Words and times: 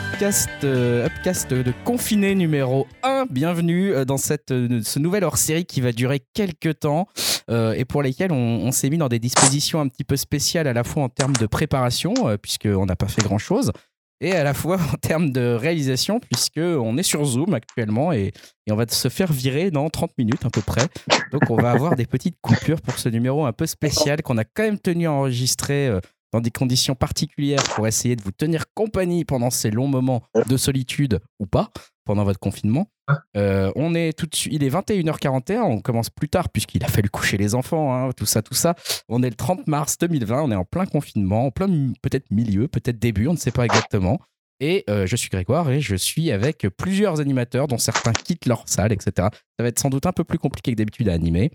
podcast, 0.00 0.48
euh, 0.64 1.06
Upcast 1.06 1.52
de 1.52 1.72
confiné 1.84 2.34
numéro 2.34 2.86
1. 3.02 3.26
Bienvenue 3.30 3.92
euh, 3.92 4.04
dans 4.06 4.16
cette, 4.16 4.50
euh, 4.50 4.80
ce 4.82 4.98
nouvel 4.98 5.24
hors-série 5.24 5.66
qui 5.66 5.82
va 5.82 5.92
durer 5.92 6.22
quelques 6.32 6.80
temps 6.80 7.06
et 7.48 7.84
pour 7.84 8.00
lesquels 8.00 8.30
on, 8.30 8.70
s'est 8.70 8.90
mis 8.90 8.98
dans 8.98 9.08
des 9.08 9.18
dispositions 9.18 9.80
un 9.80 9.88
petit 9.88 10.04
peu 10.04 10.16
spéciales 10.16 10.68
à 10.68 10.72
la 10.72 10.84
fois 10.84 11.02
en 11.02 11.08
termes 11.08 11.32
de 11.32 11.46
préparation, 11.46 12.14
puisqu'on 12.40 12.86
n'a 12.86 12.94
pas 12.94 13.08
fait 13.08 13.22
grand-chose, 13.22 13.72
et 14.20 14.30
à 14.32 14.44
la 14.44 14.54
fois 14.54 14.78
en 14.92 14.96
termes 14.96 15.30
de 15.30 15.54
réalisation, 15.54 16.20
puisqu'on 16.20 16.96
est 16.96 17.02
sur 17.02 17.24
Zoom 17.24 17.52
actuellement 17.54 18.12
et, 18.12 18.32
et 18.68 18.72
on 18.72 18.76
va 18.76 18.86
se 18.86 19.08
faire 19.08 19.32
virer 19.32 19.72
dans 19.72 19.90
30 19.90 20.12
minutes 20.16 20.44
à 20.44 20.50
peu 20.50 20.60
près. 20.60 20.86
Donc 21.32 21.50
on 21.50 21.56
va 21.56 21.72
avoir 21.72 21.96
des 21.96 22.06
petites 22.06 22.36
coupures 22.40 22.80
pour 22.80 23.00
ce 23.00 23.08
numéro 23.08 23.44
un 23.44 23.52
peu 23.52 23.66
spécial 23.66 24.22
qu'on 24.22 24.38
a 24.38 24.44
quand 24.44 24.62
même 24.62 24.78
tenu 24.78 25.08
à 25.08 25.12
enregistrer 25.12 25.90
dans 26.32 26.40
des 26.40 26.50
conditions 26.50 26.94
particulières 26.94 27.62
pour 27.74 27.86
essayer 27.86 28.16
de 28.16 28.22
vous 28.22 28.32
tenir 28.32 28.64
compagnie 28.74 29.24
pendant 29.24 29.50
ces 29.50 29.70
longs 29.70 29.88
moments 29.88 30.22
de 30.48 30.56
solitude 30.56 31.20
ou 31.38 31.46
pas, 31.46 31.70
pendant 32.04 32.24
votre 32.24 32.40
confinement. 32.40 32.88
Euh, 33.36 33.72
on 33.76 33.94
est 33.94 34.16
tout 34.16 34.26
de 34.26 34.34
suite, 34.34 34.52
il 34.52 34.62
est 34.62 34.70
21h41, 34.70 35.60
on 35.62 35.80
commence 35.80 36.10
plus 36.10 36.28
tard 36.28 36.48
puisqu'il 36.48 36.84
a 36.84 36.88
fallu 36.88 37.08
coucher 37.08 37.36
les 37.36 37.54
enfants, 37.54 37.94
hein, 37.94 38.10
tout 38.16 38.26
ça, 38.26 38.42
tout 38.42 38.54
ça. 38.54 38.74
On 39.08 39.22
est 39.22 39.30
le 39.30 39.36
30 39.36 39.66
mars 39.66 39.98
2020, 39.98 40.42
on 40.42 40.50
est 40.52 40.56
en 40.56 40.64
plein 40.64 40.86
confinement, 40.86 41.46
en 41.46 41.50
plein 41.50 41.66
peut-être 42.02 42.30
milieu, 42.30 42.68
peut-être 42.68 42.98
début, 42.98 43.26
on 43.26 43.32
ne 43.32 43.38
sait 43.38 43.50
pas 43.50 43.64
exactement. 43.64 44.20
Et 44.60 44.84
euh, 44.90 45.06
je 45.06 45.16
suis 45.16 45.30
Grégoire 45.30 45.70
et 45.70 45.80
je 45.80 45.96
suis 45.96 46.30
avec 46.30 46.66
plusieurs 46.76 47.20
animateurs 47.20 47.66
dont 47.66 47.78
certains 47.78 48.12
quittent 48.12 48.46
leur 48.46 48.62
salle, 48.66 48.92
etc. 48.92 49.12
Ça 49.16 49.62
va 49.62 49.68
être 49.68 49.78
sans 49.78 49.88
doute 49.88 50.06
un 50.06 50.12
peu 50.12 50.24
plus 50.24 50.38
compliqué 50.38 50.72
que 50.72 50.76
d'habitude 50.76 51.08
à 51.08 51.14
animer. 51.14 51.50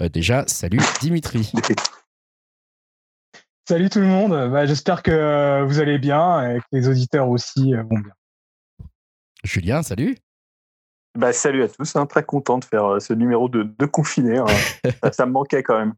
Euh, 0.00 0.08
déjà, 0.08 0.44
salut 0.46 0.80
Dimitri. 1.00 1.50
Salut 3.68 3.90
tout 3.90 4.00
le 4.00 4.06
monde, 4.06 4.30
Bah, 4.50 4.64
j'espère 4.64 5.02
que 5.02 5.10
euh, 5.10 5.62
vous 5.62 5.78
allez 5.78 5.98
bien 5.98 6.54
et 6.54 6.58
que 6.58 6.64
les 6.72 6.88
auditeurs 6.88 7.28
aussi 7.28 7.74
euh, 7.74 7.82
vont 7.82 7.98
bien. 7.98 8.14
Julien, 9.44 9.82
salut. 9.82 10.16
Bah, 11.14 11.34
salut 11.34 11.62
à 11.64 11.68
tous, 11.68 11.94
hein, 11.94 12.06
très 12.06 12.24
content 12.24 12.56
de 12.56 12.64
faire 12.64 12.86
euh, 12.86 12.98
ce 12.98 13.12
numéro 13.12 13.50
de, 13.50 13.64
de 13.64 13.84
confiné. 13.84 14.38
hein. 14.38 14.46
ça, 15.02 15.12
ça 15.12 15.26
me 15.26 15.32
manquait 15.32 15.62
quand 15.62 15.78
même. 15.78 15.92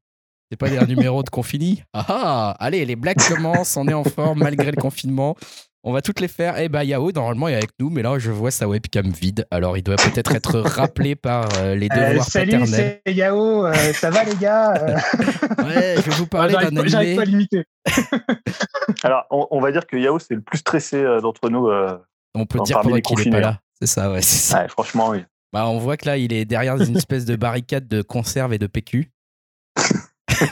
C'est 0.51 0.57
pas 0.57 0.69
des 0.69 0.85
numéros 0.85 1.23
de 1.23 1.31
confini 1.31 1.85
Ah 1.93 2.07
ah 2.09 2.57
Allez, 2.59 2.85
les 2.85 2.97
blagues 2.97 3.23
commencent, 3.29 3.77
on 3.77 3.87
est 3.87 3.95
en 3.95 4.03
forme 4.03 4.41
malgré 4.41 4.73
le 4.73 4.77
confinement. 4.77 5.37
On 5.83 5.93
va 5.93 6.03
toutes 6.03 6.21
les 6.21 6.29
faire. 6.29 6.59
Eh 6.59 6.69
ben, 6.69 6.83
Yao, 6.83 7.11
normalement, 7.11 7.49
il 7.49 7.53
est 7.53 7.57
avec 7.57 7.71
nous, 7.81 7.89
mais 7.89 8.03
là, 8.03 8.19
je 8.19 8.31
vois 8.31 8.51
sa 8.51 8.69
webcam 8.69 9.09
vide. 9.11 9.47
Alors, 9.51 9.79
il 9.79 9.83
doit 9.83 9.97
peut-être 9.97 10.35
être 10.35 10.61
rappelé 10.61 11.17
par 11.17 11.49
euh, 11.59 11.75
les 11.75 11.89
Euh, 11.91 12.09
devoirs 12.11 12.27
salut, 12.27 12.51
paternels. 12.53 13.01
c'est 13.07 13.13
Yao, 13.13 13.65
euh, 13.67 13.73
ça 13.95 14.11
va 14.11 14.25
les 14.25 14.35
gars 14.37 14.75
Euh, 14.75 14.97
Ouais, 15.65 15.95
je 15.97 16.03
vais 16.11 16.17
vous 16.17 16.27
parler 16.27 16.53
d'un 16.53 16.71
pas, 16.71 16.87
j'arrive 16.87 17.17
pas 17.17 17.23
à 17.23 17.25
animé. 17.25 17.47
l'imiter. 17.51 17.65
Alors, 19.03 19.25
on, 19.31 19.47
on 19.51 19.61
va 19.61 19.73
dire 19.73 19.87
que 19.87 19.97
Yao, 19.97 20.19
c'est 20.19 20.35
le 20.35 20.43
plus 20.43 20.59
stressé 20.59 20.97
euh, 20.97 21.21
d'entre 21.21 21.49
nous. 21.49 21.69
euh. 21.69 21.97
On 22.35 22.45
peut 22.47 22.61
dire 22.61 22.81
qu'il 22.81 22.97
est 22.97 23.03
confinés, 23.03 23.31
pas 23.31 23.41
là. 23.41 23.61
C'est 23.81 23.87
ça, 23.89 24.13
ouais, 24.13 24.21
c'est 24.23 24.37
ça. 24.37 24.61
Ouais, 24.63 24.69
franchement, 24.69 25.09
oui. 25.11 25.25
Bah, 25.53 25.67
on 25.67 25.79
voit 25.79 25.97
que 25.97 26.07
là, 26.07 26.17
il 26.19 26.33
est 26.33 26.45
derrière 26.45 26.77
une 26.77 26.97
espèce 26.97 27.25
de 27.25 27.37
barricade 27.37 27.89
de 27.89 28.03
conserve 28.03 28.53
et 28.53 28.59
de 28.59 28.67
PQ. 28.67 29.11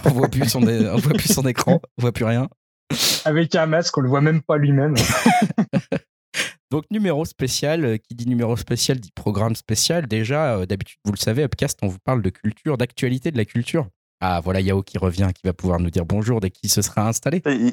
on 0.07 0.11
voit 0.11 0.29
plus 0.29 0.49
son, 0.49 0.63
on 0.67 0.97
voit 0.97 1.13
plus 1.13 1.33
son 1.33 1.47
écran, 1.47 1.81
on 1.99 2.03
voit 2.03 2.13
plus 2.13 2.25
rien. 2.25 2.49
Avec 3.25 3.55
un 3.55 3.67
masque, 3.67 3.97
on 3.99 4.01
le 4.01 4.09
voit 4.09 4.21
même 4.21 4.43
pas 4.43 4.57
lui-même. 4.57 4.95
Donc 6.71 6.85
numéro 6.91 7.25
spécial, 7.25 7.85
euh, 7.85 7.97
qui 7.97 8.15
dit 8.15 8.27
numéro 8.27 8.57
spécial 8.57 9.01
dit 9.01 9.11
programme 9.13 9.57
spécial. 9.57 10.07
Déjà, 10.07 10.57
euh, 10.57 10.67
d'habitude, 10.67 10.99
vous 11.05 11.13
le 11.13 11.19
savez, 11.19 11.43
Upcast, 11.43 11.79
on 11.83 11.89
vous 11.89 11.99
parle 11.99 12.21
de 12.21 12.31
culture, 12.31 12.77
d'actualité 12.77 13.31
de 13.31 13.39
la 13.39 13.47
culture. 13.47 13.89
Ah, 14.21 14.41
voilà 14.43 14.61
Yao 14.61 14.83
qui 14.83 14.99
revient, 14.99 15.29
qui 15.35 15.43
va 15.47 15.53
pouvoir 15.53 15.81
nous 15.81 15.91
dire 15.91 16.05
bonjour 16.05 16.41
dès 16.41 16.51
qu'il 16.51 16.69
se 16.69 16.83
sera 16.83 17.09
installé. 17.09 17.41
Il, 17.47 17.73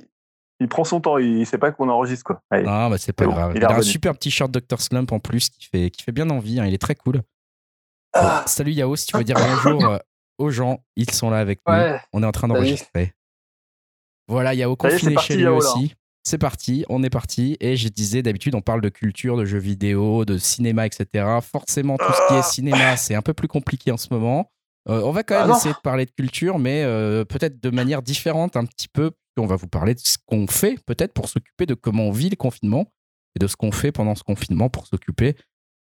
il 0.62 0.68
prend 0.70 0.84
son 0.84 1.02
temps, 1.02 1.18
il 1.18 1.46
sait 1.46 1.58
pas 1.58 1.72
qu'on 1.72 1.90
enregistre. 1.90 2.24
Quoi. 2.24 2.42
Allez. 2.50 2.66
Ah, 2.68 2.88
bah 2.90 2.98
c'est 2.98 3.14
pas 3.14 3.26
bon, 3.26 3.34
grave. 3.34 3.54
il 3.56 3.66
a 3.66 3.76
un 3.76 3.82
super 3.82 4.14
petit 4.14 4.32
shirt 4.32 4.52
Dr 4.52 4.80
Slump 4.80 5.12
en 5.12 5.20
plus 5.20 5.50
qui 5.50 5.66
fait, 5.66 5.90
qui 5.90 6.04
fait 6.04 6.12
bien 6.14 6.30
envie, 6.30 6.60
hein, 6.60 6.66
il 6.66 6.74
est 6.74 6.82
très 6.82 6.96
cool. 6.96 7.22
Ah. 8.14 8.44
Salut 8.48 8.72
Yao, 8.72 8.96
si 8.96 9.08
tu 9.08 9.18
veux 9.18 9.24
dire 9.24 9.36
bonjour 9.36 9.86
euh, 9.90 9.98
aux 10.38 10.52
gens, 10.52 10.84
ils 10.96 11.10
sont 11.12 11.30
là 11.30 11.40
avec 11.40 11.60
nous. 11.68 11.74
On 12.14 12.24
est 12.24 12.26
en 12.26 12.32
train 12.32 12.48
d'enregistrer. 12.48 13.14
Voilà, 14.28 14.50
Ça 14.52 14.56
y 14.56 14.62
est, 14.62 14.66
c'est 14.66 14.76
confiné 14.76 15.18
chez 15.18 15.36
lui 15.38 15.44
là. 15.44 15.54
aussi. 15.54 15.94
C'est 16.24 16.40
parti, 16.40 16.86
on 16.90 17.04
est 17.04 17.10
parti. 17.12 17.56
Et 17.60 17.78
je 17.78 17.88
disais, 17.88 18.24
d'habitude, 18.24 18.56
on 18.56 18.62
parle 18.62 18.82
de 18.82 18.90
culture, 18.90 19.38
de 19.38 19.46
jeux 19.46 19.60
vidéo, 19.60 20.26
de 20.26 20.38
cinéma, 20.40 20.88
etc. 20.88 21.26
Forcément, 21.42 21.98
tout 21.98 22.12
ce 22.12 22.28
qui 22.28 22.34
est 22.40 22.44
cinéma, 22.44 22.98
c'est 22.98 23.14
un 23.14 23.22
peu 23.22 23.34
plus 23.34 23.48
compliqué 23.48 23.92
en 23.92 23.98
ce 23.98 24.08
moment. 24.10 24.52
Euh, 24.90 25.02
on 25.04 25.12
va 25.12 25.24
quand 25.24 25.36
Ah 25.38 25.48
même 25.48 25.56
essayer 25.56 25.74
de 25.74 25.80
parler 25.84 26.06
de 26.06 26.12
culture, 26.12 26.58
mais 26.58 26.84
euh, 26.84 27.26
peut-être 27.26 27.62
de 27.62 27.70
manière 27.70 28.02
différente 28.02 28.56
un 28.58 28.66
petit 28.66 28.88
peu. 28.88 29.12
On 29.38 29.46
va 29.46 29.56
vous 29.56 29.68
parler 29.68 29.94
de 29.94 30.00
ce 30.00 30.18
qu'on 30.26 30.48
fait, 30.48 30.80
peut-être, 30.86 31.14
pour 31.14 31.28
s'occuper 31.30 31.66
de 31.66 31.74
comment 31.74 32.04
on 32.06 32.12
vit 32.12 32.30
le 32.30 32.36
confinement 32.36 32.92
et 33.36 33.40
de 33.40 33.48
ce 33.48 33.56
qu'on 33.56 33.72
fait 33.72 33.92
pendant 33.92 34.16
ce 34.16 34.24
confinement 34.24 34.70
pour 34.70 34.88
s'occuper 34.88 35.36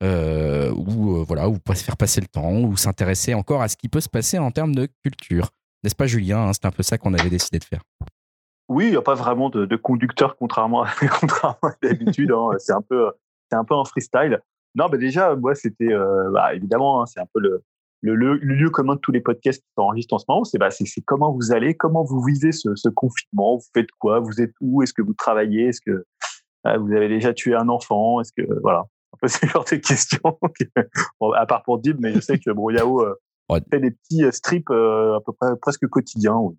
euh, 0.02 0.70
ou 0.72 1.24
voilà 1.24 1.48
ou 1.48 1.58
pas 1.58 1.74
se 1.74 1.82
faire 1.84 1.96
passer 1.96 2.20
le 2.20 2.28
temps 2.28 2.60
ou 2.60 2.76
s'intéresser 2.76 3.34
encore 3.34 3.60
à 3.60 3.68
ce 3.68 3.76
qui 3.76 3.88
peut 3.88 4.00
se 4.00 4.08
passer 4.08 4.38
en 4.38 4.50
termes 4.50 4.74
de 4.74 4.88
culture 5.04 5.50
n'est-ce 5.82 5.96
pas 5.96 6.06
Julien 6.06 6.38
hein 6.46 6.52
c'est 6.54 6.64
un 6.64 6.70
peu 6.70 6.82
ça 6.82 6.96
qu'on 6.96 7.12
avait 7.12 7.28
décidé 7.28 7.58
de 7.58 7.64
faire 7.64 7.82
Oui, 8.70 8.86
il 8.86 8.90
n'y 8.92 8.96
a 8.96 9.02
pas 9.02 9.14
vraiment 9.14 9.50
de, 9.50 9.66
de 9.66 9.76
conducteur, 9.76 10.36
contrairement 10.36 10.84
à, 10.84 10.88
contrairement 11.20 11.58
à 11.62 11.74
d'habitude. 11.82 12.30
hein. 12.30 12.50
C'est 12.58 12.72
un, 12.72 12.80
peu, 12.82 13.10
c'est 13.50 13.56
un 13.58 13.64
peu 13.64 13.74
un 13.74 13.84
freestyle. 13.84 14.40
Non, 14.76 14.88
bah 14.88 14.96
déjà, 14.96 15.34
moi, 15.34 15.54
c'était 15.56 15.92
euh, 15.92 16.30
bah, 16.32 16.54
évidemment, 16.54 17.02
hein, 17.02 17.06
c'est 17.06 17.18
un 17.18 17.26
peu 17.34 17.40
le, 17.40 17.64
le, 18.02 18.14
le- 18.14 18.36
lieu 18.36 18.70
commun 18.70 18.94
de 18.94 19.00
tous 19.00 19.10
les 19.10 19.20
podcasts 19.20 19.60
qui 19.60 19.68
s'enregistrent 19.76 20.14
en 20.14 20.18
ce 20.18 20.24
moment. 20.28 20.44
C'est 20.44 20.58
bah, 20.58 20.70
c'est 20.70 20.86
c'est 20.86 21.00
comment 21.00 21.32
vous 21.32 21.50
allez, 21.52 21.74
comment 21.74 22.04
vous 22.04 22.22
vivez 22.22 22.52
ce, 22.52 22.74
ce 22.76 22.88
confinement, 22.88 23.56
vous 23.56 23.66
faites 23.74 23.90
quoi, 23.98 24.20
vous 24.20 24.40
êtes 24.40 24.52
où, 24.60 24.82
est-ce 24.82 24.94
que 24.94 25.02
vous 25.02 25.14
travaillez, 25.14 25.66
est-ce 25.70 25.80
que 25.80 26.04
euh, 26.68 26.78
vous 26.78 26.92
avez 26.92 27.08
déjà 27.08 27.34
tué 27.34 27.56
un 27.56 27.68
enfant, 27.68 28.20
est-ce 28.20 28.32
que 28.32 28.46
voilà, 28.62 28.84
un 29.14 29.16
peu 29.20 29.26
ce 29.28 29.44
genre 29.46 29.64
de 29.64 29.76
questions. 29.76 30.38
Bon, 31.20 31.32
à 31.32 31.44
part 31.46 31.64
pour 31.64 31.78
Dib, 31.80 31.96
mais 32.00 32.12
je 32.12 32.20
sais 32.20 32.38
que 32.38 32.50
Yao 32.72 33.00
euh, 33.02 33.14
fait 33.72 33.80
des 33.80 33.90
petits 33.90 34.24
euh, 34.24 34.30
strips 34.30 34.70
euh, 34.70 35.16
à 35.16 35.20
peu 35.20 35.32
près 35.32 35.56
presque 35.60 35.88
quotidiens. 35.88 36.36
où 36.36 36.56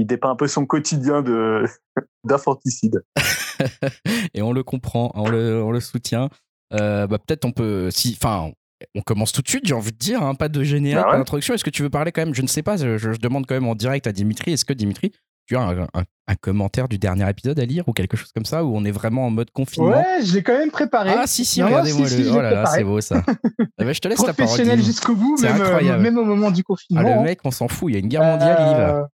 Il 0.00 0.06
dépeint 0.06 0.30
un 0.30 0.36
peu 0.36 0.46
son 0.48 0.64
quotidien 0.66 1.20
de 1.22 1.64
d'infanticide. 2.24 3.02
et 4.34 4.42
on 4.42 4.52
le 4.52 4.62
comprend 4.62 5.10
on 5.14 5.28
le, 5.28 5.62
on 5.62 5.70
le 5.70 5.80
soutient 5.80 6.28
Euh, 6.72 7.06
bah, 7.06 7.18
peut-être 7.18 7.44
on 7.44 7.52
peut 7.52 7.90
si 7.90 8.16
enfin 8.20 8.50
on 8.94 9.02
commence 9.02 9.32
tout 9.32 9.42
de 9.42 9.48
suite 9.48 9.66
j'ai 9.66 9.74
envie 9.74 9.90
de 9.92 9.98
dire 9.98 10.22
hein, 10.22 10.34
pas 10.34 10.48
de 10.48 10.60
ouais. 10.60 10.94
pas 10.94 11.18
d'introduction 11.18 11.52
est-ce 11.52 11.64
que 11.64 11.70
tu 11.70 11.82
veux 11.82 11.90
parler 11.90 12.12
quand 12.12 12.22
même? 12.24 12.34
Je 12.34 12.42
ne 12.42 12.46
sais 12.46 12.62
pas 12.62 12.76
je, 12.76 12.96
je 12.96 13.10
demande 13.18 13.44
quand 13.46 13.54
même 13.54 13.66
en 13.68 13.74
direct 13.74 14.06
à 14.06 14.12
Dimitri 14.12 14.52
est-ce 14.52 14.64
que 14.64 14.72
Dimitri 14.72 15.12
tu 15.46 15.56
as 15.56 15.62
un, 15.62 15.80
un- 15.82 16.04
un 16.28 16.34
commentaire 16.40 16.88
du 16.88 16.96
dernier 16.96 17.28
épisode 17.28 17.58
à 17.58 17.64
lire 17.64 17.82
ou 17.88 17.92
quelque 17.92 18.16
chose 18.16 18.30
comme 18.32 18.44
ça 18.44 18.64
où 18.64 18.72
on 18.76 18.84
est 18.84 18.92
vraiment 18.92 19.26
en 19.26 19.30
mode 19.30 19.50
confinement? 19.50 19.90
Ouais, 19.90 20.24
je 20.24 20.34
l'ai 20.34 20.42
quand 20.44 20.56
même 20.56 20.70
préparé. 20.70 21.10
ah 21.12 21.26
si 21.26 21.44
si 21.44 21.60
regardez-moi 21.60 22.06
si, 22.06 22.18
le 22.18 22.24
si, 22.24 22.30
oh 22.32 22.40
là 22.40 22.50
là 22.52 22.66
c'est 22.66 22.84
beau 22.84 23.00
ça 23.00 23.24
Ah 23.26 23.34
bah, 23.84 23.92
je 23.92 23.98
te 24.00 24.06
laisse 24.06 24.18
la 24.24 24.32
parole 24.32 24.46
Professionnel 24.46 24.80
jusqu'au 24.80 25.16
bout, 25.16 25.36
même, 25.42 25.60
euh, 25.60 25.64
incroyable. 25.64 26.02
même 26.04 26.18
au 26.18 26.24
moment 26.24 26.52
du 26.52 26.62
confinement. 26.62 27.02
Ah, 27.04 27.16
le 27.16 27.22
mec, 27.24 27.40
on 27.44 27.50
s'en 27.50 27.66
fout, 27.66 27.90
il 27.90 27.94
y 27.94 27.96
a 27.96 27.98
une 27.98 28.06
guerre 28.06 28.22
mondiale, 28.22 28.56
il 28.60 28.70
y 28.72 28.74
va. 28.76 29.08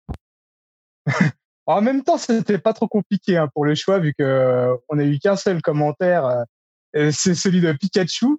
En 1.66 1.82
même 1.82 2.04
temps, 2.04 2.16
c'était 2.16 2.58
pas 2.58 2.72
trop 2.72 2.86
compliqué 2.86 3.36
hein, 3.36 3.48
pour 3.52 3.64
le 3.64 3.74
choix, 3.74 3.98
vu 3.98 4.14
que 4.16 4.22
euh, 4.22 4.76
on 4.88 4.98
a 4.98 5.04
eu 5.04 5.18
qu'un 5.18 5.34
seul 5.34 5.60
commentaire, 5.62 6.24
euh, 6.24 6.42
euh, 6.96 7.10
c'est 7.12 7.34
celui 7.34 7.60
de 7.60 7.72
Pikachu. 7.72 8.38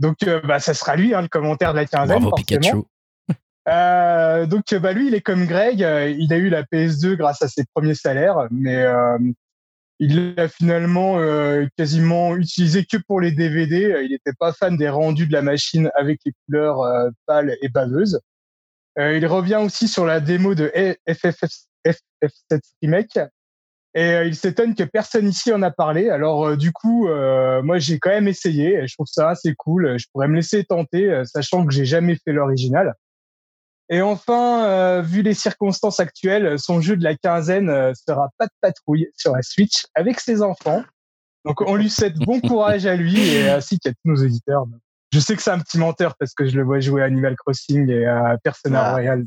Donc, 0.00 0.22
euh, 0.22 0.40
bah, 0.40 0.58
ça 0.58 0.72
sera 0.72 0.96
lui, 0.96 1.14
hein, 1.14 1.20
le 1.20 1.28
commentaire 1.28 1.72
de 1.72 1.78
la 1.78 1.84
quinzaine. 1.84 2.20
Bravo 2.20 2.30
forcément. 2.30 2.60
Pikachu. 2.60 2.82
Euh, 3.68 4.46
donc, 4.46 4.74
bah, 4.76 4.94
lui, 4.94 5.08
il 5.08 5.14
est 5.14 5.20
comme 5.20 5.44
Greg, 5.44 5.84
euh, 5.84 6.08
il 6.08 6.32
a 6.32 6.38
eu 6.38 6.48
la 6.48 6.62
PS2 6.62 7.16
grâce 7.16 7.42
à 7.42 7.48
ses 7.48 7.64
premiers 7.74 7.94
salaires, 7.94 8.48
mais 8.50 8.76
euh, 8.76 9.18
il 9.98 10.34
l'a 10.34 10.48
finalement 10.48 11.18
euh, 11.18 11.66
quasiment 11.76 12.34
utilisé 12.34 12.86
que 12.86 12.96
pour 12.96 13.20
les 13.20 13.30
DVD. 13.30 14.00
Il 14.04 14.10
n'était 14.10 14.32
pas 14.38 14.54
fan 14.54 14.78
des 14.78 14.88
rendus 14.88 15.26
de 15.26 15.34
la 15.34 15.42
machine 15.42 15.90
avec 15.96 16.18
les 16.24 16.32
couleurs 16.46 16.80
euh, 16.80 17.10
pâles 17.26 17.58
et 17.60 17.68
baveuses. 17.68 18.20
Euh, 18.98 19.18
il 19.18 19.26
revient 19.26 19.60
aussi 19.62 19.86
sur 19.86 20.06
la 20.06 20.20
démo 20.20 20.54
de 20.54 20.72
FFF, 21.86 22.00
FF7 22.50 22.60
Remake. 22.82 23.18
Et 23.94 24.12
euh, 24.12 24.24
il 24.24 24.36
s'étonne 24.36 24.74
que 24.74 24.84
personne 24.84 25.28
ici 25.28 25.52
en 25.52 25.62
a 25.62 25.70
parlé. 25.70 26.10
Alors 26.10 26.46
euh, 26.46 26.56
du 26.56 26.72
coup, 26.72 27.08
euh, 27.08 27.62
moi 27.62 27.78
j'ai 27.78 27.98
quand 27.98 28.10
même 28.10 28.28
essayé. 28.28 28.86
Je 28.86 28.94
trouve 28.94 29.06
ça 29.06 29.30
assez 29.30 29.54
cool. 29.56 29.98
Je 29.98 30.06
pourrais 30.12 30.28
me 30.28 30.36
laisser 30.36 30.64
tenter, 30.64 31.10
euh, 31.10 31.24
sachant 31.24 31.66
que 31.66 31.72
j'ai 31.72 31.84
jamais 31.86 32.16
fait 32.16 32.32
l'original. 32.32 32.94
Et 33.90 34.02
enfin, 34.02 34.66
euh, 34.66 35.00
vu 35.02 35.22
les 35.22 35.32
circonstances 35.32 35.98
actuelles, 35.98 36.58
son 36.58 36.82
jeu 36.82 36.96
de 36.96 37.02
la 37.02 37.16
quinzaine 37.16 37.70
euh, 37.70 37.92
sera 37.94 38.28
pas 38.36 38.44
de 38.46 38.52
patrouille 38.60 39.08
sur 39.16 39.34
la 39.34 39.40
Switch 39.42 39.86
avec 39.94 40.20
ses 40.20 40.42
enfants. 40.42 40.84
Donc 41.46 41.62
on 41.62 41.74
lui 41.74 41.88
souhaite 41.88 42.16
bon 42.18 42.40
courage 42.46 42.84
à 42.84 42.94
lui 42.94 43.18
et 43.18 43.48
ainsi 43.48 43.78
qu'à 43.78 43.90
tous 43.90 43.98
nos 44.04 44.22
auditeurs. 44.22 44.66
Je 45.10 45.20
sais 45.20 45.34
que 45.34 45.40
c'est 45.42 45.50
un 45.50 45.58
petit 45.58 45.78
menteur 45.78 46.14
parce 46.18 46.34
que 46.34 46.46
je 46.46 46.54
le 46.54 46.64
vois 46.64 46.80
jouer 46.80 47.00
à 47.00 47.06
Animal 47.06 47.34
Crossing 47.36 47.88
et 47.88 48.04
à 48.04 48.36
Persona 48.44 48.84
Ah. 48.84 48.92
Royal. 48.92 49.24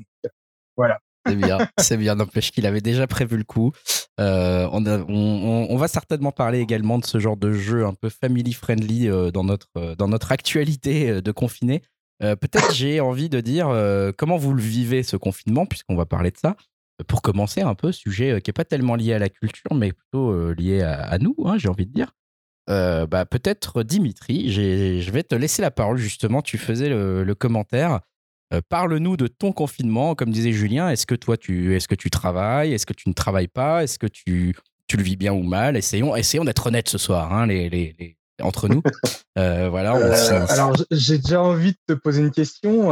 Voilà. 0.77 1.00
C'est 1.25 1.35
bien, 1.35 1.57
c'est 1.77 1.97
bien. 1.97 2.15
N'empêche 2.15 2.51
qu'il 2.51 2.65
avait 2.65 2.81
déjà 2.81 3.07
prévu 3.07 3.38
le 3.38 3.44
coup. 3.44 3.71
Euh, 4.19 4.68
on, 4.71 5.77
va 5.77 5.88
certainement 5.88 6.31
parler 6.31 6.59
également 6.59 7.00
de 7.00 7.06
ce 7.06 7.19
genre 7.19 7.38
de 7.38 7.53
jeu 7.53 7.85
un 7.85 7.94
peu 7.94 8.09
family 8.09 8.53
friendly 8.53 9.07
euh, 9.07 9.31
dans 9.31 9.44
notre 9.44 9.69
euh, 9.77 9.95
dans 9.95 10.07
notre 10.07 10.31
actualité 10.31 11.21
de 11.21 11.31
confiné. 11.31 11.81
Peut-être 12.19 12.75
j'ai 12.75 13.00
envie 13.00 13.29
de 13.29 13.39
dire 13.39 13.75
comment 14.15 14.38
vous 14.38 14.53
le 14.53 14.62
vivez 14.62 15.01
ce 15.01 15.18
confinement, 15.18 15.65
puisqu'on 15.65 15.95
va 15.95 16.06
parler 16.06 16.29
de 16.29 16.38
ça. 16.38 16.56
Pour 17.07 17.23
commencer 17.23 17.62
un 17.62 17.73
peu, 17.73 17.91
sujet 17.91 18.39
qui 18.41 18.51
est 18.51 18.53
pas 18.53 18.63
tellement 18.63 18.94
lié 18.94 19.13
à 19.13 19.18
la 19.18 19.29
culture, 19.29 19.73
mais 19.73 19.91
plutôt 19.91 20.53
lié 20.53 20.83
à, 20.83 21.01
à 21.01 21.18
nous, 21.18 21.35
hein, 21.45 21.57
j'ai 21.57 21.68
envie 21.68 21.88
de 21.88 21.94
dire. 21.94 22.13
bah, 22.68 23.25
peut-être 23.25 23.81
Dimitri, 23.81 24.51
je 24.51 25.09
vais 25.09 25.23
te 25.23 25.33
laisser 25.33 25.63
la 25.63 25.71
parole 25.71 25.97
justement. 25.97 26.44
Tu 26.44 26.59
faisais 26.59 26.89
le, 26.89 27.33
commentaire. 27.33 28.01
Parle-nous 28.69 29.18
de 29.18 29.27
ton 29.27 29.51
confinement. 29.51 30.15
Comme 30.15 30.31
disait 30.31 30.51
Julien, 30.51 30.89
est-ce 30.89 31.06
que 31.06 31.15
toi, 31.15 31.38
tu, 31.38 31.75
est-ce 31.75 31.88
que 31.88 31.95
tu 31.95 32.09
travailles? 32.09 32.74
Est-ce 32.74 32.86
que 32.86 32.94
tu 32.94 33.07
ne 33.09 33.13
travailles 33.13 33.48
pas? 33.48 33.83
Est-ce 33.83 33.98
que 33.98 34.07
tu, 34.07 34.56
tu 34.88 34.98
le 34.98 35.03
vis 35.03 35.15
bien 35.15 35.33
ou 35.33 35.44
mal? 35.44 35.77
Essayons, 35.77 36.15
essayons 36.15 36.44
d'être 36.44 36.68
honnêtes 36.68 36.89
ce 36.89 36.98
soir, 36.98 37.31
hein, 37.33 37.48
les, 37.48 37.69
les, 37.69 38.18
entre 38.42 38.68
nous. 38.68 38.81
voilà. 39.36 39.92
alors, 40.50 40.75
j'ai 40.92 41.18
déjà 41.18 41.42
envie 41.42 41.71
de 41.71 41.77
te 41.88 41.94
poser 41.94 42.21
une 42.21 42.31
question 42.31 42.92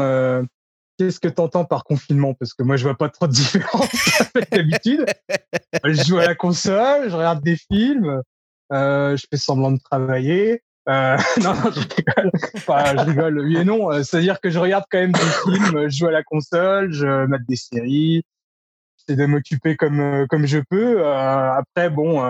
qu'est-ce 0.99 1.19
que 1.19 1.29
tu 1.29 1.41
entends 1.41 1.65
par 1.65 1.83
confinement? 1.83 2.33
Parce 2.33 2.53
que 2.53 2.61
moi, 2.61 2.75
je 2.75 2.83
vois 2.83 2.97
pas 2.97 3.09
trop 3.09 3.27
de 3.27 3.31
différence 3.31 4.21
avec 4.35 4.51
d'habitude. 4.51 5.05
Je 5.85 6.03
joue 6.03 6.17
à 6.17 6.25
la 6.25 6.35
console, 6.35 7.09
je 7.09 7.15
regarde 7.15 7.41
des 7.41 7.55
films, 7.55 8.21
euh, 8.73 9.15
je 9.15 9.25
fais 9.31 9.37
semblant 9.37 9.71
de 9.71 9.79
travailler. 9.79 10.61
Euh, 10.89 11.17
non, 11.43 11.53
je 11.71 11.95
rigole. 11.95 12.31
Enfin, 12.55 12.83
je 12.97 13.03
rigole, 13.03 13.39
oui 13.39 13.57
et 13.57 13.63
non. 13.63 13.91
Euh, 13.91 14.03
c'est-à-dire 14.03 14.39
que 14.41 14.49
je 14.49 14.59
regarde 14.59 14.85
quand 14.89 14.99
même 14.99 15.11
des 15.11 15.19
films, 15.19 15.89
je 15.89 15.97
joue 15.97 16.07
à 16.07 16.11
la 16.11 16.23
console, 16.23 16.91
je 16.91 17.25
mets 17.27 17.37
des 17.47 17.55
séries, 17.55 18.23
j'essaie 18.97 19.17
de 19.17 19.25
m'occuper 19.25 19.75
comme 19.75 19.99
euh, 19.99 20.25
comme 20.27 20.45
je 20.45 20.59
peux. 20.69 21.01
Euh, 21.01 21.53
après, 21.53 21.89
bon, 21.89 22.21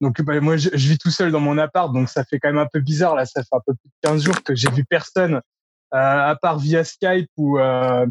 donc 0.00 0.22
bah, 0.22 0.40
moi, 0.40 0.56
je, 0.56 0.70
vis 0.70 0.98
tout 0.98 1.10
seul 1.10 1.32
dans 1.32 1.40
mon 1.40 1.58
appart, 1.58 1.92
donc 1.92 2.08
ça 2.08 2.24
fait 2.24 2.38
quand 2.38 2.48
même 2.48 2.58
un 2.58 2.68
peu 2.72 2.80
bizarre. 2.80 3.14
Là, 3.14 3.26
ça 3.26 3.42
fait 3.42 3.56
un 3.56 3.60
peu 3.66 3.74
plus 3.74 3.88
de 3.88 4.08
15 4.08 4.22
jours 4.24 4.42
que 4.42 4.54
j'ai 4.54 4.70
vu 4.70 4.84
personne 4.84 5.40
euh, 5.94 6.30
à 6.30 6.36
part 6.36 6.58
via 6.58 6.84
Skype 6.84 7.30
ou 7.38 7.58
euh, 7.58 8.06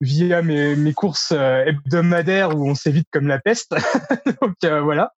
via 0.00 0.42
mes, 0.42 0.74
mes 0.74 0.92
courses 0.92 1.32
euh, 1.32 1.64
hebdomadaires 1.64 2.56
où 2.56 2.68
on 2.68 2.74
s'évite 2.74 3.06
comme 3.12 3.28
la 3.28 3.38
peste. 3.38 3.74
Donc 4.42 4.54
voilà. 4.82 5.12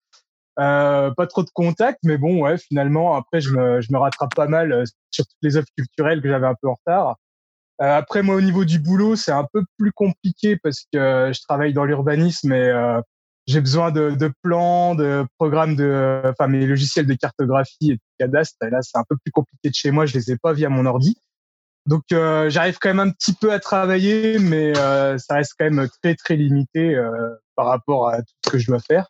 Euh, 0.61 1.11
pas 1.13 1.27
trop 1.27 1.43
de 1.43 1.51
contact, 1.55 2.01
mais 2.05 2.19
bon, 2.19 2.43
ouais, 2.43 2.59
finalement, 2.59 3.17
après, 3.17 3.41
je 3.41 3.51
me, 3.51 3.81
je 3.81 3.93
me 3.93 3.99
rattrape 3.99 4.35
pas 4.35 4.47
mal 4.47 4.85
sur 5.11 5.25
toutes 5.27 5.39
les 5.43 5.57
offres 5.57 5.69
culturelles 5.77 6.21
que 6.21 6.29
j'avais 6.29 6.47
un 6.47 6.55
peu 6.61 6.69
en 6.69 6.75
retard. 6.75 7.17
Euh, 7.81 7.97
après, 7.97 8.23
moi, 8.23 8.35
au 8.35 8.41
niveau 8.43 8.65
du 8.65 8.79
boulot, 8.79 9.17
c'est 9.17 9.33
un 9.33 9.47
peu 9.53 9.65
plus 9.79 9.93
compliqué 9.93 10.59
parce 10.63 10.83
que 10.93 11.31
je 11.33 11.41
travaille 11.49 11.73
dans 11.73 11.85
l'urbanisme 11.85 12.53
et 12.53 12.69
euh, 12.69 13.01
j'ai 13.47 13.61
besoin 13.61 13.91
de, 13.91 14.11
de, 14.11 14.31
plans, 14.43 14.95
de 14.95 15.27
programmes 15.39 15.77
de, 15.77 16.23
enfin, 16.25 16.47
mes 16.47 16.67
logiciels 16.67 17.07
de 17.07 17.15
cartographie 17.15 17.93
et 17.93 17.95
de 17.95 18.01
cadastre. 18.19 18.57
Et 18.67 18.71
là, 18.71 18.83
c'est 18.83 18.99
un 18.99 19.05
peu 19.09 19.17
plus 19.25 19.33
compliqué 19.33 19.71
de 19.71 19.75
chez 19.75 19.91
moi. 19.91 20.05
Je 20.05 20.15
les 20.15 20.31
ai 20.31 20.37
pas 20.37 20.53
via 20.53 20.69
mon 20.69 20.85
ordi. 20.85 21.17
Donc 21.87 22.03
euh, 22.13 22.51
j'arrive 22.51 22.79
quand 22.79 22.91
même 22.91 23.01
un 23.01 23.11
petit 23.11 23.33
peu 23.33 23.53
à 23.53 23.59
travailler, 23.59 24.39
mais 24.39 24.77
euh, 24.77 25.17
ça 25.19 25.37
reste 25.37 25.55
quand 25.59 25.71
même 25.71 25.89
très 26.03 26.15
très 26.15 26.37
limité 26.37 26.95
euh, 26.95 27.35
par 27.57 27.67
rapport 27.67 28.09
à 28.09 28.19
tout 28.19 28.35
ce 28.45 28.51
que 28.51 28.59
je 28.59 28.67
dois 28.67 28.81
faire. 28.81 29.09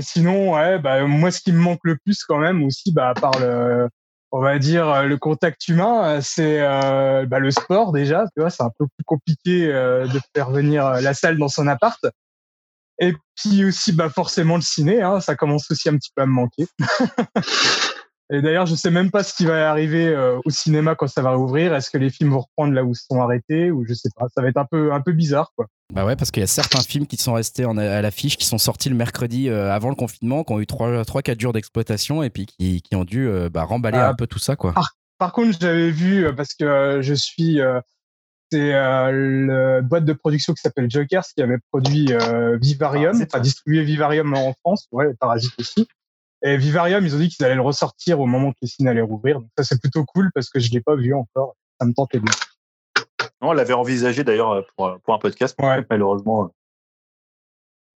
Sinon, 0.00 0.54
ouais, 0.54 0.78
bah, 0.78 1.06
moi 1.06 1.30
ce 1.30 1.40
qui 1.40 1.52
me 1.52 1.58
manque 1.58 1.80
le 1.84 1.96
plus 2.04 2.24
quand 2.24 2.38
même 2.38 2.62
aussi, 2.64 2.92
bah, 2.92 3.10
à 3.10 3.14
part 3.14 3.38
le, 3.40 3.88
on 4.30 4.40
va 4.40 4.58
dire 4.58 5.04
le 5.04 5.16
contact 5.16 5.66
humain, 5.68 6.20
c'est 6.20 6.60
bah, 6.60 7.38
le 7.38 7.50
sport 7.50 7.92
déjà. 7.92 8.24
Tu 8.34 8.40
vois, 8.40 8.50
c'est 8.50 8.62
un 8.62 8.70
peu 8.78 8.86
plus 8.86 9.04
compliqué 9.04 9.66
de 9.66 10.20
faire 10.34 10.50
venir 10.50 11.00
la 11.00 11.14
salle 11.14 11.38
dans 11.38 11.48
son 11.48 11.66
appart. 11.66 11.98
Et 12.98 13.14
puis 13.34 13.64
aussi, 13.64 13.92
bah 13.92 14.10
forcément 14.10 14.56
le 14.56 14.62
ciné, 14.62 15.02
hein, 15.02 15.20
ça 15.20 15.34
commence 15.34 15.70
aussi 15.70 15.88
un 15.88 15.96
petit 15.96 16.12
peu 16.14 16.22
à 16.22 16.26
me 16.26 16.32
manquer. 16.32 16.66
Et 18.32 18.40
d'ailleurs, 18.40 18.64
je 18.64 18.74
sais 18.74 18.90
même 18.90 19.10
pas 19.10 19.22
ce 19.22 19.34
qui 19.34 19.44
va 19.44 19.70
arriver 19.70 20.08
euh, 20.08 20.38
au 20.46 20.50
cinéma 20.50 20.94
quand 20.94 21.06
ça 21.06 21.20
va 21.20 21.34
rouvrir. 21.34 21.74
Est-ce 21.74 21.90
que 21.90 21.98
les 21.98 22.08
films 22.08 22.30
vont 22.30 22.40
reprendre 22.40 22.72
là 22.72 22.82
où 22.82 22.92
ils 22.92 22.96
sont 22.96 23.20
arrêtés 23.20 23.70
ou 23.70 23.84
je 23.86 23.92
sais 23.92 24.08
pas. 24.16 24.24
Ça 24.34 24.40
va 24.40 24.48
être 24.48 24.56
un 24.56 24.64
peu 24.64 24.90
un 24.94 25.02
peu 25.02 25.12
bizarre 25.12 25.52
quoi. 25.54 25.66
Bah 25.92 26.06
ouais, 26.06 26.16
parce 26.16 26.30
qu'il 26.30 26.40
y 26.40 26.44
a 26.44 26.46
certains 26.46 26.80
films 26.80 27.06
qui 27.06 27.18
sont 27.18 27.34
restés 27.34 27.66
en, 27.66 27.76
à 27.76 28.00
l'affiche, 28.00 28.38
qui 28.38 28.46
sont 28.46 28.56
sortis 28.56 28.88
le 28.88 28.94
mercredi 28.94 29.50
euh, 29.50 29.70
avant 29.70 29.90
le 29.90 29.96
confinement, 29.96 30.44
qui 30.44 30.52
ont 30.54 30.60
eu 30.60 30.66
3 30.66 31.04
trois 31.04 31.20
quatre 31.20 31.40
jours 31.40 31.52
d'exploitation 31.52 32.22
et 32.22 32.30
puis 32.30 32.46
qui, 32.46 32.80
qui 32.80 32.96
ont 32.96 33.04
dû 33.04 33.28
euh, 33.28 33.50
bah, 33.50 33.64
remballer 33.64 33.98
ah. 33.98 34.08
un 34.08 34.14
peu 34.14 34.26
tout 34.26 34.38
ça 34.38 34.56
quoi. 34.56 34.74
Par, 35.18 35.32
contre, 35.32 35.58
j'avais 35.60 35.90
vu 35.90 36.26
parce 36.34 36.54
que 36.54 37.00
je 37.02 37.14
suis 37.14 37.60
c'est 38.50 38.72
le 38.72 39.80
boîte 39.82 40.06
de 40.06 40.14
production 40.14 40.54
qui 40.54 40.62
s'appelle 40.62 40.90
Jokers 40.90 41.24
qui 41.36 41.42
avait 41.42 41.58
produit 41.70 42.08
Vivarium, 42.60 43.18
ah, 43.20 43.24
enfin 43.24 43.40
distribué 43.40 43.84
Vivarium 43.84 44.32
en 44.32 44.54
France, 44.64 44.88
ouais, 44.90 45.12
Parasite 45.20 45.52
aussi. 45.58 45.86
Et 46.44 46.56
Vivarium, 46.56 47.04
ils 47.04 47.14
ont 47.14 47.18
dit 47.18 47.28
qu'ils 47.28 47.44
allaient 47.44 47.54
le 47.54 47.62
ressortir 47.62 48.18
au 48.20 48.26
moment 48.26 48.50
que 48.50 48.58
les 48.62 48.68
signes 48.68 48.88
allaient 48.88 49.00
rouvrir. 49.00 49.40
Donc 49.40 49.50
ça, 49.56 49.64
c'est 49.64 49.80
plutôt 49.80 50.04
cool 50.04 50.30
parce 50.34 50.50
que 50.50 50.58
je 50.58 50.70
l'ai 50.72 50.80
pas 50.80 50.96
vu 50.96 51.14
encore. 51.14 51.56
Ça 51.80 51.86
me 51.86 51.92
tentait 51.94 52.18
bien. 52.18 52.32
on 53.40 53.52
l'avait 53.52 53.74
envisagé 53.74 54.24
d'ailleurs 54.24 54.50
euh, 54.50 54.62
pour, 54.76 54.86
euh, 54.86 54.98
pour, 55.04 55.14
un 55.14 55.18
podcast, 55.18 55.56
mais 55.60 55.84
malheureusement. 55.88 56.44
Euh, 56.44 56.48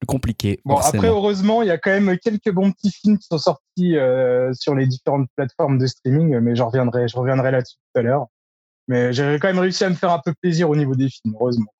compliqué. 0.06 0.60
Bon, 0.64 0.76
après, 0.76 1.08
heureusement, 1.08 1.62
il 1.62 1.68
y 1.68 1.72
a 1.72 1.78
quand 1.78 1.90
même 1.90 2.16
quelques 2.18 2.52
bons 2.52 2.70
petits 2.70 2.92
films 2.92 3.18
qui 3.18 3.26
sont 3.26 3.38
sortis 3.38 3.96
sur 4.52 4.76
les 4.76 4.86
différentes 4.86 5.26
plateformes 5.34 5.78
de 5.78 5.86
streaming, 5.86 6.38
mais 6.38 6.54
je 6.54 6.62
reviendrai, 6.62 7.08
je 7.08 7.16
reviendrai 7.16 7.50
là-dessus 7.50 7.76
tout 7.76 8.00
à 8.00 8.02
l'heure. 8.02 8.26
Mais 8.86 9.12
j'ai 9.12 9.38
quand 9.40 9.48
même 9.48 9.58
réussi 9.58 9.82
à 9.82 9.88
me 9.88 9.96
faire 9.96 10.12
un 10.12 10.20
peu 10.24 10.32
plaisir 10.40 10.70
au 10.70 10.76
niveau 10.76 10.94
des 10.94 11.08
films, 11.08 11.34
heureusement. 11.34 11.72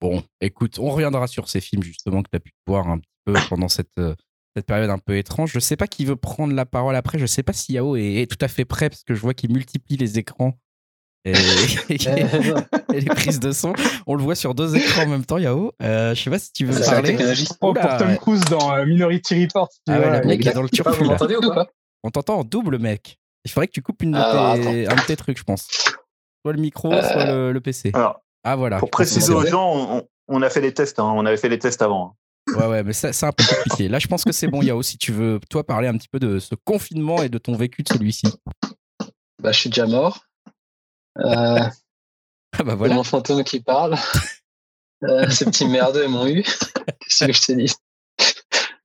Bon, 0.00 0.22
écoute, 0.40 0.78
on 0.78 0.88
reviendra 0.88 1.26
sur 1.26 1.50
ces 1.50 1.60
films 1.60 1.82
justement 1.82 2.22
que 2.22 2.30
tu 2.30 2.36
as 2.36 2.40
pu 2.40 2.52
voir 2.66 2.88
un 2.88 3.00
petit 3.00 3.12
peu 3.26 3.34
pendant 3.50 3.68
cette, 3.68 4.00
cette 4.56 4.66
période 4.66 4.88
un 4.88 4.98
peu 4.98 5.18
étrange. 5.18 5.52
Je 5.52 5.58
sais 5.58 5.76
pas 5.76 5.86
qui 5.86 6.06
veut 6.06 6.16
prendre 6.16 6.54
la 6.54 6.64
parole 6.64 6.96
après. 6.96 7.18
Je 7.18 7.26
sais 7.26 7.42
pas 7.42 7.52
si 7.52 7.74
Yao 7.74 7.96
est, 7.96 8.26
tout 8.30 8.42
à 8.42 8.48
fait 8.48 8.64
prêt 8.64 8.88
parce 8.88 9.04
que 9.04 9.14
je 9.14 9.20
vois 9.20 9.34
qu'il 9.34 9.52
multiplie 9.52 9.98
les 9.98 10.18
écrans 10.18 10.54
et, 11.26 11.34
les 12.90 13.04
prises 13.04 13.38
de 13.38 13.52
son. 13.52 13.74
On 14.06 14.14
le 14.14 14.22
voit 14.22 14.34
sur 14.34 14.54
deux 14.54 14.74
écrans 14.74 15.02
en 15.02 15.08
même 15.08 15.26
temps, 15.26 15.36
Yao. 15.36 15.72
Euh, 15.82 16.14
je 16.14 16.22
sais 16.22 16.30
pas 16.30 16.38
si 16.38 16.52
tu 16.52 16.64
veux 16.64 16.80
parler. 16.82 17.18
pour 17.60 17.74
Tom 17.74 18.16
Cruise 18.16 18.44
dans 18.44 18.72
euh, 18.72 18.86
Minority 18.86 19.44
Report. 19.44 19.68
Ah 19.88 19.98
ouais, 19.98 20.20
le 20.20 20.26
mec 20.26 20.46
est 20.46 20.54
dans 20.54 20.62
le 20.62 20.70
turfu. 20.70 21.00
Vous 21.00 21.10
m'entendez 21.10 21.36
ou 21.36 21.52
pas 21.52 21.66
On 22.02 22.10
t'entend 22.10 22.38
en 22.38 22.44
double, 22.44 22.78
mec. 22.78 23.18
Il 23.44 23.50
faudrait 23.50 23.66
que 23.66 23.72
tu 23.72 23.82
coupes 23.82 24.02
une 24.02 24.12
de 24.12 24.18
ah, 24.18 24.54
tes, 24.56 24.88
un 24.88 24.94
de 24.94 25.06
tes 25.06 25.16
trucs, 25.16 25.38
je 25.38 25.44
pense. 25.44 25.68
Soit 25.68 26.52
le 26.54 26.60
micro, 26.60 26.90
euh, 26.92 27.02
soit 27.02 27.52
le, 27.52 27.60
PC. 27.60 27.92
ah 27.94 28.56
voilà. 28.56 28.78
Pour 28.78 28.90
préciser 28.90 29.34
aux 29.34 29.44
gens, 29.44 30.02
on, 30.28 30.42
a 30.42 30.48
fait 30.48 30.62
les 30.62 30.72
tests. 30.72 30.98
Hein. 30.98 31.12
On 31.14 31.26
avait 31.26 31.36
fait 31.36 31.50
les 31.50 31.58
tests 31.58 31.82
avant. 31.82 32.16
Ouais, 32.56 32.66
ouais, 32.66 32.82
mais 32.82 32.92
c'est 32.92 33.24
un 33.24 33.32
peu 33.32 33.44
compliqué. 33.44 33.88
Là, 33.88 33.98
je 33.98 34.06
pense 34.06 34.24
que 34.24 34.32
c'est 34.32 34.48
bon, 34.48 34.62
Yao, 34.62 34.82
si 34.82 34.96
tu 34.98 35.12
veux, 35.12 35.40
toi, 35.50 35.64
parler 35.64 35.88
un 35.88 35.96
petit 35.96 36.08
peu 36.08 36.18
de 36.18 36.38
ce 36.38 36.54
confinement 36.54 37.22
et 37.22 37.28
de 37.28 37.38
ton 37.38 37.54
vécu 37.54 37.82
de 37.82 37.88
celui-ci. 37.88 38.26
Bah, 39.42 39.52
je 39.52 39.60
suis 39.60 39.70
déjà 39.70 39.86
mort. 39.86 40.24
Euh, 41.18 41.60
ah 42.58 42.62
bah 42.64 42.74
voilà. 42.74 42.94
Mon 42.94 43.04
fantôme 43.04 43.44
qui 43.44 43.60
parle. 43.60 43.96
Euh, 45.04 45.28
ces 45.28 45.44
petits 45.44 45.68
merdeux 45.68 46.08
m'ont 46.08 46.26
eu. 46.26 46.42
Qu'est-ce 46.42 47.26
que 47.26 47.32
je 47.32 47.42
t'ai 47.42 47.56
dit? 47.56 47.74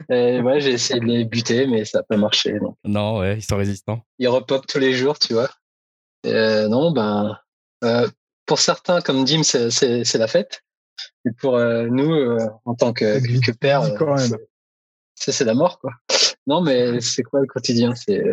Et 0.10 0.42
ouais, 0.42 0.60
j'ai 0.60 0.72
essayé 0.72 1.00
de 1.00 1.06
les 1.06 1.24
buter, 1.24 1.68
mais 1.68 1.86
ça 1.86 2.00
n'a 2.00 2.04
pas 2.04 2.18
marché. 2.18 2.60
Non, 2.84 3.20
ouais, 3.20 3.38
ils 3.38 3.42
sont 3.42 3.56
résistants. 3.56 4.04
Ils 4.20 4.28
repopent 4.28 4.68
tous 4.68 4.80
les 4.80 4.94
jours, 4.94 5.18
tu 5.18 5.34
vois. 5.34 5.50
Euh, 6.26 6.68
non, 6.68 6.92
ben, 6.92 7.40
euh, 7.86 8.10
pour 8.46 8.60
certains, 8.60 9.00
comme 9.00 9.24
Dim, 9.24 9.44
c'est 9.44 10.14
la 10.16 10.28
fête. 10.28 10.64
Et 11.26 11.32
pour 11.32 11.56
euh, 11.56 11.88
nous, 11.88 12.12
euh, 12.12 12.38
en 12.66 12.76
tant 12.76 12.94
que, 12.94 13.20
que 13.46 13.52
père, 13.52 13.84
euh, 13.84 14.38
c'est 15.16 15.46
la 15.46 15.54
mort, 15.54 15.80
quoi. 15.80 15.92
Non, 16.48 16.62
mais 16.62 17.00
c'est 17.02 17.24
quoi 17.24 17.42
le 17.42 17.48
quotidien? 17.48 17.94
C'est 17.96 18.24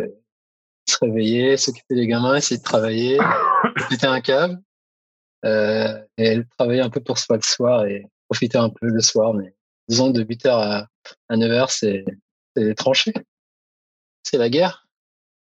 se 0.89 0.97
réveiller, 1.01 1.57
s'occuper 1.57 1.95
des 1.95 2.07
gamins, 2.07 2.35
essayer 2.35 2.57
de 2.57 2.63
travailler, 2.63 3.19
péter 3.89 4.07
un 4.07 4.21
câble, 4.21 4.59
euh, 5.45 5.99
et 6.17 6.41
travailler 6.57 6.81
un 6.81 6.89
peu 6.89 6.99
pour 6.99 7.17
soi 7.17 7.37
le 7.37 7.43
soir 7.43 7.85
et 7.85 8.05
profiter 8.27 8.57
un 8.57 8.69
peu 8.69 8.87
le 8.87 9.01
soir. 9.01 9.33
Mais 9.33 9.53
disons 9.87 10.09
de 10.09 10.23
8h 10.23 10.49
à, 10.49 10.87
à 11.29 11.35
9h, 11.35 11.67
c'est 11.69 12.75
tranché. 12.75 13.13
C'est 14.23 14.37
la 14.37 14.49
guerre. 14.49 14.87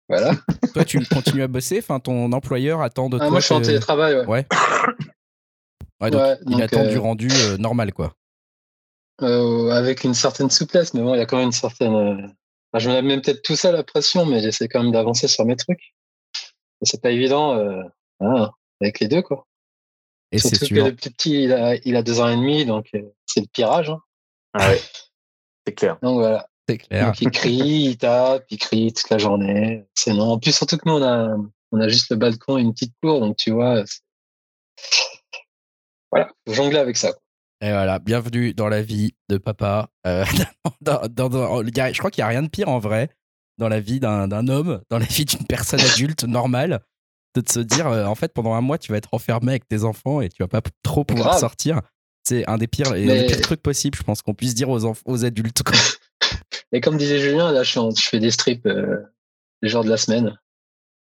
Voilà. 0.08 0.34
toi, 0.74 0.86
tu 0.86 1.04
continues 1.06 1.44
à 1.44 1.48
bosser? 1.48 1.80
Enfin, 1.80 2.00
ton 2.00 2.32
employeur 2.32 2.82
attend 2.82 3.10
de 3.10 3.18
ah, 3.18 3.20
toi. 3.20 3.30
Moi, 3.30 3.40
je 3.40 3.46
suis 3.46 3.56
en 3.56 3.62
télétravail, 3.62 4.16
ouais. 4.16 4.26
ouais. 4.26 4.48
Ouais, 6.02 6.12
donc, 6.12 6.38
il 6.48 6.62
attend 6.62 6.84
du 6.84 6.98
euh, 6.98 7.00
rendu 7.00 7.30
euh, 7.32 7.58
normal, 7.58 7.94
quoi. 7.94 8.14
Euh, 9.22 9.70
avec 9.72 10.04
une 10.04 10.14
certaine 10.14 10.50
souplesse, 10.50 10.94
mais 10.94 11.02
bon, 11.02 11.14
il 11.14 11.20
y 11.20 11.22
a 11.22 11.26
quand 11.26 11.38
même 11.38 11.48
une 11.48 11.52
certaine. 11.54 12.36
je 12.74 12.90
me 12.90 13.02
mets 13.02 13.22
peut-être 13.22 13.42
tout 13.44 13.56
ça 13.56 13.72
la 13.72 13.84
pression, 13.84 14.26
mais 14.26 14.42
j'essaie 14.42 14.68
quand 14.68 14.84
même 14.84 14.92
d'avancer 14.92 15.28
sur 15.28 15.46
mes 15.46 15.56
trucs. 15.56 15.96
C'est 16.82 17.02
pas 17.02 17.12
évident 17.12 17.58
hein, 18.20 18.52
avec 18.82 19.00
les 19.00 19.08
deux, 19.08 19.22
quoi. 19.22 19.48
Et 20.32 20.38
c'est 20.40 20.56
sûr. 20.56 20.84
que 20.84 20.90
le 20.90 20.96
plus 20.96 21.12
petit, 21.12 21.44
il 21.44 21.54
a, 21.54 21.76
il 21.86 21.96
a 21.96 22.04
deux 22.04 22.20
ans 22.20 22.28
et 22.28 22.36
demi, 22.36 22.66
donc 22.66 22.90
c'est 23.26 23.40
le 23.40 23.48
pirage. 23.48 23.90
Hein. 23.90 24.02
Ah 24.54 24.70
ouais, 24.70 24.82
c'est 25.66 25.74
clair. 25.74 25.98
Donc 26.02 26.18
voilà. 26.20 26.50
C'est 26.68 26.78
clair. 26.78 27.06
Donc 27.06 27.22
il 27.22 27.32
crie, 27.32 27.90
il 27.90 27.98
tape, 27.98 28.46
il 28.50 28.58
crie 28.58 28.92
toute 28.92 29.10
la 29.10 29.18
journée. 29.18 29.86
C'est 29.94 30.14
non. 30.14 30.32
En 30.32 30.40
plus, 30.40 30.54
surtout 30.54 30.78
que 30.78 30.90
nous, 30.90 30.96
on 30.96 31.04
a, 31.04 31.38
on 31.72 31.80
a 31.80 31.88
juste 31.88 32.10
le 32.10 32.18
balcon 32.18 32.58
et 32.58 32.62
une 32.62 32.74
petite 32.74 32.94
cour, 33.02 33.22
donc 33.22 33.38
tu 33.38 33.52
vois, 33.52 33.84
voilà, 36.16 36.32
jongler 36.48 36.78
avec 36.78 36.96
ça. 36.96 37.14
Et 37.62 37.70
voilà, 37.70 38.00
bienvenue 38.00 38.54
dans 38.54 38.70
la 38.70 38.82
vie 38.82 39.16
de 39.30 39.38
papa. 39.38 39.90
Euh, 40.08 40.24
je 40.86 41.98
crois 41.98 42.12
qu'il 42.12 42.22
n'y 42.22 42.26
a 42.26 42.28
rien 42.28 42.44
de 42.44 42.48
pire 42.48 42.70
en 42.70 42.80
vrai 42.80 43.10
dans 43.58 43.68
la 43.68 43.82
vie 43.82 44.00
d'un 44.00 44.48
homme, 44.48 44.82
dans 44.90 44.98
la 44.98 45.06
vie 45.10 45.26
d'une 45.26 45.46
personne 45.46 45.82
adulte 45.82 46.24
normale, 46.24 46.82
de 47.36 47.44
se 47.50 47.60
dire 47.60 47.88
euh, 47.88 48.06
en 48.06 48.16
fait 48.16 48.34
pendant 48.34 48.54
un 48.54 48.62
mois 48.62 48.78
tu 48.78 48.92
vas 48.92 48.98
être 48.98 49.14
enfermé 49.14 49.52
avec 49.52 49.68
tes 49.68 49.84
enfants 49.84 50.22
et 50.22 50.30
tu 50.30 50.42
vas 50.42 50.48
pas 50.48 50.62
trop 50.84 51.04
pouvoir 51.04 51.38
sortir. 51.38 51.82
C'est 52.24 52.48
un 52.50 52.58
des 52.58 52.68
pires, 52.68 52.94
trucs 53.42 53.62
possibles, 53.62 53.98
je 53.98 54.04
pense 54.04 54.22
qu'on 54.22 54.34
puisse 54.34 54.56
dire 54.56 54.70
aux, 54.70 54.94
aux 55.06 55.26
adultes. 55.26 55.64
Et 56.72 56.82
comme 56.82 56.98
disait 56.98 57.20
Julien, 57.20 57.52
là, 57.52 57.64
je, 57.64 57.80
fais 58.00 58.20
des 58.20 58.32
strips 58.32 58.68
les 59.62 59.70
jours 59.70 59.84
de 59.84 59.90
la 59.90 59.98
semaine 59.98 60.36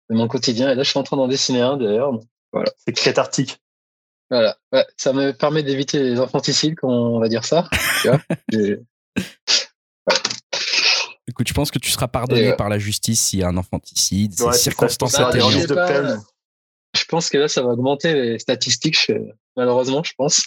de 0.09 0.14
mon 0.14 0.29
quotidien. 0.29 0.71
Et 0.71 0.75
là, 0.75 0.83
je 0.83 0.88
suis 0.88 0.99
en 0.99 1.02
train 1.02 1.19
d'en 1.19 1.29
dessiner 1.29 1.61
un 1.61 1.76
d'ailleurs. 1.76 2.19
Voilà. 2.52 2.71
C'est 2.79 2.93
cathartique. 2.93 3.61
Voilà. 4.30 4.56
Ouais, 4.72 4.87
ça 4.96 5.12
me 5.12 5.32
permet 5.32 5.62
d'éviter 5.62 5.99
les 5.99 6.18
infanticides, 6.18 6.76
on 6.82 7.18
va 7.18 7.28
dire 7.28 7.44
ça. 7.44 7.68
Écoute, 11.26 11.49
je 11.49 11.54
pense 11.54 11.70
que 11.70 11.78
tu 11.78 11.90
seras 11.90 12.08
pardonné 12.08 12.54
par 12.54 12.68
la 12.68 12.78
justice 12.78 13.20
s'il 13.20 13.40
y 13.40 13.42
a 13.42 13.49
un 13.49 13.56
infanticide, 13.56 14.34
c'est 14.34 14.52
circonstances 14.52 15.18
atténuantes. 15.18 15.72
Je 16.96 17.04
pense 17.04 17.30
que 17.30 17.38
là, 17.38 17.46
ça 17.49 17.62
va 17.62 17.68
augmenter 17.68 18.14
les 18.14 18.38
statistiques, 18.38 19.12
malheureusement, 19.56 20.02
je 20.02 20.12
pense. 20.16 20.42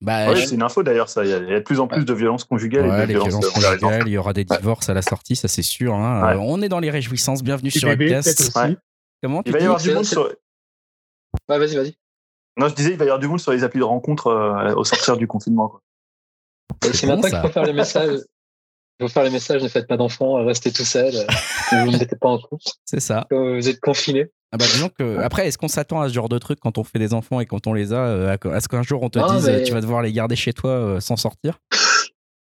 Bah, 0.00 0.34
c'est 0.34 0.54
une 0.54 0.62
info 0.62 0.82
d'ailleurs, 0.82 1.08
ça. 1.08 1.24
Il 1.24 1.30
y, 1.30 1.32
a, 1.32 1.38
de 1.38 1.60
plus 1.60 1.78
en 1.78 1.86
plus 1.86 2.04
de 2.04 2.12
violences 2.12 2.44
conjugales. 2.44 2.86
et 2.86 3.06
de 3.06 3.18
violences, 3.18 3.46
conjugales, 3.50 4.02
il 4.06 4.12
y 4.12 4.18
aura 4.18 4.32
des 4.32 4.44
divorces 4.44 4.88
à 4.88 4.94
la 4.94 5.02
sortie, 5.02 5.36
ça 5.36 5.48
c'est 5.48 5.62
sûr. 5.62 5.94
Hein. 5.94 6.36
on 6.40 6.60
est 6.60 6.68
dans 6.68 6.80
les 6.80 6.90
réjouissances. 6.90 7.42
Bienvenue 7.42 7.70
sur 7.70 7.88
Upcast. 7.88 8.52
Comment 9.22 9.42
Il 9.46 9.52
va 9.52 9.60
y 9.60 9.62
avoir 9.62 9.80
du 9.80 9.92
monde 9.92 10.04
sur. 10.04 10.34
Ouais, 11.48 11.58
vas-y, 11.58 11.76
vas-y. 11.76 11.96
Non, 12.58 12.68
je 12.68 12.74
disais, 12.74 12.90
il 12.90 12.96
va 12.96 13.04
y 13.04 13.08
avoir 13.08 13.18
du 13.18 13.28
monde 13.28 13.40
sur 13.40 13.52
les 13.52 13.64
applis 13.64 13.80
de 13.80 13.84
rencontre 13.84 14.26
euh, 14.28 14.74
au 14.74 14.84
sortir 14.84 15.16
du 15.16 15.26
confinement. 15.26 15.80
C'est 16.82 17.06
maintenant 17.06 17.28
qu'il 17.28 17.38
faut 17.38 17.48
faire 17.48 17.64
les 17.64 17.72
messages. 17.72 18.20
Il 19.00 19.08
faut 19.08 19.12
faire 19.12 19.24
les 19.24 19.30
messages, 19.30 19.62
ne 19.62 19.68
faites 19.68 19.88
pas 19.88 19.96
d'enfants, 19.96 20.44
restez 20.44 20.70
tout 20.70 20.84
seul, 20.84 21.12
ne 21.72 21.84
vous 21.84 21.90
mettez 21.92 22.14
pas 22.16 22.28
en 22.28 22.38
couple. 22.38 22.62
C'est 22.84 23.00
ça. 23.00 23.26
Vous 23.30 23.68
êtes 23.68 23.80
confinés. 23.80 24.30
Ah 24.52 24.58
bah 24.58 24.66
disons 24.70 24.90
que 24.90 25.18
après 25.20 25.48
est-ce 25.48 25.56
qu'on 25.56 25.68
s'attend 25.68 26.02
à 26.02 26.08
ce 26.10 26.12
genre 26.12 26.28
de 26.28 26.38
truc 26.38 26.60
quand 26.60 26.76
on 26.76 26.84
fait 26.84 26.98
des 26.98 27.14
enfants 27.14 27.40
et 27.40 27.46
quand 27.46 27.66
on 27.66 27.72
les 27.72 27.94
a 27.94 28.04
euh, 28.04 28.36
à 28.52 28.60
ce 28.60 28.68
qu'un 28.68 28.82
jour 28.82 29.02
on 29.02 29.08
te 29.08 29.18
dise 29.32 29.64
tu 29.64 29.72
vas 29.72 29.80
devoir 29.80 30.02
les 30.02 30.12
garder 30.12 30.36
chez 30.36 30.52
toi 30.52 30.70
euh, 30.72 31.00
sans 31.00 31.16
sortir? 31.16 31.58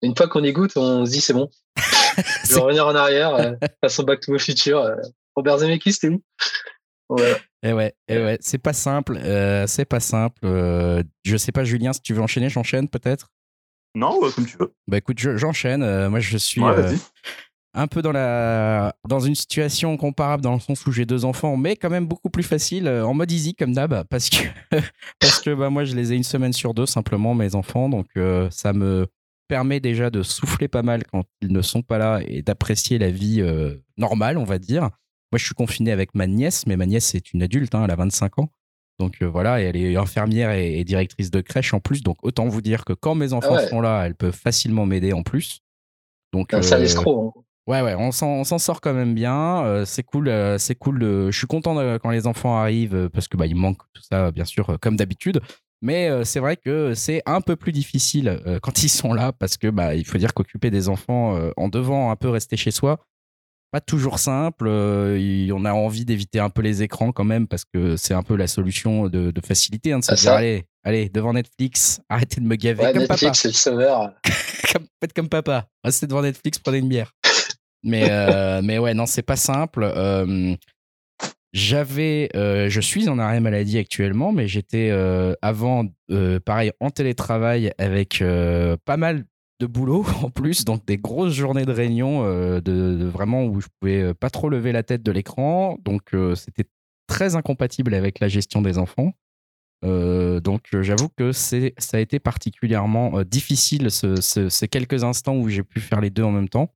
Une 0.03 0.15
fois 0.15 0.29
qu'on 0.29 0.45
y 0.45 0.53
goûte, 0.53 0.77
on 0.77 1.07
se 1.07 1.11
dit 1.11 1.23
c'est 1.23 1.33
bon. 1.33 1.49
Je 2.45 2.55
vais 2.55 2.61
revenir 2.61 2.87
en 2.87 2.95
arrière, 2.95 3.35
euh, 3.35 3.53
façon 3.83 4.03
Back 4.03 4.21
to 4.21 4.37
the 4.37 4.41
Future. 4.41 4.87
Robert 5.35 5.59
Zemeckis, 5.59 5.95
c'était 5.95 6.09
où? 6.09 6.23
Et 7.67 7.71
eh 7.71 7.73
ouais, 7.73 7.89
et 8.07 8.15
eh 8.15 8.19
ouais, 8.19 8.39
c'est 8.41 8.59
pas 8.59 8.73
simple, 8.73 9.19
c'est 9.67 9.85
pas 9.85 9.99
simple. 9.99 10.47
je 11.25 11.37
sais 11.37 11.53
pas 11.53 11.65
Julien, 11.65 11.93
si 11.93 12.01
tu 12.01 12.15
veux 12.15 12.23
enchaîner, 12.23 12.49
j'enchaîne 12.49 12.89
peut-être? 12.89 13.33
Non, 13.97 14.21
comme 14.35 14.47
tu 14.47 14.57
veux. 14.59 14.73
Bah 14.87 14.99
écoute, 14.99 15.19
j'enchaîne. 15.19 16.09
moi 16.09 16.21
je 16.21 16.37
suis 16.39 16.63
un 17.77 17.87
peu 17.87 18.01
dans, 18.01 18.13
la, 18.13 18.95
dans 19.07 19.21
une 19.21 19.35
situation 19.35 19.97
comparable 19.97 20.43
dans 20.43 20.55
le 20.55 20.61
sens 20.61 20.87
où 20.87 20.93
j'ai 20.93 21.05
deux 21.05 21.25
enfants, 21.27 21.57
mais 21.57 21.77
quand 21.77 21.91
même 21.91 22.07
beaucoup 22.07 22.31
plus 22.31 22.43
facile, 22.43 22.89
euh, 22.89 23.07
en 23.07 23.13
mode 23.13 23.31
easy 23.31 23.55
comme 23.55 23.75
d'hab, 23.75 24.05
parce 24.09 24.31
que, 24.31 24.49
parce 25.21 25.41
que 25.41 25.55
bah, 25.55 25.69
moi 25.69 25.85
je 25.85 25.95
les 25.95 26.13
ai 26.13 26.17
une 26.17 26.25
semaine 26.25 26.55
sur 26.55 26.73
deux 26.73 26.87
simplement, 26.87 27.35
mes 27.35 27.55
enfants, 27.55 27.89
donc 27.91 28.07
euh, 28.17 28.49
ça 28.51 28.73
me 28.73 29.07
permet 29.47 29.79
déjà 29.79 30.09
de 30.11 30.23
souffler 30.23 30.69
pas 30.69 30.83
mal 30.83 31.05
quand 31.05 31.25
ils 31.43 31.53
ne 31.53 31.63
sont 31.63 31.83
pas 31.83 31.99
là 31.99 32.21
et 32.27 32.41
d'apprécier 32.41 32.99
la 32.99 33.11
vie 33.11 33.43
euh, 33.43 33.77
normale, 33.99 34.39
on 34.39 34.45
va 34.45 34.59
dire. 34.59 34.89
Moi 35.33 35.39
je 35.39 35.45
suis 35.45 35.55
confiné 35.55 35.93
avec 35.93 36.15
ma 36.15 36.27
nièce, 36.27 36.67
mais 36.67 36.77
ma 36.77 36.87
nièce 36.87 37.15
est 37.15 37.33
une 37.33 37.43
adulte, 37.43 37.75
hein, 37.75 37.85
elle 37.85 37.91
a 37.91 37.97
25 37.97 38.39
ans. 38.39 38.51
Donc 38.99 39.23
voilà, 39.23 39.61
et 39.61 39.65
elle 39.65 39.77
est 39.77 39.97
infirmière 39.97 40.53
et, 40.53 40.83
directrice 40.85 41.31
de 41.31 41.41
crèche 41.43 41.75
en 41.75 41.81
plus. 41.81 42.03
Donc 42.03 42.17
autant 42.23 42.49
vous 42.49 42.63
dire 42.63 42.85
que 42.85 42.95
quand 42.95 43.15
mes 43.15 43.33
ah 43.33 43.37
enfants 43.37 43.59
sont 43.69 43.81
là, 43.81 44.05
elle 44.07 44.15
peut 44.15 44.31
facilement 44.31 44.87
m'aider 44.87 45.13
en 45.13 45.23
plus. 45.23 45.61
Donc, 46.33 46.55
ça 46.63 46.79
l'escroc. 46.79 47.35
Hein. 47.37 47.41
Ouais, 47.67 47.83
ouais, 47.83 47.97
on 47.97 48.13
s'en 48.13 48.45
sort 48.45 48.81
quand 48.81 48.95
même 48.95 49.15
bien. 49.15 49.65
Euh, 49.65 49.85
c'est 49.85 50.05
cool, 50.05 50.29
euh, 50.29 50.57
c'est 50.57 50.77
cool. 50.77 51.01
je 51.01 51.37
suis 51.37 51.49
content 51.49 51.75
quand 51.99 52.11
les 52.11 52.29
enfants 52.29 52.57
arrivent 52.57 52.95
euh, 52.95 53.09
parce 53.09 53.27
que 53.27 53.37
bah, 53.37 53.47
il 53.47 53.57
manque 53.57 53.79
tout 53.93 54.03
ça, 54.03 54.31
bien 54.31 54.45
sûr, 54.45 54.79
comme 54.81 54.97
d'habitude. 54.97 55.41
Mais 55.83 56.25
c'est 56.25 56.41
vrai 56.41 56.57
que 56.57 56.95
c'est 56.95 57.23
un 57.27 57.43
peu 57.43 57.55
plus 57.55 57.71
difficile 57.71 58.41
quand 58.63 58.83
ils 58.83 58.89
sont 58.89 59.13
là 59.13 59.33
parce 59.33 59.59
que 59.59 59.69
bah, 59.69 59.95
il 59.95 60.07
faut 60.07 60.17
dire 60.17 60.33
qu'occuper 60.33 60.71
des 60.71 60.89
enfants 60.89 61.39
en 61.59 61.69
devant 61.69 62.11
un 62.11 62.17
peu 62.17 62.31
rester 62.31 62.57
chez 62.57 62.71
soi, 62.71 62.99
pas 63.71 63.81
toujours 63.81 64.19
simple. 64.19 64.69
on 64.69 65.65
a 65.65 65.73
envie 65.73 66.05
d'éviter 66.05 66.41
un 66.41 66.51
peu 66.51 66.63
les 66.63 66.83
écrans 66.83 67.13
quand 67.13 67.25
même 67.25 67.47
parce 67.47 67.65
que 67.65 67.97
c'est 67.97 68.15
un 68.15 68.23
peu 68.23 68.37
la 68.37 68.47
solution 68.47 69.09
de, 69.09 69.33
facilité 69.45 69.93
hein, 69.93 69.99
de 69.99 70.05
se 70.05 70.15
dire 70.15 70.33
allez, 70.33 70.65
allez, 70.85 71.09
devant 71.09 71.33
Netflix, 71.33 72.01
arrêtez 72.09 72.41
de 72.41 72.47
me 72.47 72.57
gaver 72.57 72.85
comme 72.85 72.99
Netflix, 72.99 73.21
papa. 73.21 73.35
c'est 73.35 73.49
le 73.49 73.55
sauveur. 73.55 74.13
faites 74.25 75.13
comme 75.15 75.29
papa, 75.29 75.69
restez 75.85 76.07
devant 76.07 76.23
Netflix, 76.23 76.59
prenez 76.59 76.79
une 76.79 76.89
bière. 76.89 77.13
Mais, 77.87 78.11
euh, 78.11 78.61
mais 78.63 78.79
ouais, 78.79 78.95
non, 78.95 79.07
c'est 79.07 79.23
pas 79.23 79.37
simple. 79.37 79.85
Euh, 79.85 80.57
j'avais, 81.53 82.29
euh, 82.35 82.69
je 82.69 82.81
suis 82.81 83.09
en 83.09 83.19
arrêt 83.19 83.41
maladie 83.41 83.79
actuellement, 83.79 84.33
mais 84.33 84.49
j'étais 84.49 84.91
avant, 85.41 85.87
pareil, 86.45 86.73
en 86.81 86.91
télétravail 86.91 87.73
avec 87.79 88.23
pas 88.85 88.97
mal 88.97 89.25
de 89.61 89.67
boulot 89.67 90.05
en 90.23 90.31
plus, 90.31 90.65
donc 90.65 90.85
des 90.87 90.99
grosses 90.99 91.33
journées 91.33 91.65
de 91.65 91.73
réunion, 91.73 92.23
de, 92.61 93.09
vraiment 93.13 93.45
où 93.45 93.61
je 93.61 93.69
pouvais 93.81 94.15
pas 94.15 94.31
trop 94.31 94.49
lever 94.49 94.73
la 94.73 94.83
tête 94.83 95.03
de 95.03 95.13
l'écran, 95.13 95.79
donc 95.85 96.15
c'était 96.35 96.69
très 97.07 97.37
incompatible 97.37 97.95
avec 97.95 98.21
la 98.21 98.29
gestion 98.29 98.63
des 98.63 98.79
enfants. 98.79 99.13
donc 99.83 100.63
j'avoue 100.73 101.09
que 101.09 101.33
c'est 101.33 101.75
ça 101.79 101.97
a 101.97 102.01
été 102.01 102.19
particulièrement 102.19 103.23
difficile 103.23 103.91
ces 103.91 104.69
quelques 104.69 105.05
instants 105.05 105.37
où 105.37 105.49
j'ai 105.49 105.63
pu 105.63 105.81
faire 105.81 106.01
les 106.01 106.11
deux 106.11 106.25
en 106.25 106.33
même 106.33 106.49
temps. 106.49 106.71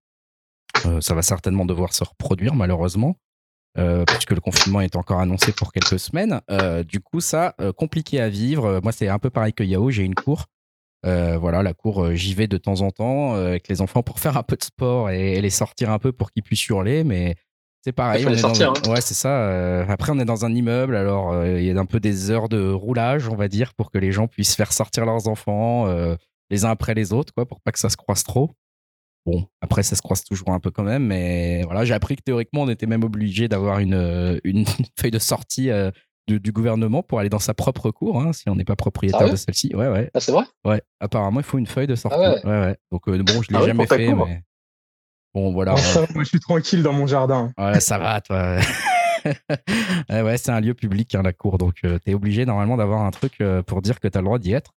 Euh, 0.86 1.00
ça 1.00 1.14
va 1.14 1.22
certainement 1.22 1.64
devoir 1.64 1.92
se 1.92 2.04
reproduire 2.04 2.54
malheureusement, 2.54 3.16
euh, 3.78 4.04
puisque 4.06 4.32
le 4.32 4.40
confinement 4.40 4.80
est 4.80 4.96
encore 4.96 5.20
annoncé 5.20 5.52
pour 5.52 5.72
quelques 5.72 5.98
semaines. 5.98 6.40
Euh, 6.50 6.82
du 6.82 7.00
coup, 7.00 7.20
ça, 7.20 7.54
compliqué 7.76 8.20
à 8.20 8.28
vivre. 8.28 8.80
Moi, 8.82 8.92
c'est 8.92 9.08
un 9.08 9.18
peu 9.18 9.30
pareil 9.30 9.52
que 9.52 9.64
Yao, 9.64 9.90
j'ai 9.90 10.04
une 10.04 10.14
cour. 10.14 10.46
Voilà, 11.04 11.62
la 11.62 11.74
cour, 11.74 12.14
j'y 12.14 12.34
vais 12.34 12.46
de 12.46 12.58
temps 12.58 12.80
en 12.80 12.90
temps 12.90 13.34
avec 13.34 13.68
les 13.68 13.80
enfants 13.80 14.02
pour 14.02 14.18
faire 14.20 14.36
un 14.36 14.42
peu 14.42 14.56
de 14.56 14.64
sport 14.64 15.10
et, 15.10 15.40
les 15.40 15.50
sortir 15.50 15.90
un 15.90 15.98
peu 15.98 16.12
pour 16.12 16.30
qu'ils 16.30 16.42
puissent 16.42 16.66
hurler, 16.68 17.04
mais 17.04 17.36
c'est 17.82 17.92
pareil. 17.92 18.26
On 18.28 18.36
sortir, 18.36 18.72
hein. 18.72 18.90
Ouais, 18.90 19.00
c'est 19.00 19.14
ça. 19.14 19.82
après, 19.88 20.12
on 20.12 20.18
est 20.18 20.24
dans 20.24 20.44
un 20.44 20.54
immeuble, 20.54 20.96
alors 20.96 21.46
il 21.46 21.64
y 21.64 21.70
a 21.70 21.78
un 21.78 21.86
peu 21.86 22.00
des 22.00 22.30
heures 22.30 22.48
de 22.48 22.70
roulage, 22.70 23.28
on 23.28 23.36
va 23.36 23.48
dire, 23.48 23.74
pour 23.74 23.90
que 23.90 23.98
les 23.98 24.12
gens 24.12 24.26
puissent 24.26 24.54
faire 24.54 24.72
sortir 24.72 25.06
leurs 25.06 25.28
enfants 25.28 25.86
les 26.50 26.64
uns 26.64 26.70
après 26.70 26.94
les 26.94 27.12
autres, 27.12 27.32
quoi, 27.32 27.46
pour 27.46 27.60
pas 27.60 27.72
que 27.72 27.78
ça 27.78 27.88
se 27.88 27.96
croise 27.96 28.24
trop. 28.24 28.50
Bon, 29.26 29.46
après, 29.60 29.82
ça 29.82 29.96
se 29.96 30.02
croise 30.02 30.24
toujours 30.24 30.50
un 30.50 30.60
peu 30.60 30.70
quand 30.70 30.82
même, 30.82 31.06
mais 31.06 31.62
voilà, 31.64 31.84
j'ai 31.84 31.94
appris 31.94 32.16
que 32.16 32.22
théoriquement, 32.22 32.62
on 32.62 32.68
était 32.68 32.86
même 32.86 33.04
obligé 33.04 33.48
d'avoir 33.48 33.78
une, 33.78 33.94
euh, 33.94 34.38
une 34.44 34.64
feuille 34.98 35.10
de 35.10 35.18
sortie 35.18 35.70
euh, 35.70 35.90
du, 36.26 36.52
gouvernement 36.52 37.02
pour 37.02 37.18
aller 37.18 37.28
dans 37.28 37.40
sa 37.40 37.54
propre 37.54 37.90
cour, 37.90 38.20
hein, 38.20 38.32
si 38.32 38.48
on 38.48 38.54
n'est 38.54 38.64
pas 38.64 38.76
propriétaire 38.76 39.26
ah 39.26 39.30
de 39.30 39.36
celle-ci. 39.36 39.74
Ouais, 39.74 39.88
ouais. 39.88 40.10
Ah, 40.14 40.20
c'est 40.20 40.32
vrai? 40.32 40.44
Ouais, 40.64 40.80
apparemment, 41.00 41.40
il 41.40 41.42
faut 41.44 41.58
une 41.58 41.66
feuille 41.66 41.88
de 41.88 41.96
sortie. 41.96 42.18
Ah 42.20 42.34
ouais. 42.34 42.44
ouais, 42.44 42.76
Donc, 42.92 43.08
euh, 43.08 43.22
bon, 43.22 43.42
je 43.42 43.50
l'ai 43.50 43.58
ah 43.58 43.66
jamais 43.66 43.86
fait, 43.86 44.14
mais. 44.14 44.42
Bon, 45.34 45.52
voilà. 45.52 45.74
moi, 46.14 46.22
je 46.22 46.28
suis 46.28 46.40
tranquille 46.40 46.82
dans 46.82 46.92
mon 46.92 47.06
jardin. 47.06 47.52
Ouais, 47.58 47.80
ça 47.80 47.98
va, 47.98 48.20
toi. 48.20 48.58
ouais, 50.10 50.36
c'est 50.38 50.52
un 50.52 50.60
lieu 50.60 50.74
public, 50.74 51.14
hein, 51.14 51.22
la 51.22 51.32
cour, 51.32 51.58
donc 51.58 51.74
tu 51.82 51.88
es 52.06 52.14
obligé 52.14 52.46
normalement 52.46 52.76
d'avoir 52.76 53.02
un 53.02 53.10
truc 53.10 53.42
pour 53.66 53.82
dire 53.82 53.98
que 53.98 54.08
tu 54.08 54.16
as 54.16 54.20
le 54.20 54.26
droit 54.26 54.38
d'y 54.38 54.52
être. 54.52 54.72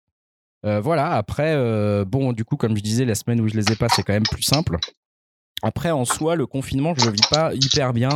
Euh, 0.65 0.79
voilà, 0.79 1.11
après, 1.11 1.53
euh, 1.55 2.05
bon, 2.05 2.31
du 2.31 2.45
coup, 2.45 2.55
comme 2.55 2.77
je 2.77 2.81
disais, 2.81 3.05
la 3.05 3.15
semaine 3.15 3.41
où 3.41 3.47
je 3.47 3.55
les 3.55 3.71
ai 3.71 3.75
pas, 3.75 3.89
c'est 3.89 4.03
quand 4.03 4.13
même 4.13 4.23
plus 4.23 4.43
simple. 4.43 4.77
Après, 5.61 5.91
en 5.91 6.05
soi, 6.05 6.35
le 6.35 6.45
confinement, 6.45 6.93
je 6.97 7.05
le 7.05 7.11
vis 7.11 7.27
pas 7.29 7.53
hyper 7.53 7.93
bien 7.93 8.09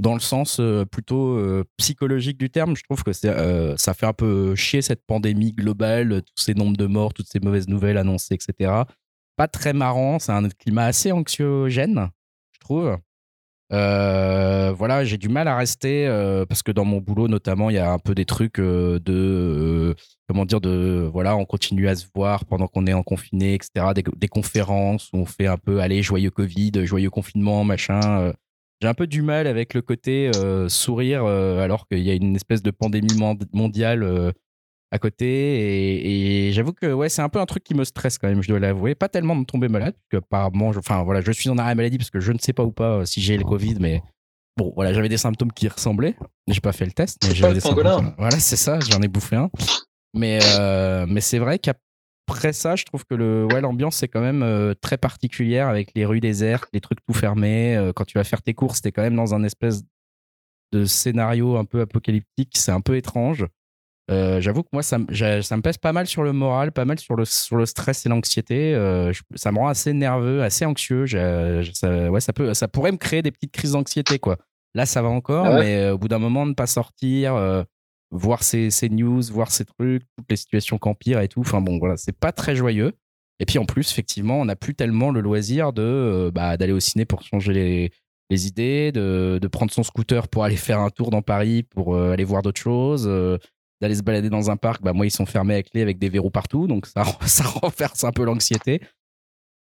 dans 0.00 0.14
le 0.14 0.20
sens 0.20 0.58
euh, 0.60 0.84
plutôt 0.84 1.40
psychologique 1.76 2.38
du 2.38 2.50
terme. 2.50 2.76
Je 2.76 2.82
trouve 2.82 3.02
que 3.02 3.12
ça 3.12 3.94
fait 3.94 4.06
un 4.06 4.12
peu 4.12 4.54
chier 4.54 4.82
cette 4.82 5.04
pandémie 5.06 5.52
globale, 5.52 6.22
tous 6.22 6.42
ces 6.42 6.54
nombres 6.54 6.76
de 6.76 6.86
morts, 6.86 7.14
toutes 7.14 7.28
ces 7.28 7.40
mauvaises 7.40 7.68
nouvelles 7.68 7.98
annoncées, 7.98 8.34
etc. 8.34 8.82
Pas 9.36 9.48
très 9.48 9.72
marrant, 9.72 10.18
c'est 10.18 10.32
un 10.32 10.48
climat 10.48 10.84
assez 10.84 11.12
anxiogène, 11.12 12.10
je 12.52 12.60
trouve. 12.60 12.96
Euh, 13.72 14.72
voilà, 14.76 15.04
j'ai 15.04 15.16
du 15.16 15.28
mal 15.28 15.48
à 15.48 15.56
rester 15.56 16.06
euh, 16.06 16.44
parce 16.46 16.62
que 16.62 16.70
dans 16.70 16.84
mon 16.84 16.98
boulot, 16.98 17.28
notamment, 17.28 17.70
il 17.70 17.76
y 17.76 17.78
a 17.78 17.90
un 17.90 17.98
peu 17.98 18.14
des 18.14 18.26
trucs 18.26 18.60
euh, 18.60 19.00
de 19.00 19.96
comment 20.28 20.44
dire 20.44 20.60
de 20.60 21.08
voilà, 21.12 21.36
on 21.36 21.44
continue 21.44 21.88
à 21.88 21.96
se 21.96 22.06
voir 22.14 22.44
pendant 22.44 22.68
qu'on 22.68 22.86
est 22.86 22.92
en 22.92 23.02
confiné, 23.02 23.54
etc. 23.54 23.92
Des, 23.94 24.28
conférences 24.28 25.10
où 25.12 25.18
on 25.18 25.26
fait 25.26 25.46
un 25.46 25.56
peu 25.56 25.80
allez 25.80 26.02
joyeux 26.02 26.30
Covid, 26.30 26.72
joyeux 26.84 27.10
confinement, 27.10 27.64
machin. 27.64 28.32
J'ai 28.80 28.88
un 28.88 28.94
peu 28.94 29.06
du 29.06 29.22
mal 29.22 29.46
avec 29.46 29.74
le 29.74 29.82
côté 29.82 30.30
sourire 30.68 31.24
alors 31.24 31.86
qu'il 31.88 32.00
y 32.00 32.10
a 32.10 32.14
une 32.14 32.36
espèce 32.36 32.62
de 32.62 32.70
pandémie 32.70 33.16
mondiale 33.52 34.32
à 34.94 34.98
côté. 34.98 36.46
Et, 36.46 36.52
j'avoue 36.52 36.72
que 36.72 36.92
ouais, 36.92 37.08
c'est 37.08 37.20
un 37.20 37.28
peu 37.28 37.40
un 37.40 37.46
truc 37.46 37.64
qui 37.64 37.74
me 37.74 37.84
stresse 37.84 38.16
quand 38.16 38.28
même, 38.28 38.42
je 38.42 38.48
dois 38.48 38.60
l'avouer. 38.60 38.94
Pas 38.94 39.08
tellement 39.08 39.36
de 39.36 39.44
tomber 39.44 39.68
malade, 39.68 39.94
parce 39.94 40.08
que 40.10 40.16
apparemment, 40.24 40.72
je, 40.72 40.78
enfin 40.78 41.02
voilà, 41.02 41.20
je 41.20 41.32
suis 41.32 41.50
en 41.50 41.58
arrêt 41.58 41.74
maladie 41.74 41.98
parce 41.98 42.10
que 42.10 42.20
je 42.20 42.32
ne 42.32 42.38
sais 42.38 42.52
pas 42.52 42.62
ou 42.62 42.70
pas 42.70 42.98
euh, 42.98 43.04
si 43.04 43.20
j'ai 43.20 43.36
le 43.36 43.44
Covid, 43.44 43.76
mais 43.80 44.02
bon, 44.56 44.72
voilà, 44.76 44.94
j'avais 44.94 45.08
des 45.08 45.16
symptômes 45.16 45.52
qui 45.52 45.66
ressemblaient. 45.66 46.14
J'ai 46.46 46.60
pas 46.60 46.72
fait 46.72 46.86
le 46.86 46.92
test, 46.92 47.18
mais 47.26 47.34
j'avais 47.34 47.54
des 47.54 47.60
symptômes. 47.60 48.14
Voilà, 48.18 48.38
c'est 48.38 48.56
ça, 48.56 48.78
j'en 48.80 49.02
ai 49.02 49.08
bouffé 49.08 49.34
un. 49.34 49.50
Mais, 50.14 50.38
euh, 50.58 51.06
mais 51.08 51.20
c'est 51.20 51.40
vrai 51.40 51.58
qu'après 52.26 52.52
ça, 52.52 52.76
je 52.76 52.84
trouve 52.84 53.04
que 53.04 53.14
le, 53.14 53.46
ouais, 53.46 53.60
l'ambiance 53.60 54.02
est 54.02 54.08
quand 54.08 54.20
même 54.20 54.42
euh, 54.42 54.74
très 54.80 54.98
particulière 54.98 55.68
avec 55.68 55.90
les 55.94 56.04
rues 56.04 56.20
désertes, 56.20 56.68
les 56.72 56.80
trucs 56.80 57.04
tout 57.06 57.14
fermés. 57.14 57.90
quand 57.94 58.04
tu 58.04 58.18
vas 58.18 58.24
faire 58.24 58.42
tes 58.42 58.54
courses, 58.54 58.80
t'es 58.80 58.92
quand 58.92 59.02
même 59.02 59.16
dans 59.16 59.34
un 59.34 59.44
espèce 59.44 59.82
de 60.72 60.84
scénario 60.84 61.56
un 61.56 61.64
peu 61.64 61.80
apocalyptique. 61.80 62.52
C'est 62.54 62.72
un 62.72 62.80
peu 62.80 62.96
étrange. 62.96 63.46
J'avoue 64.08 64.62
que 64.62 64.68
moi, 64.72 64.82
ça, 64.82 64.98
ça, 65.42 65.56
me 65.56 65.62
pèse 65.62 65.78
pas 65.78 65.92
mal 65.92 66.06
sur 66.06 66.22
le 66.22 66.32
moral, 66.32 66.72
pas 66.72 66.84
mal 66.84 66.98
sur 66.98 67.16
le, 67.16 67.24
sur 67.24 67.56
le 67.56 67.66
stress 67.66 68.04
et 68.04 68.08
l'anxiété. 68.08 68.74
ça 69.34 69.52
me 69.52 69.58
rend 69.58 69.68
assez 69.68 69.92
nerveux, 69.92 70.42
assez 70.42 70.64
anxieux. 70.64 71.06
ça, 71.06 72.10
ouais, 72.10 72.20
ça, 72.20 72.32
peut, 72.32 72.54
ça 72.54 72.68
pourrait 72.68 72.92
me 72.92 72.98
créer 72.98 73.22
des 73.22 73.30
petites 73.30 73.52
crises 73.52 73.72
d'anxiété, 73.72 74.18
quoi. 74.18 74.36
Là, 74.74 74.86
ça 74.86 75.02
va 75.02 75.08
encore, 75.08 75.46
ah 75.46 75.60
mais 75.60 75.90
au 75.90 75.98
bout 75.98 76.08
d'un 76.08 76.18
moment, 76.18 76.46
ne 76.46 76.54
pas 76.54 76.66
sortir, 76.66 77.64
voir 78.14 78.42
ces, 78.42 78.70
news, 78.90 79.22
voir 79.30 79.50
ces 79.50 79.64
trucs, 79.64 80.02
toutes 80.16 80.30
les 80.30 80.36
situations 80.36 80.78
qu'empire 80.78 81.20
et 81.20 81.28
tout. 81.28 81.40
Enfin 81.40 81.60
bon, 81.60 81.78
voilà, 81.78 81.96
c'est 81.96 82.16
pas 82.16 82.32
très 82.32 82.56
joyeux. 82.56 82.92
Et 83.40 83.46
puis 83.46 83.58
en 83.58 83.64
plus, 83.64 83.90
effectivement, 83.90 84.40
on 84.40 84.44
n'a 84.44 84.56
plus 84.56 84.74
tellement 84.74 85.10
le 85.10 85.20
loisir 85.20 85.72
de 85.72 86.30
bah, 86.32 86.56
d'aller 86.56 86.72
au 86.72 86.80
ciné 86.80 87.04
pour 87.04 87.22
changer 87.22 87.90
les, 88.30 88.46
idées, 88.46 88.92
de, 88.92 89.38
de, 89.40 89.48
prendre 89.48 89.72
son 89.72 89.82
scooter 89.82 90.28
pour 90.28 90.44
aller 90.44 90.56
faire 90.56 90.80
un 90.80 90.90
tour 90.90 91.10
dans 91.10 91.22
Paris, 91.22 91.62
pour 91.62 91.96
aller 91.96 92.24
voir 92.24 92.42
d'autres 92.42 92.60
choses, 92.60 93.08
d'aller 93.80 93.94
se 93.96 94.02
balader 94.02 94.30
dans 94.30 94.50
un 94.50 94.56
parc. 94.56 94.82
Bah, 94.82 94.92
moi, 94.92 95.06
ils 95.06 95.10
sont 95.10 95.26
fermés 95.26 95.56
à 95.56 95.62
clé 95.62 95.82
avec 95.82 95.98
des 95.98 96.08
verrous 96.08 96.30
partout, 96.30 96.66
donc 96.66 96.86
ça, 96.86 97.04
ça 97.26 97.44
renverse 97.44 98.04
un 98.04 98.12
peu 98.12 98.24
l'anxiété. 98.24 98.80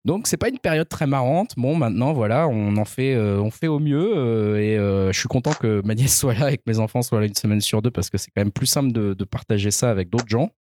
Donc 0.07 0.29
c'est 0.29 0.37
pas 0.37 0.49
une 0.49 0.61
période 0.61 0.89
très 0.89 1.09
marrante. 1.09 1.55
Bon, 1.57 1.77
maintenant 1.77 2.13
voilà, 2.13 2.47
on 2.47 2.77
en 2.77 2.85
fait, 2.85 3.17
euh, 3.17 3.41
on 3.41 3.51
fait 3.51 3.67
au 3.67 3.81
mieux 3.81 4.17
euh, 4.17 4.57
et 4.57 4.79
euh, 4.79 5.11
je 5.11 5.19
suis 5.19 5.27
content 5.27 5.53
que 5.53 5.83
ma 5.85 5.97
nièce 5.97 6.17
soit 6.19 6.35
là 6.35 6.53
et 6.53 6.59
que 6.59 6.63
mes 6.69 6.79
enfants 6.79 7.03
soient 7.03 7.19
là 7.19 7.27
une 7.27 7.35
semaine 7.35 7.61
sur 7.61 7.83
deux 7.83 7.91
parce 7.91 8.09
que 8.09 8.17
c'est 8.17 8.31
quand 8.31 8.41
même 8.41 8.53
plus 8.53 8.67
simple 8.67 8.93
de, 8.93 9.25
partager 9.25 9.73
ça 9.73 9.91
avec 9.91 10.09
d'autres 10.09 10.29
gens. 10.29 10.51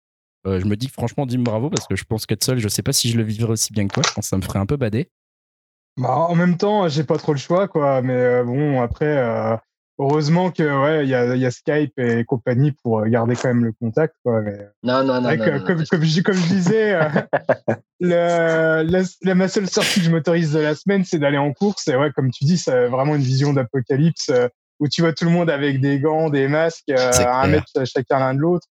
je 0.44 0.64
me 0.64 0.74
dis 0.74 0.88
franchement, 0.88 1.26
dis 1.26 1.38
bravo 1.38 1.70
parce 1.70 1.86
que 1.86 1.94
je 1.94 2.02
pense 2.02 2.26
qu'être 2.26 2.42
seul, 2.42 2.58
je 2.58 2.66
sais 2.66 2.82
pas 2.82 2.92
si 2.92 3.08
je 3.08 3.16
le 3.16 3.22
vivrais 3.22 3.52
aussi 3.52 3.72
bien 3.72 3.86
que 3.86 3.94
toi. 3.94 4.02
Je 4.04 4.12
pense 4.12 4.24
que 4.24 4.28
ça 4.28 4.36
me 4.36 4.42
ferait 4.42 4.58
un 4.58 4.66
peu 4.66 4.76
bader. 4.76 5.08
Bah, 5.96 6.16
en 6.28 6.34
même 6.34 6.56
temps, 6.56 6.88
j'ai 6.88 7.04
pas 7.04 7.16
trop 7.16 7.32
le 7.32 7.38
choix, 7.38 7.68
quoi. 7.68 8.02
Mais 8.02 8.42
bon, 8.42 8.82
après, 8.82 9.16
Heureusement 9.98 10.50
que 10.50 10.62
ouais, 10.62 11.04
il 11.04 11.08
y 11.08 11.14
a, 11.14 11.34
y 11.36 11.46
a, 11.46 11.50
Skype 11.50 11.98
et 11.98 12.24
compagnie 12.24 12.72
pour 12.72 13.00
euh, 13.00 13.06
garder 13.06 13.34
quand 13.34 13.48
même 13.48 13.64
le 13.64 13.72
contact. 13.72 14.14
Quoi, 14.22 14.42
mais... 14.42 14.52
Euh, 14.52 14.68
non, 14.82 15.02
non, 15.04 15.22
non, 15.22 15.36
comme, 15.38 15.64
comme, 15.64 16.04
je, 16.04 16.20
comme, 16.20 16.36
je, 16.36 16.48
disais, 16.48 16.94
euh, 16.94 17.08
le, 18.00 18.82
la, 18.82 19.02
la, 19.22 19.34
ma 19.34 19.48
seule 19.48 19.68
sortie 19.68 20.00
que 20.00 20.06
je 20.06 20.10
m'autorise 20.10 20.52
de 20.52 20.60
la 20.60 20.74
semaine, 20.74 21.04
c'est 21.04 21.18
d'aller 21.18 21.38
en 21.38 21.52
course. 21.52 21.88
Et 21.88 21.96
ouais, 21.96 22.10
comme 22.12 22.30
tu 22.30 22.44
dis, 22.44 22.58
c'est 22.58 22.88
vraiment 22.88 23.14
une 23.14 23.22
vision 23.22 23.54
d'apocalypse 23.54 24.30
où 24.80 24.88
tu 24.88 25.00
vois 25.00 25.14
tout 25.14 25.24
le 25.24 25.30
monde 25.30 25.48
avec 25.48 25.80
des 25.80 25.98
gants, 25.98 26.28
des 26.28 26.46
masques, 26.46 26.90
à 26.90 27.40
un 27.40 27.46
mètre 27.46 27.86
chacun 27.86 28.18
l'un 28.18 28.34
de 28.34 28.40
l'autre 28.40 28.68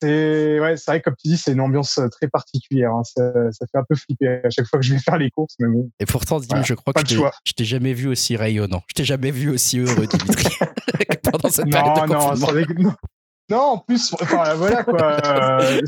c'est 0.00 0.60
ouais, 0.60 0.76
c'est 0.76 0.90
vrai 0.90 1.00
comme 1.00 1.14
tu 1.16 1.28
dis, 1.28 1.36
c'est 1.36 1.52
une 1.52 1.60
ambiance 1.60 1.98
euh, 1.98 2.08
très 2.08 2.28
particulière. 2.28 2.92
Hein. 2.92 3.02
Ça, 3.04 3.32
ça, 3.52 3.66
fait 3.70 3.78
un 3.78 3.84
peu 3.88 3.94
flipper 3.94 4.40
à 4.44 4.50
chaque 4.50 4.66
fois 4.66 4.78
que 4.78 4.84
je 4.84 4.94
vais 4.94 5.00
faire 5.00 5.18
les 5.18 5.30
courses, 5.30 5.54
mais 5.58 5.68
bon. 5.68 5.90
Et 6.00 6.06
pourtant, 6.06 6.40
Dim, 6.40 6.62
je 6.62 6.74
crois 6.74 6.92
que 6.92 7.06
je 7.06 7.52
t'ai 7.52 7.64
jamais 7.64 7.92
vu 7.92 8.08
aussi 8.08 8.36
rayonnant. 8.36 8.82
Je 8.88 8.94
t'ai 8.94 9.04
jamais 9.04 9.30
vu 9.30 9.50
aussi 9.50 9.78
heureux, 9.78 10.06
Dimitri, 10.06 10.56
pendant 11.30 11.50
cette 11.50 11.66
non, 11.66 11.72
période 11.72 12.08
de 12.08 12.14
non, 12.14 12.82
non, 12.82 12.94
non, 13.50 13.58
en 13.58 13.78
plus, 13.78 14.14
enfin 14.20 14.54
voilà 14.54 14.84
quoi. 14.84 15.58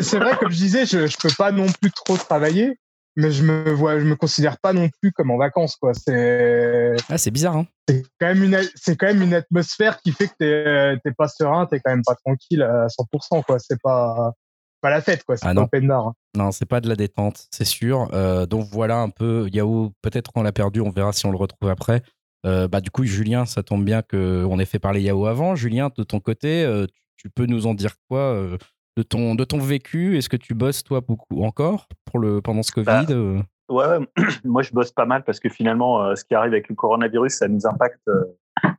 C'est 0.00 0.18
vrai, 0.18 0.36
comme 0.38 0.50
je 0.50 0.56
disais, 0.56 0.84
je, 0.84 1.06
je 1.06 1.16
peux 1.16 1.32
pas 1.36 1.50
non 1.50 1.66
plus 1.80 1.90
trop 1.90 2.16
travailler 2.16 2.78
mais 3.18 3.32
je 3.32 3.42
me 3.42 3.72
vois, 3.72 3.98
je 3.98 4.04
me 4.04 4.14
considère 4.14 4.58
pas 4.58 4.72
non 4.72 4.88
plus 5.02 5.10
comme 5.10 5.32
en 5.32 5.38
vacances, 5.38 5.74
quoi. 5.74 5.92
C'est. 5.92 6.94
Ah, 7.08 7.18
c'est 7.18 7.32
bizarre, 7.32 7.56
hein. 7.56 7.66
C'est 7.88 8.04
quand 8.20 8.28
même 8.28 8.44
une, 8.44 8.60
c'est 8.76 8.96
quand 8.96 9.08
même 9.08 9.22
une 9.22 9.34
atmosphère 9.34 10.00
qui 10.00 10.12
fait 10.12 10.28
que 10.28 10.34
t'es, 10.38 11.00
t'es 11.02 11.12
pas 11.12 11.26
serein, 11.26 11.66
t'es 11.66 11.80
quand 11.80 11.90
même 11.90 12.04
pas 12.06 12.14
tranquille 12.14 12.62
à 12.62 12.86
100%, 12.86 13.42
quoi. 13.44 13.58
C'est 13.58 13.80
pas, 13.82 14.32
pas 14.80 14.90
la 14.90 15.00
fête, 15.00 15.24
quoi. 15.24 15.36
C'est 15.36 15.48
ah, 15.48 15.54
pas 15.54 15.62
open 15.62 15.88
bar. 15.88 16.06
Hein. 16.06 16.14
Non, 16.36 16.52
c'est 16.52 16.64
pas 16.64 16.80
de 16.80 16.88
la 16.88 16.94
détente, 16.94 17.48
c'est 17.50 17.64
sûr. 17.64 18.08
Euh, 18.12 18.46
donc 18.46 18.68
voilà 18.70 18.98
un 18.98 19.10
peu. 19.10 19.48
Yahoo, 19.52 19.90
peut-être 20.00 20.30
qu'on 20.30 20.44
l'a 20.44 20.52
perdu, 20.52 20.80
on 20.80 20.90
verra 20.90 21.12
si 21.12 21.26
on 21.26 21.32
le 21.32 21.38
retrouve 21.38 21.70
après. 21.70 22.02
Euh, 22.46 22.68
bah 22.68 22.80
du 22.80 22.92
coup, 22.92 23.02
Julien, 23.02 23.46
ça 23.46 23.64
tombe 23.64 23.84
bien 23.84 24.02
qu'on 24.02 24.60
ait 24.60 24.64
fait 24.64 24.78
parler 24.78 25.02
Yahoo 25.02 25.26
avant. 25.26 25.56
Julien, 25.56 25.90
de 25.96 26.04
ton 26.04 26.20
côté, 26.20 26.62
euh, 26.64 26.86
tu 27.16 27.30
peux 27.30 27.46
nous 27.46 27.66
en 27.66 27.74
dire 27.74 27.96
quoi 28.08 28.56
de 28.98 29.04
ton, 29.04 29.36
de 29.36 29.44
ton 29.44 29.58
vécu 29.58 30.18
Est-ce 30.18 30.28
que 30.28 30.36
tu 30.36 30.54
bosses, 30.54 30.82
toi, 30.82 31.00
beaucoup 31.00 31.44
encore 31.44 31.86
pour 32.04 32.18
le, 32.18 32.42
pendant 32.42 32.64
ce 32.64 32.72
bah, 32.80 33.04
Covid 33.06 33.14
euh? 33.14 33.40
ouais, 33.68 33.98
moi, 34.44 34.62
je 34.62 34.72
bosse 34.72 34.90
pas 34.90 35.06
mal 35.06 35.22
parce 35.22 35.38
que 35.38 35.48
finalement, 35.48 36.02
euh, 36.02 36.16
ce 36.16 36.24
qui 36.24 36.34
arrive 36.34 36.52
avec 36.52 36.68
le 36.68 36.74
coronavirus, 36.74 37.34
ça 37.34 37.46
nous 37.46 37.64
impacte 37.64 38.00
euh, 38.08 38.24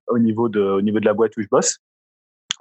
au, 0.08 0.20
niveau 0.20 0.50
de, 0.50 0.60
au 0.60 0.82
niveau 0.82 1.00
de 1.00 1.06
la 1.06 1.14
boîte 1.14 1.38
où 1.38 1.42
je 1.42 1.48
bosse. 1.50 1.78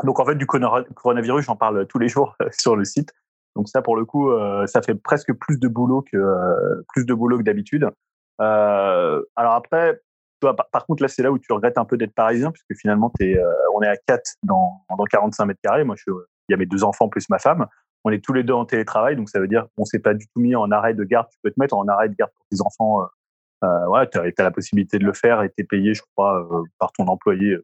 Donc, 0.05 0.21
en 0.21 0.25
fait, 0.25 0.37
du 0.37 0.47
coronavirus, 0.47 1.45
j'en 1.45 1.57
parle 1.57 1.85
tous 1.89 1.99
les 1.99 2.09
jours 2.09 2.37
sur 2.53 2.77
le 2.77 2.85
site. 2.85 3.13
Donc, 3.57 3.69
ça, 3.69 3.83
pour 3.83 3.97
le 3.97 4.05
coup, 4.05 4.31
ça 4.67 4.81
fait 4.81 4.95
presque 4.95 5.33
plus 5.33 5.59
de 5.59 5.67
boulot 5.67 6.03
que, 6.03 6.85
plus 6.95 7.05
de 7.05 7.13
boulot 7.15 7.39
que 7.39 7.43
d'habitude. 7.43 7.91
alors 8.39 9.55
après, 9.55 10.01
toi, 10.41 10.55
par, 10.55 10.87
contre, 10.87 11.03
là, 11.03 11.09
c'est 11.09 11.25
là 11.25 11.33
où 11.33 11.39
tu 11.41 11.53
regrettes 11.53 11.79
un 11.79 11.85
peu 11.85 11.97
d'être 11.97 12.15
parisien, 12.15 12.53
puisque 12.53 12.81
finalement, 12.81 13.11
es, 13.19 13.37
on 13.75 13.83
est 13.83 13.89
à 13.89 13.97
4 13.97 14.23
dans, 14.45 14.85
dans 14.97 15.05
45 15.05 15.47
mètres 15.47 15.61
carrés. 15.61 15.83
Moi, 15.83 15.97
je 15.97 16.03
suis 16.03 16.13
il 16.49 16.53
y 16.53 16.55
a 16.55 16.59
mes 16.59 16.67
deux 16.67 16.85
enfants 16.85 17.09
plus 17.09 17.29
ma 17.29 17.39
femme. 17.39 17.67
On 18.05 18.11
est 18.11 18.25
tous 18.25 18.33
les 18.33 18.43
deux 18.43 18.55
en 18.55 18.65
télétravail, 18.65 19.17
donc 19.17 19.29
ça 19.29 19.41
veut 19.41 19.49
dire 19.49 19.67
qu'on 19.77 19.85
s'est 19.85 19.99
pas 19.99 20.15
du 20.15 20.27
tout 20.29 20.41
mis 20.41 20.55
en 20.55 20.71
arrêt 20.71 20.95
de 20.95 21.05
garde. 21.05 21.29
Tu 21.31 21.39
peux 21.43 21.51
te 21.51 21.59
mettre 21.59 21.77
en 21.77 21.87
arrêt 21.89 22.09
de 22.09 22.15
garde 22.15 22.31
pour 22.33 22.47
tes 22.51 22.63
enfants. 22.63 23.03
Euh, 23.03 23.07
euh 23.65 23.89
ouais, 23.89 24.09
tu 24.09 24.19
as, 24.19 24.43
la 24.43 24.51
possibilité 24.51 24.99
de 24.99 25.05
le 25.05 25.13
faire 25.13 25.43
et 25.43 25.49
tu 25.49 25.63
es 25.63 25.65
payé, 25.65 25.95
je 25.95 26.03
crois, 26.15 26.41
euh, 26.41 26.63
par 26.79 26.93
ton 26.93 27.07
employé, 27.07 27.57
je 27.57 27.61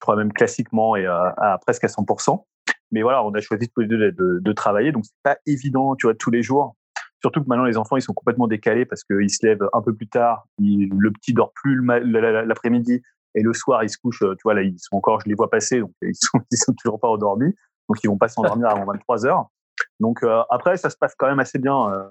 crois 0.00 0.16
même 0.16 0.32
classiquement 0.32 0.96
et 0.96 1.06
à, 1.06 1.58
presque 1.62 1.84
à 1.84 1.88
100%. 1.88 2.44
Mais 2.92 3.02
voilà, 3.02 3.24
on 3.24 3.32
a 3.34 3.40
choisi 3.40 3.68
tous 3.68 3.80
les 3.80 3.88
deux 3.88 4.12
de, 4.12 4.38
de 4.40 4.52
travailler, 4.52 4.92
donc 4.92 5.04
c'est 5.04 5.22
pas 5.22 5.36
évident, 5.46 5.96
tu 5.96 6.06
vois, 6.06 6.14
tous 6.14 6.30
les 6.30 6.42
jours. 6.42 6.76
Surtout 7.20 7.42
que 7.42 7.48
maintenant, 7.48 7.64
les 7.64 7.78
enfants, 7.78 7.96
ils 7.96 8.02
sont 8.02 8.12
complètement 8.12 8.46
décalés 8.46 8.84
parce 8.84 9.02
qu'ils 9.02 9.30
se 9.30 9.44
lèvent 9.44 9.66
un 9.72 9.80
peu 9.80 9.94
plus 9.94 10.08
tard. 10.08 10.46
le 10.58 11.10
petit 11.10 11.32
dort 11.32 11.52
plus 11.54 11.82
l'après-midi 11.82 13.02
et 13.34 13.42
le 13.42 13.52
soir, 13.54 13.82
ils 13.82 13.88
se 13.88 13.96
couchent. 13.98 14.20
Tu 14.20 14.42
vois, 14.44 14.54
là, 14.54 14.62
ils 14.62 14.78
sont 14.78 14.96
encore, 14.96 15.20
je 15.20 15.28
les 15.28 15.34
vois 15.34 15.50
passer, 15.50 15.80
donc 15.80 15.90
ils 16.02 16.14
sont, 16.14 16.38
ils 16.50 16.58
sont 16.58 16.74
toujours 16.74 17.00
pas 17.00 17.08
endormis 17.08 17.54
donc 17.88 17.98
ils 18.02 18.08
vont 18.08 18.18
pas 18.18 18.28
s'endormir 18.28 18.68
avant 18.68 18.84
23 18.84 19.26
heures. 19.26 19.48
Donc 20.00 20.22
euh, 20.22 20.42
après, 20.50 20.76
ça 20.76 20.90
se 20.90 20.96
passe 20.96 21.14
quand 21.16 21.26
même 21.26 21.40
assez 21.40 21.58
bien. 21.58 21.92
Euh. 21.92 22.08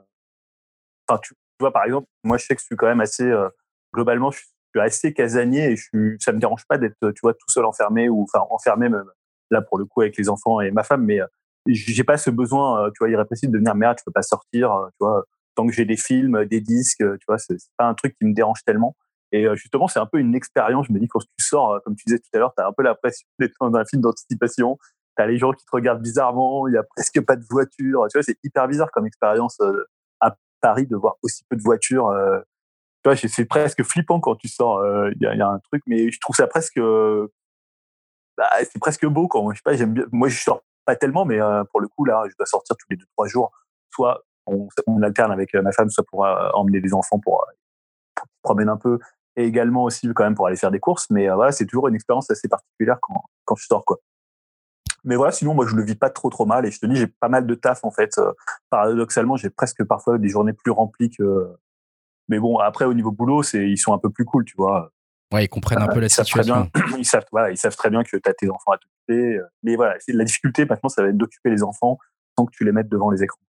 Enfin, 1.07 1.19
tu, 1.23 1.33
vois, 1.59 1.71
par 1.71 1.83
exemple, 1.85 2.07
moi, 2.23 2.37
je 2.37 2.45
sais 2.45 2.55
que 2.55 2.61
je 2.61 2.65
suis 2.65 2.75
quand 2.75 2.87
même 2.87 3.01
assez 3.01 3.29
euh, 3.29 3.49
globalement, 3.93 4.31
je 4.31 4.39
suis 4.39 4.47
assez 4.79 5.13
casanier 5.13 5.71
et 5.71 5.75
je 5.75 5.83
suis, 5.83 6.17
ça 6.19 6.31
me 6.31 6.39
dérange 6.39 6.65
pas 6.67 6.77
d'être, 6.77 6.97
tu 7.11 7.19
vois, 7.21 7.33
tout 7.33 7.49
seul 7.49 7.65
enfermé 7.65 8.09
ou 8.09 8.23
enfin 8.23 8.45
enfermé 8.49 8.89
même 8.89 9.05
là 9.51 9.61
pour 9.61 9.77
le 9.77 9.85
coup 9.85 10.01
avec 10.01 10.17
les 10.17 10.29
enfants 10.29 10.61
et 10.61 10.71
ma 10.71 10.83
femme, 10.83 11.05
mais 11.05 11.19
j'ai 11.67 12.03
pas 12.03 12.17
ce 12.17 12.29
besoin, 12.29 12.89
tu 12.89 12.99
vois, 12.99 13.09
irrépressible 13.09 13.53
de 13.53 13.59
venir 13.59 13.75
merde, 13.75 13.97
tu 13.97 14.03
peux 14.03 14.11
pas 14.11 14.23
sortir, 14.23 14.87
tu 14.93 14.97
vois, 14.99 15.23
tant 15.55 15.67
que 15.67 15.73
j'ai 15.73 15.85
des 15.85 15.95
films, 15.95 16.45
des 16.45 16.59
disques, 16.59 16.97
tu 16.97 17.25
vois, 17.27 17.37
c'est 17.37 17.57
pas 17.77 17.85
un 17.85 17.93
truc 17.93 18.17
qui 18.17 18.25
me 18.25 18.33
dérange 18.33 18.63
tellement. 18.65 18.95
Et 19.31 19.45
justement, 19.55 19.87
c'est 19.87 19.99
un 19.99 20.05
peu 20.05 20.19
une 20.19 20.33
expérience. 20.35 20.87
Je 20.87 20.93
me 20.93 20.99
dis 20.99 21.07
quand 21.07 21.19
tu 21.19 21.45
sors, 21.45 21.81
comme 21.83 21.95
tu 21.95 22.03
disais 22.07 22.19
tout 22.19 22.29
à 22.33 22.39
l'heure, 22.39 22.53
tu 22.57 22.63
as 22.63 22.67
un 22.67 22.73
peu 22.73 22.83
la 22.83 22.95
pression 22.95 23.27
d'être 23.39 23.53
dans 23.59 23.75
un 23.75 23.85
film 23.85 24.01
d'anticipation 24.01 24.77
t'as 25.15 25.25
les 25.25 25.37
gens 25.37 25.51
qui 25.51 25.65
te 25.65 25.71
regardent 25.71 26.01
bizarrement, 26.01 26.67
il 26.67 26.73
y 26.73 26.77
a 26.77 26.83
presque 26.95 27.21
pas 27.21 27.35
de 27.35 27.45
voitures. 27.49 28.07
Tu 28.09 28.17
vois, 28.17 28.23
c'est 28.23 28.37
hyper 28.43 28.67
bizarre 28.67 28.91
comme 28.91 29.05
expérience 29.05 29.59
euh, 29.61 29.85
à 30.19 30.35
Paris 30.61 30.87
de 30.87 30.95
voir 30.95 31.15
aussi 31.21 31.43
peu 31.49 31.55
de 31.55 31.61
voitures. 31.61 32.07
Euh. 32.09 32.39
tu 33.03 33.09
vois, 33.09 33.15
c'est 33.15 33.45
presque 33.45 33.83
flippant 33.83 34.19
quand 34.19 34.35
tu 34.35 34.47
sors. 34.47 34.77
Euh, 34.77 35.11
il 35.15 35.21
y, 35.21 35.41
a, 35.41 35.47
un 35.47 35.59
truc, 35.59 35.83
mais 35.87 36.11
je 36.11 36.19
trouve 36.19 36.35
ça 36.35 36.47
presque, 36.47 36.79
bah, 38.37 38.49
c'est 38.61 38.79
presque 38.79 39.05
beau 39.05 39.27
quand 39.27 39.51
je 39.51 39.57
sais 39.57 39.63
pas. 39.63 39.75
J'aime 39.75 39.93
bien. 39.93 40.05
Moi, 40.11 40.29
je 40.29 40.41
sors 40.41 40.63
pas 40.85 40.95
tellement, 40.95 41.25
mais 41.25 41.39
pour 41.71 41.79
le 41.79 41.87
coup 41.87 42.05
là, 42.05 42.23
je 42.29 42.35
dois 42.37 42.45
sortir 42.45 42.75
tous 42.77 42.87
les 42.89 42.97
deux 42.97 43.05
trois 43.15 43.27
jours. 43.27 43.51
Soit 43.91 44.23
on, 44.47 44.67
on 44.87 45.01
alterne 45.01 45.31
avec 45.31 45.53
ma 45.53 45.71
femme, 45.71 45.89
soit 45.89 46.03
pour 46.09 46.25
emmener 46.53 46.81
les 46.81 46.93
enfants 46.93 47.19
pour, 47.19 47.45
pour 48.15 48.27
promener 48.41 48.71
un 48.71 48.77
peu, 48.77 48.99
et 49.35 49.45
également 49.45 49.83
aussi 49.83 50.11
quand 50.13 50.23
même 50.23 50.35
pour 50.35 50.47
aller 50.47 50.57
faire 50.57 50.71
des 50.71 50.79
courses. 50.79 51.09
Mais 51.09 51.29
voilà, 51.29 51.51
c'est 51.51 51.65
toujours 51.65 51.87
une 51.87 51.95
expérience 51.95 52.29
assez 52.29 52.47
particulière 52.49 52.97
quand 53.01 53.23
quand 53.45 53.55
je 53.55 53.65
sors 53.65 53.85
quoi. 53.85 53.99
Mais 55.03 55.15
voilà, 55.15 55.31
sinon, 55.31 55.53
moi, 55.53 55.65
je 55.67 55.75
le 55.75 55.83
vis 55.83 55.95
pas 55.95 56.09
trop, 56.09 56.29
trop 56.29 56.45
mal. 56.45 56.65
Et 56.65 56.71
je 56.71 56.79
te 56.79 56.85
dis, 56.85 56.95
j'ai 56.95 57.07
pas 57.07 57.29
mal 57.29 57.45
de 57.45 57.55
taf, 57.55 57.83
en 57.83 57.91
fait. 57.91 58.17
Euh, 58.17 58.31
paradoxalement, 58.69 59.35
j'ai 59.35 59.49
presque 59.49 59.83
parfois 59.83 60.17
des 60.17 60.29
journées 60.29 60.53
plus 60.53 60.71
remplies 60.71 61.09
que. 61.09 61.47
Mais 62.29 62.39
bon, 62.39 62.57
après, 62.57 62.85
au 62.85 62.93
niveau 62.93 63.11
boulot, 63.11 63.43
c'est, 63.43 63.69
ils 63.69 63.77
sont 63.77 63.93
un 63.93 63.97
peu 63.97 64.09
plus 64.09 64.23
cool, 64.23 64.45
tu 64.45 64.55
vois. 64.57 64.91
Ouais, 65.33 65.45
ils 65.45 65.49
comprennent 65.49 65.81
un 65.81 65.87
peu 65.87 65.99
la 65.99 66.09
situation. 66.09 66.69
ils, 66.97 67.05
savent, 67.05 67.25
voilà, 67.31 67.51
ils 67.51 67.57
savent 67.57 67.75
très 67.75 67.89
bien 67.89 68.03
que 68.03 68.09
tu 68.09 68.29
as 68.29 68.33
tes 68.33 68.49
enfants 68.49 68.71
à 68.71 68.77
t'occuper. 68.77 69.37
Euh. 69.37 69.45
Mais 69.63 69.75
voilà, 69.75 69.97
la 70.07 70.23
difficulté 70.23 70.65
maintenant, 70.65 70.89
ça 70.89 71.01
va 71.01 71.09
être 71.09 71.17
d'occuper 71.17 71.49
les 71.49 71.63
enfants 71.63 71.97
sans 72.37 72.45
que 72.45 72.51
tu 72.51 72.63
les 72.63 72.71
mettes 72.71 72.89
devant 72.89 73.09
les 73.09 73.23
écrans. 73.23 73.39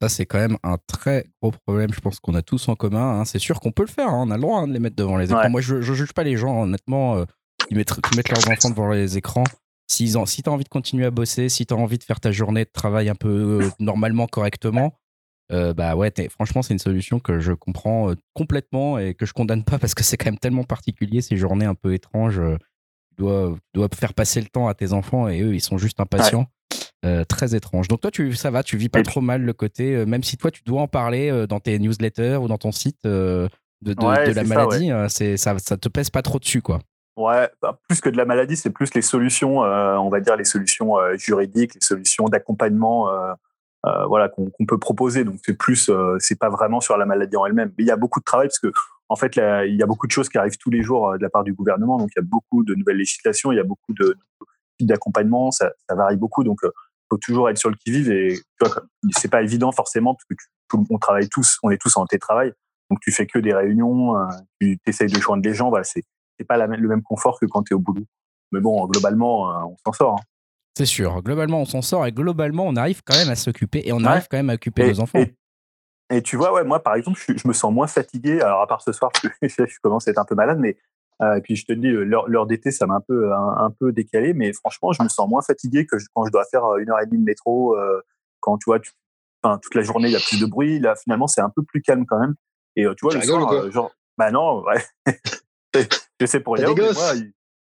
Ça, 0.00 0.08
c'est 0.08 0.26
quand 0.26 0.38
même 0.38 0.58
un 0.62 0.78
très 0.86 1.26
gros 1.42 1.50
problème, 1.50 1.92
je 1.92 2.00
pense 2.00 2.20
qu'on 2.20 2.34
a 2.34 2.42
tous 2.42 2.68
en 2.68 2.76
commun. 2.76 3.20
Hein. 3.20 3.24
C'est 3.24 3.38
sûr 3.38 3.60
qu'on 3.60 3.72
peut 3.72 3.82
le 3.82 3.88
faire, 3.88 4.08
hein. 4.08 4.24
on 4.26 4.30
a 4.30 4.36
le 4.36 4.42
droit 4.42 4.60
hein, 4.60 4.68
de 4.68 4.72
les 4.72 4.78
mettre 4.78 4.96
devant 4.96 5.16
les 5.16 5.30
écrans. 5.30 5.50
Moi, 5.50 5.60
je 5.60 5.76
ne 5.76 5.80
juge 5.80 6.12
pas 6.12 6.22
les 6.22 6.36
gens, 6.36 6.62
honnêtement, 6.62 7.16
euh, 7.16 7.24
qui, 7.66 7.74
mettent, 7.74 8.00
qui 8.00 8.16
mettent 8.16 8.28
leurs 8.28 8.48
enfants 8.48 8.70
devant 8.70 8.90
les 8.90 9.16
écrans. 9.18 9.44
Si, 9.90 10.12
si 10.26 10.42
tu 10.42 10.50
as 10.50 10.52
envie 10.52 10.64
de 10.64 10.68
continuer 10.68 11.06
à 11.06 11.10
bosser, 11.10 11.48
si 11.48 11.64
tu 11.64 11.72
as 11.72 11.76
envie 11.76 11.96
de 11.98 12.04
faire 12.04 12.20
ta 12.20 12.30
journée 12.30 12.64
de 12.64 12.70
travail 12.70 13.08
un 13.08 13.14
peu 13.14 13.62
euh, 13.62 13.70
normalement, 13.80 14.26
correctement, 14.26 14.98
euh, 15.50 15.72
bah 15.72 15.96
ouais, 15.96 16.12
franchement, 16.28 16.60
c'est 16.60 16.74
une 16.74 16.78
solution 16.78 17.20
que 17.20 17.40
je 17.40 17.54
comprends 17.54 18.10
euh, 18.10 18.14
complètement 18.34 18.98
et 18.98 19.14
que 19.14 19.24
je 19.24 19.32
condamne 19.32 19.64
pas 19.64 19.78
parce 19.78 19.94
que 19.94 20.04
c'est 20.04 20.18
quand 20.18 20.26
même 20.26 20.38
tellement 20.38 20.64
particulier 20.64 21.22
ces 21.22 21.38
journées 21.38 21.64
un 21.64 21.74
peu 21.74 21.94
étranges. 21.94 22.38
tu, 22.38 23.16
dois, 23.16 23.56
dois 23.72 23.88
faire 23.94 24.12
passer 24.12 24.42
le 24.42 24.48
temps 24.48 24.68
à 24.68 24.74
tes 24.74 24.92
enfants 24.92 25.26
et 25.26 25.40
eux, 25.40 25.54
ils 25.54 25.62
sont 25.62 25.78
juste 25.78 26.00
impatients. 26.00 26.46
très 27.28 27.54
étrange. 27.54 27.88
Donc 27.88 28.02
toi, 28.02 28.10
tu, 28.10 28.34
ça 28.34 28.50
va, 28.50 28.62
tu 28.62 28.76
vis 28.76 28.90
pas 28.90 29.02
trop 29.02 29.22
mal 29.22 29.40
le 29.40 29.52
côté, 29.54 30.04
même 30.04 30.22
si 30.22 30.36
toi, 30.36 30.50
tu 30.50 30.62
dois 30.66 30.82
en 30.82 30.88
parler 30.88 31.46
dans 31.48 31.60
tes 31.60 31.78
newsletters 31.78 32.36
ou 32.36 32.48
dans 32.48 32.58
ton 32.58 32.72
site 32.72 33.04
de, 33.04 33.48
de, 33.80 34.32
la 34.34 34.44
maladie, 34.44 34.90
c'est 35.08 35.38
ça, 35.38 35.58
ça 35.58 35.78
te 35.78 35.88
pèse 35.88 36.10
pas 36.10 36.20
trop 36.20 36.38
dessus, 36.38 36.60
quoi. 36.60 36.80
Ouais, 37.18 37.50
bah, 37.60 37.78
plus 37.88 38.00
que 38.00 38.08
de 38.08 38.16
la 38.16 38.24
maladie, 38.24 38.56
c'est 38.56 38.70
plus 38.70 38.94
les 38.94 39.02
solutions, 39.02 39.58
on 39.58 40.08
va 40.08 40.20
dire 40.20 40.36
les 40.36 40.44
solutions 40.44 40.96
juridiques, 41.16 41.74
les 41.74 41.80
solutions 41.80 42.26
d'accompagnement, 42.26 43.08
voilà 43.82 44.28
qu'on 44.28 44.66
peut 44.66 44.78
proposer. 44.78 45.24
Donc 45.24 45.40
c'est 45.44 45.56
plus, 45.56 45.90
c'est 46.20 46.38
pas 46.38 46.48
vraiment 46.48 46.80
sur 46.80 46.96
la 46.96 47.06
maladie 47.06 47.36
en 47.36 47.44
elle-même. 47.44 47.72
Mais 47.76 47.84
il 47.84 47.86
y 47.88 47.90
a 47.90 47.96
beaucoup 47.96 48.20
de 48.20 48.24
travail 48.24 48.46
parce 48.46 48.60
que 48.60 48.72
en 49.08 49.16
fait, 49.16 49.36
il 49.36 49.74
y 49.74 49.82
a 49.82 49.86
beaucoup 49.86 50.06
de 50.06 50.12
choses 50.12 50.28
qui 50.28 50.38
arrivent 50.38 50.58
tous 50.58 50.70
les 50.70 50.82
jours 50.82 51.18
de 51.18 51.22
la 51.22 51.28
part 51.28 51.42
du 51.42 51.52
gouvernement. 51.54 51.98
Donc 51.98 52.10
il 52.14 52.20
y 52.20 52.22
a 52.22 52.26
beaucoup 52.26 52.62
de 52.62 52.74
nouvelles 52.76 52.98
législations, 52.98 53.50
il 53.50 53.56
y 53.56 53.60
a 53.60 53.64
beaucoup 53.64 53.94
de, 53.94 54.16
d'accompagnement, 54.78 55.50
ça, 55.50 55.72
ça, 55.88 55.96
varie 55.96 56.16
beaucoup. 56.16 56.44
Donc 56.44 56.60
faut 57.10 57.18
toujours 57.18 57.48
être 57.48 57.58
sur 57.58 57.70
le 57.70 57.76
qui-vive 57.76 58.10
et 58.10 58.34
tu 58.34 58.68
vois, 58.68 58.82
c'est 59.16 59.30
pas 59.30 59.42
évident 59.42 59.72
forcément 59.72 60.14
parce 60.14 60.24
que 60.24 60.34
tout, 60.68 60.86
on 60.90 60.98
travaille 60.98 61.28
tous, 61.28 61.58
on 61.62 61.70
est 61.70 61.80
tous 61.80 61.96
en 61.96 62.06
télétravail, 62.06 62.52
donc 62.90 63.00
tu 63.00 63.12
fais 63.12 63.26
que 63.26 63.38
des 63.38 63.54
réunions, 63.54 64.16
euh, 64.16 64.26
tu 64.60 64.78
essayes 64.86 65.08
de 65.08 65.20
joindre 65.20 65.42
les 65.44 65.54
gens, 65.54 65.70
voilà, 65.70 65.84
c'est 65.84 66.04
c'est 66.38 66.46
pas 66.46 66.56
la, 66.56 66.66
le 66.66 66.88
même 66.88 67.02
confort 67.02 67.38
que 67.40 67.46
quand 67.46 67.62
tu 67.62 67.72
es 67.72 67.76
au 67.76 67.80
boulot. 67.80 68.04
Mais 68.52 68.60
bon, 68.60 68.86
globalement, 68.86 69.50
euh, 69.50 69.64
on 69.64 69.76
s'en 69.84 69.92
sort. 69.92 70.14
Hein. 70.14 70.24
C'est 70.76 70.86
sûr, 70.86 71.22
globalement, 71.22 71.60
on 71.60 71.64
s'en 71.64 71.82
sort 71.82 72.06
et 72.06 72.12
globalement, 72.12 72.64
on 72.66 72.76
arrive 72.76 73.02
quand 73.04 73.16
même 73.16 73.30
à 73.30 73.36
s'occuper 73.36 73.82
et 73.84 73.92
on 73.92 74.04
arrive 74.04 74.28
quand 74.30 74.36
même 74.36 74.50
à 74.50 74.54
occuper 74.54 74.88
nos 74.88 75.00
enfants. 75.00 75.24
Et, 76.10 76.22
tu 76.22 76.36
vois, 76.36 76.54
ouais, 76.54 76.64
moi, 76.64 76.82
par 76.82 76.94
exemple, 76.94 77.20
je, 77.20 77.36
je, 77.36 77.46
me 77.46 77.52
sens 77.52 77.70
moins 77.70 77.86
fatigué. 77.86 78.40
Alors, 78.40 78.62
à 78.62 78.66
part 78.66 78.80
ce 78.80 78.92
soir, 78.92 79.10
je, 79.42 79.48
je 79.48 79.76
commence 79.82 80.08
à 80.08 80.12
être 80.12 80.18
un 80.18 80.24
peu 80.24 80.34
malade, 80.34 80.58
mais 80.58 80.78
euh, 81.20 81.34
et 81.36 81.40
puis 81.40 81.56
je 81.56 81.64
te 81.64 81.72
dis, 81.72 81.88
l'heure 81.88 82.46
d'été, 82.46 82.70
ça 82.70 82.86
m'a 82.86 82.94
un 82.94 83.00
peu 83.00 83.32
un, 83.32 83.70
peu 83.78 83.92
décalé, 83.92 84.34
mais 84.34 84.52
franchement, 84.52 84.92
je 84.92 85.02
me 85.02 85.08
sens 85.08 85.28
moins 85.28 85.42
fatigué 85.42 85.86
que 85.86 85.96
quand 86.14 86.24
je 86.26 86.30
dois 86.30 86.44
faire 86.44 86.64
euh, 86.64 86.78
une 86.78 86.90
heure 86.90 87.00
et 87.00 87.06
demie 87.06 87.18
de 87.18 87.24
métro. 87.24 87.76
Euh, 87.76 88.00
quand 88.40 88.56
tu 88.56 88.66
vois, 88.66 88.78
tu, 88.78 88.92
enfin, 89.42 89.58
toute 89.58 89.74
la 89.74 89.82
journée, 89.82 90.08
il 90.08 90.12
y 90.12 90.16
a 90.16 90.20
plus 90.20 90.40
de 90.40 90.46
bruit. 90.46 90.78
Là, 90.78 90.94
finalement, 90.94 91.26
c'est 91.26 91.40
un 91.40 91.50
peu 91.50 91.64
plus 91.64 91.82
calme 91.82 92.06
quand 92.06 92.20
même. 92.20 92.34
Et 92.76 92.84
tu 92.96 93.02
vois, 93.02 93.14
le 93.14 93.20
soir, 93.20 93.70
genre, 93.72 93.90
bah 94.16 94.30
non, 94.30 94.62
ouais. 94.62 94.84
je 95.74 96.26
sais 96.26 96.40
pour 96.40 96.54
rien. 96.56 96.66
Moi, 96.66 96.92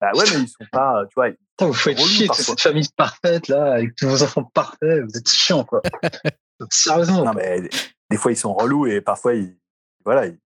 bah 0.01 0.13
ouais, 0.15 0.25
mais 0.33 0.43
ils 0.43 0.49
sont 0.49 0.65
pas, 0.71 1.03
tu 1.09 1.15
vois. 1.17 1.31
vous 1.61 1.73
faites 1.73 1.99
chier, 1.99 2.29
cette 2.33 2.61
famille 2.61 2.89
parfaite 2.97 3.49
là, 3.49 3.75
avec 3.75 3.97
tous 3.97 4.07
vos 4.07 4.23
enfants 4.23 4.45
parfaits, 4.45 5.03
vous 5.03 5.17
êtes 5.17 5.29
chiants 5.29 5.65
quoi. 5.65 5.83
Sérieusement. 6.71 7.25
Non 7.25 7.33
mais 7.35 7.69
des 8.09 8.17
fois 8.17 8.31
ils 8.31 8.37
sont 8.37 8.55
relous 8.55 8.87
et 8.87 9.01
parfois 9.01 9.35
ils, 9.35 9.57
voilà, 10.05 10.27
ils, 10.27 10.39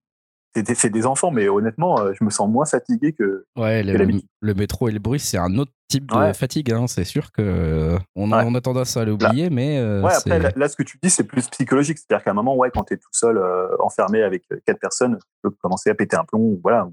c'est 0.54 0.90
des 0.90 1.06
enfants, 1.06 1.30
mais 1.30 1.48
honnêtement, 1.48 1.98
euh, 2.00 2.12
je 2.18 2.24
me 2.24 2.30
sens 2.30 2.48
moins 2.48 2.66
fatigué 2.66 3.12
que. 3.12 3.46
Ouais, 3.56 3.82
le, 3.82 4.54
métro 4.54 4.88
et 4.88 4.92
le 4.92 4.98
bruit, 4.98 5.18
c'est 5.18 5.38
un 5.38 5.56
autre 5.56 5.72
type 5.88 6.10
de 6.10 6.32
fatigue. 6.32 6.72
Hein. 6.72 6.86
C'est 6.88 7.04
sûr 7.04 7.32
que 7.32 7.42
euh, 7.42 7.98
on 8.14 8.32
a, 8.32 8.60
tendance 8.60 8.96
à 8.96 9.04
l'oublier, 9.04 9.50
mais. 9.50 9.78
Euh, 9.78 10.02
ouais, 10.02 10.12
après, 10.14 10.52
là, 10.54 10.68
ce 10.68 10.76
que 10.76 10.82
tu 10.82 10.98
dis, 11.02 11.10
c'est 11.10 11.24
plus 11.24 11.48
psychologique. 11.48 11.98
C'est-à-dire 11.98 12.24
qu'à 12.24 12.32
un 12.32 12.34
moment, 12.34 12.54
ouais, 12.56 12.70
quand 12.72 12.84
tu 12.84 12.94
es 12.94 12.96
tout 12.98 13.08
seul, 13.12 13.40
enfermé 13.80 14.22
avec 14.22 14.44
quatre 14.66 14.78
personnes, 14.78 15.18
tu 15.18 15.24
peux 15.42 15.50
commencer 15.50 15.90
à 15.90 15.94
péter 15.94 16.16
un 16.16 16.24
plomb. 16.24 16.60
Voilà. 16.62 16.88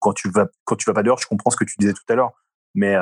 Quand 0.00 0.12
tu 0.12 0.30
vas, 0.30 0.46
quand 0.64 0.76
tu 0.76 0.84
vas 0.88 0.94
pas 0.94 1.02
dehors, 1.02 1.18
je 1.20 1.26
comprends 1.26 1.50
ce 1.50 1.56
que 1.56 1.64
tu 1.64 1.74
disais 1.78 1.92
tout 1.92 2.02
à 2.08 2.14
l'heure. 2.14 2.32
Mais, 2.74 2.96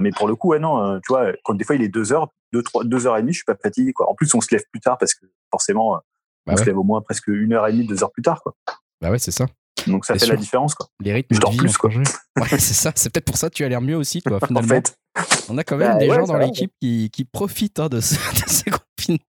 mais 0.00 0.10
pour 0.10 0.28
le 0.28 0.36
coup, 0.36 0.48
ouais, 0.48 0.58
non, 0.58 1.00
tu 1.00 1.12
vois, 1.12 1.32
quand 1.44 1.54
des 1.54 1.64
fois 1.64 1.76
il 1.76 1.82
est 1.82 1.88
deux 1.88 2.12
heures, 2.12 2.28
deux, 2.52 2.62
trois, 2.62 2.84
deux 2.84 3.06
heures 3.06 3.16
et 3.16 3.22
demie, 3.22 3.32
je 3.32 3.38
suis 3.38 3.44
pas 3.44 3.56
fatigué, 3.56 3.92
quoi. 3.92 4.10
En 4.10 4.14
plus, 4.14 4.34
on 4.34 4.40
se 4.40 4.48
lève 4.50 4.64
plus 4.70 4.80
tard 4.80 4.98
parce 4.98 5.14
que 5.14 5.24
forcément, 5.50 6.00
bah 6.46 6.52
on 6.54 6.56
se 6.56 6.64
lève 6.64 6.76
au 6.76 6.82
moins 6.82 7.00
presque 7.00 7.28
une 7.28 7.52
heure 7.52 7.66
et 7.66 7.72
demie, 7.72 7.86
deux 7.86 8.02
heures 8.02 8.12
plus 8.12 8.22
tard, 8.22 8.42
quoi. 8.42 8.54
Bah 9.00 9.10
ouais, 9.10 9.18
c'est 9.18 9.30
ça. 9.30 9.46
Donc 9.86 10.04
ça 10.04 10.16
fait 10.16 10.26
la 10.26 10.36
différence 10.36 10.74
quoi. 10.74 10.86
Les 11.00 11.12
rythmes 11.12 11.36
de 11.36 11.50
vie 11.50 11.56
plus 11.56 11.76
quoi. 11.76 11.90
Ouais, 12.40 12.48
c'est 12.48 12.74
ça, 12.74 12.92
c'est 12.94 13.12
peut-être 13.12 13.26
pour 13.26 13.36
ça 13.36 13.50
que 13.50 13.54
tu 13.54 13.64
as 13.64 13.68
l'air 13.68 13.80
mieux 13.80 13.96
aussi 13.96 14.22
toi 14.22 14.38
finalement. 14.46 14.66
en 14.66 14.68
fait. 14.68 14.96
On 15.48 15.58
a 15.58 15.64
quand 15.64 15.76
même 15.76 15.92
bah 15.92 15.98
des 15.98 16.08
gens 16.08 16.24
dans 16.24 16.38
l'équipe 16.38 16.72
qui, 16.80 17.10
qui, 17.10 17.24
profitent 17.24 17.78
hein, 17.78 17.88
de, 17.88 18.00
ce, 18.00 18.14
de, 18.34 18.48
ces 18.48 18.70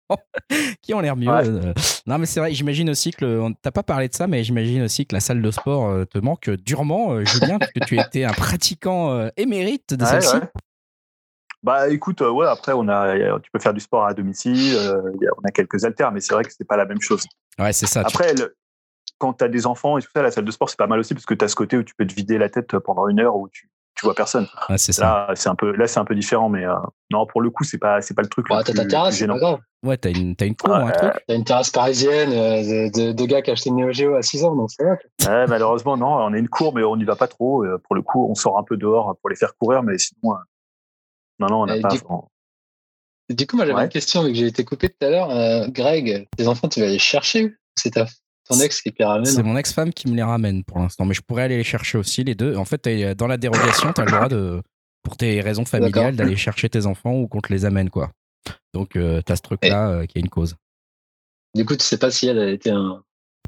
qui 0.81 0.93
ont 0.93 0.99
l'air 0.99 1.15
mieux. 1.15 1.29
Euh. 1.29 1.73
Non 2.05 2.17
mais 2.17 2.25
c'est 2.25 2.39
vrai, 2.39 2.53
j'imagine 2.53 2.89
aussi 2.89 3.11
que 3.11 3.25
le, 3.25 3.53
t'as 3.61 3.71
pas 3.71 3.83
parlé 3.83 4.07
de 4.07 4.13
ça, 4.15 4.27
mais 4.27 4.43
j'imagine 4.43 4.83
aussi 4.83 5.05
que 5.05 5.15
la 5.15 5.19
salle 5.19 5.41
de 5.41 5.51
sport 5.51 5.87
euh, 5.87 6.05
te 6.05 6.17
manque 6.17 6.49
durement, 6.49 7.13
euh, 7.13 7.25
Julien, 7.25 7.59
parce 7.59 7.71
que 7.71 7.83
tu 7.85 7.99
étais 7.99 8.23
un 8.23 8.33
pratiquant 8.33 9.29
émérite 9.37 9.93
de 9.93 10.05
celle-ci. 10.05 10.37
Bah 11.61 11.89
écoute, 11.89 12.19
ouais, 12.19 12.47
après 12.47 12.73
on 12.73 12.89
a, 12.89 13.39
tu 13.39 13.49
peux 13.51 13.59
faire 13.59 13.73
du 13.73 13.79
sport 13.79 14.05
à 14.05 14.13
domicile, 14.13 14.77
on 15.37 15.47
a 15.47 15.51
quelques 15.51 15.85
haltères, 15.85 16.11
mais 16.11 16.19
c'est 16.19 16.33
vrai 16.33 16.43
que 16.43 16.51
c'est 16.51 16.67
pas 16.67 16.77
la 16.77 16.85
même 16.85 17.01
chose. 17.01 17.25
Ouais, 17.57 17.71
c'est 17.71 17.85
ça. 17.85 18.01
Après, 18.01 18.33
le, 18.33 18.55
quand 19.17 19.33
tu 19.33 19.43
as 19.45 19.47
des 19.47 19.65
enfants 19.65 19.97
et 19.97 20.01
tout 20.01 20.09
ça, 20.13 20.21
la 20.21 20.31
salle 20.31 20.43
de 20.43 20.51
sport, 20.51 20.69
c'est 20.69 20.77
pas 20.77 20.87
mal 20.87 20.99
aussi 20.99 21.13
parce 21.13 21.25
que 21.25 21.33
tu 21.33 21.45
as 21.45 21.47
ce 21.47 21.55
côté 21.55 21.77
où 21.77 21.83
tu 21.83 21.95
peux 21.95 22.05
te 22.05 22.13
vider 22.13 22.37
la 22.37 22.49
tête 22.49 22.77
pendant 22.79 23.07
une 23.07 23.21
heure 23.21 23.37
où 23.37 23.47
tu, 23.47 23.69
tu 23.95 24.05
vois 24.05 24.15
personne. 24.15 24.47
c'est 24.77 24.91
ça. 24.91 25.27
Là, 25.29 25.35
c'est 25.35 25.49
un 25.49 25.55
peu, 25.55 25.75
là, 25.75 25.87
c'est 25.87 25.99
un 25.99 26.05
peu 26.05 26.15
différent, 26.15 26.49
mais 26.49 26.65
euh, 26.65 26.73
non, 27.11 27.25
pour 27.25 27.41
le 27.41 27.49
coup, 27.49 27.63
c'est 27.63 27.77
pas, 27.77 28.01
c'est 28.01 28.13
pas 28.13 28.21
le 28.21 28.27
truc. 28.27 28.49
Ouais, 28.49 28.63
t'as 28.63 28.73
ta 28.73 28.85
terrasse, 28.85 29.17
c'est 29.17 29.27
pas 29.27 29.37
grave. 29.37 29.59
Ouais, 29.83 29.97
t'as 29.97 30.09
une, 30.09 30.35
as 30.39 30.45
une 30.45 30.55
cour, 30.55 30.73
un 30.73 30.91
truc. 30.91 31.11
T'as 31.27 31.35
une 31.35 31.43
terrasse 31.43 31.69
parisienne 31.69 32.31
euh, 32.31 32.89
de, 32.89 33.11
de, 33.11 33.25
gars 33.25 33.41
qui 33.41 33.51
achetaient 33.51 33.69
une 33.69 33.77
Neo 33.77 33.91
Geo 33.91 34.15
à 34.15 34.21
6 34.21 34.45
ans, 34.45 34.55
donc 34.55 34.71
c'est 34.71 34.83
vrai. 34.83 34.97
Ouais, 35.27 35.47
malheureusement, 35.47 35.97
non, 35.97 36.07
on 36.07 36.33
a 36.33 36.37
une 36.37 36.49
cour, 36.49 36.73
mais 36.73 36.83
on 36.83 36.95
n'y 36.95 37.03
va 37.03 37.15
pas 37.15 37.27
trop. 37.27 37.63
Euh, 37.63 37.77
pour 37.83 37.95
le 37.95 38.01
coup, 38.01 38.27
on 38.29 38.35
sort 38.35 38.57
un 38.57 38.63
peu 38.63 38.77
dehors 38.77 39.15
pour 39.21 39.29
les 39.29 39.35
faire 39.35 39.55
courir, 39.57 39.83
mais 39.83 39.97
sinon, 39.97 40.35
non, 41.39 41.47
non, 41.47 41.61
on 41.61 41.65
n'a 41.65 41.79
pas. 41.79 41.89
Du 41.89 42.01
coup, 42.01 42.27
du 43.29 43.47
coup, 43.47 43.55
moi, 43.55 43.65
j'avais 43.65 43.83
une 43.83 43.89
question, 43.89 44.23
vu 44.23 44.29
que 44.29 44.37
j'ai 44.37 44.47
été 44.47 44.65
coupé 44.65 44.89
tout 44.89 45.05
à 45.05 45.09
l'heure. 45.09 45.69
Greg, 45.69 46.27
tes 46.37 46.47
enfants, 46.47 46.67
tu 46.67 46.79
vas 46.79 46.87
les 46.87 46.99
chercher 46.99 47.55
C'est 47.75 47.91
ta 47.91 48.05
ton 48.47 48.59
ex 48.59 48.81
qui 48.81 48.91
te 48.91 49.03
ramène 49.03 49.25
C'est 49.25 49.43
mon 49.43 49.55
ex-femme 49.55 49.93
qui 49.93 50.09
me 50.09 50.15
les 50.15 50.23
ramène 50.23 50.63
pour 50.63 50.79
l'instant, 50.79 51.05
mais 51.05 51.13
je 51.13 51.21
pourrais 51.21 51.43
aller 51.43 51.57
les 51.57 51.63
chercher 51.63 51.97
aussi, 51.97 52.23
les 52.23 52.35
deux. 52.35 52.55
En 52.55 52.65
fait, 52.65 52.87
dans 53.15 53.27
la 53.27 53.37
dérogation, 53.37 53.93
tu 53.93 54.01
as 54.01 54.05
le 54.05 54.11
droit, 54.11 54.27
de, 54.27 54.61
pour 55.03 55.17
tes 55.17 55.41
raisons 55.41 55.65
familiales, 55.65 56.15
d'aller 56.15 56.35
chercher 56.35 56.69
tes 56.69 56.85
enfants 56.85 57.13
ou 57.13 57.27
qu'on 57.27 57.41
te 57.41 57.51
les 57.51 57.65
amène, 57.65 57.89
quoi. 57.89 58.11
Donc, 58.73 58.95
euh, 58.95 59.21
tu 59.25 59.31
as 59.31 59.35
ce 59.35 59.41
truc-là 59.41 59.89
euh, 59.89 60.05
qui 60.05 60.17
a 60.17 60.21
une 60.21 60.29
cause. 60.29 60.55
Du 61.55 61.65
coup, 61.65 61.75
tu 61.75 61.85
sais 61.85 61.97
pas 61.97 62.11
si 62.11 62.27
elle 62.27 62.39
a 62.39 62.49
été 62.49 62.71
un, 62.71 63.03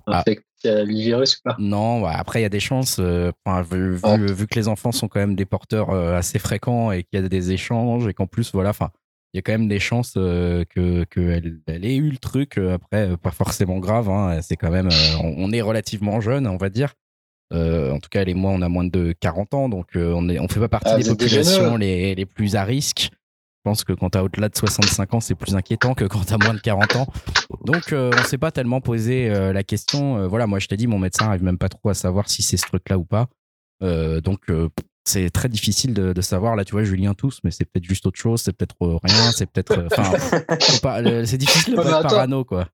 ah. 0.07 0.23
virus 0.63 1.37
ou 1.37 1.39
pas? 1.43 1.55
Non, 1.59 2.05
après, 2.05 2.39
il 2.39 2.43
y 2.43 2.45
a 2.45 2.49
des 2.49 2.59
chances, 2.59 2.97
euh, 2.99 3.31
vu, 3.69 3.95
vu, 3.95 4.47
que 4.47 4.55
les 4.55 4.67
enfants 4.67 4.91
sont 4.91 5.07
quand 5.07 5.19
même 5.19 5.35
des 5.35 5.45
porteurs 5.45 5.89
assez 5.91 6.39
fréquents 6.39 6.91
et 6.91 7.03
qu'il 7.03 7.19
y 7.19 7.25
a 7.25 7.27
des 7.27 7.51
échanges 7.51 8.07
et 8.07 8.13
qu'en 8.13 8.27
plus, 8.27 8.51
voilà, 8.53 8.69
enfin 8.69 8.91
il 9.35 9.39
y 9.39 9.39
a 9.39 9.41
quand 9.41 9.51
même 9.51 9.67
des 9.67 9.81
chances 9.81 10.13
euh, 10.15 10.63
qu'elle 10.63 11.59
elle 11.67 11.85
ait 11.85 11.97
eu 11.97 12.09
le 12.09 12.17
truc. 12.17 12.57
Euh, 12.57 12.75
après, 12.75 13.09
euh, 13.09 13.17
pas 13.17 13.31
forcément 13.31 13.79
grave. 13.79 14.09
Hein, 14.09 14.39
c'est 14.41 14.55
quand 14.55 14.71
même, 14.71 14.87
on, 15.21 15.51
est 15.51 15.59
relativement 15.59 16.21
jeune, 16.21 16.47
on 16.47 16.55
va 16.55 16.69
dire. 16.69 16.93
en 17.51 17.99
tout 17.99 18.07
cas, 18.09 18.21
elle 18.21 18.29
et 18.29 18.33
moi, 18.33 18.51
on 18.51 18.61
a 18.61 18.69
moins 18.69 18.85
de 18.85 19.13
40 19.19 19.53
ans, 19.53 19.67
donc 19.67 19.89
on 19.95 20.21
ne 20.21 20.39
on 20.39 20.47
fait 20.47 20.61
pas 20.61 20.69
partie 20.69 20.91
ah, 20.93 20.97
des 20.99 21.09
populations 21.09 21.75
les, 21.75 22.15
les, 22.15 22.25
plus 22.25 22.55
à 22.55 22.63
risque. 22.63 23.09
Je 23.11 23.69
pense 23.69 23.83
que 23.83 23.91
quand 23.91 24.11
tu 24.11 24.17
as 24.17 24.23
au-delà 24.23 24.47
de 24.47 24.55
65 24.55 25.15
ans, 25.15 25.19
c'est 25.19 25.35
plus 25.35 25.53
inquiétant 25.53 25.95
que 25.95 26.05
quand 26.05 26.23
tu 26.25 26.33
as 26.33 26.37
moins 26.37 26.53
de 26.53 26.61
40 26.61 26.95
ans. 26.95 27.07
Donc, 27.65 27.89
on 27.91 28.11
ne 28.11 28.23
s'est 28.23 28.37
pas 28.37 28.51
tellement 28.51 28.79
posé 28.79 29.27
la 29.27 29.63
question. 29.63 30.29
voilà, 30.29 30.47
moi, 30.47 30.59
je 30.59 30.67
t'ai 30.67 30.77
dit, 30.77 30.87
mon 30.87 30.99
médecin 30.99 31.25
n'arrive 31.25 31.43
même 31.43 31.57
pas 31.57 31.67
trop 31.67 31.89
à 31.89 31.93
savoir 31.93 32.29
si 32.29 32.41
c'est 32.41 32.55
ce 32.55 32.67
truc-là 32.67 32.97
ou 32.97 33.03
pas. 33.03 33.27
donc, 33.81 34.49
c'est 35.05 35.29
très 35.29 35.49
difficile 35.49 35.93
de, 35.93 36.21
savoir. 36.21 36.55
Là, 36.55 36.65
tu 36.65 36.71
vois, 36.73 36.83
Julien 36.83 37.13
tous, 37.13 37.39
mais 37.43 37.51
c'est 37.51 37.65
peut-être 37.65 37.85
juste 37.85 38.05
autre 38.05 38.19
chose, 38.19 38.41
c'est 38.41 38.53
peut-être 38.53 38.75
euh, 38.81 38.97
rien, 39.03 39.31
c'est 39.31 39.45
peut-être. 39.45 39.77
Euh, 39.77 39.87
enfin, 39.91 41.23
c'est 41.25 41.37
difficile 41.37 41.75
de 41.75 41.79
être 41.79 42.01
parano, 42.01 42.43
quoi. 42.43 42.67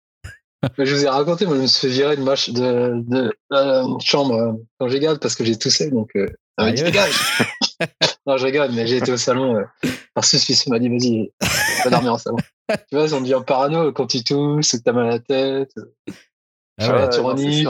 je 0.78 0.96
vous 0.96 1.06
ai 1.06 1.10
raconté, 1.10 1.46
moi, 1.46 1.56
je 1.56 1.62
me 1.62 1.68
suis 1.68 1.88
fait 1.88 1.94
virer 1.94 2.16
de, 2.16 2.22
ma 2.22 2.36
de, 2.36 3.04
de 3.04 3.34
euh, 3.52 4.00
chambre 4.00 4.60
quand 4.80 4.88
j'ai 4.88 5.00
garde 5.00 5.20
parce 5.20 5.36
que 5.36 5.44
j'ai 5.44 5.58
toussé, 5.58 5.92
donc. 5.92 6.12
Ah, 6.58 6.72
non, 8.28 8.38
je 8.38 8.46
rigole, 8.46 8.72
mais 8.74 8.88
j'ai 8.88 8.98
été 8.98 9.12
au 9.12 9.18
salon. 9.18 9.64
parce 10.14 10.32
que 10.32 10.38
ce 10.38 10.70
m'a 10.70 10.80
dit, 10.80 10.90
vas-y, 10.90 11.32
va 11.84 11.90
dormir 11.90 12.14
en 12.14 12.18
salon. 12.18 12.38
tu 12.70 12.96
vois, 12.96 13.14
on 13.14 13.22
devient 13.22 13.42
parano 13.46 13.92
quand 13.92 14.08
tu 14.08 14.24
tousses, 14.24 14.72
que 14.72 14.78
t'as 14.78 14.94
mal 14.94 15.08
à 15.08 15.12
la 15.12 15.20
tête. 15.20 15.74
Ah 16.78 16.94
ouais, 16.94 17.10
tu 17.10 17.20
renifles. 17.20 17.70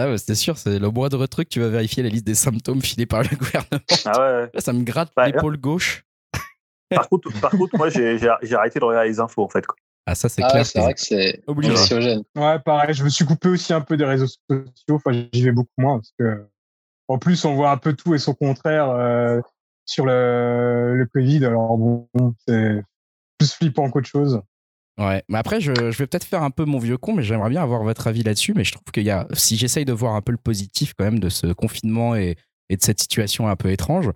Ah 0.00 0.08
ouais, 0.08 0.16
c'est 0.16 0.34
sûr, 0.34 0.56
c'est 0.56 0.78
le 0.78 0.90
moindre 0.90 1.26
truc, 1.26 1.50
tu 1.50 1.60
vas 1.60 1.68
vérifier 1.68 2.02
la 2.02 2.08
liste 2.08 2.26
des 2.26 2.34
symptômes 2.34 2.80
filés 2.80 3.04
par 3.04 3.22
le 3.22 3.36
gouvernement. 3.36 3.82
Ah 4.06 4.40
ouais. 4.40 4.50
ça 4.58 4.72
me 4.72 4.82
gratte 4.82 5.12
bah, 5.14 5.26
l'épaule 5.26 5.58
gauche. 5.58 6.06
Par 6.88 7.06
contre, 7.08 7.30
par 7.38 7.50
contre 7.50 7.76
moi, 7.76 7.90
j'ai 7.90 8.18
arrêté 8.54 8.80
de 8.80 8.84
regarder 8.84 9.10
les 9.10 9.20
infos, 9.20 9.44
en 9.44 9.48
fait. 9.50 9.62
Ah, 10.06 10.14
ça, 10.14 10.30
c'est 10.30 10.42
ah 10.42 10.48
clair. 10.48 10.64
C'est 10.64 10.80
vrai 10.80 10.94
que 10.94 11.00
c'est 11.00 11.42
anxiogène. 11.46 12.22
Ouais, 12.34 12.58
pareil, 12.60 12.94
je 12.94 13.04
me 13.04 13.10
suis 13.10 13.26
coupé 13.26 13.50
aussi 13.50 13.74
un 13.74 13.82
peu 13.82 13.98
des 13.98 14.06
réseaux 14.06 14.26
sociaux. 14.26 14.64
Enfin, 14.90 15.12
j'y 15.12 15.42
vais 15.42 15.52
beaucoup 15.52 15.68
moins 15.76 15.98
parce 15.98 16.14
que, 16.18 16.46
en 17.08 17.18
plus, 17.18 17.44
on 17.44 17.54
voit 17.54 17.70
un 17.70 17.76
peu 17.76 17.92
tout 17.92 18.14
et 18.14 18.18
son 18.18 18.32
contraire 18.32 18.88
euh, 18.88 19.40
sur 19.84 20.06
le, 20.06 20.94
le 20.96 21.06
Covid. 21.06 21.44
Alors, 21.44 21.76
bon, 21.76 22.08
c'est 22.48 22.82
plus 23.38 23.52
flippant 23.52 23.90
qu'autre 23.90 24.08
chose. 24.08 24.40
Ouais, 24.98 25.22
mais 25.28 25.38
après, 25.38 25.60
je, 25.60 25.72
je 25.74 25.96
vais 25.96 26.06
peut-être 26.06 26.24
faire 26.24 26.42
un 26.42 26.50
peu 26.50 26.64
mon 26.64 26.78
vieux 26.78 26.98
con, 26.98 27.14
mais 27.14 27.22
j'aimerais 27.22 27.50
bien 27.50 27.62
avoir 27.62 27.82
votre 27.82 28.06
avis 28.06 28.22
là-dessus. 28.22 28.52
Mais 28.54 28.64
je 28.64 28.72
trouve 28.72 28.84
qu'il 28.92 29.04
y 29.04 29.10
a, 29.10 29.26
si 29.32 29.56
j'essaye 29.56 29.84
de 29.84 29.92
voir 29.92 30.14
un 30.14 30.20
peu 30.20 30.32
le 30.32 30.38
positif 30.38 30.92
quand 30.98 31.04
même 31.04 31.20
de 31.20 31.28
ce 31.30 31.46
confinement 31.52 32.16
et, 32.16 32.36
et 32.68 32.76
de 32.76 32.82
cette 32.82 33.00
situation 33.00 33.48
un 33.48 33.56
peu 33.56 33.70
étrange, 33.70 34.10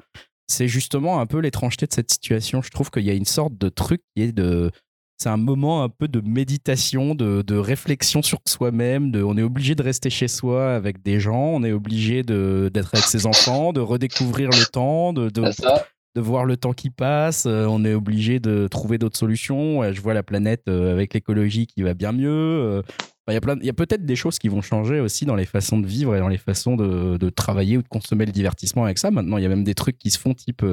c'est 0.47 0.69
justement 0.69 1.21
un 1.21 1.27
peu 1.27 1.39
l'étrangeté 1.39 1.87
de 1.87 1.93
cette 1.93 2.11
situation. 2.13 2.61
Je 2.61 2.71
trouve 2.71 2.91
qu'il 2.91 3.05
y 3.05 3.11
a 3.11 3.15
une 3.15 3.25
sorte 3.25 3.57
de 3.57 3.69
truc 3.69 4.03
qui 4.15 4.23
est 4.23 4.33
de. 4.33 4.71
C'est 5.17 5.29
un 5.29 5.37
moment 5.37 5.85
un 5.85 5.89
peu 5.89 6.09
de 6.09 6.21
méditation, 6.21 7.15
de, 7.15 7.41
de 7.43 7.57
réflexion 7.57 8.21
sur 8.21 8.41
soi-même. 8.47 9.11
De, 9.11 9.23
on 9.23 9.39
est 9.39 9.43
obligé 9.43 9.75
de 9.77 9.83
rester 9.83 10.11
chez 10.11 10.29
soi 10.29 10.75
avec 10.75 11.03
des 11.03 11.21
gens, 11.21 11.47
on 11.55 11.63
est 11.63 11.73
obligé 11.73 12.25
d'être 12.25 12.91
avec 12.93 13.07
ses 13.07 13.25
enfants, 13.25 13.73
de 13.73 13.81
redécouvrir 13.81 14.51
le 14.51 14.67
temps, 14.67 15.13
de, 15.13 15.31
de, 15.31 15.51
de 16.15 16.21
voir 16.21 16.45
le 16.45 16.57
temps 16.57 16.73
qui 16.73 16.91
passe. 16.91 17.47
Euh, 17.47 17.67
on 17.67 17.85
est 17.85 17.95
obligé 17.95 18.41
de 18.41 18.69
trouver 18.69 18.99
d'autres 18.99 19.19
solutions. 19.19 19.93
je 19.93 20.01
vois 20.01 20.15
la 20.15 20.23
planète 20.23 20.63
euh, 20.69 20.93
avec 20.93 21.15
l'écologie 21.15 21.67
qui 21.67 21.83
va 21.83 21.95
bien 21.95 22.13
mieux. 22.13 22.29
Euh, 22.31 22.83
Il 23.29 23.35
y 23.35 23.69
a, 23.69 23.73
peut-être 23.73 24.05
des 24.05 24.17
choses 24.17 24.39
qui 24.39 24.49
vont 24.49 24.63
changer 24.63 25.01
aussi 25.01 25.25
dans 25.25 25.35
les 25.35 25.47
façons 25.47 25.79
de 25.79 25.87
vivre 25.87 26.15
et 26.15 26.21
dans 26.21 26.29
les 26.29 26.39
façons 26.39 26.77
de, 26.77 27.31
travailler 27.31 27.79
ou 27.79 27.83
de 27.83 27.89
consommer 27.89 28.27
le 28.27 28.33
divertissement 28.33 28.85
avec 28.85 28.99
ça. 28.99 29.11
Maintenant, 29.11 29.39
il 29.39 29.43
y 29.43 29.47
a 29.47 29.49
même 29.49 29.65
des 29.65 29.75
trucs 29.75 29.99
qui 29.99 30.11
se 30.11 30.19
font, 30.19 30.35
type 30.35 30.65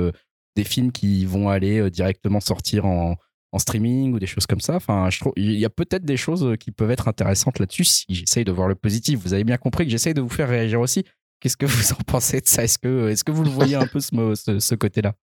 des 0.58 0.64
films 0.66 0.92
qui 0.92 1.26
vont 1.26 1.50
aller 1.50 1.90
directement 1.90 2.42
sortir 2.42 2.86
en, 2.86 3.16
streaming 3.58 4.14
ou 4.14 4.20
des 4.20 4.28
choses 4.28 4.46
comme 4.46 4.62
ça. 4.62 4.76
Enfin, 4.76 5.10
je 5.10 5.20
trouve 5.20 5.34
il 5.36 5.60
y 5.60 5.66
a 5.66 5.70
peut-être 5.70 6.06
des 6.06 6.16
choses 6.16 6.56
qui 6.58 6.72
peuvent 6.72 6.92
être 6.92 7.10
intéressantes 7.10 7.60
là-dessus 7.60 7.84
si 7.84 8.06
j'essaye 8.10 8.46
de 8.46 8.52
voir 8.52 8.70
le 8.70 8.76
positif. 8.76 9.20
Vous 9.20 9.34
avez 9.34 9.44
bien 9.44 9.58
compris 9.58 9.84
que 9.86 9.92
j'essaye 9.92 10.14
de 10.14 10.22
vous 10.22 10.30
faire 10.30 10.48
réagir 10.48 10.80
aussi. 10.80 11.04
Qu'est-ce 11.42 11.58
que 11.58 11.66
vous 11.66 11.94
en 11.94 12.04
pensez 12.06 12.40
de 12.40 12.48
ça? 12.48 12.64
Est-ce 12.64 12.78
que, 12.78 13.10
est 13.10 13.24
que 13.24 13.32
vous 13.32 13.44
le 13.44 13.50
voyez 13.50 13.76
un 13.76 13.88
peu 13.88 14.00
ce, 14.00 14.76
côté-là? 14.76 15.16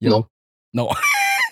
Non. 0.00 0.24
Non. 0.72 0.88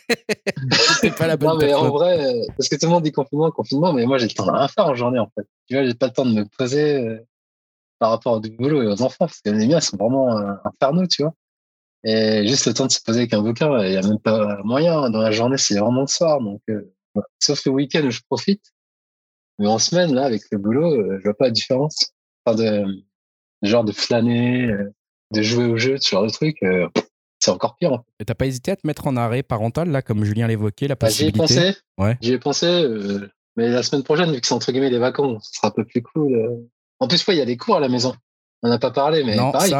c'est 1.01 1.17
pas 1.17 1.27
la 1.27 1.37
bonne 1.37 1.51
non, 1.51 1.57
mais 1.59 1.75
en 1.75 1.91
vrai, 1.91 2.35
parce 2.57 2.69
que 2.69 2.77
tout 2.77 2.87
le 2.87 2.93
monde 2.93 3.05
dit 3.05 3.13
confinement, 3.13 3.51
confinement, 3.51 3.93
mais 3.93 4.05
moi 4.05 4.19
j'ai 4.19 4.27
le 4.27 4.35
temps 4.35 4.47
de 4.47 4.51
rien 4.51 4.69
faire 4.69 4.87
en 4.87 4.95
journée 4.95 5.19
en 5.19 5.31
fait. 5.35 5.47
Tu 5.69 5.75
vois, 5.75 5.87
j'ai 5.87 5.95
pas 5.95 6.07
le 6.07 6.13
temps 6.13 6.27
de 6.27 6.35
me 6.35 6.45
poser 6.45 6.99
euh, 6.99 7.19
par 8.03 8.11
rapport 8.11 8.33
au 8.33 8.41
boulot 8.41 8.83
et 8.83 8.89
aux 8.89 9.01
enfants, 9.01 9.27
parce 9.27 9.41
que 9.41 9.51
les 9.51 9.67
miens 9.67 9.81
sont 9.81 9.97
vraiment 9.97 10.37
euh, 10.37 10.55
infernaux, 10.65 11.07
tu 11.07 11.23
vois. 11.23 11.35
Et 12.03 12.45
juste 12.49 12.67
le 12.67 12.75
temps 12.75 12.87
de 12.87 12.91
se 12.91 13.01
poser 13.01 13.21
avec 13.21 13.33
un 13.33 13.43
bouquin, 13.43 13.79
il 13.85 13.91
n'y 13.91 13.97
a 13.97 14.03
même 14.03 14.19
pas 14.19 14.61
moyen. 14.65 15.09
Dans 15.11 15.21
la 15.21 15.31
journée, 15.31 15.57
c'est 15.57 15.79
vraiment 15.79 16.01
le 16.01 16.09
soir. 16.09 16.41
Donc, 16.41 16.61
euh, 16.69 16.93
sauf 17.39 17.65
le 17.65 17.71
week-end 17.71 18.03
où 18.05 18.11
je 18.11 18.21
profite. 18.29 18.73
Mais 19.61 19.69
en 19.69 19.79
semaine, 19.79 20.13
là, 20.13 20.25
avec 20.25 20.43
le 20.51 20.59
boulot, 20.59 20.93
euh, 20.93 21.19
je 21.19 21.23
vois 21.23 21.35
pas 21.35 21.45
la 21.45 21.51
différence. 21.53 22.13
Enfin, 22.45 22.57
de, 22.61 23.05
genre 23.63 23.85
de 23.85 23.93
flâner, 23.93 24.69
de 25.31 25.43
jouer 25.43 25.67
au 25.67 25.77
jeu, 25.77 25.97
ce 25.97 26.11
genre 26.11 26.25
de 26.25 26.33
truc, 26.33 26.59
c'est 27.43 27.51
encore 27.51 27.77
pire. 27.77 27.93
Hein. 27.93 28.05
Et 28.21 28.25
t'as 28.25 28.35
pas 28.35 28.47
hésité 28.47 28.71
à 28.71 28.77
te 28.77 28.87
mettre 28.87 29.07
en 29.09 29.17
arrêt 29.17 29.43
parental, 29.43 29.91
là, 29.91 30.01
comme 30.01 30.25
Julien 30.25 30.47
l'évoquait, 30.47 30.87
la 30.87 30.95
possibilité 30.95 31.39
bah, 31.39 31.47
J'y 31.47 31.55
ai 31.55 31.61
pensé. 31.63 31.79
Ouais. 31.99 32.19
J'y 32.21 32.33
ai 32.33 32.39
pensé. 32.39 32.89
mais 33.57 33.69
la 33.69 33.83
semaine 33.83 34.05
prochaine, 34.05 34.33
vu 34.33 34.41
que 34.41 34.47
c'est 34.47 34.55
entre 34.55 34.71
guillemets 34.71 34.91
les 34.91 34.99
vacances, 34.99 35.49
ce 35.51 35.59
sera 35.59 35.69
un 35.69 35.71
peu 35.73 35.85
plus 35.85 36.03
cool. 36.03 36.69
En 37.01 37.09
plus, 37.09 37.25
il 37.29 37.35
y 37.35 37.41
a 37.41 37.45
des 37.45 37.57
cours 37.57 37.77
à 37.77 37.81
la 37.81 37.89
maison. 37.89 38.15
On 38.63 38.69
n'a 38.69 38.79
pas 38.79 38.93
parlé, 38.93 39.25
mais 39.25 39.37
pareil, 39.37 39.75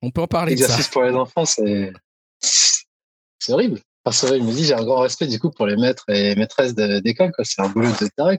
on 0.00 0.10
peut 0.10 0.22
en 0.22 0.26
parler. 0.26 0.52
L'exercice 0.52 0.88
pour 0.88 1.02
les 1.02 1.12
enfants, 1.12 1.44
c'est 1.44 1.92
c'est 2.40 3.52
horrible. 3.52 3.80
Parce 4.02 4.22
que 4.22 4.28
je 4.28 4.42
me 4.42 4.52
dis, 4.52 4.64
j'ai 4.64 4.74
un 4.74 4.84
grand 4.84 5.00
respect 5.00 5.26
du 5.26 5.38
coup 5.38 5.50
pour 5.50 5.66
les 5.66 5.76
maîtres 5.76 6.08
et 6.08 6.34
maîtresses 6.36 6.74
d'école. 6.74 7.32
C'est 7.42 7.60
un 7.60 7.68
boulot 7.68 7.90
de 8.00 8.08
taré. 8.16 8.38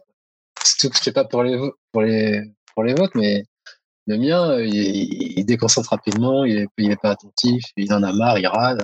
Surtout 0.63 0.89
que 0.89 0.97
je 0.97 1.03
sais 1.03 1.11
pas 1.11 1.25
pour 1.25 1.43
les 1.43 1.55
pour 1.91 2.01
les 2.01 2.51
pour 2.73 2.83
les 2.83 2.95
vôtres, 2.95 3.15
mais 3.15 3.43
le 4.09 4.17
mien, 4.17 4.59
il, 4.59 5.45
déconcentre 5.45 5.91
rapidement, 5.91 6.43
il 6.43 6.57
est, 6.57 6.67
il 6.77 6.91
est 6.91 6.99
pas 7.01 7.11
attentif, 7.11 7.63
il 7.77 7.93
en 7.93 8.01
a 8.01 8.11
marre, 8.11 8.39
il 8.39 8.47
râle. 8.47 8.83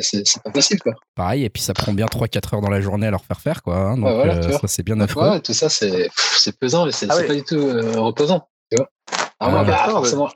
c'est 0.00 0.42
pas 0.42 0.50
possible 0.50 0.80
quoi. 0.80 0.94
Pareil, 1.14 1.44
et 1.44 1.50
puis 1.50 1.62
ça 1.62 1.74
prend 1.74 1.92
bien 1.92 2.06
3-4 2.06 2.54
heures 2.54 2.60
dans 2.62 2.70
la 2.70 2.80
journée 2.80 3.06
à 3.06 3.10
leur 3.10 3.24
faire 3.24 3.40
faire 3.40 3.62
quoi. 3.62 3.76
Hein, 3.76 3.98
donc 3.98 4.08
euh, 4.08 4.58
ça 4.58 4.66
c'est 4.68 4.82
bien 4.82 4.98
affreux. 5.00 5.40
tout 5.40 5.52
ça 5.52 5.68
c'est 5.68 6.10
pesant 6.58 6.86
et 6.86 6.92
c'est 6.92 7.06
ah 7.10 7.16
pas 7.16 7.34
du 7.34 7.44
tout 7.44 7.56
euh, 7.56 8.00
reposant. 8.00 8.48
Tu 8.70 8.76
vois 8.78 8.88
ah, 9.40 9.50
bah, 9.50 9.64
bah, 9.64 9.88
forcément, 9.90 10.30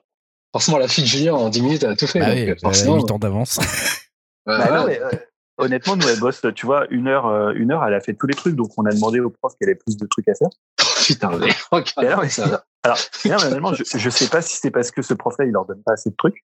forcément, 0.53 0.79
la 0.79 0.89
fille 0.89 1.05
de 1.05 1.09
Julien, 1.09 1.35
en 1.35 1.49
10 1.49 1.63
minutes, 1.63 1.83
elle 1.83 1.91
a 1.91 1.97
tout 1.97 2.07
fait. 2.07 2.21
Bah 2.21 2.35
donc, 2.35 2.61
forcément, 2.61 2.97
8 2.97 3.11
ans 3.11 3.19
d'avance. 3.19 3.59
bah, 4.47 4.87
euh, 4.87 5.11
honnêtement, 5.59 5.97
nous, 5.97 6.09
elle 6.09 6.21
bosse, 6.21 6.43
tu 6.55 6.67
vois, 6.67 6.87
une 6.91 7.09
heure, 7.09 7.27
euh, 7.27 7.53
une 7.55 7.73
heure, 7.73 7.85
elle 7.85 7.95
a 7.95 8.01
fait 8.01 8.15
tous 8.15 8.27
les 8.27 8.35
trucs. 8.35 8.55
Donc, 8.55 8.71
on 8.77 8.85
a 8.85 8.93
demandé 8.93 9.21
au 9.21 9.31
prof 9.31 9.53
qu'elle 9.59 9.71
ait 9.71 9.75
plus 9.75 9.97
de 9.97 10.07
trucs 10.07 10.29
à 10.29 10.35
faire. 10.35 10.51
Putain, 11.07 11.37
mais 11.39 11.53
alors, 11.97 12.25
ça. 12.27 12.65
Alors, 12.83 12.99
finalement, 12.99 13.75
je, 13.75 13.85
je 13.85 14.11
sais 14.11 14.29
pas 14.29 14.43
si 14.43 14.57
c'est 14.57 14.71
parce 14.71 14.91
que 14.91 15.03
ce 15.03 15.15
prof-là, 15.15 15.45
il 15.45 15.53
leur 15.53 15.67
donne 15.67 15.83
pas 15.83 15.93
assez 15.93 16.11
de 16.11 16.17
trucs, 16.17 16.45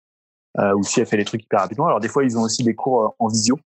euh, 0.59 0.75
ou 0.75 0.83
si 0.83 1.01
elle 1.01 1.07
fait 1.07 1.17
les 1.17 1.25
trucs 1.25 1.43
hyper 1.43 1.61
rapidement. 1.61 1.87
Alors, 1.87 2.01
des 2.01 2.09
fois, 2.09 2.25
ils 2.25 2.39
ont 2.39 2.43
aussi 2.43 2.63
des 2.63 2.75
cours 2.75 3.03
euh, 3.03 3.09
en 3.19 3.29
visio. 3.29 3.59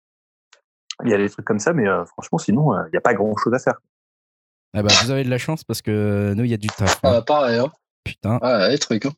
Il 1.04 1.10
y 1.10 1.14
a 1.14 1.18
des 1.18 1.30
trucs 1.30 1.46
comme 1.46 1.60
ça, 1.60 1.74
mais 1.74 1.86
franchement, 2.06 2.38
sinon, 2.38 2.78
il 2.86 2.92
n'y 2.92 2.98
a 2.98 3.02
pas 3.02 3.16
grand-chose 3.16 3.54
à 3.54 3.60
faire. 3.60 3.80
Ah 4.76 4.84
bah, 4.84 4.94
vous 5.04 5.12
avez 5.12 5.24
de 5.24 5.30
la 5.30 5.38
chance 5.38 5.64
parce 5.64 5.82
que 5.82 6.34
nous, 6.36 6.44
il 6.44 6.52
y 6.52 6.54
a 6.54 6.58
du 6.58 6.68
taf. 6.68 7.00
Hein. 7.04 7.16
Ah, 7.18 7.22
pareil, 7.22 7.60
hein. 7.60 7.72
Putain. 8.04 8.40
Ah, 8.42 8.70
les 8.70 8.78
trucs. 8.78 9.06
Hein. 9.06 9.14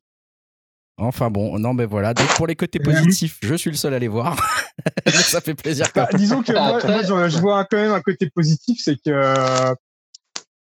Enfin 0.98 1.30
bon, 1.30 1.60
non 1.60 1.74
mais 1.74 1.86
voilà. 1.86 2.14
Donc 2.14 2.28
pour 2.36 2.48
les 2.48 2.56
côtés 2.56 2.80
positifs, 2.80 3.38
je 3.42 3.56
suis 3.56 3.70
le 3.70 3.76
seul 3.76 3.94
à 3.94 4.00
les 4.00 4.08
voir. 4.08 4.38
ça 5.08 5.42
fait 5.42 5.56
plaisir. 5.56 5.88
Bah, 5.94 6.08
disons 6.14 6.42
que 6.42 6.54
moi, 6.54 7.28
je, 7.28 7.38
vois 7.40 7.66
quand 7.66 7.78
même 7.78 7.92
un 7.92 8.02
côté 8.02 8.30
positif, 8.30 8.80
c'est 8.82 8.96
que 8.96 9.10
euh, 9.10 9.74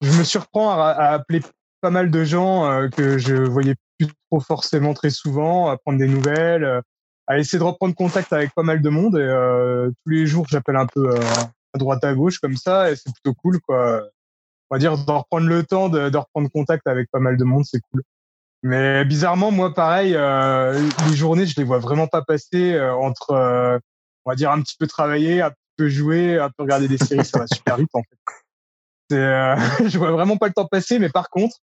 je 0.01 0.17
me 0.17 0.23
surprends 0.23 0.71
à, 0.71 0.89
appeler 0.89 1.41
pas 1.85 1.91
mal 1.91 2.09
de 2.09 2.23
gens 2.23 2.65
euh, 2.65 2.89
que 2.89 3.19
je 3.19 3.35
voyais 3.35 3.75
plus 3.99 4.07
trop 4.31 4.39
forcément 4.39 4.95
très 4.95 5.11
souvent, 5.11 5.69
à 5.69 5.77
prendre 5.77 5.99
des 5.99 6.07
nouvelles, 6.07 6.63
euh, 6.63 6.81
à 7.27 7.37
essayer 7.37 7.59
de 7.59 7.63
reprendre 7.63 7.93
contact 7.93 8.33
avec 8.33 8.55
pas 8.55 8.63
mal 8.63 8.81
de 8.81 8.89
monde. 8.89 9.17
Et 9.17 9.91
tous 10.03 10.09
les 10.09 10.25
jours, 10.25 10.47
j'appelle 10.49 10.77
un 10.77 10.87
peu 10.87 11.15
à 11.15 11.77
droite 11.77 12.03
à 12.03 12.15
gauche 12.15 12.39
comme 12.39 12.57
ça, 12.57 12.89
et 12.89 12.95
c'est 12.95 13.13
plutôt 13.13 13.35
cool 13.35 13.59
quoi. 13.61 14.01
On 14.71 14.75
va 14.75 14.79
dire 14.79 14.97
de 14.97 15.11
reprendre 15.11 15.47
le 15.47 15.63
temps 15.63 15.89
de, 15.89 16.09
de 16.09 16.17
reprendre 16.17 16.49
contact 16.49 16.87
avec 16.87 17.11
pas 17.11 17.19
mal 17.19 17.37
de 17.37 17.43
monde, 17.43 17.65
c'est 17.65 17.81
cool. 17.91 18.01
Mais 18.63 19.05
bizarrement, 19.05 19.51
moi, 19.51 19.75
pareil, 19.75 20.15
euh, 20.15 20.89
les 21.07 21.15
journées, 21.15 21.45
je 21.45 21.53
les 21.55 21.63
vois 21.63 21.77
vraiment 21.77 22.07
pas 22.07 22.23
passer 22.23 22.73
euh, 22.73 22.95
entre, 22.95 23.29
euh, 23.29 23.77
on 24.25 24.31
va 24.31 24.35
dire, 24.35 24.49
un 24.49 24.59
petit 24.59 24.75
peu 24.75 24.87
travailler, 24.87 25.43
un 25.43 25.51
peu 25.77 25.87
jouer, 25.87 26.39
un 26.39 26.49
peu 26.49 26.63
regarder 26.63 26.87
des 26.87 26.97
séries, 26.97 27.25
ça 27.25 27.37
va 27.37 27.45
super 27.45 27.77
vite 27.77 27.91
en 27.93 28.01
fait. 28.01 28.17
je 29.87 29.97
vois 29.99 30.11
vraiment 30.11 30.37
pas 30.37 30.47
le 30.47 30.53
temps 30.53 30.65
passer, 30.65 30.97
mais 30.97 31.09
par 31.09 31.29
contre, 31.29 31.57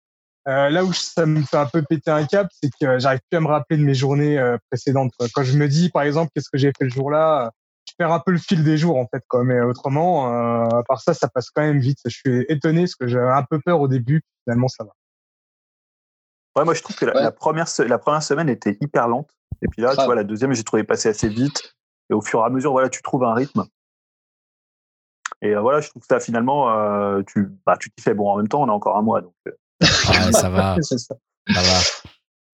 là 0.46 0.84
où 0.84 0.92
ça 0.92 1.26
me 1.26 1.42
fait 1.42 1.56
un 1.56 1.66
peu 1.66 1.82
péter 1.82 2.10
un 2.10 2.26
cap, 2.26 2.48
c'est 2.60 2.70
que 2.80 2.98
j'arrive 2.98 3.20
plus 3.30 3.36
à 3.36 3.40
me 3.40 3.46
rappeler 3.46 3.76
de 3.76 3.84
mes 3.84 3.94
journées 3.94 4.56
précédentes. 4.70 5.12
Quand 5.34 5.44
je 5.44 5.56
me 5.56 5.68
dis, 5.68 5.90
par 5.90 6.02
exemple, 6.02 6.30
qu'est-ce 6.34 6.50
que 6.50 6.58
j'ai 6.58 6.72
fait 6.76 6.84
le 6.84 6.90
jour-là, 6.90 7.52
je 7.88 7.94
perds 7.96 8.12
un 8.12 8.20
peu 8.20 8.32
le 8.32 8.38
fil 8.38 8.64
des 8.64 8.76
jours 8.76 8.96
en 8.96 9.06
fait. 9.06 9.22
Quoi. 9.28 9.44
Mais 9.44 9.60
autrement, 9.60 10.26
à 10.26 10.82
part 10.88 11.00
ça, 11.00 11.14
ça 11.14 11.28
passe 11.28 11.50
quand 11.50 11.62
même 11.62 11.78
vite. 11.78 11.98
Je 12.04 12.16
suis 12.16 12.44
étonné 12.48 12.82
parce 12.82 12.96
que 12.96 13.06
j'avais 13.06 13.30
un 13.30 13.44
peu 13.44 13.60
peur 13.60 13.80
au 13.80 13.88
début. 13.88 14.22
Finalement, 14.44 14.68
ça 14.68 14.84
va. 14.84 14.90
Ouais, 16.56 16.64
moi 16.64 16.74
je 16.74 16.82
trouve 16.82 16.96
que 16.96 17.06
la, 17.06 17.32
première, 17.32 17.66
la 17.78 17.98
première 17.98 18.22
semaine 18.22 18.48
était 18.48 18.76
hyper 18.80 19.08
lente. 19.08 19.30
Et 19.62 19.68
puis 19.68 19.80
là, 19.82 19.94
tu 19.96 20.04
vois, 20.04 20.14
la 20.14 20.24
deuxième, 20.24 20.52
j'ai 20.52 20.64
trouvé 20.64 20.84
passer 20.84 21.08
assez 21.08 21.28
vite. 21.28 21.76
Et 22.10 22.14
au 22.14 22.20
fur 22.20 22.40
et 22.40 22.44
à 22.44 22.50
mesure, 22.50 22.72
voilà, 22.72 22.88
tu 22.88 23.00
trouves 23.00 23.24
un 23.24 23.34
rythme. 23.34 23.64
Et 25.40 25.54
euh, 25.54 25.60
voilà, 25.60 25.80
je 25.80 25.88
trouve 25.88 26.02
que 26.02 26.08
ça, 26.08 26.20
finalement, 26.20 26.70
euh, 26.70 27.22
tu 27.26 27.48
bah, 27.64 27.76
tu 27.78 27.90
t'y 27.90 28.02
fais. 28.02 28.14
Bon, 28.14 28.30
en 28.30 28.36
même 28.36 28.48
temps, 28.48 28.62
on 28.62 28.68
a 28.68 28.72
encore 28.72 28.96
un 28.96 29.02
mois. 29.02 29.20
Donc, 29.22 29.34
euh. 29.82 29.86
ah, 30.08 30.32
ça 30.32 30.48
va. 30.50 30.76
ça. 30.82 30.96
ça 30.98 31.14
va. 31.48 31.78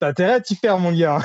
T'as 0.01 0.09
intérêt 0.09 0.35
à 0.35 0.41
t'y 0.41 0.57
faire, 0.57 0.79
mon 0.79 0.93
gars. 0.93 1.21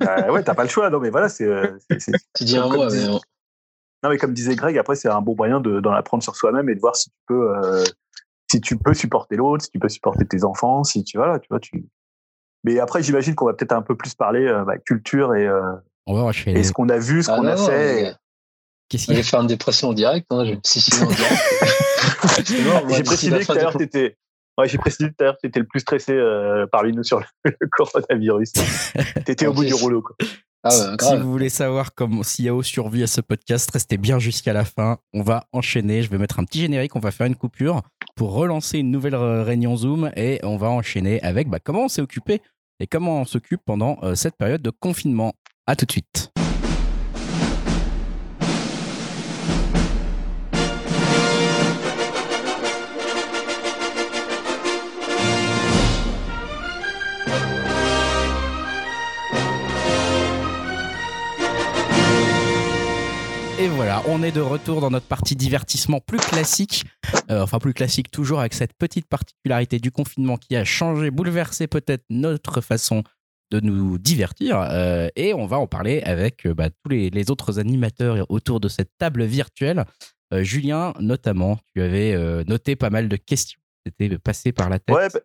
bah, 0.00 0.30
ouais, 0.32 0.42
t'as 0.42 0.54
pas 0.54 0.64
le 0.64 0.68
choix. 0.68 0.90
Non, 0.90 1.00
mais 1.00 1.10
voilà, 1.10 1.28
c'est. 1.28 1.48
tu 2.34 2.44
dis 2.44 2.56
un 2.56 2.68
mois, 2.68 2.88
mais. 2.90 3.06
Non, 3.06 4.10
mais 4.10 4.18
comme 4.18 4.34
disait 4.34 4.56
Greg, 4.56 4.76
après, 4.78 4.96
c'est 4.96 5.08
un 5.08 5.20
bon 5.20 5.36
moyen 5.36 5.60
d'en 5.60 5.92
apprendre 5.92 6.22
sur 6.22 6.34
soi-même 6.34 6.68
et 6.68 6.74
de 6.74 6.80
voir 6.80 6.96
si 6.96 7.10
tu 7.10 7.16
peux. 7.26 7.84
si 8.50 8.60
tu 8.60 8.76
peux 8.76 8.94
supporter 8.94 9.36
l'autre, 9.36 9.64
si 9.64 9.70
tu 9.70 9.78
peux 9.78 9.88
supporter 9.88 10.26
tes 10.26 10.44
enfants, 10.44 10.82
si 10.82 11.04
tu 11.04 11.18
voilà, 11.18 11.38
tu 11.38 11.46
vois, 11.50 11.60
tu, 11.60 11.86
mais 12.64 12.78
après, 12.78 13.02
j'imagine 13.02 13.34
qu'on 13.34 13.46
va 13.46 13.54
peut-être 13.54 13.72
un 13.72 13.82
peu 13.82 13.96
plus 13.96 14.14
parler 14.14 14.46
euh, 14.46 14.64
bah, 14.64 14.78
culture 14.78 15.34
et, 15.34 15.46
euh, 15.46 15.72
et 16.46 16.62
ce 16.62 16.72
qu'on 16.72 16.88
a 16.88 16.98
vu, 16.98 17.22
ce 17.22 17.30
ah 17.30 17.36
qu'on 17.36 17.46
a 17.46 17.56
fait. 17.56 18.14
Qu'est-ce 18.88 19.06
qu'il 19.06 19.18
a 19.18 19.22
fait 19.22 19.36
une 19.36 19.46
dépression 19.46 19.88
en 19.88 19.92
direct, 19.94 20.26
hein, 20.30 20.44
je 20.44 20.52
me 20.52 20.60
suis 20.64 21.02
en 21.02 21.06
direct. 21.06 21.42
J'ai 22.94 23.02
précisé 23.02 23.38
que 23.38 23.44
tout 23.44 23.52
à 23.52 23.54
l'heure, 23.54 23.76
t'étais. 23.76 24.16
Ouais, 24.58 24.68
j'ai 24.68 24.78
précisé 24.78 25.08
tout 25.08 25.16
à 25.20 25.24
l'heure 25.24 25.34
que 25.34 25.40
tu 25.40 25.46
étais 25.46 25.60
le 25.60 25.66
plus 25.66 25.80
stressé 25.80 26.12
euh, 26.12 26.66
parmi 26.70 26.92
nous 26.92 27.02
sur 27.02 27.20
le, 27.20 27.56
coronavirus. 27.72 28.52
tu 29.24 29.32
étais 29.32 29.46
au 29.46 29.54
bout 29.54 29.64
du 29.64 29.74
rouleau. 29.74 30.02
Quoi. 30.02 30.16
Ah 30.64 30.70
si 31.00 31.16
vous 31.16 31.32
voulez 31.32 31.48
savoir 31.48 31.92
comment 31.92 32.22
Yao 32.38 32.62
survit 32.62 33.02
à 33.02 33.08
ce 33.08 33.20
podcast, 33.20 33.68
restez 33.72 33.96
bien 33.96 34.20
jusqu'à 34.20 34.52
la 34.52 34.64
fin. 34.64 34.98
On 35.12 35.22
va 35.22 35.46
enchaîner. 35.52 36.02
Je 36.02 36.10
vais 36.10 36.18
mettre 36.18 36.38
un 36.38 36.44
petit 36.44 36.60
générique. 36.60 36.94
On 36.94 37.00
va 37.00 37.10
faire 37.10 37.26
une 37.26 37.34
coupure 37.34 37.82
pour 38.14 38.32
relancer 38.32 38.78
une 38.78 38.90
nouvelle 38.90 39.16
réunion 39.16 39.76
Zoom 39.76 40.12
et 40.14 40.38
on 40.44 40.56
va 40.56 40.68
enchaîner 40.68 41.20
avec 41.22 41.48
bah, 41.48 41.58
comment 41.58 41.86
on 41.86 41.88
s'est 41.88 42.02
occupé 42.02 42.40
et 42.78 42.86
comment 42.86 43.22
on 43.22 43.24
s'occupe 43.24 43.62
pendant 43.64 43.98
euh, 44.02 44.14
cette 44.14 44.36
période 44.36 44.62
de 44.62 44.70
confinement. 44.70 45.32
À 45.66 45.74
tout 45.74 45.86
de 45.86 45.92
suite. 45.92 46.32
Et 63.62 63.68
voilà, 63.68 64.02
on 64.08 64.24
est 64.24 64.32
de 64.32 64.40
retour 64.40 64.80
dans 64.80 64.90
notre 64.90 65.06
partie 65.06 65.36
divertissement 65.36 66.00
plus 66.00 66.18
classique. 66.18 66.84
Euh, 67.30 67.42
enfin, 67.42 67.60
plus 67.60 67.72
classique 67.72 68.10
toujours 68.10 68.40
avec 68.40 68.54
cette 68.54 68.72
petite 68.72 69.06
particularité 69.06 69.78
du 69.78 69.92
confinement 69.92 70.36
qui 70.36 70.56
a 70.56 70.64
changé, 70.64 71.12
bouleversé 71.12 71.68
peut-être 71.68 72.02
notre 72.10 72.60
façon 72.60 73.04
de 73.52 73.60
nous 73.60 73.98
divertir. 73.98 74.60
Euh, 74.60 75.10
et 75.14 75.32
on 75.32 75.46
va 75.46 75.60
en 75.60 75.68
parler 75.68 76.02
avec 76.02 76.44
euh, 76.44 76.54
bah, 76.54 76.70
tous 76.70 76.88
les, 76.90 77.30
autres 77.30 77.60
animateurs 77.60 78.26
autour 78.30 78.58
de 78.58 78.66
cette 78.66 78.90
table 78.98 79.22
virtuelle. 79.22 79.84
Julien, 80.32 80.92
notamment, 80.98 81.60
tu 81.72 81.82
avais 81.82 82.16
noté 82.46 82.74
pas 82.74 82.90
mal 82.90 83.08
de 83.08 83.16
questions 83.16 83.60
qui 83.84 83.92
étaient 83.92 84.18
passées 84.18 84.50
par 84.50 84.70
la 84.70 84.80
tête. 84.80 84.96
Ouais, 84.96 85.08
bah, 85.12 85.20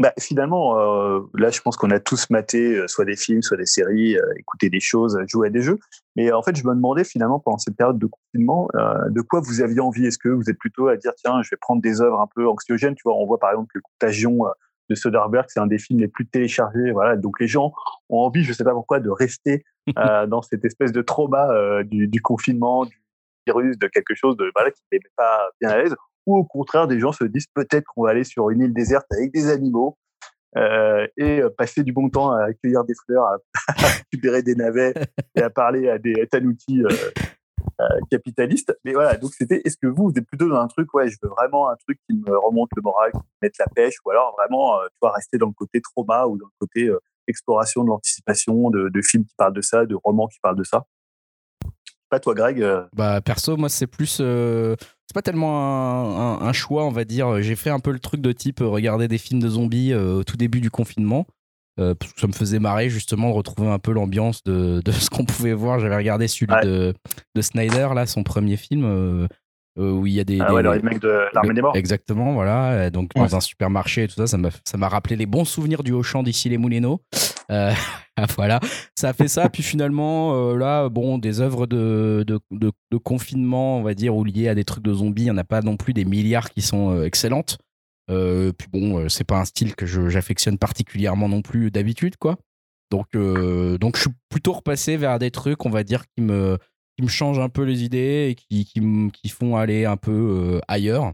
bah, 0.00 0.12
finalement, 0.18 0.78
euh, 0.78 1.20
là, 1.34 1.50
je 1.50 1.60
pense 1.60 1.76
qu'on 1.76 1.90
a 1.90 2.00
tous 2.00 2.28
maté 2.30 2.76
euh, 2.76 2.88
soit 2.88 3.04
des 3.04 3.14
films, 3.14 3.42
soit 3.42 3.56
des 3.56 3.66
séries, 3.66 4.16
euh, 4.16 4.32
écouté 4.36 4.68
des 4.68 4.80
choses, 4.80 5.16
joué 5.28 5.48
à 5.48 5.50
des 5.50 5.60
jeux. 5.60 5.78
Mais 6.16 6.32
en 6.32 6.42
fait, 6.42 6.56
je 6.56 6.66
me 6.66 6.74
demandais 6.74 7.04
finalement 7.04 7.38
pendant 7.38 7.58
cette 7.58 7.76
période 7.76 7.98
de 7.98 8.06
confinement, 8.06 8.68
de 9.08 9.20
quoi 9.20 9.40
vous 9.40 9.60
aviez 9.60 9.80
envie? 9.80 10.06
Est-ce 10.06 10.18
que 10.18 10.28
vous 10.28 10.50
êtes 10.50 10.58
plutôt 10.58 10.88
à 10.88 10.96
dire, 10.96 11.12
tiens, 11.16 11.42
je 11.42 11.50
vais 11.50 11.56
prendre 11.56 11.82
des 11.82 12.00
œuvres 12.00 12.20
un 12.20 12.28
peu 12.34 12.48
anxiogènes? 12.48 12.94
Tu 12.94 13.02
vois, 13.04 13.14
on 13.16 13.26
voit 13.26 13.38
par 13.38 13.50
exemple 13.50 13.70
que 13.72 13.80
Contagion 13.80 14.44
de 14.90 14.94
Soderbergh, 14.94 15.46
c'est 15.48 15.60
un 15.60 15.66
des 15.66 15.78
films 15.78 16.00
les 16.00 16.08
plus 16.08 16.26
téléchargés. 16.26 16.92
Voilà, 16.92 17.16
donc 17.16 17.40
les 17.40 17.48
gens 17.48 17.72
ont 18.10 18.18
envie, 18.18 18.44
je 18.44 18.52
sais 18.52 18.64
pas 18.64 18.72
pourquoi, 18.72 19.00
de 19.00 19.10
rester 19.10 19.64
dans 20.28 20.42
cette 20.42 20.64
espèce 20.64 20.92
de 20.92 21.02
trauma 21.02 21.82
du, 21.84 22.06
du, 22.06 22.22
confinement, 22.22 22.84
du 22.84 23.00
virus, 23.46 23.76
de 23.76 23.88
quelque 23.88 24.14
chose 24.14 24.36
de 24.36 24.50
voilà 24.54 24.70
qui 24.70 24.82
n'est 24.92 25.00
pas 25.16 25.48
bien 25.60 25.70
à 25.70 25.78
l'aise 25.78 25.96
ou 26.26 26.36
au 26.36 26.44
contraire, 26.44 26.86
des 26.86 26.98
gens 26.98 27.12
se 27.12 27.24
disent 27.24 27.48
peut-être 27.54 27.84
qu'on 27.86 28.04
va 28.04 28.10
aller 28.10 28.24
sur 28.24 28.50
une 28.50 28.62
île 28.62 28.72
déserte 28.72 29.06
avec 29.12 29.32
des 29.32 29.48
animaux 29.48 29.98
euh, 30.56 31.06
et 31.16 31.40
euh, 31.40 31.50
passer 31.50 31.82
du 31.82 31.92
bon 31.92 32.08
temps 32.08 32.30
à 32.30 32.44
accueillir 32.44 32.84
des 32.84 32.94
fleurs, 32.94 33.24
à, 33.24 33.38
récupérer 34.12 34.42
des 34.42 34.54
navets 34.54 34.94
et 35.34 35.42
à 35.42 35.50
parler 35.50 35.88
à 35.88 35.98
des 35.98 36.26
tanoutis 36.28 36.82
euh, 36.82 36.88
euh, 37.80 37.84
capitalistes. 38.10 38.76
Mais 38.84 38.92
voilà, 38.92 39.16
donc 39.16 39.32
c'était, 39.34 39.60
est-ce 39.64 39.76
que 39.76 39.88
vous, 39.88 40.10
vous 40.10 40.14
êtes 40.16 40.26
plutôt 40.26 40.48
dans 40.48 40.60
un 40.60 40.68
truc, 40.68 40.92
ouais, 40.94 41.08
je 41.08 41.16
veux 41.22 41.30
vraiment 41.30 41.68
un 41.68 41.76
truc 41.76 41.98
qui 42.08 42.16
me 42.16 42.38
remonte 42.38 42.70
le 42.76 42.82
moral, 42.82 43.10
qui 43.10 43.18
me 43.18 43.46
mette 43.46 43.58
la 43.58 43.66
pêche, 43.74 43.96
ou 44.04 44.10
alors 44.10 44.34
vraiment, 44.38 44.78
tu 44.84 44.96
vois, 45.02 45.12
rester 45.12 45.38
dans 45.38 45.48
le 45.48 45.52
côté 45.52 45.80
trauma 45.80 46.26
ou 46.26 46.38
dans 46.38 46.46
le 46.46 46.66
côté 46.66 46.90
exploration 47.26 47.82
de 47.82 47.88
l'anticipation, 47.88 48.70
de, 48.70 48.88
de 48.88 49.02
films 49.02 49.24
qui 49.24 49.34
parlent 49.36 49.54
de 49.54 49.62
ça, 49.62 49.86
de 49.86 49.96
romans 50.04 50.28
qui 50.28 50.38
parlent 50.40 50.58
de 50.58 50.64
ça? 50.64 50.86
Pas 52.14 52.20
toi, 52.20 52.34
Greg 52.34 52.64
Bah 52.94 53.20
perso, 53.20 53.56
moi 53.56 53.68
c'est 53.68 53.86
plus 53.86 54.20
c'est 55.06 55.14
pas 55.14 55.22
tellement 55.22 56.42
un, 56.42 56.52
choix, 56.52 56.86
on 56.86 56.90
va 56.90 57.04
dire. 57.04 57.42
J'ai 57.42 57.56
fait 57.56 57.70
un 57.70 57.80
peu 57.80 57.92
le 57.92 57.98
truc 57.98 58.20
de 58.20 58.32
type 58.32 58.60
euh, 58.60 58.68
regarder 58.68 59.06
des 59.06 59.18
films 59.18 59.40
de 59.40 59.48
zombies 59.48 59.92
euh, 59.92 60.20
au 60.20 60.24
tout 60.24 60.36
début 60.36 60.60
du 60.60 60.70
confinement. 60.70 61.26
Euh, 61.80 61.94
parce 61.94 62.12
que 62.12 62.20
ça 62.20 62.26
me 62.28 62.32
faisait 62.32 62.60
marrer 62.60 62.88
justement 62.88 63.30
de 63.30 63.34
retrouver 63.34 63.68
un 63.68 63.80
peu 63.80 63.92
l'ambiance 63.92 64.44
de, 64.44 64.80
ce 64.90 65.10
qu'on 65.10 65.24
pouvait 65.24 65.52
voir. 65.52 65.78
J'avais 65.78 65.96
regardé 65.96 66.26
celui 66.26 66.46
de, 66.46 66.94
de, 67.34 67.42
Snyder, 67.42 67.88
là, 67.94 68.06
son 68.06 68.22
premier 68.22 68.56
film, 68.56 69.28
où 69.76 70.06
il 70.06 70.12
y 70.12 70.20
a 70.20 70.24
des. 70.24 70.38
Ah 70.40 70.54
ouais, 70.54 70.62
le 70.62 70.70
remake 70.70 71.00
de 71.00 71.26
L'Armée 71.32 71.54
des 71.54 71.62
Morts. 71.62 71.76
Exactement, 71.76 72.32
voilà. 72.34 72.90
Donc 72.90 73.10
dans 73.14 73.34
un 73.34 73.40
supermarché 73.40 74.04
et 74.04 74.08
tout 74.08 74.26
ça, 74.26 74.26
ça 74.26 74.76
m'a 74.76 74.88
rappelé 74.88 75.16
les 75.16 75.26
bons 75.26 75.44
souvenirs 75.44 75.82
du 75.82 75.92
Auchan 75.92 76.22
d'ici 76.22 76.48
les 76.48 76.58
Moulineaux. 76.58 77.00
Ah, 78.16 78.26
voilà, 78.36 78.60
ça 78.96 79.08
a 79.08 79.12
fait 79.12 79.26
ça. 79.26 79.48
Puis 79.48 79.64
finalement, 79.64 80.34
euh, 80.36 80.56
là, 80.56 80.88
bon, 80.88 81.18
des 81.18 81.40
œuvres 81.40 81.66
de, 81.66 82.24
de, 82.24 82.96
confinement, 82.98 83.78
on 83.78 83.82
va 83.82 83.94
dire, 83.94 84.14
ou 84.14 84.22
liées 84.22 84.48
à 84.48 84.54
des 84.54 84.64
trucs 84.64 84.84
de 84.84 84.94
zombies, 84.94 85.22
il 85.22 85.24
n'y 85.26 85.30
en 85.32 85.36
a 85.36 85.44
pas 85.44 85.62
non 85.62 85.76
plus 85.76 85.92
des 85.92 86.04
milliards 86.04 86.50
qui 86.50 86.62
sont 86.62 86.96
euh, 86.96 87.04
excellentes. 87.04 87.58
Euh, 88.10 88.52
puis 88.52 88.68
bon, 88.72 89.08
c'est 89.08 89.24
pas 89.24 89.40
un 89.40 89.44
style 89.44 89.74
que 89.74 89.84
j'affectionne 89.84 90.58
particulièrement 90.58 91.28
non 91.28 91.42
plus 91.42 91.72
d'habitude, 91.72 92.16
quoi. 92.16 92.36
Donc, 92.92 93.16
donc 93.16 93.96
je 93.96 94.02
suis 94.02 94.10
plutôt 94.28 94.52
repassé 94.52 94.96
vers 94.96 95.18
des 95.18 95.32
trucs, 95.32 95.66
on 95.66 95.70
va 95.70 95.82
dire, 95.82 96.04
qui 96.14 96.22
me, 96.22 96.58
qui 96.96 97.02
me 97.02 97.08
changent 97.08 97.38
un 97.38 97.48
peu 97.48 97.62
les 97.62 97.82
idées 97.82 98.28
et 98.30 98.34
qui, 98.34 98.64
qui, 98.64 99.28
font 99.28 99.56
aller 99.56 99.84
un 99.84 99.96
peu 99.96 100.60
ailleurs. 100.68 101.12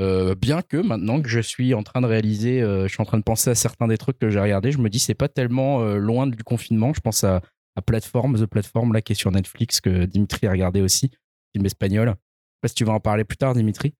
Euh, 0.00 0.34
bien 0.34 0.62
que 0.62 0.78
maintenant 0.78 1.20
que 1.20 1.28
je 1.28 1.40
suis 1.40 1.74
en 1.74 1.82
train 1.82 2.00
de 2.00 2.06
réaliser, 2.06 2.62
euh, 2.62 2.88
je 2.88 2.92
suis 2.92 3.02
en 3.02 3.04
train 3.04 3.18
de 3.18 3.22
penser 3.22 3.50
à 3.50 3.54
certains 3.54 3.88
des 3.88 3.98
trucs 3.98 4.18
que 4.18 4.30
j'ai 4.30 4.40
regardés, 4.40 4.72
je 4.72 4.78
me 4.78 4.88
dis 4.88 4.98
c'est 4.98 5.14
pas 5.14 5.28
tellement 5.28 5.82
euh, 5.82 5.98
loin 5.98 6.26
du 6.26 6.42
confinement. 6.42 6.94
Je 6.94 7.00
pense 7.00 7.24
à, 7.24 7.42
à 7.76 7.82
Platform, 7.82 8.38
The 8.38 8.46
Platform, 8.46 8.92
là 8.92 9.02
qui 9.02 9.12
est 9.12 9.16
sur 9.16 9.30
Netflix, 9.30 9.80
que 9.80 10.06
Dimitri 10.06 10.46
a 10.46 10.50
regardé 10.50 10.80
aussi, 10.80 11.10
film 11.54 11.66
espagnol. 11.66 12.08
Je 12.08 12.12
sais 12.12 12.60
pas 12.62 12.68
si 12.68 12.74
tu 12.74 12.84
vas 12.84 12.94
en 12.94 13.00
parler 13.00 13.24
plus 13.24 13.36
tard, 13.36 13.54
Dimitri, 13.54 13.94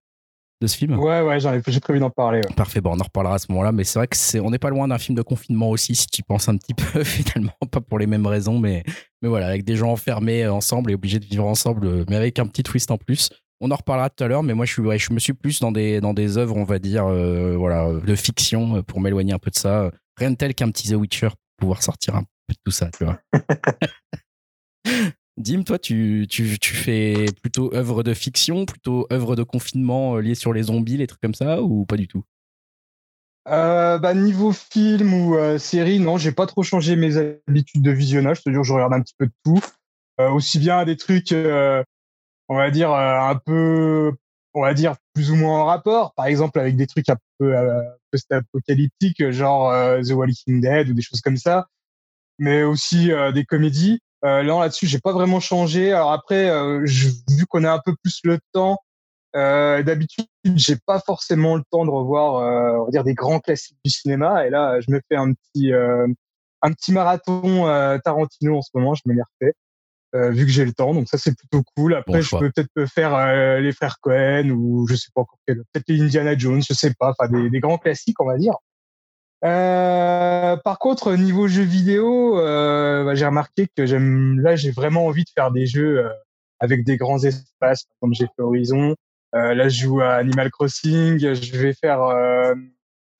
de 0.62 0.66
ce 0.66 0.76
film. 0.76 0.98
Ouais, 0.98 1.20
ouais, 1.20 1.38
j'ai 1.40 1.80
prévu 1.80 1.98
d'en 1.98 2.10
parler. 2.10 2.40
Parfait, 2.56 2.80
bon, 2.80 2.90
on 2.96 3.00
en 3.00 3.04
reparlera 3.04 3.34
à 3.34 3.38
ce 3.38 3.50
moment-là, 3.50 3.72
mais 3.72 3.84
c'est 3.84 3.98
vrai 3.98 4.06
que 4.06 4.16
c'est, 4.16 4.40
on 4.40 4.50
n'est 4.50 4.58
pas 4.58 4.70
loin 4.70 4.88
d'un 4.88 4.98
film 4.98 5.16
de 5.16 5.22
confinement 5.22 5.68
aussi, 5.70 5.94
si 5.94 6.06
tu 6.06 6.22
penses 6.22 6.48
un 6.48 6.56
petit 6.56 6.74
peu, 6.74 7.04
finalement, 7.04 7.52
pas 7.70 7.80
pour 7.80 7.98
les 7.98 8.06
mêmes 8.06 8.26
raisons, 8.26 8.58
mais, 8.58 8.84
mais 9.20 9.28
voilà, 9.28 9.48
avec 9.48 9.64
des 9.64 9.76
gens 9.76 9.90
enfermés 9.90 10.46
ensemble 10.46 10.90
et 10.90 10.94
obligés 10.94 11.18
de 11.18 11.26
vivre 11.26 11.44
ensemble, 11.44 12.04
mais 12.08 12.16
avec 12.16 12.38
un 12.38 12.46
petit 12.46 12.62
twist 12.62 12.90
en 12.90 12.96
plus. 12.96 13.30
On 13.60 13.70
en 13.70 13.76
reparlera 13.76 14.10
tout 14.10 14.24
à 14.24 14.28
l'heure, 14.28 14.42
mais 14.42 14.54
moi 14.54 14.64
je, 14.64 14.72
suis, 14.72 14.82
je 14.98 15.12
me 15.12 15.18
suis 15.18 15.34
plus 15.34 15.60
dans 15.60 15.70
des, 15.70 16.00
dans 16.00 16.14
des 16.14 16.36
œuvres, 16.38 16.56
on 16.56 16.64
va 16.64 16.78
dire, 16.78 17.06
euh, 17.06 17.56
voilà, 17.56 17.92
de 17.92 18.14
fiction 18.16 18.76
euh, 18.76 18.82
pour 18.82 19.00
m'éloigner 19.00 19.32
un 19.32 19.38
peu 19.38 19.50
de 19.50 19.56
ça. 19.56 19.90
Rien 20.16 20.32
de 20.32 20.36
tel 20.36 20.54
qu'un 20.54 20.70
petit 20.70 20.88
The 20.88 20.94
Witcher 20.94 21.28
pour 21.28 21.36
pouvoir 21.58 21.82
sortir 21.82 22.16
un 22.16 22.22
peu 22.22 22.54
de 22.54 22.58
tout 22.64 22.72
ça, 22.72 22.90
tu 22.96 23.04
vois. 23.04 23.20
Dim, 25.38 25.62
toi, 25.62 25.78
tu, 25.78 26.26
tu, 26.28 26.58
tu, 26.58 26.74
fais 26.74 27.26
plutôt 27.40 27.74
œuvre 27.74 28.02
de 28.02 28.12
fiction, 28.12 28.66
plutôt 28.66 29.06
œuvre 29.10 29.34
de 29.34 29.42
confinement 29.42 30.16
euh, 30.16 30.20
liée 30.20 30.34
sur 30.34 30.52
les 30.52 30.64
zombies, 30.64 30.98
les 30.98 31.06
trucs 31.06 31.22
comme 31.22 31.34
ça, 31.34 31.62
ou 31.62 31.86
pas 31.86 31.96
du 31.96 32.06
tout? 32.06 32.24
Bah, 33.44 34.14
niveau 34.14 34.52
film 34.52 35.14
ou 35.14 35.36
série, 35.58 35.98
non, 35.98 36.16
j'ai 36.16 36.32
pas 36.32 36.46
trop 36.46 36.62
changé 36.62 36.94
mes 36.94 37.16
habitudes 37.16 37.82
de 37.82 37.90
visionnage. 37.90 38.40
C'est-à-dire, 38.40 38.62
je 38.62 38.72
regarde 38.72 38.92
un 38.92 39.00
petit 39.00 39.14
peu 39.18 39.26
de 39.26 39.32
tout. 39.44 39.60
aussi 40.18 40.60
bien 40.60 40.84
des 40.84 40.96
trucs 40.96 41.32
on 42.52 42.56
va 42.56 42.70
dire 42.70 42.92
euh, 42.92 43.18
un 43.18 43.36
peu 43.36 44.12
on 44.54 44.62
va 44.62 44.74
dire 44.74 44.96
plus 45.14 45.30
ou 45.30 45.36
moins 45.36 45.60
en 45.60 45.64
rapport 45.64 46.12
par 46.14 46.26
exemple 46.26 46.58
avec 46.58 46.76
des 46.76 46.86
trucs 46.86 47.08
un 47.08 47.16
peu 47.38 47.56
euh, 47.56 47.82
post-apocalyptiques 48.10 49.30
genre 49.30 49.70
euh, 49.70 50.02
The 50.02 50.10
Walking 50.10 50.60
Dead 50.60 50.90
ou 50.90 50.94
des 50.94 51.02
choses 51.02 51.22
comme 51.22 51.38
ça 51.38 51.66
mais 52.38 52.62
aussi 52.62 53.10
des 53.34 53.44
comédies 53.44 54.00
là 54.22 54.42
là-dessus 54.42 54.86
j'ai 54.86 55.00
pas 55.00 55.12
vraiment 55.12 55.40
changé 55.40 55.92
alors 55.92 56.12
après 56.12 56.50
vu 56.84 57.46
qu'on 57.48 57.64
a 57.64 57.72
un 57.72 57.80
peu 57.84 57.94
plus 58.02 58.20
le 58.24 58.38
temps 58.52 58.78
d'habitude 59.34 60.26
j'ai 60.54 60.76
pas 60.86 61.00
forcément 61.00 61.56
le 61.56 61.62
temps 61.70 61.84
de 61.84 61.90
revoir 61.90 62.34
on 62.80 62.84
va 62.84 62.90
dire 62.90 63.04
des 63.04 63.14
grands 63.14 63.40
classiques 63.40 63.78
du 63.84 63.90
cinéma 63.90 64.46
et 64.46 64.50
là 64.50 64.80
je 64.80 64.92
me 64.92 65.00
fais 65.08 65.16
un 65.16 65.32
petit 65.32 65.72
un 65.72 66.72
petit 66.72 66.92
marathon 66.92 67.64
Tarantino 68.04 68.58
en 68.58 68.62
ce 68.62 68.70
moment 68.74 68.94
je 68.94 69.02
me 69.06 69.14
l'ai 69.14 69.22
refait 69.22 69.54
euh, 70.14 70.30
vu 70.30 70.44
que 70.44 70.52
j'ai 70.52 70.66
le 70.66 70.72
temps. 70.72 70.92
Donc 70.92 71.08
ça, 71.08 71.16
c'est 71.16 71.34
plutôt 71.34 71.62
cool. 71.74 71.94
Après, 71.94 72.20
je 72.20 72.36
peux 72.36 72.50
peut-être 72.50 72.86
faire 72.86 73.14
euh, 73.14 73.60
les 73.60 73.72
frères 73.72 73.96
Cohen 74.00 74.50
ou 74.50 74.86
je 74.86 74.94
sais 74.94 75.08
pas 75.14 75.22
encore 75.22 75.38
quel, 75.46 75.56
peut-être 75.72 75.88
les 75.88 76.02
Indiana 76.02 76.36
Jones, 76.36 76.62
je 76.62 76.74
sais 76.74 76.92
pas, 76.98 77.14
enfin 77.18 77.30
des, 77.32 77.48
des, 77.48 77.60
grands 77.60 77.78
classiques, 77.78 78.20
on 78.20 78.26
va 78.26 78.36
dire. 78.36 78.54
Euh, 79.44 80.56
par 80.56 80.78
contre, 80.78 81.14
niveau 81.14 81.48
jeux 81.48 81.64
vidéo, 81.64 82.38
euh, 82.38 83.04
bah, 83.04 83.14
j'ai 83.14 83.26
remarqué 83.26 83.66
que 83.76 83.82
là, 84.40 84.56
j'ai 84.56 84.70
vraiment 84.70 85.06
envie 85.06 85.24
de 85.24 85.30
faire 85.34 85.50
des 85.50 85.66
jeux 85.66 86.08
avec 86.60 86.84
des 86.84 86.96
grands 86.96 87.22
espaces, 87.22 87.86
comme 88.00 88.14
j'ai 88.14 88.26
fait 88.26 88.42
Horizon. 88.42 88.94
là, 89.32 89.68
je 89.68 89.82
joue 89.82 90.00
à 90.00 90.14
Animal 90.14 90.50
Crossing. 90.50 91.18
Je 91.18 91.56
vais 91.56 91.74
faire 91.74 92.00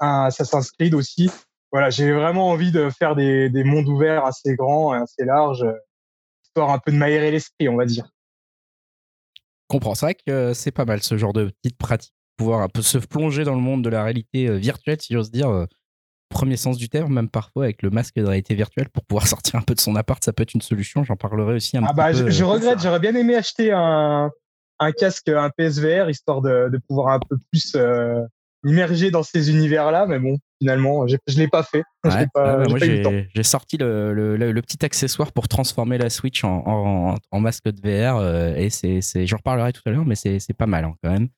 un 0.00 0.24
Assassin's 0.24 0.70
Creed 0.70 0.94
aussi. 0.94 1.30
Voilà, 1.72 1.90
j'ai 1.90 2.12
vraiment 2.12 2.50
envie 2.50 2.70
de 2.70 2.90
faire 2.90 3.16
des, 3.16 3.48
des 3.48 3.64
mondes 3.64 3.88
ouverts 3.88 4.26
assez 4.26 4.54
grands 4.54 4.94
et 4.94 4.98
assez 4.98 5.24
larges 5.24 5.66
un 6.60 6.78
peu 6.78 6.92
de 6.92 6.96
m'aérer 6.96 7.30
l'esprit, 7.30 7.68
on 7.68 7.76
va 7.76 7.86
dire. 7.86 8.08
comprends. 9.68 9.94
C'est 9.94 10.06
vrai 10.06 10.14
que 10.14 10.30
euh, 10.30 10.54
c'est 10.54 10.70
pas 10.70 10.84
mal 10.84 11.02
ce 11.02 11.16
genre 11.16 11.32
de 11.32 11.50
petite 11.62 11.78
pratique. 11.78 12.14
Pouvoir 12.36 12.60
un 12.60 12.68
peu 12.68 12.82
se 12.82 12.98
plonger 12.98 13.44
dans 13.44 13.54
le 13.54 13.60
monde 13.60 13.82
de 13.84 13.88
la 13.88 14.02
réalité 14.02 14.48
euh, 14.48 14.56
virtuelle, 14.56 15.00
si 15.00 15.12
j'ose 15.14 15.30
dire. 15.30 15.66
Euh, 16.32 16.38
premier 16.38 16.56
sens 16.56 16.76
du 16.76 16.88
terme, 16.88 17.12
même 17.12 17.28
parfois 17.28 17.64
avec 17.64 17.82
le 17.82 17.90
masque 17.90 18.16
de 18.16 18.24
réalité 18.24 18.54
virtuelle 18.54 18.88
pour 18.88 19.04
pouvoir 19.04 19.26
sortir 19.28 19.56
un 19.56 19.62
peu 19.62 19.74
de 19.74 19.80
son 19.80 19.96
appart, 19.96 20.22
ça 20.24 20.32
peut 20.32 20.42
être 20.42 20.54
une 20.54 20.62
solution. 20.62 21.04
J'en 21.04 21.16
parlerai 21.16 21.54
aussi 21.54 21.76
un 21.76 21.84
ah 21.86 21.92
bah, 21.92 22.12
Je, 22.12 22.30
je 22.30 22.44
regrette, 22.44 22.80
j'aurais 22.80 23.00
bien 23.00 23.14
aimé 23.14 23.36
acheter 23.36 23.72
un, 23.72 24.30
un 24.78 24.92
casque, 24.92 25.28
un 25.28 25.50
PSVR, 25.50 26.10
histoire 26.10 26.42
de, 26.42 26.68
de 26.70 26.78
pouvoir 26.88 27.08
un 27.14 27.20
peu 27.20 27.36
plus 27.50 27.76
immerger 28.64 29.10
dans 29.10 29.22
ces 29.22 29.50
univers-là, 29.50 30.06
mais 30.06 30.18
bon, 30.18 30.38
finalement, 30.60 31.06
je 31.06 31.16
ne 31.16 31.36
l'ai 31.36 31.48
pas 31.48 31.62
fait. 31.62 31.82
moi, 32.04 32.78
j'ai 32.78 33.42
sorti 33.42 33.76
le, 33.76 34.12
le, 34.36 34.62
petit 34.62 34.84
accessoire 34.84 35.32
pour 35.32 35.48
transformer 35.48 35.98
la 35.98 36.10
Switch 36.10 36.44
en, 36.44 36.62
en, 36.66 37.14
en 37.30 37.40
masque 37.40 37.64
de 37.64 37.80
VR, 37.80 38.16
euh, 38.16 38.54
et 38.54 38.70
c'est, 38.70 39.00
j'en 39.26 39.38
reparlerai 39.38 39.72
tout 39.72 39.82
à 39.86 39.90
l'heure, 39.90 40.04
mais 40.04 40.14
c'est 40.14 40.56
pas 40.56 40.66
mal 40.66 40.84
hein, 40.84 40.94
quand 41.02 41.10
même. 41.10 41.28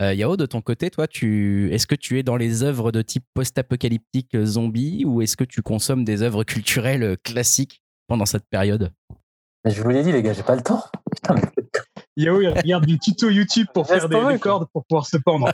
Euh, 0.00 0.14
Yao, 0.14 0.36
de 0.36 0.46
ton 0.46 0.62
côté, 0.62 0.90
toi, 0.90 1.06
tu, 1.06 1.72
est-ce 1.72 1.86
que 1.86 1.94
tu 1.94 2.18
es 2.18 2.22
dans 2.22 2.36
les 2.36 2.62
œuvres 2.62 2.90
de 2.90 3.02
type 3.02 3.24
post-apocalyptique 3.34 4.36
zombie 4.44 5.04
ou 5.04 5.20
est-ce 5.20 5.36
que 5.36 5.44
tu 5.44 5.60
consommes 5.60 6.04
des 6.04 6.22
œuvres 6.22 6.42
culturelles 6.44 7.02
euh, 7.02 7.16
classiques 7.22 7.82
pendant 8.08 8.24
cette 8.24 8.46
période? 8.48 8.92
Je 9.66 9.82
vous 9.82 9.90
l'ai 9.90 10.02
dit, 10.02 10.10
les 10.10 10.22
gars, 10.22 10.32
j'ai 10.32 10.42
pas 10.42 10.56
le 10.56 10.62
temps. 10.62 10.82
Putain, 11.14 11.34
mais 11.34 11.62
Yao, 12.16 12.40
il 12.40 12.48
regarde 12.48 12.86
des 12.86 12.98
tutos 12.98 13.30
YouTube 13.30 13.66
pour 13.72 13.86
faire 13.86 14.08
des, 14.08 14.38
cordes 14.38 14.66
pour 14.72 14.84
pouvoir 14.84 15.06
se 15.06 15.16
pendre. 15.16 15.50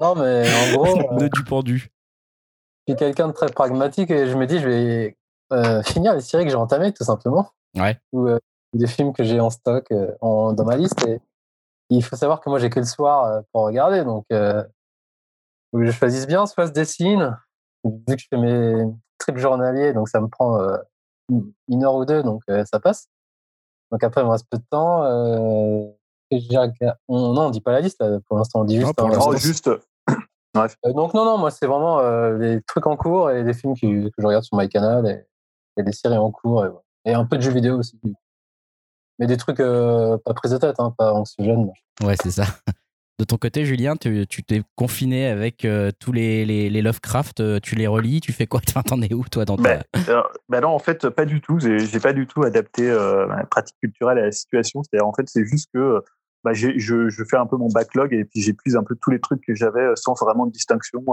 non, 0.00 0.14
mais 0.16 0.48
en 0.48 0.76
gros. 0.76 0.98
Euh, 1.12 1.28
du 1.28 1.44
pendu. 1.44 1.90
Je 2.86 2.92
suis 2.92 2.98
quelqu'un 2.98 3.28
de 3.28 3.32
très 3.32 3.48
pragmatique 3.48 4.10
et 4.10 4.26
je 4.28 4.36
me 4.36 4.46
dis, 4.46 4.58
je 4.58 4.68
vais 4.68 5.16
euh, 5.52 5.82
finir 5.82 6.14
les 6.14 6.20
séries 6.20 6.44
que 6.44 6.50
j'ai 6.50 6.56
entamées, 6.56 6.92
tout 6.92 7.04
simplement. 7.04 7.50
Ouais. 7.76 7.98
Ou 8.12 8.28
euh, 8.28 8.38
des 8.74 8.86
films 8.86 9.12
que 9.12 9.24
j'ai 9.24 9.40
en 9.40 9.50
stock 9.50 9.86
en, 10.20 10.52
dans 10.52 10.64
ma 10.64 10.76
liste. 10.76 11.06
Et 11.06 11.20
il 11.90 12.04
faut 12.04 12.16
savoir 12.16 12.40
que 12.40 12.48
moi, 12.48 12.58
j'ai 12.58 12.70
que 12.70 12.80
le 12.80 12.86
soir 12.86 13.42
pour 13.52 13.64
regarder. 13.64 14.04
Donc, 14.04 14.24
faut 14.30 15.78
que 15.78 15.86
je 15.86 15.90
choisisse 15.90 16.26
bien, 16.26 16.46
soit 16.46 16.66
je 16.66 16.72
dessine. 16.72 17.36
Vu 17.84 18.16
que 18.16 18.18
je 18.18 18.26
fais 18.28 18.36
mes 18.36 18.84
trips 19.18 19.38
journaliers, 19.38 19.92
donc 19.92 20.08
ça 20.08 20.20
me 20.20 20.28
prend 20.28 20.58
une 21.68 21.84
heure 21.84 21.94
ou 21.94 22.04
deux, 22.04 22.22
donc 22.22 22.42
ça 22.64 22.80
passe. 22.80 23.08
Donc 23.90 24.04
après, 24.04 24.20
il 24.20 24.24
me 24.24 24.30
reste 24.30 24.46
peu 24.50 24.58
de 24.58 24.64
temps. 24.70 25.04
Euh, 25.04 25.86
on, 27.08 27.32
non, 27.32 27.46
on 27.46 27.50
dit 27.50 27.60
pas 27.60 27.72
la 27.72 27.80
liste 27.80 28.02
pour 28.28 28.36
l'instant. 28.36 28.60
On 28.60 28.64
dit 28.64 28.80
juste. 28.80 28.98
Non, 28.98 29.36
juste 29.36 29.70
donc 30.84 31.14
non, 31.14 31.24
non, 31.24 31.38
moi 31.38 31.50
c'est 31.50 31.66
vraiment 31.66 32.00
les 32.30 32.60
trucs 32.62 32.86
en 32.86 32.96
cours 32.96 33.30
et 33.30 33.42
les 33.42 33.54
films 33.54 33.74
que, 33.74 34.10
je 34.16 34.26
regarde 34.26 34.44
sur 34.44 34.56
MyCanal 34.56 35.06
et, 35.06 35.26
et 35.76 35.82
des 35.82 35.92
séries 35.92 36.16
en 36.16 36.30
cours 36.30 36.64
et, 37.04 37.14
un 37.14 37.24
peu 37.24 37.36
de 37.36 37.42
jeux 37.42 37.52
vidéo 37.52 37.78
aussi. 37.78 37.98
Mais 39.20 39.26
des 39.26 39.36
trucs 39.36 39.58
pas 39.58 40.34
prise 40.34 40.52
de 40.52 40.58
tête, 40.58 40.76
hein, 40.80 40.92
pas 40.96 41.12
anxiogènes. 41.12 41.70
Ouais, 42.02 42.16
c'est 42.20 42.32
ça. 42.32 42.46
De 43.20 43.24
ton 43.26 43.36
côté, 43.36 43.66
Julien, 43.66 43.96
tu 43.96 44.26
t'es 44.26 44.62
confiné 44.76 45.26
avec 45.26 45.66
euh, 45.66 45.90
tous 45.98 46.10
les, 46.10 46.46
les, 46.46 46.80
Lovecraft, 46.80 47.40
euh, 47.40 47.60
tu 47.62 47.74
les 47.74 47.86
relis, 47.86 48.22
tu 48.22 48.32
fais 48.32 48.46
quoi 48.46 48.62
T'en 48.86 49.02
es 49.02 49.12
où, 49.12 49.24
toi, 49.30 49.44
dans 49.44 49.58
ta... 49.58 49.62
Ben, 49.62 50.22
ben, 50.48 50.60
non, 50.62 50.68
en 50.68 50.78
fait, 50.78 51.06
pas 51.10 51.26
du 51.26 51.42
tout. 51.42 51.58
J'ai 51.60 52.00
pas 52.00 52.14
du 52.14 52.26
tout 52.26 52.44
adapté 52.44 52.88
euh, 52.88 53.26
ma 53.26 53.44
pratique 53.44 53.76
culturelle 53.78 54.16
à 54.16 54.22
la 54.22 54.32
situation. 54.32 54.82
C'est-à-dire, 54.82 55.06
en 55.06 55.12
fait, 55.12 55.28
c'est 55.28 55.44
juste 55.44 55.68
que 55.74 56.02
bah, 56.44 56.54
je, 56.54 56.78
je, 56.78 57.24
fais 57.24 57.36
un 57.36 57.44
peu 57.44 57.58
mon 57.58 57.68
backlog 57.68 58.14
et 58.14 58.24
puis 58.24 58.40
j'épuise 58.40 58.74
un 58.74 58.84
peu 58.84 58.96
tous 58.98 59.10
les 59.10 59.20
trucs 59.20 59.44
que 59.44 59.54
j'avais 59.54 59.94
sans 59.96 60.14
vraiment 60.14 60.46
de 60.46 60.52
distinction. 60.52 61.04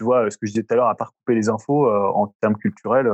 tu 0.00 0.04
vois, 0.04 0.28
ce 0.28 0.36
que 0.36 0.46
je 0.46 0.54
disais 0.54 0.64
tout 0.64 0.74
à 0.74 0.76
l'heure, 0.76 0.88
à 0.88 0.96
part 0.96 1.12
couper 1.12 1.36
les 1.36 1.48
infos 1.48 1.88
en 1.88 2.34
termes 2.40 2.56
culturels, 2.56 3.08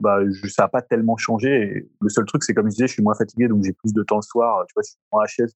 bah, 0.00 0.18
ça 0.48 0.64
n'a 0.64 0.68
pas 0.68 0.82
tellement 0.82 1.16
changé. 1.16 1.88
le 2.00 2.08
seul 2.08 2.24
truc, 2.24 2.44
c'est 2.44 2.54
comme 2.54 2.66
je 2.66 2.74
disais, 2.74 2.86
je 2.86 2.92
suis 2.92 3.02
moins 3.02 3.14
fatigué, 3.14 3.48
donc 3.48 3.64
j'ai 3.64 3.72
plus 3.72 3.92
de 3.92 4.02
temps 4.02 4.16
le 4.16 4.22
soir. 4.22 4.64
Tu 4.68 4.74
vois, 4.74 4.82
je 4.82 4.90
suis 4.90 4.98
moins 5.12 5.24
HS, 5.24 5.54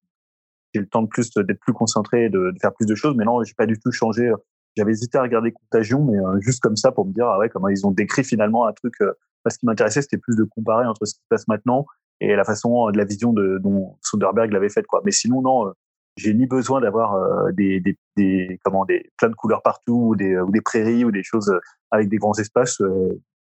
j'ai 0.73 0.81
le 0.81 0.87
temps 0.87 1.03
de 1.03 1.07
plus 1.07 1.31
d'être 1.33 1.59
plus 1.59 1.73
concentré, 1.73 2.29
de, 2.29 2.51
de, 2.51 2.57
faire 2.59 2.73
plus 2.73 2.85
de 2.85 2.95
choses. 2.95 3.15
Mais 3.15 3.25
non, 3.25 3.43
j'ai 3.43 3.53
pas 3.53 3.65
du 3.65 3.79
tout 3.79 3.91
changé. 3.91 4.31
J'avais 4.75 4.91
hésité 4.91 5.17
à 5.17 5.21
regarder 5.21 5.51
Contagion, 5.51 6.03
mais 6.03 6.17
euh, 6.17 6.39
juste 6.39 6.61
comme 6.61 6.75
ça 6.75 6.91
pour 6.91 7.05
me 7.05 7.13
dire 7.13 7.27
ah 7.27 7.37
ouais 7.37 7.49
comment 7.49 7.67
ils 7.67 7.85
ont 7.85 7.91
décrit 7.91 8.23
finalement 8.23 8.65
un 8.65 8.73
truc. 8.73 8.93
Euh, 9.01 9.13
parce 9.43 9.57
qui 9.57 9.65
m'intéressait, 9.65 10.01
c'était 10.01 10.17
plus 10.17 10.35
de 10.35 10.43
comparer 10.43 10.85
entre 10.85 11.05
ce 11.05 11.15
qui 11.15 11.19
se 11.19 11.27
passe 11.29 11.47
maintenant 11.47 11.85
et 12.21 12.35
la 12.35 12.45
façon 12.45 12.89
de 12.91 12.97
la 12.97 13.03
vision 13.03 13.33
de 13.33 13.59
dont 13.61 13.97
Soderbergh 14.01 14.51
l'avait 14.51 14.69
faite 14.69 14.87
quoi. 14.87 15.01
Mais 15.05 15.11
sinon 15.11 15.41
non, 15.41 15.67
euh, 15.67 15.71
j'ai 16.15 16.33
ni 16.33 16.47
besoin 16.47 16.79
d'avoir 16.79 17.17
des, 17.53 17.79
des, 17.81 17.97
des, 18.15 18.59
comment 18.63 18.85
des 18.85 19.11
plein 19.17 19.29
de 19.29 19.35
couleurs 19.35 19.61
partout 19.63 20.09
ou 20.09 20.15
des 20.15 20.37
ou 20.37 20.51
des 20.51 20.61
prairies 20.61 21.03
ou 21.05 21.11
des 21.11 21.23
choses 21.23 21.53
avec 21.91 22.07
des 22.07 22.17
grands 22.17 22.37
espaces. 22.37 22.81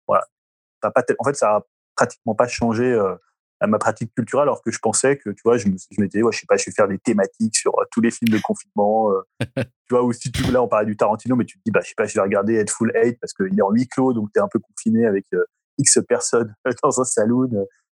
voilà, 0.07 0.25
ça 0.81 0.91
pas 0.91 1.03
en 1.17 1.23
fait 1.23 1.35
ça 1.35 1.55
a 1.57 1.61
pratiquement 1.95 2.35
pas 2.35 2.47
changé 2.47 2.97
à 3.59 3.67
ma 3.67 3.77
pratique 3.77 4.13
culturelle, 4.15 4.43
alors 4.43 4.61
que 4.61 4.71
je 4.71 4.79
pensais 4.79 5.17
que, 5.17 5.29
tu 5.31 5.41
vois, 5.43 5.57
je, 5.57 5.67
je 5.67 6.01
m'étais 6.01 6.19
dit, 6.19 6.23
ouais, 6.23 6.31
je 6.31 6.39
sais 6.39 6.45
pas, 6.47 6.55
je 6.55 6.65
vais 6.65 6.71
faire 6.71 6.87
des 6.87 6.97
thématiques 6.97 7.57
sur 7.57 7.77
euh, 7.77 7.83
tous 7.91 8.01
les 8.01 8.11
films 8.11 8.31
de 8.31 8.39
confinement. 8.41 9.11
Euh, 9.11 9.21
tu 9.63 9.63
vois, 9.91 10.03
ou 10.03 10.13
si 10.13 10.31
tu 10.31 10.49
là, 10.51 10.61
on 10.61 10.67
parlait 10.67 10.85
du 10.85 10.95
Tarantino, 10.95 11.35
mais 11.35 11.45
tu 11.45 11.57
te 11.57 11.61
dis, 11.65 11.71
bah, 11.71 11.81
je 11.83 11.89
sais 11.89 11.95
pas, 11.95 12.05
je 12.05 12.13
vais 12.13 12.21
regarder 12.21 12.55
Headful 12.55 12.91
Eight 12.95 13.19
parce 13.19 13.33
qu'il 13.33 13.57
est 13.57 13.61
en 13.61 13.71
huis 13.71 13.87
clos, 13.87 14.13
donc 14.13 14.29
tu 14.33 14.39
es 14.39 14.43
un 14.43 14.47
peu 14.47 14.59
confiné 14.59 15.05
avec 15.05 15.25
euh, 15.33 15.43
X 15.77 15.99
personnes 16.07 16.53
dans 16.83 17.01
un 17.01 17.03
saloon. 17.03 17.49
tu 17.49 17.57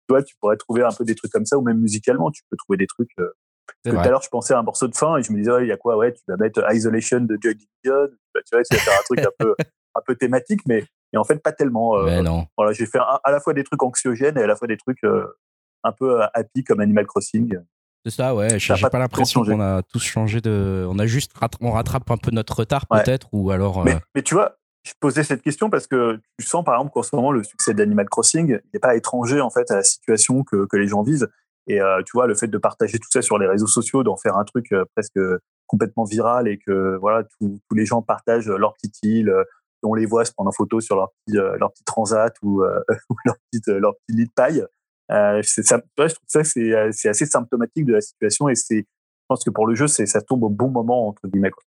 vois, 0.09 0.23
tu 0.23 0.35
pourrais 0.39 0.57
trouver 0.57 0.83
un 0.83 0.91
peu 0.97 1.03
des 1.03 1.15
trucs 1.15 1.31
comme 1.31 1.45
ça, 1.45 1.57
ou 1.57 1.61
même 1.61 1.79
musicalement, 1.79 2.31
tu 2.31 2.43
peux 2.49 2.57
trouver 2.57 2.77
des 2.77 2.87
trucs. 2.87 3.11
tout 3.15 3.97
à 3.97 4.09
l'heure, 4.09 4.21
je 4.21 4.29
pensais 4.29 4.53
à 4.53 4.59
un 4.59 4.63
morceau 4.63 4.87
de 4.87 4.95
fin 4.95 5.17
et 5.17 5.23
je 5.23 5.33
me 5.33 5.39
disais, 5.39 5.51
il 5.61 5.67
y 5.67 5.73
a 5.73 5.77
quoi? 5.77 5.97
Ouais, 5.97 6.13
tu 6.13 6.21
vas 6.29 6.37
mettre 6.37 6.63
Isolation 6.73 7.19
de 7.19 7.37
Joy 7.41 7.55
Division. 7.55 8.07
Bah, 8.33 8.41
tu 8.45 8.55
vois, 8.55 8.63
tu 8.63 8.75
vas 8.75 8.81
faire 8.81 8.97
un 8.97 9.03
truc 9.03 9.19
un 9.19 9.31
peu, 9.37 9.55
un 9.95 10.01
peu 10.05 10.15
thématique, 10.15 10.61
mais 10.67 10.85
et 11.13 11.17
en 11.17 11.23
fait, 11.23 11.41
pas 11.41 11.51
tellement. 11.51 11.97
non. 12.21 12.47
Voilà, 12.57 12.73
j'ai 12.73 12.85
fait 12.85 12.99
à 12.99 13.31
la 13.31 13.39
fois 13.39 13.53
des 13.53 13.63
trucs 13.63 13.81
anxiogènes 13.83 14.37
et 14.37 14.43
à 14.43 14.47
la 14.47 14.55
fois 14.55 14.67
des 14.67 14.77
trucs 14.77 15.03
un 15.83 15.91
peu 15.91 16.21
euh, 16.21 16.27
happy 16.33 16.63
comme 16.63 16.79
Animal 16.79 17.05
Crossing. 17.05 17.57
C'est 18.05 18.11
ça, 18.11 18.33
ouais. 18.33 18.59
J'ai 18.59 18.73
pas, 18.75 18.89
pas 18.89 18.99
l'impression 18.99 19.43
qu'on 19.43 19.59
a 19.59 19.81
tous 19.83 20.03
changé 20.03 20.41
de. 20.41 20.85
On 20.89 20.99
a 20.99 21.05
juste 21.05 21.33
on 21.61 21.71
rattrape 21.71 22.09
un 22.11 22.17
peu 22.17 22.31
notre 22.31 22.57
retard 22.57 22.87
peut-être 22.87 23.27
ou 23.33 23.51
alors. 23.51 23.85
Euh, 23.85 23.93
mais, 24.15 24.21
tu 24.21 24.35
vois, 24.35 24.57
je 24.83 24.93
posais 24.99 25.23
cette 25.23 25.41
question 25.41 25.69
parce 25.69 25.85
que 25.85 26.19
tu 26.37 26.45
sens 26.45 26.63
par 26.63 26.75
exemple 26.75 26.93
qu'en 26.93 27.03
ce 27.03 27.15
moment 27.15 27.31
le 27.31 27.43
succès 27.43 27.73
d'Animal 27.73 28.07
Crossing 28.07 28.59
n'est 28.73 28.79
pas 28.79 28.95
étranger 28.95 29.41
en 29.41 29.49
fait 29.49 29.69
à 29.69 29.75
la 29.75 29.83
situation 29.83 30.43
que, 30.43 30.65
que 30.65 30.77
les 30.77 30.87
gens 30.87 31.03
vivent. 31.03 31.27
Et 31.67 31.81
euh, 31.81 32.01
tu 32.03 32.11
vois, 32.13 32.25
le 32.25 32.35
fait 32.35 32.47
de 32.47 32.57
partager 32.57 32.97
tout 32.97 33.09
ça 33.11 33.21
sur 33.21 33.37
les 33.37 33.47
réseaux 33.47 33.67
sociaux, 33.67 34.03
d'en 34.03 34.15
faire 34.15 34.37
un 34.37 34.45
truc 34.45 34.73
presque 34.95 35.19
complètement 35.67 36.05
viral 36.05 36.47
et 36.47 36.57
que 36.57 36.97
voilà, 36.99 37.25
tous 37.39 37.75
les 37.75 37.85
gens 37.85 38.01
partagent 38.01 38.49
leur 38.49 38.73
petite 38.73 38.97
île, 39.03 39.31
on 39.83 39.93
les 39.93 40.05
voit 40.05 40.25
se 40.25 40.31
prendre 40.31 40.49
en 40.49 40.53
photo 40.53 40.79
sur 40.79 40.95
leur 40.95 41.09
petit, 41.25 41.37
leur 41.37 41.71
petit 41.71 41.83
transat 41.83 42.33
ou, 42.41 42.63
leur 43.25 43.35
petite 43.51 43.67
leur 43.67 43.93
petit 43.95 44.17
lit 44.17 44.25
de 44.25 44.31
paille. 44.35 44.65
Euh, 45.11 45.41
ça, 45.43 45.81
je 45.97 46.03
trouve 46.03 46.27
ça 46.27 46.43
c'est 46.43 46.71
euh, 46.73 46.89
c'est 46.91 47.09
assez 47.09 47.25
symptomatique 47.25 47.85
de 47.85 47.93
la 47.93 48.01
situation 48.01 48.47
et 48.47 48.55
c'est 48.55 48.81
je 48.81 49.25
pense 49.27 49.43
que 49.43 49.49
pour 49.49 49.65
le 49.65 49.73
jeu 49.73 49.87
c'est 49.87 50.05
ça 50.05 50.21
tombe 50.21 50.43
au 50.43 50.49
bon 50.49 50.69
moment 50.69 51.07
entre 51.07 51.27
guillemets 51.27 51.49
quoi. 51.49 51.63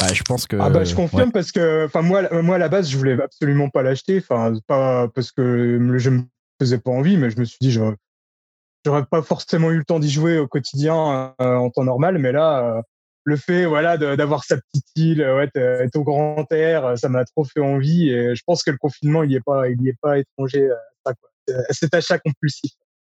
Bah, 0.00 0.12
je 0.12 0.22
pense 0.22 0.46
que 0.46 0.56
ah 0.58 0.70
bah, 0.70 0.84
je 0.84 0.94
confirme 0.94 1.32
parce 1.32 1.52
que 1.52 1.84
enfin 1.84 2.00
moi 2.00 2.22
moi 2.42 2.56
à 2.56 2.58
la 2.58 2.68
base 2.68 2.88
je 2.88 2.96
voulais 2.96 3.20
absolument 3.20 3.68
pas 3.68 3.82
l'acheter 3.82 4.18
enfin 4.18 4.54
pas 4.66 5.06
parce 5.08 5.32
que 5.32 5.42
le 5.42 5.98
jeu 5.98 6.12
me 6.12 6.22
faisait 6.60 6.78
pas 6.78 6.90
envie 6.90 7.18
mais 7.18 7.28
je 7.28 7.38
me 7.38 7.44
suis 7.44 7.58
dit 7.60 7.70
j'aurais 7.70 9.04
pas 9.04 9.20
forcément 9.20 9.70
eu 9.70 9.76
le 9.76 9.84
temps 9.84 10.00
d'y 10.00 10.10
jouer 10.10 10.38
au 10.38 10.48
quotidien 10.48 11.34
euh, 11.40 11.54
en 11.54 11.68
temps 11.68 11.84
normal 11.84 12.16
mais 12.18 12.32
là 12.32 12.82
le 13.24 13.36
fait 13.36 13.66
voilà 13.66 13.96
d'avoir 13.96 14.44
sa 14.44 14.56
petite 14.56 14.86
île 14.96 15.20
ouais, 15.20 15.48
être 15.54 15.96
au 15.96 16.04
grand 16.04 16.44
air 16.50 16.98
ça 16.98 17.08
m'a 17.08 17.24
trop 17.24 17.44
fait 17.44 17.60
envie 17.60 18.10
et 18.10 18.34
je 18.34 18.42
pense 18.44 18.62
que 18.62 18.70
le 18.70 18.78
confinement 18.78 19.22
il 19.22 19.34
est 19.34 19.44
pas 19.44 19.68
il 19.68 19.86
est 19.86 19.96
pas 20.00 20.18
étranger 20.18 20.68
à 21.04 21.14
quoi 21.14 21.28
cet 21.70 21.94
achat 21.94 22.18
compulsif. 22.18 22.72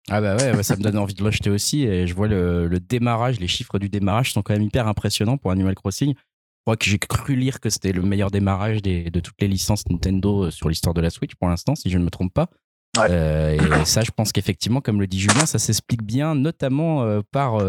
Ah 0.09 0.21
bah 0.21 0.37
ouais, 0.37 0.63
ça 0.63 0.75
me 0.77 0.81
donne 0.81 0.97
envie 0.97 1.13
de 1.13 1.23
l'acheter 1.23 1.49
aussi. 1.49 1.83
Et 1.83 2.07
je 2.07 2.15
vois 2.15 2.27
le, 2.27 2.79
démarrage, 2.79 3.39
les 3.39 3.47
chiffres 3.47 3.77
du 3.77 3.89
démarrage 3.89 4.31
sont 4.31 4.41
quand 4.41 4.53
même 4.53 4.63
hyper 4.63 4.87
impressionnants 4.87 5.37
pour 5.37 5.51
Animal 5.51 5.75
Crossing. 5.75 6.13
Je 6.13 6.61
crois 6.63 6.77
que 6.77 6.85
j'ai 6.85 6.99
cru 6.99 7.35
lire 7.35 7.59
que 7.59 7.69
c'était 7.69 7.91
le 7.91 8.01
meilleur 8.01 8.31
démarrage 8.31 8.81
de 8.81 9.19
toutes 9.19 9.41
les 9.41 9.47
licences 9.47 9.83
Nintendo 9.89 10.45
euh, 10.45 10.51
sur 10.51 10.69
l'histoire 10.69 10.93
de 10.93 11.01
la 11.01 11.09
Switch 11.09 11.35
pour 11.35 11.47
l'instant, 11.47 11.75
si 11.75 11.89
je 11.89 11.97
ne 11.97 12.03
me 12.03 12.09
trompe 12.09 12.33
pas. 12.33 12.49
Euh, 12.97 13.57
et 13.81 13.85
ça, 13.85 14.01
je 14.01 14.11
pense 14.11 14.31
qu'effectivement, 14.31 14.81
comme 14.81 14.99
le 14.99 15.07
dit 15.07 15.19
Julien, 15.19 15.45
ça 15.45 15.59
s'explique 15.59 16.03
bien, 16.03 16.35
notamment 16.35 17.03
euh, 17.03 17.21
par 17.31 17.61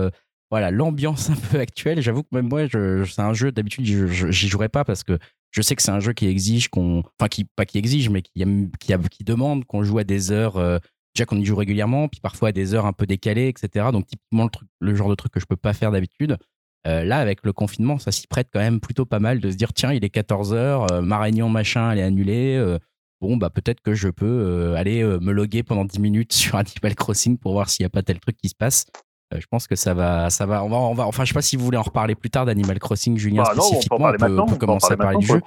voilà 0.51 0.71
l'ambiance 0.71 1.31
un 1.31 1.37
peu 1.37 1.59
actuelle. 1.59 2.01
J'avoue 2.01 2.23
que 2.23 2.29
même 2.33 2.49
moi, 2.49 2.67
c'est 2.69 3.21
un 3.21 3.35
jeu 3.35 3.53
d'habitude, 3.53 3.85
j'y 3.85 4.49
jouerais 4.49 4.69
pas 4.69 4.85
parce 4.85 5.05
que 5.05 5.19
je 5.51 5.63
sais 5.63 5.77
que 5.77 5.83
c'est 5.83 5.91
un 5.91 6.01
jeu 6.01 6.13
qui 6.13 6.27
exige 6.27 6.69
qu'on, 6.69 7.03
enfin 7.19 7.29
qui 7.29 7.45
pas 7.45 7.65
qui 7.65 7.79
exige, 7.79 8.11
mais 8.11 8.23
qui 8.23 9.25
demande 9.25 9.65
qu'on 9.65 9.83
joue 9.83 9.99
à 9.99 10.05
des 10.05 10.31
heures. 10.31 10.57
Euh, 10.57 10.79
déjà 11.15 11.25
qu'on 11.25 11.39
y 11.39 11.45
joue 11.45 11.57
régulièrement, 11.57 12.09
puis 12.09 12.21
parfois 12.21 12.51
à 12.51 12.53
des 12.53 12.75
heures 12.75 12.87
un 12.87 12.93
peu 12.93 13.07
décalées, 13.07 13.49
etc. 13.49 13.87
Donc 13.93 14.07
typiquement 14.07 14.45
le, 14.45 14.51
truc, 14.51 14.69
le 14.81 14.95
genre 14.95 15.09
de 15.09 15.15
truc 15.15 15.33
que 15.33 15.41
je 15.41 15.47
peux 15.47 15.57
pas 15.57 15.73
faire 15.73 15.91
d'habitude. 15.91 16.37
Euh, 16.87 17.03
là, 17.03 17.19
avec 17.19 17.45
le 17.45 17.53
confinement, 17.53 17.99
ça 17.99 18.13
s'y 18.13 18.27
prête 18.27 18.49
quand 18.53 18.61
même 18.61 18.79
plutôt 18.79 19.05
pas 19.05 19.19
mal 19.19 19.41
de 19.41 19.51
se 19.51 19.57
dire 19.57 19.73
tiens, 19.73 19.93
il 19.93 20.05
est 20.05 20.11
14 20.11 20.53
heures, 20.53 20.93
euh, 20.93 21.01
ma 21.01 21.19
réunion 21.19 21.49
machin, 21.49 21.91
elle 21.91 21.99
est 21.99 22.03
annulée. 22.03 22.79
bon, 23.21 23.37
bah 23.37 23.51
peut-être 23.51 23.81
que 23.81 23.95
je 23.95 24.09
peux 24.09 24.75
aller 24.77 25.03
me 25.03 25.33
loguer 25.33 25.63
pendant 25.63 25.85
10 25.85 25.99
minutes 25.99 26.33
sur 26.35 26.57
Animal 26.57 26.95
Crossing 26.95 27.39
pour 27.39 27.53
voir 27.53 27.69
s'il 27.71 27.85
n'y 27.85 27.89
a 27.89 27.91
pas 27.91 28.03
tel 28.03 28.21
truc 28.21 28.37
qui 28.37 28.51
se 28.51 28.55
passe. 28.55 28.87
Je 29.37 29.47
pense 29.51 29.67
que 29.67 29.77
ça 29.77 29.95
va, 29.95 30.31
ça 30.31 30.47
va. 30.47 30.65
On 30.65 30.69
va, 30.69 30.77
on 30.77 30.95
va. 30.95 31.07
Enfin, 31.07 31.25
je 31.25 31.29
sais 31.29 31.35
pas 31.35 31.43
si 31.43 31.57
vous 31.57 31.65
voulez 31.65 31.79
en 31.79 31.83
reparler 31.83 32.15
plus 32.15 32.31
tard 32.31 32.47
d'Animal 32.47 32.79
Crossing, 32.79 33.17
Julien 33.19 33.43
bah 33.43 33.53
spécifiquement. 33.53 34.07
on, 34.07 34.13
peut, 34.13 34.39
on 34.39 34.47
peut 34.47 34.57
commencer 34.57 34.93
à 34.93 34.97
parler 34.97 35.19
du 35.19 35.27
jeu. 35.27 35.41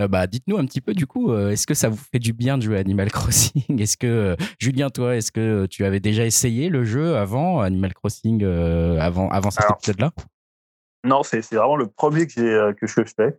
Euh, 0.00 0.08
bah, 0.08 0.26
dites-nous 0.26 0.56
un 0.56 0.64
petit 0.64 0.80
peu 0.80 0.94
du 0.94 1.06
coup, 1.06 1.32
euh, 1.32 1.50
est-ce 1.50 1.66
que 1.66 1.74
ça 1.74 1.90
vous 1.90 1.96
fait 1.96 2.18
du 2.18 2.32
bien 2.32 2.56
de 2.56 2.62
jouer 2.62 2.76
à 2.76 2.80
Animal 2.80 3.10
Crossing? 3.12 3.80
Est-ce 3.80 3.96
que 3.96 4.06
euh, 4.06 4.36
Julien, 4.58 4.90
toi, 4.90 5.16
est-ce 5.16 5.32
que 5.32 5.66
tu 5.66 5.84
avais 5.84 6.00
déjà 6.00 6.24
essayé 6.24 6.68
le 6.68 6.84
jeu 6.84 7.16
avant 7.16 7.60
Animal 7.60 7.92
Crossing, 7.94 8.44
avant, 8.44 9.28
avant 9.30 9.50
cet 9.50 9.70
épisode-là? 9.70 10.12
Non, 11.04 11.22
c'est 11.22 11.42
vraiment 11.52 11.76
le 11.76 11.88
premier 11.88 12.26
que, 12.26 12.32
j'ai 12.32 12.74
que 12.80 12.86
je 12.86 13.02
fais. 13.14 13.38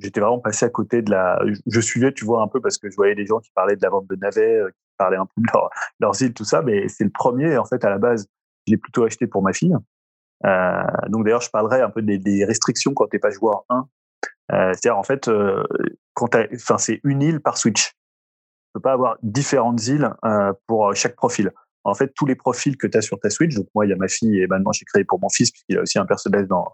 J'étais 0.00 0.20
vraiment 0.20 0.38
passé 0.38 0.64
à 0.64 0.70
côté 0.70 1.02
de 1.02 1.10
la. 1.10 1.40
Je 1.66 1.80
suivais, 1.80 2.12
tu 2.12 2.24
vois, 2.24 2.42
un 2.42 2.48
peu 2.48 2.60
parce 2.60 2.78
que 2.78 2.88
je 2.88 2.96
voyais 2.96 3.14
des 3.14 3.26
gens 3.26 3.40
qui 3.40 3.50
parlaient 3.50 3.76
de 3.76 3.82
la 3.82 3.90
vente 3.90 4.06
de 4.08 4.16
navets, 4.16 4.60
qui 4.70 4.94
parlaient 4.96 5.16
un 5.16 5.26
peu 5.26 5.42
de 5.42 5.48
leur, 5.52 5.68
leurs 6.00 6.22
îles, 6.22 6.32
tout 6.32 6.44
ça, 6.44 6.62
mais 6.62 6.88
c'est 6.88 7.04
le 7.04 7.10
premier. 7.10 7.58
En 7.58 7.64
fait, 7.64 7.84
à 7.84 7.90
la 7.90 7.98
base, 7.98 8.28
je 8.68 8.72
l'ai 8.72 8.76
plutôt 8.76 9.04
acheté 9.04 9.26
pour 9.26 9.42
ma 9.42 9.52
fille. 9.52 9.74
donc 11.08 11.24
d'ailleurs, 11.24 11.40
je 11.40 11.50
parlerai 11.50 11.80
un 11.80 11.90
peu 11.90 12.02
des, 12.02 12.44
restrictions 12.44 12.94
quand 12.94 13.06
t'es 13.08 13.18
pas 13.18 13.30
joueur 13.30 13.64
1 13.68 13.88
euh, 14.52 14.72
c'est-à-dire 14.72 14.98
en 14.98 15.02
fait, 15.02 15.28
euh, 15.28 15.62
quand 16.14 16.34
enfin 16.54 16.78
c'est 16.78 17.00
une 17.04 17.22
île 17.22 17.40
par 17.40 17.58
Switch. 17.58 17.88
Tu 17.88 18.72
peux 18.74 18.80
pas 18.80 18.92
avoir 18.92 19.16
différentes 19.22 19.86
îles 19.86 20.10
euh, 20.24 20.52
pour 20.66 20.94
chaque 20.94 21.16
profil. 21.16 21.52
En 21.84 21.94
fait, 21.94 22.12
tous 22.14 22.26
les 22.26 22.34
profils 22.34 22.76
que 22.76 22.86
tu 22.86 22.98
as 22.98 23.02
sur 23.02 23.18
ta 23.18 23.30
Switch, 23.30 23.54
donc 23.54 23.66
moi 23.74 23.86
il 23.86 23.90
y 23.90 23.92
a 23.92 23.96
ma 23.96 24.08
fille 24.08 24.40
et 24.40 24.46
maintenant 24.46 24.72
j'ai 24.72 24.84
créé 24.84 25.04
pour 25.04 25.20
mon 25.20 25.28
fils 25.28 25.50
puisqu'il 25.50 25.78
a 25.78 25.82
aussi 25.82 25.98
un 25.98 26.06
personnage 26.06 26.46
dans 26.46 26.66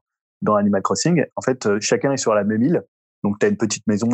dans 0.43 0.57
Animal 0.57 0.83
Crossing. 0.83 1.25
En 1.37 1.43
fait, 1.43 1.81
chacun 1.81 2.13
est 2.13 2.19
sur 2.19 2.35
la 2.35 2.45
même 2.45 2.63
île. 2.63 2.83
Donc, 3.23 3.39
tu 3.39 3.47
as 3.47 3.49
une 3.49 3.57
petite 3.57 3.87
maison 3.87 4.11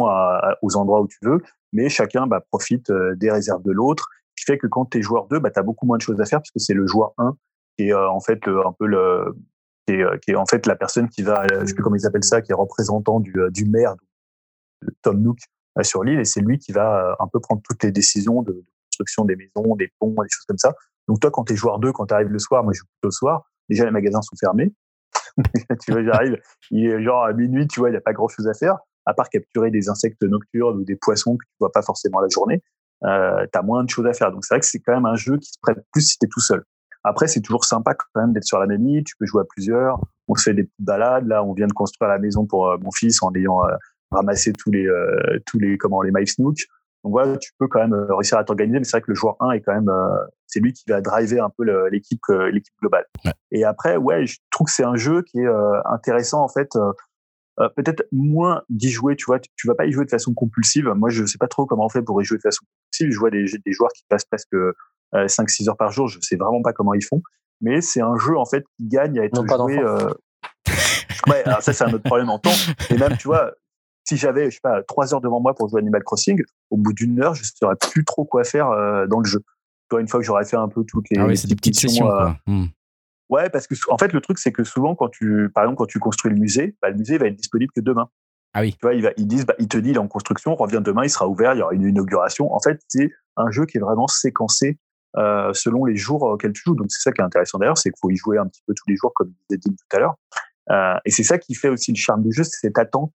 aux 0.63 0.77
endroits 0.77 1.01
où 1.01 1.09
tu 1.09 1.19
veux, 1.23 1.43
mais 1.73 1.89
chacun 1.89 2.29
bah, 2.29 2.41
profite 2.53 2.93
des 2.93 3.33
réserves 3.33 3.65
de 3.65 3.73
l'autre. 3.73 4.09
Ce 4.37 4.45
qui 4.45 4.53
fait 4.53 4.59
que 4.59 4.69
quand 4.69 4.85
tu 4.85 4.99
es 4.99 5.03
joueur 5.03 5.27
2, 5.27 5.41
bah, 5.41 5.51
tu 5.51 5.59
as 5.59 5.65
beaucoup 5.65 5.87
moins 5.87 5.97
de 5.97 6.03
choses 6.03 6.21
à 6.21 6.25
faire 6.25 6.41
puisque 6.41 6.65
c'est 6.65 6.75
le 6.75 6.87
joueur 6.87 7.15
1 7.19 7.35
qui 7.81 7.89
est 7.89 7.95
en 7.95 8.21
fait 8.21 8.47
un 8.47 8.73
peu 8.79 8.87
le, 8.87 9.35
euh, 9.91 10.19
qui 10.19 10.33
est, 10.33 10.37
en 10.37 10.45
fait 10.45 10.67
la 10.67 10.77
personne 10.77 11.09
qui 11.09 11.23
va, 11.23 11.47
je 11.49 11.65
sais 11.65 11.75
plus 11.75 11.83
comment 11.83 11.97
ils 11.97 12.07
appellent 12.07 12.25
ça, 12.25 12.43
qui 12.43 12.53
est 12.53 12.55
représentant 12.55 13.21
du, 13.21 13.33
euh, 13.41 13.51
du 13.51 13.65
maire, 13.65 13.95
Tom 15.01 15.23
Nook, 15.23 15.39
euh, 15.79 15.83
sur 15.83 16.05
l'île, 16.05 16.21
et 16.21 16.27
c'est 16.27 16.43
lui 16.43 16.59
qui 16.59 16.73
va 16.73 17.17
un 17.19 17.27
peu 17.29 17.41
prendre 17.41 17.63
toutes 17.67 17.83
les 17.83 17.91
décisions 17.91 18.43
de, 18.43 18.63
construction 18.91 19.25
des 19.25 19.37
maisons, 19.37 19.77
des 19.77 19.91
ponts, 19.99 20.11
des 20.11 20.29
choses 20.29 20.45
comme 20.47 20.59
ça. 20.59 20.75
Donc 21.09 21.21
toi, 21.21 21.31
quand 21.31 21.45
tu 21.45 21.55
es 21.55 21.57
joueur 21.57 21.79
2, 21.79 21.91
quand 21.93 22.07
tu 22.07 22.15
arrives 22.15 22.29
le 22.29 22.39
soir, 22.39 22.63
moi 22.63 22.75
je 22.75 22.81
joue 22.81 22.87
plutôt 22.87 23.09
le 23.09 23.13
soir, 23.13 23.51
déjà 23.71 23.87
les 23.87 23.91
magasins 23.91 24.21
sont 24.21 24.37
fermés. 24.39 24.75
tu 25.83 25.93
vois, 25.93 26.05
j'arrive, 26.05 26.37
il 26.71 26.87
est 26.87 27.03
genre 27.03 27.25
à 27.25 27.33
minuit, 27.33 27.67
tu 27.67 27.81
vois, 27.81 27.89
il 27.89 27.93
n'y 27.93 27.99
a 27.99 28.03
pas 28.03 28.13
grand 28.13 28.29
chose 28.29 28.47
à 28.47 28.53
faire, 28.53 28.77
à 29.07 29.15
part 29.15 29.31
capturer 29.31 29.71
des 29.71 29.89
insectes 29.89 30.23
nocturnes 30.23 30.81
ou 30.81 30.85
des 30.85 30.97
poissons 30.97 31.39
que 31.39 31.45
tu 31.47 31.57
vois 31.61 31.73
pas 31.73 31.83
forcément 31.83 32.21
la 32.21 32.29
journée. 32.29 32.63
Euh, 33.05 33.47
tu 33.51 33.59
as 33.59 33.63
moins 33.63 33.83
de 33.85 33.89
choses 33.89 34.07
à 34.07 34.13
faire. 34.13 34.31
Donc 34.31 34.45
c'est 34.45 34.55
vrai 34.55 34.61
que 34.61 34.67
c'est 34.67 34.81
quand 34.81 34.93
même 34.93 35.07
un 35.07 35.17
jeu 35.17 35.39
qui 35.39 35.51
se 35.51 35.59
prête 35.63 35.79
plus 35.93 36.03
si 36.03 36.19
tu 36.19 36.27
es 36.27 36.29
tout 36.29 36.41
seul. 36.41 36.63
Après, 37.05 37.29
c'est 37.29 37.41
toujours 37.41 37.65
sympa 37.65 37.95
quand 37.95 38.21
même 38.21 38.33
d'être 38.33 38.45
sur 38.45 38.59
la 38.59 38.67
même 38.67 38.87
île. 38.87 39.05
Tu 39.05 39.15
peux 39.19 39.27
jouer 39.27 39.43
à 39.43 39.45
plusieurs. 39.45 40.01
on 40.29 40.35
se 40.35 40.45
fait 40.45 40.55
des 40.55 40.65
petites 40.65 40.85
balades. 40.85 41.27
Là, 41.27 41.43
on 41.43 41.53
vient 41.55 41.67
de 41.67 41.73
construire 41.73 42.11
la 42.11 42.19
maison 42.19 42.47
pour 42.47 42.79
mon 42.81 42.91
fils 42.91 43.23
en 43.23 43.33
ayant 43.35 43.63
ramassé 44.11 44.53
tous 44.53 44.71
les 44.71 44.87
tous 45.47 45.59
les 45.59 45.79
comment 45.79 46.03
les 46.03 46.11
Mive 46.13 46.27
Snook. 46.27 46.57
Donc 47.03 47.13
voilà, 47.13 47.39
tu 47.39 47.53
peux 47.59 47.67
quand 47.67 47.81
même 47.81 47.95
réussir 48.11 48.37
à 48.37 48.45
t'organiser, 48.45 48.79
mais 48.79 48.85
c'est 48.85 48.99
vrai 48.99 49.01
que 49.01 49.11
le 49.11 49.15
joueur 49.15 49.37
1 49.41 49.53
est 49.53 49.61
quand 49.63 49.73
même, 49.73 49.91
c'est 50.47 50.61
lui 50.61 50.75
qui 50.75 50.85
va 50.87 51.01
driver 51.01 51.41
un 51.41 51.49
peu 51.49 51.65
l'équipe 51.89 52.21
l'équipe 52.53 52.75
globale. 52.81 53.07
Et 53.51 53.65
après, 53.65 53.97
ouais, 53.97 54.27
je 54.27 54.39
trouve 54.51 54.67
que 54.67 54.73
c'est 54.73 54.85
un 54.85 54.97
jeu 54.97 55.23
qui 55.23 55.39
est 55.41 55.49
intéressant 55.87 56.43
en 56.43 56.49
fait. 56.49 56.69
peut-être 57.77 58.05
moins 58.13 58.63
d'y 58.69 58.91
jouer, 58.91 59.17
tu 59.17 59.25
vois, 59.25 59.39
tu, 59.41 59.67
vas 59.67 59.75
pas 59.75 59.87
y 59.87 59.93
jouer 59.93 60.05
de 60.05 60.11
façon 60.11 60.35
compulsive. 60.35 60.93
Moi, 60.95 61.09
je 61.09 61.25
sais 61.25 61.39
pas 61.39 61.49
trop 61.49 61.65
comment 61.65 61.87
on 61.87 61.89
fait 61.89 62.03
pour 62.03 62.21
y 62.21 62.25
jouer 62.27 62.37
de 62.37 62.43
façon 62.43 62.67
compulsive. 62.67 63.15
Je 63.15 63.19
vois 63.19 63.31
des, 63.31 63.47
des 63.65 63.73
joueurs 63.73 63.93
qui 63.95 64.05
passent 64.11 64.27
presque 64.27 64.55
5-6 65.13 65.69
heures 65.69 65.77
par 65.77 65.91
jour. 65.91 66.09
Je 66.09 66.19
sais 66.21 66.37
vraiment 66.37 66.63
pas 66.63 66.73
comment 66.73 66.95
ils 66.95 67.05
font. 67.05 67.23
Mais 67.61 67.81
c'est 67.81 68.01
un 68.01 68.17
jeu, 68.17 68.39
en 68.39 68.47
fait, 68.47 68.65
qui 68.77 68.87
gagne 68.89 69.19
à 69.19 69.25
être 69.25 69.45
joué. 69.47 69.83
ouais, 71.29 71.43
alors 71.45 71.63
ça, 71.63 71.73
c'est 71.73 71.85
un 71.85 71.93
autre 71.93 72.05
problème 72.05 72.31
en 72.31 72.39
temps. 72.39 72.51
Et 72.91 72.97
même, 72.97 73.17
tu 73.17 73.29
vois, 73.29 73.53
si 74.11 74.17
j'avais, 74.17 74.51
je 74.51 74.57
sais 74.57 74.61
pas, 74.61 74.83
trois 74.83 75.15
heures 75.15 75.21
devant 75.21 75.41
moi 75.41 75.55
pour 75.55 75.69
jouer 75.69 75.81
Animal 75.81 76.03
Crossing, 76.03 76.43
au 76.71 76.77
bout 76.77 76.93
d'une 76.93 77.21
heure, 77.23 77.35
je 77.35 77.43
ne 77.43 77.47
saurais 77.47 77.77
plus 77.77 78.05
trop 78.05 78.25
quoi 78.25 78.45
faire 78.45 78.69
euh, 78.71 79.07
dans 79.07 79.21
le 79.21 79.25
jeu. 79.25 79.41
Toi, 79.89 80.01
une 80.01 80.09
fois 80.09 80.21
que 80.21 80.27
j'aurais 80.27 80.45
fait 80.45 80.57
un 80.57 80.69
peu 80.69 80.85
toutes 80.85 81.07
les, 81.11 81.19
ah 81.19 81.27
oui, 81.27 81.37
c'est 81.37 81.49
des 81.49 81.55
petites 81.55 81.79
sessions. 81.79 82.11
Euh, 82.11 82.29
hmm. 82.47 82.67
Ouais, 83.29 83.49
parce 83.51 83.69
que 83.69 83.75
en 83.89 83.99
fait, 83.99 84.13
le 84.13 84.21
truc, 84.21 84.39
c'est 84.39 84.51
que 84.51 84.65
souvent, 84.65 84.97
quand 84.97 85.09
tu, 85.09 85.49
par 85.55 85.65
exemple, 85.65 85.79
quand 85.79 85.87
tu 85.87 86.01
construis 86.01 86.33
le 86.33 86.39
musée, 86.39 86.77
bah, 86.83 86.91
le 86.91 86.97
musée 86.97 87.19
va 87.19 87.27
être 87.27 87.37
disponible 87.37 87.73
que 87.75 87.81
demain. 87.81 88.09
Ah 88.53 88.63
oui. 88.63 88.73
Tu 88.73 88.79
vois, 88.83 88.95
ils, 88.95 89.27
disent, 89.29 89.47
bah, 89.47 89.55
ils 89.61 89.69
te 89.69 89.79
disent, 89.79 89.93
il 89.93 89.97
est 89.97 90.01
en 90.01 90.09
construction, 90.09 90.57
reviens 90.57 90.81
demain, 90.81 91.05
il 91.05 91.11
sera 91.11 91.29
ouvert, 91.29 91.55
il 91.55 91.59
y 91.59 91.63
aura 91.63 91.73
une 91.73 91.85
inauguration. 91.85 92.53
En 92.53 92.59
fait, 92.59 92.81
c'est 92.89 93.13
un 93.37 93.51
jeu 93.53 93.67
qui 93.67 93.79
est 93.79 93.81
vraiment 93.81 94.09
séquencé 94.09 94.79
euh, 95.17 95.53
selon 95.53 95.85
les 95.85 95.97
jours 95.97 96.23
auxquels 96.23 96.53
tu 96.53 96.63
joues. 96.65 96.75
Donc, 96.75 96.87
c'est 96.91 97.03
ça 97.03 97.13
qui 97.13 97.21
est 97.21 97.25
intéressant 97.25 97.59
d'ailleurs, 97.59 97.79
c'est 97.79 97.91
qu'il 97.91 97.99
faut 98.01 98.11
y 98.11 98.17
jouer 98.17 98.39
un 98.39 98.47
petit 98.47 98.63
peu 98.67 98.75
tous 98.75 98.89
les 98.89 98.97
jours, 98.97 99.13
comme 99.15 99.33
disait 99.49 99.59
dit 99.59 99.75
tout 99.75 99.97
à 99.97 100.01
l'heure. 100.01 100.15
Euh, 100.71 100.99
et 101.05 101.11
c'est 101.11 101.25
ça 101.25 101.39
qui 101.39 101.55
fait 101.55 101.69
aussi 101.69 101.91
le 101.93 101.97
charme 101.97 102.23
du 102.23 102.33
jeu, 102.33 102.45
c'est 102.45 102.59
cette 102.61 102.79
attente 102.79 103.15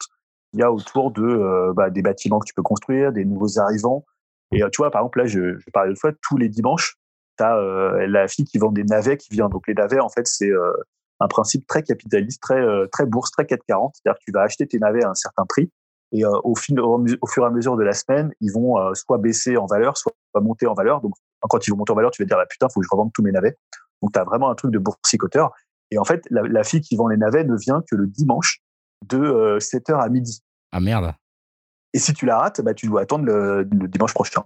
il 0.56 0.60
y 0.60 0.64
a 0.64 0.72
autour 0.72 1.12
de 1.12 1.22
euh, 1.22 1.74
bah, 1.76 1.90
des 1.90 2.02
bâtiments 2.02 2.40
que 2.40 2.46
tu 2.46 2.54
peux 2.54 2.64
construire, 2.64 3.12
des 3.12 3.26
nouveaux 3.26 3.60
arrivants. 3.60 4.06
Et 4.54 4.64
euh, 4.64 4.70
tu 4.72 4.78
vois, 4.78 4.90
par 4.90 5.02
exemple, 5.02 5.20
là, 5.20 5.26
je, 5.26 5.60
je 5.60 5.70
parlais 5.72 5.94
de 5.94 6.00
fois, 6.00 6.12
tous 6.22 6.38
les 6.38 6.48
dimanches, 6.48 6.96
tu 7.38 7.44
as 7.44 7.58
euh, 7.58 8.08
la 8.08 8.30
fille 8.30 8.46
qui 8.46 8.58
vend 8.58 8.72
des 8.72 8.86
navets 8.86 9.18
qui 9.18 9.28
vient. 9.32 9.50
Donc 9.50 9.68
les 9.68 9.74
navets, 9.74 10.00
en 10.00 10.08
fait, 10.08 10.26
c'est 10.26 10.50
un 11.20 11.28
principe 11.28 11.68
très 11.68 11.84
capitaliste, 11.84 12.42
très, 12.42 12.64
très 12.90 13.06
bourse, 13.06 13.32
très 13.32 13.46
440. 13.46 13.96
C'est-à-dire 13.96 14.18
que 14.18 14.24
tu 14.24 14.32
vas 14.32 14.44
acheter 14.44 14.66
tes 14.66 14.80
navets 14.80 15.04
à 15.04 15.10
un 15.10 15.16
certain 15.16 15.46
prix. 15.46 15.70
Et 16.14 16.24
au, 16.26 16.56
fil, 16.56 16.80
au, 16.80 17.28
fur 17.28 17.44
et 17.44 17.48
à 17.48 17.50
mesure 17.50 17.76
de 17.76 17.84
la 17.84 17.92
semaine, 17.92 18.32
ils 18.40 18.54
vont 18.54 18.78
soit 18.94 19.18
baisser 19.18 19.58
en 19.58 19.66
valeur, 19.66 19.98
soit 19.98 20.14
monter 20.36 20.68
en 20.68 20.74
valeur. 20.74 21.02
Donc, 21.02 21.16
quand 21.50 21.68
ils 21.68 21.72
vont 21.72 21.78
monter 21.78 21.92
en 21.92 21.96
valeur, 21.96 22.12
tu 22.12 22.22
vas 22.22 22.28
dire, 22.28 22.38
bah, 22.38 22.46
putain, 22.50 22.68
faut 22.70 22.80
que 22.80 22.86
je 22.86 22.92
revende 22.92 23.12
tous 23.14 23.24
mes 23.24 23.32
navets. 23.32 23.58
Donc, 24.02 24.14
tu 24.14 24.20
as 24.20 24.24
vraiment 24.24 24.50
un 24.50 24.56
truc 24.56 24.72
de 24.72 24.80
boursicoteur. 24.80 25.52
Et 25.92 25.98
en 25.98 26.04
fait, 26.04 26.22
la, 26.30 26.42
la, 26.44 26.64
fille 26.64 26.82
qui 26.82 26.96
vend 26.96 27.08
les 27.08 27.18
navets 27.18 27.44
ne 27.44 27.56
vient 27.56 27.84
que 27.90 27.96
le 27.96 28.08
dimanche 28.08 28.62
de 29.08 29.58
7h 29.60 30.02
à 30.02 30.10
midi. 30.10 30.42
Ah 30.72 30.80
merde. 30.80 31.14
Et 31.94 32.00
si 32.00 32.14
tu 32.14 32.26
la 32.26 32.38
rates, 32.38 32.60
bah, 32.60 32.74
tu 32.74 32.88
dois 32.88 33.02
attendre 33.02 33.24
le, 33.26 33.64
dimanche 33.88 34.14
prochain. 34.14 34.44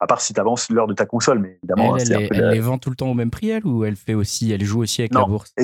À 0.00 0.08
part 0.08 0.20
si 0.20 0.34
tu 0.34 0.40
avances 0.40 0.68
l'heure 0.70 0.88
de 0.88 0.92
ta 0.92 1.06
console, 1.06 1.38
mais 1.38 1.58
évidemment. 1.62 1.96
Elle, 1.96 2.28
elle, 2.32 2.48
les 2.50 2.58
vend 2.58 2.78
tout 2.78 2.90
le 2.90 2.96
temps 2.96 3.08
au 3.08 3.14
même 3.14 3.30
prix, 3.30 3.50
elle, 3.50 3.64
ou 3.64 3.84
elle 3.84 3.94
fait 3.94 4.14
aussi, 4.14 4.50
elle 4.50 4.64
joue 4.64 4.82
aussi 4.82 5.02
avec 5.02 5.14
la 5.14 5.24
bourse? 5.24 5.54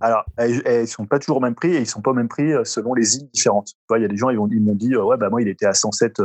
Alors, 0.00 0.24
elles, 0.36 0.82
ne 0.82 0.86
sont 0.86 1.06
pas 1.06 1.18
toujours 1.18 1.38
au 1.38 1.40
même 1.40 1.56
prix 1.56 1.74
et 1.74 1.80
ils 1.80 1.86
sont 1.86 2.00
pas 2.00 2.12
au 2.12 2.14
même 2.14 2.28
prix 2.28 2.52
euh, 2.52 2.62
selon 2.64 2.94
les 2.94 3.16
îles 3.16 3.28
différentes. 3.34 3.72
il 3.96 4.00
y 4.00 4.04
a 4.04 4.08
des 4.08 4.16
gens, 4.16 4.30
ils, 4.30 4.38
m'ont 4.38 4.46
dit, 4.46 4.94
euh, 4.94 5.02
ouais, 5.02 5.16
bah 5.16 5.28
moi, 5.28 5.42
il 5.42 5.48
était 5.48 5.66
à 5.66 5.74
107 5.74 6.20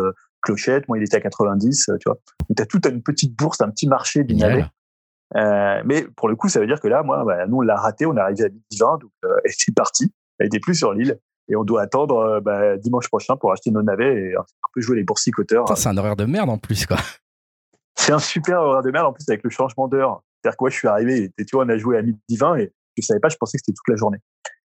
euh, 0.50 0.54
clochettes, 0.54 0.88
moi, 0.88 0.98
il 0.98 1.04
était 1.04 1.18
à 1.18 1.22
90, 1.22 1.92
tu 2.00 2.10
vois. 2.10 2.18
Tu 2.56 2.62
as 2.62 2.66
toute 2.66 2.86
une 2.86 3.02
petite 3.02 3.36
bourse, 3.36 3.62
un 3.62 3.70
petit 3.70 3.88
marché 3.88 4.24
du 4.24 4.36
mais 5.34 6.04
pour 6.16 6.30
le 6.30 6.36
coup, 6.36 6.50
ça 6.50 6.60
veut 6.60 6.68
dire 6.68 6.80
que 6.80 6.88
là, 6.88 7.04
moi, 7.04 7.24
bah, 7.26 7.48
nous, 7.48 7.58
on 7.58 7.62
l'a 7.62 7.76
raté, 7.76 8.06
on 8.06 8.16
est 8.16 8.22
arrivé 8.22 8.46
à 8.46 8.50
midi 8.50 8.78
20, 8.80 9.00
donc 9.00 9.12
elle 9.24 9.52
était 9.52 9.72
partie, 9.76 10.12
elle 10.40 10.48
était 10.48 10.60
plus 10.60 10.76
sur 10.76 10.94
l'île 10.94 11.20
et 11.48 11.56
on 11.56 11.64
doit 11.64 11.82
attendre 11.82 12.18
euh, 12.18 12.42
bah, 12.42 12.78
dimanche 12.78 13.08
prochain 13.08 13.36
pour 13.38 13.52
acheter 13.52 13.72
nos 13.72 13.84
navets 13.84 14.30
et 14.30 14.36
un 14.36 14.44
peu 14.74 14.82
jouer 14.82 14.98
les 14.98 15.04
boursicoteurs. 15.04 15.66
C'est 15.78 15.90
un 15.90 15.98
horaire 15.98 16.16
de 16.16 16.26
merde 16.26 16.50
en 16.50 16.58
plus, 16.58 16.86
quoi. 16.86 16.98
C'est 17.98 18.12
un 18.12 18.20
super 18.20 18.60
horaire 18.60 18.82
de 18.82 18.92
merde 18.92 19.08
en 19.08 19.14
plus 19.14 19.24
avec 19.30 19.44
le 19.44 19.50
changement 19.50 19.88
d'heure. 19.88 20.22
C'est-à-dire 20.42 20.58
que 20.58 20.64
moi, 20.64 20.70
je 20.70 20.76
suis 20.76 20.88
arrivé, 20.88 21.32
et, 21.38 21.46
tu 21.46 21.56
vois, 21.56 21.66
on 21.66 21.70
a 21.70 21.78
joué 21.78 21.98
à 21.98 22.02
midi 22.02 22.38
20 22.38 22.58
et 22.58 22.74
je 22.98 23.06
savais 23.06 23.20
pas, 23.20 23.30
je 23.30 23.38
pensais 23.38 23.58
que 23.58 23.64
c'était 23.66 23.76
toute 23.76 23.88
la 23.88 23.96
journée. 23.96 24.18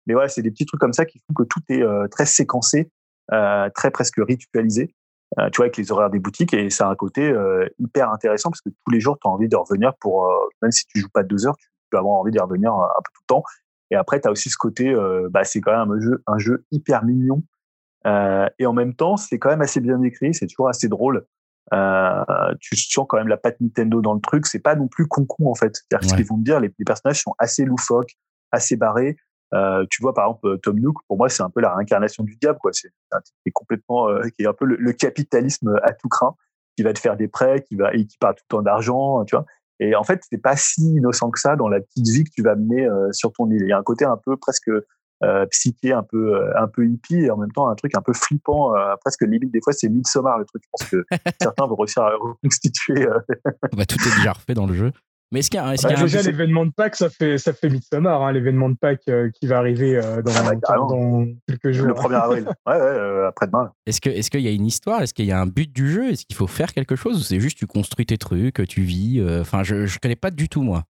Mais 0.08 0.14
voilà, 0.14 0.28
c'est 0.28 0.42
des 0.42 0.52
petits 0.52 0.66
trucs 0.66 0.82
comme 0.82 0.94
ça 0.94 1.06
qui 1.06 1.20
font 1.20 1.34
que 1.36 1.44
tout 1.44 1.62
est 1.70 1.84
euh, 1.84 2.08
très 2.08 2.26
séquencé, 2.26 2.90
euh, 3.32 3.70
très 3.76 3.92
presque 3.92 4.16
ritualisé. 4.18 4.96
Euh, 5.40 5.50
tu 5.50 5.58
vois, 5.58 5.66
avec 5.66 5.78
les 5.78 5.92
horaires 5.92 6.10
des 6.10 6.20
boutiques 6.20 6.54
et 6.54 6.68
a 6.80 6.88
un 6.88 6.96
côté 6.96 7.30
euh, 7.30 7.66
hyper 7.80 8.12
intéressant 8.12 8.50
parce 8.50 8.62
que 8.62 8.70
tous 8.70 8.92
les 8.92 9.00
jours, 9.00 9.18
tu 9.22 9.28
as 9.28 9.32
envie 9.32 9.48
de 9.48 9.56
revenir 9.56 9.94
pour, 10.00 10.30
même 10.62 10.72
si 10.72 10.86
tu 10.88 11.00
joues 11.00 11.10
pas 11.10 11.24
deux 11.24 11.48
heures, 11.48 11.56
tu 11.58 11.70
peux 11.90 11.98
avoir 11.98 12.20
envie 12.20 12.32
d'y 12.32 12.40
revenir 12.40 12.74
un 12.74 13.02
peu 13.04 13.12
tout 13.14 13.22
le 13.22 13.28
temps. 13.28 13.44
Et 13.92 13.96
après, 13.96 14.22
tu 14.22 14.28
as 14.28 14.32
aussi 14.32 14.50
ce 14.50 14.58
côté, 14.58 14.90
euh, 14.90 15.28
bah, 15.30 15.44
c'est 15.44 15.60
quand 15.60 15.78
même 15.78 15.92
un 15.92 16.00
jeu, 16.00 16.24
un 16.26 16.38
jeu 16.38 16.66
hyper 16.72 17.04
mignon. 17.04 17.44
Euh, 18.08 18.48
et 18.58 18.66
en 18.66 18.74
même 18.74 18.96
temps, 18.96 19.18
c'est 19.18 19.38
quand 19.38 19.50
même 19.50 19.62
assez 19.62 19.82
bien 19.82 20.02
écrit, 20.02 20.34
c'est 20.34 20.48
toujours 20.48 20.70
assez 20.70 20.88
drôle. 20.88 21.26
Euh, 21.74 22.24
tu 22.60 22.76
sens 22.76 23.06
quand 23.08 23.18
même 23.18 23.28
la 23.28 23.38
patte 23.38 23.60
Nintendo 23.62 24.02
dans 24.02 24.14
le 24.14 24.22
truc. 24.22 24.48
C'est 24.48 24.60
pas 24.60 24.76
non 24.76 24.88
plus 24.88 25.08
con-con 25.08 25.52
en 25.52 25.56
fait. 25.56 25.76
C'est-à-dire 25.76 26.10
ce 26.10 26.16
qu'ils 26.16 26.26
vont 26.26 26.38
te 26.38 26.44
dire, 26.44 26.60
les, 26.60 26.70
personnages 26.70 27.22
sont 27.22 27.36
assez 27.38 27.66
loufoques, 27.66 28.18
assez 28.52 28.78
barrés. 28.78 29.18
Euh, 29.54 29.86
tu 29.90 30.02
vois 30.02 30.14
par 30.14 30.26
exemple 30.26 30.60
Tom 30.60 30.80
Nook, 30.80 30.98
pour 31.08 31.18
moi 31.18 31.28
c'est 31.28 31.44
un 31.44 31.50
peu 31.50 31.60
la 31.60 31.76
réincarnation 31.76 32.24
du 32.24 32.38
diable 32.38 32.58
quoi. 32.60 32.72
C'est 32.74 32.92
est 33.46 33.52
complètement, 33.52 34.10
euh, 34.10 34.22
qui 34.30 34.44
est 34.44 34.48
un 34.48 34.54
peu 34.54 34.66
le, 34.66 34.78
le, 34.78 34.94
capitalisme 34.94 35.78
à 35.84 35.92
tout 35.94 36.08
craint, 36.08 36.36
qui 36.78 36.84
va 36.84 36.94
te 36.94 37.00
faire 37.00 37.18
des 37.18 37.28
prêts, 37.28 37.62
qui 37.62 37.76
va 37.76 37.94
et 37.94 38.06
qui 38.06 38.18
part 38.18 38.34
tout 38.34 38.44
le 38.50 38.56
temps 38.58 38.62
d'argent, 38.62 39.26
tu 39.26 39.36
vois. 39.36 39.46
Et 39.82 39.96
en 39.96 40.04
fait, 40.04 40.22
c'est 40.30 40.38
pas 40.38 40.56
si 40.56 40.82
innocent 40.82 41.32
que 41.32 41.40
ça 41.40 41.56
dans 41.56 41.68
la 41.68 41.82
petite 41.82 42.08
vie 42.08 42.24
que 42.24 42.30
tu 42.30 42.44
vas 42.44 42.56
mener 42.56 42.86
euh, 42.86 43.12
sur 43.12 43.34
ton 43.34 43.50
île. 43.50 43.64
Il 43.64 43.68
y 43.68 43.74
a 43.74 43.80
un 43.80 43.84
côté 43.84 44.06
un 44.06 44.16
peu 44.16 44.38
presque 44.38 44.70
euh, 45.24 45.46
psyché, 45.48 45.92
un 45.92 46.04
peu 46.04 46.36
euh, 46.36 46.54
un 46.56 46.68
peu 46.68 46.86
hippie, 46.86 47.16
et 47.16 47.32
en 47.32 47.38
même 47.38 47.52
temps 47.52 47.68
un 47.68 47.74
truc 47.74 47.98
un 47.98 48.02
peu 48.02 48.14
flippant, 48.14 48.74
presque 49.02 49.24
limite. 49.24 49.52
Des 49.52 49.60
fois, 49.62 49.74
c'est 49.74 49.90
Midsommar 49.90 50.38
le 50.38 50.46
truc. 50.46 50.62
Je 50.64 50.70
pense 50.72 50.90
que 50.90 51.06
certains 51.42 51.66
vont 51.66 51.76
réussir 51.76 52.04
à 52.04 52.12
reconstituer. 52.16 53.08
bah, 53.76 53.86
tout 53.86 53.98
est 53.98 54.16
déjà 54.18 54.34
refait 54.34 54.54
dans 54.54 54.68
le 54.68 54.76
jeu. 54.76 54.92
Mais 55.32 55.40
est-ce 55.40 55.50
qu'il 55.50 55.62
y 55.62 55.64
a, 55.64 55.74
est-ce 55.74 55.88
bah, 55.88 55.96
déjà 55.96 56.22
l'événement 56.22 56.66
de 56.66 56.72
Pâques, 56.72 56.98
ça 56.98 57.10
fait 57.10 57.38
ça 57.38 57.54
fait 57.54 57.70
Midsommar, 57.70 58.22
hein, 58.22 58.34
l'événement 58.34 58.70
de 58.70 58.76
Pâques 58.76 59.08
euh, 59.08 59.30
qui 59.30 59.48
va 59.48 59.60
arriver 59.60 59.96
euh, 59.96 60.22
dans, 60.22 60.32
ah 60.36 60.52
bah, 60.52 60.76
dans, 60.76 61.26
quelques 61.48 61.72
jours. 61.72 61.88
Le 61.88 61.94
1er 61.94 62.22
avril. 62.22 62.46
ouais, 62.68 62.74
ouais 62.74 62.82
euh, 62.82 63.30
après-demain. 63.30 63.72
Est-ce 63.86 64.02
que 64.02 64.10
est-ce 64.10 64.30
qu'il 64.30 64.42
y 64.42 64.50
a 64.50 64.52
une 64.52 64.66
histoire? 64.66 65.02
Est-ce 65.02 65.14
qu'il 65.14 65.26
y 65.26 65.32
a 65.32 65.40
un 65.40 65.46
but 65.46 65.72
du 65.72 65.90
jeu? 65.90 66.12
Est-ce 66.12 66.26
qu'il 66.26 66.36
faut 66.36 66.48
faire 66.48 66.74
quelque 66.74 66.98
chose 66.98 67.18
ou 67.18 67.24
c'est 67.24 67.40
juste 67.40 67.58
tu 67.58 67.66
construis 67.66 68.06
tes 68.06 68.18
trucs, 68.18 68.68
tu 68.68 68.82
vis 68.82 69.24
Enfin, 69.40 69.64
je 69.64 69.86
je 69.86 70.00
connais 70.00 70.18
pas 70.18 70.32
du 70.32 70.50
tout 70.50 70.64
moi. 70.64 70.84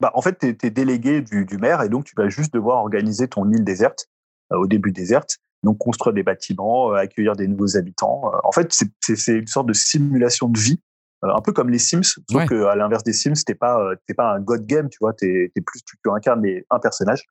Bah, 0.00 0.10
en 0.14 0.22
fait, 0.22 0.38
tu 0.38 0.66
es, 0.66 0.70
délégué 0.70 1.20
du, 1.20 1.44
du, 1.44 1.58
maire 1.58 1.82
et 1.82 1.90
donc 1.90 2.04
tu 2.06 2.14
vas 2.16 2.30
juste 2.30 2.54
devoir 2.54 2.78
organiser 2.78 3.28
ton 3.28 3.50
île 3.50 3.64
déserte, 3.64 4.08
au 4.50 4.66
début 4.66 4.92
déserte, 4.92 5.36
donc 5.62 5.76
construire 5.76 6.14
des 6.14 6.22
bâtiments, 6.22 6.92
accueillir 6.92 7.36
des 7.36 7.46
nouveaux 7.46 7.76
habitants. 7.76 8.32
en 8.42 8.52
fait, 8.52 8.74
c'est 9.02 9.32
une 9.34 9.46
sorte 9.46 9.66
de 9.66 9.74
simulation 9.74 10.48
de 10.48 10.58
vie 10.58 10.80
un 11.22 11.40
peu 11.40 11.52
comme 11.52 11.70
les 11.70 11.78
Sims, 11.78 12.02
sauf 12.30 12.46
que 12.46 12.64
à 12.64 12.76
l'inverse 12.76 13.04
des 13.04 13.12
Sims, 13.12 13.44
t'es 13.46 13.54
pas 13.54 13.80
euh, 13.80 13.94
t'es 14.06 14.14
pas 14.14 14.32
un 14.32 14.40
god 14.40 14.64
game, 14.66 14.88
tu 14.88 14.98
vois, 15.00 15.12
t'es 15.12 15.52
es 15.54 15.60
plus 15.60 15.82
tu 15.82 15.96
incarnes 16.10 16.44
un 16.70 16.78
personnage 16.78 17.24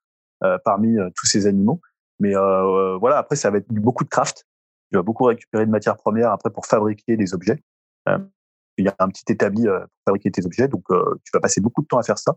euh, 0.43 0.57
parmi 0.63 0.97
tous 1.15 1.25
ces 1.25 1.47
animaux. 1.47 1.81
Mais 2.19 2.33
voilà, 2.33 3.17
après 3.17 3.35
ça 3.35 3.49
va 3.49 3.57
être 3.57 3.69
beaucoup 3.69 4.03
de 4.03 4.09
craft. 4.09 4.45
Tu 4.91 4.97
vas 4.97 5.03
beaucoup 5.03 5.25
récupérer 5.25 5.65
de 5.65 5.71
matières 5.71 5.97
premières 5.97 6.31
après 6.31 6.49
pour 6.49 6.65
fabriquer 6.65 7.15
des 7.15 7.33
objets. 7.33 7.63
il 8.77 8.85
y 8.85 8.89
a 8.89 8.95
un 8.99 9.07
petit 9.09 9.31
établi 9.31 9.63
pour 9.63 9.87
fabriquer 10.05 10.31
tes 10.31 10.45
objets, 10.45 10.67
donc 10.67 10.83
tu 10.89 11.31
vas 11.33 11.39
passer 11.39 11.61
beaucoup 11.61 11.81
de 11.81 11.87
temps 11.87 11.97
à 11.97 12.03
faire 12.03 12.17
ça. 12.17 12.35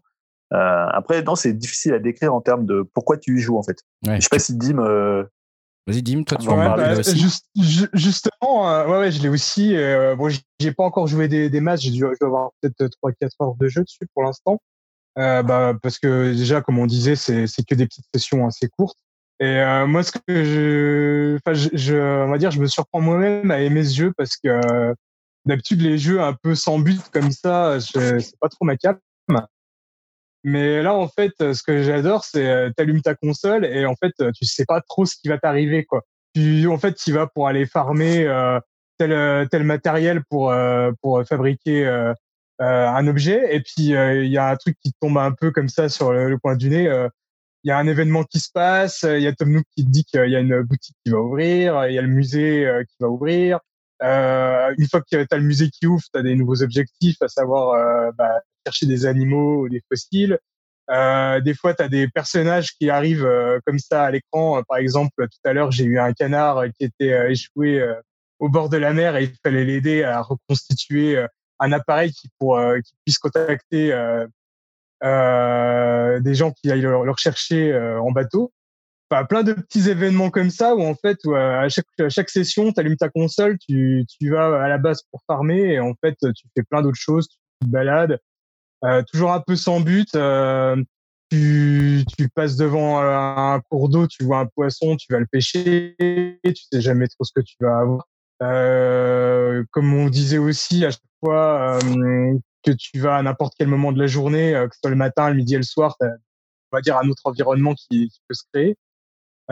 après, 0.50 1.22
non, 1.22 1.34
c'est 1.34 1.53
difficile 1.53 1.94
à 1.94 1.98
décrire 1.98 2.32
en 2.34 2.40
termes 2.40 2.64
de 2.64 2.82
pourquoi 2.94 3.16
tu 3.18 3.36
y 3.36 3.40
joues 3.40 3.59
en 3.59 3.62
fait. 3.62 3.78
Je 4.07 4.20
sais 4.20 4.28
pas 4.30 4.38
si 4.38 4.57
Dim 4.57 4.78
Vas-y, 5.87 6.03
Dim, 6.03 6.22
toi, 6.22 6.39
tu 6.39 6.49
en 6.49 6.55
parles 6.55 6.80
bah, 6.80 6.99
aussi. 6.99 7.26
justement, 7.93 8.70
euh, 8.70 8.87
ouais, 8.87 8.99
ouais, 8.99 9.11
je 9.11 9.20
l'ai 9.20 9.28
aussi. 9.28 9.74
Euh, 9.74 10.14
bon, 10.14 10.33
j'ai 10.61 10.72
pas 10.72 10.85
encore 10.85 11.09
joué 11.09 11.26
des, 11.26 11.51
des 11.51 11.61
matchs. 11.61 11.83
J'ai 11.83 11.91
dû, 11.91 12.05
avoir 12.20 12.51
peut-être 12.61 12.97
3-4 13.03 13.30
heures 13.41 13.55
de 13.57 13.68
jeu 13.68 13.83
dessus 13.83 14.07
pour 14.14 14.22
l'instant. 14.22 14.61
Euh, 15.18 15.43
bah, 15.43 15.74
parce 15.83 15.99
que 15.99 16.33
déjà, 16.33 16.61
comme 16.62 16.78
on 16.78 16.87
disait, 16.87 17.16
c'est 17.16 17.47
que 17.68 17.74
des 17.74 17.87
petites 17.87 18.07
sessions 18.14 18.47
assez 18.47 18.68
courtes. 18.68 18.99
Et 19.41 19.59
euh, 19.59 19.87
moi, 19.87 20.05
ce 20.05 20.12
que 20.12 20.45
je, 20.45 21.37
enfin, 21.37 21.53
je, 21.53 21.68
je, 21.72 21.97
on 21.97 22.30
va 22.30 22.39
dire, 22.39 22.53
je 22.53 22.61
me 22.61 22.66
surprends 22.66 23.01
moi-même 23.01 23.51
à 23.51 23.61
aimer 23.61 23.83
ce 23.83 23.95
jeu 23.95 24.12
parce 24.16 24.37
que 24.37 24.49
euh, 24.49 24.95
d'habitude, 25.47 25.80
les 25.80 25.99
jeux 25.99 26.20
un 26.20 26.33
peu 26.33 26.55
sans 26.55 26.78
but 26.78 27.03
comme 27.12 27.33
ça, 27.33 27.78
c'est 27.80 28.39
pas 28.41 28.49
trop 28.49 28.64
ma 28.64 28.76
cam. 28.76 28.99
Mais 30.45 30.82
là, 30.82 30.95
en 30.95 31.09
fait, 31.09 31.32
ce 31.38 31.62
que 31.62 31.82
j'adore, 31.82 32.24
c'est 32.24 32.49
euh, 32.49 32.70
t'allumes 32.76 33.03
ta 33.03 33.14
console 33.14 33.64
et 33.64 33.86
en 33.86 33.95
fait, 33.95 34.12
tu 34.34 34.45
sais 34.45 34.64
pas 34.66 34.80
trop 34.80 35.07
ce 35.07 35.14
qui 35.16 35.28
va 35.28 35.38
t'arriver, 35.38 35.84
quoi. 35.84 36.03
Tu, 36.34 36.66
en 36.66 36.78
fait, 36.78 36.95
tu 36.95 37.12
vas 37.12 37.26
pour 37.26 37.47
aller 37.47 37.66
farmer 37.66 38.26
euh, 38.26 38.59
tel 38.99 39.12
euh, 39.12 39.47
tel 39.47 39.64
matériel 39.64 40.22
pour 40.28 40.51
euh, 40.51 40.93
pour 41.01 41.22
fabriquer 41.24 41.86
euh, 41.86 42.14
un 42.59 43.07
objet. 43.09 43.55
Et 43.55 43.61
puis 43.61 43.88
il 43.88 44.28
y 44.28 44.38
a 44.38 44.49
un 44.51 44.57
truc 44.57 44.76
qui 44.82 44.93
tombe 45.01 45.18
un 45.18 45.32
peu 45.32 45.51
comme 45.51 45.68
ça 45.68 45.88
sur 45.88 46.12
le, 46.12 46.38
coin 46.38 46.57
du 46.57 46.68
nez. 46.68 46.84
Il 47.64 47.68
y 47.68 47.70
a 47.72 47.78
un 47.78 47.86
événement 47.88 48.24
qui 48.24 48.38
se 48.38 48.51
passe. 48.53 49.03
Il 49.03 49.20
y 49.22 49.26
a 49.26 49.32
Tom 49.32 49.51
Nook 49.51 49.64
qui 49.76 49.84
te 49.84 49.90
dit 49.90 50.05
qu'il 50.05 50.28
y 50.28 50.36
a 50.36 50.40
une 50.40 50.62
boutique 50.62 50.97
qui 51.05 51.11
va 51.11 51.18
ouvrir. 51.18 51.86
Il 51.88 51.95
y 51.95 51.99
a 51.99 52.03
le 52.03 52.09
musée 52.09 52.68
qui 52.88 52.97
va 53.01 53.09
ouvrir. 53.09 53.59
Une 54.03 54.88
fois 54.88 55.00
que 55.00 55.24
tu 55.24 55.26
as 55.30 55.36
le 55.36 55.44
musée 55.44 55.70
qui 55.70 55.86
ouvre, 55.86 56.03
tu 56.12 56.18
as 56.18 56.22
des 56.22 56.34
nouveaux 56.34 56.62
objectifs, 56.62 57.20
à 57.20 57.28
savoir 57.28 58.12
bah, 58.14 58.40
chercher 58.66 58.86
des 58.86 59.07
animaux 59.07 59.64
ou 59.64 59.68
des 59.68 59.82
fossiles. 59.88 60.38
des 60.88 61.55
fois, 61.55 61.74
tu 61.74 61.82
as 61.82 61.88
des 61.88 62.09
personnages 62.09 62.72
qui 62.72 62.90
arrivent 62.90 63.28
comme 63.66 63.78
ça 63.78 64.05
à 64.05 64.11
l'écran. 64.11 64.62
Par 64.68 64.78
exemple, 64.78 65.28
tout 65.28 65.48
à 65.48 65.53
l'heure, 65.53 65.70
j'ai 65.70 65.84
eu 65.84 65.98
un 65.98 66.12
canard 66.12 66.64
qui 66.78 66.84
était 66.84 67.30
échoué 67.30 67.84
au 68.38 68.48
bord 68.48 68.68
de 68.68 68.76
la 68.76 68.92
mer 68.92 69.16
et 69.16 69.24
il 69.24 69.34
fallait 69.44 69.64
l'aider 69.64 70.03
à 70.03 70.20
reconstituer 70.20 71.24
un 71.61 71.72
appareil 71.72 72.12
qui, 72.12 72.28
pour, 72.38 72.61
qui 72.84 72.92
puisse 73.05 73.18
contacter 73.18 73.88
des 75.03 76.34
gens 76.34 76.53
qui 76.53 76.70
aillent 76.70 76.80
le, 76.80 77.11
rechercher 77.11 77.76
en 77.76 78.11
bateau 78.11 78.53
plein 79.28 79.42
de 79.42 79.52
petits 79.52 79.88
événements 79.88 80.30
comme 80.30 80.50
ça 80.50 80.74
où 80.74 80.82
en 80.82 80.94
fait 80.94 81.18
à 81.34 81.68
chaque 81.68 81.86
à 82.00 82.08
chaque 82.08 82.30
session 82.30 82.72
tu 82.72 82.80
allumes 82.80 82.96
ta 82.96 83.08
console 83.08 83.58
tu 83.58 84.04
tu 84.08 84.30
vas 84.30 84.62
à 84.62 84.68
la 84.68 84.78
base 84.78 85.02
pour 85.10 85.20
farmer 85.26 85.74
et 85.74 85.80
en 85.80 85.94
fait 86.00 86.16
tu 86.34 86.46
fais 86.56 86.62
plein 86.62 86.82
d'autres 86.82 87.00
choses 87.00 87.28
tu 87.28 87.36
te 87.66 87.66
balades 87.66 88.18
euh, 88.84 89.02
toujours 89.10 89.32
un 89.32 89.40
peu 89.40 89.54
sans 89.56 89.80
but 89.80 90.14
euh, 90.14 90.76
tu 91.30 92.04
tu 92.18 92.28
passes 92.28 92.56
devant 92.56 92.98
un 93.00 93.60
cours 93.70 93.88
d'eau 93.88 94.06
tu 94.06 94.24
vois 94.24 94.40
un 94.40 94.46
poisson 94.46 94.96
tu 94.96 95.12
vas 95.12 95.20
le 95.20 95.26
pêcher 95.26 95.94
tu 95.98 96.62
sais 96.72 96.80
jamais 96.80 97.06
trop 97.08 97.24
ce 97.24 97.32
que 97.34 97.40
tu 97.40 97.56
vas 97.60 97.78
avoir. 97.78 98.06
Euh, 98.42 99.62
comme 99.70 99.94
on 99.94 100.08
disait 100.08 100.38
aussi 100.38 100.84
à 100.84 100.90
chaque 100.90 101.00
fois 101.20 101.78
euh, 101.80 102.36
que 102.64 102.72
tu 102.72 102.98
vas 102.98 103.16
à 103.16 103.22
n'importe 103.22 103.54
quel 103.56 103.68
moment 103.68 103.92
de 103.92 104.00
la 104.00 104.08
journée 104.08 104.52
que 104.68 104.74
ce 104.74 104.80
soit 104.80 104.90
le 104.90 104.96
matin 104.96 105.28
le 105.28 105.36
midi 105.36 105.54
et 105.54 105.58
le 105.58 105.62
soir 105.62 105.96
on 106.72 106.76
va 106.76 106.80
dire 106.80 106.96
un 106.96 107.08
autre 107.08 107.22
environnement 107.24 107.74
qui, 107.74 108.08
qui 108.08 108.20
peut 108.26 108.34
se 108.34 108.42
créer. 108.52 108.70
euh, 108.70 108.91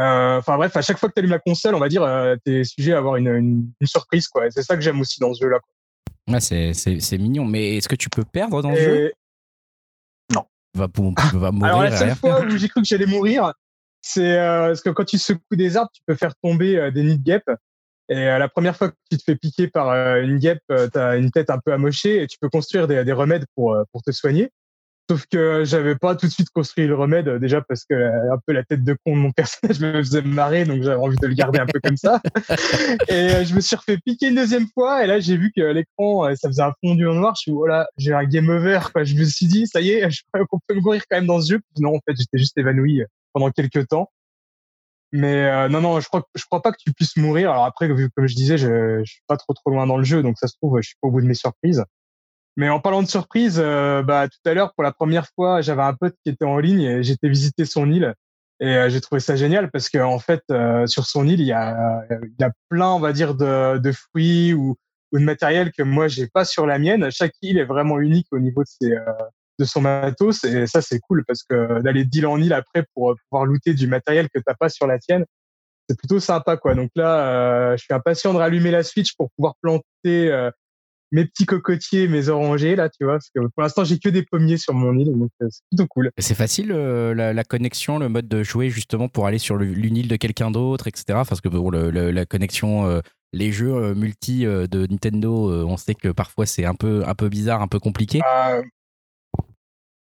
enfin 0.03 0.57
bref, 0.57 0.77
à 0.77 0.83
chaque 0.83 0.99
fois 0.99 1.09
que 1.09 1.15
tu 1.15 1.21
allumes 1.21 1.33
la 1.33 1.39
console, 1.39 1.75
on 1.75 1.81
va 1.81 1.89
dire, 1.89 2.03
euh, 2.03 2.37
tu 2.45 2.61
es 2.61 2.65
sujet 2.65 2.93
à 2.93 2.99
avoir 2.99 3.17
une, 3.17 3.29
une, 3.29 3.87
surprise. 3.87 4.29
quoi. 4.29 4.51
C'est 4.51 4.63
ça 4.63 4.77
que 4.77 4.83
j'aime 4.83 5.01
aussi 5.01 5.21
dans 5.21 5.35
ce 5.35 5.41
jeu-là. 5.41 5.61
Ouais, 6.29 6.41
c'est 6.41 7.19
mignon. 7.19 7.45
Mais 7.45 7.77
est-ce 7.77 7.89
que 7.89 7.97
tu 7.97 8.09
peux 8.09 8.25
perdre 8.25 8.63
dans 8.63 8.71
le 8.71 8.77
jeu? 8.77 9.13
Non. 10.33 10.45
Va, 10.75 10.87
va 11.35 11.51
mourir. 11.51 11.73
Alors 11.75 11.83
la 11.83 11.97
seule 11.97 12.15
fois 12.15 12.45
où 12.45 12.51
j'ai 12.57 12.69
cru 12.69 12.83
que 12.83 12.87
j'allais 12.87 13.07
mourir, 13.07 13.53
c'est 14.01 14.39
euh, 14.39 14.69
parce 14.69 14.81
que 14.81 14.91
quand 14.91 15.05
tu 15.05 15.19
secoues 15.19 15.57
des 15.57 15.77
arbres, 15.77 15.91
tu 15.93 16.03
peux 16.07 16.15
faire 16.15 16.35
tomber 16.43 16.91
des 16.93 17.03
nids 17.03 17.19
de 17.19 17.25
guêpes. 17.25 17.51
Et 18.09 18.25
la 18.25 18.49
première 18.49 18.77
fois 18.77 18.91
que 18.91 18.97
tu 19.11 19.19
te 19.19 19.23
fais 19.23 19.37
piquer 19.37 19.69
par 19.69 19.93
une 20.19 20.39
guêpe, 20.39 20.63
tu 20.69 20.99
as 20.99 21.17
une 21.17 21.31
tête 21.31 21.49
un 21.51 21.59
peu 21.59 21.73
amochée 21.73 22.23
et 22.23 22.27
tu 22.27 22.39
peux 22.41 22.49
construire 22.49 22.89
des, 22.89 23.05
des 23.05 23.13
remèdes 23.13 23.47
pour, 23.55 23.77
pour 23.93 24.03
te 24.03 24.11
soigner. 24.11 24.51
Sauf 25.11 25.27
que 25.27 25.65
j'avais 25.65 25.97
pas 25.97 26.15
tout 26.15 26.29
de 26.29 26.31
suite 26.31 26.51
construit 26.51 26.87
le 26.87 26.95
remède, 26.95 27.29
déjà 27.41 27.61
parce 27.61 27.85
que 27.85 27.95
euh, 27.95 28.33
un 28.33 28.39
peu 28.47 28.53
la 28.53 28.63
tête 28.63 28.85
de 28.85 28.97
con 29.05 29.17
de 29.17 29.21
mon 29.21 29.33
personnage 29.37 29.81
me 29.81 29.95
faisait 29.95 30.23
marrer, 30.23 30.65
donc 30.65 30.85
j'avais 30.85 31.01
envie 31.03 31.17
de 31.17 31.27
le 31.27 31.35
garder 31.35 31.59
un 31.59 31.67
peu 31.67 31.81
comme 31.83 31.97
ça. 31.97 32.23
Et 33.09 33.13
euh, 33.13 33.45
je 33.45 33.53
me 33.53 33.61
suis 33.61 33.75
refait 33.75 33.99
piquer 33.99 34.29
une 34.29 34.37
deuxième 34.37 34.69
fois, 34.73 35.03
et 35.03 35.09
là 35.09 35.19
j'ai 35.19 35.37
vu 35.37 35.51
que 35.51 35.63
l'écran, 35.63 36.27
euh, 36.27 36.37
ça 36.37 36.47
faisait 36.47 36.63
un 36.63 36.73
fondu 36.81 37.09
en 37.09 37.15
noir. 37.15 37.35
Je 37.35 37.41
suis 37.41 37.51
voilà, 37.51 37.89
oh 37.91 37.95
j'ai 37.99 38.13
un 38.13 38.23
game 38.23 38.49
over. 38.51 38.79
Quoi. 38.93 39.03
Je 39.03 39.17
me 39.17 39.25
suis 39.25 39.47
dit, 39.47 39.67
ça 39.67 39.81
y 39.81 39.91
est, 39.91 40.09
je 40.13 40.23
crois 40.33 40.47
qu'on 40.47 40.61
peut 40.65 40.77
mourir 40.77 41.03
quand 41.11 41.17
même 41.17 41.27
dans 41.27 41.41
ce 41.41 41.55
jeu. 41.55 41.61
non, 41.81 41.97
en 41.97 42.01
fait, 42.07 42.15
j'étais 42.17 42.39
juste 42.39 42.57
évanoui 42.57 43.03
pendant 43.33 43.51
quelques 43.51 43.89
temps. 43.89 44.13
Mais 45.11 45.69
non, 45.71 45.81
non, 45.81 45.99
je 45.99 46.07
crois, 46.07 46.23
je 46.37 46.45
crois 46.45 46.63
pas 46.63 46.71
que 46.71 46.79
tu 46.79 46.93
puisses 46.93 47.17
mourir. 47.17 47.51
Alors 47.51 47.65
après, 47.65 47.89
comme 47.89 48.29
je 48.29 48.37
disais, 48.37 48.59
je, 48.59 49.01
je 49.03 49.11
suis 49.11 49.23
pas 49.27 49.37
trop 49.37 49.55
trop 49.55 49.71
loin 49.71 49.89
dans 49.89 49.97
le 49.97 50.05
jeu, 50.05 50.23
donc 50.23 50.39
ça 50.39 50.47
se 50.47 50.55
trouve, 50.55 50.81
je 50.81 50.87
suis 50.87 50.97
pas 51.03 51.09
au 51.09 51.11
bout 51.11 51.21
de 51.21 51.27
mes 51.27 51.35
surprises. 51.35 51.83
Mais 52.61 52.69
en 52.69 52.79
parlant 52.79 53.03
de 53.03 53.09
surprise, 53.09 53.59
euh, 53.59 54.03
bah, 54.03 54.29
tout 54.29 54.39
à 54.45 54.53
l'heure, 54.53 54.75
pour 54.75 54.85
la 54.85 54.93
première 54.93 55.27
fois, 55.35 55.63
j'avais 55.63 55.81
un 55.81 55.95
pote 55.95 56.15
qui 56.23 56.29
était 56.31 56.45
en 56.45 56.59
ligne 56.59 56.83
et 56.83 57.03
j'étais 57.03 57.31
visiter 57.31 57.65
son 57.65 57.91
île. 57.91 58.13
Et 58.61 58.77
euh, 58.77 58.91
j'ai 58.91 59.01
trouvé 59.01 59.19
ça 59.19 59.35
génial 59.35 59.71
parce 59.71 59.89
qu'en 59.89 60.13
en 60.13 60.19
fait, 60.19 60.43
euh, 60.51 60.87
sur 60.87 61.07
son 61.07 61.27
île, 61.27 61.41
il 61.41 61.47
y 61.47 61.55
a, 61.55 62.03
il 62.11 62.35
y 62.39 62.45
a 62.45 62.53
plein, 62.69 62.91
on 62.91 63.01
va 63.01 63.15
dire, 63.15 63.35
de, 63.35 63.79
de 63.79 63.93
fruits 63.93 64.53
ou, 64.53 64.77
ou, 65.11 65.19
de 65.19 65.25
matériel 65.25 65.73
que 65.73 65.83
moi, 65.83 66.07
j'ai 66.07 66.27
pas 66.27 66.45
sur 66.45 66.67
la 66.67 66.79
mienne. 66.79 67.11
Chaque 67.11 67.33
île 67.41 67.57
est 67.57 67.65
vraiment 67.65 67.99
unique 67.99 68.27
au 68.31 68.39
niveau 68.39 68.63
de, 68.63 68.69
ses, 68.69 68.95
de 69.59 69.65
son 69.65 69.81
matos. 69.81 70.45
Et 70.45 70.67
ça, 70.67 70.83
c'est 70.83 71.01
cool 71.01 71.25
parce 71.27 71.43
que 71.43 71.81
d'aller 71.81 72.05
d'île 72.05 72.27
en 72.27 72.39
île 72.39 72.53
après 72.53 72.85
pour 72.93 73.15
pouvoir 73.31 73.47
looter 73.47 73.73
du 73.73 73.87
matériel 73.87 74.29
que 74.29 74.39
t'as 74.39 74.53
pas 74.55 74.69
sur 74.69 74.87
la 74.87 74.99
tienne, 74.99 75.25
c'est 75.89 75.97
plutôt 75.97 76.21
sympa, 76.21 76.59
quoi. 76.59 76.75
Donc 76.75 76.91
là, 76.95 77.75
je 77.75 77.83
suis 77.83 77.95
impatient 77.95 78.35
de 78.35 78.39
rallumer 78.39 78.71
la 78.71 78.83
Switch 78.83 79.17
pour 79.17 79.31
pouvoir 79.31 79.55
planter 79.63 80.51
mes 81.13 81.25
petits 81.25 81.47
cocotiers, 81.47 82.09
mes 82.09 82.29
orangers 82.29 82.77
là, 82.77 82.89
tu 82.89 83.05
vois, 83.05 83.15
parce 83.15 83.31
que 83.35 83.41
pour 83.41 83.63
l'instant 83.63 83.85
j'ai 83.85 83.99
que 83.99 84.09
des 84.09 84.23
pommiers 84.25 84.59
sur 84.59 84.75
mon 84.75 84.97
île, 84.97 85.13
donc 85.13 85.31
euh, 85.43 85.49
c'est 85.51 85.63
plutôt 85.71 85.87
cool. 85.89 86.11
C'est 86.19 86.35
facile 86.35 86.73
euh, 86.73 87.15
la, 87.15 87.45
connexion, 87.45 87.99
le 87.99 88.09
mode 88.09 88.29
de 88.29 88.43
jouer 88.43 88.71
justement 88.71 89.09
pour 89.09 89.27
aller 89.27 89.39
sur 89.39 89.57
l'une 89.57 89.97
île 89.97 90.09
de 90.09 90.17
quelqu'un 90.17 90.51
d'autre, 90.51 90.87
etc. 90.87 91.21
Parce 91.29 91.41
que 91.41 91.49
pour 91.49 91.73
la 91.73 92.27
connexion, 92.27 92.87
euh, 92.87 93.01
les 93.33 93.53
jeux 93.53 93.95
multi 93.95 94.45
de 94.45 94.87
Nintendo, 94.87 95.67
on 95.67 95.77
sait 95.77 95.95
que 95.95 96.09
parfois 96.09 96.47
c'est 96.47 96.65
un 96.65 96.75
peu 96.75 97.05
un 97.07 97.15
peu 97.15 97.29
bizarre, 97.29 97.63
un 97.63 97.69
peu 97.69 97.79
compliqué. 97.79 98.21
Bah, 98.21 98.61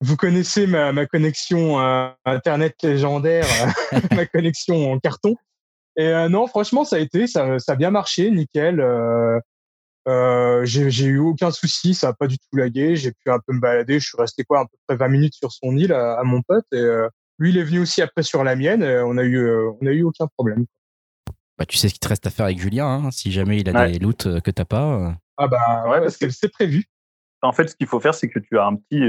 vous 0.02 0.18
connaissez 0.18 0.68
ma, 0.68 0.92
ma 0.92 1.06
connexion 1.06 1.80
internet 2.26 2.76
légendaire, 2.84 3.46
ma 4.12 4.26
connexion 4.26 4.92
en 4.92 5.00
carton. 5.00 5.36
Et 5.96 6.12
non, 6.30 6.48
franchement, 6.48 6.84
ça 6.84 6.98
a 6.98 7.00
été, 7.00 7.28
ça, 7.28 7.60
ça 7.60 7.74
a 7.74 7.76
bien 7.76 7.92
marché, 7.92 8.30
nickel. 8.32 8.82
Euh, 10.08 10.66
j'ai 10.66 11.06
eu 11.06 11.20
aucun 11.20 11.52
souci, 11.52 11.94
ça 11.94 12.10
a 12.10 12.14
pas 12.14 12.28
du 12.28 12.38
tout 12.38 12.56
lagué. 12.56 12.96
J'ai 12.96 13.12
pu 13.12 13.30
un 13.30 13.40
peu 13.40 13.54
me 13.54 13.60
balader. 13.60 14.00
Je 14.00 14.08
suis 14.08 14.18
resté 14.18 14.44
quoi 14.44 14.62
à 14.62 14.66
peu 14.66 14.78
près 14.88 14.98
20 14.98 15.08
minutes 15.08 15.36
sur 15.36 15.52
son 15.52 15.76
île 15.78 15.94
à, 15.94 16.22
mon 16.24 16.42
pote. 16.42 16.66
Et 16.74 16.78
euh, 16.78 17.08
lui, 17.40 17.52
il 17.52 17.58
est 17.58 17.64
venu 17.64 17.80
aussi 17.80 18.02
après 18.02 18.24
sur 18.24 18.44
la 18.44 18.56
mienne. 18.56 18.84
Et 18.84 19.02
on 19.06 19.18
a 19.18 19.24
eu, 19.24 19.38
euh, 19.38 19.72
on 19.82 19.86
a 19.86 19.92
eu 19.92 20.04
aucun 20.04 20.28
problème. 20.38 20.66
Bah, 21.58 21.66
tu 21.66 21.78
sais 21.78 21.88
ce 21.88 21.94
qu'il 21.94 22.00
te 22.00 22.08
reste 22.08 22.28
à 22.28 22.30
faire 22.30 22.46
avec 22.46 22.60
Julien, 22.60 22.88
hein, 22.88 23.12
si 23.12 23.32
jamais 23.32 23.60
il 23.60 23.70
a 23.70 23.88
des 23.88 24.00
loots 24.00 24.42
que 24.42 24.52
t'as 24.52 24.66
pas. 24.66 25.16
Ah 25.38 25.48
bah 25.48 25.90
ouais, 25.90 26.00
parce 26.00 26.18
que 26.18 26.30
c'est 26.30 26.50
prévu. 26.50 26.86
En 27.42 27.52
fait, 27.52 27.68
ce 27.68 27.76
qu'il 27.76 27.88
faut 27.88 28.00
faire, 28.00 28.16
c'est 28.16 28.30
que 28.30 28.40
tu 28.40 28.58
as 28.58 28.66
un 28.66 28.76
petit, 28.76 29.04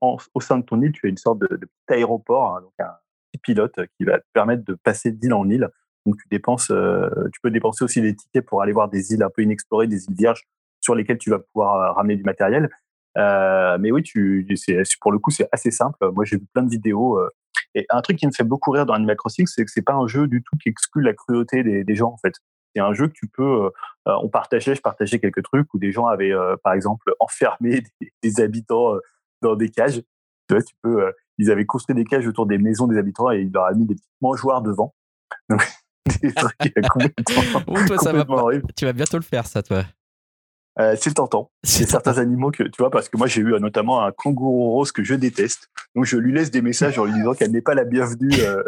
au 0.00 0.40
sein 0.40 0.58
de 0.58 0.64
ton 0.64 0.82
île, 0.82 0.92
tu 0.92 1.06
as 1.06 1.08
une 1.08 1.16
sorte 1.16 1.38
de, 1.38 1.46
petit 1.46 1.68
aéroport, 1.88 2.56
hein, 2.56 2.60
donc 2.62 2.72
un 2.80 2.92
petit 3.32 3.40
pilote 3.40 3.74
qui 3.96 4.04
va 4.04 4.18
te 4.18 4.26
permettre 4.34 4.64
de 4.64 4.74
passer 4.74 5.10
d'île 5.10 5.32
en 5.32 5.48
île. 5.48 5.68
Donc 6.06 6.16
tu 6.18 6.28
dépenses, 6.30 6.70
euh, 6.70 7.08
tu 7.32 7.40
peux 7.40 7.50
dépenser 7.50 7.84
aussi 7.84 8.00
des 8.00 8.14
tickets 8.14 8.44
pour 8.44 8.62
aller 8.62 8.72
voir 8.72 8.88
des 8.88 9.12
îles 9.12 9.22
un 9.22 9.30
peu 9.30 9.42
inexplorées, 9.42 9.86
des 9.86 10.04
îles 10.04 10.14
vierges 10.14 10.44
sur 10.80 10.94
lesquelles 10.94 11.18
tu 11.18 11.30
vas 11.30 11.38
pouvoir 11.38 11.76
euh, 11.76 11.92
ramener 11.92 12.16
du 12.16 12.24
matériel. 12.24 12.68
Euh, 13.16 13.78
mais 13.78 13.90
oui, 13.90 14.02
tu, 14.02 14.46
pour 15.00 15.12
le 15.12 15.18
coup, 15.18 15.30
c'est 15.30 15.48
assez 15.52 15.70
simple. 15.70 15.96
Moi, 16.12 16.24
j'ai 16.24 16.36
vu 16.36 16.46
plein 16.52 16.62
de 16.62 16.70
vidéos. 16.70 17.20
et 17.74 17.86
un 17.90 18.02
truc 18.02 18.18
qui 18.18 18.26
me 18.26 18.32
fait 18.32 18.44
beaucoup 18.44 18.70
rire 18.70 18.86
dans 18.86 18.94
Animal 18.94 19.16
Crossing, 19.16 19.46
c'est 19.46 19.64
que 19.64 19.70
c'est 19.70 19.82
pas 19.82 19.94
un 19.94 20.06
jeu 20.06 20.26
du 20.26 20.42
tout 20.42 20.56
qui 20.60 20.68
exclut 20.68 21.02
la 21.02 21.14
cruauté 21.14 21.62
des, 21.62 21.94
gens, 21.94 22.10
en 22.12 22.18
fait. 22.18 22.34
C'est 22.74 22.82
un 22.82 22.92
jeu 22.92 23.06
que 23.06 23.12
tu 23.12 23.28
peux. 23.28 23.70
on 24.04 24.28
partageait, 24.28 24.74
je 24.74 24.82
partageais 24.82 25.20
quelques 25.20 25.44
trucs 25.44 25.72
où 25.72 25.78
des 25.78 25.92
gens 25.92 26.06
avaient, 26.06 26.32
par 26.64 26.72
exemple, 26.72 27.14
enfermé 27.20 27.84
des, 28.22 28.40
habitants 28.40 28.94
dans 29.42 29.54
des 29.54 29.70
cages. 29.70 30.02
Tu 30.48 30.54
vois, 30.54 30.62
tu 30.62 30.74
peux. 30.82 31.12
ils 31.38 31.52
avaient 31.52 31.66
construit 31.66 31.94
des 31.94 32.04
cages 32.04 32.26
autour 32.26 32.46
des 32.46 32.58
maisons 32.58 32.88
des 32.88 32.98
habitants 32.98 33.30
et 33.30 33.42
ils 33.42 33.52
leur 33.52 33.66
avaient 33.66 33.78
mis 33.78 33.86
des 33.86 33.94
petits 33.94 34.10
mangeoires 34.20 34.60
devant. 34.60 34.92
toi, 37.86 37.98
ça 37.98 38.12
va 38.12 38.26
Tu 38.76 38.84
vas 38.84 38.92
bientôt 38.92 39.16
le 39.16 39.22
faire, 39.22 39.46
ça, 39.46 39.62
toi. 39.62 39.84
Euh, 40.80 40.96
c'est 41.00 41.14
tentant. 41.14 41.50
C'est 41.62 41.88
certains 41.88 42.18
animaux 42.18 42.50
que 42.50 42.64
tu 42.64 42.78
vois 42.78 42.90
parce 42.90 43.08
que 43.08 43.16
moi 43.16 43.26
j'ai 43.26 43.40
eu 43.40 43.54
euh, 43.54 43.58
notamment 43.60 44.04
un 44.04 44.12
kangourou 44.12 44.72
rose 44.72 44.92
que 44.92 45.04
je 45.04 45.14
déteste. 45.14 45.70
Donc 45.94 46.04
je 46.04 46.16
lui 46.16 46.32
laisse 46.32 46.50
des 46.50 46.62
messages 46.62 46.98
en 46.98 47.04
lui 47.04 47.12
disant 47.12 47.34
qu'elle 47.34 47.52
n'est 47.52 47.62
pas 47.62 47.74
la 47.74 47.84
bienvenue. 47.84 48.32
Euh. 48.40 48.62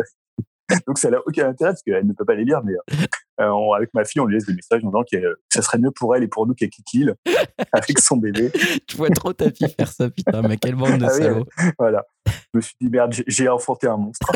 Donc 0.87 0.99
ça 0.99 1.11
n'a 1.11 1.19
aucun 1.27 1.49
intérêt 1.49 1.71
parce 1.71 1.83
qu'elle 1.83 2.07
ne 2.07 2.13
peut 2.13 2.25
pas 2.25 2.35
les 2.35 2.45
lire. 2.45 2.61
Mais 2.65 2.75
avec 3.39 3.93
ma 3.95 4.05
fille, 4.05 4.21
on 4.21 4.27
lui 4.27 4.35
laisse 4.35 4.47
des 4.47 4.55
messages 4.55 4.85
en 4.85 4.89
disant 4.89 5.05
que 5.11 5.39
ça 5.49 5.63
serait 5.63 5.79
mieux 5.79 5.91
pour 5.91 6.15
elle 6.15 6.23
et 6.23 6.29
pour 6.29 6.47
nous 6.47 6.55
qu'elle 6.55 6.71
kikille 6.71 7.13
avec 7.73 7.99
son 7.99 8.17
bébé. 8.17 8.51
tu 8.87 8.97
vois 8.97 9.11
trop 9.11 9.33
ta 9.33 9.51
fille 9.51 9.69
faire 9.69 9.93
ça, 9.93 10.09
putain, 10.11 10.43
mais 10.43 10.57
quelle 10.57 10.75
bande 10.75 10.99
de 10.99 11.05
ah 11.05 11.11
salauds. 11.11 11.47
voilà. 11.79 12.05
Je 12.27 12.33
me 12.55 12.61
suis 12.61 12.75
dit 12.81 12.89
merde, 12.89 13.15
j'ai 13.27 13.49
enfanté 13.49 13.87
un 13.87 13.97
monstre. 13.97 14.33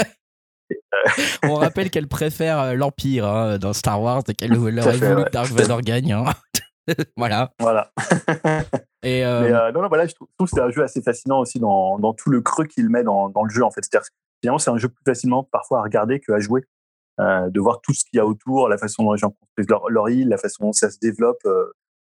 On 1.44 1.54
rappelle 1.54 1.90
qu'elle 1.90 2.08
préfère 2.08 2.60
euh, 2.60 2.74
l'Empire 2.74 3.26
hein, 3.26 3.58
dans 3.58 3.72
Star 3.72 4.02
Wars 4.02 4.22
et 4.28 4.34
qu'elle 4.34 4.56
aurait 4.56 4.72
voulu 4.72 5.24
que 5.24 5.30
Dark 5.30 5.50
Vador 5.50 5.80
gagne. 5.82 6.12
Hein. 6.12 6.24
voilà. 7.16 7.52
Voilà. 7.58 7.92
Et 9.02 9.24
euh, 9.24 9.40
Mais 9.42 9.52
euh, 9.52 9.72
non, 9.72 9.82
non, 9.82 9.88
voilà, 9.88 10.06
je 10.06 10.14
trouve, 10.14 10.28
que 10.38 10.46
c'est 10.46 10.60
un 10.60 10.70
jeu 10.70 10.82
assez 10.82 11.00
fascinant 11.02 11.40
aussi 11.40 11.58
dans, 11.58 11.98
dans 11.98 12.12
tout 12.12 12.30
le 12.30 12.40
creux 12.42 12.66
qu'il 12.66 12.88
met 12.90 13.02
dans, 13.02 13.30
dans, 13.30 13.44
le 13.44 13.50
jeu 13.50 13.64
en 13.64 13.70
fait. 13.70 13.80
C'est-à-dire, 13.82 14.06
finalement, 14.40 14.58
c'est 14.58 14.70
un 14.70 14.78
jeu 14.78 14.88
plus 14.88 15.02
facilement 15.06 15.44
parfois 15.44 15.80
à 15.80 15.82
regarder 15.82 16.20
qu'à 16.20 16.38
jouer. 16.38 16.62
de 17.18 17.60
voir 17.60 17.80
tout 17.82 17.94
ce 17.94 18.04
qu'il 18.04 18.18
y 18.18 18.20
a 18.20 18.26
autour, 18.26 18.68
la 18.68 18.78
façon 18.78 19.04
dont 19.04 19.12
les 19.12 19.18
gens 19.18 19.30
construisent 19.30 19.68
leur, 19.68 19.88
leur 19.88 20.08
île, 20.08 20.28
la 20.28 20.38
façon 20.38 20.64
dont 20.64 20.72
ça 20.72 20.90
se 20.90 20.98
développe. 21.00 21.40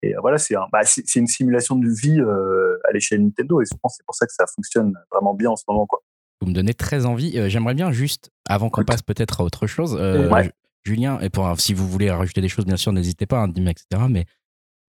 et 0.01 0.15
voilà, 0.21 0.37
c'est 0.37 0.55
un, 0.55 0.65
bah, 0.71 0.81
c'est 0.83 1.15
une 1.15 1.27
simulation 1.27 1.75
de 1.75 1.87
vie 1.87 2.19
à 2.19 2.91
l'échelle 2.93 3.21
Nintendo. 3.23 3.61
Et 3.61 3.65
je 3.65 3.77
pense 3.79 3.93
que 3.93 3.97
c'est 3.97 4.05
pour 4.05 4.15
ça 4.15 4.25
que 4.25 4.33
ça 4.33 4.45
fonctionne 4.55 4.93
vraiment 5.11 5.35
bien 5.35 5.51
en 5.51 5.55
ce 5.55 5.65
moment. 5.67 5.85
Quoi. 5.85 6.01
Vous 6.41 6.47
me 6.47 6.53
donnez 6.53 6.73
très 6.73 7.05
envie. 7.05 7.37
Euh, 7.37 7.49
j'aimerais 7.49 7.75
bien 7.75 7.91
juste, 7.91 8.31
avant 8.47 8.69
qu'on 8.69 8.83
passe 8.83 9.03
peut-être 9.03 9.41
à 9.41 9.43
autre 9.43 9.67
chose, 9.67 9.95
euh, 9.99 10.29
Julien, 10.83 11.19
et 11.19 11.29
pour, 11.29 11.47
si 11.59 11.75
vous 11.75 11.87
voulez 11.87 12.09
rajouter 12.09 12.41
des 12.41 12.49
choses, 12.49 12.65
bien 12.65 12.77
sûr, 12.77 12.91
n'hésitez 12.91 13.27
pas, 13.27 13.43
hein, 13.43 13.53
etc. 13.67 14.01
Mais, 14.09 14.25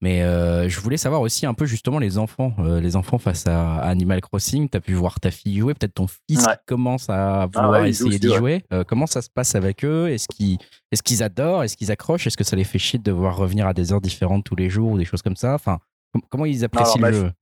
mais 0.01 0.23
euh, 0.23 0.67
je 0.67 0.81
voulais 0.81 0.97
savoir 0.97 1.21
aussi 1.21 1.45
un 1.45 1.53
peu 1.53 1.67
justement 1.67 1.99
les 1.99 2.17
enfants, 2.17 2.57
les 2.81 2.97
enfants 2.97 3.19
face 3.19 3.47
à 3.47 3.77
Animal 3.81 4.23
Crossing. 4.23 4.71
Tu 4.71 4.79
as 4.79 4.81
pu 4.81 4.95
voir 4.95 5.21
ta 5.21 5.31
fille 5.31 5.59
jouer, 5.59 5.75
peut-être 5.75 5.93
ton 5.93 6.07
fils 6.07 6.47
commence 6.67 7.11
à 7.11 7.43
ah 7.43 7.47
vouloir 7.47 7.85
essayer 7.85 8.19
d'y 8.19 8.33
jouer. 8.35 8.65
comment 8.89 9.07
ça 9.07 9.21
se 9.21 9.29
passe 9.29 9.55
avec 9.55 9.85
eux? 9.85 10.09
Est-ce 10.09 10.29
qu'ils 10.29 10.57
est 10.91 11.03
qu'ils 11.03 11.23
adorent? 11.23 11.63
Est-ce 11.63 11.77
qu'ils 11.77 11.93
accrochent? 11.93 12.27
Est-ce 12.27 12.39
que 12.39 12.45
ça 12.45 12.57
les 12.57 12.65
fait 12.65 12.79
chier 12.79 12.99
de 12.99 13.05
devoir 13.05 13.37
revenir 13.37 13.67
à 13.67 13.75
des 13.75 13.93
heures 13.93 14.01
différentes 14.01 14.45
tous 14.45 14.57
les 14.57 14.71
jours 14.71 14.93
ou 14.93 14.99
des 14.99 15.05
choses 15.05 15.23
comme 15.23 15.37
ça? 15.37 15.53
Enfin, 15.55 15.79
comment 16.31 16.47
ils 16.47 16.65
apprécient 16.65 17.07
le 17.07 17.13
jeu? 17.13 17.33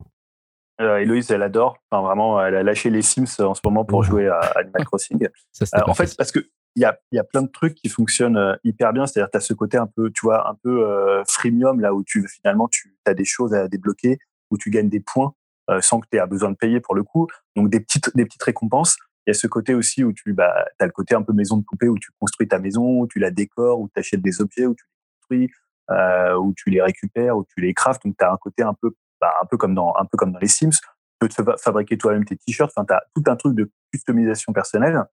Euh, 0.80 0.98
Héloïse, 0.98 1.30
elle 1.30 1.42
adore. 1.42 1.76
Enfin, 1.90 2.06
vraiment, 2.06 2.44
elle 2.44 2.54
a 2.54 2.62
lâché 2.62 2.90
les 2.90 3.02
Sims 3.02 3.40
en 3.40 3.54
ce 3.54 3.60
moment 3.64 3.84
pour 3.84 4.02
jouer 4.02 4.28
à 4.28 4.40
Animal 4.56 4.84
Crossing. 4.84 5.28
en 5.86 5.94
fait, 5.94 6.16
parce 6.16 6.32
que 6.32 6.40
il 6.76 6.82
y 6.82 6.84
a, 6.84 6.98
y 7.10 7.18
a 7.18 7.24
plein 7.24 7.42
de 7.42 7.48
trucs 7.48 7.74
qui 7.74 7.88
fonctionnent 7.88 8.58
hyper 8.62 8.92
bien. 8.92 9.06
C'est-à-dire, 9.06 9.30
tu 9.30 9.36
as 9.36 9.40
ce 9.40 9.52
côté 9.54 9.76
un 9.76 9.88
peu, 9.88 10.10
tu 10.10 10.20
vois, 10.22 10.48
un 10.48 10.54
peu 10.62 11.22
freemium, 11.28 11.80
là 11.80 11.92
où 11.92 12.04
tu 12.04 12.26
finalement, 12.28 12.68
tu 12.68 12.94
as 13.06 13.14
des 13.14 13.24
choses 13.24 13.52
à 13.54 13.66
débloquer, 13.66 14.18
où 14.50 14.56
tu 14.56 14.70
gagnes 14.70 14.88
des 14.88 15.00
points 15.00 15.34
sans 15.80 16.00
que 16.00 16.06
tu 16.10 16.16
aies 16.16 16.26
besoin 16.26 16.50
de 16.50 16.56
payer 16.56 16.80
pour 16.80 16.94
le 16.94 17.02
coup. 17.02 17.26
Donc, 17.56 17.70
des 17.70 17.80
petites, 17.80 18.14
des 18.16 18.24
petites 18.24 18.42
récompenses. 18.42 18.96
Il 19.26 19.30
y 19.30 19.32
a 19.32 19.34
ce 19.34 19.46
côté 19.46 19.74
aussi 19.74 20.02
où 20.02 20.12
tu 20.12 20.32
bah, 20.32 20.64
as 20.78 20.86
le 20.86 20.92
côté 20.92 21.14
un 21.14 21.22
peu 21.22 21.32
maison 21.32 21.56
de 21.56 21.64
poupée, 21.64 21.88
où 21.88 21.98
tu 21.98 22.10
construis 22.18 22.48
ta 22.48 22.58
maison, 22.58 23.00
où 23.00 23.06
tu 23.06 23.18
la 23.18 23.30
décores, 23.30 23.80
où 23.80 23.88
tu 23.92 24.00
achètes 24.00 24.22
des 24.22 24.40
objets, 24.40 24.66
où 24.66 24.74
tu 24.74 24.84
les 24.84 25.18
construis, 25.18 25.50
euh, 25.90 26.36
où 26.36 26.54
tu 26.56 26.70
les 26.70 26.80
récupères, 26.80 27.36
où 27.36 27.44
tu 27.44 27.60
les 27.60 27.74
craftes. 27.74 28.02
Donc, 28.04 28.16
tu 28.18 28.24
as 28.24 28.32
un 28.32 28.36
côté 28.38 28.62
un 28.62 28.74
peu, 28.74 28.92
bah, 29.20 29.32
un, 29.42 29.46
peu 29.46 29.56
comme 29.56 29.74
dans, 29.74 29.94
un 29.98 30.04
peu 30.04 30.16
comme 30.16 30.32
dans 30.32 30.38
les 30.38 30.48
Sims. 30.48 30.70
Tu 30.70 30.80
peux 31.18 31.28
te 31.28 31.42
fabriquer 31.58 31.98
toi-même 31.98 32.24
tes 32.24 32.36
t-shirts. 32.36 32.72
Enfin, 32.74 32.86
tu 32.86 32.94
as 32.94 33.02
tout 33.14 33.22
un 33.30 33.36
truc 33.36 33.54
de 33.54 33.70
customisation 33.92 34.52
personnelle. 34.52 35.04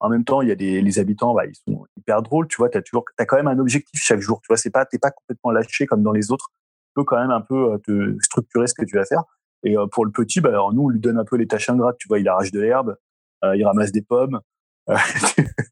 En 0.00 0.08
même 0.10 0.24
temps, 0.24 0.42
il 0.42 0.48
y 0.48 0.52
a 0.52 0.54
des 0.54 0.82
les 0.82 0.98
habitants, 0.98 1.34
bah, 1.34 1.46
ils 1.46 1.54
sont 1.54 1.86
hyper 1.96 2.22
drôles. 2.22 2.46
Tu 2.48 2.56
vois, 2.56 2.68
tu 2.68 2.76
as 2.76 2.82
toujours, 2.82 3.04
as 3.18 3.24
quand 3.24 3.36
même 3.36 3.48
un 3.48 3.58
objectif 3.58 4.00
chaque 4.02 4.20
jour. 4.20 4.40
Tu 4.42 4.48
vois, 4.48 4.56
c'est 4.56 4.70
pas, 4.70 4.84
t'es 4.84 4.98
pas 4.98 5.10
complètement 5.10 5.50
lâché 5.50 5.86
comme 5.86 6.02
dans 6.02 6.12
les 6.12 6.30
autres. 6.30 6.50
Tu 6.88 6.92
peux 6.96 7.04
quand 7.04 7.18
même 7.18 7.30
un 7.30 7.40
peu 7.40 7.72
euh, 7.72 7.78
te 7.78 8.16
structurer 8.20 8.66
ce 8.66 8.74
que 8.74 8.84
tu 8.84 8.96
vas 8.96 9.04
faire. 9.04 9.22
Et 9.62 9.78
euh, 9.78 9.86
pour 9.86 10.04
le 10.04 10.12
petit, 10.12 10.40
bah, 10.40 10.50
alors 10.50 10.74
nous, 10.74 10.82
on 10.82 10.88
lui 10.90 11.00
donne 11.00 11.18
un 11.18 11.24
peu 11.24 11.36
les 11.36 11.46
tâches 11.46 11.70
ingrates. 11.70 11.96
Tu 11.98 12.08
vois, 12.08 12.18
il 12.18 12.28
arrache 12.28 12.50
de 12.50 12.60
l'herbe, 12.60 12.96
euh, 13.44 13.56
il 13.56 13.64
ramasse 13.64 13.92
des 13.92 14.02
pommes. 14.02 14.40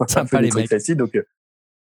c'est 0.08 0.18
un 0.18 0.24
peu 0.24 0.38
des 0.38 0.48
trucs 0.48 0.68
faciles. 0.68 0.96
Donc, 0.96 1.12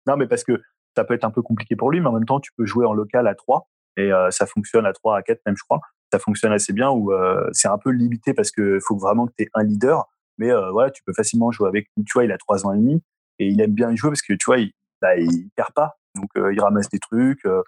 non, 0.08 0.18
mais 0.18 0.28
parce 0.28 0.44
que 0.44 0.60
ça 0.96 1.04
peut 1.04 1.14
être 1.14 1.26
un 1.26 1.32
peu 1.32 1.44
compliqué 1.44 1.76
pour 1.76 1.92
lui, 1.92 2.02
mais 2.02 2.08
en 2.08 2.14
même 2.14 2.26
temps, 2.26 2.40
tu 2.40 2.52
peux 2.58 2.66
jouer 2.66 2.86
en 2.86 2.94
local 2.94 3.28
à 3.28 3.36
3 3.36 3.68
et 3.98 4.12
ça 4.32 4.46
fonctionne 4.46 4.86
à 4.86 4.94
3, 4.94 5.18
à 5.18 5.22
4 5.22 5.40
même, 5.46 5.56
je 5.58 5.64
crois. 5.64 5.80
Ça 6.12 6.20
fonctionne 6.20 6.52
assez 6.52 6.74
bien 6.74 6.90
ou 6.90 7.12
c'est 7.52 7.68
un 7.68 7.78
peu 7.78 7.92
limité 7.92 8.34
parce 8.34 8.52
qu'il 8.52 8.80
faut 8.82 8.98
vraiment 8.98 9.28
que 9.28 9.34
tu 9.38 9.44
aies 9.44 9.50
un 9.54 9.64
leader 9.64 10.08
mais 10.38 10.52
euh, 10.52 10.72
voilà, 10.72 10.92
tu 10.92 11.04
peux 11.04 11.14
facilement 11.14 11.52
jouer 11.52 11.68
avec 11.68 11.88
lui. 11.96 12.04
Tu 12.06 12.14
vois, 12.14 12.26
il 12.26 12.32
a 12.32 12.38
trois 12.38 12.66
ans 12.66 12.74
et 12.74 12.78
demi 12.78 13.02
et 13.40 13.48
il 13.48 13.60
aime 13.62 13.74
bien 13.74 13.92
y 13.92 13.98
jouer 13.98 14.10
parce 14.10 14.22
que 14.22 14.34
tu 14.34 14.46
vois, 14.46 14.58
il, 14.58 14.72
bah, 15.02 15.16
il 15.18 15.50
perd 15.56 15.74
pas. 15.74 15.98
Donc, 16.16 16.30
euh, 16.38 16.54
il 16.54 16.62
ramasse 16.62 16.90
des 16.90 17.00
trucs. 17.00 17.46
Euh, 17.46 17.62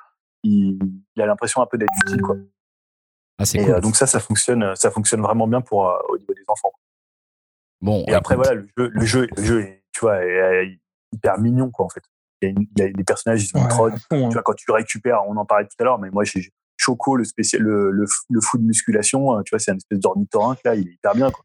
il, 0.43 0.79
il, 1.15 1.21
a 1.21 1.25
l'impression 1.25 1.61
un 1.61 1.65
peu 1.65 1.77
d'être 1.77 1.93
utile, 2.05 2.21
quoi. 2.21 2.35
Ah, 3.37 3.43
et 3.53 3.65
cool. 3.65 3.81
donc 3.81 3.95
ça, 3.97 4.07
ça 4.07 4.19
fonctionne, 4.19 4.75
ça 4.75 4.91
fonctionne 4.91 5.21
vraiment 5.21 5.47
bien 5.47 5.59
pour 5.59 5.93
au 6.07 6.17
niveau 6.17 6.33
des 6.33 6.43
enfants. 6.47 6.71
Bon. 7.81 8.05
Et 8.07 8.13
après, 8.13 8.35
voilà, 8.35 8.53
le 8.53 8.67
jeu, 8.77 8.89
le 8.93 9.05
jeu, 9.05 9.27
le 9.35 9.43
jeu, 9.43 9.61
est, 9.61 9.83
tu 9.91 10.01
vois, 10.01 10.23
est, 10.23 10.79
hyper 11.11 11.39
mignon, 11.39 11.69
quoi, 11.69 11.85
en 11.85 11.89
fait. 11.89 12.03
Il 12.41 12.55
y 12.77 12.81
a, 12.81 12.87
y 12.87 12.93
des 12.93 13.03
personnages, 13.03 13.43
ils 13.43 13.47
sont 13.47 13.59
ouais, 13.59 13.91
Tu 14.09 14.17
vois, 14.17 14.43
quand 14.43 14.53
tu 14.53 14.71
récupères, 14.71 15.21
on 15.27 15.35
en 15.37 15.45
parlait 15.45 15.65
tout 15.65 15.75
à 15.79 15.83
l'heure, 15.83 15.99
mais 15.99 16.09
moi, 16.09 16.23
j'ai 16.23 16.49
Choco, 16.77 17.15
le 17.15 17.23
spécial, 17.23 17.61
le, 17.61 17.91
le, 17.91 18.05
le 18.29 18.41
fou 18.41 18.57
de 18.57 18.63
musculation, 18.63 19.41
tu 19.43 19.51
vois, 19.51 19.59
c'est 19.59 19.71
un 19.71 19.77
espèce 19.77 19.99
d'ornithorynque, 19.99 20.59
là, 20.65 20.75
il 20.75 20.87
est 20.87 20.93
hyper 20.93 21.15
bien, 21.15 21.31
quoi. 21.31 21.43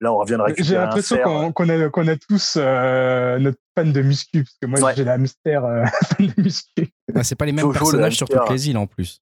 Là, 0.00 0.12
on 0.12 0.18
revient 0.18 0.34
de 0.34 0.42
récupérer 0.42 0.68
J'ai 0.68 0.74
l'impression 0.76 1.52
qu'on 1.52 1.68
a, 1.68 1.88
qu'on 1.88 2.06
a 2.06 2.16
tous 2.16 2.56
euh, 2.56 3.38
notre 3.38 3.58
fan 3.76 3.92
de 3.92 4.00
muscu, 4.02 4.44
parce 4.44 4.56
que 4.62 4.66
moi, 4.66 4.80
ouais. 4.80 4.94
j'ai 4.94 5.04
l'hamster 5.04 5.64
euh, 5.64 5.84
fan 6.16 6.26
de 6.26 6.42
muscu. 6.42 6.88
Ah, 7.14 7.24
c'est 7.24 7.34
pas 7.34 7.46
les 7.46 7.52
mêmes 7.52 7.64
Jojo, 7.64 7.78
personnages 7.80 8.16
sur 8.16 8.28
toutes 8.28 8.50
les 8.50 8.70
îles, 8.70 8.78
en 8.78 8.86
plus. 8.86 9.20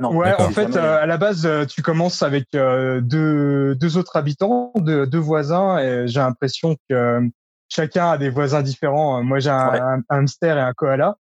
Non, 0.00 0.16
ouais, 0.16 0.32
en 0.40 0.50
fait, 0.50 0.74
euh, 0.76 1.02
à 1.02 1.06
la 1.06 1.18
base, 1.18 1.44
euh, 1.44 1.66
tu 1.66 1.82
commences 1.82 2.22
avec 2.22 2.46
euh, 2.54 3.00
deux, 3.02 3.74
deux 3.74 3.98
autres 3.98 4.16
habitants, 4.16 4.72
deux, 4.76 5.06
deux 5.06 5.18
voisins, 5.18 5.78
et 5.78 6.06
j'ai 6.06 6.20
l'impression 6.20 6.76
que 6.88 7.20
chacun 7.72 8.12
a 8.12 8.18
des 8.18 8.30
voisins 8.30 8.62
différents. 8.62 9.22
Moi, 9.22 9.38
j'ai 9.38 9.50
un, 9.50 9.72
ouais. 9.72 9.80
un, 9.80 9.98
un, 9.98 10.18
hamster 10.18 10.56
et 10.56 10.60
un 10.60 10.72
koala. 10.72 11.16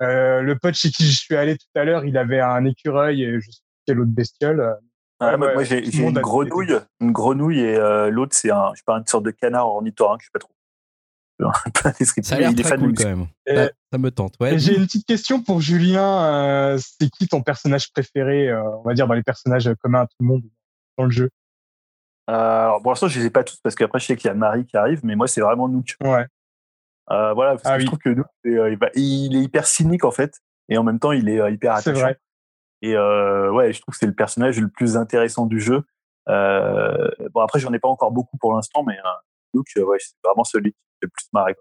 le 0.00 0.54
pote 0.54 0.74
chez 0.74 0.90
qui 0.90 1.06
je 1.06 1.18
suis 1.18 1.36
allé 1.36 1.56
tout 1.56 1.66
à 1.74 1.84
l'heure, 1.84 2.04
il 2.04 2.16
avait 2.16 2.40
un 2.40 2.64
écureuil 2.64 3.22
et 3.22 3.40
je 3.40 3.50
sais 3.50 3.60
quelle 3.86 4.00
autre 4.00 4.10
bestiole. 4.10 4.78
Ouais, 5.20 5.36
moi, 5.36 5.52
moi 5.52 5.64
j'ai 5.64 5.84
une 5.98 6.12
grenouille, 6.12 6.78
une 7.00 7.12
grenouille 7.12 7.60
et 7.60 7.76
euh, 7.76 8.08
l'autre 8.10 8.34
c'est 8.34 8.50
un, 8.50 8.70
je 8.72 8.78
sais 8.78 8.84
pas, 8.86 8.96
une 8.96 9.06
sorte 9.06 9.24
de 9.24 9.30
canard 9.30 9.68
ornithorynque, 9.68 10.22
je 10.22 10.26
sais 10.26 10.30
pas 10.32 10.38
trop. 10.38 10.52
Ça 12.22 12.36
a 12.36 12.38
l'air 12.38 12.54
très 12.54 12.76
cool 12.76 12.94
quand 12.94 13.04
même. 13.04 13.26
Et, 13.46 13.54
ça, 13.54 13.70
ça, 13.92 13.98
me 13.98 14.10
tente. 14.10 14.34
Ouais. 14.40 14.58
J'ai 14.58 14.76
une 14.76 14.84
petite 14.84 15.06
question 15.06 15.42
pour 15.42 15.62
Julien. 15.62 16.24
Euh, 16.24 16.78
c'est 16.78 17.08
qui 17.08 17.28
ton 17.28 17.42
personnage 17.42 17.90
préféré, 17.92 18.50
euh, 18.50 18.62
on 18.62 18.82
va 18.82 18.92
dire 18.92 19.06
dans 19.06 19.14
les 19.14 19.22
personnages 19.22 19.70
communs 19.82 20.02
à 20.02 20.06
tout 20.06 20.16
le 20.20 20.26
monde 20.26 20.42
dans 20.98 21.04
le 21.04 21.10
jeu? 21.10 21.24
euh, 21.24 21.39
Alors 22.34 22.82
pour 22.82 22.92
l'instant, 22.92 23.08
je 23.08 23.18
les 23.18 23.26
ai 23.26 23.30
pas 23.30 23.44
tous 23.44 23.58
parce 23.62 23.74
qu'après 23.74 23.98
je 23.98 24.06
sais 24.06 24.16
qu'il 24.16 24.28
y 24.28 24.30
a 24.30 24.34
Marie 24.34 24.66
qui 24.66 24.76
arrive, 24.76 25.00
mais 25.04 25.16
moi 25.16 25.26
c'est 25.26 25.40
vraiment 25.40 25.68
Nook. 25.68 25.96
Ouais. 26.02 26.26
voilà, 27.08 27.52
parce 27.52 27.62
ah, 27.64 27.70
que 27.70 27.76
oui. 27.76 27.80
je 27.82 27.86
trouve 27.86 27.98
que 27.98 28.10
Nook, 28.10 28.26
il 28.44 29.36
est 29.36 29.42
hyper 29.42 29.66
cynique 29.66 30.04
en 30.04 30.10
fait, 30.10 30.34
et 30.68 30.78
en 30.78 30.84
même 30.84 30.98
temps 30.98 31.12
il 31.12 31.28
est 31.28 31.52
hyper 31.52 31.72
attachant. 31.72 31.96
C'est 31.96 32.00
vrai. 32.00 32.18
Et 32.82 32.96
euh, 32.96 33.50
ouais, 33.50 33.72
je 33.72 33.80
trouve 33.80 33.92
que 33.92 33.98
c'est 33.98 34.06
le 34.06 34.14
personnage 34.14 34.58
le 34.60 34.68
plus 34.68 34.96
intéressant 34.96 35.46
du 35.46 35.60
jeu. 35.60 35.82
Euh, 36.28 37.10
bon, 37.32 37.40
après, 37.40 37.58
j'en 37.58 37.72
ai 37.72 37.78
pas 37.78 37.88
encore 37.88 38.10
beaucoup 38.10 38.36
pour 38.38 38.54
l'instant, 38.54 38.84
mais 38.84 38.96
euh, 38.98 39.08
Luke, 39.54 39.66
ouais, 39.76 39.98
c'est 40.00 40.14
vraiment 40.24 40.44
celui 40.44 40.72
qui 40.72 40.78
fait 41.00 41.06
le 41.06 41.08
plus 41.08 41.26
marrer. 41.32 41.56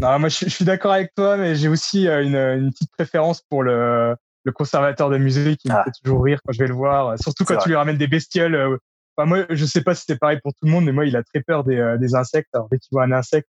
Non, 0.00 0.18
moi, 0.18 0.28
je, 0.28 0.44
je 0.44 0.50
suis 0.50 0.64
d'accord 0.64 0.92
avec 0.92 1.14
toi, 1.14 1.36
mais 1.36 1.54
j'ai 1.54 1.68
aussi 1.68 2.06
une, 2.06 2.36
une, 2.36 2.70
petite 2.70 2.90
préférence 2.92 3.42
pour 3.42 3.62
le, 3.62 4.16
le 4.44 4.52
conservateur 4.52 5.10
de 5.10 5.18
musée 5.18 5.56
qui 5.56 5.70
ah. 5.70 5.78
me 5.78 5.84
fait 5.84 5.98
toujours 6.02 6.24
rire 6.24 6.40
quand 6.44 6.52
je 6.52 6.58
vais 6.58 6.68
le 6.68 6.74
voir, 6.74 7.18
surtout 7.18 7.44
quand 7.44 7.58
tu 7.58 7.68
lui 7.68 7.76
ramènes 7.76 7.98
des 7.98 8.08
bestioles. 8.08 8.78
Enfin, 9.16 9.26
moi, 9.26 9.46
je 9.50 9.64
sais 9.64 9.82
pas 9.82 9.94
si 9.94 10.04
c'est 10.06 10.18
pareil 10.18 10.38
pour 10.42 10.52
tout 10.52 10.64
le 10.64 10.70
monde, 10.70 10.84
mais 10.84 10.92
moi, 10.92 11.04
il 11.04 11.16
a 11.16 11.22
très 11.22 11.42
peur 11.42 11.64
des, 11.64 11.96
des 11.98 12.14
insectes. 12.14 12.48
Alors, 12.54 12.68
dès 12.70 12.78
qu'il 12.78 12.88
voit 12.92 13.04
un 13.04 13.12
insecte, 13.12 13.50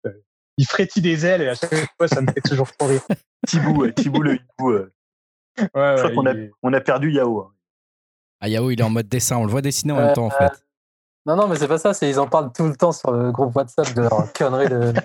il 0.57 0.65
frétille 0.65 1.01
des 1.01 1.25
ailes 1.25 1.41
et 1.41 1.49
à 1.49 1.55
chaque 1.55 1.73
fois, 1.97 2.07
ça 2.07 2.21
me 2.21 2.27
fait 2.31 2.41
toujours 2.41 2.71
trop 2.75 2.87
rire. 2.87 3.01
Thibou, 3.47 3.89
Thibou 3.91 4.21
le 4.21 4.35
hibou. 4.35 4.71
Ouais, 4.71 4.79
ouais, 5.73 5.97
je 5.97 6.03
crois 6.03 6.11
qu'on 6.11 6.25
a, 6.25 6.33
on 6.63 6.73
a 6.73 6.81
perdu 6.81 7.11
Yao. 7.11 7.41
Hein. 7.41 7.51
Ah, 8.39 8.49
Yao, 8.49 8.69
il 8.69 8.79
est 8.79 8.83
en 8.83 8.89
mode 8.89 9.07
dessin, 9.07 9.37
on 9.37 9.45
le 9.45 9.51
voit 9.51 9.61
dessiner 9.61 9.93
en 9.93 9.97
euh, 9.97 10.05
même 10.05 10.13
temps, 10.13 10.25
en 10.25 10.31
fait. 10.31 10.51
Non, 11.25 11.35
non, 11.35 11.47
mais 11.47 11.55
c'est 11.55 11.67
pas 11.67 11.77
ça, 11.77 11.93
c'est 11.93 12.09
ils 12.09 12.19
en 12.19 12.27
parlent 12.27 12.51
tout 12.53 12.65
le 12.65 12.75
temps 12.75 12.91
sur 12.91 13.11
le 13.11 13.31
groupe 13.31 13.55
WhatsApp 13.55 13.93
de 13.93 14.01
leur 14.01 14.31
connerie 14.33 14.69
de. 14.69 14.93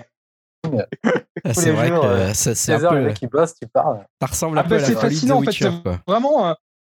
Ah, 1.44 1.55
c'est 1.55 1.72
vrai 1.72 1.88
jours, 1.88 2.03
que 2.03 2.07
euh, 2.07 2.34
c'est 2.34 2.72
un 2.72 2.84
heures, 2.84 2.92
peu. 2.92 2.98
Les 2.98 3.07
mecs 3.07 3.16
qui 3.16 3.26
bossent, 3.26 3.57
tu 3.57 3.66
parles. 3.66 4.07
Ça 4.20 4.28
ressemble 4.28 4.57
un 4.59 4.61
ah, 4.61 4.64
peu 4.64 4.78
bah, 4.78 4.86
à 4.86 4.90
la 4.90 4.96
fascinant, 4.96 5.40
de 5.40 5.46
Witcher, 5.46 5.66
en 5.66 5.82
fait, 5.82 5.98
Vraiment, 6.07 6.57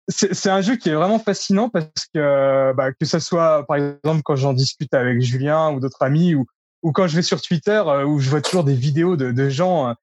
c'est 0.10 0.50
un 0.50 0.62
jeu 0.62 0.76
qui 0.76 0.90
est 0.90 0.94
vraiment 0.94 1.20
fascinant 1.20 1.70
parce 1.70 2.08
que 2.14 2.74
bah, 2.74 2.92
que 2.92 3.06
ça 3.06 3.20
soit, 3.20 3.66
par 3.66 3.78
exemple, 3.78 4.22
quand 4.24 4.36
j'en 4.36 4.54
discute 4.54 4.94
avec 4.94 5.22
Julien 5.22 5.72
ou 5.72 5.80
d'autres 5.80 6.02
amis 6.02 6.36
ou, 6.36 6.46
ou 6.82 6.92
quand 6.92 7.08
je 7.08 7.16
vais 7.16 7.22
sur 7.22 7.42
Twitter 7.42 7.82
euh, 7.86 8.04
où 8.04 8.20
je 8.20 8.30
vois 8.30 8.42
toujours 8.42 8.64
des 8.64 8.76
vidéos 8.76 9.16
de, 9.16 9.32
de 9.32 9.50
gens 9.50 9.96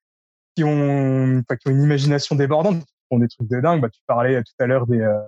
qui 0.55 0.63
ont, 0.63 1.43
qui 1.43 1.67
ont 1.67 1.71
une 1.71 1.83
imagination 1.83 2.35
débordante, 2.35 2.83
font 3.09 3.19
des 3.19 3.27
trucs 3.27 3.49
de 3.49 3.59
dingue. 3.59 3.81
Bah, 3.81 3.89
tu 3.89 4.01
parlais 4.07 4.41
tout 4.41 4.53
à 4.59 4.65
l'heure 4.65 4.87
des, 4.87 5.01
euh, 5.01 5.19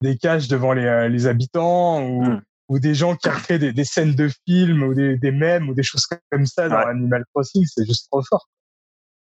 des 0.00 0.16
caches 0.16 0.48
devant 0.48 0.72
les, 0.72 0.84
euh, 0.84 1.08
les 1.08 1.26
habitants 1.26 2.02
ou, 2.02 2.24
mm. 2.24 2.42
ou 2.68 2.78
des 2.78 2.94
gens 2.94 3.16
qui 3.16 3.28
créent 3.28 3.58
des, 3.58 3.72
des 3.72 3.84
scènes 3.84 4.14
de 4.14 4.28
films 4.46 4.82
ou 4.82 4.94
des, 4.94 5.16
des 5.16 5.30
mèmes 5.30 5.68
ou 5.68 5.74
des 5.74 5.82
choses 5.82 6.06
comme 6.30 6.46
ça 6.46 6.68
dans 6.68 6.76
ouais. 6.76 6.86
Animal 6.86 7.24
Crossing. 7.34 7.64
C'est 7.66 7.86
juste 7.86 8.08
trop 8.10 8.22
fort. 8.22 8.48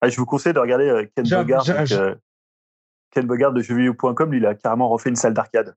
Ah, 0.01 0.09
je 0.09 0.17
vous 0.17 0.27
conseille 0.27 0.53
de 0.53 0.59
regarder 0.59 0.89
euh, 0.89 1.07
Ken 1.17 1.27
euh, 1.33 2.15
Ken 3.11 3.27
Bogard 3.27 3.53
de 3.53 3.63
jeuxvideo.com, 3.63 4.35
il 4.35 4.47
a 4.47 4.55
carrément 4.55 4.89
refait 4.89 5.11
une 5.11 5.17
salle 5.17 5.35
d'arcade. 5.35 5.75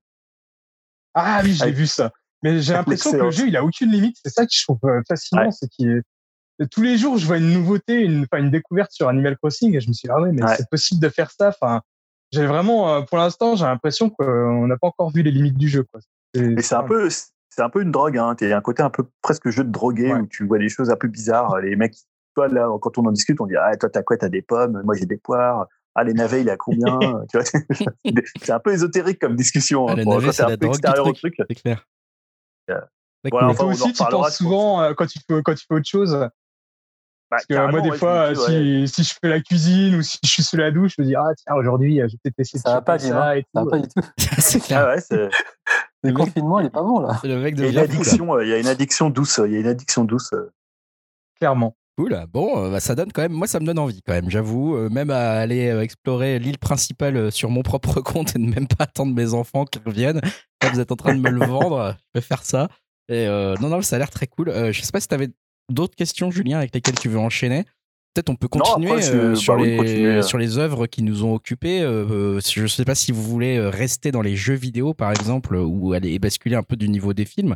Ah 1.14 1.40
oui, 1.42 1.54
j'ai 1.54 1.72
vu 1.72 1.86
ça. 1.86 2.12
Mais 2.42 2.60
j'ai 2.60 2.72
l'impression 2.72 3.12
que 3.12 3.16
le 3.16 3.30
jeu, 3.30 3.48
il 3.48 3.56
a 3.56 3.64
aucune 3.64 3.90
limite. 3.90 4.16
C'est 4.22 4.30
ça 4.30 4.46
que 4.46 4.52
je 4.52 4.62
trouve 4.62 4.78
fascinant, 5.08 5.44
ouais. 5.44 5.50
c'est 5.50 5.68
qu'il 5.68 5.88
est 5.88 6.02
tous 6.66 6.82
les 6.82 6.98
jours, 6.98 7.16
je 7.16 7.26
vois 7.26 7.38
une 7.38 7.52
nouveauté, 7.52 8.00
une, 8.00 8.24
enfin, 8.24 8.42
une 8.42 8.50
découverte 8.50 8.92
sur 8.92 9.08
Animal 9.08 9.36
Crossing 9.38 9.74
et 9.74 9.80
je 9.80 9.88
me 9.88 9.92
suis 9.92 10.06
dit, 10.06 10.12
ah 10.14 10.20
ouais, 10.20 10.32
mais 10.32 10.42
ouais. 10.42 10.56
c'est 10.56 10.68
possible 10.68 11.00
de 11.00 11.08
faire 11.08 11.30
ça. 11.30 11.48
Enfin, 11.48 11.80
j'ai 12.32 12.46
vraiment, 12.46 12.94
euh, 12.94 13.00
pour 13.02 13.18
l'instant, 13.18 13.56
j'ai 13.56 13.64
l'impression 13.64 14.10
qu'on 14.10 14.66
n'a 14.66 14.76
pas 14.76 14.88
encore 14.88 15.10
vu 15.10 15.22
les 15.22 15.30
limites 15.30 15.56
du 15.56 15.68
jeu. 15.68 15.84
Quoi. 15.84 16.00
Mais 16.36 16.62
c'est 16.62 16.74
un 16.74 16.82
peu, 16.82 17.08
c'est 17.08 17.62
un 17.62 17.70
peu 17.70 17.82
une 17.82 17.90
drogue. 17.90 18.18
Hein. 18.18 18.36
A 18.40 18.56
un 18.56 18.60
côté 18.60 18.82
un 18.82 18.90
peu 18.90 19.04
presque 19.22 19.48
jeu 19.50 19.64
de 19.64 19.70
drogué 19.70 20.12
ouais. 20.12 20.20
où 20.20 20.26
tu 20.26 20.46
vois 20.46 20.58
des 20.58 20.68
choses 20.68 20.90
un 20.90 20.96
peu 20.96 21.08
bizarres. 21.08 21.58
Les 21.60 21.76
mecs, 21.76 21.96
toi 22.34 22.48
là, 22.48 22.68
quand 22.80 22.98
on 22.98 23.06
en 23.06 23.12
discute, 23.12 23.40
on 23.40 23.46
dit 23.46 23.56
ah 23.56 23.76
toi 23.76 23.88
t'as 23.88 24.02
quoi? 24.02 24.16
T'as 24.16 24.28
des 24.28 24.42
pommes? 24.42 24.82
Moi 24.84 24.94
j'ai 24.94 25.06
des 25.06 25.16
poires. 25.16 25.66
Ah 25.94 26.04
les 26.04 26.12
navets, 26.14 26.42
il 26.42 26.50
a 26.50 26.56
combien 26.56 26.98
vois, 27.32 27.44
c'est 27.44 28.50
un 28.50 28.60
peu 28.60 28.72
ésotérique 28.72 29.18
comme 29.18 29.34
discussion. 29.34 29.86
Ah, 29.88 29.92
hein, 29.92 29.96
les 29.96 30.04
navets, 30.04 30.32
c'est 30.32 30.42
un 30.42 30.56
peu 30.56 30.66
extérieur 30.66 31.06
au 31.06 31.12
truc. 31.12 31.34
C'est 31.36 31.54
clair. 31.54 31.86
Euh, 32.70 32.80
voilà, 33.30 33.48
enfin, 33.48 33.64
toi 33.64 33.72
aussi, 33.72 33.92
tu 33.92 34.04
penses 34.04 34.36
souvent 34.36 34.82
euh, 34.82 34.94
quand 34.94 35.06
tu 35.06 35.18
fais 35.18 35.42
quand 35.42 35.54
tu 35.54 35.64
fais 35.66 35.74
autre 35.74 35.88
chose? 35.88 36.28
Parce 37.28 37.46
que 37.46 37.54
moi, 37.54 37.80
des 37.80 37.90
ouais, 37.90 37.96
fois, 37.96 38.32
dis, 38.32 38.40
si, 38.40 38.50
ouais. 38.50 38.86
si 38.86 39.04
je 39.04 39.14
fais 39.20 39.28
la 39.28 39.40
cuisine 39.40 39.96
ou 39.96 40.02
si 40.02 40.18
je 40.24 40.28
suis 40.28 40.42
sous 40.42 40.56
la 40.56 40.72
douche, 40.72 40.94
je 40.96 41.02
me 41.02 41.06
dis, 41.06 41.14
ah, 41.14 41.28
tiens, 41.36 41.54
aujourd'hui, 41.54 41.98
je 41.98 42.02
vais 42.02 42.18
peut-être 42.24 42.40
essayer 42.40 42.58
ça 42.58 42.74
va 42.74 42.82
pas, 42.82 42.98
ça, 42.98 43.08
ça 43.08 43.36
et 43.36 43.42
tout. 43.42 43.48
Ça 43.54 43.64
va 43.64 43.70
pas 43.70 43.78
du 43.78 43.88
tout. 43.88 44.02
c'est 44.38 44.60
clair. 44.60 44.84
Ah 44.84 44.94
ouais, 44.94 45.00
c'est... 45.00 45.28
Le 46.02 46.12
confinement, 46.12 46.58
il 46.58 46.66
est 46.66 46.70
pas 46.70 46.82
bon, 46.82 46.98
là. 46.98 47.20
Le 47.22 47.36
mec 47.36 47.54
de 47.54 47.66
il, 47.66 47.74
y 47.74 47.78
a 47.78 47.84
une 47.84 47.90
addiction, 47.90 48.40
il 48.40 48.48
y 48.48 48.52
a 48.52 48.58
une 48.58 48.66
addiction 48.66 49.10
douce. 49.10 49.40
Il 49.44 49.52
y 49.52 49.56
a 49.56 49.60
une 49.60 49.68
addiction 49.68 50.04
douce. 50.04 50.30
Clairement. 51.38 51.76
Cool. 52.00 52.24
Bon, 52.32 52.70
bah, 52.70 52.80
ça 52.80 52.94
donne 52.94 53.12
quand 53.12 53.20
même, 53.20 53.32
moi, 53.32 53.46
ça 53.46 53.60
me 53.60 53.66
donne 53.66 53.78
envie 53.78 54.00
quand 54.00 54.14
même, 54.14 54.30
j'avoue. 54.30 54.74
Euh, 54.74 54.88
même 54.88 55.10
à 55.10 55.32
aller 55.32 55.68
euh, 55.68 55.82
explorer 55.82 56.38
l'île 56.38 56.56
principale 56.56 57.30
sur 57.30 57.50
mon 57.50 57.60
propre 57.60 58.00
compte 58.00 58.34
et 58.34 58.38
ne 58.38 58.48
même 58.48 58.66
pas 58.66 58.84
attendre 58.84 59.14
mes 59.14 59.34
enfants 59.34 59.66
qui 59.66 59.80
reviennent. 59.84 60.22
Là, 60.62 60.70
vous 60.72 60.80
êtes 60.80 60.92
en 60.92 60.96
train 60.96 61.14
de 61.14 61.20
me 61.20 61.28
le 61.28 61.44
vendre. 61.44 61.94
Je 62.14 62.20
vais 62.20 62.26
faire 62.26 62.42
ça. 62.42 62.70
Et 63.10 63.26
euh, 63.26 63.54
non, 63.60 63.68
non, 63.68 63.82
ça 63.82 63.96
a 63.96 63.98
l'air 63.98 64.08
très 64.08 64.26
cool. 64.26 64.50
je 64.72 64.80
sais 64.80 64.92
pas 64.92 65.00
si 65.00 65.08
tu 65.08 65.14
avais 65.14 65.28
d'autres 65.70 65.94
questions, 65.94 66.30
Julien, 66.30 66.56
avec 66.56 66.74
lesquelles 66.74 66.98
tu 66.98 67.10
veux 67.10 67.18
enchaîner. 67.18 67.64
Peut-être 68.14 68.30
on 68.30 68.36
peut 68.36 68.48
continuer 68.48 69.02
sur, 69.36 69.58
bah 69.58 69.62
les, 69.62 70.22
sur 70.22 70.38
les 70.38 70.56
œuvres 70.56 70.86
qui 70.86 71.02
nous 71.02 71.22
ont 71.24 71.34
occupés. 71.34 71.80
je 71.80 72.62
ne 72.62 72.66
sais 72.66 72.86
pas 72.86 72.94
si 72.94 73.12
vous 73.12 73.22
voulez 73.22 73.60
rester 73.60 74.10
dans 74.10 74.22
les 74.22 74.36
jeux 74.36 74.54
vidéo, 74.54 74.94
par 74.94 75.10
exemple, 75.10 75.54
ou 75.54 75.92
aller 75.92 76.18
basculer 76.18 76.56
un 76.56 76.62
peu 76.62 76.76
du 76.76 76.88
niveau 76.88 77.12
des 77.12 77.26
films. 77.26 77.54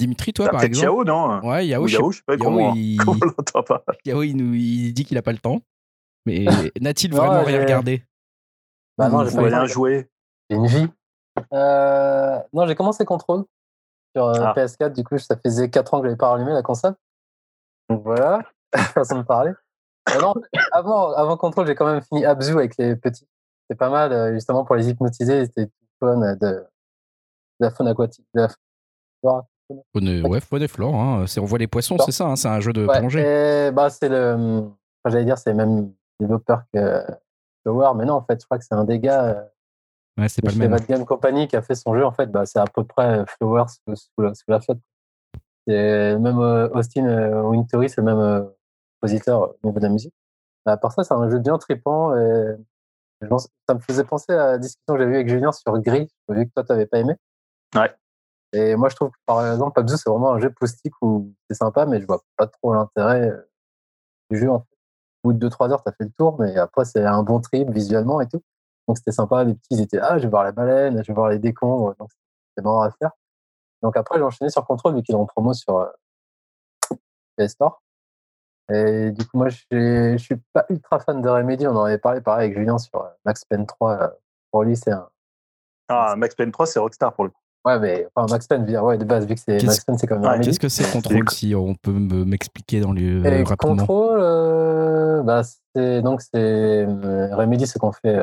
Dimitri, 0.00 0.32
toi, 0.32 0.48
par 0.48 0.62
exemple. 0.64 0.86
Yao, 0.86 1.04
non 1.04 1.46
Ouais, 1.46 1.66
Yao, 1.66 1.86
je 1.86 1.96
sais 1.96 2.22
pas 2.26 2.38
comment, 2.38 2.72
il... 2.74 2.96
l'entend 3.36 3.62
pas. 3.62 3.84
Yao, 4.06 4.22
il, 4.22 4.34
nous, 4.34 4.54
il 4.54 4.94
dit 4.94 5.04
qu'il 5.04 5.16
n'a 5.16 5.22
pas 5.22 5.32
le 5.32 5.38
temps. 5.38 5.60
Mais 6.24 6.46
n'a-t-il 6.80 7.12
vraiment 7.12 7.44
rien 7.44 7.60
regardé 7.60 8.02
Bah 8.96 9.10
non, 9.10 9.26
j'ai 9.26 9.36
pas 9.36 9.42
rien 9.42 9.66
joué. 9.66 10.08
une 10.48 10.66
vie. 10.66 10.88
Euh, 11.52 12.38
non, 12.54 12.66
j'ai 12.66 12.74
commencé 12.74 13.04
Control 13.04 13.44
sur 14.16 14.24
euh, 14.24 14.40
ah. 14.40 14.54
PS4. 14.56 14.94
Du 14.94 15.04
coup, 15.04 15.18
ça 15.18 15.36
faisait 15.36 15.68
4 15.68 15.94
ans 15.94 15.98
que 15.98 16.04
je 16.04 16.08
n'avais 16.08 16.18
pas 16.18 16.30
rallumé 16.30 16.52
la 16.52 16.62
console. 16.62 16.94
Donc 17.90 18.02
voilà, 18.02 18.40
façon 18.94 19.18
de 19.18 19.22
parler. 19.22 19.52
non, 20.18 20.32
avant, 20.72 21.12
avant 21.12 21.36
Control, 21.36 21.66
j'ai 21.66 21.74
quand 21.74 21.92
même 21.92 22.02
fini 22.02 22.24
Abzu 22.24 22.52
avec 22.52 22.78
les 22.78 22.96
petits. 22.96 23.28
C'est 23.68 23.76
pas 23.76 23.90
mal, 23.90 24.12
euh, 24.12 24.32
justement, 24.32 24.64
pour 24.64 24.76
les 24.76 24.88
hypnotiser. 24.88 25.44
C'était 25.44 25.70
fun 26.00 26.16
de, 26.16 26.36
de 26.40 26.66
la 27.60 27.70
faune 27.70 27.88
aquatique. 27.88 28.26
De 28.34 28.40
la 28.42 28.48
flore. 29.94 30.30
Ouais, 30.30 30.40
faune 30.40 30.62
et 30.62 30.68
flore. 30.68 30.94
Hein. 30.94 31.24
On 31.38 31.44
voit 31.44 31.58
les 31.58 31.66
poissons, 31.66 31.96
c'est 31.98 32.12
ça. 32.12 32.26
Hein. 32.26 32.36
C'est 32.36 32.48
un 32.48 32.60
jeu 32.60 32.72
de 32.72 32.86
plongée. 32.86 33.20
Et, 33.20 33.70
bah, 33.70 33.90
c'est 33.90 34.08
le. 34.08 34.64
J'allais 35.06 35.24
dire, 35.24 35.38
c'est 35.38 35.54
même 35.54 35.92
développeur 36.18 36.62
que 36.74 37.02
Flower, 37.62 37.92
mais 37.96 38.04
non, 38.04 38.14
en 38.14 38.22
fait, 38.22 38.40
je 38.40 38.44
crois 38.44 38.58
que 38.58 38.64
c'est 38.64 38.74
un 38.74 38.84
des 38.84 38.98
gars 38.98 39.46
Ouais, 40.18 40.28
c'est 40.28 40.42
pas 40.42 40.50
le 40.50 40.58
même. 40.58 40.76
Game 40.80 41.04
Company 41.04 41.48
qui 41.48 41.56
a 41.56 41.62
fait 41.62 41.74
son 41.74 41.94
jeu, 41.94 42.04
en 42.04 42.12
fait, 42.12 42.26
bah, 42.26 42.44
c'est 42.44 42.58
à 42.58 42.64
peu 42.64 42.84
près 42.84 43.24
Flowers 43.26 43.68
sous, 43.68 43.96
sous, 43.96 44.20
la, 44.20 44.34
sous 44.34 44.44
la 44.48 44.60
flotte. 44.60 44.80
C'est 45.66 46.18
même 46.18 46.38
euh, 46.38 46.68
Austin 46.70 47.06
euh, 47.06 47.42
Wintory, 47.42 47.88
c'est 47.88 48.00
le 48.00 48.04
même 48.04 48.18
euh, 48.18 48.42
compositeur 49.00 49.54
au 49.62 49.66
niveau 49.66 49.78
de 49.78 49.84
la 49.84 49.90
musique. 49.90 50.14
À 50.66 50.76
part 50.76 50.92
ça, 50.92 51.04
c'est 51.04 51.14
un 51.14 51.30
jeu 51.30 51.38
bien 51.38 51.56
tripant. 51.58 52.14
Et 52.16 52.56
ça 53.66 53.74
me 53.74 53.80
faisait 53.80 54.04
penser 54.04 54.32
à 54.32 54.52
la 54.52 54.58
discussion 54.58 54.94
que 54.94 54.98
j'avais 54.98 55.12
eue 55.12 55.16
avec 55.16 55.28
Julien 55.28 55.52
sur 55.52 55.78
Gris, 55.78 56.08
vu 56.28 56.46
que 56.46 56.52
toi, 56.52 56.64
tu 56.64 56.72
n'avais 56.72 56.86
pas 56.86 56.98
aimé. 56.98 57.14
Ouais. 57.74 57.90
Et 58.52 58.76
moi, 58.76 58.88
je 58.88 58.96
trouve 58.96 59.10
que, 59.10 59.18
par 59.26 59.46
exemple, 59.52 59.72
Pabzu, 59.74 59.96
c'est 59.96 60.10
vraiment 60.10 60.32
un 60.32 60.40
jeu 60.40 60.50
plastique 60.50 60.94
où 61.02 61.32
c'est 61.48 61.56
sympa, 61.56 61.86
mais 61.86 62.00
je 62.00 62.06
vois 62.06 62.20
pas 62.36 62.46
trop 62.46 62.74
l'intérêt 62.74 63.32
du 64.30 64.38
jeu. 64.38 64.50
En 64.50 64.60
fait. 64.60 64.66
Au 65.22 65.28
bout 65.28 65.32
de 65.34 65.48
2-3 65.48 65.70
heures, 65.70 65.82
tu 65.82 65.88
as 65.88 65.92
fait 65.92 66.04
le 66.04 66.10
tour, 66.10 66.40
mais 66.40 66.56
après, 66.56 66.84
c'est 66.84 67.04
un 67.04 67.22
bon 67.22 67.40
trip 67.40 67.70
visuellement 67.70 68.20
et 68.20 68.28
tout. 68.28 68.42
Donc 68.88 68.98
c'était 68.98 69.12
sympa. 69.12 69.44
Les 69.44 69.54
petits, 69.54 69.68
ils 69.72 69.80
étaient 69.82 70.00
ah, 70.00 70.18
je 70.18 70.24
vais 70.24 70.30
voir 70.30 70.44
la 70.44 70.52
baleine, 70.52 71.02
je 71.02 71.08
vais 71.08 71.14
voir 71.14 71.28
les 71.28 71.38
décombres. 71.38 71.94
Donc 71.98 72.10
c'était 72.48 72.64
marrant 72.64 72.82
à 72.82 72.90
faire. 72.90 73.12
Donc 73.82 73.96
après, 73.96 74.18
j'ai 74.18 74.24
enchaîné 74.24 74.50
sur 74.50 74.66
Control 74.66 74.94
vu 74.96 75.02
qu'il 75.02 75.14
est 75.14 75.18
en 75.18 75.26
promo 75.26 75.52
sur 75.54 75.78
euh, 75.78 75.86
PS 77.36 77.52
Store. 77.52 77.82
Et 78.72 79.10
du 79.10 79.26
coup, 79.26 79.36
moi, 79.36 79.48
je 79.48 80.16
suis 80.18 80.36
pas 80.52 80.64
ultra 80.68 81.00
fan 81.00 81.20
de 81.22 81.28
Remedy. 81.28 81.66
On 81.66 81.76
en 81.76 81.84
avait 81.84 81.98
parlé 81.98 82.20
pareil 82.20 82.46
avec 82.46 82.58
Julien 82.58 82.78
sur 82.78 83.02
euh, 83.02 83.08
Max 83.24 83.44
Payne 83.44 83.66
3. 83.66 84.02
Euh, 84.02 84.08
pour 84.50 84.62
lui, 84.64 84.76
c'est 84.76 84.92
un. 84.92 85.08
Ah, 85.88 86.14
Max 86.16 86.34
Payne 86.34 86.52
3, 86.52 86.66
c'est 86.66 86.78
Rockstar 86.78 87.14
pour 87.14 87.24
le 87.24 87.30
coup. 87.30 87.39
Ouais, 87.64 87.78
mais 87.78 88.06
enfin, 88.14 88.26
Max 88.30 88.46
Payne, 88.46 88.78
ouais, 88.78 88.96
de 88.96 89.04
base, 89.04 89.26
vu 89.26 89.34
que 89.34 89.40
c'est 89.40 89.62
Max 89.62 89.84
Payne, 89.84 89.98
c'est 89.98 90.06
comme 90.06 90.20
même. 90.20 90.40
Qu'est-ce 90.40 90.60
que 90.60 90.68
c'est 90.68 90.90
Control 90.90 91.28
si 91.28 91.54
on 91.54 91.74
peut 91.74 91.92
m'expliquer 91.92 92.80
dans 92.80 92.92
les 92.92 93.42
rapidement 93.42 93.86
Control, 93.86 95.22
bah, 95.24 95.42
c'est 95.74 96.02
donc 96.02 96.22
c'est 96.22 96.84
Remedy, 97.32 97.66
ce 97.66 97.78
qu'on 97.78 97.92
fait 97.92 98.18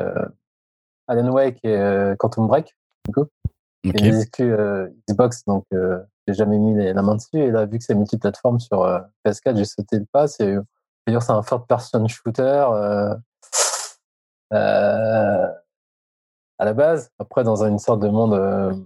Alan 1.08 1.28
Wake 1.30 1.58
et 1.64 1.74
euh, 1.74 2.14
Quantum 2.16 2.46
Break, 2.46 2.76
du 3.06 3.14
coup. 3.14 3.26
Okay. 3.86 4.08
Et 4.08 4.42
euh, 4.42 4.88
Xbox, 5.08 5.44
donc 5.46 5.64
euh, 5.72 5.98
j'ai 6.26 6.34
jamais 6.34 6.58
mis 6.58 6.74
la 6.74 7.02
main 7.02 7.16
dessus. 7.16 7.38
Et 7.38 7.50
là, 7.50 7.64
vu 7.64 7.78
que 7.78 7.84
c'est 7.84 7.94
multiplateforme 7.94 8.60
sur 8.60 8.80
PS4, 9.24 9.56
j'ai 9.56 9.64
sauté 9.64 9.98
le 9.98 10.04
pas. 10.04 10.28
C'est, 10.28 10.56
dire, 11.08 11.22
c'est 11.22 11.32
un 11.32 11.42
third-person 11.42 12.06
shooter 12.06 12.66
à 14.50 15.54
la 16.58 16.72
base. 16.74 17.10
Après, 17.18 17.44
dans 17.44 17.64
une 17.64 17.78
sorte 17.78 18.00
de 18.00 18.08
monde. 18.08 18.84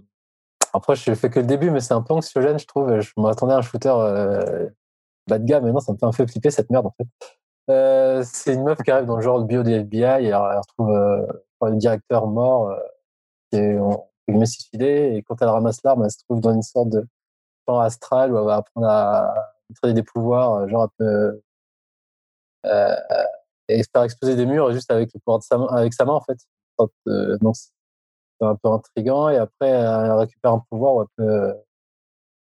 Après, 0.73 0.95
je 0.95 1.13
fais 1.13 1.29
que 1.29 1.39
le 1.39 1.45
début, 1.45 1.69
mais 1.69 1.79
c'est 1.79 1.93
un 1.93 2.01
peu 2.01 2.13
anxiogène, 2.13 2.59
je 2.59 2.65
trouve. 2.65 2.99
Je 2.99 3.11
m'attendais 3.17 3.53
à 3.53 3.57
un 3.57 3.61
shooter 3.61 3.93
bas 5.27 5.39
de 5.39 5.45
gamme, 5.45 5.65
mais 5.65 5.71
non, 5.71 5.79
ça 5.79 5.93
me 5.93 5.97
fait 5.97 6.05
un 6.05 6.11
peu 6.11 6.27
flipper 6.27 6.51
cette 6.51 6.69
merde, 6.69 6.87
en 6.87 6.95
fait. 6.97 8.23
c'est 8.25 8.53
une 8.55 8.63
meuf 8.63 8.79
qui 8.83 8.91
arrive 8.91 9.05
dans 9.05 9.15
le 9.15 9.21
genre 9.21 9.39
de 9.39 9.45
bio 9.45 9.63
des 9.63 9.73
FBI 9.73 10.25
et 10.25 10.27
elle 10.29 10.35
retrouve 10.35 10.91
le 11.69 11.77
directeur 11.77 12.27
mort 12.27 12.69
euh, 12.69 12.79
qui 13.51 13.57
est 13.57 13.77
guillemets 14.27 14.45
suicidé. 14.45 15.13
Et 15.15 15.23
quand 15.23 15.41
elle 15.41 15.49
ramasse 15.49 15.83
l'arme, 15.83 16.03
elle 16.03 16.11
se 16.11 16.23
trouve 16.23 16.39
dans 16.39 16.53
une 16.53 16.61
sorte 16.61 16.89
de 16.89 17.05
champ 17.67 17.79
astral 17.79 18.33
où 18.33 18.37
elle 18.37 18.45
va 18.45 18.55
apprendre 18.57 18.87
à 18.87 19.53
utiliser 19.69 19.93
des 19.93 20.03
pouvoirs, 20.03 20.53
euh, 20.53 20.67
genre 20.67 20.83
un 20.83 20.89
peu. 20.97 21.41
Euh, 22.65 22.95
et 23.69 23.81
faire 23.83 24.03
exploser 24.03 24.35
des 24.35 24.45
murs 24.45 24.71
juste 24.71 24.91
avec 24.91 25.13
le 25.13 25.19
pouvoir 25.19 25.39
de 25.39 25.43
sa 25.43 25.57
main, 25.57 25.67
avec 25.67 25.93
sa 25.93 26.05
main 26.05 26.13
en 26.13 26.21
fait. 26.21 26.37
Un 28.41 28.55
peu 28.55 28.69
intrigant. 28.69 29.29
Et 29.29 29.37
après, 29.37 29.69
elle 29.69 30.11
récupère 30.13 30.51
un 30.51 30.63
pouvoir 30.69 30.95
où 30.95 31.01
elle 31.01 31.07
peut 31.17 31.53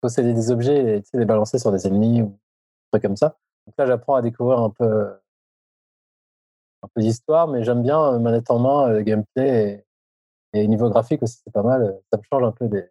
posséder 0.00 0.32
des 0.32 0.50
objets 0.50 0.98
et 0.98 1.02
les 1.14 1.24
balancer 1.24 1.58
sur 1.58 1.72
des 1.72 1.86
ennemis 1.86 2.22
ou 2.22 2.28
des 2.28 2.90
trucs 2.92 3.02
comme 3.02 3.16
ça. 3.16 3.36
Donc 3.66 3.74
là, 3.78 3.86
j'apprends 3.86 4.14
à 4.14 4.22
découvrir 4.22 4.60
un 4.60 4.70
peu 4.70 5.10
un 6.82 6.88
peu 6.94 7.00
d'histoire, 7.00 7.48
mais 7.48 7.62
j'aime 7.64 7.82
bien 7.82 8.00
euh, 8.02 8.18
manette 8.18 8.50
en 8.50 8.58
main, 8.58 8.88
le 8.88 8.96
euh, 8.96 9.02
gameplay 9.02 9.84
et, 10.52 10.66
niveau 10.66 10.90
graphique 10.90 11.22
aussi, 11.22 11.40
c'est 11.44 11.52
pas 11.52 11.62
mal. 11.62 11.82
Euh, 11.82 11.92
ça 12.12 12.18
me 12.18 12.22
change 12.22 12.42
un 12.44 12.52
peu 12.52 12.68
des, 12.68 12.88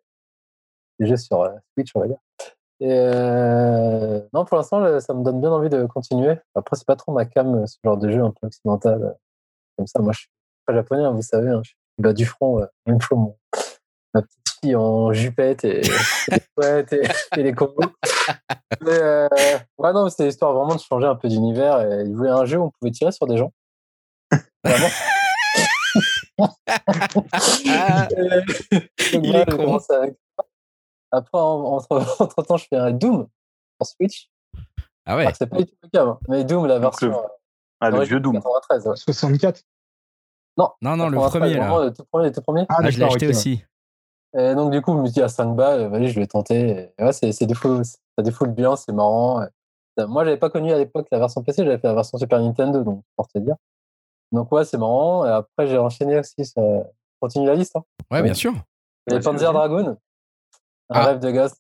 jeux 1.00 1.18
sur 1.18 1.50
Switch, 1.74 1.92
on 1.96 2.02
va 2.02 2.08
dire. 2.08 2.20
Non, 4.34 4.46
pour 4.46 4.58
l'instant, 4.58 5.00
ça 5.00 5.14
me 5.14 5.24
donne 5.24 5.42
bien 5.42 5.52
envie 5.52 5.70
de 5.70 5.86
continuer. 5.86 6.38
Après, 6.56 6.76
c'est 6.76 6.88
pas 6.88 6.96
trop 6.96 7.12
ma 7.14 7.26
cam, 7.26 7.66
ce 7.68 7.78
genre 7.84 7.98
de 7.98 8.10
jeu 8.10 8.22
un 8.22 8.32
peu 8.32 8.48
occidental. 8.48 9.18
Comme 9.78 9.88
ça, 9.88 10.02
moi, 10.02 10.12
je 10.14 10.20
suis 10.20 10.30
pas 10.66 10.74
japonais, 10.74 11.04
hein, 11.04 11.12
vous 11.12 11.22
savez. 11.22 11.50
Hein, 11.50 11.62
je 11.64 11.72
bas 12.00 12.14
du 12.14 12.26
front, 12.26 12.66
même 12.86 13.02
chose. 13.02 13.20
ma 14.14 14.22
petite 14.22 14.50
fille 14.62 14.76
en 14.76 15.14
jupette 15.14 15.64
et, 15.64 15.82
et, 17.38 17.44
les 17.44 17.54
combos. 17.54 17.76
Mais, 18.82 19.28
ouais, 19.78 19.94
non, 19.94 20.10
c'était 20.10 20.26
l'histoire 20.26 20.54
vraiment 20.54 20.76
de 20.76 20.80
changer 20.80 21.08
un 21.08 21.16
peu 21.16 21.28
d'univers. 21.28 21.82
Et 21.82 22.04
il 22.06 22.16
voulait 22.16 22.30
un 22.30 22.46
jeu 22.46 22.58
où 22.58 22.66
on 22.66 22.72
pouvait 22.72 22.92
tirer 22.92 23.12
sur 23.12 23.28
des 23.28 23.38
gens. 23.38 23.52
Après, 31.12 31.38
entre, 31.40 32.44
temps, 32.44 32.58
je 32.58 32.66
fais 32.70 32.78
un 32.78 32.92
Doom 32.92 33.28
sur 33.82 33.88
Switch. 33.88 34.30
Ah 35.06 35.16
ouais. 35.16 35.32
c'est 35.38 35.48
pas 35.48 35.58
du 35.58 35.66
tout 35.66 35.76
le 35.82 35.90
cas, 35.90 36.04
hein. 36.04 36.20
mais 36.28 36.44
Doom, 36.44 36.68
la 36.68 36.80
version. 36.80 37.18
Euh, 37.18 37.28
ah, 37.80 37.90
le 37.90 38.04
vieux 38.04 38.20
Doom. 38.20 38.36
93, 38.36 38.90
64 38.96 39.62
Non, 40.58 40.72
non, 40.82 40.98
non, 40.98 41.10
le 41.10 41.18
premier 41.18 41.54
là. 41.56 41.86
Le 41.86 41.94
tout 41.94 42.04
premier, 42.12 42.32
tout 42.32 42.42
premier. 42.42 42.66
Ah, 42.70 42.78
ah 42.80 42.90
je 42.90 43.00
l'ai 43.00 43.06
acheté 43.06 43.28
aussi. 43.28 43.64
Et 44.38 44.54
donc, 44.54 44.72
du 44.72 44.82
coup, 44.82 44.96
je 44.96 45.02
me 45.02 45.08
dis 45.08 45.22
à 45.22 45.30
5 45.30 45.56
balles, 45.56 45.88
vas-y, 45.88 46.10
je 46.10 46.20
vais 46.20 46.28
tenter. 46.28 46.94
ouais, 47.00 47.14
c'est 47.14 47.46
des 47.46 47.56
fous, 47.56 47.84
ça 47.84 48.24
défoule 48.24 48.52
bien, 48.52 48.76
c'est 48.76 48.92
marrant. 48.92 49.46
Moi, 49.98 50.24
j'avais 50.24 50.38
pas 50.38 50.50
connu 50.50 50.72
à 50.72 50.78
l'époque 50.78 51.08
la 51.12 51.20
version 51.20 51.44
PC, 51.44 51.64
j'avais 51.64 51.78
fait 51.78 51.88
la 51.88 51.96
version 51.96 52.18
Super 52.18 52.40
Nintendo, 52.40 52.84
donc 52.84 53.04
pour 53.16 53.28
te 53.28 53.40
dire. 53.40 53.56
Donc 54.32 54.52
ouais, 54.52 54.66
c'est 54.66 54.78
marrant. 54.78 55.26
Et 55.26 55.30
après, 55.30 55.68
j'ai 55.68 55.78
enchaîné 55.78 56.20
aussi. 56.20 56.46
Ça... 56.46 56.62
Continue 57.20 57.48
la 57.48 57.56
liste. 57.56 57.76
Hein. 57.76 57.84
Ouais, 58.12 58.24
bien 58.24 58.34
sûr. 58.34 58.54
Et 59.12 59.20
Panzer 59.20 59.52
Dragoon. 59.52 59.90
Un 59.90 59.98
ah. 60.90 61.06
rêve 61.06 61.20
de 61.20 61.32
gosse. 61.32 61.56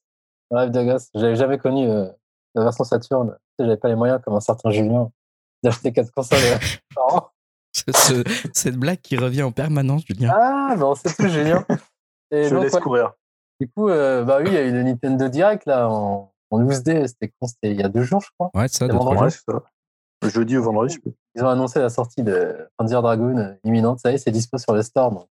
Un 0.51 0.59
rêve 0.59 0.71
de 0.71 0.83
gosse. 0.83 1.09
J'avais 1.13 1.35
jamais 1.35 1.57
connu 1.57 1.89
euh, 1.89 2.07
la 2.55 2.63
version 2.63 2.83
Saturn. 2.83 3.37
J'avais 3.59 3.77
pas 3.77 3.89
les 3.89 3.95
moyens, 3.95 4.21
comme 4.23 4.35
un 4.35 4.39
certain 4.39 4.69
Julien, 4.69 5.11
d'acheter 5.63 5.91
quatre 5.91 6.11
consoles 6.11 6.39
cette 8.53 8.75
blague 8.75 8.99
qui 9.01 9.17
revient 9.17 9.43
en 9.43 9.51
permanence, 9.51 10.03
Julien. 10.05 10.31
Ah, 10.33 10.75
non, 10.77 10.95
c'est 10.95 11.15
tout, 11.15 11.27
Julien. 11.29 11.65
Et 12.31 12.45
Je 12.45 12.55
donc, 12.55 12.63
laisse 12.63 12.79
courir. 12.79 13.13
Du 13.59 13.69
coup, 13.69 13.89
euh, 13.89 14.23
bah 14.23 14.39
oui, 14.41 14.47
il 14.47 14.53
y 14.53 14.57
a 14.57 14.63
eu 14.63 14.71
le 14.71 14.83
Nintendo 14.83 15.27
Direct 15.27 15.65
là 15.65 15.89
en, 15.89 16.31
en 16.51 16.63
12D. 16.63 17.07
C'était 17.07 17.31
C'était 17.43 17.71
il 17.71 17.79
y 17.79 17.83
a 17.83 17.89
deux 17.89 18.03
jours, 18.03 18.21
je 18.21 18.29
crois. 18.37 18.51
Ouais, 18.53 18.67
ça, 18.67 18.87
deux, 18.87 18.93
trois 18.93 19.27
jours. 19.29 19.61
Jeudi 20.23 20.57
ou 20.57 20.63
vendredi, 20.63 20.95
je 20.95 20.99
peux. 21.01 21.11
Ils 21.35 21.43
ont 21.43 21.49
annoncé 21.49 21.79
la 21.79 21.89
sortie 21.89 22.23
de 22.23 22.69
Panzer 22.77 23.01
Dragoon 23.01 23.57
imminente. 23.63 23.99
Ça 23.99 24.11
y 24.11 24.15
est, 24.15 24.17
c'est 24.17 24.31
dispo 24.31 24.57
sur 24.57 24.73
le 24.73 24.81
store. 24.81 25.11
Donc, 25.11 25.27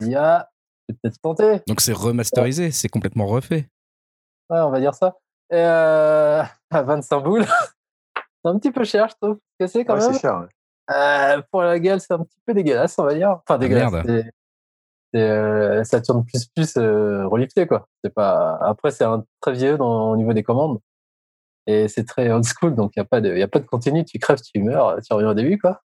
il 0.00 0.08
y 0.08 0.14
a 0.14 0.48
peut-être 0.88 1.20
tenter. 1.20 1.60
Donc 1.66 1.80
c'est 1.80 1.92
remasterisé, 1.92 2.70
c'est 2.70 2.88
complètement 2.88 3.26
refait. 3.26 3.68
Ouais, 4.50 4.60
on 4.60 4.70
va 4.70 4.80
dire 4.80 4.94
ça. 4.94 5.16
Et 5.50 5.56
euh, 5.56 6.42
à 6.70 6.82
25 6.82 7.20
boules, 7.20 7.44
c'est 7.44 8.50
un 8.50 8.58
petit 8.58 8.70
peu 8.70 8.84
cher, 8.84 9.08
je 9.08 9.14
trouve. 9.20 9.38
C'est 9.66 9.84
quand 9.84 9.96
même. 9.96 10.12
C'est 10.12 10.20
cher. 10.20 10.48
Euh, 10.90 11.42
pour 11.50 11.62
la 11.62 11.78
gueule, 11.78 12.00
c'est 12.00 12.12
un 12.12 12.20
petit 12.20 12.38
peu 12.46 12.54
dégueulasse, 12.54 12.98
on 12.98 13.04
va 13.04 13.14
dire. 13.14 13.30
Enfin, 13.30 13.54
ah, 13.54 13.58
dégueulasse. 13.58 13.92
c'est 15.12 15.20
euh, 15.20 15.84
Saturn 15.84 16.24
plus 16.24 16.46
plus 16.46 16.76
euh, 16.76 17.26
relifté, 17.26 17.66
quoi. 17.66 17.88
C'est 18.04 18.14
pas. 18.14 18.58
Après, 18.62 18.90
c'est 18.90 19.04
un 19.04 19.24
très 19.40 19.52
vieux 19.52 19.76
dans, 19.76 20.10
au 20.10 20.16
niveau 20.16 20.32
des 20.32 20.42
commandes. 20.42 20.80
Et 21.66 21.88
c'est 21.88 22.04
très 22.04 22.30
old 22.30 22.44
school, 22.44 22.76
donc 22.76 22.92
il 22.96 23.00
n'y 23.00 23.02
a, 23.02 23.04
pas 23.06 23.20
de, 23.20 23.36
y 23.36 23.42
a 23.42 23.48
pas 23.48 23.58
de 23.58 23.66
continu, 23.66 24.04
tu 24.04 24.18
crèves, 24.20 24.40
tu 24.40 24.62
meurs, 24.62 25.00
tu 25.02 25.12
reviens 25.12 25.30
au 25.30 25.34
début, 25.34 25.58
quoi. 25.58 25.82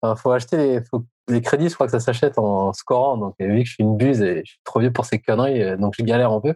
Enfin, 0.00 0.16
faut 0.16 0.32
acheter 0.32 0.56
les, 0.56 0.84
faut, 0.84 1.04
les 1.28 1.42
crédits, 1.42 1.68
je 1.68 1.74
crois 1.74 1.86
que 1.86 1.92
ça 1.92 2.00
s'achète 2.00 2.38
en 2.38 2.72
scorant, 2.72 3.18
donc 3.18 3.34
vu 3.38 3.58
que 3.62 3.68
je 3.68 3.74
suis 3.74 3.84
une 3.84 3.96
buse 3.96 4.22
et 4.22 4.42
je 4.44 4.52
suis 4.52 4.60
trop 4.64 4.80
vieux 4.80 4.92
pour 4.92 5.04
ces 5.04 5.20
conneries, 5.20 5.62
euh, 5.62 5.76
donc 5.76 5.94
je 5.98 6.02
galère 6.02 6.32
un 6.32 6.40
peu. 6.40 6.54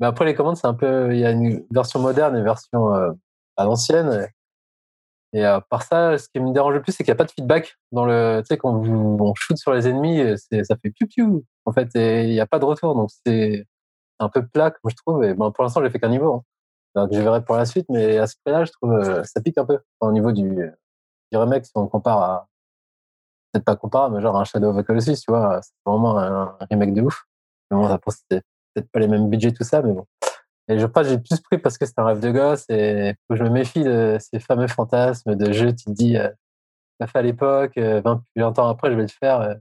Mais 0.00 0.06
après, 0.06 0.26
les 0.26 0.34
commandes, 0.34 0.56
c'est 0.56 0.66
un 0.66 0.74
peu, 0.74 1.14
il 1.14 1.20
y 1.20 1.24
a 1.24 1.30
une 1.30 1.64
version 1.70 2.00
moderne 2.00 2.36
et 2.36 2.38
une 2.38 2.44
version 2.44 2.94
euh, 2.94 3.12
à 3.56 3.64
l'ancienne. 3.64 4.28
Et 5.36 5.44
à 5.44 5.60
part 5.60 5.82
ça, 5.82 6.16
ce 6.16 6.30
qui 6.30 6.40
me 6.40 6.50
dérange 6.50 6.72
le 6.72 6.80
plus, 6.80 6.92
c'est 6.92 7.04
qu'il 7.04 7.12
n'y 7.12 7.16
a 7.16 7.18
pas 7.18 7.26
de 7.26 7.30
feedback 7.30 7.76
dans 7.92 8.06
le. 8.06 8.40
Tu 8.40 8.46
sais, 8.46 8.56
quand 8.56 8.74
on 8.74 9.34
shoot 9.34 9.58
sur 9.58 9.74
les 9.74 9.86
ennemis, 9.86 10.22
ça 10.38 10.76
fait 10.76 10.90
piou 10.90 11.06
piou. 11.06 11.44
En 11.66 11.72
fait, 11.72 11.90
il 11.94 12.30
n'y 12.30 12.40
a 12.40 12.46
pas 12.46 12.58
de 12.58 12.64
retour. 12.64 12.94
Donc, 12.94 13.10
c'est 13.26 13.66
un 14.18 14.30
peu 14.30 14.46
plat, 14.46 14.70
comme 14.70 14.90
je 14.90 14.96
trouve. 14.96 15.24
Et 15.24 15.34
bon, 15.34 15.52
pour 15.52 15.62
l'instant, 15.62 15.82
j'ai 15.82 15.90
fait 15.90 16.00
qu'un 16.00 16.08
niveau. 16.08 16.36
Hein. 16.36 16.42
Donc, 16.94 17.10
je 17.12 17.20
verrai 17.20 17.44
pour 17.44 17.54
la 17.54 17.66
suite, 17.66 17.84
mais 17.90 18.16
à 18.16 18.26
ce 18.26 18.36
prix-là, 18.42 18.64
je 18.64 18.72
trouve 18.72 18.94
euh, 18.94 19.22
ça 19.24 19.42
pique 19.42 19.58
un 19.58 19.66
peu. 19.66 19.78
au 20.00 20.10
niveau 20.10 20.32
du, 20.32 20.48
du 21.30 21.38
remake, 21.38 21.66
si 21.66 21.72
on 21.74 21.86
compare 21.86 22.18
à. 22.22 22.48
Peut-être 23.52 23.66
pas 23.66 23.76
comparable, 23.76 24.16
mais 24.16 24.22
genre 24.22 24.38
un 24.38 24.44
Shadow 24.44 24.70
of 24.70 24.78
the 24.78 24.86
Colossus, 24.86 25.20
tu 25.20 25.30
vois, 25.30 25.60
c'est 25.60 25.74
vraiment 25.84 26.18
un, 26.18 26.56
remake 26.70 26.94
de 26.94 27.02
ouf. 27.02 27.26
Mais 27.70 27.76
bon, 27.76 27.98
c'est 28.08 28.42
peut-être 28.74 28.90
pas 28.90 29.00
les 29.00 29.08
mêmes 29.08 29.28
budgets, 29.28 29.52
tout 29.52 29.64
ça, 29.64 29.82
mais 29.82 29.92
bon. 29.92 30.06
Et 30.68 30.78
je 30.78 30.86
crois 30.86 31.04
que 31.04 31.10
j'ai 31.10 31.18
plus 31.18 31.40
pris 31.40 31.58
parce 31.58 31.78
que 31.78 31.86
c'est 31.86 31.98
un 31.98 32.04
rêve 32.04 32.20
de 32.20 32.30
gosse 32.30 32.64
et 32.68 33.14
que 33.28 33.36
je 33.36 33.44
me 33.44 33.50
méfie 33.50 33.84
de 33.84 34.18
ces 34.18 34.40
fameux 34.40 34.66
fantasmes 34.66 35.36
de 35.36 35.52
jeu. 35.52 35.72
Tu 35.72 35.84
te 35.84 35.90
dis, 35.90 36.16
euh, 36.16 36.28
l'a 36.98 37.06
fait 37.06 37.18
à 37.18 37.22
l'époque, 37.22 37.76
20, 37.76 37.82
euh, 37.84 38.00
20, 38.36 38.58
ans 38.58 38.68
après, 38.68 38.90
je 38.90 38.96
vais 38.96 39.02
le 39.02 39.08
faire. 39.08 39.40
Euh, 39.40 39.54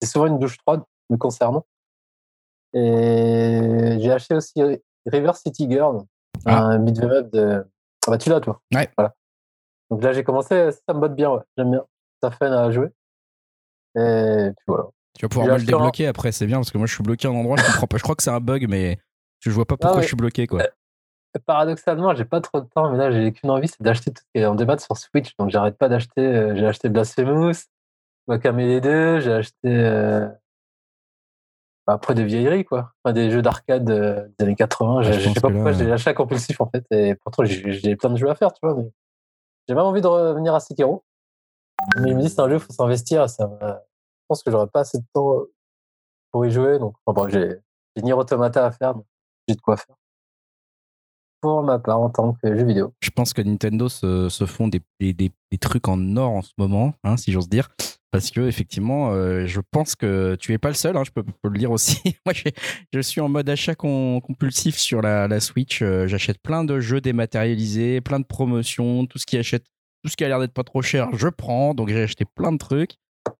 c'est 0.00 0.08
souvent 0.08 0.26
une 0.26 0.40
douche 0.40 0.58
froide 0.58 0.82
me 1.10 1.16
concernant. 1.16 1.64
Et 2.74 3.98
j'ai 4.00 4.10
acheté 4.10 4.34
aussi 4.34 4.60
River 5.06 5.32
City 5.34 5.70
Girl, 5.70 6.02
ah. 6.46 6.64
un 6.64 6.78
beat'em 6.78 7.10
up 7.10 7.32
de. 7.32 7.64
Ah 8.06 8.10
bah 8.10 8.18
tu 8.18 8.30
l'as 8.30 8.40
toi. 8.40 8.60
Ouais. 8.74 8.90
Voilà. 8.96 9.14
Donc 9.90 10.02
là 10.02 10.12
j'ai 10.12 10.24
commencé, 10.24 10.70
ça 10.72 10.94
me 10.94 11.00
botte 11.00 11.14
bien, 11.14 11.30
ouais. 11.30 11.42
J'aime 11.56 11.70
bien. 11.70 11.84
Ça 12.20 12.30
fait 12.32 12.46
à 12.46 12.70
jouer. 12.72 12.88
Et 13.94 14.50
puis 14.56 14.64
voilà. 14.66 14.84
Tu 15.14 15.26
vas 15.26 15.28
pouvoir 15.28 15.54
me 15.54 15.58
le 15.58 15.64
débloquer 15.64 16.06
après, 16.06 16.32
c'est 16.32 16.46
bien 16.46 16.56
parce 16.56 16.72
que 16.72 16.78
moi 16.78 16.86
je 16.86 16.94
suis 16.94 17.02
bloqué 17.04 17.28
à 17.28 17.30
un 17.30 17.34
endroit, 17.34 17.56
je 17.58 17.66
comprends 17.66 17.86
pas. 17.86 17.98
Je 17.98 18.02
crois 18.02 18.16
que 18.16 18.22
c'est 18.22 18.30
un 18.30 18.40
bug, 18.40 18.66
mais 18.68 18.98
je 19.50 19.54
vois 19.54 19.66
pas 19.66 19.76
pourquoi 19.76 20.02
je 20.02 20.06
suis 20.06 20.16
bloqué, 20.16 20.46
quoi. 20.46 20.62
Euh, 20.62 21.40
paradoxalement, 21.46 22.14
j'ai 22.14 22.24
pas 22.24 22.40
trop 22.40 22.60
de 22.60 22.66
temps, 22.66 22.90
mais 22.90 22.98
là, 22.98 23.10
j'ai 23.10 23.32
qu'une 23.32 23.50
envie, 23.50 23.68
c'est 23.68 23.82
d'acheter 23.82 24.12
tout 24.12 24.22
ce 24.22 24.28
qui 24.32 24.42
est 24.42 24.46
en 24.46 24.54
débat 24.54 24.78
sur 24.78 24.96
Switch. 24.96 25.36
Donc, 25.36 25.50
j'arrête 25.50 25.76
pas 25.76 25.88
d'acheter. 25.88 26.20
Euh, 26.20 26.54
j'ai 26.56 26.66
acheté 26.66 26.88
Blasphemous, 26.88 27.66
les 28.28 28.80
deux, 28.80 29.20
j'ai 29.20 29.32
acheté. 29.32 29.54
Euh, 29.64 30.28
bah, 31.86 31.94
après 31.94 32.14
des 32.14 32.24
vieilleries, 32.24 32.64
quoi. 32.64 32.92
Enfin, 33.02 33.12
des 33.12 33.30
jeux 33.30 33.42
d'arcade 33.42 33.84
des 33.84 34.44
années 34.44 34.54
80. 34.54 35.02
je, 35.02 35.12
sais 35.12 35.40
pas 35.40 35.50
pourquoi 35.50 35.72
j'ai 35.72 35.86
l'achat 35.86 36.14
compulsif, 36.14 36.60
en 36.60 36.70
fait. 36.70 36.84
Et 36.92 37.16
pourtant, 37.16 37.44
j'ai 37.44 37.96
plein 37.96 38.10
de 38.10 38.16
jeux 38.16 38.30
à 38.30 38.36
faire, 38.36 38.52
tu 38.52 38.60
vois. 38.62 38.76
Mais 38.76 38.88
j'ai 39.68 39.74
même 39.74 39.84
envie 39.84 40.00
de 40.00 40.06
revenir 40.06 40.54
à 40.54 40.60
Sekiro. 40.60 41.04
Mais 41.96 42.10
il 42.10 42.16
me 42.16 42.22
dit, 42.22 42.28
c'est 42.28 42.40
un 42.40 42.48
jeu, 42.48 42.56
il 42.56 42.60
faut 42.60 42.72
s'investir. 42.72 43.28
Ça 43.28 43.50
Je 43.60 44.26
pense 44.28 44.44
que 44.44 44.52
j'aurais 44.52 44.68
pas 44.68 44.80
assez 44.80 44.98
de 44.98 45.04
temps 45.12 45.40
pour 46.30 46.46
y 46.46 46.50
jouer. 46.52 46.78
Donc, 46.78 46.94
enfin, 47.04 47.22
bon, 47.22 47.28
j'ai 47.28 47.58
Nier 48.00 48.12
Automata 48.12 48.66
à 48.66 48.70
faire 48.70 48.94
de 49.54 49.60
quoi 49.60 49.76
faire. 49.76 49.96
Pour 51.40 51.62
ma 51.64 51.78
part, 51.78 52.00
en 52.00 52.08
tant 52.08 52.34
que 52.34 52.56
jeu 52.56 52.64
vidéo. 52.64 52.94
Je 53.00 53.10
pense 53.10 53.32
que 53.32 53.42
Nintendo 53.42 53.88
se, 53.88 54.28
font 54.46 54.68
des, 54.68 54.80
trucs 55.60 55.88
en 55.88 56.16
or 56.16 56.30
en 56.30 56.42
ce 56.42 56.52
moment, 56.56 56.94
hein, 57.02 57.16
si 57.16 57.32
j'ose 57.32 57.48
dire. 57.48 57.68
Parce 58.12 58.30
que 58.30 58.42
effectivement, 58.42 59.10
euh, 59.12 59.46
je 59.46 59.60
pense 59.70 59.96
que 59.96 60.36
tu 60.38 60.52
es 60.52 60.58
pas 60.58 60.68
le 60.68 60.74
seul. 60.74 60.96
Hein, 60.98 61.02
je 61.04 61.10
peux, 61.10 61.24
le 61.42 61.58
dire 61.58 61.70
aussi. 61.70 61.98
Moi, 62.26 62.34
je 62.92 63.00
suis 63.00 63.22
en 63.22 63.28
mode 63.30 63.48
achat 63.48 63.74
compulsif 63.74 64.76
sur 64.76 65.00
la, 65.00 65.26
la 65.28 65.40
Switch. 65.40 65.80
Euh, 65.80 66.06
j'achète 66.06 66.38
plein 66.38 66.62
de 66.62 66.78
jeux 66.78 67.00
dématérialisés, 67.00 68.02
plein 68.02 68.20
de 68.20 68.26
promotions, 68.26 69.06
tout 69.06 69.18
ce 69.18 69.24
qui 69.24 69.38
achète, 69.38 69.64
tout 70.04 70.10
ce 70.10 70.16
qui 70.16 70.24
a 70.24 70.28
l'air 70.28 70.40
d'être 70.40 70.52
pas 70.52 70.62
trop 70.62 70.82
cher, 70.82 71.08
je 71.14 71.28
prends. 71.28 71.72
Donc 71.72 71.88
j'ai 71.88 72.02
acheté 72.02 72.26
plein 72.26 72.52
de 72.52 72.58
trucs. 72.58 72.98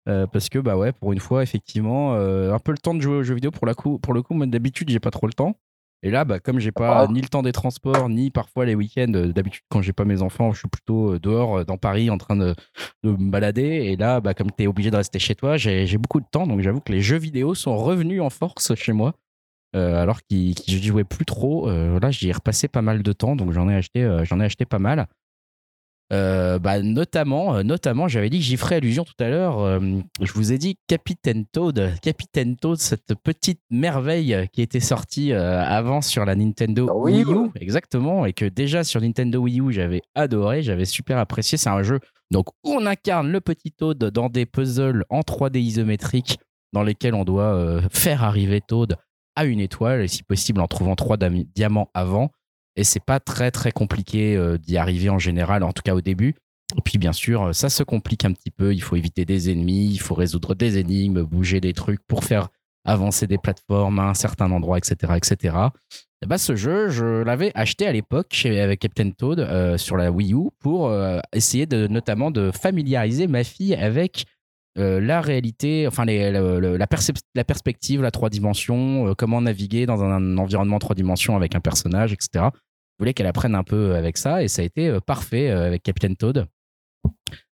Euh, 0.08 0.26
parce 0.26 0.48
que 0.48 0.58
bah 0.58 0.76
ouais, 0.76 0.92
pour 0.92 1.12
une 1.12 1.20
fois, 1.20 1.42
effectivement, 1.42 2.14
un 2.14 2.58
peu 2.58 2.72
le 2.72 2.78
temps 2.78 2.94
de 2.94 3.00
jouer 3.00 3.16
aux 3.16 3.22
jeux 3.22 3.34
vidéo 3.34 3.50
pour, 3.50 3.66
la 3.66 3.74
coup, 3.74 3.98
pour 3.98 4.14
le 4.14 4.22
coup, 4.22 4.32
moi 4.32 4.46
d'habitude, 4.46 4.88
j'ai 4.88 5.00
pas 5.00 5.10
trop 5.10 5.26
le 5.26 5.34
temps. 5.34 5.54
Et 6.04 6.10
là, 6.10 6.24
bah, 6.24 6.40
comme 6.40 6.58
j'ai 6.58 6.72
pas 6.72 7.06
ni 7.06 7.20
le 7.20 7.28
temps 7.28 7.42
des 7.42 7.52
transports, 7.52 8.08
ni 8.08 8.30
parfois 8.30 8.66
les 8.66 8.74
week-ends, 8.74 9.12
euh, 9.14 9.32
d'habitude 9.32 9.62
quand 9.68 9.82
j'ai 9.82 9.92
pas 9.92 10.04
mes 10.04 10.20
enfants, 10.20 10.52
je 10.52 10.58
suis 10.58 10.68
plutôt 10.68 11.14
euh, 11.14 11.20
dehors 11.20 11.58
euh, 11.58 11.64
dans 11.64 11.76
Paris 11.76 12.10
en 12.10 12.18
train 12.18 12.34
de, 12.34 12.54
me 13.04 13.30
balader. 13.30 13.62
Et 13.62 13.96
là, 13.96 14.20
bah, 14.20 14.34
comme 14.34 14.50
tu 14.50 14.64
es 14.64 14.66
obligé 14.66 14.90
de 14.90 14.96
rester 14.96 15.20
chez 15.20 15.36
toi, 15.36 15.56
j'ai 15.56 15.98
beaucoup 15.98 16.20
de 16.20 16.26
temps. 16.30 16.46
Donc 16.46 16.60
j'avoue 16.60 16.80
que 16.80 16.92
les 16.92 17.02
jeux 17.02 17.18
vidéo 17.18 17.54
sont 17.54 17.76
revenus 17.76 18.20
en 18.20 18.30
force 18.30 18.74
chez 18.74 18.92
moi. 18.92 19.14
alors 19.74 20.20
que 20.22 20.26
je 20.30 20.76
n'y 20.76 20.82
jouais 20.82 21.04
plus 21.04 21.24
trop. 21.24 21.70
là, 21.70 22.10
j'y 22.10 22.28
ai 22.28 22.32
repassé 22.32 22.68
pas 22.68 22.82
mal 22.82 23.02
de 23.02 23.12
temps. 23.12 23.36
Donc 23.36 23.52
j'en 23.52 23.68
ai, 23.68 23.76
acheté, 23.76 24.22
j'en 24.24 24.40
ai 24.40 24.44
acheté 24.44 24.64
pas 24.64 24.78
mal. 24.78 25.06
Euh, 26.12 26.58
bah, 26.58 26.82
notamment, 26.82 27.56
euh, 27.56 27.62
notamment 27.62 28.06
j'avais 28.06 28.28
dit 28.28 28.38
que 28.38 28.44
j'y 28.44 28.58
ferais 28.58 28.76
allusion 28.76 29.04
tout 29.04 29.14
à 29.18 29.28
l'heure. 29.28 29.60
Euh, 29.60 29.80
je 30.20 30.32
vous 30.32 30.52
ai 30.52 30.58
dit 30.58 30.76
Capitaine 30.86 31.46
Toad. 31.46 31.94
Capitaine 32.02 32.56
Toad, 32.56 32.78
cette 32.78 33.14
petite 33.22 33.60
merveille 33.70 34.48
qui 34.52 34.60
était 34.60 34.80
sortie 34.80 35.32
avant 35.32 36.02
sur 36.02 36.24
la 36.24 36.34
Nintendo 36.34 36.88
ah 36.90 36.96
Wii 36.96 37.22
U. 37.22 37.50
Exactement. 37.58 38.26
Et 38.26 38.34
que 38.34 38.44
déjà 38.44 38.84
sur 38.84 39.00
Nintendo 39.00 39.38
Wii 39.40 39.60
U, 39.60 39.72
j'avais 39.72 40.02
adoré, 40.14 40.62
j'avais 40.62 40.84
super 40.84 41.18
apprécié. 41.18 41.56
C'est 41.56 41.70
un 41.70 41.82
jeu 41.82 42.00
donc, 42.30 42.48
où 42.64 42.72
on 42.72 42.86
incarne 42.86 43.30
le 43.30 43.40
petit 43.40 43.72
Toad 43.72 43.98
dans 43.98 44.28
des 44.28 44.46
puzzles 44.46 45.04
en 45.08 45.20
3D 45.20 45.58
isométrique 45.58 46.38
dans 46.72 46.82
lesquels 46.82 47.14
on 47.14 47.24
doit 47.24 47.80
faire 47.90 48.22
arriver 48.22 48.60
Toad 48.60 48.96
à 49.34 49.44
une 49.44 49.60
étoile 49.60 50.02
et 50.02 50.08
si 50.08 50.22
possible 50.22 50.60
en 50.60 50.66
trouvant 50.66 50.94
trois 50.94 51.16
diamants 51.16 51.88
avant. 51.94 52.30
Et 52.76 52.84
c'est 52.84 53.04
pas 53.04 53.20
très 53.20 53.50
très 53.50 53.72
compliqué 53.72 54.36
euh, 54.36 54.58
d'y 54.58 54.76
arriver 54.76 55.10
en 55.10 55.18
général, 55.18 55.62
en 55.62 55.72
tout 55.72 55.82
cas 55.82 55.94
au 55.94 56.00
début. 56.00 56.34
Et 56.76 56.80
puis 56.82 56.98
bien 56.98 57.12
sûr, 57.12 57.42
euh, 57.42 57.52
ça 57.52 57.68
se 57.68 57.82
complique 57.82 58.24
un 58.24 58.32
petit 58.32 58.50
peu. 58.50 58.74
Il 58.74 58.82
faut 58.82 58.96
éviter 58.96 59.24
des 59.24 59.50
ennemis, 59.50 59.90
il 59.90 59.98
faut 59.98 60.14
résoudre 60.14 60.54
des 60.54 60.78
énigmes, 60.78 61.22
bouger 61.22 61.60
des 61.60 61.74
trucs 61.74 62.00
pour 62.06 62.24
faire 62.24 62.48
avancer 62.84 63.26
des 63.26 63.38
plateformes 63.38 63.98
à 63.98 64.08
un 64.08 64.14
certain 64.14 64.50
endroit, 64.50 64.78
etc., 64.78 65.12
etc. 65.16 65.56
Et 66.22 66.26
bah, 66.26 66.38
ce 66.38 66.56
jeu, 66.56 66.88
je 66.88 67.22
l'avais 67.22 67.52
acheté 67.54 67.86
à 67.86 67.92
l'époque 67.92 68.46
avec 68.46 68.80
Captain 68.80 69.10
Toad 69.10 69.40
euh, 69.40 69.76
sur 69.76 69.96
la 69.96 70.10
Wii 70.10 70.34
U 70.34 70.50
pour 70.60 70.92
essayer 71.32 71.66
de 71.66 71.86
notamment 71.86 72.30
de 72.30 72.50
familiariser 72.50 73.26
ma 73.26 73.44
fille 73.44 73.74
avec 73.74 74.24
la 74.76 75.20
réalité, 75.20 75.86
enfin 75.86 76.04
la, 76.04 76.86
perspective, 77.44 78.02
la 78.02 78.10
trois 78.10 78.30
dimensions, 78.30 79.14
comment 79.16 79.42
naviguer 79.42 79.86
dans 79.86 80.02
un, 80.02 80.38
environnement 80.38 80.78
trois 80.78 80.94
dimensions 80.94 81.36
avec 81.36 81.54
un 81.54 81.60
personnage, 81.60 82.12
etc. 82.12 82.46
Je 82.54 82.98
voulais 82.98 83.14
qu'elle 83.14 83.26
apprenne 83.26 83.54
un 83.54 83.64
peu 83.64 83.94
avec 83.94 84.16
ça 84.16 84.42
et 84.42 84.48
ça 84.48 84.62
a 84.62 84.64
été 84.64 84.98
parfait 85.04 85.50
avec 85.50 85.82
Captain 85.82 86.14
Toad. 86.14 86.46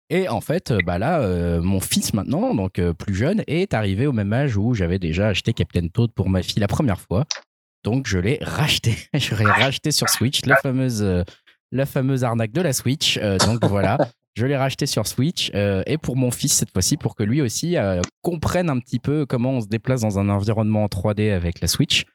Et 0.10 0.28
en 0.28 0.42
fait, 0.42 0.74
bah 0.86 0.98
là, 0.98 1.60
mon 1.62 1.80
fils 1.80 2.14
maintenant, 2.14 2.54
donc 2.54 2.82
plus 2.94 3.16
jeune, 3.16 3.44
est 3.48 3.74
arrivé 3.74 4.08
au 4.08 4.12
même 4.12 4.34
âge 4.34 4.58
où 4.58 4.74
j'avais 4.74 5.00
déjà 5.00 5.28
acheté 5.28 5.54
Captain 5.54 5.88
Toad 5.88 6.12
pour 6.14 6.30
ma 6.30 6.42
fille 6.42 6.60
la 6.60 6.68
première 6.68 7.00
fois. 7.00 7.26
Donc 7.84 8.08
je 8.08 8.18
l'ai 8.18 8.40
racheté. 8.42 8.96
je 9.14 9.36
l'ai 9.36 9.46
racheté 9.46 9.92
sur 9.92 10.10
Switch, 10.10 10.46
la 10.46 10.56
fameuse, 10.56 11.24
la 11.72 11.86
fameuse 11.86 12.24
arnaque 12.24 12.52
de 12.52 12.62
la 12.62 12.74
Switch. 12.74 13.20
donc 13.20 13.66
voilà. 13.66 13.98
Je 14.36 14.48
l'ai 14.48 14.58
racheté 14.58 14.88
sur 14.88 15.06
Switch 15.06 15.52
euh, 15.54 15.84
et 15.86 16.00
pour 16.00 16.16
mon 16.16 16.32
fils 16.32 16.54
cette 16.54 16.72
fois-ci 16.72 16.98
pour 16.98 17.16
que 17.16 17.22
lui 17.22 17.42
aussi 17.42 17.78
euh, 17.78 18.02
comprenne 18.24 18.70
un 18.70 18.80
petit 18.80 18.98
peu 18.98 19.28
comment 19.28 19.52
on 19.52 19.62
se 19.62 19.68
déplace 19.68 20.02
dans 20.02 20.18
un 20.18 20.28
environnement 20.30 20.84
en 20.84 20.88
3D 20.88 21.32
avec 21.32 21.62
la 21.62 21.68
Switch. 21.68 22.06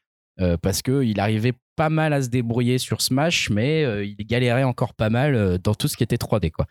Euh, 0.41 0.57
parce 0.57 0.81
qu'il 0.81 1.19
arrivait 1.19 1.53
pas 1.75 1.89
mal 1.89 2.13
à 2.13 2.21
se 2.21 2.29
débrouiller 2.29 2.77
sur 2.77 3.01
Smash, 3.01 3.49
mais 3.49 3.83
il 4.07 4.25
galérait 4.25 4.63
encore 4.63 4.93
pas 4.93 5.09
mal 5.09 5.57
dans 5.59 5.73
tout 5.73 5.87
ce 5.87 5.97
qui 5.97 6.03
était 6.03 6.17
3D. 6.17 6.51
Quoi. 6.51 6.65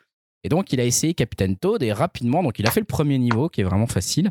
Et 0.45 0.49
donc 0.49 0.73
il 0.73 0.81
a 0.81 0.85
essayé 0.85 1.15
Captain 1.15 1.55
Toad 1.55 1.83
et 1.83 1.93
rapidement, 1.93 2.43
donc 2.43 2.59
il 2.59 2.67
a 2.67 2.71
fait 2.71 2.81
le 2.81 2.87
premier 2.87 3.19
niveau 3.19 3.49
qui 3.49 3.63
est 3.63 3.65
vraiment 3.65 3.87
facile 3.87 4.31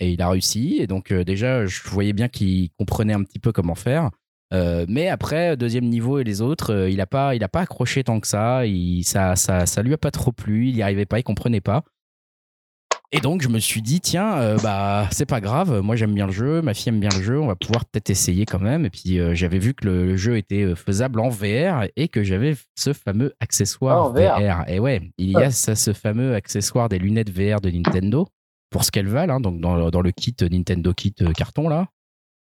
et 0.00 0.10
il 0.10 0.22
a 0.22 0.28
réussi. 0.28 0.76
Et 0.78 0.86
donc 0.88 1.12
déjà, 1.12 1.66
je 1.66 1.82
voyais 1.88 2.12
bien 2.12 2.28
qu'il 2.28 2.70
comprenait 2.78 3.14
un 3.14 3.22
petit 3.22 3.38
peu 3.38 3.52
comment 3.52 3.76
faire. 3.76 4.10
Euh, 4.54 4.86
mais 4.88 5.08
après, 5.08 5.56
deuxième 5.56 5.84
niveau 5.84 6.18
et 6.18 6.24
les 6.24 6.40
autres, 6.40 6.72
euh, 6.72 6.90
il 6.90 6.96
n'a 6.96 7.06
pas, 7.06 7.34
il 7.34 7.44
a 7.44 7.48
pas 7.48 7.60
accroché 7.60 8.04
tant 8.04 8.18
que 8.20 8.26
ça. 8.26 8.64
Il, 8.66 9.04
ça, 9.04 9.36
ça, 9.36 9.66
ça 9.66 9.82
lui 9.82 9.92
a 9.92 9.98
pas 9.98 10.10
trop 10.10 10.32
plu. 10.32 10.68
Il 10.68 10.74
n'y 10.74 10.82
arrivait 10.82 11.06
pas, 11.06 11.18
il 11.18 11.22
comprenait 11.22 11.60
pas. 11.60 11.84
Et 13.10 13.20
donc, 13.20 13.40
je 13.40 13.48
me 13.48 13.58
suis 13.58 13.80
dit, 13.80 14.00
tiens, 14.00 14.38
euh, 14.38 14.58
bah, 14.62 15.08
c'est 15.10 15.26
pas 15.26 15.40
grave. 15.40 15.80
Moi, 15.80 15.96
j'aime 15.96 16.14
bien 16.14 16.26
le 16.26 16.32
jeu. 16.32 16.60
Ma 16.60 16.74
fille 16.74 16.90
aime 16.90 17.00
bien 17.00 17.08
le 17.14 17.22
jeu. 17.22 17.40
On 17.40 17.46
va 17.46 17.56
pouvoir 17.56 17.86
peut-être 17.86 18.10
essayer 18.10 18.44
quand 18.44 18.58
même. 18.58 18.84
Et 18.84 18.90
puis, 18.90 19.18
j'avais 19.32 19.58
vu 19.58 19.72
que 19.72 19.86
le, 19.86 20.16
jeu 20.16 20.36
était 20.36 20.74
faisable 20.74 21.20
en 21.20 21.28
VR 21.28 21.86
et 21.96 22.08
que 22.08 22.22
j'avais 22.22 22.54
ce 22.74 22.92
fameux 22.92 23.34
accessoire 23.40 24.12
VR. 24.12 24.68
Et 24.68 24.78
ouais, 24.78 25.10
il 25.16 25.30
y 25.30 25.36
a 25.36 25.50
ça, 25.50 25.74
ce 25.74 25.94
fameux 25.94 26.34
accessoire 26.34 26.90
des 26.90 26.98
lunettes 26.98 27.30
VR 27.30 27.60
de 27.60 27.70
Nintendo 27.70 28.28
pour 28.70 28.84
ce 28.84 28.90
qu'elles 28.90 29.08
valent. 29.08 29.36
Hein, 29.36 29.40
donc, 29.40 29.60
dans, 29.60 29.90
dans, 29.90 30.02
le 30.02 30.10
kit 30.10 30.36
Nintendo 30.50 30.92
Kit 30.92 31.14
carton 31.34 31.68
là. 31.70 31.88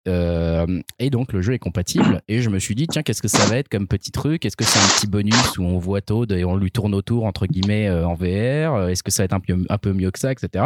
Euh, 0.08 0.82
et 1.00 1.10
donc 1.10 1.34
le 1.34 1.42
jeu 1.42 1.54
est 1.54 1.60
compatible. 1.60 2.22
Et 2.28 2.42
je 2.42 2.50
me 2.50 2.60
suis 2.60 2.76
dit, 2.76 2.88
tiens, 2.88 3.04
qu'est-ce 3.04 3.22
que 3.22 3.28
ça 3.28 3.46
va 3.46 3.58
être 3.58 3.70
comme 3.70 3.88
petit 3.88 4.12
truc? 4.12 4.46
Est-ce 4.46 4.58
que 4.58 4.64
c'est 4.64 4.80
un 4.80 4.98
petit 4.98 5.08
bonus 5.08 5.58
où 5.58 5.64
on 5.64 5.78
voit 5.78 6.02
Toad 6.02 6.32
et 6.32 6.46
on 6.46 6.56
lui 6.56 6.72
tourne 6.72 6.94
autour, 6.94 7.26
entre 7.26 7.46
guillemets, 7.46 7.88
euh, 7.88 8.08
en 8.08 8.14
VR 8.14 8.90
Est-ce 8.90 9.04
que 9.04 9.12
ça 9.12 9.24
va 9.24 9.26
être 9.26 9.34
un 9.34 9.40
peu, 9.40 9.66
un 9.70 9.78
peu 9.78 9.94
mieux 9.94 10.12
que 10.12 10.20
ça, 10.20 10.32
etc. 10.32 10.66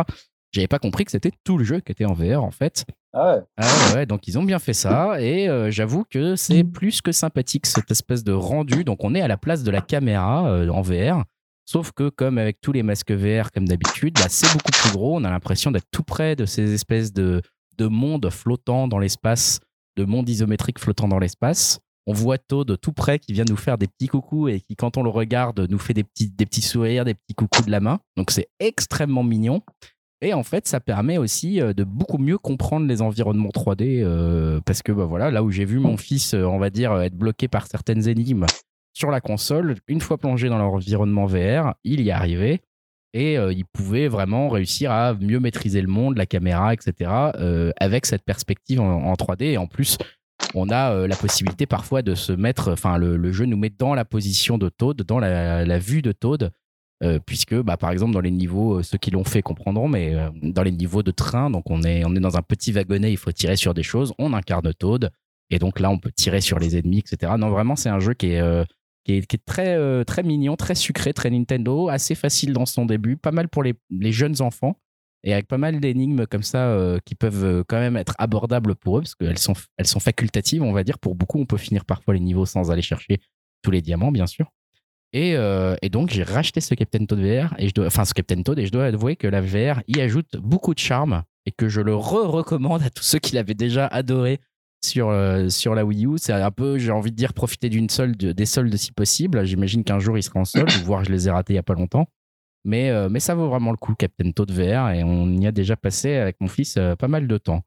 J'avais 0.51 0.67
pas 0.67 0.79
compris 0.79 1.05
que 1.05 1.11
c'était 1.11 1.31
tout 1.43 1.57
le 1.57 1.63
jeu 1.63 1.79
qui 1.79 1.91
était 1.91 2.05
en 2.05 2.13
VR, 2.13 2.43
en 2.43 2.51
fait. 2.51 2.85
Ah 3.13 3.35
ouais. 3.35 3.41
Ah 3.57 3.95
ouais, 3.95 4.05
donc 4.05 4.27
ils 4.27 4.37
ont 4.37 4.43
bien 4.43 4.59
fait 4.59 4.73
ça. 4.73 5.21
Et 5.21 5.49
euh, 5.49 5.71
j'avoue 5.71 6.03
que 6.09 6.35
c'est 6.35 6.63
plus 6.63 7.01
que 7.01 7.11
sympathique, 7.11 7.65
cette 7.65 7.89
espèce 7.89 8.23
de 8.23 8.33
rendu. 8.33 8.83
Donc 8.83 9.03
on 9.03 9.15
est 9.15 9.21
à 9.21 9.27
la 9.27 9.37
place 9.37 9.63
de 9.63 9.71
la 9.71 9.81
caméra 9.81 10.43
en 10.69 10.81
VR. 10.81 11.23
Sauf 11.65 11.91
que, 11.93 12.09
comme 12.09 12.37
avec 12.37 12.59
tous 12.59 12.73
les 12.73 12.83
masques 12.83 13.11
VR, 13.11 13.51
comme 13.51 13.65
d'habitude, 13.65 14.15
bah, 14.15 14.27
c'est 14.27 14.51
beaucoup 14.51 14.71
plus 14.71 14.91
gros. 14.91 15.15
On 15.15 15.23
a 15.23 15.29
l'impression 15.29 15.71
d'être 15.71 15.87
tout 15.89 16.03
près 16.03 16.35
de 16.35 16.45
ces 16.45 16.73
espèces 16.73 17.13
de, 17.13 17.41
de 17.77 17.87
monde 17.87 18.29
flottant 18.29 18.87
dans 18.87 18.99
l'espace, 18.99 19.59
de 19.97 20.05
monde 20.05 20.29
isométrique 20.29 20.79
flottant 20.79 21.07
dans 21.07 21.19
l'espace. 21.19 21.79
on 22.07 22.13
voit 22.13 22.37
Toad 22.37 22.79
tout 22.81 22.93
près 22.93 23.19
qui 23.19 23.33
vient 23.33 23.45
nous 23.47 23.57
faire 23.57 23.77
des 23.77 23.87
petits 23.87 24.07
coucous 24.07 24.47
et 24.49 24.61
qui, 24.61 24.75
quand 24.75 24.97
on 24.97 25.03
le 25.03 25.09
regarde, 25.09 25.67
nous 25.69 25.79
fait 25.79 25.93
des 25.93 26.03
petits, 26.03 26.31
des 26.31 26.45
petits 26.45 26.61
sourires, 26.61 27.05
des 27.05 27.13
petits 27.13 27.35
coucous 27.35 27.63
de 27.63 27.71
la 27.71 27.79
main. 27.79 27.99
Donc 28.17 28.31
c'est 28.31 28.49
extrêmement 28.59 29.23
mignon. 29.23 29.61
Et 30.23 30.33
en 30.33 30.43
fait, 30.43 30.67
ça 30.67 30.79
permet 30.79 31.17
aussi 31.17 31.59
euh, 31.59 31.73
de 31.73 31.83
beaucoup 31.83 32.19
mieux 32.19 32.37
comprendre 32.37 32.87
les 32.87 33.01
environnements 33.01 33.49
3D 33.49 34.03
euh, 34.03 34.61
parce 34.65 34.83
que 34.83 34.91
bah, 34.91 35.05
voilà, 35.05 35.31
là 35.31 35.43
où 35.43 35.49
j'ai 35.49 35.65
vu 35.65 35.79
mon 35.79 35.97
fils, 35.97 36.35
euh, 36.35 36.43
on 36.43 36.59
va 36.59 36.69
dire, 36.69 36.95
être 37.01 37.15
bloqué 37.15 37.47
par 37.47 37.65
certaines 37.65 38.07
énigmes 38.07 38.45
sur 38.93 39.09
la 39.09 39.21
console, 39.21 39.77
une 39.87 40.01
fois 40.01 40.17
plongé 40.17 40.49
dans 40.49 40.59
l'environnement 40.59 41.25
VR, 41.25 41.73
il 41.83 42.01
y 42.01 42.11
arrivait 42.11 42.61
et 43.13 43.35
il 43.35 43.65
pouvait 43.65 44.07
vraiment 44.07 44.47
réussir 44.49 44.91
à 44.91 45.13
mieux 45.13 45.39
maîtriser 45.39 45.81
le 45.81 45.87
monde, 45.87 46.17
la 46.17 46.25
caméra, 46.25 46.73
etc. 46.73 47.11
avec 47.77 48.05
cette 48.05 48.23
perspective 48.23 48.79
en, 48.79 49.13
3D. 49.13 49.43
Et 49.43 49.57
en 49.57 49.67
plus, 49.67 49.97
on 50.55 50.69
a 50.69 51.07
la 51.07 51.15
possibilité 51.15 51.65
parfois 51.65 52.01
de 52.01 52.15
se 52.15 52.31
mettre, 52.31 52.71
enfin 52.71 52.97
le, 52.97 53.31
jeu 53.31 53.45
nous 53.45 53.57
met 53.57 53.69
dans 53.69 53.93
la 53.95 54.05
position 54.05 54.57
de 54.57 54.69
Toad, 54.69 55.01
dans 55.03 55.19
la, 55.19 55.79
vue 55.79 56.01
de 56.01 56.13
Toad 56.13 56.51
euh, 57.03 57.17
puisque 57.25 57.55
bah, 57.55 57.77
par 57.77 57.89
exemple 57.89 58.13
dans 58.13 58.19
les 58.19 58.29
niveaux, 58.29 58.77
euh, 58.77 58.83
ceux 58.83 58.99
qui 58.99 59.09
l'ont 59.09 59.23
fait 59.23 59.41
comprendront, 59.41 59.87
mais 59.87 60.13
euh, 60.13 60.29
dans 60.43 60.61
les 60.61 60.71
niveaux 60.71 61.01
de 61.01 61.09
train, 61.09 61.49
donc 61.49 61.63
on 61.71 61.81
est, 61.81 62.05
on 62.05 62.15
est 62.15 62.19
dans 62.19 62.37
un 62.37 62.43
petit 62.43 62.71
wagonnet, 62.71 63.11
il 63.11 63.17
faut 63.17 63.31
tirer 63.31 63.55
sur 63.55 63.73
des 63.73 63.81
choses, 63.81 64.13
on 64.19 64.33
incarne 64.33 64.71
Toad, 64.75 65.09
et 65.49 65.57
donc 65.57 65.79
là 65.79 65.89
on 65.89 65.97
peut 65.97 66.11
tirer 66.11 66.41
sur 66.41 66.59
les 66.59 66.77
ennemis, 66.77 66.99
etc. 66.99 67.33
Non, 67.39 67.49
vraiment 67.49 67.75
c'est 67.75 67.89
un 67.89 67.99
jeu 67.99 68.13
qui 68.13 68.33
est, 68.33 68.65
qui 69.03 69.13
est, 69.13 69.25
qui 69.25 69.35
est, 69.35 69.45
très, 69.45 70.05
très 70.05 70.23
mignon, 70.23 70.55
très 70.55 70.75
sucré, 70.75 71.13
très 71.13 71.29
Nintendo, 71.29 71.89
assez 71.89 72.15
facile 72.15 72.53
dans 72.53 72.65
son 72.65 72.85
début, 72.85 73.17
pas 73.17 73.31
mal 73.31 73.47
pour 73.49 73.63
les, 73.63 73.75
jeunes 74.11 74.41
enfants, 74.41 74.77
et 75.23 75.33
avec 75.33 75.47
pas 75.47 75.57
mal 75.57 75.79
d'énigmes 75.79 76.25
comme 76.25 76.43
ça 76.43 76.97
qui 77.05 77.15
peuvent 77.15 77.63
quand 77.67 77.79
même 77.79 77.97
être 77.97 78.15
abordables 78.17 78.75
pour 78.75 78.97
eux, 78.97 79.01
parce 79.01 79.15
qu'elles 79.15 79.37
sont, 79.37 79.53
elles 79.77 79.87
sont 79.87 79.99
facultatives, 79.99 80.63
on 80.63 80.71
va 80.71 80.83
dire. 80.83 80.99
Pour 80.99 81.15
beaucoup, 81.15 81.39
on 81.39 81.45
peut 81.45 81.57
finir 81.57 81.85
parfois 81.85 82.13
les 82.13 82.19
niveaux 82.19 82.45
sans 82.45 82.71
aller 82.71 82.81
chercher 82.81 83.19
tous 83.61 83.71
les 83.71 83.81
diamants, 83.81 84.11
bien 84.11 84.27
sûr. 84.27 84.51
Euh, 85.15 85.75
et, 85.81 85.89
donc, 85.89 86.09
j'ai 86.09 86.23
racheté 86.23 86.61
ce 86.61 86.73
Captain 86.73 87.05
Toad 87.05 87.19
VR, 87.19 87.53
et 87.57 87.67
je 87.67 87.73
dois, 87.73 87.87
enfin 87.87 88.05
ce 88.05 88.13
Captain 88.13 88.41
Toad, 88.41 88.59
et 88.59 88.65
je 88.65 88.71
dois 88.71 88.85
avouer 88.85 89.15
que 89.15 89.27
la 89.27 89.41
VR 89.41 89.81
y 89.87 89.99
ajoute 89.99 90.37
beaucoup 90.37 90.73
de 90.73 90.79
charme 90.79 91.23
et 91.45 91.51
que 91.51 91.69
je 91.69 91.81
le 91.81 91.95
re-recommande 91.95 92.83
à 92.83 92.89
tous 92.89 93.03
ceux 93.03 93.19
qui 93.19 93.35
l'avaient 93.35 93.53
déjà 93.53 93.87
adoré 93.87 94.39
sur, 94.83 95.09
euh, 95.09 95.49
sur 95.49 95.75
la 95.75 95.85
Wii 95.85 96.05
U. 96.05 96.17
C'est 96.17 96.33
un 96.33 96.51
peu, 96.51 96.77
j'ai 96.77 96.91
envie 96.91 97.11
de 97.11 97.15
dire, 97.15 97.33
profiter 97.33 97.69
d'une 97.69 97.89
solde, 97.89 98.17
des 98.17 98.45
soldes 98.45 98.75
si 98.75 98.91
possible. 98.91 99.43
J'imagine 99.45 99.83
qu'un 99.83 99.99
jour 99.99 100.17
il 100.17 100.23
sera 100.23 100.39
en 100.39 100.45
solde, 100.45 100.69
voire 100.85 101.03
je 101.03 101.11
les 101.11 101.27
ai 101.27 101.31
ratés 101.31 101.53
il 101.53 101.55
n'y 101.55 101.59
a 101.59 101.63
pas 101.63 101.73
longtemps. 101.73 102.07
Mais, 102.63 102.91
euh, 102.91 103.09
mais 103.09 103.19
ça 103.19 103.33
vaut 103.33 103.49
vraiment 103.49 103.71
le 103.71 103.77
coup, 103.77 103.95
Captain 103.95 104.31
Toad 104.31 104.51
VR, 104.51 104.91
et 104.91 105.03
on 105.03 105.27
y 105.29 105.47
a 105.47 105.51
déjà 105.51 105.75
passé 105.75 106.15
avec 106.15 106.39
mon 106.41 106.47
fils 106.47 106.77
pas 106.99 107.07
mal 107.07 107.27
de 107.27 107.37
temps. 107.37 107.63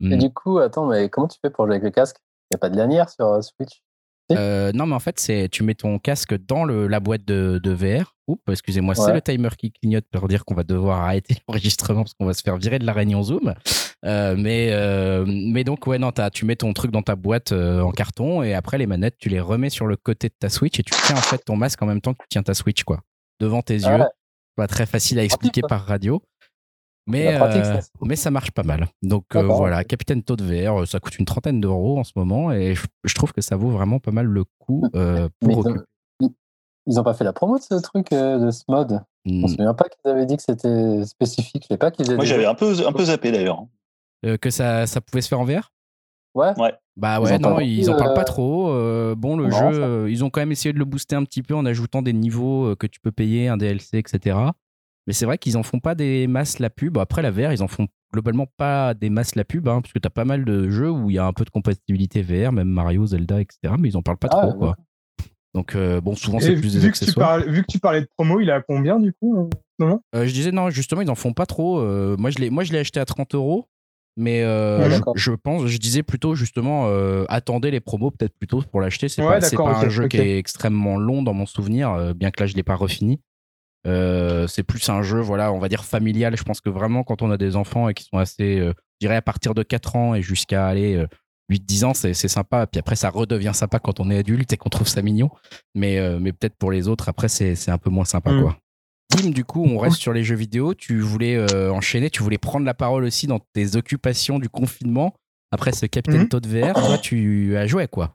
Et 0.00 0.16
hmm. 0.16 0.18
du 0.18 0.32
coup, 0.32 0.58
attends, 0.58 0.86
mais 0.86 1.10
comment 1.10 1.28
tu 1.28 1.38
fais 1.42 1.50
pour 1.50 1.66
jouer 1.66 1.74
avec 1.74 1.84
le 1.84 1.90
casque? 1.90 2.16
Il 2.50 2.54
n'y 2.54 2.56
a 2.56 2.58
pas 2.58 2.70
de 2.70 2.76
lanière 2.76 3.10
sur 3.10 3.44
Switch? 3.44 3.82
Euh, 4.30 4.72
non, 4.72 4.86
mais 4.86 4.94
en 4.94 5.00
fait, 5.00 5.18
c'est 5.18 5.48
tu 5.48 5.62
mets 5.62 5.74
ton 5.74 5.98
casque 5.98 6.34
dans 6.46 6.64
le, 6.64 6.86
la 6.86 7.00
boîte 7.00 7.24
de, 7.24 7.60
de 7.62 7.70
VR. 7.70 8.14
Oups, 8.28 8.42
excusez-moi, 8.48 8.94
c'est 8.94 9.12
le 9.12 9.20
timer 9.20 9.48
qui 9.58 9.72
clignote 9.72 10.04
pour 10.10 10.28
dire 10.28 10.44
qu'on 10.44 10.54
va 10.54 10.62
devoir 10.62 11.02
arrêter 11.02 11.36
l'enregistrement 11.48 12.02
parce 12.02 12.14
qu'on 12.14 12.26
va 12.26 12.34
se 12.34 12.42
faire 12.42 12.56
virer 12.56 12.78
de 12.78 12.86
la 12.86 12.92
réunion 12.92 13.22
Zoom. 13.22 13.54
Euh, 14.04 14.34
mais, 14.38 14.68
euh, 14.70 15.24
mais 15.26 15.64
donc, 15.64 15.86
ouais, 15.86 15.98
non, 15.98 16.12
tu 16.32 16.44
mets 16.44 16.56
ton 16.56 16.72
truc 16.72 16.90
dans 16.90 17.02
ta 17.02 17.16
boîte 17.16 17.52
en 17.52 17.90
carton 17.90 18.42
et 18.42 18.54
après, 18.54 18.78
les 18.78 18.86
manettes, 18.86 19.16
tu 19.18 19.28
les 19.28 19.40
remets 19.40 19.70
sur 19.70 19.86
le 19.86 19.96
côté 19.96 20.28
de 20.28 20.34
ta 20.38 20.48
Switch 20.48 20.78
et 20.78 20.82
tu 20.82 20.92
tiens 21.06 21.16
en 21.16 21.20
fait 21.20 21.38
ton 21.44 21.56
masque 21.56 21.82
en 21.82 21.86
même 21.86 22.00
temps 22.00 22.14
que 22.14 22.22
tu 22.22 22.28
tiens 22.30 22.42
ta 22.42 22.54
Switch, 22.54 22.84
quoi, 22.84 23.00
devant 23.40 23.62
tes 23.62 23.84
ah 23.84 23.98
yeux. 23.98 24.04
Pas 24.56 24.66
très 24.66 24.86
facile 24.86 25.18
à 25.18 25.24
expliquer 25.24 25.62
par 25.62 25.84
radio. 25.84 26.22
Mais, 27.06 27.40
euh, 27.40 27.80
mais 28.02 28.16
ça 28.16 28.30
marche 28.30 28.50
pas 28.52 28.62
mal. 28.62 28.86
Donc 29.02 29.24
euh, 29.34 29.42
voilà, 29.42 29.84
Capitaine 29.84 30.22
Toad 30.22 30.42
VR, 30.42 30.82
euh, 30.82 30.86
ça 30.86 31.00
coûte 31.00 31.18
une 31.18 31.24
trentaine 31.24 31.60
d'euros 31.60 31.98
en 31.98 32.04
ce 32.04 32.12
moment 32.16 32.52
et 32.52 32.74
je, 33.04 33.14
trouve 33.14 33.32
que 33.32 33.40
ça 33.40 33.56
vaut 33.56 33.70
vraiment 33.70 33.98
pas 33.98 34.12
mal 34.12 34.26
le 34.26 34.44
coup 34.58 34.82
pour 35.40 35.68
ils, 36.86 36.98
ont, 36.98 37.02
pas 37.02 37.14
fait 37.14 37.24
la 37.24 37.32
promo 37.32 37.58
de 37.58 37.62
ce 37.62 37.74
truc, 37.74 38.10
de 38.10 38.50
ce 38.50 38.62
mode? 38.68 39.00
Je 39.24 39.32
me 39.32 39.44
hmm. 39.44 39.48
souviens 39.48 39.74
pas 39.74 39.88
qu'ils 39.88 40.10
avaient 40.10 40.26
dit 40.26 40.36
que 40.36 40.42
c'était 40.42 41.04
spécifique. 41.04 41.64
Je 41.64 41.74
sais 41.74 41.78
pas 41.78 41.90
qu'ils 41.90 42.14
Moi 42.14 42.24
j'avais 42.24 42.46
un 42.46 42.54
peu, 42.54 42.74
un 42.86 42.92
peu 42.92 43.04
zappé 43.04 43.32
d'ailleurs. 43.32 43.66
que 44.40 44.50
ça, 44.50 44.86
ça 44.86 45.00
pouvait 45.00 45.20
se 45.20 45.28
faire 45.28 45.40
en 45.40 45.44
VR 45.44 45.72
Ouais. 46.36 46.52
ouais. 46.58 46.72
Bah 46.96 47.20
ouais, 47.20 47.40
non, 47.40 47.58
ils 47.58 47.90
en 47.90 47.96
parlent 47.96 48.14
pas 48.14 48.24
trop. 48.24 48.66
bon, 49.16 49.36
le 49.36 49.50
jeu, 49.50 50.10
ils 50.10 50.24
ont 50.24 50.30
quand 50.30 50.40
même 50.40 50.52
essayé 50.52 50.72
de 50.72 50.78
le 50.78 50.84
booster 50.84 51.16
un 51.16 51.24
petit 51.24 51.42
peu 51.42 51.54
en 51.54 51.66
ajoutant 51.66 52.02
des 52.02 52.12
niveaux 52.12 52.76
que 52.76 52.86
tu 52.86 53.00
peux 53.00 53.12
payer, 53.12 53.48
un 53.48 53.56
DLC, 53.56 53.98
etc. 53.98 54.36
Mais 55.06 55.12
c'est 55.12 55.24
vrai 55.24 55.38
qu'ils 55.38 55.56
en 55.56 55.62
font 55.62 55.80
pas 55.80 55.94
des 55.94 56.26
masses 56.26 56.58
la 56.58 56.70
pub. 56.70 56.98
Après, 56.98 57.22
la 57.22 57.30
VR, 57.30 57.52
ils 57.52 57.62
en 57.62 57.68
font 57.68 57.88
globalement 58.12 58.46
pas 58.56 58.94
des 58.94 59.10
masses 59.10 59.34
la 59.34 59.44
pub, 59.44 59.68
hein, 59.68 59.80
parce 59.80 59.92
que 59.92 59.98
tu 59.98 60.06
as 60.06 60.10
pas 60.10 60.24
mal 60.24 60.44
de 60.44 60.68
jeux 60.68 60.90
où 60.90 61.10
il 61.10 61.14
y 61.14 61.18
a 61.18 61.26
un 61.26 61.32
peu 61.32 61.44
de 61.44 61.50
compatibilité 61.50 62.22
VR, 62.22 62.52
même 62.52 62.68
Mario, 62.68 63.06
Zelda, 63.06 63.40
etc. 63.40 63.74
Mais 63.78 63.88
ils 63.88 63.96
en 63.96 64.02
parlent 64.02 64.18
pas 64.18 64.28
ah 64.32 64.46
trop, 64.46 64.58
quoi. 64.58 64.76
Donc, 65.54 65.74
euh, 65.74 66.00
bon, 66.00 66.14
souvent, 66.14 66.38
c'est 66.38 66.54
plus 66.54 66.74
des 66.74 66.86
accessoires. 66.86 67.40
vu 67.40 67.62
que 67.62 67.66
tu 67.68 67.78
parlais 67.78 68.02
de 68.02 68.08
promo, 68.16 68.40
il 68.40 68.48
est 68.48 68.52
à 68.52 68.60
combien, 68.60 69.00
du 69.00 69.12
coup 69.12 69.50
non 69.78 70.00
euh, 70.14 70.26
Je 70.26 70.32
disais, 70.32 70.52
non, 70.52 70.70
justement, 70.70 71.00
ils 71.00 71.10
en 71.10 71.14
font 71.14 71.32
pas 71.32 71.46
trop. 71.46 71.80
Euh, 71.80 72.16
moi, 72.18 72.30
je 72.30 72.72
l'ai 72.72 72.78
acheté 72.78 73.00
à 73.00 73.04
30 73.04 73.34
euros. 73.34 73.66
Mais 74.16 74.42
je, 74.42 75.30
pense, 75.30 75.66
je 75.66 75.78
disais 75.78 76.02
plutôt 76.02 76.34
justement, 76.34 76.88
attendez 77.28 77.70
les 77.70 77.80
promos 77.80 78.10
peut-être 78.10 78.36
plutôt 78.36 78.60
pour 78.62 78.80
l'acheter. 78.80 79.08
C'est 79.08 79.22
pas, 79.22 79.40
pas 79.40 79.78
un 79.78 79.88
jeu 79.88 80.08
qui 80.08 80.18
est 80.18 80.38
extrêmement 80.38 80.98
long 80.98 81.22
dans 81.22 81.32
mon 81.32 81.46
souvenir, 81.46 82.14
bien 82.14 82.30
que 82.30 82.42
là 82.42 82.46
je 82.46 82.54
l'ai 82.54 82.62
pas 82.62 82.74
refini. 82.74 83.20
Euh, 83.86 84.46
c'est 84.46 84.62
plus 84.62 84.86
un 84.88 85.02
jeu, 85.02 85.20
voilà, 85.20 85.52
on 85.52 85.58
va 85.58 85.68
dire 85.68 85.84
familial. 85.84 86.36
Je 86.36 86.42
pense 86.42 86.60
que 86.60 86.70
vraiment, 86.70 87.02
quand 87.02 87.22
on 87.22 87.30
a 87.30 87.36
des 87.36 87.56
enfants 87.56 87.88
et 87.88 87.94
qui 87.94 88.04
sont 88.04 88.18
assez, 88.18 88.58
euh, 88.58 88.72
je 89.00 89.06
dirais 89.06 89.16
à 89.16 89.22
partir 89.22 89.54
de 89.54 89.62
4 89.62 89.96
ans 89.96 90.14
et 90.14 90.22
jusqu'à 90.22 90.66
aller 90.66 91.04
8-10 91.50 91.84
euh, 91.84 91.86
ans, 91.86 91.94
c'est 91.94 92.14
sympa. 92.14 92.66
Puis 92.66 92.78
après, 92.78 92.96
ça 92.96 93.10
redevient 93.10 93.52
sympa 93.54 93.78
quand 93.78 94.00
on 94.00 94.10
est 94.10 94.18
adulte 94.18 94.52
et 94.52 94.56
qu'on 94.56 94.68
trouve 94.68 94.88
ça 94.88 95.02
mignon. 95.02 95.30
Mais, 95.74 95.98
mais 96.18 96.32
peut-être 96.32 96.56
pour 96.56 96.70
les 96.70 96.88
autres, 96.88 97.08
après, 97.08 97.28
c'est 97.28 97.70
un 97.70 97.78
peu 97.78 97.90
moins 97.90 98.04
sympa, 98.04 98.32
mm. 98.32 98.42
quoi. 98.42 98.56
Tim, 99.08 99.30
du 99.30 99.44
coup, 99.44 99.64
on 99.64 99.78
reste 99.78 99.96
sur 99.96 100.12
les 100.12 100.22
jeux 100.22 100.36
vidéo. 100.36 100.74
Tu 100.74 101.00
voulais 101.00 101.40
enchaîner, 101.70 102.10
tu 102.10 102.22
voulais 102.22 102.38
prendre 102.38 102.66
la 102.66 102.74
parole 102.74 103.04
aussi 103.04 103.26
dans 103.26 103.40
tes 103.54 103.76
occupations 103.76 104.38
du 104.38 104.48
confinement. 104.48 105.14
Après 105.52 105.72
ce 105.72 105.86
Captain 105.86 106.24
mm. 106.24 106.28
Toad 106.28 106.46
VR, 106.46 106.74
toi, 106.74 106.98
tu 106.98 107.56
as 107.56 107.66
joué 107.66 107.88
quoi? 107.88 108.14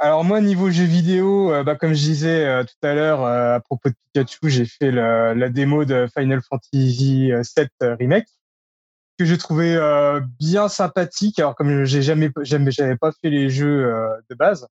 Alors 0.00 0.22
moi, 0.24 0.40
niveau 0.40 0.70
jeux 0.70 0.84
vidéo, 0.84 1.52
euh, 1.52 1.64
bah, 1.64 1.74
comme 1.74 1.92
je 1.92 2.00
disais 2.00 2.46
euh, 2.46 2.62
tout 2.62 2.86
à 2.86 2.94
l'heure 2.94 3.24
euh, 3.24 3.56
à 3.56 3.60
propos 3.60 3.88
de 3.88 3.94
Pikachu, 4.12 4.48
j'ai 4.48 4.64
fait 4.64 4.92
la 4.92 5.48
démo 5.48 5.84
de 5.84 6.06
Final 6.16 6.40
Fantasy 6.48 7.32
VII 7.32 7.68
Remake 7.98 8.28
que 9.18 9.24
j'ai 9.24 9.38
trouvé 9.38 9.76
bien 10.38 10.68
sympathique. 10.68 11.40
Alors 11.40 11.56
comme 11.56 11.84
j'ai 11.84 12.02
jamais, 12.02 12.30
jamais, 12.42 12.70
j'avais 12.70 12.96
pas 12.96 13.10
fait 13.20 13.30
les 13.30 13.50
jeux 13.50 13.92
de 14.30 14.34
base, 14.36 14.68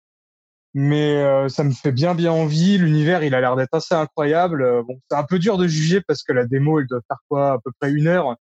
mais 0.73 1.49
ça 1.49 1.65
me 1.65 1.71
fait 1.71 1.91
bien 1.91 2.15
bien 2.15 2.31
envie. 2.31 2.77
L'univers, 2.77 3.23
il 3.23 3.35
a 3.35 3.41
l'air 3.41 3.57
d'être 3.57 3.73
assez 3.73 3.93
incroyable. 3.93 4.83
bon, 4.87 5.01
c'est 5.11 5.17
un 5.17 5.25
peu 5.25 5.37
dur 5.37 5.57
de 5.57 5.67
juger 5.67 5.99
parce 5.99 6.23
que 6.23 6.31
la 6.31 6.45
démo, 6.45 6.79
elle 6.79 6.87
doit 6.87 7.01
faire 7.09 7.19
quoi, 7.27 7.51
à 7.53 7.57
peu 7.59 7.71
près 7.77 7.91
une 7.91 8.07
heure. 8.07 8.37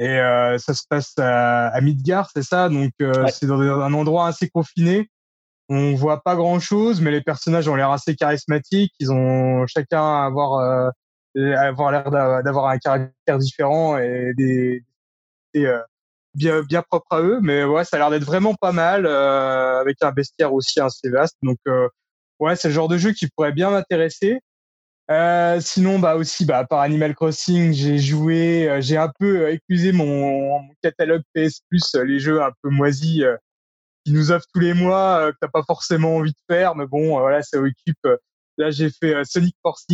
Et 0.00 0.18
ça 0.58 0.74
se 0.74 0.82
passe 0.88 1.14
à, 1.18 1.80
Midgard, 1.80 2.28
c'est 2.34 2.42
ça? 2.42 2.68
Donc 2.68 2.90
c'est 3.28 3.46
dans 3.46 3.60
un 3.60 3.94
endroit 3.94 4.26
assez 4.26 4.48
confiné 4.48 5.08
on 5.68 5.94
voit 5.94 6.22
pas 6.22 6.36
grand 6.36 6.60
chose, 6.60 7.00
mais 7.00 7.10
les 7.10 7.22
personnages 7.22 7.68
ont 7.68 7.74
l'air 7.74 7.90
assez 7.90 8.14
charismatiques. 8.14 8.92
Ils 9.00 9.12
ont 9.12 9.66
chacun 9.66 10.24
avoir 10.24 10.92
euh, 11.36 11.56
avoir 11.56 11.90
l'air 11.90 12.10
d'avoir 12.42 12.68
un 12.68 12.78
caractère 12.78 13.38
différent 13.38 13.98
et 13.98 14.32
des, 14.36 14.82
euh, 15.56 15.82
bien 16.34 16.62
bien 16.62 16.82
propres 16.82 17.12
à 17.16 17.20
eux. 17.22 17.40
Mais 17.42 17.64
ouais, 17.64 17.84
ça 17.84 17.96
a 17.96 17.98
l'air 17.98 18.10
d'être 18.10 18.24
vraiment 18.24 18.54
pas 18.54 18.72
mal 18.72 19.06
euh, 19.06 19.80
avec 19.80 20.02
un 20.02 20.12
bestiaire 20.12 20.54
aussi 20.54 20.80
assez 20.80 21.10
vaste. 21.10 21.36
Donc 21.42 21.58
ouais, 22.40 22.56
c'est 22.56 22.68
le 22.68 22.74
genre 22.74 22.88
de 22.88 22.98
jeu 22.98 23.12
qui 23.12 23.28
pourrait 23.28 23.52
bien 23.52 23.70
m'intéresser. 23.70 24.40
sinon, 25.60 25.98
bah 25.98 26.16
aussi, 26.16 26.44
bah 26.46 26.64
par 26.64 26.80
Animal 26.80 27.14
Crossing, 27.14 27.72
j'ai 27.72 27.98
joué, 27.98 28.78
j'ai 28.80 28.96
un 28.96 29.10
peu 29.18 29.50
éclusé 29.50 29.92
mon, 29.92 30.62
mon, 30.62 30.74
catalogue 30.82 31.22
PS 31.34 31.60
Plus, 31.68 31.94
les 32.04 32.20
jeux 32.20 32.42
un 32.42 32.52
peu 32.62 32.70
moisis 32.70 33.24
qui 34.06 34.12
nous 34.12 34.30
offre 34.30 34.46
tous 34.54 34.60
les 34.60 34.72
mois 34.72 35.18
euh, 35.18 35.32
que 35.32 35.36
t'as 35.40 35.48
pas 35.48 35.64
forcément 35.64 36.16
envie 36.16 36.30
de 36.30 36.54
faire, 36.54 36.76
mais 36.76 36.86
bon, 36.86 37.16
euh, 37.16 37.20
voilà, 37.20 37.42
ça 37.42 37.58
occupe. 37.58 37.98
Euh, 38.06 38.16
là, 38.56 38.70
j'ai 38.70 38.88
fait 38.88 39.24
Sonic 39.24 39.56
Forces, 39.62 39.84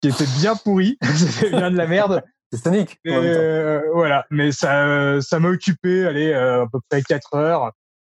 qui 0.00 0.08
était 0.08 0.26
bien 0.38 0.54
pourri, 0.54 0.96
c'était 1.16 1.50
bien 1.50 1.72
de 1.72 1.76
la 1.76 1.88
merde. 1.88 2.22
C'est 2.52 2.62
Sonic. 2.62 3.00
voilà, 3.04 4.26
mais 4.30 4.52
ça, 4.52 5.20
ça 5.20 5.40
m'a 5.40 5.48
occupé, 5.48 6.06
allez, 6.06 6.32
à 6.32 6.66
peu 6.72 6.78
près 6.88 7.02
4 7.02 7.34
heures. 7.34 7.72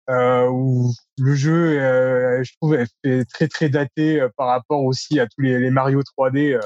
Euh, 0.09 0.49
où 0.49 0.93
le 1.19 1.35
jeu, 1.37 1.79
je 2.43 2.53
trouve, 2.57 2.75
est 2.75 3.31
très 3.31 3.47
très 3.47 3.69
daté 3.69 4.27
par 4.37 4.49
rapport 4.49 4.83
aussi 4.83 5.21
à 5.21 5.27
tous 5.27 5.41
les, 5.41 5.61
les 5.61 5.71
Mario 5.71 6.03
3D. 6.03 6.61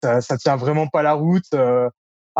ça, 0.00 0.20
ça 0.20 0.36
tient 0.36 0.54
vraiment 0.54 0.86
pas 0.86 1.02
la 1.02 1.14
route. 1.14 1.50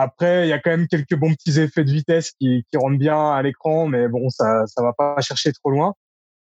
Après, 0.01 0.47
il 0.47 0.49
y 0.49 0.53
a 0.53 0.61
quand 0.61 0.71
même 0.71 0.87
quelques 0.87 1.17
bons 1.17 1.35
petits 1.35 1.59
effets 1.59 1.83
de 1.83 1.91
vitesse 1.91 2.31
qui, 2.41 2.65
qui 2.71 2.79
rentrent 2.79 2.99
bien 2.99 3.33
à 3.33 3.43
l'écran, 3.43 3.89
mais 3.89 4.07
bon, 4.07 4.31
ça 4.31 4.65
ça 4.67 4.81
va 4.81 4.93
pas 4.93 5.21
chercher 5.21 5.53
trop 5.53 5.71
loin. 5.71 5.95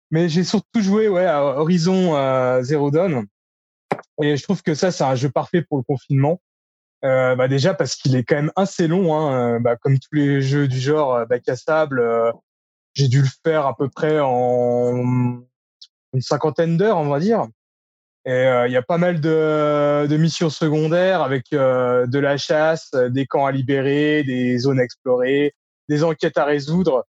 Mais 0.10 0.30
j'ai 0.30 0.44
surtout 0.44 0.82
joué 0.82 1.08
ouais, 1.08 1.26
à 1.26 1.44
Horizon 1.44 2.16
euh, 2.16 2.64
Zero 2.64 2.90
Dawn. 2.90 3.28
Et 4.24 4.36
je 4.36 4.44
trouve 4.44 4.64
que 4.64 4.74
ça, 4.74 4.92
c'est 4.92 5.04
un 5.04 5.14
jeu 5.14 5.30
parfait 5.30 5.62
pour 5.62 5.78
le 5.78 5.84
confinement. 5.84 6.42
Euh, 7.04 7.36
bah 7.36 7.48
déjà 7.48 7.76
parce 7.76 7.96
qu'il 7.96 8.16
est 8.16 8.24
quand 8.24 8.36
même 8.36 8.52
assez 8.56 8.88
long, 8.88 9.16
hein, 9.16 9.58
euh, 9.58 9.60
bah, 9.60 9.76
comme 9.76 10.00
tous 10.00 10.16
les 10.16 10.42
jeux 10.42 10.68
du 10.68 10.80
genre 10.80 11.14
euh, 11.14 11.26
bac 11.26 11.48
à 11.48 11.56
sable. 11.56 12.00
Euh, 12.00 12.32
j'ai 12.96 13.08
dû 13.08 13.22
le 13.22 13.28
faire 13.44 13.68
à 13.68 13.78
peu 13.78 13.90
près 13.90 14.20
en 14.22 15.44
une 16.14 16.22
cinquantaine 16.22 16.78
d'heures, 16.78 16.98
on 16.98 17.10
va 17.10 17.20
dire. 17.20 17.46
Et 18.26 18.66
il 18.66 18.72
y 18.72 18.78
a 18.78 18.82
pas 18.82 18.98
mal 18.98 19.22
de, 19.22 20.08
de 20.08 20.18
missions 20.18 20.50
secondaires 20.50 21.22
avec 21.22 21.52
de 21.52 22.20
la 22.20 22.38
chasse, 22.38 22.90
des 23.10 23.28
camps 23.28 23.46
à 23.46 23.52
libérer, 23.52 24.24
des 24.24 24.58
zones 24.58 24.80
à 24.80 24.84
explorer, 24.84 25.54
des 25.90 26.04
enquêtes 26.04 26.38
à 26.38 26.46
résoudre. 26.46 27.06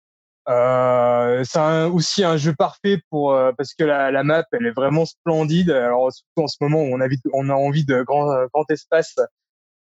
Euh, 0.49 1.43
c'est 1.43 1.83
aussi 1.83 2.23
un 2.23 2.37
jeu 2.37 2.53
parfait 2.53 2.99
pour 3.09 3.37
parce 3.57 3.73
que 3.73 3.83
la, 3.83 4.09
la, 4.09 4.23
map 4.23 4.43
elle 4.53 4.65
est 4.65 4.71
vraiment 4.71 5.05
splendide. 5.05 5.71
Alors 5.71 6.13
surtout 6.13 6.43
en 6.43 6.47
ce 6.47 6.57
moment 6.61 6.81
où 6.81 6.95
on 6.95 7.01
a, 7.01 7.07
on 7.33 7.49
a 7.49 7.53
envie 7.53 7.85
de 7.85 8.01
grand, 8.03 8.45
grand 8.53 8.69
espace, 8.71 9.17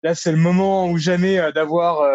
là 0.03 0.15
c'est 0.15 0.33
le 0.33 0.39
moment 0.39 0.89
ou 0.89 0.97
jamais 0.97 1.53
d'avoir 1.53 2.09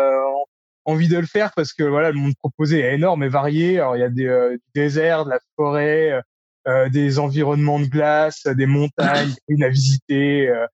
envie 0.86 1.08
de 1.08 1.18
le 1.18 1.28
faire 1.28 1.52
parce 1.56 1.74
que 1.74 1.84
voilà 1.84 2.12
le 2.12 2.18
monde 2.18 2.34
proposé 2.40 2.80
est 2.80 2.96
énorme 2.96 3.24
et 3.24 3.30
varié. 3.30 3.80
Alors 3.80 3.96
il 3.96 4.00
y 4.00 4.04
a 4.04 4.10
des, 4.10 4.58
du 4.58 4.72
désert, 4.74 5.26
de 5.26 5.30
la 5.30 5.40
forêt, 5.56 6.20
euh, 6.66 6.88
des 6.88 7.20
environnements 7.20 7.80
de 7.80 7.88
glace, 7.88 8.44
des 8.46 8.66
montagnes, 8.66 9.34
une 9.50 9.66
à 9.66 9.70
visiter 9.70 10.48
euh, 10.48 10.66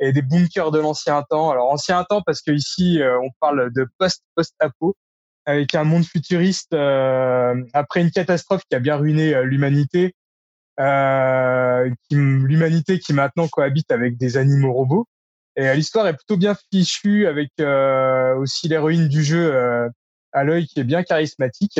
et 0.00 0.10
des 0.10 0.22
bunkers 0.22 0.70
de 0.70 0.78
l'ancien 0.78 1.22
temps. 1.28 1.50
Alors 1.50 1.70
ancien 1.70 2.02
temps 2.04 2.22
parce 2.24 2.40
que 2.40 2.50
ici 2.50 3.02
euh, 3.02 3.20
on 3.20 3.28
parle 3.40 3.70
de 3.74 3.86
post 3.98 4.22
post 4.34 4.54
apo 4.58 4.96
avec 5.44 5.74
un 5.74 5.84
monde 5.84 6.06
futuriste 6.06 6.72
après 6.72 8.00
une 8.00 8.10
catastrophe 8.10 8.62
qui 8.70 8.74
a 8.74 8.80
bien 8.80 8.96
ruiné 8.96 9.34
l'humanité. 9.44 10.14
l'humanité 12.10 12.98
qui 12.98 13.12
maintenant 13.12 13.46
cohabite 13.48 13.90
avec 13.92 14.16
des 14.16 14.38
animaux 14.38 14.72
robots. 14.72 15.06
Et 15.56 15.74
l'histoire 15.74 16.06
est 16.06 16.14
plutôt 16.14 16.38
bien 16.38 16.56
fichue 16.72 17.26
avec 17.26 17.50
aussi 18.38 18.68
l'héroïne 18.68 19.08
du 19.08 19.22
jeu 19.22 19.54
à 20.32 20.44
l'œil 20.44 20.66
qui 20.66 20.80
est 20.80 20.84
bien 20.84 21.02
charismatique. 21.02 21.78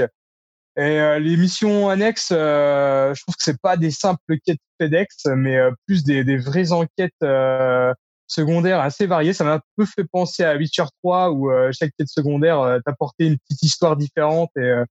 Et 0.76 1.00
euh, 1.00 1.20
les 1.20 1.36
missions 1.36 1.88
annexes, 1.88 2.32
euh, 2.32 3.14
je 3.14 3.22
trouve 3.22 3.36
que 3.36 3.42
c'est 3.44 3.60
pas 3.60 3.76
des 3.76 3.92
simples 3.92 4.38
quêtes 4.44 4.58
FedEx, 4.80 5.26
mais 5.36 5.56
euh, 5.56 5.70
plus 5.86 6.02
des, 6.02 6.24
des, 6.24 6.36
vraies 6.36 6.72
enquêtes 6.72 7.12
secondaires 8.26 8.80
assez 8.80 9.06
variées. 9.06 9.32
Ça 9.32 9.44
m'a 9.44 9.54
un 9.54 9.60
peu 9.76 9.86
fait 9.86 10.04
penser 10.04 10.42
à 10.42 10.56
Witcher 10.56 10.84
3 11.02 11.30
où 11.30 11.50
chaque 11.72 11.92
quête 11.96 12.08
secondaire 12.08 12.80
t'apportait 12.84 13.26
une 13.26 13.38
petite 13.38 13.62
histoire 13.62 13.96
différente 13.96 14.50
et, 14.56 14.82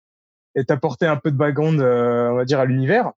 et 0.55 0.64
t'apportait 0.64 1.07
un 1.07 1.18
peu 1.18 1.31
de 1.31 1.38
background, 1.38 1.81
on 1.81 2.35
va 2.35 2.45
dire, 2.45 2.60
à 2.60 2.65
l'univers. 2.65 3.11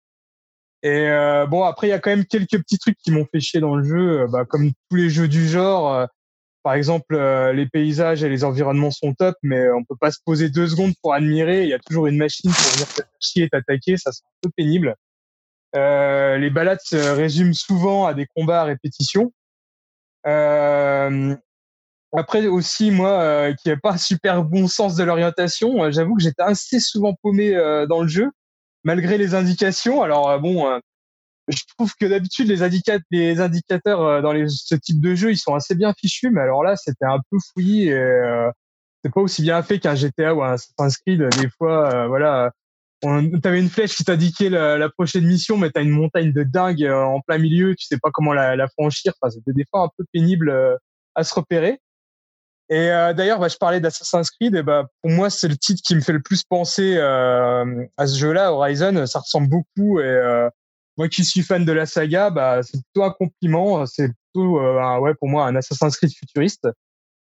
Et 0.84 1.10
bon, 1.49 1.64
après, 1.64 1.88
il 1.88 1.90
y 1.90 1.94
a 1.94 1.99
quand 1.99 2.11
même 2.11 2.26
quelques 2.26 2.60
petits 2.60 2.77
trucs 2.77 2.98
qui 2.98 3.11
m'ont 3.11 3.27
fait 3.34 3.41
chier 3.41 3.60
dans 3.60 3.76
le 3.76 3.84
jeu, 3.84 4.27
bah, 4.27 4.45
comme 4.45 4.72
tous 4.90 4.95
les 4.95 5.10
jeux 5.10 5.27
du 5.27 5.48
genre 5.48 6.07
par 6.64 6.73
exemple, 6.76 7.15
euh, 7.15 7.52
les 7.52 7.68
paysages 7.68 8.23
et 8.23 8.30
les 8.30 8.45
environnements 8.45 8.90
sont 8.90 9.14
top, 9.14 9.35
mais 9.44 9.69
on 9.72 9.84
peut 9.84 9.98
pas 9.99 10.11
se 10.11 10.19
poser 10.26 10.49
deux 10.49 10.68
secondes 10.68 10.94
pour 11.02 11.14
admirer. 11.14 11.64
Il 11.64 11.69
y 11.69 11.73
a 11.73 11.80
toujours 11.80 12.07
une 12.07 12.18
machine 12.18 12.49
pour 12.49 12.72
venir 12.73 12.88
chier 13.19 13.44
et 13.44 13.49
t'attaquer. 13.49 13.98
Ça, 13.98 14.14
c'est 14.14 14.23
un 14.23 14.40
peu 14.41 14.49
pénible. 14.56 14.95
Euh, 15.76 16.38
les 16.38 16.49
balades 16.49 16.80
se 16.81 16.95
résument 16.95 17.53
souvent 17.53 18.06
à 18.06 18.14
des 18.14 18.27
combats 18.34 18.61
à 18.61 18.64
répétition. 18.64 19.34
Euh, 20.26 21.35
après 22.15 22.48
aussi, 22.48 22.91
moi, 22.91 23.10
euh, 23.22 23.53
qui 23.56 23.68
n'ai 23.68 23.77
pas 23.77 23.94
un 23.94 23.98
super 23.98 24.44
bon 24.44 24.68
sens 24.68 24.95
de 24.95 25.03
l'orientation, 25.03 25.91
j'avoue 25.91 26.15
que 26.15 26.23
j'étais 26.23 26.44
assez 26.44 26.80
souvent 26.80 27.14
paumé 27.22 27.53
dans 27.90 28.03
le 28.03 28.07
jeu, 28.07 28.31
malgré 28.85 29.18
les 29.18 29.35
indications. 29.35 30.02
Alors 30.02 30.40
bon, 30.40 30.80
je 31.48 31.61
trouve 31.78 31.94
que 31.99 32.06
d'habitude 32.06 32.48
les, 32.48 32.70
les 33.11 33.41
indicateurs 33.41 34.02
euh, 34.02 34.22
dans 34.22 34.32
les, 34.32 34.48
ce 34.48 34.76
type 34.76 35.02
de 35.02 35.15
jeu 35.15 35.32
ils 35.32 35.38
sont 35.38 35.56
assez 35.56 35.76
bien 35.76 35.94
fichus 35.99 36.30
mais 36.30 36.41
alors 36.41 36.64
là 36.64 36.76
c'était 36.76 37.06
un 37.06 37.20
peu 37.30 37.38
fouillis 37.52 37.90
et 37.90 37.94
euh, 37.94 38.49
c'est 39.03 39.14
pas 39.14 39.22
aussi 39.22 39.41
bien 39.41 39.61
fait 39.64 39.80
qu'un 39.80 39.95
GTA 39.95 40.34
ou 40.34 40.44
un 40.44 40.53
Assassin's 40.53 40.98
Creed. 40.98 41.28
Des 41.41 41.49
fois 41.49 41.94
euh, 41.94 42.07
voilà 42.07 42.52
t'avais 43.41 43.60
une 43.60 43.70
flèche 43.70 43.95
qui 43.95 44.06
t'indiquait 44.06 44.49
la, 44.49 44.78
la, 44.78 44.88
prochaine 44.88 45.26
mission 45.26 45.57
mais 45.57 45.70
t'as 45.70 45.82
une 45.82 45.90
montagne 45.90 46.32
de 46.32 46.44
dingue 46.44 46.86
euh, 46.86 47.03
en 47.03 47.20
plein 47.20 47.38
milieu 47.38 47.76
tu 47.76 47.86
sais 47.86 47.98
pas 47.98 48.10
comment 48.14 48.32
la, 48.32 48.56
la 48.56 48.68
franchir. 48.70 49.14
Enfin 49.22 49.30
c'était 49.30 49.52
des 49.52 49.65
fois 49.70 49.84
un 49.84 49.90
peu 49.98 50.06
pénible 50.14 50.80
à 51.15 51.24
se 51.24 51.36
repérer. 51.36 51.82
Et 52.70 52.88
d'ailleurs 52.88 53.40
bah, 53.40 53.49
je 53.49 53.57
parlais 53.57 53.82
d'Assassin's 53.82 54.32
Creed 54.32 54.56
et 54.56 54.64
bah 54.64 54.88
pour 55.02 55.11
moi 55.11 55.30
c'est 55.30 55.49
le 55.49 55.57
titre 55.57 55.82
qui 55.86 55.95
me 55.95 55.99
fait 55.99 56.14
le 56.14 56.22
plus 56.22 56.44
penser 56.44 56.98
à 56.98 58.07
ce 58.07 58.18
jeu-là 58.18 58.53
Horizon. 58.53 59.06
Ça 59.06 59.20
ressemble 59.20 59.49
beaucoup 59.49 59.99
et 59.99 60.49
moi 60.98 61.10
qui 61.10 61.26
suis 61.26 61.41
fan 61.41 61.65
de 61.65 61.72
la 61.72 61.86
saga, 61.86 62.30
bah, 62.30 62.61
c'est 62.64 62.82
plutôt 62.82 63.03
un 63.03 63.11
compliment. 63.11 63.86
C'est 63.86 64.10
plutôt, 64.34 64.60
euh, 64.60 64.99
ouais, 64.99 65.14
pour 65.15 65.30
moi, 65.30 65.45
un 65.45 65.56
Assassin's 65.56 65.98
Creed 65.98 66.14
futuriste. 66.14 66.68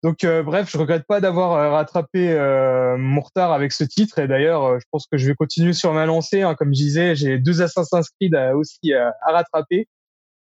Donc, 0.04 0.22
euh, 0.22 0.42
bref, 0.42 0.70
je 0.70 0.76
regrette 0.76 1.06
pas 1.06 1.22
d'avoir 1.22 1.52
euh, 1.52 1.70
rattrapé 1.70 2.30
euh, 2.30 2.98
mon 2.98 3.22
retard 3.22 3.52
avec 3.52 3.72
ce 3.72 3.84
titre. 3.84 4.18
Et 4.18 4.28
d'ailleurs, 4.28 4.78
je 4.78 4.84
pense 4.90 5.06
que 5.10 5.16
je 5.16 5.26
vais 5.26 5.34
continuer 5.34 5.72
sur 5.72 5.94
ma 5.94 6.04
lancée. 6.04 6.42
Hein. 6.42 6.54
Comme 6.54 6.74
je 6.74 6.78
disais, 6.78 7.16
j'ai 7.16 7.38
deux 7.38 7.62
Assassin's 7.62 8.10
Creed 8.10 8.34
aussi 8.54 8.92
à 8.92 9.32
rattraper, 9.32 9.88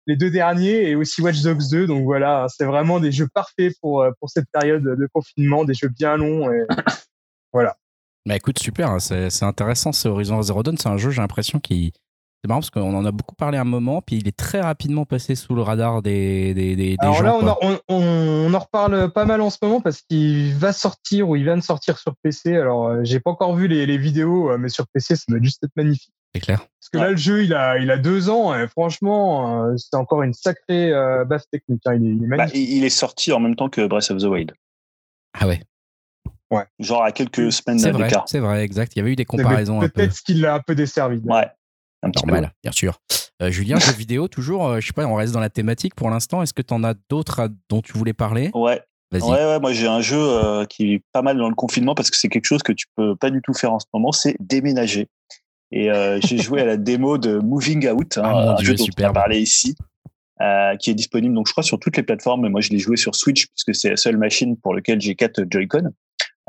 les 0.09 0.16
deux 0.16 0.30
derniers 0.30 0.89
et 0.89 0.97
aussi 0.97 1.22
Watch 1.22 1.43
Dogs 1.43 1.70
2. 1.70 1.86
Donc 1.86 2.02
voilà, 2.02 2.47
c'est 2.48 2.64
vraiment 2.64 2.98
des 2.98 3.12
jeux 3.12 3.28
parfaits 3.32 3.72
pour 3.80 4.05
pour 4.18 4.30
cette 4.30 4.47
période 4.52 4.82
de 4.82 5.09
confinement, 5.12 5.64
des 5.64 5.74
jeux 5.74 5.89
bien 5.89 6.16
longs. 6.16 6.51
Voilà. 7.55 7.76
Bah 8.24 8.34
écoute, 8.34 8.59
super, 8.59 8.89
hein. 8.89 8.98
c'est 8.98 9.43
intéressant 9.43 9.93
ce 9.93 10.09
Horizon 10.09 10.40
Zero 10.40 10.62
Dawn. 10.62 10.78
C'est 10.78 10.89
un 10.89 10.97
jeu, 10.97 11.10
j'ai 11.10 11.20
l'impression, 11.20 11.60
qui, 11.60 11.93
c'est 12.43 12.48
marrant 12.48 12.59
parce 12.59 12.70
qu'on 12.70 12.94
en 12.94 13.05
a 13.05 13.12
beaucoup 13.12 13.36
parlé 13.36 13.56
un 13.56 13.64
moment, 13.64 14.02
puis 14.02 14.16
il 14.16 14.27
est 14.27 14.36
très 14.36 14.60
rapidement 14.60 15.05
passé 15.05 15.36
sous 15.36 15.55
le 15.55 15.62
radar 15.62 16.02
des, 16.02 16.55
des, 16.55 16.74
des, 16.74 16.97
Alors 16.98 17.14
gens. 17.14 17.40
là, 17.40 17.56
on, 17.62 17.78
on, 17.89 17.94
on, 18.48 18.52
en 18.55 18.59
reparle 18.59 19.12
pas 19.12 19.24
mal 19.24 19.40
en 19.40 19.48
ce 19.48 19.59
moment 19.62 19.81
parce 19.81 20.02
qu'il 20.02 20.52
va 20.55 20.73
sortir 20.73 21.28
ou 21.28 21.36
il 21.36 21.44
vient 21.44 21.56
de 21.56 21.62
sortir 21.62 21.98
sur 21.98 22.16
PC. 22.20 22.56
Alors, 22.56 22.89
euh, 22.89 23.01
j'ai 23.05 23.20
pas 23.20 23.31
encore 23.31 23.55
vu 23.55 23.69
les, 23.69 23.86
les, 23.86 23.97
vidéos, 23.97 24.51
euh, 24.51 24.59
mais 24.59 24.70
sur 24.70 24.89
PC, 24.89 25.14
ça 25.14 25.23
doit 25.28 25.40
juste 25.40 25.62
être 25.62 25.70
magnifique. 25.77 26.12
C'est 26.35 26.40
clair. 26.40 26.59
Parce 26.59 26.89
que 26.93 26.98
là, 26.98 27.10
le 27.10 27.16
jeu, 27.16 27.44
il 27.44 27.55
a, 27.55 27.78
il 27.78 27.93
a 27.93 27.97
deux 27.97 28.28
ans. 28.28 28.59
Et 28.59 28.66
franchement, 28.66 29.66
euh, 29.66 29.77
c'est 29.77 29.97
encore 29.97 30.24
une 30.24 30.32
sacrée 30.32 30.93
euh, 30.93 31.24
base 31.24 31.47
technique. 31.48 31.82
Hein. 31.86 31.94
Il, 31.94 32.06
est, 32.06 32.10
il, 32.10 32.24
est, 32.24 32.27
bah, 32.27 32.36
magnifique. 32.39 32.69
il 32.70 32.85
est 32.85 32.90
sorti 32.90 33.32
en 33.32 33.39
même 33.39 33.55
temps 33.55 33.69
que 33.69 33.86
Breath 33.86 34.10
of 34.10 34.20
the 34.20 34.24
Wild. 34.24 34.52
Ah 35.39 35.47
ouais. 35.47 35.62
Ouais. 36.51 36.64
Genre 36.81 37.05
à 37.05 37.12
quelques 37.12 37.52
semaines 37.52 37.78
d'écart. 37.78 38.24
C'est 38.27 38.40
vrai, 38.40 38.64
exact. 38.64 38.94
Il 38.97 38.98
y 38.98 39.02
avait 39.02 39.12
eu 39.12 39.16
des 39.16 39.24
comparaisons. 39.24 39.78
Peut-être 39.78 40.20
qu'il 40.23 40.40
l'a 40.40 40.55
un 40.55 40.60
peu 40.60 40.74
desservi. 40.74 41.19
Ouais. 41.24 41.47
Normal, 42.03 42.53
bien 42.62 42.73
sûr. 42.73 42.99
Euh, 43.41 43.51
Julien, 43.51 43.79
jeux 43.79 43.93
vidéo, 43.93 44.29
toujours, 44.29 44.69
euh, 44.69 44.81
je 44.81 44.87
sais 44.87 44.93
pas, 44.93 45.07
on 45.07 45.15
reste 45.15 45.33
dans 45.33 45.41
la 45.41 45.51
thématique 45.51 45.95
pour 45.95 46.11
l'instant. 46.11 46.43
Est-ce 46.43 46.53
que 46.53 46.62
tu 46.62 46.74
en 46.74 46.85
as 46.85 46.95
d'autres 47.09 47.49
dont 47.69 47.81
tu 47.81 47.93
voulais 47.93 48.12
parler? 48.12 48.51
Ouais. 48.55 48.81
Ouais, 49.12 49.20
ouais, 49.20 49.61
moi 49.61 49.74
j'ai 49.74 49.87
un 49.87 50.01
jeu 50.01 50.16
euh, 50.19 50.65
qui 50.65 50.95
est 50.95 51.03
pas 51.12 51.20
mal 51.20 51.37
dans 51.37 51.51
le 51.51 51.55
confinement 51.55 51.95
parce 51.95 52.11
que 52.11 52.16
c'est 52.16 52.31
quelque 52.31 52.47
chose 52.47 52.62
que 52.62 52.73
tu 52.73 52.87
peux 52.97 53.15
pas 53.15 53.29
du 53.29 53.43
tout 53.43 53.53
faire 53.53 53.70
en 53.74 53.79
ce 53.79 53.85
moment, 53.93 54.11
c'est 54.11 54.35
déménager. 54.41 55.09
Et 55.70 55.91
euh, 55.91 56.19
j'ai 56.23 56.39
joué 56.39 56.62
à 56.62 56.65
la 56.65 56.77
démo 56.79 57.19
de 57.19 57.39
Moving 57.39 57.87
Out, 57.91 58.16
hein, 58.16 58.23
Ah, 58.24 58.51
un 58.53 58.55
Dieu, 58.55 58.69
jeu 58.69 58.74
dont 58.77 58.83
on 58.85 58.87
superbe. 58.87 59.16
a 59.16 59.20
parlé 59.20 59.39
ici, 59.41 59.74
euh, 60.41 60.77
qui 60.77 60.91
est 60.91 60.95
disponible 60.95 61.35
donc 61.35 61.47
je 61.47 61.53
crois 61.53 61.62
sur 61.62 61.79
toutes 61.79 61.99
les 61.99 62.03
plateformes. 62.03 62.41
Mais 62.41 62.49
moi 62.49 62.62
je 62.62 62.70
l'ai 62.70 62.79
joué 62.79 62.97
sur 62.97 63.15
Switch 63.15 63.49
puisque 63.49 63.74
c'est 63.79 63.91
la 63.91 63.97
seule 63.99 64.16
machine 64.16 64.57
pour 64.57 64.74
laquelle 64.74 64.99
j'ai 65.01 65.15
quatre 65.15 65.45
Joy-Con. 65.51 65.91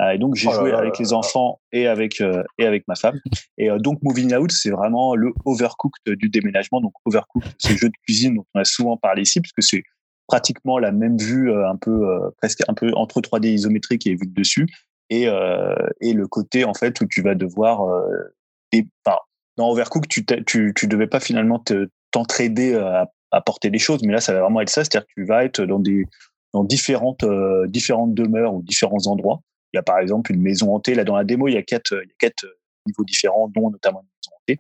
Euh, 0.01 0.11
et 0.11 0.17
donc 0.17 0.35
j'ai 0.35 0.49
Oh 0.49 0.53
joué 0.53 0.71
là 0.71 0.79
avec 0.79 0.97
là 0.97 1.03
les 1.03 1.13
enfants 1.13 1.61
et 1.71 1.87
avec 1.87 2.19
euh, 2.19 2.43
et 2.57 2.65
avec 2.65 2.87
ma 2.87 2.95
femme. 2.95 3.19
Et 3.57 3.69
euh, 3.69 3.77
donc 3.77 3.99
Moving 4.01 4.33
Out, 4.35 4.51
c'est 4.51 4.71
vraiment 4.71 5.15
le 5.15 5.33
overcooked 5.45 6.15
du 6.17 6.29
déménagement. 6.29 6.81
Donc 6.81 6.93
Overcooked, 7.05 7.47
ce 7.59 7.73
jeu 7.73 7.89
de 7.89 7.97
cuisine 8.05 8.35
dont 8.35 8.45
on 8.55 8.59
a 8.59 8.65
souvent 8.65 8.97
parlé 8.97 9.21
ici, 9.21 9.39
puisque 9.39 9.61
c'est 9.61 9.83
pratiquement 10.27 10.79
la 10.79 10.91
même 10.91 11.17
vue, 11.17 11.51
euh, 11.51 11.69
un 11.69 11.75
peu 11.75 12.09
euh, 12.09 12.31
presque 12.37 12.61
un 12.67 12.73
peu 12.73 12.91
entre 12.95 13.21
3D 13.21 13.47
isométrique 13.49 14.07
et 14.07 14.15
vue 14.15 14.27
de 14.27 14.33
dessus, 14.33 14.67
et 15.09 15.27
euh, 15.27 15.75
et 16.01 16.13
le 16.13 16.27
côté 16.27 16.65
en 16.65 16.73
fait 16.73 16.99
où 17.01 17.05
tu 17.05 17.21
vas 17.21 17.35
devoir 17.35 17.87
euh, 17.87 18.35
et, 18.71 18.87
enfin, 19.05 19.17
dans 19.57 19.69
Overcooked, 19.69 20.07
tu, 20.07 20.25
tu 20.45 20.73
tu 20.75 20.87
devais 20.87 21.07
pas 21.07 21.19
finalement 21.19 21.59
te 21.59 21.87
t'entraider 22.09 22.73
à, 22.75 23.11
à 23.31 23.41
porter 23.41 23.69
des 23.69 23.79
choses, 23.79 24.01
mais 24.03 24.13
là 24.13 24.21
ça 24.21 24.33
va 24.33 24.41
vraiment 24.41 24.61
être 24.61 24.69
ça, 24.69 24.83
c'est-à-dire 24.83 25.05
que 25.07 25.13
tu 25.15 25.25
vas 25.25 25.43
être 25.45 25.61
dans 25.61 25.79
des 25.79 26.05
dans 26.53 26.63
différentes 26.63 27.23
euh, 27.23 27.67
différentes 27.67 28.13
demeures 28.13 28.53
ou 28.53 28.61
différents 28.61 29.07
endroits. 29.07 29.41
Il 29.73 29.77
y 29.77 29.79
a 29.79 29.83
par 29.83 29.99
exemple 29.99 30.31
une 30.31 30.41
maison 30.41 30.73
hantée. 30.73 30.95
Là, 30.95 31.03
dans 31.03 31.15
la 31.15 31.23
démo, 31.23 31.47
il 31.47 31.53
y 31.53 31.57
a 31.57 31.63
quatre, 31.63 31.95
quatre 32.19 32.45
euh, 32.45 32.57
niveaux 32.87 33.03
différents, 33.03 33.47
dont 33.47 33.69
notamment 33.69 34.01
une 34.01 34.07
maison 34.07 34.35
hantée. 34.39 34.59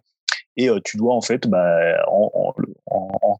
Et 0.57 0.69
euh, 0.69 0.79
tu 0.83 0.97
dois 0.97 1.15
en 1.15 1.21
fait, 1.21 1.47
bah, 1.47 2.03
en, 2.07 2.53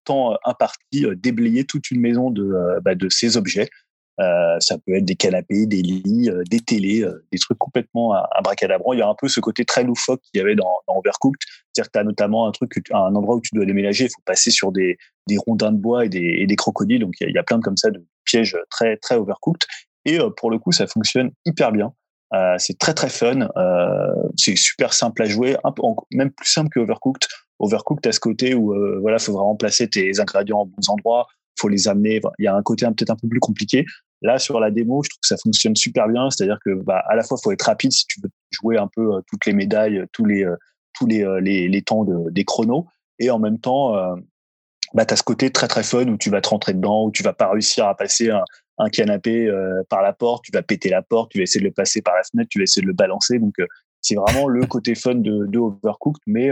temps 0.06 0.38
imparti, 0.44 1.06
euh, 1.06 1.16
déblayer 1.16 1.64
toute 1.64 1.90
une 1.90 2.02
maison 2.02 2.30
de, 2.30 2.44
euh, 2.44 2.80
bah, 2.82 2.92
ces 3.10 3.38
objets. 3.38 3.70
Euh, 4.20 4.60
ça 4.60 4.78
peut 4.78 4.94
être 4.94 5.06
des 5.06 5.16
canapés, 5.16 5.66
des 5.66 5.82
lits, 5.82 6.30
euh, 6.30 6.44
des 6.50 6.60
télés, 6.60 7.02
euh, 7.02 7.26
des 7.32 7.40
trucs 7.40 7.58
complètement 7.58 8.14
abracadabrants. 8.14 8.94
Il 8.94 9.00
y 9.00 9.02
a 9.02 9.08
un 9.08 9.16
peu 9.16 9.28
ce 9.28 9.40
côté 9.40 9.66
très 9.66 9.84
loufoque 9.84 10.22
qu'il 10.22 10.40
y 10.40 10.42
avait 10.42 10.56
dans, 10.56 10.72
Overcooked. 10.88 11.40
C'est-à-dire 11.72 11.92
que 11.92 11.98
tu 11.98 12.00
as 12.00 12.04
notamment 12.04 12.48
un 12.48 12.52
truc, 12.52 12.74
un 12.92 13.16
endroit 13.16 13.38
où 13.38 13.42
tu 13.42 13.56
dois 13.56 13.66
déménager, 13.66 14.06
il 14.06 14.10
faut 14.10 14.22
passer 14.26 14.52
sur 14.52 14.72
des, 14.72 14.98
rondins 15.48 15.72
de 15.72 15.78
bois 15.78 16.06
et 16.06 16.10
des, 16.10 16.46
et 16.48 16.56
crocodiles. 16.56 17.02
Donc 17.02 17.16
il 17.20 17.30
y, 17.30 17.34
y 17.34 17.38
a 17.38 17.44
plein 17.44 17.58
de 17.58 17.64
comme 17.64 17.78
ça 17.78 17.90
de 17.90 18.06
pièges 18.24 18.58
très 18.70 18.98
très 18.98 19.16
Overcooked. 19.16 19.64
Et 20.06 20.20
euh, 20.20 20.30
pour 20.30 20.52
le 20.52 20.60
coup, 20.60 20.72
ça 20.72 20.88
fonctionne 20.88 21.32
hyper 21.46 21.72
bien. 21.72 21.94
Euh, 22.34 22.56
c'est 22.58 22.78
très 22.78 22.94
très 22.94 23.10
fun. 23.10 23.48
Euh, 23.58 24.30
c'est 24.36 24.56
super 24.56 24.94
simple 24.94 25.22
à 25.22 25.26
jouer, 25.26 25.56
un 25.64 25.72
peu, 25.72 25.84
même 26.12 26.32
plus 26.32 26.50
simple 26.50 26.70
que 26.70 26.80
Overcooked. 26.80 27.28
Overcooked, 27.60 28.08
à 28.08 28.12
ce 28.12 28.20
côté 28.20 28.56
où 28.56 28.74
euh, 28.74 28.98
voilà, 29.02 29.20
faut 29.20 29.34
vraiment 29.34 29.56
placer 29.56 29.88
tes 29.88 30.20
ingrédients 30.20 30.62
en 30.62 30.66
bons 30.66 30.90
endroits, 30.90 31.28
faut 31.60 31.70
les 31.70 31.88
amener. 31.88 32.20
Il 32.40 32.46
y 32.46 32.48
a 32.48 32.56
un 32.56 32.64
côté 32.64 32.86
peut-être 32.88 33.12
un 33.12 33.16
peu 33.16 33.28
plus 33.28 33.40
compliqué. 33.40 33.86
Là, 34.22 34.40
sur 34.40 34.60
la 34.60 34.72
démo, 34.72 35.04
je 35.04 35.10
trouve 35.10 35.20
que 35.22 35.28
ça 35.28 35.38
fonctionne 35.38 35.76
super 35.76 36.08
bien. 36.08 36.30
C'est-à-dire 36.30 36.58
que 36.66 36.74
bah, 36.74 37.04
à 37.08 37.16
la 37.16 37.24
fois, 37.24 37.38
faut 37.42 37.52
être 37.52 37.64
rapide 37.64 37.92
si 37.92 38.08
tu 38.08 38.20
veux 38.22 38.30
jouer 38.52 38.78
un 38.78 38.90
peu 38.94 39.22
toutes 39.28 39.46
les 39.46 39.54
médailles, 39.54 40.04
tous 40.12 40.26
les 40.26 40.46
tous 40.94 41.08
les, 41.08 41.26
les, 41.42 41.68
les 41.68 41.82
temps 41.82 42.04
de, 42.04 42.30
des 42.30 42.46
chronos, 42.46 42.86
et 43.18 43.32
en 43.32 43.40
même 43.40 43.60
temps, 43.60 43.94
bah, 44.94 45.06
tu 45.06 45.14
as 45.14 45.18
ce 45.18 45.24
côté 45.24 45.52
très 45.52 45.68
très 45.68 45.84
fun 45.84 46.08
où 46.08 46.18
tu 46.18 46.30
vas 46.30 46.40
te 46.40 46.50
rentrer 46.50 46.74
dedans, 46.74 47.06
où 47.06 47.12
tu 47.12 47.24
vas 47.24 47.34
pas 47.34 47.50
réussir 47.50 47.88
à 47.88 47.98
passer 47.98 48.32
un 48.78 48.90
canapé 48.90 49.50
par 49.90 50.02
la 50.02 50.14
porte, 50.14 50.46
tu 50.46 50.52
vas 50.52 50.64
péter 50.64 50.90
la 50.90 51.02
porte, 51.02 51.32
tu 51.32 51.38
vas 51.38 51.44
essayer 51.44 51.62
de 51.62 51.68
le 51.68 51.74
passer 51.74 52.02
par 52.02 52.16
la 52.16 52.24
fenêtre, 52.24 52.50
tu 52.50 52.60
vas 52.60 52.64
essayer 52.64 52.82
de 52.82 52.88
le 52.88 52.94
balancer. 52.94 53.40
Donc 53.40 53.56
c'est 54.02 54.16
vraiment 54.16 54.48
le 54.48 54.66
côté 54.66 54.96
fun 54.96 55.16
de, 55.16 55.46
de 55.46 55.60
Overcooked, 55.60 56.22
mais 56.26 56.50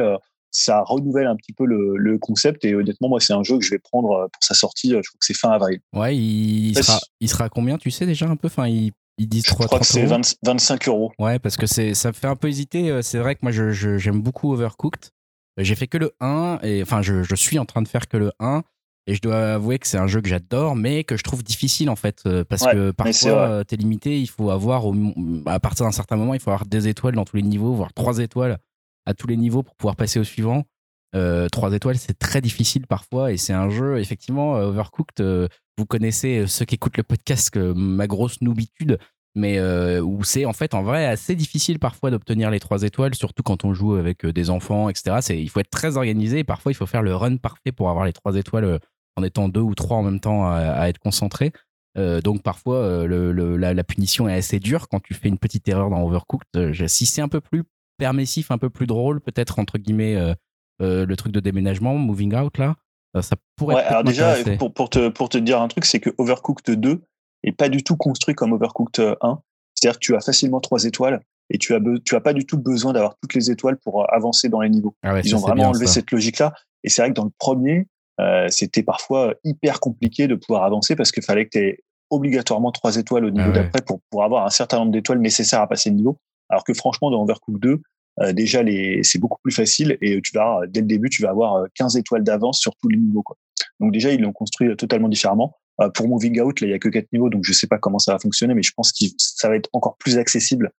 ça 0.52 0.82
renouvelle 0.82 1.28
un 1.28 1.36
petit 1.36 1.54
peu 1.54 1.66
le, 1.66 1.98
le, 1.98 2.20
concept. 2.20 2.66
Et 2.66 2.76
honnêtement, 2.76 3.10
moi, 3.10 3.20
c'est 3.20 3.34
un 3.34 3.44
jeu 3.44 3.58
que 3.58 3.64
je 3.64 3.72
vais 3.72 3.80
prendre 3.80 4.30
pour 4.32 4.44
sa 4.44 4.54
sortie. 4.54 4.90
Je 4.90 4.96
crois 4.96 5.18
que 5.20 5.26
c'est 5.26 5.34
fin 5.34 5.50
avril. 5.50 5.80
Ouais, 5.94 6.16
il, 6.16 6.76
sera, 6.76 7.00
il 7.20 7.30
sera 7.30 7.50
combien 7.50 7.78
Tu 7.78 7.90
sais 7.90 8.06
déjà 8.06 8.28
un 8.28 8.36
peu? 8.36 8.48
Enfin, 8.48 8.68
il, 8.68 8.92
ils 9.18 9.28
disent 9.28 9.46
3, 9.46 9.64
je 9.64 9.68
crois 9.68 9.80
que 9.80 9.86
c'est 9.86 10.06
25 10.44 10.88
euros. 10.88 11.12
Ouais, 11.20 11.40
parce 11.40 11.56
que 11.58 11.66
ça 11.66 12.08
me 12.10 12.14
fait 12.14 12.28
un 12.28 12.36
peu 12.36 12.50
hésiter. 12.50 13.02
C'est 13.02 13.20
vrai 13.20 13.36
que 13.36 13.40
moi, 13.44 13.52
je, 13.52 13.72
j'aime 13.72 14.22
beaucoup 14.22 14.54
Overcooked. 14.54 15.12
J'ai 15.58 15.76
fait 15.76 15.88
que 15.88 15.98
le 15.98 16.12
1, 16.20 16.60
et 16.64 16.82
enfin, 16.82 17.02
je, 17.02 17.24
je, 17.24 17.36
suis 17.36 17.60
en 17.60 17.66
train 17.66 17.82
de 17.82 17.88
faire 17.88 18.08
que 18.08 18.18
le 18.18 18.32
1. 18.40 18.64
Et 19.08 19.16
je 19.16 19.22
dois 19.22 19.54
avouer 19.54 19.80
que 19.80 19.88
c'est 19.88 19.98
un 19.98 20.08
jeu 20.08 20.22
que 20.22 20.30
j'adore, 20.30 20.76
mais 20.76 21.04
que 21.04 21.18
je 21.18 21.24
trouve 21.24 21.44
difficile 21.44 21.90
en 21.90 21.96
fait, 21.96 22.24
parce 22.48 22.64
que 22.64 22.92
parfois 22.92 23.66
t'es 23.66 23.76
limité, 23.76 24.22
il 24.22 24.28
faut 24.28 24.52
avoir, 24.52 24.84
à 25.48 25.60
partir 25.60 25.86
d'un 25.86 25.92
certain 25.92 26.18
moment, 26.18 26.34
il 26.34 26.40
faut 26.40 26.52
avoir 26.52 26.68
des 26.68 26.88
étoiles 26.88 27.16
dans 27.16 27.26
tous 27.26 27.36
les 27.36 27.42
niveaux, 27.42 27.74
voire 27.74 27.94
trois 27.94 28.20
étoiles 28.20 28.60
à 29.06 29.14
tous 29.14 29.28
les 29.28 29.38
niveaux 29.38 29.64
pour 29.64 29.76
pouvoir 29.76 29.96
passer 29.96 30.20
au 30.20 30.24
suivant. 30.24 30.66
Euh, 31.16 31.50
3 31.50 31.74
étoiles, 31.74 31.98
c'est 31.98 32.18
très 32.18 32.42
difficile 32.42 32.88
parfois 32.88 33.32
et 33.34 33.38
c'est 33.38 33.54
un 33.54 33.70
jeu, 33.70 34.00
effectivement, 34.00 34.56
euh, 34.56 34.68
Overcooked. 34.68 35.20
Euh, 35.20 35.48
vous 35.78 35.86
connaissez 35.86 36.40
euh, 36.40 36.48
ceux 36.48 36.66
qui 36.66 36.76
écoutent 36.76 36.98
le 36.98 37.04
podcast, 37.04 37.50
que 37.50 37.74
ma 37.74 38.08
grosse 38.08 38.42
noobitude, 38.42 38.98
mais 39.36 39.60
où 40.02 40.26
c'est 40.26 40.44
en 40.44 40.52
fait 40.52 40.74
en 40.74 40.84
vrai 40.84 41.06
assez 41.06 41.36
difficile 41.36 41.80
parfois 41.80 42.12
d'obtenir 42.12 42.52
les 42.52 42.60
3 42.60 42.84
étoiles, 42.84 43.16
surtout 43.16 43.44
quand 43.44 43.64
on 43.64 43.74
joue 43.74 43.96
avec 43.96 44.26
des 44.26 44.50
enfants, 44.50 44.90
etc. 44.90 45.20
Il 45.30 45.50
faut 45.50 45.62
être 45.62 45.70
très 45.70 45.96
organisé 45.96 46.40
et 46.40 46.44
parfois 46.44 46.74
il 46.74 46.76
faut 46.76 46.86
faire 46.86 47.02
le 47.02 47.16
run 47.16 47.38
parfait 47.38 47.72
pour 47.72 47.90
avoir 47.90 48.04
les 48.04 48.12
3 48.12 48.36
étoiles 48.36 48.80
en 49.16 49.24
étant 49.24 49.50
deux 49.50 49.62
ou 49.62 49.76
trois 49.76 49.98
en 49.98 50.04
même 50.04 50.20
temps 50.20 50.50
à, 50.50 50.88
être 50.88 51.00
concentré. 51.00 51.52
donc 51.96 52.44
parfois 52.44 53.06
le, 53.06 53.32
la, 53.58 53.74
la, 53.74 53.84
punition 53.84 54.30
est 54.30 54.36
assez 54.36 54.60
dure 54.60 54.88
quand 54.88 55.02
tu 55.02 55.14
fais 55.14 55.28
une 55.28 55.38
petite 55.38 55.68
erreur 55.68 55.90
dans 55.90 56.04
Overcooked. 56.04 56.88
si 56.88 57.06
c'est 57.06 57.22
un 57.22 57.28
peu 57.28 57.42
plus 57.42 57.64
permissif, 58.02 58.50
un 58.50 58.58
peu 58.58 58.72
plus 58.72 58.88
drôle, 58.88 59.22
peut-être 59.22 59.60
entre 59.60 59.78
guillemets 59.78 60.16
euh, 60.16 60.34
euh, 60.82 61.06
le 61.06 61.16
truc 61.16 61.32
de 61.32 61.40
déménagement, 61.40 61.94
moving 61.94 62.34
out 62.34 62.58
là, 62.58 62.76
euh, 63.16 63.22
ça 63.22 63.36
pourrait. 63.56 63.76
Ouais, 63.76 63.84
alors 63.84 64.04
déjà 64.04 64.36
pour, 64.58 64.74
pour, 64.74 64.90
te 64.90 65.10
pour 65.10 65.30
te 65.30 65.38
dire 65.38 65.62
un 65.62 65.68
truc, 65.68 65.86
c'est 65.86 66.00
que 66.00 66.10
Overcooked 66.18 66.80
2 66.80 67.00
est 67.44 67.52
pas 67.52 67.70
du 67.70 67.84
tout 67.84 67.96
construit 67.96 68.34
comme 68.34 68.54
Overcooked 68.54 69.18
1. 69.22 69.40
C'est-à-dire 69.76 70.00
que 70.00 70.04
tu 70.04 70.16
as 70.16 70.22
facilement 70.22 70.60
trois 70.60 70.84
étoiles 70.86 71.22
et 71.52 71.60
tu 71.60 71.76
as 71.76 71.80
tu 72.04 72.16
as 72.16 72.22
pas 72.22 72.34
du 72.34 72.48
tout 72.48 72.58
besoin 72.58 72.92
d'avoir 72.92 73.16
toutes 73.22 73.36
les 73.36 73.52
étoiles 73.52 73.78
pour 73.78 74.12
avancer 74.12 74.50
dans 74.50 74.62
les 74.62 74.70
niveaux. 74.70 74.96
Ah 75.04 75.20
Ils 75.24 75.36
ont 75.36 75.40
vraiment 75.40 75.66
enlevé 75.66 75.86
cette 75.86 76.10
logique-là. 76.10 76.54
Et 76.84 76.90
c'est 76.90 77.04
vrai 77.04 77.12
que 77.12 77.16
dans 77.16 77.26
le 77.26 77.34
premier, 77.38 77.86
c'était 78.50 78.84
parfois 78.84 79.34
hyper 79.44 79.80
compliqué 79.80 80.28
de 80.28 80.36
pouvoir 80.36 80.64
avancer 80.64 80.96
parce 80.96 81.12
qu'il 81.12 81.24
fallait 81.24 81.46
que 81.46 81.52
tu 81.52 81.60
aies 81.60 81.80
obligatoirement 82.12 82.72
trois 82.72 82.98
étoiles 82.98 83.26
au 83.26 83.32
niveau 83.32 83.50
ah 83.50 83.54
d'après 83.54 83.82
pour, 83.82 84.02
pour 84.10 84.24
avoir 84.24 84.46
un 84.46 84.50
certain 84.50 84.80
nombre 84.80 84.92
d'étoiles 84.92 85.20
nécessaires 85.20 85.62
à 85.62 85.68
passer 85.68 85.90
le 85.90 85.96
niveau. 85.96 86.20
Alors 86.50 86.64
que 86.64 86.74
franchement, 86.74 87.10
dans 87.10 87.24
Overcooked 87.24 87.62
2, 87.62 87.82
euh, 88.20 88.34
déjà 88.34 88.62
les, 88.62 89.04
c'est 89.04 89.20
beaucoup 89.20 89.40
plus 89.42 89.54
facile 89.54 89.98
et 90.02 90.22
tu 90.22 90.32
vas 90.34 90.60
dès 90.68 90.82
le 90.82 90.86
début, 90.86 91.10
tu 91.10 91.22
vas 91.22 91.30
avoir 91.30 91.66
15 91.76 91.96
euh, 91.96 92.00
étoiles 92.00 92.24
d'avance 92.24 92.60
sur 92.60 92.76
tous 92.76 92.90
les 92.90 92.98
niveaux. 92.98 93.24
Quoi. 93.24 93.38
Donc 93.80 93.94
déjà, 93.94 94.12
ils 94.12 94.22
l'ont 94.22 94.34
construit 94.34 94.68
euh, 94.68 94.76
totalement 94.76 95.08
différemment. 95.08 95.56
pour 95.96 96.08
Moving 96.08 96.40
Out, 96.42 96.60
là, 96.62 96.68
il 96.68 96.72
y 96.72 96.74
a 96.74 96.80
que 96.80 96.90
quatre 96.90 97.12
niveaux, 97.14 97.30
donc 97.30 97.44
je 97.46 97.54
sais 97.54 97.68
pas 97.68 97.78
comment 97.78 98.00
ça 98.00 98.12
va 98.14 98.20
fonctionner, 98.20 98.54
mais 98.54 98.64
je 98.64 98.74
pense 98.76 98.92
que 98.92 99.06
ça 99.18 99.50
va 99.50 99.56
être 99.56 99.70
encore 99.74 99.96
plus 99.98 100.18
accessible. 100.18 100.70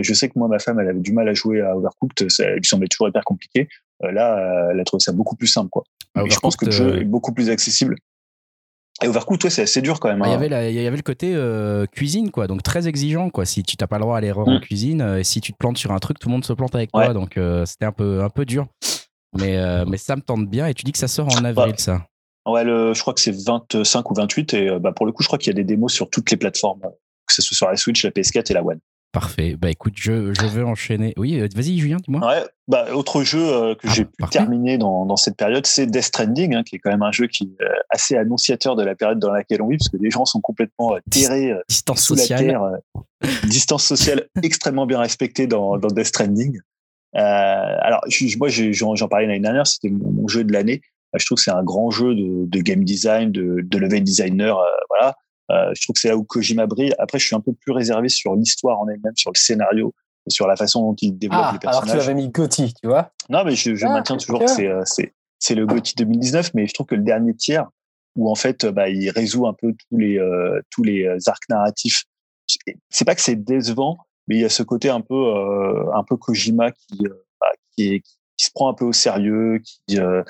je 0.00 0.12
sais 0.12 0.28
que 0.28 0.38
moi, 0.38 0.48
ma 0.48 0.58
femme, 0.58 0.78
elle 0.80 0.88
avait 0.88 1.00
du 1.00 1.12
mal 1.12 1.28
à 1.28 1.34
jouer 1.34 1.62
à 1.62 1.74
Overcooked, 1.76 2.30
ça 2.30 2.50
lui 2.50 2.64
semblait 2.64 2.88
toujours 2.88 3.08
hyper 3.08 3.24
compliqué. 3.24 3.68
là, 4.00 4.68
elle 4.70 4.80
a 4.80 4.84
trouvé 4.84 5.00
ça 5.00 5.12
beaucoup 5.12 5.36
plus 5.36 5.46
simple, 5.46 5.70
quoi. 5.70 5.84
Ah, 6.14 6.22
je 6.28 6.38
pense 6.38 6.56
que 6.56 6.66
le 6.66 6.70
jeu 6.70 7.00
est 7.00 7.04
beaucoup 7.04 7.32
plus 7.32 7.50
accessible. 7.50 7.96
Et 9.02 9.08
Overcooked, 9.08 9.40
toi, 9.40 9.50
c'est 9.50 9.62
assez 9.62 9.80
dur 9.80 9.98
quand 9.98 10.08
même. 10.08 10.20
Bah, 10.20 10.28
il, 10.28 10.50
y 10.50 10.54
hein. 10.54 10.68
y 10.68 10.86
avait 10.86 10.96
le 10.96 11.02
côté 11.02 11.32
euh, 11.34 11.86
cuisine, 11.86 12.30
quoi. 12.30 12.46
Donc 12.46 12.62
très 12.62 12.86
exigeant, 12.86 13.30
quoi. 13.30 13.44
Si 13.44 13.62
tu 13.62 13.76
n'as 13.80 13.86
pas 13.86 13.96
le 13.96 14.02
droit 14.02 14.18
à 14.18 14.20
l'erreur 14.20 14.46
en 14.46 14.56
mm. 14.56 14.60
cuisine, 14.60 15.00
euh, 15.00 15.18
et 15.18 15.24
si 15.24 15.40
tu 15.40 15.52
te 15.52 15.58
plantes 15.58 15.78
sur 15.78 15.92
un 15.92 15.98
truc, 15.98 16.18
tout 16.18 16.28
le 16.28 16.32
monde 16.32 16.44
se 16.44 16.52
plante 16.52 16.74
avec 16.74 16.92
toi. 16.92 17.12
Donc 17.12 17.36
euh, 17.36 17.64
c'était 17.64 17.86
un 17.86 17.92
peu, 17.92 18.22
un 18.22 18.28
peu 18.28 18.44
dur. 18.44 18.66
Mais, 19.38 19.58
mais 19.86 19.96
ça 19.96 20.14
me 20.14 20.20
tente 20.20 20.48
bien. 20.48 20.66
Et 20.66 20.74
tu 20.74 20.84
dis 20.84 20.92
que 20.92 20.98
ça 20.98 21.08
sort 21.08 21.28
en 21.34 21.44
avril, 21.44 21.74
ça. 21.78 22.06
Ouais, 22.44 22.64
je 22.64 23.00
crois 23.00 23.14
que 23.14 23.20
c'est 23.20 23.34
25 23.34 24.10
ou 24.10 24.14
28. 24.14 24.54
Et 24.54 24.78
bah, 24.78 24.92
pour 24.92 25.06
le 25.06 25.12
coup, 25.12 25.22
je 25.22 25.28
crois 25.28 25.38
qu'il 25.38 25.48
y 25.48 25.50
a 25.50 25.54
des 25.54 25.64
démos 25.64 25.90
sur 25.92 26.10
toutes 26.10 26.30
les 26.30 26.36
plateformes, 26.36 26.82
que 27.26 27.34
ce 27.34 27.40
soit 27.40 27.56
sur 27.56 27.68
la 27.68 27.76
Switch, 27.76 28.04
la 28.04 28.10
PS4 28.10 28.50
et 28.50 28.54
la 28.54 28.62
One. 28.62 28.78
Parfait. 29.12 29.56
Bah 29.60 29.68
écoute, 29.68 29.92
je, 29.94 30.32
je 30.32 30.46
veux 30.46 30.64
enchaîner. 30.64 31.12
Oui, 31.18 31.38
euh, 31.38 31.46
vas-y 31.54 31.76
Julien, 31.76 31.98
dis-moi. 31.98 32.26
Ouais, 32.26 32.46
bah, 32.66 32.94
autre 32.94 33.22
jeu 33.22 33.46
euh, 33.46 33.74
que 33.74 33.86
ah, 33.86 33.92
j'ai 33.92 34.06
pu 34.06 34.24
terminer 34.30 34.78
dans, 34.78 35.04
dans, 35.04 35.16
cette 35.16 35.36
période, 35.36 35.66
c'est 35.66 35.84
Death 35.84 36.04
Stranding, 36.04 36.54
hein, 36.54 36.62
qui 36.62 36.76
est 36.76 36.78
quand 36.78 36.90
même 36.90 37.02
un 37.02 37.12
jeu 37.12 37.26
qui 37.26 37.44
est 37.44 37.62
euh, 37.62 37.68
assez 37.90 38.16
annonciateur 38.16 38.74
de 38.74 38.82
la 38.82 38.94
période 38.94 39.18
dans 39.18 39.30
laquelle 39.30 39.60
on 39.60 39.68
vit, 39.68 39.76
parce 39.76 39.90
que 39.90 39.98
les 39.98 40.10
gens 40.10 40.24
sont 40.24 40.40
complètement 40.40 40.96
terrés 41.10 41.52
distance 41.68 42.00
sous 42.00 42.16
sociale. 42.16 42.46
la 42.46 42.52
terre. 42.52 43.42
distance 43.44 43.84
sociale 43.84 44.28
extrêmement 44.42 44.86
bien 44.86 45.00
respectée 45.00 45.46
dans, 45.46 45.76
dans 45.76 45.88
Death 45.88 46.06
Stranding. 46.06 46.58
alors, 47.12 48.00
moi, 48.38 48.48
j'en 48.48 49.08
parlais 49.08 49.26
l'année 49.26 49.40
dernière, 49.40 49.66
c'était 49.66 49.90
mon, 49.90 50.26
jeu 50.26 50.42
de 50.42 50.54
l'année. 50.54 50.80
Je 51.14 51.26
trouve 51.26 51.36
que 51.36 51.44
c'est 51.44 51.50
un 51.50 51.62
grand 51.62 51.90
jeu 51.90 52.14
de, 52.14 52.46
de 52.46 52.60
game 52.62 52.82
design, 52.82 53.30
de, 53.30 53.58
de 53.62 53.78
level 53.78 54.02
designer, 54.02 54.58
voilà 54.88 55.10
euh, 55.10 55.12
je 55.74 55.82
trouve 55.82 55.94
que 55.94 56.00
c'est 56.00 56.08
là 56.08 56.16
où 56.16 56.24
Kojima 56.24 56.66
brille. 56.66 56.94
Après, 56.98 57.18
je 57.18 57.26
suis 57.26 57.36
un 57.36 57.40
peu 57.40 57.52
plus 57.52 57.72
réservé 57.72 58.08
sur 58.08 58.34
l'histoire 58.34 58.80
en 58.80 58.88
elle-même, 58.88 59.16
sur 59.16 59.30
le 59.30 59.38
scénario, 59.38 59.94
sur 60.28 60.46
la 60.46 60.56
façon 60.56 60.82
dont 60.82 60.94
il 61.00 61.18
développe 61.18 61.42
ah, 61.44 61.50
les 61.52 61.58
personnages. 61.58 61.90
Alors 61.90 62.04
tu 62.04 62.10
avais 62.10 62.14
mis 62.14 62.28
Gotti, 62.28 62.74
tu 62.80 62.88
vois 62.88 63.12
Non, 63.28 63.44
mais 63.44 63.54
je, 63.54 63.74
je 63.74 63.86
ah, 63.86 63.90
maintiens 63.90 64.16
toujours 64.16 64.40
que 64.40 64.48
c'est 64.48 64.68
euh, 64.68 64.82
c'est 64.84 65.14
c'est 65.38 65.54
le 65.54 65.66
Gotti 65.66 65.94
2019, 65.96 66.54
mais 66.54 66.66
je 66.66 66.74
trouve 66.74 66.86
que 66.86 66.94
le 66.94 67.02
dernier 67.02 67.34
tiers 67.34 67.66
où 68.14 68.30
en 68.30 68.34
fait 68.34 68.66
bah, 68.66 68.88
il 68.88 69.10
résout 69.10 69.46
un 69.46 69.54
peu 69.54 69.72
tous 69.72 69.96
les 69.96 70.18
euh, 70.18 70.60
tous 70.70 70.82
les 70.82 71.08
arcs 71.26 71.48
narratifs. 71.48 72.04
C'est 72.90 73.04
pas 73.04 73.14
que 73.14 73.20
c'est 73.22 73.36
décevant, 73.36 73.98
mais 74.26 74.36
il 74.36 74.40
y 74.42 74.44
a 74.44 74.48
ce 74.48 74.62
côté 74.62 74.90
un 74.90 75.00
peu 75.00 75.14
euh, 75.14 75.92
un 75.94 76.04
peu 76.04 76.16
Kojima 76.16 76.70
qui 76.70 76.98
bah, 77.40 77.46
qui, 77.74 77.94
est, 77.94 78.00
qui 78.36 78.46
se 78.46 78.50
prend 78.54 78.68
un 78.68 78.74
peu 78.74 78.84
au 78.84 78.92
sérieux, 78.92 79.60
qui 79.64 79.98
euh, 79.98 80.22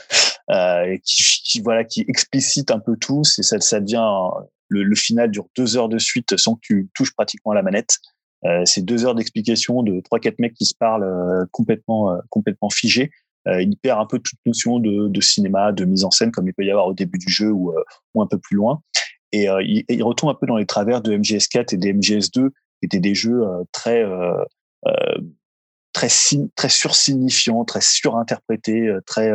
qui, 1.04 1.24
qui, 1.44 1.60
voilà 1.60 1.84
qui 1.84 2.04
explicite 2.08 2.70
un 2.70 2.78
peu 2.78 2.96
tout. 2.96 3.24
C'est 3.24 3.42
ça, 3.42 3.60
ça 3.60 3.80
devient 3.80 4.30
le, 4.72 4.94
final 4.94 5.30
dure 5.30 5.46
deux 5.56 5.76
heures 5.76 5.88
de 5.88 5.98
suite 5.98 6.36
sans 6.36 6.54
que 6.54 6.60
tu 6.62 6.88
touches 6.94 7.14
pratiquement 7.14 7.52
à 7.52 7.54
la 7.54 7.62
manette. 7.62 7.98
Euh, 8.44 8.62
c'est 8.64 8.84
deux 8.84 9.04
heures 9.04 9.14
d'explication 9.14 9.82
de 9.82 10.00
trois 10.00 10.18
quatre 10.18 10.38
mecs 10.40 10.54
qui 10.54 10.64
se 10.64 10.74
parlent 10.74 11.04
euh, 11.04 11.44
complètement 11.52 12.12
euh, 12.12 12.18
complètement 12.28 12.70
figés. 12.70 13.10
il 13.46 13.76
perd 13.76 14.00
un 14.00 14.06
peu 14.06 14.18
toute 14.18 14.38
notion 14.46 14.78
de, 14.78 15.08
de, 15.08 15.20
cinéma, 15.20 15.72
de 15.72 15.84
mise 15.84 16.04
en 16.04 16.10
scène 16.10 16.30
comme 16.30 16.48
il 16.48 16.54
peut 16.54 16.64
y 16.64 16.70
avoir 16.70 16.86
au 16.86 16.94
début 16.94 17.18
du 17.18 17.30
jeu 17.30 17.50
ou, 17.50 17.74
ou 18.14 18.22
un 18.22 18.26
peu 18.26 18.38
plus 18.38 18.56
loin. 18.56 18.80
Et 19.32 19.46
il, 19.62 19.84
il, 19.88 20.02
retombe 20.02 20.30
un 20.30 20.34
peu 20.34 20.46
dans 20.46 20.58
les 20.58 20.66
travers 20.66 21.00
de 21.00 21.16
MGS4 21.16 21.74
et 21.74 21.76
des 21.76 21.92
MGS2, 21.92 22.50
qui 22.50 22.50
étaient 22.82 23.00
des 23.00 23.16
jeux 23.16 23.42
très 23.72 24.04
très 25.92 26.08
très 26.54 26.68
sursignifiants, 26.68 27.64
très 27.64 27.80
surinterprétés, 27.80 28.96
très 29.06 29.32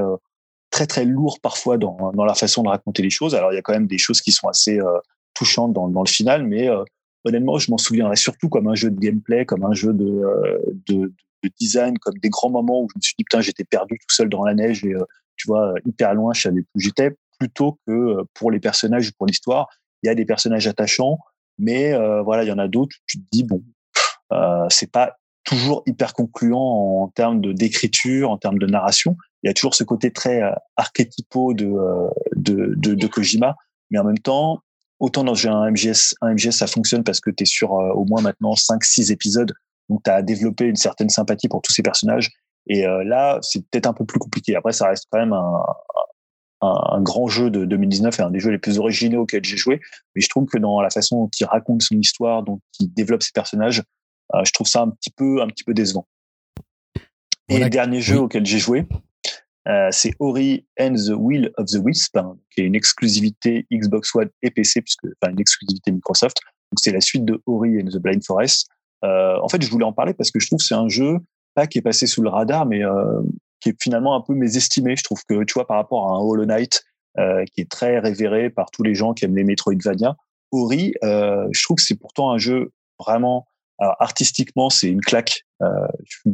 très 0.72 0.88
très 0.88 1.04
lourds 1.04 1.40
parfois 1.42 1.78
dans, 1.78 2.14
dans 2.14 2.26
la 2.26 2.36
façon 2.36 2.64
de 2.64 2.70
raconter 2.70 3.02
les 3.04 3.10
choses. 3.10 3.36
Alors 3.36 3.52
il 3.52 3.56
y 3.56 3.60
a 3.60 3.62
quand 3.62 3.74
même 3.74 3.88
des 3.88 3.98
choses 3.98 4.22
qui 4.22 4.32
sont 4.32 4.48
assez 4.48 4.80
touchante 5.38 5.74
dans, 5.74 5.88
dans 5.88 6.02
le 6.02 6.10
final, 6.10 6.46
mais 6.46 6.70
euh, 6.70 6.84
honnêtement, 7.24 7.58
je 7.58 7.70
m'en 7.72 7.78
souviendrai 7.78 8.16
surtout 8.16 8.50
comme 8.50 8.68
un 8.68 8.76
jeu 8.76 8.90
de 8.90 9.00
gameplay, 9.00 9.46
comme 9.46 9.64
un 9.64 9.74
jeu 9.74 9.94
de, 9.94 10.06
euh, 10.06 10.60
de, 10.88 11.14
de, 11.44 11.50
design, 11.60 11.98
comme 12.00 12.18
des 12.18 12.30
grands 12.30 12.50
moments 12.50 12.82
où 12.82 12.88
je 12.90 12.98
me 12.98 13.02
suis 13.02 13.14
dit, 13.18 13.24
putain, 13.24 13.42
j'étais 13.42 13.64
perdu 13.64 13.98
tout 14.00 14.14
seul 14.14 14.30
dans 14.30 14.44
la 14.44 14.54
neige 14.54 14.84
et, 14.84 14.94
euh, 14.94 15.04
tu 15.36 15.48
vois, 15.48 15.74
hyper 15.86 16.16
loin, 16.16 16.34
je 16.34 16.42
savais 16.42 16.62
où 16.62 16.80
j'étais, 16.80 17.16
plutôt 17.40 17.80
que 17.86 18.24
pour 18.34 18.50
les 18.50 18.60
personnages, 18.60 19.12
pour 19.14 19.28
l'histoire. 19.28 19.68
Il 20.02 20.08
y 20.08 20.10
a 20.10 20.16
des 20.16 20.26
personnages 20.26 20.68
attachants, 20.68 21.20
mais 21.60 21.94
voilà, 22.24 22.44
il 22.44 22.48
y 22.48 22.52
en 22.52 22.58
a 22.58 22.68
d'autres, 22.68 22.96
tu 23.06 23.20
te 23.20 23.24
dis, 23.32 23.44
bon, 23.44 23.64
euh, 24.34 24.66
c'est 24.70 24.92
pas 24.92 25.16
toujours 25.44 25.84
hyper 25.86 26.14
concluant 26.14 27.04
en 27.04 27.08
termes 27.08 27.54
d'écriture, 27.54 28.32
en 28.32 28.38
termes 28.38 28.58
de 28.58 28.66
narration. 28.66 29.16
Il 29.44 29.48
y 29.48 29.50
a 29.50 29.54
toujours 29.54 29.76
ce 29.76 29.84
côté 29.84 30.12
très 30.12 30.42
archétypaux 30.76 31.54
de, 31.54 31.72
de, 32.36 32.74
de, 32.76 32.96
de 32.96 33.08
Kojima, 33.08 33.56
mais 33.92 34.00
en 34.00 34.04
même 34.04 34.18
temps, 34.18 34.62
autant 35.00 35.24
dans 35.24 35.48
un 35.48 35.72
MGS, 35.72 36.16
un 36.22 36.34
MGS, 36.34 36.52
ça 36.52 36.68
fonctionne 36.68 37.04
parce 37.04 37.20
que 37.20 37.30
tu 37.30 37.44
es 37.44 37.46
sur 37.46 37.74
euh, 37.74 37.92
au 37.94 38.06
moins 38.06 38.22
maintenant 38.22 38.54
5-6 38.54 39.12
épisodes, 39.12 39.54
donc 39.90 40.04
tu 40.04 40.10
as 40.10 40.22
développé 40.22 40.66
une 40.66 40.76
certaine 40.76 41.10
sympathie 41.10 41.48
pour 41.48 41.62
tous 41.62 41.74
ces 41.74 41.84
personnages. 41.84 42.32
Et 42.68 42.86
euh, 42.86 43.04
là, 43.04 43.40
c'est 43.42 43.62
peut-être 43.70 43.88
un 43.88 43.94
peu 43.94 44.06
plus 44.06 44.20
compliqué. 44.20 44.56
Après, 44.56 44.74
ça 44.74 44.88
reste 44.90 45.08
quand 45.10 45.20
même 45.20 45.34
un, 45.34 45.64
un, 46.62 47.02
grand 47.02 47.28
jeu 47.28 47.50
de 47.50 47.66
2019 47.66 48.20
et 48.20 48.24
un 48.24 48.32
des 48.32 48.40
jeux 48.40 48.52
les 48.52 48.58
plus 48.58 48.80
originaux 48.80 49.22
auxquels 49.22 49.44
j'ai 49.44 49.58
joué. 49.58 49.80
Mais 50.16 50.22
je 50.22 50.30
trouve 50.30 50.46
que 50.46 50.58
dans 50.58 50.82
la 50.82 50.90
façon 50.90 51.24
dont 51.24 51.30
il 51.40 51.46
raconte 51.46 51.82
son 51.82 51.96
histoire, 51.96 52.44
dont 52.44 52.60
il 52.80 52.94
développe 52.94 53.24
ses 53.24 53.32
personnages, 53.32 53.84
euh, 54.36 54.44
je 54.44 54.52
trouve 54.52 54.68
ça 54.68 54.82
un 54.82 54.90
petit 54.90 55.12
peu, 55.12 55.42
un 55.42 55.48
petit 55.48 55.64
peu 55.64 55.74
décevant. 55.74 56.08
Et 57.50 57.60
le 57.60 57.70
dernier 57.70 58.02
jeu 58.02 58.20
auquel 58.20 58.46
j'ai 58.46 58.60
joué, 58.60 58.86
euh, 59.68 59.90
c'est 59.92 60.14
Ori 60.20 60.66
and 60.80 60.94
the 60.94 61.14
Will 61.16 61.52
of 61.58 61.68
the 61.68 61.80
Wisp, 61.84 62.18
hein, 62.18 62.38
qui 62.52 62.62
est 62.62 62.66
une 62.66 62.76
exclusivité 62.76 63.66
Xbox 63.72 64.14
One 64.16 64.30
et 64.42 64.52
PC, 64.52 64.82
puisque 64.82 65.06
enfin 65.22 65.32
une 65.32 65.40
exclusivité 65.40 65.92
Microsoft. 65.92 66.38
Donc 66.72 66.80
c'est 66.80 66.92
la 66.92 67.02
suite 67.02 67.26
de 67.26 67.42
Ori 67.46 67.82
and 67.82 67.88
the 67.88 67.98
Blind 67.98 68.24
Forest. 68.24 68.68
en 69.04 69.48
fait, 69.50 69.62
je 69.62 69.70
voulais 69.70 69.86
en 69.86 69.94
parler 69.94 70.14
parce 70.14 70.32
que 70.32 70.40
je 70.40 70.48
trouve 70.48 70.60
que 70.60 70.66
c'est 70.66 70.76
un 70.76 70.90
jeu 70.90 71.18
pas 71.56 71.68
qui 71.68 71.80
est 71.80 71.82
passé 71.82 72.08
sous 72.08 72.22
le 72.22 72.30
radar, 72.30 72.66
mais 72.66 72.82
qui 73.62 73.70
est 73.70 73.82
finalement 73.82 74.16
un 74.16 74.22
peu 74.22 74.34
mésestimé. 74.34 74.96
Je 74.96 75.04
trouve 75.04 75.22
que, 75.28 75.44
tu 75.44 75.54
vois, 75.54 75.66
par 75.66 75.78
rapport 75.78 76.12
à 76.12 76.16
un 76.16 76.20
Hollow 76.20 76.46
Knight, 76.46 76.84
qui 77.54 77.62
est 77.62 77.70
très 77.70 78.00
révéré 78.00 78.50
par 78.50 78.70
tous 78.72 78.84
les 78.84 78.96
gens 78.96 79.14
qui 79.14 79.26
aiment 79.26 79.36
les 79.36 79.46
Metroidvania, 79.46 80.16
Ori, 80.52 80.94
je 81.02 81.64
trouve 81.64 81.78
que 81.78 81.84
c'est 81.84 82.00
pourtant 82.00 82.32
un 82.32 82.38
jeu 82.38 82.72
vraiment 83.00 83.48
alors, 83.80 83.96
artistiquement, 84.00 84.70
c'est 84.70 84.88
une 84.88 85.02
claque. 85.02 85.44
Euh, 85.62 85.68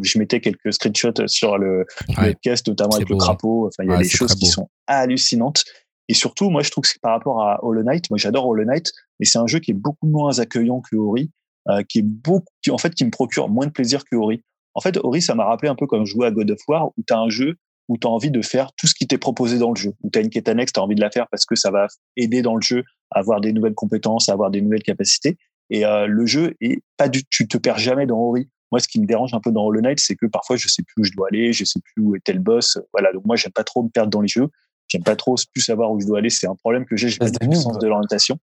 je, 0.02 0.18
mettais 0.18 0.40
quelques 0.40 0.74
screenshots 0.74 1.28
sur 1.28 1.58
le, 1.58 1.86
ouais, 2.18 2.36
notamment 2.68 2.96
avec 2.96 3.10
le 3.10 3.18
crapaud. 3.18 3.68
Enfin, 3.68 3.84
il 3.84 3.92
y 3.92 3.94
a 3.94 3.98
des 3.98 4.10
choses 4.10 4.36
qui 4.36 4.48
sont 4.48 4.70
hallucinantes. 4.88 5.64
Et 6.10 6.14
surtout, 6.14 6.50
moi, 6.50 6.62
je 6.62 6.70
trouve 6.70 6.84
que 6.84 6.90
c'est 6.90 7.02
par 7.02 7.14
rapport 7.14 7.42
à 7.42 7.64
Hollow 7.64 7.84
Knight. 7.84 8.10
Moi, 8.10 8.18
j'adore 8.18 8.48
Hollow 8.48 8.66
Knight, 8.66 8.92
mais 9.20 9.26
c'est 9.26 9.38
un 9.40 9.48
jeu 9.48 9.60
qui 9.60 9.72
est 9.72 9.76
beaucoup 9.76 10.08
moins 10.08 10.40
accueillant 10.40 10.82
que 10.82 10.96
Ori, 10.96 11.32
euh, 11.70 11.84
qui 11.88 12.00
est 12.00 12.06
beaucoup, 12.06 12.52
qui, 12.62 12.72
en 12.72 12.78
fait, 12.78 12.94
qui 12.94 13.06
me 13.06 13.12
procure 13.12 13.50
moins 13.50 13.66
de 13.66 13.72
plaisir 13.72 14.04
que 14.06 14.16
Ori. 14.16 14.44
En 14.74 14.82
fait, 14.82 14.98
Ori, 14.98 15.22
ça 15.22 15.36
m'a 15.36 15.46
rappelé 15.46 15.70
un 15.70 15.76
peu 15.76 15.88
comme 15.88 16.06
jouer 16.06 16.28
à 16.28 16.32
God 16.32 16.52
of 16.52 16.60
War, 16.68 16.88
où 16.98 17.04
tu 17.08 17.14
as 17.14 17.20
un 17.20 17.30
jeu 17.30 17.56
où 17.90 17.98
tu 17.98 18.08
as 18.08 18.10
envie 18.10 18.32
de 18.32 18.42
faire 18.42 18.72
tout 18.78 18.88
ce 18.88 18.94
qui 18.96 19.08
t'est 19.08 19.18
proposé 19.18 19.58
dans 19.58 19.70
le 19.70 19.76
jeu, 19.76 19.94
où 20.02 20.10
tu 20.10 20.18
as 20.18 20.22
une 20.22 20.30
quête 20.30 20.48
annexe, 20.48 20.72
tu 20.72 20.80
as 20.80 20.84
envie 20.84 20.96
de 20.96 21.02
la 21.02 21.12
faire 21.12 21.28
parce 21.30 21.46
que 21.46 21.56
ça 21.56 21.70
va 21.70 21.88
aider 22.16 22.42
dans 22.42 22.56
le 22.56 22.62
jeu 22.62 22.84
à 23.12 23.20
avoir 23.20 23.42
des 23.42 23.52
nouvelles 23.52 23.74
compétences, 23.74 24.30
à 24.30 24.34
avoir 24.34 24.52
des 24.52 24.62
nouvelles 24.62 24.84
capacités. 24.84 25.38
Et 25.74 25.86
euh, 25.86 26.08
le 26.08 26.26
jeu 26.26 26.56
est 26.62 26.82
pas 26.96 27.10
du, 27.10 27.26
tu 27.26 27.48
te 27.48 27.58
perds 27.58 27.80
jamais 27.80 28.06
dans 28.06 28.18
Ori. 28.18 28.48
Moi, 28.72 28.80
ce 28.80 28.88
qui 28.88 29.02
me 29.02 29.06
dérange 29.06 29.34
un 29.34 29.42
peu 29.42 29.52
dans 29.52 29.66
Hollow 29.66 29.82
Knight, 29.82 30.00
c'est 30.00 30.16
que 30.16 30.26
parfois 30.26 30.56
je 30.56 30.70
sais 30.70 30.84
plus 30.84 31.02
où 31.02 31.04
je 31.04 31.12
dois 31.12 31.28
aller, 31.28 31.52
je 31.52 31.66
sais 31.66 31.80
plus 31.82 32.02
où 32.02 32.16
est 32.16 32.24
tel 32.24 32.40
boss. 32.40 32.78
Voilà, 32.94 33.12
donc 33.12 33.26
moi 33.26 33.36
j'aime 33.36 33.52
pas 33.52 33.66
trop 33.66 33.84
me 33.84 33.90
perdre 33.90 34.10
dans 34.10 34.22
les 34.22 34.28
jeux. 34.28 34.48
J'aime 34.88 35.04
pas 35.04 35.16
trop 35.16 35.36
plus 35.52 35.62
savoir 35.62 35.92
où 35.92 36.00
je 36.00 36.06
dois 36.06 36.20
aller. 36.20 36.30
C'est 36.30 36.48
un 36.48 36.56
problème 36.56 36.86
que 36.86 36.96
j'ai. 36.96 37.10
J'ai 37.10 37.18
pas 37.18 37.30
de 37.30 37.56
sens 37.56 37.78
de 37.78 37.88
l'orientation. 37.88 38.38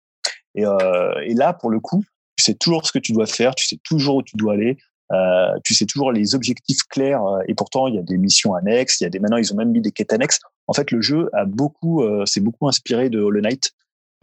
Et, 0.54 0.66
euh, 0.66 1.12
et 1.24 1.34
là, 1.34 1.52
pour 1.52 1.70
le 1.70 1.78
coup, 1.78 2.02
tu 2.36 2.44
sais 2.44 2.54
toujours 2.54 2.86
ce 2.86 2.92
que 2.92 2.98
tu 2.98 3.12
dois 3.12 3.26
faire, 3.26 3.54
tu 3.54 3.66
sais 3.66 3.78
toujours 3.84 4.16
où 4.16 4.22
tu 4.22 4.36
dois 4.36 4.54
aller. 4.54 4.76
Euh, 5.12 5.58
tu 5.64 5.74
sais 5.74 5.86
toujours 5.86 6.12
les 6.12 6.34
objectifs 6.34 6.82
clairs 6.90 7.24
euh, 7.24 7.40
et 7.48 7.54
pourtant 7.54 7.86
il 7.86 7.94
y 7.94 7.98
a 7.98 8.02
des 8.02 8.18
missions 8.18 8.52
annexes, 8.52 9.00
il 9.00 9.04
y 9.04 9.06
a 9.06 9.10
des 9.10 9.18
maintenant 9.20 9.38
ils 9.38 9.50
ont 9.54 9.56
même 9.56 9.70
mis 9.70 9.80
des 9.80 9.90
quêtes 9.90 10.12
annexes. 10.12 10.38
En 10.66 10.74
fait, 10.74 10.90
le 10.90 11.00
jeu 11.00 11.30
a 11.32 11.46
beaucoup, 11.46 12.02
euh, 12.02 12.26
c'est 12.26 12.42
beaucoup 12.42 12.68
inspiré 12.68 13.08
de 13.08 13.18
Hollow 13.18 13.40
Knight 13.40 13.72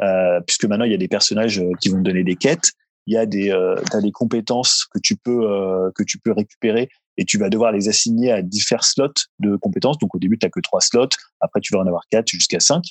euh, 0.02 0.40
puisque 0.42 0.66
maintenant 0.66 0.86
il 0.86 0.92
y 0.92 0.96
a 0.96 1.00
des 1.00 1.08
personnages 1.08 1.64
qui 1.82 1.90
vont 1.90 1.98
te 1.98 2.04
donner 2.04 2.24
des 2.24 2.36
quêtes 2.36 2.74
il 3.08 3.14
y 3.14 3.18
a 3.18 3.26
des, 3.26 3.52
euh, 3.52 3.76
as 3.94 4.02
des 4.02 4.12
compétences 4.12 4.86
que 4.86 5.00
tu 5.00 5.16
peux 5.16 5.50
euh, 5.50 5.92
que 5.96 6.04
tu 6.04 6.18
peux 6.20 6.32
récupérer 6.32 6.90
et 7.18 7.26
tu 7.26 7.38
vas 7.38 7.50
devoir 7.50 7.72
les 7.72 7.88
assigner 7.88 8.32
à 8.32 8.42
différents 8.42 8.82
slots 8.82 9.14
de 9.40 9.56
compétences. 9.56 9.98
Donc 9.98 10.16
au 10.16 10.20
début, 10.20 10.38
tu 10.38 10.46
n'as 10.46 10.50
que 10.50 10.60
trois 10.60 10.82
slots, 10.82 11.10
après 11.40 11.62
tu 11.62 11.74
vas 11.74 11.80
en 11.80 11.88
avoir 11.88 12.04
quatre 12.10 12.28
jusqu'à 12.28 12.60
cinq, 12.60 12.84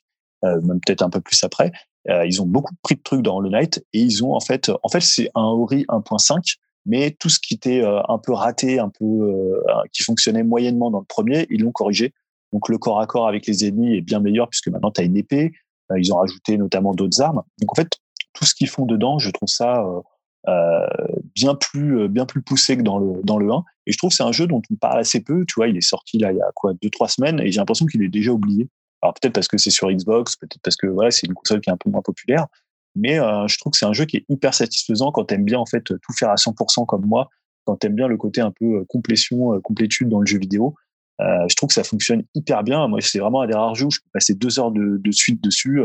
euh, 0.45 0.61
même 0.63 0.81
peut-être 0.85 1.03
un 1.03 1.11
peu 1.11 1.21
plus 1.21 1.43
après. 1.45 1.73
Euh, 2.09 2.27
ils 2.27 2.43
ont 2.43 2.47
beaucoup 2.47 2.75
pris 2.83 2.97
de 2.97 3.03
trucs 3.03 3.23
dans 3.23 3.41
le 3.41 3.49
Night 3.49 3.85
et 3.93 4.01
ils 4.01 4.25
ont 4.25 4.35
en 4.35 4.41
fait, 4.41 4.71
en 4.83 4.89
fait 4.89 5.01
c'est 5.01 5.31
un 5.35 5.43
Ori 5.43 5.85
1.5, 5.89 6.57
mais 6.87 7.17
tout 7.19 7.31
ce 7.31 7.39
qui 7.41 7.55
était 7.55 7.83
euh, 7.83 8.01
un 8.09 8.19
peu 8.19 8.33
raté, 8.33 8.79
un 8.79 8.91
peu 8.91 9.63
qui 9.93 10.03
fonctionnait 10.03 10.43
moyennement 10.43 10.91
dans 10.91 11.01
le 11.01 11.07
premier, 11.07 11.47
ils 11.51 11.63
l'ont 11.63 11.73
corrigé. 11.73 12.13
Donc 12.53 12.69
le 12.69 12.79
corps 12.79 13.01
à 13.01 13.07
corps 13.07 13.27
avec 13.27 13.47
les 13.47 13.67
ennemis 13.67 13.97
est 13.97 14.01
bien 14.01 14.21
meilleur 14.21 14.49
puisque 14.49 14.69
maintenant 14.69 14.91
tu 14.91 15.01
as 15.01 15.05
une 15.05 15.17
épée. 15.17 15.53
ils 15.97 16.13
ont 16.13 16.19
rajouté 16.19 16.59
notamment 16.59 16.95
d'autres 16.95 17.21
armes. 17.21 17.43
Donc 17.61 17.73
en 17.73 17.75
fait, 17.75 17.89
tout 18.35 18.45
ce 18.45 18.55
qu'ils 18.55 18.69
font 18.69 18.85
dedans, 18.85 19.19
je 19.19 19.31
trouve 19.31 19.49
ça 19.49 19.83
euh, 19.83 20.01
euh, 20.49 20.87
bien 21.35 21.55
plus 21.55 22.01
euh, 22.01 22.09
bien 22.09 22.27
plus 22.27 22.43
poussé 22.43 22.77
que 22.77 22.83
dans 22.83 22.99
le 22.99 23.23
dans 23.23 23.39
le 23.39 23.51
1 23.51 23.65
et 23.87 23.93
je 23.93 23.97
trouve 23.97 24.11
que 24.11 24.17
c'est 24.17 24.25
un 24.25 24.33
jeu 24.33 24.47
dont 24.47 24.61
on 24.71 24.75
parle 24.75 24.99
assez 24.99 25.23
peu 25.23 25.47
tu 25.47 25.55
vois 25.57 25.69
il 25.69 25.77
est 25.79 25.81
sorti 25.81 26.19
là 26.19 26.33
il 26.33 26.37
y 26.37 26.43
a 26.43 26.51
quoi 26.55 26.75
deux 26.83 26.91
trois 26.91 27.09
semaines 27.09 27.41
et 27.41 27.51
j'ai 27.51 27.61
l'impression 27.61 27.87
qu'il 27.87 28.03
est 28.03 28.09
déjà 28.09 28.31
oublié. 28.31 28.69
Alors 29.01 29.15
peut-être 29.15 29.33
parce 29.33 29.49
que 29.49 29.57
c'est 29.57 29.71
sur 29.71 29.91
Xbox 29.91 30.37
peut-être 30.37 30.61
parce 30.63 30.77
que 30.77 30.87
voilà 30.87 31.11
c'est 31.11 31.27
une 31.27 31.35
console 31.35 31.63
qui 31.63 31.71
est 31.71 31.73
un 31.73 31.79
peu 31.79 31.89
moins 31.89 32.03
populaire 32.03 32.47
mais 32.95 33.15
je 33.17 33.59
trouve 33.59 33.73
que 33.73 33.79
c'est 33.79 33.87
un 33.87 33.93
jeu 33.93 34.05
qui 34.05 34.19
est 34.19 34.25
hyper 34.29 34.55
satisfaisant 34.55 35.13
quand 35.13 35.25
t'aimes 35.25 35.45
bien 35.45 35.59
en 35.59 35.67
fait 35.67 35.83
tout 35.83 36.13
faire 36.17 36.31
à 36.31 36.37
100% 36.37 36.87
comme 36.87 37.07
moi 37.07 37.29
quand 37.65 37.77
t'aimes 37.77 37.95
bien 37.95 38.07
le 38.07 38.17
côté 38.17 38.41
un 38.41 38.51
peu 38.53 38.85
complétion 38.85 39.61
complétude 39.63 40.09
dans 40.09 40.21
le 40.21 40.27
jeu 40.27 40.39
vidéo. 40.39 40.75
Je 41.21 41.55
trouve 41.57 41.69
que 41.69 41.75
ça 41.75 41.85
fonctionne 41.85 42.23
hyper 42.35 42.63
bien. 42.63 42.87
Moi 42.87 43.01
c'est 43.01 43.19
vraiment 43.19 43.43
un 43.43 43.47
des 43.47 43.55
rares 43.55 43.75
jeux 43.75 43.87
où 43.87 43.91
je 43.91 44.01
peux 44.01 44.11
passer 44.13 44.35
deux 44.35 44.59
heures 44.61 44.71
de, 44.71 45.01
de 45.03 45.11
suite 45.11 45.43
dessus 45.43 45.83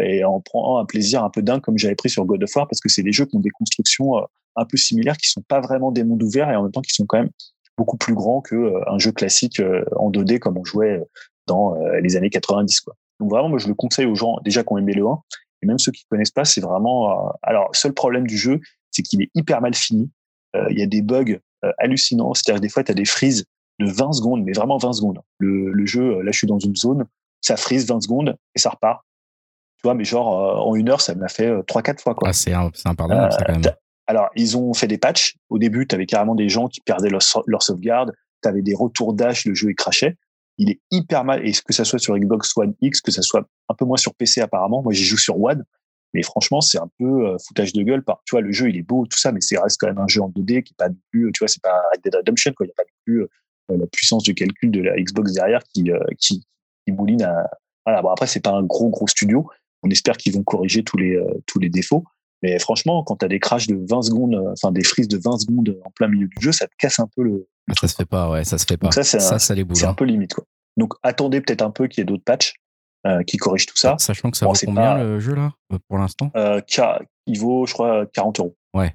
et 0.00 0.24
en 0.24 0.40
prenant 0.40 0.78
un 0.78 0.84
plaisir 0.84 1.22
un 1.24 1.30
peu 1.30 1.42
dingue 1.42 1.60
comme 1.60 1.78
j'avais 1.78 1.94
pris 1.94 2.08
sur 2.08 2.24
God 2.24 2.42
of 2.42 2.56
War 2.56 2.66
parce 2.66 2.80
que 2.80 2.88
c'est 2.88 3.02
des 3.02 3.12
jeux 3.12 3.26
qui 3.26 3.36
ont 3.36 3.40
des 3.40 3.50
constructions 3.50 4.18
euh, 4.18 4.22
un 4.56 4.64
peu 4.64 4.76
similaires 4.76 5.16
qui 5.16 5.28
sont 5.28 5.42
pas 5.42 5.60
vraiment 5.60 5.92
des 5.92 6.04
mondes 6.04 6.22
ouverts 6.22 6.50
et 6.50 6.56
en 6.56 6.62
même 6.62 6.72
temps 6.72 6.80
qui 6.80 6.94
sont 6.94 7.06
quand 7.06 7.18
même 7.18 7.30
beaucoup 7.76 7.96
plus 7.96 8.14
grands 8.14 8.40
que 8.40 8.54
euh, 8.54 8.80
un 8.90 8.98
jeu 8.98 9.12
classique 9.12 9.60
euh, 9.60 9.84
en 9.96 10.10
2D 10.10 10.38
comme 10.38 10.56
on 10.58 10.64
jouait 10.64 11.02
dans 11.48 11.74
les 12.00 12.16
années 12.16 12.30
90 12.30 12.80
quoi. 12.82 12.94
Donc 13.18 13.30
vraiment 13.30 13.48
moi 13.48 13.58
je 13.58 13.66
le 13.66 13.74
conseille 13.74 14.06
aux 14.06 14.14
gens 14.14 14.38
déjà 14.44 14.62
qui 14.62 14.72
ont 14.72 14.78
aimé 14.78 14.92
le 14.92 15.04
1 15.04 15.18
et 15.62 15.66
même 15.66 15.78
ceux 15.78 15.90
qui 15.90 16.04
connaissent 16.08 16.30
pas 16.30 16.44
c'est 16.44 16.60
vraiment 16.60 17.32
alors 17.42 17.74
seul 17.74 17.92
problème 17.92 18.28
du 18.28 18.36
jeu 18.36 18.60
c'est 18.92 19.02
qu'il 19.02 19.20
est 19.22 19.30
hyper 19.34 19.60
mal 19.60 19.74
fini. 19.74 20.08
Il 20.70 20.78
y 20.78 20.82
a 20.82 20.86
des 20.86 21.02
bugs 21.02 21.38
hallucinants, 21.78 22.32
c'est-à-dire 22.34 22.60
des 22.60 22.68
fois 22.68 22.84
tu 22.84 22.92
as 22.92 22.94
des 22.94 23.04
frises 23.04 23.44
de 23.80 23.90
20 23.90 24.12
secondes 24.12 24.44
mais 24.44 24.52
vraiment 24.52 24.78
20 24.78 24.92
secondes. 24.92 25.18
Le 25.38 25.84
jeu 25.84 26.22
là 26.22 26.30
je 26.30 26.38
suis 26.38 26.46
dans 26.46 26.60
une 26.60 26.76
zone, 26.76 27.06
ça 27.40 27.56
frise 27.56 27.88
20 27.88 28.02
secondes 28.02 28.36
et 28.54 28.60
ça 28.60 28.70
repart 28.70 29.04
tu 29.82 29.88
vois, 29.88 29.94
mais 29.94 30.04
genre, 30.04 30.38
euh, 30.38 30.60
en 30.60 30.76
une 30.76 30.88
heure, 30.88 31.00
ça 31.00 31.12
m'a 31.16 31.28
fait 31.28 31.48
euh, 31.48 31.62
trois, 31.66 31.82
quatre 31.82 32.00
fois, 32.00 32.14
quoi. 32.14 32.28
Ah, 32.28 32.32
c'est 32.32 32.52
impardonnable, 32.52 33.32
ça, 33.32 33.42
quand 33.44 33.52
même. 33.52 33.66
Euh, 33.66 33.70
alors, 34.06 34.28
ils 34.36 34.56
ont 34.56 34.72
fait 34.74 34.86
des 34.86 34.96
patchs. 34.96 35.34
Au 35.50 35.58
début, 35.58 35.88
tu 35.88 35.96
avais 35.96 36.06
carrément 36.06 36.36
des 36.36 36.48
gens 36.48 36.68
qui 36.68 36.80
perdaient 36.80 37.10
leur, 37.10 37.22
leur 37.48 37.62
sauvegarde. 37.64 38.12
Tu 38.44 38.48
avais 38.48 38.62
des 38.62 38.74
retours 38.74 39.12
d'âge, 39.12 39.44
le 39.44 39.54
jeu 39.54 39.70
est 39.70 39.74
crachait. 39.74 40.16
Il 40.56 40.70
est 40.70 40.80
hyper 40.92 41.24
mal. 41.24 41.44
Et 41.44 41.50
que 41.50 41.72
ça 41.72 41.84
soit 41.84 41.98
sur 41.98 42.16
Xbox 42.16 42.56
One 42.56 42.74
X, 42.80 43.00
que 43.00 43.10
ça 43.10 43.22
soit 43.22 43.44
un 43.68 43.74
peu 43.74 43.84
moins 43.84 43.96
sur 43.96 44.14
PC 44.14 44.40
apparemment. 44.40 44.82
Moi, 44.82 44.92
j'y 44.92 45.04
joue 45.04 45.18
sur 45.18 45.40
One. 45.40 45.64
Mais 46.14 46.22
franchement, 46.22 46.60
c'est 46.60 46.78
un 46.78 46.88
peu 47.00 47.36
foutage 47.44 47.72
de 47.72 47.82
gueule. 47.82 48.04
Par, 48.04 48.20
tu 48.24 48.32
vois, 48.32 48.40
le 48.40 48.52
jeu, 48.52 48.68
il 48.68 48.76
est 48.76 48.82
beau, 48.82 49.06
tout 49.06 49.18
ça, 49.18 49.32
mais 49.32 49.40
c'est 49.40 49.58
reste 49.58 49.80
quand 49.80 49.88
même 49.88 49.98
un 49.98 50.06
jeu 50.06 50.20
en 50.20 50.28
2D 50.28 50.62
qui 50.62 50.74
est 50.74 50.76
pas 50.76 50.90
non 50.90 50.96
plus, 51.10 51.32
tu 51.32 51.38
vois, 51.40 51.48
c'est 51.48 51.62
pas 51.62 51.80
Red 51.92 52.02
Dead 52.04 52.14
Redemption, 52.14 52.52
quoi. 52.52 52.66
Il 52.66 52.68
n'y 52.68 52.72
a 52.72 52.76
pas 52.76 52.84
non 52.84 53.00
plus 53.04 53.26
la 53.80 53.86
puissance 53.86 54.22
de 54.24 54.32
calcul 54.32 54.70
de 54.70 54.82
la 54.82 54.94
Xbox 54.96 55.32
derrière 55.32 55.62
qui, 55.74 55.90
qui, 56.18 56.44
qui 56.86 56.92
mouline 56.92 57.22
à, 57.22 57.48
voilà. 57.86 58.02
Bon, 58.02 58.10
après, 58.10 58.26
c'est 58.26 58.40
pas 58.40 58.50
un 58.50 58.62
gros, 58.62 58.90
gros 58.90 59.08
studio 59.08 59.48
on 59.82 59.90
espère 59.90 60.16
qu'ils 60.16 60.34
vont 60.34 60.42
corriger 60.42 60.82
tous 60.82 60.96
les, 60.96 61.16
euh, 61.16 61.42
tous 61.46 61.58
les 61.58 61.68
défauts. 61.68 62.04
Mais 62.42 62.58
franchement, 62.58 63.04
quand 63.04 63.16
tu 63.16 63.24
as 63.24 63.28
des 63.28 63.38
crashs 63.38 63.68
de 63.68 63.78
20 63.88 64.02
secondes, 64.02 64.34
euh, 64.34 64.52
enfin 64.52 64.72
des 64.72 64.82
frises 64.82 65.08
de 65.08 65.18
20 65.22 65.38
secondes 65.38 65.78
en 65.84 65.90
plein 65.90 66.08
milieu 66.08 66.26
du 66.26 66.40
jeu, 66.40 66.52
ça 66.52 66.66
te 66.66 66.72
casse 66.76 66.98
un 66.98 67.08
peu 67.14 67.22
le. 67.22 67.48
Ça 67.80 67.86
se 67.86 67.94
fait 67.94 68.04
pas, 68.04 68.28
ouais, 68.30 68.44
ça 68.44 68.58
se 68.58 68.66
fait 68.66 68.76
pas. 68.76 68.90
ça, 68.90 69.04
c'est 69.04 69.20
ça, 69.20 69.38
ça, 69.38 69.54
C'est 69.54 69.84
un 69.84 69.94
peu 69.94 70.04
limite, 70.04 70.34
quoi. 70.34 70.44
Donc 70.76 70.94
attendez 71.02 71.40
peut-être 71.40 71.62
un 71.62 71.70
peu 71.70 71.86
qu'il 71.86 72.00
y 72.00 72.02
ait 72.02 72.06
d'autres 72.06 72.24
patchs 72.24 72.54
euh, 73.06 73.22
qui 73.22 73.36
corrigent 73.36 73.66
tout 73.66 73.76
ça. 73.76 73.96
Sachant 73.98 74.30
que 74.30 74.36
ça 74.36 74.46
vaut 74.46 74.54
combien 74.64 74.98
le 74.98 75.20
jeu 75.20 75.34
là, 75.34 75.52
pour 75.88 75.98
l'instant? 75.98 76.30
Euh, 76.36 76.60
Il 77.26 77.38
vaut, 77.38 77.66
je 77.66 77.74
crois, 77.74 78.06
40 78.06 78.40
euros. 78.40 78.56
Ouais, 78.74 78.94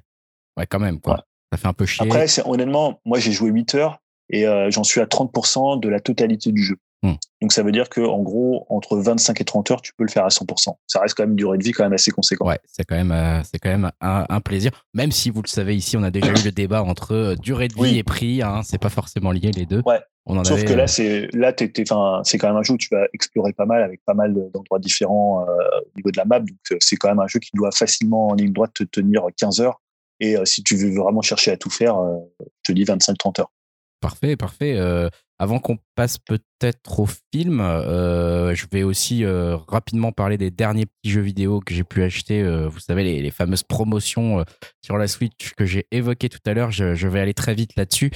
ouais, 0.58 0.66
quand 0.66 0.80
même, 0.80 1.00
quoi. 1.00 1.24
Ça 1.52 1.58
fait 1.58 1.68
un 1.68 1.72
peu 1.72 1.86
chier. 1.86 2.04
Après, 2.04 2.26
honnêtement, 2.44 3.00
moi 3.06 3.18
j'ai 3.18 3.32
joué 3.32 3.50
8 3.50 3.74
heures 3.76 4.02
et 4.28 4.44
j'en 4.68 4.84
suis 4.84 5.00
à 5.00 5.06
30% 5.06 5.80
de 5.80 5.88
la 5.88 6.00
totalité 6.00 6.52
du 6.52 6.62
jeu. 6.62 6.76
Hmm. 7.02 7.14
Donc 7.40 7.52
ça 7.52 7.62
veut 7.62 7.70
dire 7.70 7.88
que 7.88 8.00
en 8.00 8.22
gros 8.22 8.66
entre 8.70 8.96
25 8.96 9.40
et 9.40 9.44
30 9.44 9.70
heures 9.70 9.82
tu 9.82 9.92
peux 9.96 10.02
le 10.02 10.10
faire 10.10 10.24
à 10.24 10.28
100%. 10.28 10.74
Ça 10.88 11.00
reste 11.00 11.14
quand 11.14 11.22
même 11.22 11.30
une 11.30 11.36
durée 11.36 11.56
de 11.56 11.62
vie 11.62 11.70
quand 11.70 11.84
même 11.84 11.92
assez 11.92 12.10
conséquente. 12.10 12.48
Ouais, 12.48 12.58
c'est 12.66 12.84
quand 12.84 12.96
même 12.96 13.12
euh, 13.12 13.40
c'est 13.44 13.58
quand 13.58 13.70
même 13.70 13.90
un, 14.00 14.40
plaisir. 14.40 14.72
Même 14.94 15.12
si 15.12 15.30
vous 15.30 15.42
le 15.42 15.48
savez 15.48 15.76
ici, 15.76 15.96
on 15.96 16.02
a 16.02 16.10
déjà 16.10 16.30
eu 16.30 16.44
le 16.44 16.50
débat 16.50 16.82
entre 16.82 17.14
euh, 17.14 17.36
durée 17.36 17.68
de 17.68 17.74
vie 17.74 17.98
et 17.98 18.02
prix. 18.02 18.42
Hein, 18.42 18.62
c'est 18.64 18.80
pas 18.80 18.88
forcément 18.88 19.30
lié 19.30 19.52
les 19.52 19.66
deux. 19.66 19.82
Ouais. 19.86 20.00
Sauf 20.44 20.62
que 20.64 20.74
là 20.74 20.82
euh, 20.82 20.86
c'est 20.86 21.28
là 21.32 21.54
enfin 21.80 22.20
c'est 22.24 22.36
quand 22.36 22.48
même 22.48 22.56
un 22.56 22.62
jeu 22.62 22.74
où 22.74 22.78
tu 22.78 22.88
vas 22.90 23.06
explorer 23.14 23.52
pas 23.54 23.64
mal 23.64 23.82
avec 23.82 24.04
pas 24.04 24.12
mal 24.12 24.34
d'endroits 24.34 24.78
différents 24.78 25.42
au 25.42 25.96
niveau 25.96 26.10
de 26.10 26.16
la 26.16 26.24
map. 26.24 26.40
Donc 26.40 26.58
c'est 26.80 26.96
quand 26.96 27.08
même 27.08 27.20
un 27.20 27.28
jeu 27.28 27.38
qui 27.38 27.50
doit 27.54 27.70
facilement 27.70 28.28
en 28.28 28.34
ligne 28.34 28.52
droite 28.52 28.72
te 28.74 28.84
tenir 28.84 29.22
15 29.36 29.60
heures. 29.60 29.80
Et 30.20 30.36
si 30.44 30.64
tu 30.64 30.76
veux 30.76 30.94
vraiment 30.96 31.22
chercher 31.22 31.52
à 31.52 31.56
tout 31.56 31.70
faire, 31.70 31.96
je 32.40 32.72
te 32.72 32.72
dis 32.72 32.84
25-30 32.84 33.40
heures. 33.40 33.52
Parfait, 34.00 34.36
parfait. 34.36 34.76
Euh, 34.76 35.08
avant 35.38 35.58
qu'on 35.60 35.78
passe 35.94 36.18
peut-être 36.18 37.00
au 37.00 37.06
film, 37.32 37.60
euh, 37.60 38.54
je 38.54 38.66
vais 38.72 38.82
aussi 38.82 39.24
euh, 39.24 39.56
rapidement 39.68 40.10
parler 40.10 40.36
des 40.36 40.50
derniers 40.50 40.86
petits 40.86 41.10
jeux 41.10 41.20
vidéo 41.20 41.60
que 41.60 41.74
j'ai 41.74 41.84
pu 41.84 42.02
acheter. 42.02 42.42
vous 42.66 42.80
savez, 42.80 43.20
les, 43.20 43.30
fameuses 43.30 43.62
promotions 43.62 44.44
sur 44.82 44.98
la 44.98 45.06
Switch 45.06 45.52
que 45.54 45.64
j'ai 45.64 45.86
évoquées 45.90 46.28
tout 46.28 46.40
à 46.46 46.54
l'heure. 46.54 46.70
Je, 46.70 47.08
vais 47.08 47.20
aller 47.20 47.34
très 47.34 47.54
vite 47.54 47.76
là-dessus, 47.76 48.10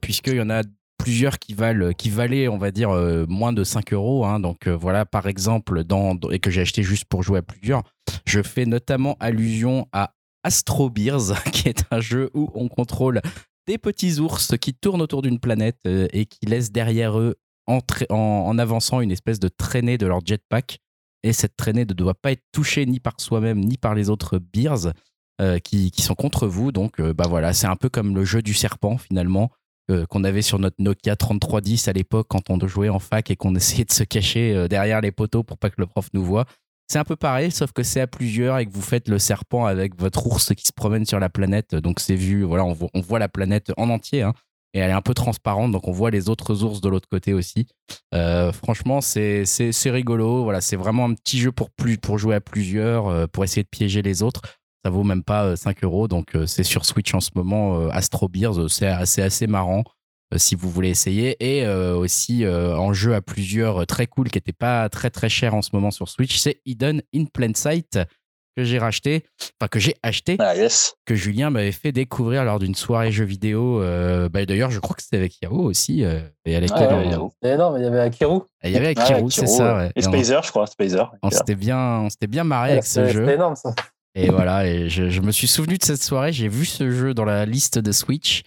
puisqu'il 0.00 0.36
y 0.36 0.40
en 0.40 0.50
a 0.50 0.62
plusieurs 0.98 1.38
qui 1.38 1.52
valent, 1.52 1.92
qui 1.92 2.08
valaient, 2.08 2.48
on 2.48 2.58
va 2.58 2.70
dire, 2.70 2.90
moins 3.28 3.52
de 3.52 3.64
5 3.64 3.92
euros. 3.92 4.24
Hein. 4.24 4.40
donc 4.40 4.66
voilà, 4.68 5.04
par 5.04 5.26
exemple, 5.26 5.84
dans, 5.84 6.18
et 6.30 6.38
que 6.38 6.50
j'ai 6.50 6.62
acheté 6.62 6.82
juste 6.82 7.04
pour 7.04 7.22
jouer 7.22 7.40
à 7.40 7.42
plusieurs. 7.42 7.82
Je 8.26 8.42
fais 8.42 8.64
notamment 8.64 9.16
allusion 9.20 9.88
à 9.92 10.14
Astro 10.46 10.90
Beers, 10.90 11.34
qui 11.52 11.68
est 11.68 11.84
un 11.90 12.00
jeu 12.00 12.30
où 12.32 12.50
on 12.54 12.68
contrôle 12.68 13.20
des 13.66 13.78
petits 13.78 14.18
ours 14.20 14.56
qui 14.58 14.74
tournent 14.74 15.02
autour 15.02 15.22
d'une 15.22 15.38
planète 15.38 15.78
euh, 15.86 16.08
et 16.12 16.26
qui 16.26 16.46
laissent 16.46 16.72
derrière 16.72 17.18
eux, 17.18 17.36
en, 17.66 18.58
avançant, 18.58 19.00
une 19.00 19.10
espèce 19.10 19.40
de 19.40 19.48
traînée 19.48 19.98
de 19.98 20.06
leur 20.06 20.24
jetpack. 20.24 20.78
Et 21.24 21.32
cette 21.32 21.56
traînée 21.56 21.84
ne 21.84 21.92
doit 21.92 22.14
pas 22.14 22.32
être 22.32 22.44
touchée 22.52 22.86
ni 22.86 23.00
par 23.00 23.14
soi-même 23.20 23.58
ni 23.58 23.76
par 23.76 23.94
les 23.96 24.08
autres 24.08 24.38
beers 24.38 24.92
euh, 25.40 25.58
qui, 25.58 25.90
qui, 25.90 26.02
sont 26.02 26.14
contre 26.14 26.46
vous. 26.46 26.70
Donc, 26.70 27.00
euh, 27.00 27.12
bah 27.12 27.26
voilà, 27.28 27.52
c'est 27.52 27.66
un 27.66 27.74
peu 27.74 27.88
comme 27.88 28.14
le 28.14 28.24
jeu 28.24 28.42
du 28.42 28.54
serpent 28.54 28.98
finalement. 28.98 29.50
qu'on 30.08 30.24
avait 30.24 30.42
sur 30.42 30.58
notre 30.58 30.76
Nokia 30.80 31.14
3310 31.14 31.88
à 31.88 31.92
l'époque 31.92 32.26
quand 32.28 32.50
on 32.50 32.58
jouait 32.66 32.88
en 32.88 32.98
fac 32.98 33.30
et 33.30 33.36
qu'on 33.36 33.54
essayait 33.56 33.84
de 33.84 33.92
se 33.92 34.04
cacher 34.04 34.68
derrière 34.68 35.00
les 35.00 35.12
poteaux 35.12 35.42
pour 35.42 35.58
pas 35.58 35.70
que 35.70 35.80
le 35.80 35.86
prof 35.86 36.08
nous 36.12 36.24
voit. 36.24 36.46
C'est 36.88 36.98
un 36.98 37.04
peu 37.04 37.16
pareil, 37.16 37.50
sauf 37.50 37.72
que 37.72 37.82
c'est 37.82 38.00
à 38.00 38.06
plusieurs 38.06 38.58
et 38.58 38.66
que 38.66 38.70
vous 38.70 38.82
faites 38.82 39.08
le 39.08 39.18
serpent 39.18 39.66
avec 39.66 39.98
votre 39.98 40.26
ours 40.26 40.54
qui 40.54 40.64
se 40.64 40.72
promène 40.72 41.04
sur 41.04 41.18
la 41.18 41.28
planète. 41.28 41.74
Donc 41.74 41.98
c'est 41.98 42.14
vu, 42.14 42.44
voilà, 42.44 42.64
on 42.64 43.00
voit, 43.00 43.18
la 43.18 43.28
planète 43.28 43.72
en 43.76 43.90
entier. 43.90 44.22
Hein, 44.22 44.34
et 44.72 44.78
elle 44.78 44.90
est 44.90 44.94
un 44.94 45.02
peu 45.02 45.14
transparente, 45.14 45.72
donc 45.72 45.88
on 45.88 45.92
voit 45.92 46.10
les 46.10 46.28
autres 46.28 46.62
ours 46.62 46.80
de 46.80 46.88
l'autre 46.88 47.08
côté 47.08 47.32
aussi. 47.32 47.66
Euh, 48.14 48.52
franchement, 48.52 49.00
c'est 49.00 49.44
rigolo. 49.86 50.44
Voilà, 50.44 50.60
c'est 50.60 50.76
vraiment 50.76 51.06
un 51.06 51.14
petit 51.14 51.38
jeu 51.38 51.50
pour, 51.50 51.70
plus, 51.70 51.98
pour 51.98 52.18
jouer 52.18 52.36
à 52.36 52.40
plusieurs, 52.40 53.08
euh, 53.08 53.26
pour 53.26 53.42
essayer 53.42 53.62
de 53.62 53.68
piéger 53.68 54.02
les 54.02 54.22
autres. 54.22 54.42
Ça 54.84 54.90
vaut 54.90 55.02
même 55.02 55.24
pas 55.24 55.56
5 55.56 55.82
euros, 55.82 56.06
donc 56.06 56.36
c'est 56.46 56.62
sur 56.62 56.84
Switch 56.84 57.12
en 57.12 57.18
ce 57.18 57.30
moment. 57.34 57.88
Astro 57.88 58.28
Beers, 58.28 58.68
c'est 58.68 58.86
assez, 58.86 59.20
assez 59.20 59.48
marrant. 59.48 59.82
Euh, 60.34 60.38
si 60.38 60.56
vous 60.56 60.68
voulez 60.68 60.90
essayer. 60.90 61.36
Et 61.40 61.64
euh, 61.64 61.94
aussi 61.94 62.44
euh, 62.44 62.76
en 62.76 62.92
jeu 62.92 63.14
à 63.14 63.22
plusieurs 63.22 63.86
très 63.86 64.06
cool 64.06 64.28
qui 64.28 64.38
n'était 64.38 64.52
pas 64.52 64.88
très 64.88 65.10
très 65.10 65.28
cher 65.28 65.54
en 65.54 65.62
ce 65.62 65.70
moment 65.72 65.90
sur 65.90 66.08
Switch, 66.08 66.36
c'est 66.36 66.60
Hidden 66.64 67.02
in 67.14 67.24
Plain 67.32 67.52
Sight 67.54 67.98
que 68.56 68.64
j'ai 68.64 68.78
racheté, 68.78 69.22
enfin 69.60 69.68
que 69.68 69.78
j'ai 69.78 69.96
acheté, 70.02 70.36
ah, 70.38 70.56
yes. 70.56 70.94
que 71.04 71.14
Julien 71.14 71.50
m'avait 71.50 71.72
fait 71.72 71.92
découvrir 71.92 72.42
lors 72.42 72.58
d'une 72.58 72.74
soirée 72.74 73.12
jeux 73.12 73.26
vidéo. 73.26 73.80
bah, 74.30 74.46
D'ailleurs, 74.46 74.70
je 74.70 74.80
crois 74.80 74.96
que 74.96 75.02
c'était 75.02 75.18
avec 75.18 75.42
Yao 75.42 75.60
aussi. 75.60 76.00
et 76.00 76.56
avec 76.56 76.70
ah, 76.72 76.86
non, 76.86 77.30
mais 77.42 77.80
il 77.80 77.82
y 77.82 77.86
avait 77.86 78.00
Akiru. 78.00 78.40
il 78.64 78.70
y 78.70 78.76
avait 78.76 78.98
Akiru, 78.98 79.30
c'est 79.30 79.46
ça. 79.46 79.90
Et 79.94 80.00
Spazer, 80.00 80.42
je 80.42 80.50
crois, 80.50 80.66
Spazer. 80.66 81.12
On 81.22 81.30
s'était 81.30 81.54
bien, 81.54 82.00
on 82.00 82.08
s'était 82.08 82.28
bien 82.28 82.44
marré 82.44 82.72
avec 82.72 82.86
ce 82.86 83.06
jeu. 83.06 83.20
C'était 83.20 83.34
énorme 83.34 83.56
ça. 83.56 83.74
Et 84.14 84.30
voilà, 84.30 84.66
et 84.66 84.88
je, 84.88 85.10
je, 85.10 85.20
me 85.20 85.30
suis 85.30 85.46
souvenu 85.46 85.76
de 85.76 85.84
cette 85.84 86.02
soirée. 86.02 86.32
J'ai 86.32 86.48
vu 86.48 86.64
ce 86.64 86.90
jeu 86.90 87.12
dans 87.12 87.26
la 87.26 87.44
liste 87.44 87.78
de 87.78 87.92
Switch. 87.92 88.42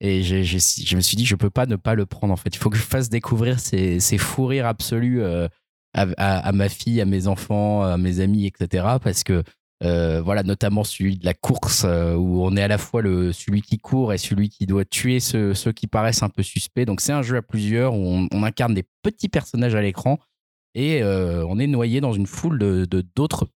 Et 0.00 0.22
je 0.22 0.96
me 0.96 1.00
suis 1.00 1.16
dit, 1.16 1.26
je 1.26 1.34
peux 1.34 1.50
pas 1.50 1.66
ne 1.66 1.76
pas 1.76 1.94
le 1.94 2.06
prendre 2.06 2.32
en 2.32 2.36
fait. 2.36 2.54
Il 2.54 2.58
faut 2.58 2.70
que 2.70 2.76
je 2.76 2.82
fasse 2.82 3.08
découvrir 3.08 3.58
ces, 3.58 3.98
ces 3.98 4.18
fous 4.18 4.46
rires 4.46 4.66
absolus 4.66 5.22
euh, 5.22 5.48
à, 5.94 6.52
ma 6.52 6.68
fille, 6.68 7.00
à 7.00 7.04
mes 7.04 7.26
enfants, 7.26 7.82
à 7.82 7.96
mes 7.98 8.20
amis, 8.20 8.46
etc. 8.46 8.86
Parce 9.02 9.24
que 9.24 9.42
euh, 9.82 10.20
voilà, 10.22 10.44
notamment 10.44 10.84
celui 10.84 11.18
de 11.18 11.24
la 11.24 11.34
course 11.34 11.82
euh, 11.84 12.14
où 12.14 12.44
on 12.44 12.56
est 12.56 12.62
à 12.62 12.68
la 12.68 12.78
fois 12.78 13.02
le, 13.02 13.32
celui 13.32 13.60
qui 13.62 13.78
court 13.78 14.12
et 14.12 14.18
celui 14.18 14.48
qui 14.48 14.66
doit 14.66 14.84
tuer 14.84 15.18
ceux, 15.18 15.54
qui 15.74 15.88
paraissent 15.88 16.22
un 16.22 16.28
peu 16.28 16.44
suspects. 16.44 16.84
Donc 16.84 17.00
c'est 17.00 17.12
un 17.12 17.22
jeu 17.22 17.36
à 17.36 17.42
plusieurs 17.42 17.94
où 17.94 18.28
on, 18.30 18.42
incarne 18.44 18.74
des 18.74 18.84
petits 19.02 19.28
personnages 19.28 19.74
à 19.74 19.82
l'écran 19.82 20.18
et 20.74 21.02
on 21.02 21.58
est 21.58 21.66
noyé 21.66 22.00
dans 22.00 22.12
une 22.12 22.26
foule 22.26 22.58
de 22.58 23.04
d'autres 23.16 23.48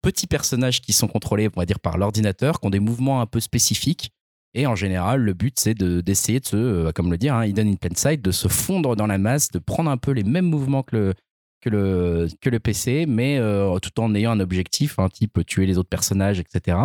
petits 0.00 0.26
personnages 0.26 0.80
qui 0.80 0.92
sont 0.92 1.08
contrôlés, 1.08 1.48
on 1.54 1.60
va 1.60 1.66
dire, 1.66 1.80
par 1.80 1.98
l'ordinateur, 1.98 2.60
qui 2.60 2.66
ont 2.66 2.70
des 2.70 2.80
mouvements 2.80 3.20
un 3.20 3.26
peu 3.26 3.40
spécifiques 3.40 4.13
et 4.54 4.66
en 4.68 4.76
général, 4.76 5.20
le 5.20 5.32
but, 5.32 5.58
c'est 5.58 5.74
d'essayer 5.74 6.38
de, 6.38 6.46
se, 6.46 6.56
euh, 6.56 6.92
comme 6.92 7.10
le 7.10 7.18
dire, 7.18 7.34
hein, 7.34 7.44
Hidden 7.44 7.68
in 7.68 7.74
Plain 7.74 7.96
Sight, 7.96 8.22
de 8.22 8.30
se 8.30 8.46
fondre 8.46 8.94
dans 8.94 9.08
la 9.08 9.18
masse, 9.18 9.50
de 9.50 9.58
prendre 9.58 9.90
un 9.90 9.96
peu 9.96 10.12
les 10.12 10.22
mêmes 10.22 10.46
mouvements 10.46 10.84
que 10.84 10.96
le, 10.96 11.14
que 11.60 11.70
le, 11.70 12.28
que 12.40 12.50
le 12.50 12.60
PC, 12.60 13.06
mais 13.08 13.38
euh, 13.38 13.76
tout 13.80 14.00
en 14.00 14.14
ayant 14.14 14.30
un 14.30 14.40
objectif, 14.40 15.00
un 15.00 15.08
type 15.08 15.44
tuer 15.44 15.66
les 15.66 15.76
autres 15.76 15.88
personnages, 15.88 16.38
etc. 16.38 16.78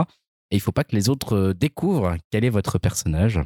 Et 0.50 0.56
il 0.56 0.60
faut 0.60 0.72
pas 0.72 0.84
que 0.84 0.96
les 0.96 1.10
autres 1.10 1.36
euh, 1.36 1.54
découvrent 1.54 2.18
quel 2.32 2.44
est 2.44 2.50
votre 2.50 2.80
personnage. 2.80 3.40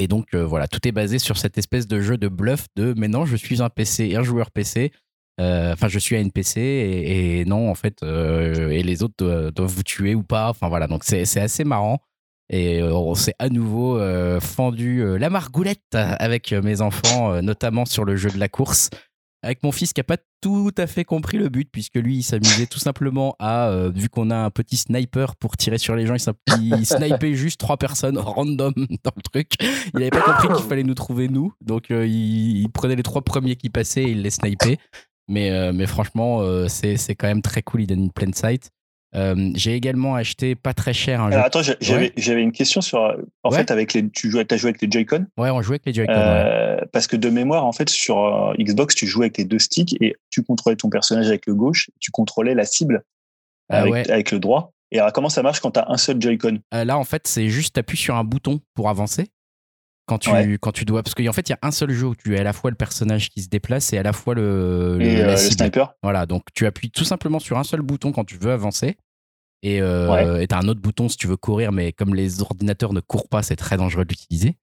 Et 0.00 0.06
donc, 0.06 0.32
voilà, 0.32 0.68
tout 0.68 0.86
est 0.86 0.92
basé 0.92 1.18
sur 1.18 1.36
cette 1.36 1.58
espèce 1.58 1.88
de 1.88 2.00
jeu 2.00 2.16
de 2.16 2.28
bluff 2.28 2.66
de 2.76 2.94
mais 2.96 3.08
non, 3.08 3.26
je 3.26 3.34
suis 3.34 3.60
un 3.62 3.68
PC, 3.68 4.14
un 4.14 4.22
joueur 4.22 4.52
PC. 4.52 4.92
Enfin, 5.40 5.88
je 5.88 5.98
suis 5.98 6.14
à 6.14 6.20
NPC 6.20 6.60
et, 6.60 7.40
et 7.40 7.44
non, 7.44 7.68
en 7.68 7.74
fait, 7.74 8.04
et 8.04 8.84
les 8.84 9.02
autres 9.02 9.50
doivent 9.50 9.72
vous 9.72 9.82
tuer 9.82 10.14
ou 10.14 10.22
pas. 10.22 10.50
Enfin, 10.50 10.68
voilà, 10.68 10.86
donc 10.86 11.02
c'est 11.02 11.40
assez 11.40 11.64
marrant. 11.64 12.00
Et 12.50 12.80
euh, 12.80 12.94
on 12.94 13.14
s'est 13.14 13.34
à 13.38 13.48
nouveau 13.48 13.98
euh, 13.98 14.40
fendu 14.40 15.02
euh, 15.02 15.18
la 15.18 15.28
margoulette 15.28 15.82
avec 15.92 16.52
mes 16.52 16.80
enfants, 16.80 17.40
notamment 17.42 17.84
sur 17.84 18.04
le 18.04 18.16
jeu 18.16 18.30
de 18.30 18.38
la 18.38 18.48
course. 18.48 18.90
Avec 19.44 19.62
mon 19.62 19.70
fils 19.70 19.92
qui 19.92 20.00
n'a 20.00 20.04
pas 20.04 20.16
tout 20.40 20.72
à 20.76 20.88
fait 20.88 21.04
compris 21.04 21.38
le 21.38 21.48
but, 21.48 21.68
puisque 21.70 21.94
lui, 21.94 22.16
il 22.16 22.22
s'amusait 22.24 22.66
tout 22.66 22.80
simplement 22.80 23.36
à, 23.38 23.88
vu 23.94 24.08
qu'on 24.08 24.30
a 24.30 24.36
un 24.36 24.50
petit 24.50 24.76
sniper 24.76 25.36
pour 25.36 25.56
tirer 25.56 25.78
sur 25.78 25.94
les 25.94 26.06
gens, 26.06 26.16
il, 26.60 26.84
snipait 26.84 27.34
juste 27.36 27.60
trois 27.60 27.76
personnes 27.76 28.18
random 28.18 28.72
dans 28.74 29.12
le 29.14 29.22
truc. 29.22 29.52
Il 29.94 30.00
n'avait 30.00 30.10
pas 30.10 30.22
compris 30.22 30.48
qu'il 30.48 30.66
fallait 30.66 30.82
nous 30.82 30.94
trouver 30.94 31.28
nous. 31.28 31.52
Donc, 31.60 31.90
il, 31.90 32.66
prenait 32.74 32.96
les 32.96 33.04
trois 33.04 33.22
premiers 33.22 33.54
qui 33.54 33.70
passaient 33.70 34.02
et 34.02 34.10
il 34.10 34.22
les 34.22 34.30
snipait. 34.30 34.78
Mais, 35.28 35.72
mais 35.72 35.86
franchement, 35.86 36.42
c'est 36.66 37.14
quand 37.14 37.28
même 37.28 37.42
très 37.42 37.62
cool, 37.62 37.82
il 37.82 37.86
donne 37.86 38.02
une 38.04 38.12
pleine 38.12 38.34
sight. 38.34 38.72
Euh, 39.14 39.50
j'ai 39.54 39.74
également 39.74 40.14
acheté 40.14 40.54
pas 40.54 40.74
très 40.74 40.92
cher 40.92 41.22
un 41.22 41.30
jeu. 41.30 41.38
attends, 41.38 41.62
j'avais 41.62 42.42
une 42.42 42.52
question 42.52 42.80
sur. 42.80 43.16
En 43.42 43.50
fait, 43.50 43.70
avec 43.70 43.94
les, 43.94 44.08
tu 44.10 44.30
jouais, 44.30 44.50
as 44.50 44.56
joué 44.56 44.70
avec 44.70 44.82
les 44.82 44.90
Joy-Con? 44.90 45.26
Ouais, 45.38 45.50
on 45.50 45.62
jouait 45.62 45.74
avec 45.74 45.86
les 45.86 45.94
Joy-Con. 45.94 46.12
Euh, 46.14 46.76
parce 46.92 47.06
que 47.06 47.16
de 47.16 47.30
mémoire, 47.30 47.64
en 47.64 47.72
fait, 47.72 47.88
sur 47.88 48.18
euh, 48.18 48.54
Xbox, 48.58 48.94
tu 48.94 49.06
jouais 49.06 49.26
avec 49.26 49.38
les 49.38 49.44
deux 49.44 49.58
sticks 49.58 49.96
et 50.02 50.16
tu 50.30 50.42
contrôlais 50.42 50.76
ton 50.76 50.90
personnage 50.90 51.28
avec 51.28 51.46
le 51.46 51.54
gauche, 51.54 51.90
tu 52.00 52.10
contrôlais 52.10 52.54
la 52.54 52.64
cible 52.64 53.02
ah 53.70 53.82
avec, 53.82 54.30
le 54.30 54.38
droit. 54.38 54.72
Et 54.90 54.98
alors, 54.98 55.12
comment 55.12 55.28
ça 55.28 55.42
marche 55.42 55.60
quand 55.60 55.72
tu 55.72 55.80
as 55.80 55.90
un 55.90 55.96
seul 55.96 56.20
Joy-Con? 56.20 56.58
Là, 56.72 56.98
en 56.98 57.04
fait, 57.04 57.26
c'est 57.26 57.48
juste 57.48 57.74
tu 57.74 57.80
appuies 57.80 57.98
sur 57.98 58.16
un 58.16 58.24
bouton 58.24 58.60
pour 58.74 58.88
avancer. 58.88 59.28
Quand 60.08 60.18
tu, 60.18 60.58
quand 60.58 60.72
tu 60.72 60.86
dois. 60.86 61.02
Parce 61.02 61.14
qu'en 61.14 61.32
fait, 61.32 61.50
il 61.50 61.52
y 61.52 61.54
a 61.54 61.58
un 61.60 61.70
seul 61.70 61.90
jeu 61.90 62.06
où 62.06 62.16
tu 62.16 62.34
es 62.34 62.40
à 62.40 62.42
la 62.42 62.54
fois 62.54 62.70
le 62.70 62.76
personnage 62.76 63.28
qui 63.28 63.42
se 63.42 63.48
déplace 63.48 63.92
et 63.92 63.98
à 63.98 64.02
la 64.02 64.14
fois 64.14 64.34
le, 64.34 64.96
le, 64.98 65.36
sniper. 65.36 65.92
Voilà, 66.02 66.24
donc 66.24 66.44
tu 66.54 66.64
appuies 66.64 66.90
tout 66.90 67.04
simplement 67.04 67.38
sur 67.38 67.58
un 67.58 67.64
seul 67.64 67.82
bouton 67.82 68.10
quand 68.10 68.24
tu 68.24 68.38
veux 68.38 68.50
avancer. 68.50 68.96
Et 69.62 69.82
euh, 69.82 70.46
tu 70.46 70.54
as 70.54 70.58
un 70.58 70.68
autre 70.68 70.80
bouton 70.80 71.08
si 71.08 71.18
tu 71.18 71.26
veux 71.26 71.36
courir, 71.36 71.72
mais 71.72 71.92
comme 71.92 72.14
les 72.14 72.40
ordinateurs 72.40 72.94
ne 72.94 73.00
courent 73.00 73.28
pas, 73.28 73.42
c'est 73.42 73.56
très 73.56 73.76
dangereux 73.76 74.04
de 74.04 74.10
l'utiliser. 74.10 74.56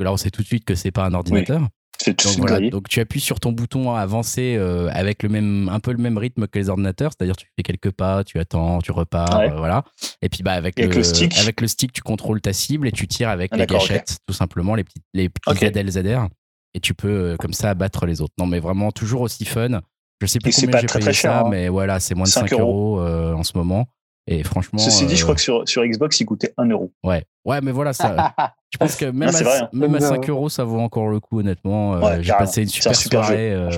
Là, 0.00 0.12
on 0.12 0.16
sait 0.16 0.30
tout 0.30 0.42
de 0.42 0.46
suite 0.46 0.64
que 0.64 0.74
c'est 0.74 0.90
pas 0.90 1.04
un 1.04 1.14
ordinateur. 1.14 1.68
Donc, 2.06 2.70
donc 2.70 2.88
tu 2.88 3.00
appuies 3.00 3.20
sur 3.20 3.40
ton 3.40 3.52
bouton 3.52 3.94
à 3.94 4.00
avancer 4.00 4.56
euh, 4.56 4.88
avec 4.92 5.22
le 5.22 5.28
même, 5.28 5.68
un 5.68 5.80
peu 5.80 5.92
le 5.92 5.98
même 5.98 6.16
rythme 6.16 6.46
que 6.46 6.58
les 6.58 6.68
ordinateurs, 6.68 7.12
c'est-à-dire 7.12 7.36
tu 7.36 7.46
fais 7.56 7.62
quelques 7.62 7.90
pas, 7.90 8.24
tu 8.24 8.38
attends, 8.38 8.80
tu 8.80 8.92
repars, 8.92 9.40
euh, 9.40 9.56
voilà. 9.56 9.84
Et 10.22 10.28
puis 10.28 10.42
bah 10.42 10.52
avec, 10.52 10.78
le, 10.78 11.02
stick. 11.02 11.36
avec 11.38 11.60
le 11.60 11.66
stick, 11.66 11.92
tu 11.92 12.02
contrôles 12.02 12.40
ta 12.40 12.52
cible 12.52 12.86
et 12.86 12.92
tu 12.92 13.06
tires 13.08 13.28
avec 13.28 13.50
ah, 13.52 13.56
les 13.56 13.66
gâchettes, 13.66 14.18
tout 14.26 14.34
simplement 14.34 14.74
les 14.74 14.84
petits, 14.84 15.02
les 15.12 15.28
petits 15.28 15.56
ZLZR, 15.56 16.28
et 16.74 16.80
tu 16.80 16.94
peux 16.94 17.08
euh, 17.08 17.36
comme 17.36 17.52
ça 17.52 17.70
abattre 17.70 18.06
les 18.06 18.20
autres. 18.20 18.34
Non, 18.38 18.46
mais 18.46 18.60
vraiment 18.60 18.92
toujours 18.92 19.22
aussi 19.22 19.44
fun. 19.44 19.80
Je 20.20 20.26
sais 20.26 20.38
plus 20.38 20.54
combien 20.54 20.80
j'ai 20.80 20.86
payé 20.86 21.12
ça, 21.12 21.40
hein. 21.40 21.48
mais 21.48 21.68
voilà, 21.68 22.00
c'est 22.00 22.14
moins 22.14 22.24
de 22.24 22.30
5, 22.30 22.52
euros, 22.52 23.00
en 23.00 23.42
ce 23.42 23.56
moment. 23.56 23.86
Et 24.30 24.42
franchement. 24.42 24.78
Ceci 24.78 25.06
dit, 25.06 25.16
je 25.16 25.22
crois 25.22 25.32
euh, 25.32 25.36
que 25.36 25.40
sur, 25.40 25.66
sur 25.66 25.84
Xbox, 25.84 26.20
il 26.20 26.26
coûtait 26.26 26.52
1 26.58 26.66
euro. 26.66 26.92
Ouais. 27.02 27.24
Ouais, 27.46 27.60
mais 27.62 27.72
voilà, 27.72 27.94
ça. 27.94 28.34
je 28.70 28.76
pense 28.76 28.94
que 28.96 29.06
même, 29.06 29.34
à, 29.34 29.70
même 29.72 29.94
à 29.94 30.00
5 30.00 30.28
euros, 30.28 30.50
ça 30.50 30.64
vaut 30.64 30.80
encore 30.80 31.08
le 31.08 31.18
coup, 31.18 31.40
honnêtement. 31.40 31.94
Euh, 31.94 32.18
j'ai 32.20 32.32
passé 32.32 32.62
une 32.62 32.68
super, 32.68 32.94
soirée. 32.94 33.52
Euh, 33.52 33.70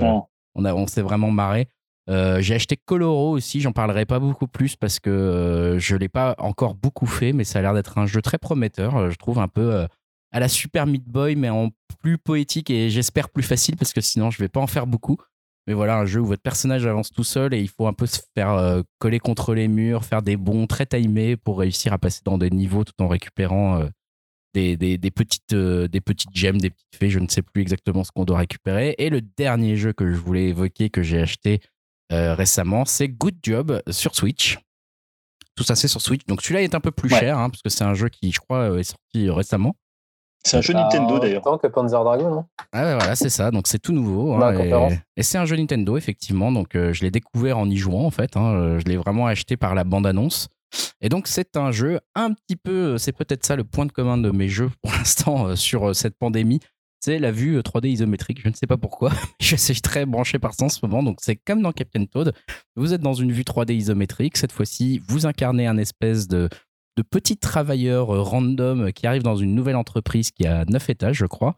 on, 0.57 0.65
a, 0.65 0.75
on 0.75 0.89
s'est 0.89 1.03
vraiment 1.03 1.31
marré. 1.31 1.69
j'ai 2.09 2.55
acheté 2.55 2.77
Coloro 2.77 3.31
aussi, 3.31 3.61
j'en 3.61 3.71
parlerai 3.71 4.07
pas 4.07 4.19
beaucoup 4.19 4.49
plus 4.49 4.75
parce 4.75 4.99
que 4.99 5.77
je 5.79 5.95
l'ai 5.95 6.09
pas 6.09 6.35
encore 6.39 6.75
beaucoup 6.75 7.07
fait, 7.07 7.33
mais 7.33 7.45
ça 7.45 7.61
a 7.61 7.63
l'air 7.63 7.75
d'être 7.75 7.99
un 7.99 8.07
jeu 8.07 8.21
très 8.21 8.39
prometteur. 8.39 9.09
je 9.11 9.17
trouve 9.17 9.39
un 9.39 9.49
peu 9.49 9.87
à 10.33 10.41
la 10.41 10.49
Super 10.49 10.87
Meat 10.87 11.05
Boy, 11.05 11.37
mais 11.37 11.51
en 11.51 11.69
plus 12.03 12.19
poétique 12.19 12.71
et 12.71 12.91
j'espère 12.91 13.29
plus 13.29 13.45
facile 13.45 13.77
parce 13.77 13.93
que 13.93 14.01
sinon 14.01 14.31
je 14.31 14.39
vais 14.39 14.49
pas 14.49 14.61
en 14.61 14.67
faire 14.67 14.89
beaucoup. 14.89 15.19
Mais 15.67 15.75
voilà, 15.75 15.99
un 15.99 16.07
jeu 16.07 16.21
où 16.21 16.27
votre 16.27 16.43
personnage 16.43 16.87
avance 16.87 17.11
tout 17.11 17.25
seul 17.25 17.55
et 17.55 17.61
il 17.61 17.69
faut 17.69 17.87
un 17.87 17.93
peu 17.93 18.07
se 18.07 18.21
faire 18.35 18.51
euh, 18.53 18.83
coller 18.99 19.19
contre 19.19 19.55
les 19.55 19.69
murs, 19.69 20.05
faire 20.05 20.23
des 20.23 20.37
bons 20.37 20.67
très 20.67 20.87
timés 20.87 21.37
pour 21.37 21.59
réussir 21.59 21.93
à 21.93 21.99
passer 21.99 22.23
dans 22.25 22.39
des 22.39 22.51
niveaux 22.51 22.85
tout 22.85 22.95
en 23.01 23.09
récupérant 23.09 23.81
euh, 23.81 23.89
des, 24.55 24.77
des, 24.77 24.99
des, 24.99 25.11
petites, 25.11 25.53
euh, 25.53 25.87
des 25.87 26.01
petites 26.01 26.35
gemmes, 26.35 26.59
des 26.59 26.71
petites 26.71 26.97
fées. 26.97 27.11
Je 27.11 27.19
ne 27.19 27.29
sais 27.29 27.43
plus 27.43 27.63
exactement 27.63 28.05
ce 28.05 28.11
qu'on 28.11 28.25
doit 28.25 28.39
récupérer. 28.39 28.95
Et 28.99 29.11
le 29.11 29.21
dernier 29.21 29.77
jeu 29.77 29.93
que 29.93 30.11
je 30.11 30.17
voulais 30.17 30.49
évoquer, 30.49 30.91
que 30.91 31.03
j'ai 31.03 31.21
acheté 31.21 31.61
récemment, 32.13 32.85
c'est 32.85 33.07
Good 33.07 33.37
Job 33.41 33.81
sur 33.89 34.17
Switch. 34.17 34.59
Tout 35.55 35.63
ça, 35.63 35.77
c'est 35.77 35.87
sur 35.87 36.01
Switch. 36.01 36.27
Donc 36.27 36.43
celui-là 36.43 36.63
est 36.63 36.75
un 36.75 36.81
peu 36.81 36.91
plus 36.91 37.09
cher, 37.09 37.39
hein, 37.39 37.51
parce 37.51 37.63
que 37.63 37.69
c'est 37.69 37.85
un 37.85 37.95
jeu 37.95 38.09
qui, 38.09 38.33
je 38.33 38.41
crois, 38.41 38.77
est 38.81 38.83
sorti 38.83 39.31
récemment. 39.31 39.77
C'est 40.43 40.57
un 40.57 40.61
jeu 40.61 40.73
Nintendo 40.73 41.19
d'ailleurs. 41.19 41.43
Tant 41.43 41.59
que 41.59 41.67
Panzer 41.67 42.03
Dragon, 42.03 42.31
non? 42.31 42.45
Ah 42.73 42.85
ouais, 42.85 42.95
voilà, 42.95 43.15
c'est 43.15 43.29
ça. 43.29 43.51
Donc 43.51 43.67
c'est 43.67 43.79
tout 43.79 43.93
nouveau. 43.93 44.35
Hein, 44.35 45.01
et, 45.17 45.23
c'est 45.23 45.39
un 45.39 45.45
jeu 45.45 45.57
Nintendo, 45.57 45.97
effectivement. 45.97 46.51
Donc 46.51 46.75
euh, 46.75 46.93
je 46.93 47.03
l'ai 47.03 47.11
découvert 47.11 47.59
en 47.59 47.69
y 47.69 47.77
jouant, 47.77 48.07
en 48.07 48.11
fait. 48.11 48.37
Hein. 48.37 48.55
Euh, 48.55 48.79
je 48.79 48.85
l'ai 48.87 48.97
vraiment 48.97 49.27
acheté 49.27 49.57
par 49.57 49.75
la 49.75 49.85
bande-annonce. 49.85 50.49
Et 51.01 51.09
donc 51.09 51.27
c'est 51.27 51.57
un 51.57 51.73
jeu 51.73 51.99
un 52.15 52.33
petit 52.33 52.55
peu, 52.55 52.97
c'est 52.97 53.11
peut-être 53.11 53.45
ça 53.45 53.57
le 53.57 53.65
point 53.65 53.87
de 53.87 53.93
commun 53.93 54.17
de 54.17 54.31
mes 54.31 54.49
jeux 54.49 54.71
pour 54.83 54.93
l'instant 54.93 55.49
euh, 55.49 55.57
sur 55.57 55.95
cette 55.95 56.17
pandémie. 56.17 56.61
C'est 57.03 57.19
la 57.19 57.33
vue 57.33 57.59
3D 57.59 57.89
isométrique. 57.89 58.43
Je 58.43 58.49
ne 58.49 58.55
sais 58.55 58.67
pas 58.67 58.77
pourquoi. 58.77 59.11
je 59.41 59.57
suis 59.57 59.81
très 59.81 60.05
branché 60.05 60.39
par 60.39 60.53
ça 60.55 60.67
en 60.67 60.69
ce 60.69 60.81
moment. 60.83 61.03
Donc 61.03 61.19
c'est 61.23 61.37
comme 61.37 61.63
dans 61.63 61.73
Captain 61.73 62.05
Toad. 62.05 62.35
Vous 62.77 62.93
êtes 62.93 63.01
dans 63.01 63.15
une 63.15 63.33
vue 63.33 63.43
3D 63.43 63.73
isométrique. 63.73 64.37
Cette 64.37 64.53
fois-ci, 64.53 65.03
vous 65.09 65.27
incarnez 65.27 65.67
un 65.67 65.79
espèce 65.79 66.29
de 66.29 66.51
de 66.97 67.03
petits 67.03 67.37
travailleurs 67.37 68.15
euh, 68.15 68.23
random 68.23 68.93
qui 68.93 69.07
arrivent 69.07 69.23
dans 69.23 69.37
une 69.37 69.55
nouvelle 69.55 69.77
entreprise 69.77 70.31
qui 70.31 70.47
a 70.47 70.65
9 70.65 70.91
étages, 70.91 71.17
je 71.17 71.27
crois. 71.27 71.57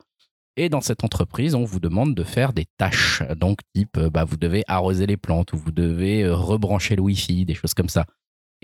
Et 0.57 0.69
dans 0.69 0.83
cette 0.83 1.03
entreprise, 1.03 1.55
on 1.55 1.65
vous 1.65 1.81
demande 1.81 2.15
de 2.15 2.25
faire 2.25 2.53
des 2.53 2.67
tâches. 2.77 3.23
Donc, 3.37 3.61
type, 3.75 3.97
euh, 3.97 4.11
bah, 4.11 4.25
vous 4.25 4.37
devez 4.37 4.65
arroser 4.67 5.07
les 5.07 5.17
plantes 5.17 5.53
ou 5.53 5.57
vous 5.57 5.73
devez 5.73 6.23
euh, 6.23 6.35
rebrancher 6.35 6.97
le 6.97 7.03
Wi-Fi, 7.03 7.45
des 7.47 7.55
choses 7.55 7.75
comme 7.75 7.89
ça. 7.89 8.07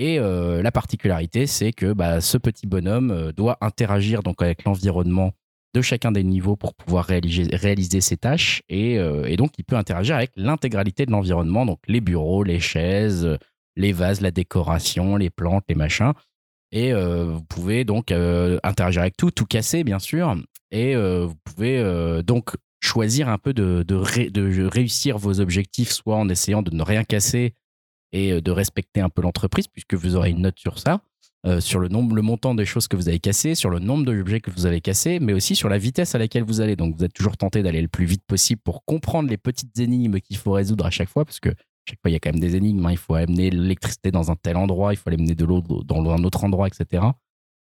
Et 0.00 0.20
la 0.20 0.70
particularité, 0.70 1.48
c'est 1.48 1.72
que 1.72 1.92
bah, 1.92 2.20
ce 2.20 2.38
petit 2.38 2.68
bonhomme 2.68 3.32
doit 3.32 3.58
interagir 3.60 4.22
donc 4.22 4.40
avec 4.40 4.62
l'environnement 4.62 5.26
de 5.26 5.32
de 5.74 5.82
chacun 5.82 6.12
des 6.12 6.24
niveaux 6.24 6.56
pour 6.56 6.74
pouvoir 6.74 7.04
réaliser, 7.04 7.54
réaliser 7.54 8.00
ses 8.00 8.16
tâches. 8.16 8.62
Et, 8.68 8.94
et 8.94 9.36
donc, 9.36 9.52
il 9.58 9.64
peut 9.64 9.76
interagir 9.76 10.16
avec 10.16 10.30
l'intégralité 10.34 11.04
de 11.04 11.10
l'environnement, 11.10 11.66
donc 11.66 11.80
les 11.88 12.00
bureaux, 12.00 12.42
les 12.42 12.58
chaises, 12.58 13.36
les 13.76 13.92
vases, 13.92 14.20
la 14.20 14.30
décoration, 14.30 15.16
les 15.16 15.30
plantes, 15.30 15.64
les 15.68 15.74
machins. 15.74 16.12
Et 16.72 16.92
vous 16.92 17.42
pouvez 17.44 17.84
donc 17.84 18.12
interagir 18.62 19.02
avec 19.02 19.16
tout, 19.16 19.30
tout 19.30 19.46
casser, 19.46 19.84
bien 19.84 19.98
sûr. 19.98 20.36
Et 20.70 20.94
vous 20.96 21.34
pouvez 21.44 22.22
donc 22.22 22.50
choisir 22.80 23.28
un 23.28 23.38
peu 23.38 23.52
de, 23.52 23.82
de, 23.82 24.66
réussir 24.66 25.18
vos 25.18 25.40
objectifs, 25.40 25.90
soit 25.90 26.16
en 26.16 26.28
essayant 26.28 26.62
de 26.62 26.74
ne 26.74 26.82
rien 26.82 27.04
casser 27.04 27.54
et 28.12 28.40
de 28.40 28.50
respecter 28.50 29.00
un 29.00 29.08
peu 29.08 29.22
l'entreprise, 29.22 29.66
puisque 29.68 29.94
vous 29.94 30.16
aurez 30.16 30.30
une 30.30 30.42
note 30.42 30.58
sur 30.58 30.78
ça, 30.78 31.00
sur 31.60 31.80
le 31.80 31.88
nombre, 31.88 32.14
le 32.14 32.22
montant 32.22 32.54
des 32.54 32.66
choses 32.66 32.88
que 32.88 32.96
vous 32.96 33.08
avez 33.08 33.20
cassées, 33.20 33.54
sur 33.54 33.70
le 33.70 33.78
nombre 33.78 34.04
d'objets 34.04 34.40
que 34.40 34.50
vous 34.50 34.66
avez 34.66 34.80
cassés, 34.80 35.18
mais 35.20 35.32
aussi 35.32 35.56
sur 35.56 35.68
la 35.68 35.78
vitesse 35.78 36.14
à 36.14 36.18
laquelle 36.18 36.44
vous 36.44 36.60
allez. 36.60 36.76
Donc 36.76 36.96
vous 36.96 37.04
êtes 37.04 37.14
toujours 37.14 37.36
tenté 37.36 37.62
d'aller 37.62 37.80
le 37.80 37.88
plus 37.88 38.04
vite 38.04 38.22
possible 38.26 38.60
pour 38.62 38.84
comprendre 38.84 39.28
les 39.30 39.38
petites 39.38 39.78
énigmes 39.78 40.20
qu'il 40.20 40.36
faut 40.36 40.52
résoudre 40.52 40.84
à 40.84 40.90
chaque 40.90 41.08
fois, 41.08 41.24
parce 41.24 41.40
que 41.40 41.50
chaque 41.88 42.00
fois 42.00 42.10
il 42.10 42.14
y 42.14 42.16
a 42.16 42.20
quand 42.20 42.32
même 42.32 42.40
des 42.40 42.56
énigmes. 42.56 42.86
Hein. 42.86 42.92
Il 42.92 42.98
faut 42.98 43.14
amener 43.14 43.50
l'électricité 43.50 44.10
dans 44.10 44.30
un 44.30 44.36
tel 44.36 44.56
endroit, 44.56 44.92
il 44.92 44.96
faut 44.96 45.10
amener 45.10 45.34
de 45.34 45.44
l'eau 45.44 45.62
dans 45.62 46.10
un 46.10 46.24
autre 46.24 46.44
endroit, 46.44 46.68
etc 46.68 47.02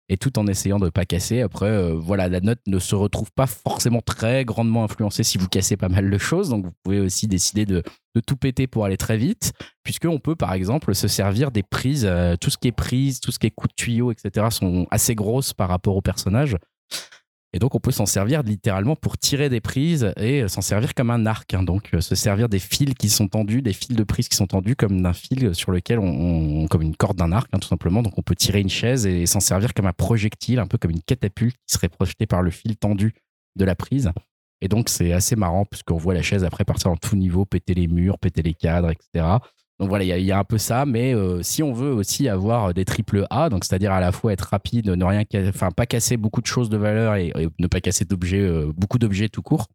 et 0.09 0.16
tout 0.16 0.39
en 0.39 0.47
essayant 0.47 0.78
de 0.78 0.85
ne 0.85 0.90
pas 0.90 1.05
casser. 1.05 1.40
Après, 1.40 1.66
euh, 1.66 1.94
voilà, 1.94 2.28
la 2.28 2.40
note 2.40 2.61
ne 2.66 2.78
se 2.78 2.94
retrouve 2.94 3.32
pas 3.32 3.47
forcément 3.47 4.01
très 4.01 4.44
grandement 4.44 4.85
influencée 4.85 5.24
si 5.24 5.36
vous 5.39 5.48
cassez 5.48 5.77
pas 5.77 5.89
mal 5.89 6.11
de 6.11 6.19
choses. 6.19 6.48
Donc, 6.48 6.66
vous 6.66 6.73
pouvez 6.82 7.01
aussi 7.01 7.27
décider 7.27 7.66
de, 7.66 7.82
tout 8.27 8.36
péter 8.36 8.66
pour 8.66 8.85
aller 8.85 8.97
très 8.97 9.19
vite, 9.19 9.53
puisqu'on 9.82 10.19
peut, 10.19 10.36
par 10.36 10.53
exemple, 10.53 10.94
se 10.94 11.09
servir 11.09 11.51
des 11.51 11.62
prises. 11.62 12.07
Euh, 12.07 12.36
tout 12.36 12.51
ce 12.51 12.57
qui 12.57 12.69
est 12.69 12.73
prise, 12.73 13.20
tout 13.20 13.32
ce 13.32 13.39
qui 13.39 13.47
est 13.47 13.51
coup 13.51 13.66
de 13.66 13.74
tuyau, 13.74 14.12
etc., 14.12 14.47
sont 14.51 14.86
assez 14.90 15.15
grosses 15.15 15.53
par 15.53 15.69
rapport 15.69 15.97
au 15.97 16.03
personnage. 16.03 16.57
Et 17.52 17.59
donc, 17.59 17.74
on 17.74 17.81
peut 17.81 17.90
s'en 17.90 18.06
servir 18.06 18.43
littéralement 18.43 18.97
pour 18.97 19.16
tirer 19.16 19.48
des 19.48 19.60
prises 19.60 20.12
et 20.16 20.47
s'en 20.48 20.60
servir 20.60 20.94
comme 20.94 21.10
un 21.10 21.24
arc. 21.27 21.55
Hein. 21.55 21.62
Donc, 21.62 21.90
euh, 21.94 22.01
se 22.01 22.14
servir 22.14 22.48
des 22.48 22.59
fils 22.59 22.93
qui 22.94 23.09
sont 23.09 23.28
tendus, 23.28 23.62
des 23.62 23.73
fils 23.73 23.97
de 23.97 24.05
prise 24.05 24.28
qui 24.28 24.36
sont 24.36 24.47
tendus 24.47 24.77
comme 24.77 25.01
d'un 25.01 25.12
fil 25.12 25.55
sur 25.55 25.73
lequel 25.73 25.98
on, 25.98 26.66
comme 26.66 26.82
une 26.82 26.97
corde 26.97 27.16
d'un 27.16 27.32
arc, 27.32 27.48
hein, 27.52 27.59
tout 27.59 27.68
simplement. 27.68 28.02
Donc, 28.02 28.18
on 28.18 28.23
peut 28.23 28.35
tirer 28.35 28.60
une 28.60 28.68
chaise 28.68 29.06
et 29.06 29.24
s'en 29.27 29.40
servir 29.40 29.73
comme 29.74 29.86
un 29.86 29.93
projectile, 29.93 30.59
un 30.59 30.66
peu 30.66 30.77
comme 30.77 30.90
une 30.90 31.02
catapulte 31.02 31.56
qui 31.66 31.74
serait 31.74 31.89
projetée 31.89 32.27
par 32.27 32.43
le 32.43 32.51
fil 32.51 32.77
tendu 32.77 33.14
de 33.56 33.64
la 33.64 33.74
prise. 33.74 34.10
Et 34.60 34.68
donc, 34.68 34.89
c'est 34.89 35.12
assez 35.12 35.36
marrant 35.36 35.64
puisqu'on 35.64 35.97
voit 35.97 36.14
la 36.14 36.23
chaise 36.23 36.44
après 36.44 36.64
partir 36.64 36.90
en 36.90 36.97
tout 36.97 37.16
niveau, 37.16 37.44
péter 37.44 37.74
les 37.74 37.86
murs, 37.89 38.18
péter 38.18 38.43
les 38.43 38.55
cadres, 38.55 38.90
etc. 38.90 39.39
Donc 39.78 39.90
voilà, 39.90 40.05
il 40.05 40.24
y, 40.24 40.32
a 40.32 40.39
un 40.39 40.44
peu 40.44 40.57
ça, 40.57 40.86
mais 40.86 41.15
euh, 41.15 41.43
si 41.43 41.62
on 41.62 41.74
veut 41.74 41.93
aussi 41.93 42.31
avoir 42.31 42.73
des 42.73 42.86
triple 42.86 43.27
A, 43.28 43.51
donc 43.51 43.62
c'est-à-dire 43.65 43.93
à 43.93 44.01
la 44.01 44.11
fois 44.11 44.32
être 44.32 44.48
rapide, 44.48 44.89
ne 44.89 45.05
rien, 45.05 45.23
enfin 45.48 45.70
pas 45.70 45.85
casser 45.85 46.16
beaucoup 46.16 46.40
de 46.40 46.47
choses 46.47 46.70
de 46.70 46.78
valeur 46.78 47.15
et, 47.16 47.31
ne 47.59 47.66
pas 47.66 47.82
casser 47.82 48.07
d'objets, 48.07 48.40
euh, 48.40 48.73
beaucoup 48.74 48.98
d'objets 48.98 49.28
tout 49.28 49.43
court, 49.43 49.66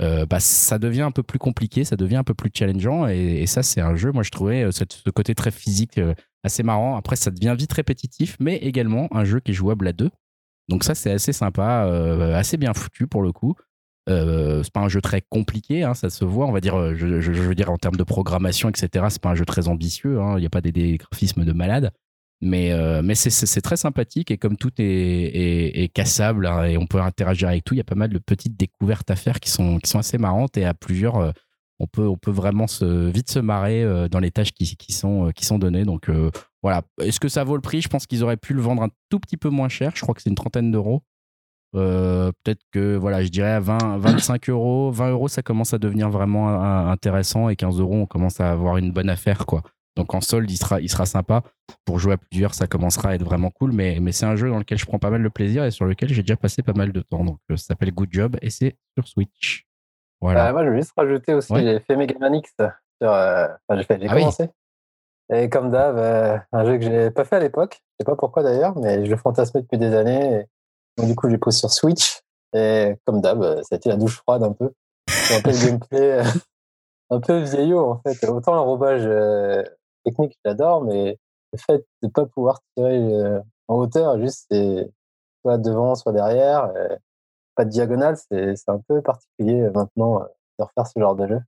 euh, 0.00 0.24
bah, 0.24 0.40
ça 0.40 0.78
devient 0.78 1.02
un 1.02 1.10
peu 1.10 1.22
plus 1.22 1.38
compliqué, 1.38 1.84
ça 1.84 1.96
devient 1.96 2.16
un 2.16 2.24
peu 2.24 2.32
plus 2.32 2.50
challengeant 2.54 3.06
et, 3.06 3.44
ça 3.46 3.62
c'est 3.62 3.82
un 3.82 3.94
jeu, 3.96 4.12
moi 4.12 4.22
je 4.22 4.30
trouvais 4.30 4.66
ce 4.72 5.10
côté 5.10 5.34
très 5.34 5.50
physique 5.50 6.00
assez 6.42 6.62
marrant. 6.62 6.96
Après 6.96 7.16
ça 7.16 7.30
devient 7.30 7.54
vite 7.56 7.72
répétitif, 7.74 8.38
mais 8.40 8.56
également 8.56 9.08
un 9.14 9.24
jeu 9.26 9.40
qui 9.40 9.50
est 9.50 9.54
jouable 9.54 9.86
à 9.88 9.92
deux. 9.92 10.10
Donc 10.70 10.84
ça 10.84 10.94
c'est 10.94 11.12
assez 11.12 11.34
sympa, 11.34 11.82
assez 12.34 12.56
bien 12.56 12.72
foutu 12.72 13.06
pour 13.06 13.20
le 13.20 13.32
coup. 13.32 13.54
Euh, 14.10 14.62
c'est 14.62 14.72
pas 14.72 14.80
un 14.80 14.88
jeu 14.88 15.00
très 15.00 15.22
compliqué, 15.22 15.82
hein, 15.82 15.94
ça 15.94 16.10
se 16.10 16.24
voit. 16.24 16.46
On 16.46 16.52
va 16.52 16.60
dire, 16.60 16.78
euh, 16.78 16.94
je, 16.94 17.06
veux 17.06 17.54
dire 17.54 17.70
en 17.70 17.78
termes 17.78 17.96
de 17.96 18.02
programmation, 18.02 18.68
etc. 18.68 19.06
C'est 19.08 19.22
pas 19.22 19.30
un 19.30 19.34
jeu 19.34 19.46
très 19.46 19.68
ambitieux. 19.68 20.20
Hein, 20.20 20.34
il 20.36 20.40
n'y 20.40 20.46
a 20.46 20.50
pas 20.50 20.60
des, 20.60 20.98
graphismes 20.98 21.44
de 21.44 21.52
malade, 21.52 21.90
mais 22.40 22.72
euh, 22.72 23.02
c'est 23.14 23.60
très 23.62 23.76
sympathique 23.76 24.30
et 24.30 24.36
comme 24.38 24.56
tout 24.56 24.72
est, 24.78 25.92
cassable 25.94 26.46
hein, 26.46 26.64
et 26.64 26.76
on 26.76 26.86
peut 26.86 27.00
interagir 27.00 27.48
avec 27.48 27.64
tout, 27.64 27.74
il 27.74 27.78
y 27.78 27.80
a 27.80 27.84
pas 27.84 27.94
mal 27.94 28.10
de 28.10 28.18
petites 28.18 28.56
découvertes 28.56 29.10
à 29.10 29.16
faire 29.16 29.40
qui 29.40 29.50
sont 29.50 29.80
assez 29.94 30.18
marrantes 30.18 30.56
et 30.56 30.64
à 30.64 30.74
plusieurs. 30.74 31.16
Euh, 31.16 31.32
on 31.80 31.86
peut, 31.86 32.30
vraiment 32.30 32.66
vite 32.80 33.30
se 33.30 33.40
marrer 33.40 33.84
dans 34.08 34.20
les 34.20 34.30
tâches 34.30 34.52
qui 34.52 34.92
sont 34.92 35.58
données. 35.58 35.84
Donc 35.84 36.08
voilà. 36.62 36.82
Est-ce 37.00 37.18
que 37.18 37.28
ça 37.28 37.42
vaut 37.42 37.56
le 37.56 37.60
prix? 37.60 37.82
Je 37.82 37.88
pense 37.88 38.06
qu'ils 38.06 38.22
auraient 38.22 38.36
pu 38.36 38.54
le 38.54 38.62
vendre 38.62 38.82
un 38.82 38.90
tout 39.10 39.18
petit 39.18 39.36
peu 39.36 39.48
moins 39.48 39.68
cher. 39.68 39.90
Je 39.94 40.00
crois 40.00 40.14
que 40.14 40.22
c'est 40.22 40.30
une 40.30 40.36
trentaine 40.36 40.70
d'euros. 40.70 41.02
Euh, 41.74 42.30
peut-être 42.42 42.62
que 42.72 42.96
voilà, 42.96 43.22
je 43.22 43.28
dirais 43.28 43.50
à 43.50 43.60
20, 43.60 43.98
25 43.98 44.48
euros, 44.50 44.90
20 44.92 45.10
euros, 45.10 45.28
ça 45.28 45.42
commence 45.42 45.74
à 45.74 45.78
devenir 45.78 46.08
vraiment 46.08 46.48
intéressant 46.88 47.48
et 47.48 47.56
15 47.56 47.80
euros, 47.80 47.96
on 47.96 48.06
commence 48.06 48.40
à 48.40 48.50
avoir 48.50 48.76
une 48.76 48.92
bonne 48.92 49.10
affaire 49.10 49.44
quoi. 49.44 49.62
Donc 49.96 50.12
en 50.14 50.20
solde, 50.20 50.50
il 50.50 50.56
sera, 50.56 50.80
il 50.80 50.88
sera 50.88 51.06
sympa. 51.06 51.42
Pour 51.84 51.98
jouer 51.98 52.14
à 52.14 52.16
plusieurs, 52.16 52.54
ça 52.54 52.66
commencera 52.66 53.10
à 53.10 53.14
être 53.14 53.24
vraiment 53.24 53.50
cool. 53.50 53.72
Mais, 53.72 53.98
mais 54.00 54.12
c'est 54.12 54.26
un 54.26 54.36
jeu 54.36 54.48
dans 54.50 54.58
lequel 54.58 54.78
je 54.78 54.86
prends 54.86 54.98
pas 54.98 55.10
mal 55.10 55.22
de 55.22 55.28
plaisir 55.28 55.64
et 55.64 55.70
sur 55.70 55.84
lequel 55.84 56.08
j'ai 56.08 56.22
déjà 56.22 56.36
passé 56.36 56.62
pas 56.62 56.72
mal 56.72 56.92
de 56.92 57.00
temps. 57.00 57.24
Donc 57.24 57.38
euh, 57.50 57.56
ça 57.56 57.66
s'appelle 57.66 57.92
Good 57.92 58.08
Job 58.10 58.36
et 58.42 58.50
c'est 58.50 58.76
sur 58.96 59.06
Switch. 59.06 59.66
Voilà. 60.20 60.48
Euh, 60.48 60.52
moi, 60.52 60.64
je 60.64 60.70
vais 60.70 60.76
juste 60.78 60.92
rajouter 60.96 61.34
aussi, 61.34 61.54
j'ai 61.54 61.80
fait 61.80 61.96
Mega 61.96 62.18
Man 62.18 62.34
X. 62.34 62.52
Sur, 63.00 63.12
j'ai 63.12 64.08
ah 64.08 64.14
commencé. 64.14 64.50
Et 65.32 65.48
comme 65.48 65.70
d'hab, 65.70 65.96
un 66.52 66.64
jeu 66.64 66.78
que 66.78 66.84
j'ai 66.84 67.10
pas 67.10 67.24
fait 67.24 67.36
à 67.36 67.40
l'époque. 67.40 67.80
Je 67.80 68.04
sais 68.04 68.04
pas 68.04 68.16
pourquoi 68.16 68.42
d'ailleurs, 68.42 68.76
mais 68.78 69.06
je 69.06 69.16
fantasmais 69.16 69.62
depuis 69.62 69.78
des 69.78 69.94
années. 69.94 70.44
Du 70.98 71.14
coup, 71.16 71.28
j'ai 71.28 71.38
pris 71.38 71.52
sur 71.52 71.70
Switch. 71.70 72.22
Et 72.54 72.94
comme 73.04 73.20
d'hab, 73.20 73.42
euh, 73.42 73.62
ça 73.62 73.74
a 73.74 73.76
été 73.76 73.88
la 73.88 73.96
douche 73.96 74.18
froide 74.18 74.44
un 74.44 74.52
peu. 74.52 74.72
Un 75.08 75.42
peu 75.42 75.50
le 75.50 75.66
gameplay, 75.66 76.20
euh, 76.20 76.24
un 77.10 77.20
peu 77.20 77.38
vieillot 77.38 77.90
en 77.90 78.00
fait. 78.00 78.28
Autant 78.28 78.54
l'enrobage 78.54 79.02
euh, 79.04 79.62
technique, 80.04 80.38
j'adore, 80.44 80.82
mais 80.84 81.18
le 81.52 81.58
fait 81.58 81.78
de 81.78 82.06
ne 82.06 82.08
pas 82.08 82.26
pouvoir 82.26 82.60
tirer 82.76 83.40
en 83.68 83.76
hauteur, 83.76 84.20
juste 84.20 84.46
c'est 84.50 84.88
soit 85.42 85.58
devant, 85.58 85.94
soit 85.94 86.12
derrière, 86.12 86.72
pas 87.54 87.64
de 87.64 87.70
diagonale, 87.70 88.16
c'est 88.16 88.68
un 88.68 88.80
peu 88.88 89.02
particulier 89.02 89.70
maintenant 89.70 90.20
de 90.58 90.64
refaire 90.64 90.86
ce 90.86 90.98
genre 90.98 91.14
de 91.14 91.28
jeu. 91.28 91.40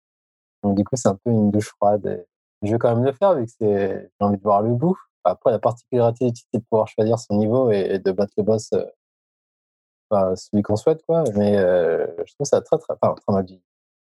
Donc 0.62 0.76
du 0.76 0.84
coup, 0.84 0.96
c'est 0.96 1.08
un 1.08 1.18
peu 1.24 1.30
une 1.30 1.50
douche 1.50 1.70
froide. 1.70 2.24
je 2.62 2.70
vais 2.70 2.78
quand 2.78 2.94
même 2.94 3.04
le 3.04 3.12
faire 3.12 3.34
vu 3.34 3.46
que 3.46 3.52
j'ai 3.60 4.08
envie 4.20 4.36
de 4.36 4.42
voir 4.42 4.62
le 4.62 4.74
bout. 4.74 4.96
Après, 5.24 5.50
la 5.50 5.58
particularité 5.58 6.32
c'est 6.34 6.60
de 6.60 6.64
pouvoir 6.70 6.86
choisir 6.86 7.18
son 7.18 7.36
niveau 7.36 7.70
et 7.72 7.98
de 7.98 8.12
battre 8.12 8.32
le 8.36 8.44
boss 8.44 8.70
celui 10.10 10.62
qu'on 10.62 10.76
souhaite, 10.76 11.04
quoi. 11.06 11.24
Mais 11.34 11.56
euh, 11.56 12.06
je 12.24 12.34
trouve 12.34 12.46
ça 12.46 12.60
très, 12.60 12.78
très, 12.78 12.94
enfin, 13.00 13.14
très 13.14 13.32
mal 13.32 13.44
dit. 13.44 13.62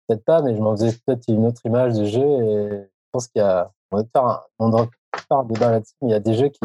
Peut-être 0.06 0.24
pas, 0.24 0.42
mais 0.42 0.56
je 0.56 0.60
m'en 0.60 0.76
faisais 0.76 0.92
peut-être 1.04 1.28
une 1.28 1.46
autre 1.46 1.64
image 1.64 1.94
du 1.94 2.06
jeu 2.06 2.22
et 2.22 2.70
je 2.70 3.10
pense 3.12 3.28
qu'il 3.28 3.40
y 3.40 3.44
a, 3.44 3.70
on 3.90 3.98
va 3.98 4.04
faire 4.04 4.24
un, 4.24 4.42
on 4.58 5.44
débat 5.44 5.70
là-dessus, 5.70 5.94
mais 6.02 6.08
il 6.08 6.12
y 6.12 6.14
a 6.14 6.20
des 6.20 6.34
jeux 6.34 6.48
qui 6.48 6.60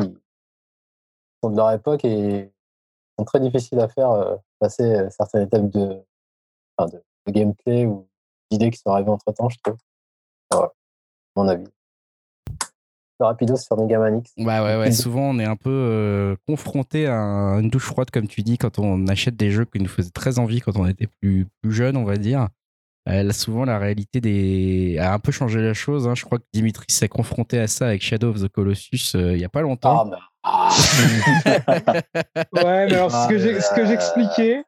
sont 1.42 1.50
de 1.50 1.58
leur 1.58 1.72
époque 1.72 2.06
et 2.06 2.54
sont 3.18 3.26
très 3.26 3.40
difficiles 3.40 3.80
à 3.80 3.88
faire 3.90 4.12
euh, 4.12 4.36
passer 4.60 4.84
euh, 4.84 5.10
certaines 5.10 5.44
étapes 5.44 5.70
de, 5.70 6.02
enfin, 6.78 6.90
de, 6.90 7.32
gameplay 7.32 7.86
ou 7.86 8.08
d'idées 8.52 8.72
qui 8.72 8.80
sont 8.80 8.92
arrivées 8.92 9.12
entre 9.12 9.32
temps, 9.32 9.50
je 9.50 9.58
trouve. 9.64 9.78
Voilà, 10.52 10.72
mon 11.36 11.48
avis 11.48 11.68
rapidos 13.20 13.58
sur 13.58 13.78
Megaman 13.78 14.20
X. 14.20 14.32
Ouais, 14.38 14.46
ouais, 14.46 14.78
ouais. 14.78 14.92
Souvent, 14.92 15.30
on 15.30 15.40
est 15.40 15.46
un 15.46 15.56
peu 15.56 15.70
euh, 15.70 16.36
confronté 16.48 17.08
à 17.08 17.16
une 17.60 17.70
douche 17.70 17.86
froide, 17.86 18.10
comme 18.12 18.28
tu 18.28 18.42
dis, 18.42 18.58
quand 18.58 18.80
on 18.80 19.08
achète 19.08 19.36
des 19.36 19.52
jeux 19.52 19.66
qui 19.66 19.80
nous 19.80 19.88
faisaient 19.88 20.12
très 20.12 20.40
envie 20.40 20.60
quand 20.60 20.76
on 20.78 20.88
était 20.88 21.08
plus, 21.22 21.48
plus 21.62 21.72
jeune, 21.72 21.98
on 21.98 22.04
va 22.04 22.18
dire. 22.18 22.50
Euh, 23.10 23.24
là, 23.24 23.34
souvent, 23.34 23.66
la 23.66 23.80
réalité 23.80 24.22
des... 24.22 24.98
a 24.98 25.14
un 25.14 25.20
peu 25.20 25.32
changé 25.32 25.62
la 25.62 25.74
chose. 25.74 26.08
Hein. 26.08 26.16
Je 26.16 26.24
crois 26.24 26.40
que 26.40 26.46
Dimitri 26.54 26.86
s'est 26.90 27.10
confronté 27.10 27.60
à 27.60 27.68
ça 27.68 27.88
avec 27.88 28.02
Shadow 28.02 28.30
of 28.30 28.42
the 28.42 28.48
Colossus 28.48 29.16
euh, 29.16 29.34
il 29.34 29.40
n'y 29.40 29.46
a 29.46 29.50
pas 29.50 29.62
longtemps. 29.62 30.10
Ah, 30.44 30.70
ouais, 32.54 32.88
mais 32.88 32.96
alors 32.96 33.12
ce 33.12 33.76
que 33.76 33.86
j'expliquais, 33.86 34.64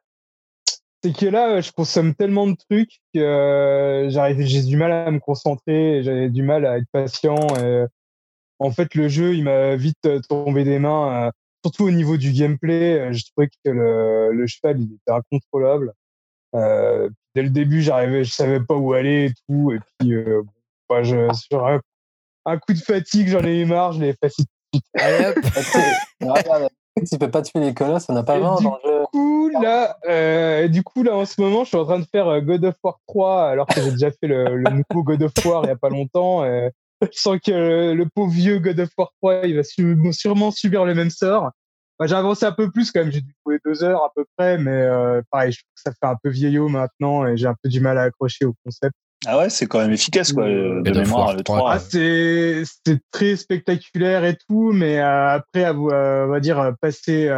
c'est 1.02 1.16
que 1.16 1.26
là, 1.26 1.60
je 1.60 1.70
consomme 1.72 2.14
tellement 2.14 2.46
de 2.46 2.56
trucs 2.68 3.00
que 3.14 4.08
j'ai 4.10 4.62
du 4.62 4.76
mal 4.76 4.92
à 4.92 5.10
me 5.10 5.18
concentrer, 5.18 6.02
j'avais 6.02 6.28
du 6.30 6.42
mal 6.42 6.66
à 6.66 6.78
être 6.78 6.88
patient. 6.92 7.36
Et 7.58 7.84
en 8.58 8.70
fait, 8.70 8.94
le 8.94 9.08
jeu, 9.08 9.34
il 9.34 9.44
m'a 9.44 9.76
vite 9.76 10.06
euh, 10.06 10.20
tombé 10.28 10.64
des 10.64 10.78
mains, 10.78 11.26
euh, 11.26 11.30
surtout 11.64 11.84
au 11.84 11.90
niveau 11.90 12.16
du 12.16 12.32
gameplay. 12.32 12.98
Euh, 12.98 13.12
je 13.12 13.24
trouvais 13.30 13.48
que 13.48 13.70
le, 13.70 14.32
le 14.32 14.46
cheval, 14.46 14.80
il 14.80 14.94
était 14.94 15.12
incontrôlable. 15.12 15.92
Euh, 16.54 17.10
dès 17.34 17.42
le 17.42 17.50
début, 17.50 17.82
j'arrivais, 17.82 18.24
je 18.24 18.32
savais 18.32 18.60
pas 18.60 18.74
où 18.74 18.92
aller 18.92 19.26
et 19.26 19.32
tout. 19.46 19.72
Et 19.72 19.80
puis, 19.98 20.14
euh, 20.14 20.42
bah, 20.88 21.02
je, 21.02 21.32
sur 21.34 21.66
un, 21.66 21.80
coup 22.58 22.72
de 22.72 22.78
fatigue, 22.78 23.28
j'en 23.28 23.44
ai 23.44 23.60
eu 23.60 23.66
marre, 23.66 23.92
je 23.92 24.00
l'ai 24.00 24.14
facile. 24.14 24.46
tu 27.06 27.18
peux 27.18 27.30
pas 27.30 27.42
tuer 27.42 27.60
les 27.60 27.74
colosses, 27.74 28.06
on 28.08 28.14
n'a 28.14 28.22
pas 28.22 28.38
vraiment 28.38 28.60
dans 28.60 28.78
le 28.82 28.90
jeu. 28.90 29.04
Coup, 29.12 29.50
là, 29.62 29.98
euh, 30.08 30.68
du 30.68 30.82
coup, 30.82 31.02
là, 31.02 31.14
en 31.14 31.26
ce 31.26 31.40
moment, 31.40 31.64
je 31.64 31.68
suis 31.68 31.76
en 31.76 31.84
train 31.84 31.98
de 31.98 32.06
faire 32.10 32.40
God 32.40 32.64
of 32.64 32.74
War 32.82 32.98
3, 33.06 33.48
alors 33.48 33.66
que 33.66 33.82
j'ai 33.82 33.90
déjà 33.90 34.10
fait 34.10 34.26
le, 34.26 34.56
le, 34.56 34.70
nouveau 34.70 35.02
God 35.02 35.22
of 35.22 35.32
War 35.44 35.64
il 35.64 35.68
y 35.68 35.70
a 35.70 35.76
pas 35.76 35.90
longtemps. 35.90 36.44
Et 36.44 36.70
je 37.12 37.18
sens 37.18 37.38
que 37.44 37.92
le 37.92 38.06
pauvre 38.14 38.32
vieux 38.32 38.58
God 38.58 38.80
of 38.80 38.90
War 38.96 39.12
3, 39.22 39.46
il 39.46 39.56
va 39.56 39.62
sûrement 40.12 40.50
subir 40.50 40.84
le 40.84 40.94
même 40.94 41.10
sort. 41.10 41.50
j'ai 42.02 42.14
avancé 42.14 42.46
un 42.46 42.52
peu 42.52 42.70
plus 42.70 42.90
quand 42.92 43.00
même, 43.00 43.12
j'ai 43.12 43.20
dû 43.20 43.34
jouer 43.44 43.58
deux 43.64 43.84
heures 43.84 44.02
à 44.04 44.10
peu 44.14 44.24
près, 44.36 44.58
mais 44.58 44.70
euh, 44.70 45.22
pareil, 45.30 45.52
je 45.52 45.58
trouve 45.58 45.72
que 45.74 45.82
ça 45.82 45.92
fait 45.92 46.12
un 46.12 46.16
peu 46.22 46.30
vieillot 46.30 46.68
maintenant 46.68 47.26
et 47.26 47.36
j'ai 47.36 47.46
un 47.46 47.56
peu 47.62 47.68
du 47.68 47.80
mal 47.80 47.98
à 47.98 48.02
accrocher 48.02 48.44
au 48.44 48.54
concept. 48.64 48.94
Ah 49.26 49.38
ouais, 49.38 49.48
c'est 49.48 49.66
quand 49.66 49.80
même 49.80 49.92
efficace 49.92 50.32
quoi, 50.32 50.44
de 50.44 50.90
mémoire 50.90 51.34
le 51.34 51.42
3. 51.42 51.72
Ah, 51.72 51.78
c'est 51.78 52.64
très 53.10 53.36
spectaculaire 53.36 54.24
et 54.24 54.36
tout, 54.48 54.72
mais 54.72 55.00
euh, 55.00 55.28
après, 55.30 55.70
on 55.70 56.28
va 56.28 56.40
dire 56.40 56.72
passer 56.80 57.28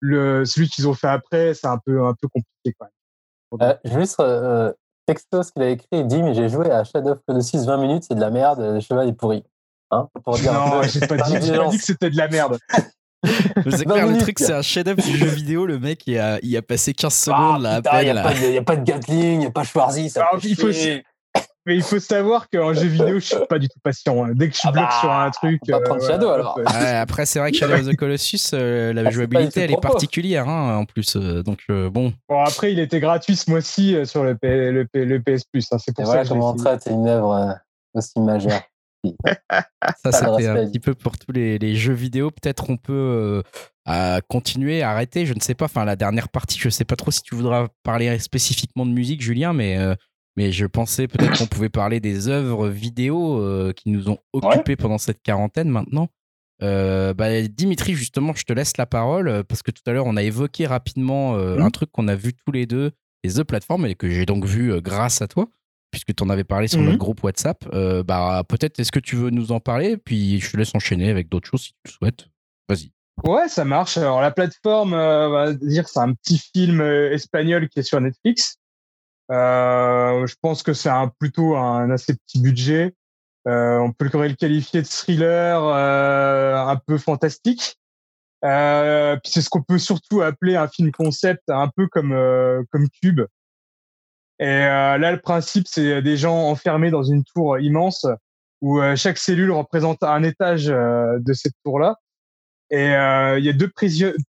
le 0.00 0.44
celui 0.44 0.68
qu'ils 0.68 0.86
ont 0.88 0.94
fait 0.94 1.08
après, 1.08 1.54
c'est 1.54 1.66
un 1.66 1.78
peu 1.84 2.04
un 2.04 2.14
peu 2.14 2.28
compliqué 2.28 2.76
quand 2.78 2.86
même. 2.86 2.92
Euh, 3.62 3.74
juste 3.84 4.20
euh, 4.20 4.72
texto 5.08 5.42
ce 5.42 5.50
qu'il 5.52 5.62
a 5.62 5.70
écrit, 5.70 5.88
il 5.92 6.06
dit 6.06 6.22
mais 6.22 6.34
j'ai 6.34 6.48
joué 6.48 6.70
à 6.70 6.84
Shadow 6.84 7.12
of 7.12 7.18
the 7.26 7.40
6 7.40 7.66
20 7.66 7.78
minutes, 7.78 8.04
c'est 8.06 8.14
de 8.14 8.20
la 8.20 8.30
merde, 8.30 8.60
le 8.60 8.80
cheval 8.80 9.08
est 9.08 9.12
pourri. 9.12 9.42
Hein, 9.90 10.06
pour 10.22 10.36
dire 10.36 10.52
non, 10.52 10.82
j'ai 10.82 11.00
pas, 11.00 11.16
dit, 11.16 11.32
pas 11.32 11.70
dit 11.70 11.78
que 11.78 11.84
c'était 11.84 12.10
de 12.10 12.16
la 12.16 12.28
merde. 12.28 12.58
C'est 13.68 13.84
clair, 13.84 14.06
le 14.06 14.18
truc, 14.18 14.38
c'est 14.38 14.52
un 14.52 14.62
chef-d'œuvre 14.62 15.02
du 15.02 15.16
jeu 15.16 15.26
vidéo. 15.26 15.66
Le 15.66 15.80
mec, 15.80 16.06
il 16.06 16.16
a, 16.20 16.38
il 16.40 16.56
a 16.56 16.62
passé 16.62 16.94
15 16.94 17.12
secondes 17.12 17.62
là, 17.62 17.80
à 17.84 18.02
Il 18.04 18.12
n'y 18.52 18.56
a, 18.56 18.62
pas 18.62 18.76
de 18.76 18.84
Gatling, 18.84 19.32
il 19.32 19.38
n'y 19.38 19.46
a 19.46 19.50
pas 19.50 19.64
Schwarzy. 19.64 20.08
Ça 20.08 20.30
il 20.44 20.54
faut, 20.54 20.68
mais 21.68 21.76
il 21.76 21.82
faut 21.82 22.00
savoir 22.00 22.48
qu'en 22.48 22.72
jeu 22.72 22.86
vidéo, 22.86 23.20
je 23.20 23.26
suis 23.26 23.36
pas 23.46 23.58
du 23.58 23.68
tout 23.68 23.78
patient. 23.82 24.24
Hein. 24.24 24.32
Dès 24.34 24.48
que 24.48 24.54
je 24.54 24.58
suis 24.58 24.68
ah 24.68 24.72
bloqué 24.72 24.92
sur 25.00 25.12
un 25.12 25.26
bah, 25.26 25.30
truc. 25.30 25.60
On 25.68 25.72
va 25.72 25.80
prendre 25.80 26.02
euh, 26.02 26.08
Shadow 26.08 26.28
alors. 26.30 26.58
après, 26.66 27.26
c'est 27.26 27.38
vrai 27.38 27.50
que 27.52 27.58
Shadow 27.58 27.74
of 27.74 27.86
the 27.86 27.94
Colossus, 27.94 28.50
euh, 28.54 28.94
la 28.94 29.02
ah, 29.04 29.10
jouabilité, 29.10 29.60
elle 29.60 29.72
est 29.72 29.80
particulière 29.80 30.48
hein, 30.48 30.78
en 30.78 30.84
plus. 30.86 31.16
Euh, 31.16 31.42
donc 31.42 31.60
bon. 31.68 32.14
Bon, 32.26 32.42
après, 32.42 32.72
il 32.72 32.78
était 32.78 33.00
gratuit 33.00 33.36
ce 33.36 33.50
mois-ci 33.50 33.94
sur 34.06 34.24
le, 34.24 34.38
le, 34.42 35.18
PS 35.18 35.44
Plus. 35.44 35.66
Hein. 35.70 35.76
C'est 35.78 35.94
pour 35.94 36.06
ça 36.06 36.22
que 36.22 36.28
comment 36.28 36.54
traite 36.54 36.88
une 36.90 37.06
œuvre 37.06 37.58
aussi 37.92 38.18
majeure. 38.18 38.62
ça, 40.02 40.10
c'était 40.10 40.48
un 40.48 40.66
petit 40.66 40.80
peu 40.80 40.94
pour 40.94 41.18
tous 41.18 41.32
les, 41.32 41.58
les 41.58 41.76
jeux 41.76 41.92
vidéo. 41.92 42.30
Peut-être 42.30 42.70
on 42.70 42.78
peut 42.78 43.42
à 43.84 44.22
continuer, 44.26 44.82
arrêter. 44.82 45.26
Je 45.26 45.34
ne 45.34 45.40
sais 45.40 45.54
pas. 45.54 45.66
Enfin, 45.66 45.84
la 45.84 45.96
dernière 45.96 46.30
partie, 46.30 46.58
je 46.58 46.68
ne 46.68 46.70
sais 46.70 46.86
pas 46.86 46.96
trop 46.96 47.10
si 47.10 47.20
tu 47.20 47.34
voudras 47.34 47.68
parler 47.82 48.18
spécifiquement 48.18 48.86
de 48.86 48.90
musique, 48.90 49.20
Julien, 49.20 49.52
mais 49.52 49.76
mais 50.38 50.52
je 50.52 50.66
pensais 50.66 51.08
peut-être 51.08 51.36
qu'on 51.36 51.46
pouvait 51.46 51.68
parler 51.68 51.98
des 51.98 52.28
œuvres 52.28 52.68
vidéo 52.68 53.42
euh, 53.42 53.72
qui 53.72 53.90
nous 53.90 54.08
ont 54.08 54.18
occupés 54.32 54.76
pendant 54.76 54.96
cette 54.96 55.20
quarantaine 55.20 55.68
maintenant. 55.68 56.10
Euh, 56.62 57.12
bah, 57.12 57.42
Dimitri, 57.42 57.94
justement, 57.94 58.32
je 58.36 58.44
te 58.44 58.52
laisse 58.52 58.76
la 58.76 58.86
parole 58.86 59.26
euh, 59.26 59.42
parce 59.42 59.64
que 59.64 59.72
tout 59.72 59.82
à 59.88 59.92
l'heure, 59.92 60.06
on 60.06 60.16
a 60.16 60.22
évoqué 60.22 60.68
rapidement 60.68 61.32
mmh. 61.32 61.60
un 61.60 61.70
truc 61.70 61.90
qu'on 61.90 62.06
a 62.06 62.14
vu 62.14 62.34
tous 62.34 62.52
les 62.52 62.66
deux, 62.66 62.92
les 63.24 63.32
The 63.32 63.42
Platforms, 63.42 63.84
et 63.86 63.96
que 63.96 64.08
j'ai 64.08 64.26
donc 64.26 64.44
vu 64.44 64.80
grâce 64.80 65.22
à 65.22 65.26
toi, 65.26 65.48
puisque 65.90 66.14
tu 66.14 66.22
en 66.22 66.30
avais 66.30 66.44
parlé 66.44 66.68
sur 66.68 66.78
notre 66.78 66.94
mmh. 66.94 66.98
groupe 66.98 67.24
WhatsApp. 67.24 67.68
bah, 68.06 68.44
Peut-être 68.48 68.78
est-ce 68.78 68.92
que 68.92 69.00
tu 69.00 69.16
veux 69.16 69.30
nous 69.30 69.50
en 69.50 69.58
parler, 69.58 69.96
puis 69.96 70.38
je 70.38 70.52
te 70.52 70.56
laisse 70.56 70.72
enchaîner 70.72 71.10
avec 71.10 71.28
d'autres 71.28 71.48
choses 71.48 71.62
si 71.62 71.70
tu 71.70 71.78
le 71.86 71.90
souhaites. 71.90 72.28
Vas-y. 72.68 72.92
Ouais, 73.24 73.48
ça 73.48 73.64
marche. 73.64 73.98
Alors, 73.98 74.20
la 74.20 74.30
plateforme, 74.30 74.92
on 74.92 75.30
va 75.30 75.52
dire, 75.52 75.88
c'est 75.88 75.98
un 75.98 76.14
petit 76.14 76.38
film 76.38 76.80
espagnol 76.80 77.68
qui 77.68 77.80
est 77.80 77.82
sur 77.82 78.00
Netflix. 78.00 78.57
Euh, 79.30 80.26
je 80.26 80.34
pense 80.40 80.62
que 80.62 80.72
c'est 80.72 80.88
un, 80.88 81.08
plutôt 81.08 81.56
un 81.56 81.90
assez 81.90 82.14
petit 82.14 82.40
budget. 82.40 82.94
Euh, 83.46 83.78
on 83.78 83.92
peut 83.92 84.04
le 84.04 84.34
qualifier 84.34 84.82
de 84.82 84.86
thriller 84.86 85.62
euh, 85.62 86.56
un 86.56 86.76
peu 86.76 86.98
fantastique. 86.98 87.78
Euh, 88.44 89.16
c'est 89.24 89.40
ce 89.40 89.50
qu'on 89.50 89.62
peut 89.62 89.78
surtout 89.78 90.22
appeler 90.22 90.56
un 90.56 90.68
film 90.68 90.92
concept, 90.92 91.42
un 91.48 91.68
peu 91.74 91.88
comme 91.88 92.12
euh, 92.12 92.62
comme 92.70 92.88
Cube. 93.02 93.22
Et 94.38 94.46
euh, 94.46 94.98
là, 94.98 95.12
le 95.12 95.20
principe, 95.20 95.66
c'est 95.66 96.00
des 96.02 96.16
gens 96.16 96.48
enfermés 96.48 96.90
dans 96.90 97.02
une 97.02 97.24
tour 97.24 97.58
immense 97.58 98.06
où 98.60 98.80
chaque 98.96 99.18
cellule 99.18 99.52
représente 99.52 100.02
un 100.02 100.22
étage 100.24 100.66
de 100.66 101.32
cette 101.32 101.54
tour-là. 101.64 101.96
Et 102.70 102.94
euh, 102.94 103.38
il 103.38 103.44
y 103.44 103.48
a 103.48 103.52
deux, 103.54 103.70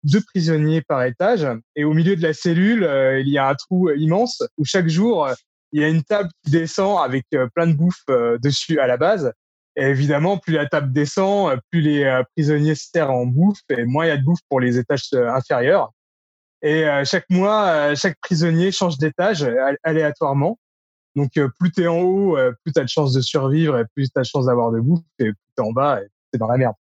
deux, 0.03 0.21
prisonniers 0.21 0.81
par 0.81 1.03
étage. 1.03 1.45
Et 1.75 1.83
au 1.83 1.93
milieu 1.93 2.15
de 2.15 2.23
la 2.23 2.33
cellule, 2.33 2.83
euh, 2.85 3.19
il 3.19 3.27
y 3.27 3.37
a 3.37 3.49
un 3.49 3.55
trou 3.55 3.91
immense 3.91 4.41
où 4.57 4.63
chaque 4.63 4.87
jour, 4.87 5.25
euh, 5.25 5.33
il 5.73 5.81
y 5.81 5.83
a 5.83 5.89
une 5.89 6.03
table 6.03 6.29
qui 6.43 6.51
descend 6.51 7.03
avec 7.03 7.25
plein 7.53 7.67
de 7.67 7.73
bouffe 7.73 8.03
dessus 8.41 8.79
à 8.79 8.87
la 8.87 8.97
base. 8.97 9.31
Et 9.75 9.83
évidemment, 9.83 10.39
plus 10.39 10.53
la 10.53 10.65
table 10.65 10.91
descend, 10.91 11.59
plus 11.69 11.81
les 11.81 12.21
prisonniers 12.35 12.73
se 12.73 12.89
terrent 12.91 13.11
en 13.11 13.27
bouffe 13.27 13.59
et 13.69 13.85
moins 13.85 14.05
il 14.05 14.07
y 14.07 14.11
a 14.11 14.17
de 14.17 14.23
bouffe 14.23 14.39
pour 14.49 14.59
les 14.59 14.79
étages 14.79 15.13
inférieurs. 15.13 15.91
Et 16.63 16.85
chaque 17.03 17.29
mois, 17.29 17.93
chaque 17.93 18.17
prisonnier 18.19 18.71
change 18.71 18.97
d'étage 18.97 19.47
aléatoirement. 19.83 20.57
Donc, 21.15 21.33
plus 21.59 21.71
tu 21.71 21.83
es 21.83 21.87
en 21.87 21.99
haut, 21.99 22.35
plus 22.63 22.73
tu 22.73 22.79
as 22.79 22.83
de 22.83 22.89
chances 22.89 23.13
de 23.13 23.21
survivre 23.21 23.77
et 23.77 23.83
plus 23.93 24.09
tu 24.09 24.17
as 24.17 24.21
de 24.21 24.27
chances 24.27 24.47
d'avoir 24.47 24.71
de 24.71 24.79
bouffe. 24.79 25.03
Et 25.19 25.25
plus 25.25 25.35
tu 25.55 25.63
es 25.63 25.67
en 25.67 25.71
bas, 25.71 25.99
c'est 26.33 26.39
dans 26.39 26.47
la 26.47 26.57
merde. 26.57 26.73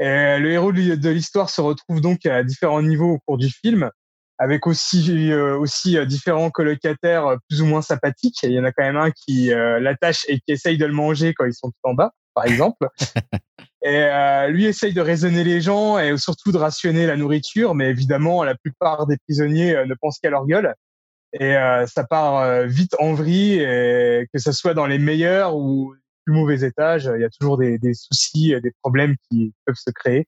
Et 0.00 0.38
le 0.38 0.52
héros 0.52 0.72
de 0.72 1.08
l'histoire 1.08 1.50
se 1.50 1.60
retrouve 1.60 2.00
donc 2.00 2.24
à 2.26 2.44
différents 2.44 2.82
niveaux 2.82 3.14
au 3.14 3.18
cours 3.18 3.38
du 3.38 3.50
film, 3.50 3.90
avec 4.38 4.66
aussi 4.66 5.32
euh, 5.32 5.58
aussi 5.58 5.98
euh, 5.98 6.04
différents 6.04 6.50
colocataires 6.50 7.26
euh, 7.26 7.36
plus 7.48 7.60
ou 7.60 7.66
moins 7.66 7.82
sympathiques. 7.82 8.38
il 8.44 8.52
y 8.52 8.60
en 8.60 8.64
a 8.64 8.72
quand 8.72 8.84
même 8.84 8.96
un 8.96 9.10
qui 9.10 9.48
l'attache 9.48 10.24
et 10.28 10.38
qui 10.38 10.52
essaye 10.52 10.78
de 10.78 10.86
le 10.86 10.92
manger 10.92 11.34
quand 11.34 11.44
ils 11.44 11.54
sont 11.54 11.70
tout 11.70 11.90
en 11.90 11.94
bas, 11.94 12.12
par 12.34 12.46
exemple. 12.46 12.88
et 13.82 14.08
lui 14.48 14.66
essaye 14.66 14.92
de 14.92 15.00
raisonner 15.00 15.44
les 15.44 15.60
gens 15.60 15.98
et 15.98 16.16
surtout 16.16 16.52
de 16.52 16.58
rationner 16.58 17.06
la 17.06 17.16
nourriture, 17.16 17.74
mais 17.74 17.90
évidemment 17.90 18.44
la 18.44 18.54
plupart 18.54 19.06
des 19.06 19.16
prisonniers 19.18 19.84
ne 19.86 19.94
pensent 19.94 20.18
qu'à 20.18 20.30
leur 20.30 20.46
gueule. 20.46 20.74
Et 21.32 21.54
ça 21.86 22.04
part 22.04 22.66
vite 22.66 22.94
en 22.98 23.12
vrille, 23.14 23.60
et 23.60 24.26
que 24.32 24.38
ce 24.38 24.52
soit 24.52 24.74
dans 24.74 24.86
les 24.86 24.98
meilleurs 24.98 25.56
ou 25.56 25.94
mauvais 26.32 26.66
étages, 26.66 27.10
il 27.14 27.20
y 27.20 27.24
a 27.24 27.30
toujours 27.30 27.58
des, 27.58 27.78
soucis, 27.94 28.54
des 28.62 28.72
problèmes 28.82 29.16
qui 29.30 29.52
peuvent 29.64 29.76
se 29.76 29.90
créer. 29.90 30.26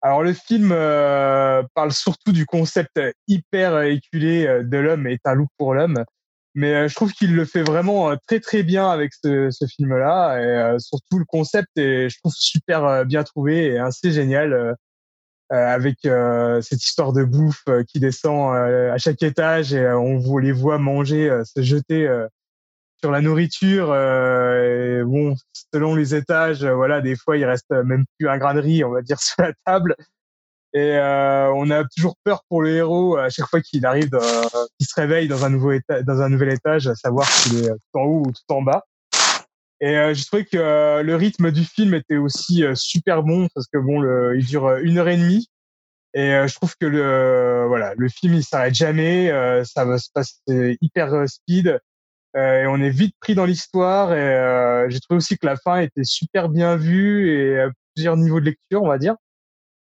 Alors 0.00 0.22
le 0.22 0.32
film 0.32 0.70
euh, 0.72 1.62
parle 1.74 1.92
surtout 1.92 2.30
du 2.32 2.46
concept 2.46 3.00
hyper 3.26 3.82
éculé 3.82 4.46
euh, 4.46 4.62
de 4.62 4.76
l'homme 4.76 5.08
est 5.08 5.26
un 5.26 5.34
loup 5.34 5.48
pour 5.56 5.74
l'homme, 5.74 6.04
mais 6.54 6.72
euh, 6.72 6.88
je 6.88 6.94
trouve 6.94 7.12
qu'il 7.12 7.34
le 7.34 7.44
fait 7.44 7.62
vraiment 7.62 8.16
très 8.28 8.38
très 8.38 8.62
bien 8.62 8.88
avec 8.88 9.12
ce, 9.12 9.50
film-là 9.76 10.74
et 10.74 10.78
surtout 10.78 11.18
le 11.18 11.24
concept 11.24 11.68
est 11.76 12.08
je 12.08 12.18
trouve 12.20 12.32
super 12.36 13.04
bien 13.06 13.24
trouvé 13.24 13.66
et 13.66 13.78
assez 13.78 14.12
génial 14.12 14.76
avec 15.50 15.96
cette 16.02 16.84
histoire 16.84 17.12
de 17.12 17.24
bouffe 17.24 17.64
qui 17.88 18.00
descend 18.00 18.54
à 18.54 18.98
chaque 18.98 19.22
étage 19.22 19.72
et 19.72 19.88
on 19.92 20.18
vous 20.18 20.38
les 20.38 20.52
voit 20.52 20.78
manger, 20.78 21.42
se 21.44 21.62
jeter 21.62 22.08
sur 23.00 23.12
la 23.12 23.20
nourriture, 23.20 23.90
euh, 23.92 25.04
bon, 25.04 25.34
selon 25.72 25.94
les 25.94 26.14
étages, 26.14 26.64
euh, 26.64 26.74
voilà, 26.74 27.00
des 27.00 27.16
fois 27.16 27.36
il 27.36 27.44
reste 27.44 27.70
même 27.70 28.04
plus 28.18 28.28
un 28.28 28.38
grain 28.38 28.56
on 28.56 28.90
va 28.90 29.02
dire, 29.02 29.20
sur 29.20 29.42
la 29.42 29.52
table. 29.64 29.94
Et 30.74 30.96
euh, 30.96 31.50
on 31.54 31.70
a 31.70 31.84
toujours 31.84 32.16
peur 32.24 32.42
pour 32.48 32.60
le 32.60 32.70
héros 32.70 33.16
à 33.16 33.30
chaque 33.30 33.48
fois 33.48 33.60
qu'il 33.60 33.86
arrive, 33.86 34.10
qu'il 34.10 34.86
se 34.86 34.94
réveille 35.00 35.26
dans 35.26 35.44
un 35.44 35.50
nouveau 35.50 35.72
étage, 35.72 36.04
dans 36.04 36.20
un 36.20 36.28
nouvel 36.28 36.52
étage, 36.52 36.86
à 36.88 36.94
savoir 36.94 37.26
s'il 37.26 37.64
est 37.64 37.68
tout 37.68 37.98
en 37.98 38.02
haut 38.02 38.22
ou 38.26 38.32
tout 38.32 38.54
en 38.54 38.62
bas. 38.62 38.84
Et 39.80 39.96
euh, 39.96 40.12
j'ai 40.12 40.24
trouvé 40.24 40.44
que 40.44 41.00
le 41.00 41.16
rythme 41.16 41.52
du 41.52 41.64
film 41.64 41.94
était 41.94 42.16
aussi 42.16 42.64
super 42.74 43.22
bon 43.22 43.48
parce 43.54 43.66
que 43.68 43.78
bon, 43.78 44.00
le, 44.00 44.36
il 44.36 44.44
dure 44.44 44.76
une 44.78 44.98
heure 44.98 45.08
et 45.08 45.16
demie. 45.16 45.48
Et 46.14 46.30
je 46.46 46.54
trouve 46.54 46.74
que 46.78 46.86
le 46.86 47.64
voilà, 47.68 47.94
le 47.96 48.08
film 48.08 48.34
il 48.34 48.44
s'arrête 48.44 48.74
jamais, 48.74 49.30
ça 49.64 49.84
va 49.84 49.98
se 49.98 50.08
passer 50.12 50.76
hyper 50.82 51.28
speed. 51.28 51.80
Euh, 52.38 52.62
et 52.62 52.66
on 52.66 52.76
est 52.76 52.90
vite 52.90 53.14
pris 53.20 53.34
dans 53.34 53.44
l'histoire. 53.44 54.12
Et 54.12 54.16
euh, 54.16 54.88
j'ai 54.88 55.00
trouvé 55.00 55.16
aussi 55.18 55.36
que 55.36 55.46
la 55.46 55.56
fin 55.56 55.80
était 55.80 56.04
super 56.04 56.48
bien 56.48 56.76
vue 56.76 57.30
et 57.30 57.60
à 57.60 57.70
plusieurs 57.94 58.16
niveaux 58.16 58.40
de 58.40 58.46
lecture, 58.46 58.82
on 58.82 58.88
va 58.88 58.98
dire. 58.98 59.16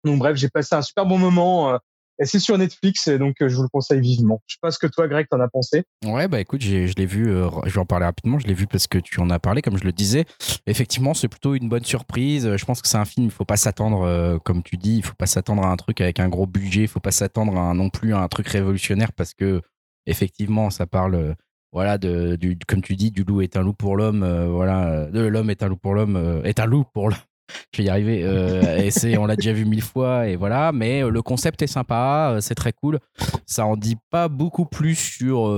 Donc 0.04 0.18
bref, 0.18 0.36
j'ai 0.36 0.48
passé 0.48 0.74
un 0.74 0.82
super 0.82 1.06
bon 1.06 1.18
moment. 1.18 1.72
Euh, 1.72 1.78
et 2.18 2.24
c'est 2.24 2.38
sur 2.38 2.56
Netflix, 2.56 3.08
et 3.08 3.18
donc 3.18 3.34
je 3.40 3.54
vous 3.54 3.62
le 3.62 3.68
conseille 3.68 4.00
vivement. 4.00 4.40
Je 4.46 4.54
sais 4.54 4.58
pas 4.62 4.70
ce 4.70 4.78
que 4.78 4.86
toi, 4.86 5.06
Greg, 5.06 5.26
t'en 5.30 5.38
as 5.38 5.48
pensé. 5.48 5.84
Ouais, 6.02 6.28
bah 6.28 6.40
écoute, 6.40 6.62
je 6.62 6.94
l'ai 6.96 7.04
vu, 7.04 7.26
je 7.26 7.74
vais 7.74 7.78
en 7.78 7.84
parler 7.84 8.06
rapidement, 8.06 8.38
je 8.38 8.46
l'ai 8.46 8.54
vu 8.54 8.66
parce 8.66 8.86
que 8.86 8.96
tu 8.96 9.20
en 9.20 9.28
as 9.28 9.38
parlé, 9.38 9.60
comme 9.60 9.76
je 9.76 9.84
le 9.84 9.92
disais. 9.92 10.24
Effectivement, 10.66 11.12
c'est 11.12 11.28
plutôt 11.28 11.54
une 11.54 11.68
bonne 11.68 11.84
surprise. 11.84 12.56
Je 12.56 12.64
pense 12.64 12.80
que 12.80 12.88
c'est 12.88 12.96
un 12.96 13.04
film, 13.04 13.26
il 13.26 13.30
faut 13.30 13.44
pas 13.44 13.58
s'attendre, 13.58 14.38
comme 14.44 14.62
tu 14.62 14.78
dis, 14.78 14.96
il 14.96 15.02
faut 15.04 15.14
pas 15.14 15.26
s'attendre 15.26 15.62
à 15.62 15.70
un 15.70 15.76
truc 15.76 16.00
avec 16.00 16.18
un 16.18 16.30
gros 16.30 16.46
budget, 16.46 16.80
il 16.80 16.88
faut 16.88 17.00
pas 17.00 17.10
s'attendre 17.10 17.54
à 17.58 17.74
non 17.74 17.90
plus 17.90 18.14
à 18.14 18.20
un 18.20 18.28
truc 18.28 18.48
révolutionnaire 18.48 19.12
parce 19.12 19.34
que, 19.34 19.60
effectivement, 20.06 20.70
ça 20.70 20.86
parle 20.86 21.36
voilà, 21.76 21.98
de, 21.98 22.36
du, 22.36 22.58
comme 22.66 22.80
tu 22.80 22.96
dis, 22.96 23.10
du 23.10 23.22
loup 23.22 23.42
est 23.42 23.54
un 23.54 23.62
loup 23.62 23.74
pour 23.74 23.98
l'homme, 23.98 24.22
euh, 24.22 24.48
voilà, 24.48 25.04
de 25.10 25.20
l'homme 25.20 25.50
est 25.50 25.62
un 25.62 25.68
loup 25.68 25.76
pour 25.76 25.92
l'homme, 25.92 26.16
euh, 26.16 26.42
est 26.42 26.58
un 26.58 26.64
loup 26.64 26.84
pour 26.94 27.10
l'homme. 27.10 27.18
Je 27.74 27.82
vais 27.82 27.84
y 27.88 27.90
arriver. 27.90 28.22
Euh, 28.24 28.78
et 28.78 28.90
c'est, 28.90 29.18
on 29.18 29.26
l'a 29.26 29.36
déjà 29.36 29.52
vu 29.52 29.66
mille 29.66 29.82
fois, 29.82 30.26
et 30.26 30.36
voilà. 30.36 30.72
Mais 30.72 31.02
le 31.02 31.20
concept 31.20 31.60
est 31.60 31.66
sympa, 31.66 32.38
c'est 32.40 32.54
très 32.54 32.72
cool. 32.72 32.98
Ça 33.44 33.66
en 33.66 33.76
dit 33.76 33.98
pas 34.08 34.28
beaucoup 34.28 34.64
plus 34.64 34.94
sur 34.94 35.54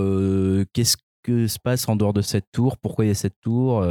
qu'est-ce 0.72 0.96
que 1.22 1.46
se 1.46 1.60
passe 1.60 1.88
en 1.88 1.94
dehors 1.94 2.12
de 2.12 2.22
cette 2.22 2.46
tour, 2.50 2.78
pourquoi 2.78 3.04
il 3.04 3.08
y 3.08 3.10
a 3.12 3.14
cette 3.14 3.38
tour. 3.40 3.86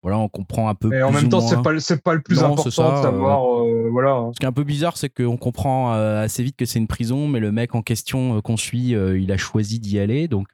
voilà, 0.00 0.18
on 0.18 0.28
comprend 0.28 0.68
un 0.68 0.76
peu. 0.76 0.88
Mais 0.90 1.02
en 1.02 1.10
même 1.10 1.28
temps, 1.28 1.40
c'est 1.40 1.56
pas, 1.56 1.72
pas 2.04 2.14
le 2.14 2.22
plus 2.22 2.38
important 2.40 2.68
de 2.68 3.02
savoir. 3.02 3.42
voilà. 3.90 4.30
Ce 4.32 4.38
qui 4.38 4.46
est 4.46 4.48
un 4.48 4.52
peu 4.52 4.64
bizarre, 4.64 4.96
c'est 4.96 5.10
qu'on 5.10 5.36
comprend 5.36 5.92
assez 5.92 6.44
vite 6.44 6.56
que 6.56 6.66
c'est 6.66 6.78
une 6.78 6.86
prison, 6.86 7.26
mais 7.26 7.40
le 7.40 7.50
mec 7.50 7.74
en 7.74 7.82
question 7.82 8.40
qu'on 8.42 8.56
suit, 8.56 8.90
il 8.90 9.32
a 9.32 9.36
choisi 9.36 9.80
d'y 9.80 9.98
aller. 9.98 10.28
Donc 10.28 10.46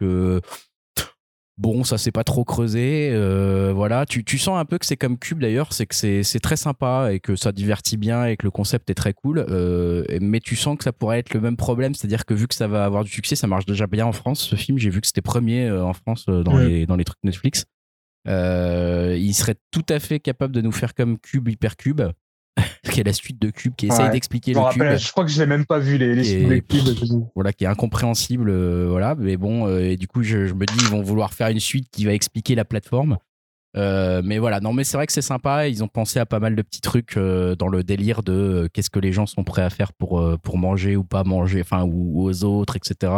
Bon, 1.60 1.84
ça 1.84 1.98
s'est 1.98 2.10
pas 2.10 2.24
trop 2.24 2.42
creusé. 2.42 3.10
Euh, 3.12 3.70
voilà, 3.74 4.06
tu, 4.06 4.24
tu, 4.24 4.38
sens 4.38 4.58
un 4.58 4.64
peu 4.64 4.78
que 4.78 4.86
c'est 4.86 4.96
comme 4.96 5.18
Cube 5.18 5.40
d'ailleurs, 5.40 5.74
c'est 5.74 5.84
que 5.84 5.94
c'est 5.94 6.40
très 6.40 6.56
sympa 6.56 7.10
et 7.12 7.20
que 7.20 7.36
ça 7.36 7.52
divertit 7.52 7.98
bien 7.98 8.24
et 8.24 8.38
que 8.38 8.46
le 8.46 8.50
concept 8.50 8.88
est 8.88 8.94
très 8.94 9.12
cool. 9.12 9.44
Euh, 9.46 10.02
mais 10.22 10.40
tu 10.40 10.56
sens 10.56 10.78
que 10.78 10.84
ça 10.84 10.94
pourrait 10.94 11.18
être 11.18 11.34
le 11.34 11.40
même 11.42 11.58
problème, 11.58 11.92
c'est-à-dire 11.92 12.24
que 12.24 12.32
vu 12.32 12.48
que 12.48 12.54
ça 12.54 12.66
va 12.66 12.86
avoir 12.86 13.04
du 13.04 13.10
succès, 13.10 13.36
ça 13.36 13.46
marche 13.46 13.66
déjà 13.66 13.86
bien 13.86 14.06
en 14.06 14.12
France. 14.12 14.40
Ce 14.40 14.56
film, 14.56 14.78
j'ai 14.78 14.88
vu 14.88 15.02
que 15.02 15.06
c'était 15.06 15.20
premier 15.20 15.66
euh, 15.66 15.84
en 15.84 15.92
France 15.92 16.24
dans, 16.24 16.56
les, 16.56 16.86
dans 16.86 16.96
les 16.96 17.04
trucs 17.04 17.22
Netflix. 17.24 17.66
il 18.24 19.34
serait 19.34 19.56
tout 19.70 19.84
à 19.90 20.00
fait 20.00 20.18
capable 20.18 20.54
de 20.54 20.62
nous 20.62 20.72
faire 20.72 20.94
comme 20.94 21.18
Cube, 21.18 21.46
Hypercube. 21.46 22.00
Qui 22.82 23.00
est 23.00 23.04
la 23.04 23.12
suite 23.12 23.40
de 23.40 23.50
Cube, 23.50 23.74
qui 23.76 23.86
essaye 23.86 24.10
d'expliquer 24.10 24.54
le 24.54 24.72
Cube. 24.72 24.96
Je 24.96 25.10
crois 25.10 25.24
que 25.24 25.30
je 25.30 25.40
l'ai 25.40 25.46
même 25.46 25.66
pas 25.66 25.78
vu 25.78 25.98
les, 25.98 26.14
les 26.14 26.24
suites 26.24 26.48
de 26.48 26.92
Cube. 26.92 27.24
Voilà, 27.34 27.52
qui 27.52 27.64
est 27.64 27.68
incompréhensible, 27.68 28.52
voilà. 28.86 29.14
Mais 29.16 29.36
bon, 29.36 29.68
et 29.78 29.96
du 29.96 30.08
coup, 30.08 30.22
je, 30.22 30.46
je, 30.46 30.54
me 30.54 30.64
dis, 30.66 30.74
ils 30.78 30.88
vont 30.88 31.02
vouloir 31.02 31.34
faire 31.34 31.48
une 31.48 31.60
suite 31.60 31.88
qui 31.90 32.04
va 32.04 32.12
expliquer 32.12 32.54
la 32.54 32.64
plateforme. 32.64 33.18
Euh, 33.76 34.20
mais 34.24 34.38
voilà, 34.38 34.60
non, 34.60 34.72
mais 34.72 34.84
c'est 34.84 34.96
vrai 34.96 35.06
que 35.06 35.12
c'est 35.12 35.22
sympa. 35.22 35.68
Ils 35.68 35.84
ont 35.84 35.88
pensé 35.88 36.18
à 36.18 36.26
pas 36.26 36.40
mal 36.40 36.56
de 36.56 36.62
petits 36.62 36.80
trucs 36.80 37.16
euh, 37.16 37.54
dans 37.54 37.68
le 37.68 37.84
délire 37.84 38.22
de 38.22 38.32
euh, 38.32 38.68
qu'est-ce 38.72 38.90
que 38.90 38.98
les 38.98 39.12
gens 39.12 39.26
sont 39.26 39.44
prêts 39.44 39.62
à 39.62 39.70
faire 39.70 39.92
pour, 39.92 40.24
pour 40.42 40.58
manger 40.58 40.96
ou 40.96 41.04
pas 41.04 41.24
manger, 41.24 41.60
enfin, 41.60 41.84
ou, 41.84 42.22
aux 42.22 42.44
autres, 42.44 42.76
etc. 42.76 43.12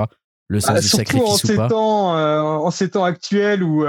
Le 0.48 0.60
sens 0.60 0.74
bah, 0.74 0.80
du 0.80 0.88
sacrifice 0.88 1.44
ou 1.44 1.56
pas. 1.56 1.68
Temps, 1.68 2.14
en 2.64 2.70
ces 2.70 2.90
temps 2.90 3.04
actuels 3.04 3.62
où, 3.62 3.84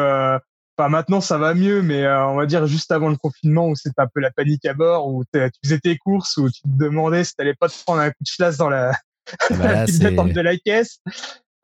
enfin, 0.77 0.89
maintenant 0.89 1.21
ça 1.21 1.37
va 1.37 1.53
mieux, 1.53 1.81
mais 1.81 2.07
on 2.07 2.35
va 2.35 2.45
dire 2.45 2.65
juste 2.67 2.91
avant 2.91 3.09
le 3.09 3.17
confinement 3.17 3.67
où 3.67 3.75
c'était 3.75 4.01
un 4.01 4.07
peu 4.13 4.19
la 4.19 4.31
panique 4.31 4.65
à 4.65 4.73
bord, 4.73 5.07
où 5.07 5.23
tu 5.33 5.39
faisais 5.63 5.79
tes 5.79 5.97
courses, 5.97 6.37
où 6.37 6.49
tu 6.49 6.61
te 6.61 6.67
demandais 6.67 7.23
si 7.23 7.35
t'allais 7.35 7.55
pas 7.55 7.69
te 7.69 7.75
prendre 7.83 8.01
un 8.01 8.09
coup 8.09 8.23
de 8.23 8.29
chlasse 8.35 8.57
dans 8.57 8.69
la, 8.69 8.93
ah 9.49 9.53
bah 9.53 9.85
d'attente 9.85 10.33
de 10.33 10.41
la 10.41 10.57
caisse. 10.57 10.99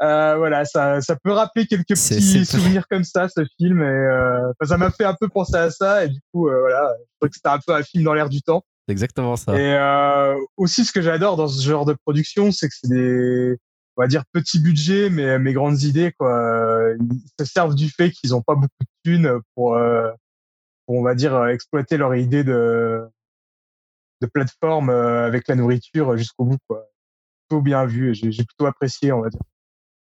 Euh, 0.01 0.37
voilà, 0.37 0.63
ça, 0.63 1.01
ça 1.01 1.17
peut 1.21 1.31
rappeler 1.31 1.65
quelques 1.65 1.87
petits 1.87 2.45
souvenirs 2.45 2.87
comme 2.89 3.03
ça, 3.03 3.27
ce 3.27 3.45
film. 3.57 3.81
Et 3.81 3.85
euh, 3.85 4.51
ça 4.63 4.77
m'a 4.77 4.91
fait 4.91 5.03
un 5.03 5.15
peu 5.19 5.27
penser 5.27 5.57
à 5.57 5.71
ça. 5.71 6.05
Et 6.05 6.09
du 6.09 6.19
coup, 6.31 6.47
euh, 6.47 6.59
voilà, 6.61 6.93
je 6.97 7.05
crois 7.19 7.29
que 7.29 7.35
c'était 7.35 7.49
un 7.49 7.59
peu 7.59 7.73
un 7.73 7.83
film 7.83 8.03
dans 8.05 8.13
l'air 8.13 8.29
du 8.29 8.41
temps. 8.41 8.63
C'est 8.87 8.93
exactement 8.93 9.35
ça. 9.35 9.59
Et 9.59 9.73
euh, 9.73 10.35
aussi, 10.57 10.85
ce 10.85 10.91
que 10.91 11.01
j'adore 11.01 11.35
dans 11.35 11.47
ce 11.47 11.61
genre 11.61 11.85
de 11.85 11.93
production, 12.05 12.51
c'est 12.51 12.69
que 12.69 12.73
c'est 12.81 12.89
des, 12.89 13.57
on 13.99 14.03
va 14.03 14.07
dire, 14.07 14.23
petits 14.31 14.59
budgets, 14.59 15.09
mais 15.09 15.37
mes 15.39 15.51
grandes 15.51 15.83
idées. 15.83 16.13
Quoi. 16.17 16.93
Ils 16.99 17.21
se 17.37 17.45
servent 17.45 17.75
du 17.75 17.89
fait 17.89 18.11
qu'ils 18.11 18.29
n'ont 18.29 18.41
pas 18.41 18.55
beaucoup 18.55 18.69
de 18.79 18.87
thunes 19.03 19.39
pour, 19.55 19.77
pour, 20.85 20.95
on 20.95 21.03
va 21.03 21.15
dire, 21.15 21.47
exploiter 21.47 21.97
leur 21.97 22.15
idée 22.15 22.45
de, 22.45 23.01
de 24.21 24.27
plateforme 24.27 24.89
avec 24.89 25.49
la 25.49 25.55
nourriture 25.55 26.15
jusqu'au 26.15 26.45
bout. 26.45 26.57
Quoi. 26.69 26.85
Plutôt 27.49 27.61
bien 27.61 27.85
vu. 27.85 28.15
J'ai 28.15 28.45
plutôt 28.45 28.67
apprécié, 28.67 29.11
on 29.11 29.19
va 29.19 29.29
dire. 29.29 29.41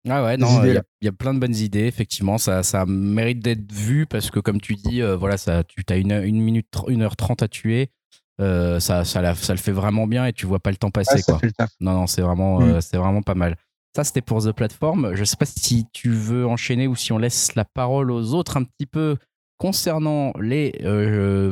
Ah 0.09 0.23
ouais, 0.23 0.37
non, 0.37 0.63
il 0.63 0.81
y, 1.01 1.07
a 1.07 1.11
plein 1.11 1.33
de 1.33 1.39
bonnes 1.39 1.55
idées, 1.55 1.85
effectivement. 1.85 2.37
Ça, 2.37 2.63
ça 2.63 2.85
mérite 2.85 3.39
d'être 3.39 3.71
vu 3.71 4.05
parce 4.05 4.29
que, 4.31 4.39
comme 4.39 4.59
tu 4.59 4.75
dis, 4.75 5.01
euh, 5.01 5.15
voilà, 5.15 5.37
ça, 5.37 5.63
tu 5.63 5.83
as 5.89 5.97
une, 5.97 6.11
une 6.11 6.41
minute, 6.41 6.67
une 6.87 7.01
heure 7.01 7.15
trente 7.15 7.43
à 7.43 7.47
tuer. 7.47 7.91
Euh, 8.39 8.79
ça, 8.79 9.03
ça, 9.03 9.35
ça, 9.35 9.53
le 9.53 9.59
fait 9.59 9.73
vraiment 9.73 10.07
bien 10.07 10.25
et 10.25 10.31
tu 10.31 10.45
vois 10.45 10.59
pas 10.59 10.71
le 10.71 10.77
temps 10.77 10.91
passer. 10.91 11.21
quoi. 11.23 11.39
Non, 11.81 11.93
non, 11.93 12.07
c'est 12.07 12.21
vraiment, 12.21 12.59
mm. 12.59 12.63
euh, 12.63 12.81
c'est 12.81 12.97
vraiment 12.97 13.21
pas 13.21 13.35
mal. 13.35 13.57
Ça, 13.95 14.03
c'était 14.03 14.21
pour 14.21 14.43
The 14.43 14.51
Platform. 14.51 15.15
Je 15.15 15.23
sais 15.23 15.37
pas 15.37 15.45
si 15.45 15.85
tu 15.91 16.09
veux 16.09 16.45
enchaîner 16.45 16.87
ou 16.87 16.95
si 16.95 17.11
on 17.11 17.17
laisse 17.17 17.55
la 17.55 17.65
parole 17.65 18.11
aux 18.11 18.33
autres 18.33 18.57
un 18.57 18.63
petit 18.63 18.85
peu 18.85 19.17
concernant 19.57 20.31
les 20.39 20.73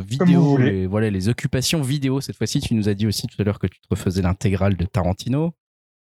vidéos, 0.05 0.57
les, 0.57 0.87
voilà, 0.87 1.09
les 1.09 1.29
occupations 1.29 1.81
vidéo. 1.81 2.21
Cette 2.21 2.37
fois-ci, 2.37 2.61
tu 2.61 2.73
nous 2.73 2.89
as 2.89 2.93
dit 2.93 3.07
aussi 3.07 3.27
tout 3.27 3.41
à 3.41 3.43
l'heure 3.43 3.59
que 3.59 3.67
tu 3.67 3.79
te 3.81 3.87
refaisais 3.89 4.21
l'intégrale 4.21 4.77
de 4.77 4.85
Tarantino. 4.85 5.53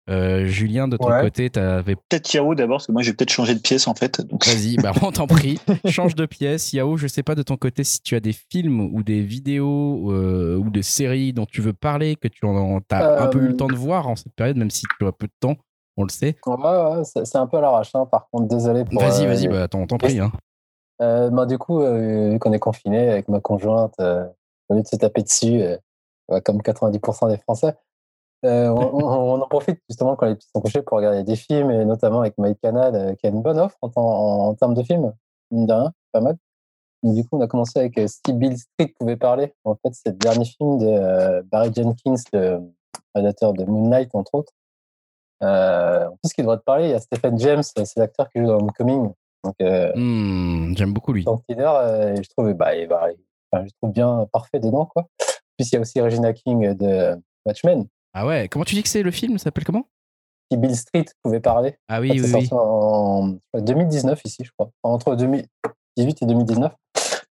Euh, 0.10 0.46
Julien, 0.46 0.88
de 0.88 0.98
ton 0.98 1.10
côté, 1.22 1.50
tu 1.50 1.60
avais. 1.60 1.96
Peut-être 1.96 2.34
Yao 2.34 2.56
d'abord, 2.56 2.78
parce 2.78 2.88
que 2.88 2.92
moi 2.92 3.04
j'ai 3.04 3.14
peut-être 3.14 3.32
changé 3.32 3.54
de 3.54 3.60
pièce 3.60 3.88
en 3.88 3.94
fait. 3.94 4.22
Vas-y, 4.46 4.76
bah, 4.82 4.94
on 5.02 5.12
t'en 5.12 5.28
prie, 5.28 5.60
change 5.86 6.16
de 6.16 6.26
pièce. 6.26 6.74
Yao, 6.74 6.98
je 6.98 7.08
sais 7.08 7.24
pas 7.24 7.36
de 7.36 7.44
ton 7.44 7.56
côté 7.56 7.84
si 7.84 8.02
tu 8.02 8.16
as 8.16 8.20
des 8.20 8.34
films 8.34 8.82
ou 8.82 9.04
des 9.04 9.22
vidéos 9.22 10.12
euh, 10.12 10.58
ou 10.58 10.70
des 10.72 10.82
séries 10.82 11.34
dont 11.34 11.46
tu 11.46 11.62
veux 11.62 11.74
parler, 11.74 12.16
que 12.16 12.28
tu 12.28 12.46
en, 12.46 12.82
as 12.90 13.24
un 13.24 13.28
peu 13.28 13.40
eu 13.40 13.48
le 13.50 13.56
temps 13.56 13.68
de 13.68 13.76
voir 13.76 14.08
en 14.08 14.16
cette 14.16 14.34
période, 14.34 14.58
même 14.58 14.72
si 14.72 14.84
tu 15.00 15.06
as 15.06 15.12
peu 15.12 15.28
de 15.28 15.34
temps, 15.40 15.58
on 15.98 16.04
le 16.04 16.10
sait. 16.10 16.38
Ouais, 16.46 17.02
c'est 17.04 17.36
un 17.38 17.48
peu 17.48 17.58
à 17.58 17.62
l'arrache, 17.62 17.94
hein, 17.94 18.06
par 18.06 18.30
contre, 18.30 18.48
désolé 18.48 18.86
pour. 18.86 19.02
Vas-y, 19.02 19.26
vas-y, 19.28 19.48
euh, 19.48 19.68
bah, 19.68 19.68
t'en 19.68 19.86
prie. 19.98 20.20
Hein. 20.20 20.32
bah, 21.00 21.46
du 21.46 21.58
coup, 21.58 21.80
vu 21.80 22.40
qu'on 22.40 22.54
est 22.54 22.60
confiné 22.60 23.10
avec 23.10 23.28
ma 23.28 23.40
conjointe, 23.40 24.00
au 24.00 24.74
lieu 24.74 24.82
de 24.82 24.88
se 24.88 24.96
taper 24.96 25.24
dessus, 25.24 25.62
comme 26.44 26.62
90% 26.62 27.30
des 27.30 27.38
Français, 27.38 27.76
euh, 28.44 28.70
on, 28.70 29.42
en 29.42 29.48
profite 29.48 29.80
justement 29.90 30.16
quand 30.16 30.26
les 30.26 30.36
petits 30.36 30.50
sont 30.54 30.62
couchés 30.62 30.82
pour 30.82 30.98
regarder 30.98 31.24
des 31.24 31.36
films, 31.36 31.72
et 31.72 31.86
notamment 31.86 32.22
avec 32.22 32.38
MyCanal, 32.38 32.96
euh, 32.96 33.16
qui 33.16 33.28
a 33.28 33.30
une 33.30 33.42
bonne 33.42 33.60
offre 33.60 33.78
en, 33.82 33.92
en, 33.96 34.54
termes 34.56 34.74
de 34.74 34.84
films, 34.84 35.14
mine 35.52 35.66
de 35.66 35.74
rien, 35.74 35.92
pas 36.12 36.22
mal. 36.22 36.38
du 37.04 37.24
coup, 37.24 37.38
on 37.38 37.42
a 37.42 37.48
commencé 37.48 37.80
avec 37.80 37.98
euh, 37.98 38.08
Steve 38.08 38.36
Bill 38.36 38.58
Street 38.58 38.94
pouvait 39.00 39.18
parler. 39.18 39.54
En 39.64 39.76
fait, 39.76 39.94
c'est 39.94 40.10
le 40.10 40.16
dernier 40.16 40.46
film 40.46 40.80
de 40.80 41.42
Barry 41.44 41.72
Jenkins, 41.74 42.16
le 42.34 42.60
rédacteur 43.16 43.54
de 43.54 43.64
Moonlight, 43.66 44.14
entre 44.16 44.36
autres. 44.36 44.54
En 45.42 46.18
plus, 46.22 46.34
qui 46.34 46.42
devrait 46.42 46.58
te 46.58 46.64
parler, 46.64 46.86
il 46.86 46.92
y 46.92 46.94
a 46.94 47.00
Stephen 47.00 47.38
James, 47.40 47.64
c'est 47.64 47.98
l'acteur 47.98 48.30
qui 48.30 48.40
joue 48.40 48.48
dans 48.48 48.60
Homecoming. 48.60 49.12
Donc, 49.44 49.56
mmh, 49.60 50.78
j'aime 50.78 50.94
beaucoup 50.94 51.14
lui. 51.14 51.24
Donc, 51.24 51.42
je 51.50 52.30
trouve, 52.30 52.54
bah, 52.54 52.72
bah 52.88 53.10
je 53.66 53.72
trouve 53.82 53.92
bien 53.92 54.28
parfait 54.32 54.60
dedans, 54.60 54.86
quoi. 54.86 55.08
Puis 55.58 55.68
il 55.68 55.76
y 55.76 55.78
a 55.78 55.82
aussi 55.82 56.00
Regina 56.02 56.34
King 56.34 56.74
de 56.74 57.16
Watchmen. 57.46 57.86
Ah 58.14 58.26
ouais, 58.26 58.48
comment 58.50 58.66
tu 58.66 58.76
dis 58.76 58.84
que 58.84 58.90
c'est 58.90 59.04
le 59.04 59.12
film? 59.12 59.38
Ça 59.38 59.46
s'appelle 59.46 59.64
comment? 59.64 59.86
Si 60.52 60.58
Bill 60.58 60.76
Street 60.76 61.06
pouvait 61.24 61.40
parler. 61.40 61.78
Ah 61.88 62.02
oui, 62.02 62.12
oui, 62.14 62.32
oui. 62.34 62.50
en 62.52 63.38
2019 63.54 64.22
ici, 64.26 64.44
je 64.44 64.52
crois. 64.52 64.70
entre 64.84 65.16
2018 65.16 66.22
et 66.22 66.26
2019. 66.26 66.74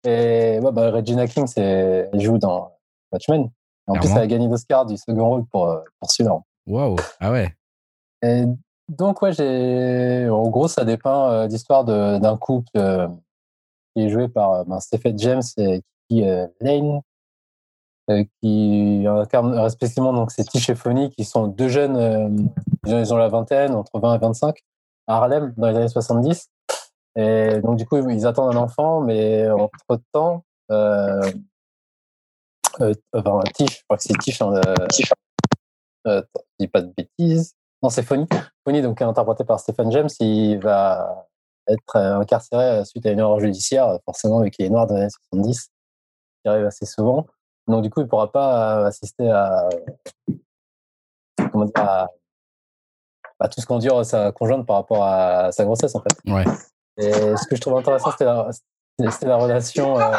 Et 0.06 0.60
ouais, 0.62 0.72
bah, 0.72 0.92
Regina 0.92 1.28
King, 1.28 1.46
elle 1.56 2.20
joue 2.20 2.38
dans 2.38 2.74
Watchmen. 3.12 3.50
En 3.88 3.94
plus, 3.94 4.12
elle 4.12 4.18
a 4.18 4.28
gagné 4.28 4.48
l'Oscar 4.48 4.86
du 4.86 4.98
second 4.98 5.30
rôle 5.30 5.46
pour, 5.46 5.70
euh, 5.70 5.80
pour 6.00 6.12
celui-là. 6.12 6.40
Waouh, 6.68 6.96
ah 7.20 7.32
ouais. 7.32 7.54
Et 8.26 8.46
donc, 8.90 9.22
ouais, 9.22 9.34
j'ai. 9.34 10.30
En 10.30 10.50
gros, 10.50 10.68
ça 10.68 10.84
dépeint 10.86 11.32
euh, 11.32 11.48
l'histoire 11.48 11.86
d'un 11.86 12.38
couple 12.38 12.70
euh, 12.78 13.08
qui 13.96 14.04
est 14.04 14.10
joué 14.10 14.28
par 14.28 14.66
ben, 14.66 14.80
Stephen 14.80 15.18
James 15.18 15.44
et 15.58 15.82
qui 16.10 16.22
Lane, 16.62 17.02
euh, 18.12 18.24
qui 18.40 19.04
incarnent 19.08 19.56
respectivement 19.56 20.14
donc 20.14 20.30
c'est 20.30 20.44
Tish 20.44 20.70
et 20.70 20.76
Fonny 20.76 21.10
qui 21.10 21.26
sont 21.26 21.48
deux 21.48 21.70
jeunes 21.70 21.98
euh, 21.98 22.30
ils 22.86 23.12
ont 23.12 23.18
la 23.18 23.30
vingtaine 23.30 23.74
entre 23.74 24.00
20 24.00 24.14
et 24.14 24.18
25 24.20 24.60
à 25.08 25.16
Harlem 25.16 25.56
dans 25.58 25.72
les 25.72 25.78
années 25.78 25.88
70 25.88 26.52
et 27.16 27.62
donc 27.62 27.78
du 27.78 27.88
coup 27.88 27.98
ils 28.08 28.28
attendent 28.28 28.56
un 28.56 28.60
enfant 28.60 29.02
mais 29.02 29.50
entre 29.50 30.00
temps 30.12 30.44
euh, 30.70 31.32
euh, 32.82 32.94
enfin 33.12 33.40
Tish 33.56 33.80
je 33.80 33.84
crois 33.86 33.98
que 33.98 34.04
c'est 34.04 34.20
Tish 34.20 34.40
hein, 34.40 34.54
euh, 34.54 34.76
je 36.06 36.22
dis 36.60 36.68
pas 36.68 36.82
de 36.82 36.94
bêtises 36.96 37.56
non 37.86 37.90
c'est 37.90 38.04
Fonny 38.04 38.28
Fonny 38.64 38.82
donc 38.82 39.02
interprété 39.02 39.44
par 39.44 39.60
Stephen 39.60 39.92
James 39.92 40.10
il 40.20 40.58
va 40.60 41.28
être 41.68 41.96
incarcéré 41.96 42.84
suite 42.86 43.06
à 43.06 43.12
une 43.12 43.20
erreur 43.20 43.40
judiciaire 43.40 44.00
forcément 44.06 44.42
vu 44.42 44.52
qu'il 44.52 44.66
est 44.66 44.70
noir 44.70 44.88
dans 44.88 44.96
les 44.96 45.02
années 45.02 45.10
70 45.32 45.70
qui 46.44 46.50
arrive 46.50 46.66
assez 46.66 46.86
souvent 46.86 47.26
donc, 47.68 47.82
du 47.82 47.90
coup, 47.90 48.02
il 48.02 48.04
ne 48.04 48.10
pourra 48.10 48.32
pas 48.32 48.86
assister 48.88 49.30
à, 49.30 49.68
comment 51.52 51.66
dire, 51.66 52.08
à, 53.40 53.50
tout 53.50 53.62
ce 53.62 53.94
à 53.94 54.04
sa 54.04 54.32
conjointe 54.32 54.66
par 54.66 54.78
rapport 54.78 55.04
à 55.04 55.52
sa 55.52 55.66
grossesse, 55.66 55.96
en 55.96 56.02
fait. 56.02 56.32
Ouais. 56.32 56.46
Et 56.98 57.12
ce 57.12 57.48
que 57.48 57.56
je 57.56 57.62
trouve 57.62 57.78
intéressant, 57.78 58.12
c'était 58.12 58.26
la, 58.26 58.50
la, 59.00 59.38
relation. 59.38 60.00
Euh, 60.00 60.12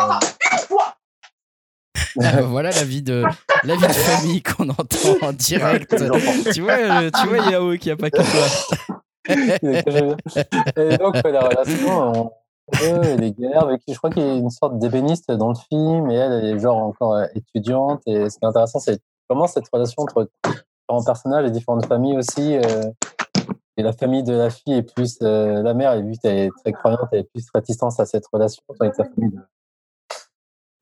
voilà 2.44 2.70
la 2.70 2.84
vie 2.84 3.02
de 3.02 3.24
la 3.64 3.76
vie 3.76 3.86
de 3.86 3.92
famille 3.92 4.42
qu'on 4.42 4.68
entend 4.68 5.16
en 5.22 5.32
direct. 5.32 5.94
tu 6.52 6.60
vois, 6.60 6.72
euh, 6.72 7.10
tu 7.10 7.26
vois 7.28 7.38
Yao 7.50 7.76
qui 7.76 7.90
a 7.90 7.96
pas 7.96 8.10
que 8.10 8.16
toi. 8.16 8.86
et 9.28 10.98
donc 10.98 11.16
la 11.24 11.40
relation, 11.40 12.30
et 12.82 13.16
les 13.16 13.32
guerres, 13.32 13.64
avec 13.64 13.80
qui 13.84 13.92
je 13.92 13.98
crois 13.98 14.10
qu'il 14.10 14.22
y 14.22 14.28
a 14.28 14.34
une 14.34 14.50
sorte 14.50 14.78
d'ébéniste 14.78 15.30
dans 15.30 15.50
le 15.50 15.54
film, 15.54 16.10
et 16.10 16.14
elle, 16.14 16.32
elle 16.32 16.56
est 16.56 16.58
genre 16.58 16.78
encore 16.78 17.14
euh, 17.14 17.26
étudiante. 17.34 18.02
Et 18.06 18.28
ce 18.28 18.38
qui 18.38 18.44
est 18.44 18.48
intéressant, 18.48 18.80
c'est 18.80 19.00
comment 19.28 19.46
cette 19.46 19.68
relation 19.72 20.02
entre 20.02 20.28
différents 20.44 21.04
personnages 21.04 21.46
et 21.46 21.50
différentes 21.50 21.86
familles 21.86 22.18
aussi. 22.18 22.56
Euh, 22.56 22.82
et 23.76 23.82
la 23.82 23.92
famille 23.92 24.22
de 24.22 24.32
la 24.32 24.50
fille 24.50 24.74
est 24.74 24.94
plus. 24.94 25.18
Euh, 25.22 25.62
la 25.62 25.74
mère, 25.74 26.00
vu 26.02 26.14
qu'elle 26.22 26.38
est 26.38 26.50
très 26.62 26.72
croyante, 26.72 27.08
elle 27.12 27.20
est 27.20 27.30
plus 27.32 27.46
réticente 27.54 27.98
à 28.00 28.06
cette 28.06 28.26
relation 28.32 28.62
avec 28.80 28.94
sa 28.94 29.04
famille 29.04 29.30
de. 29.30 29.38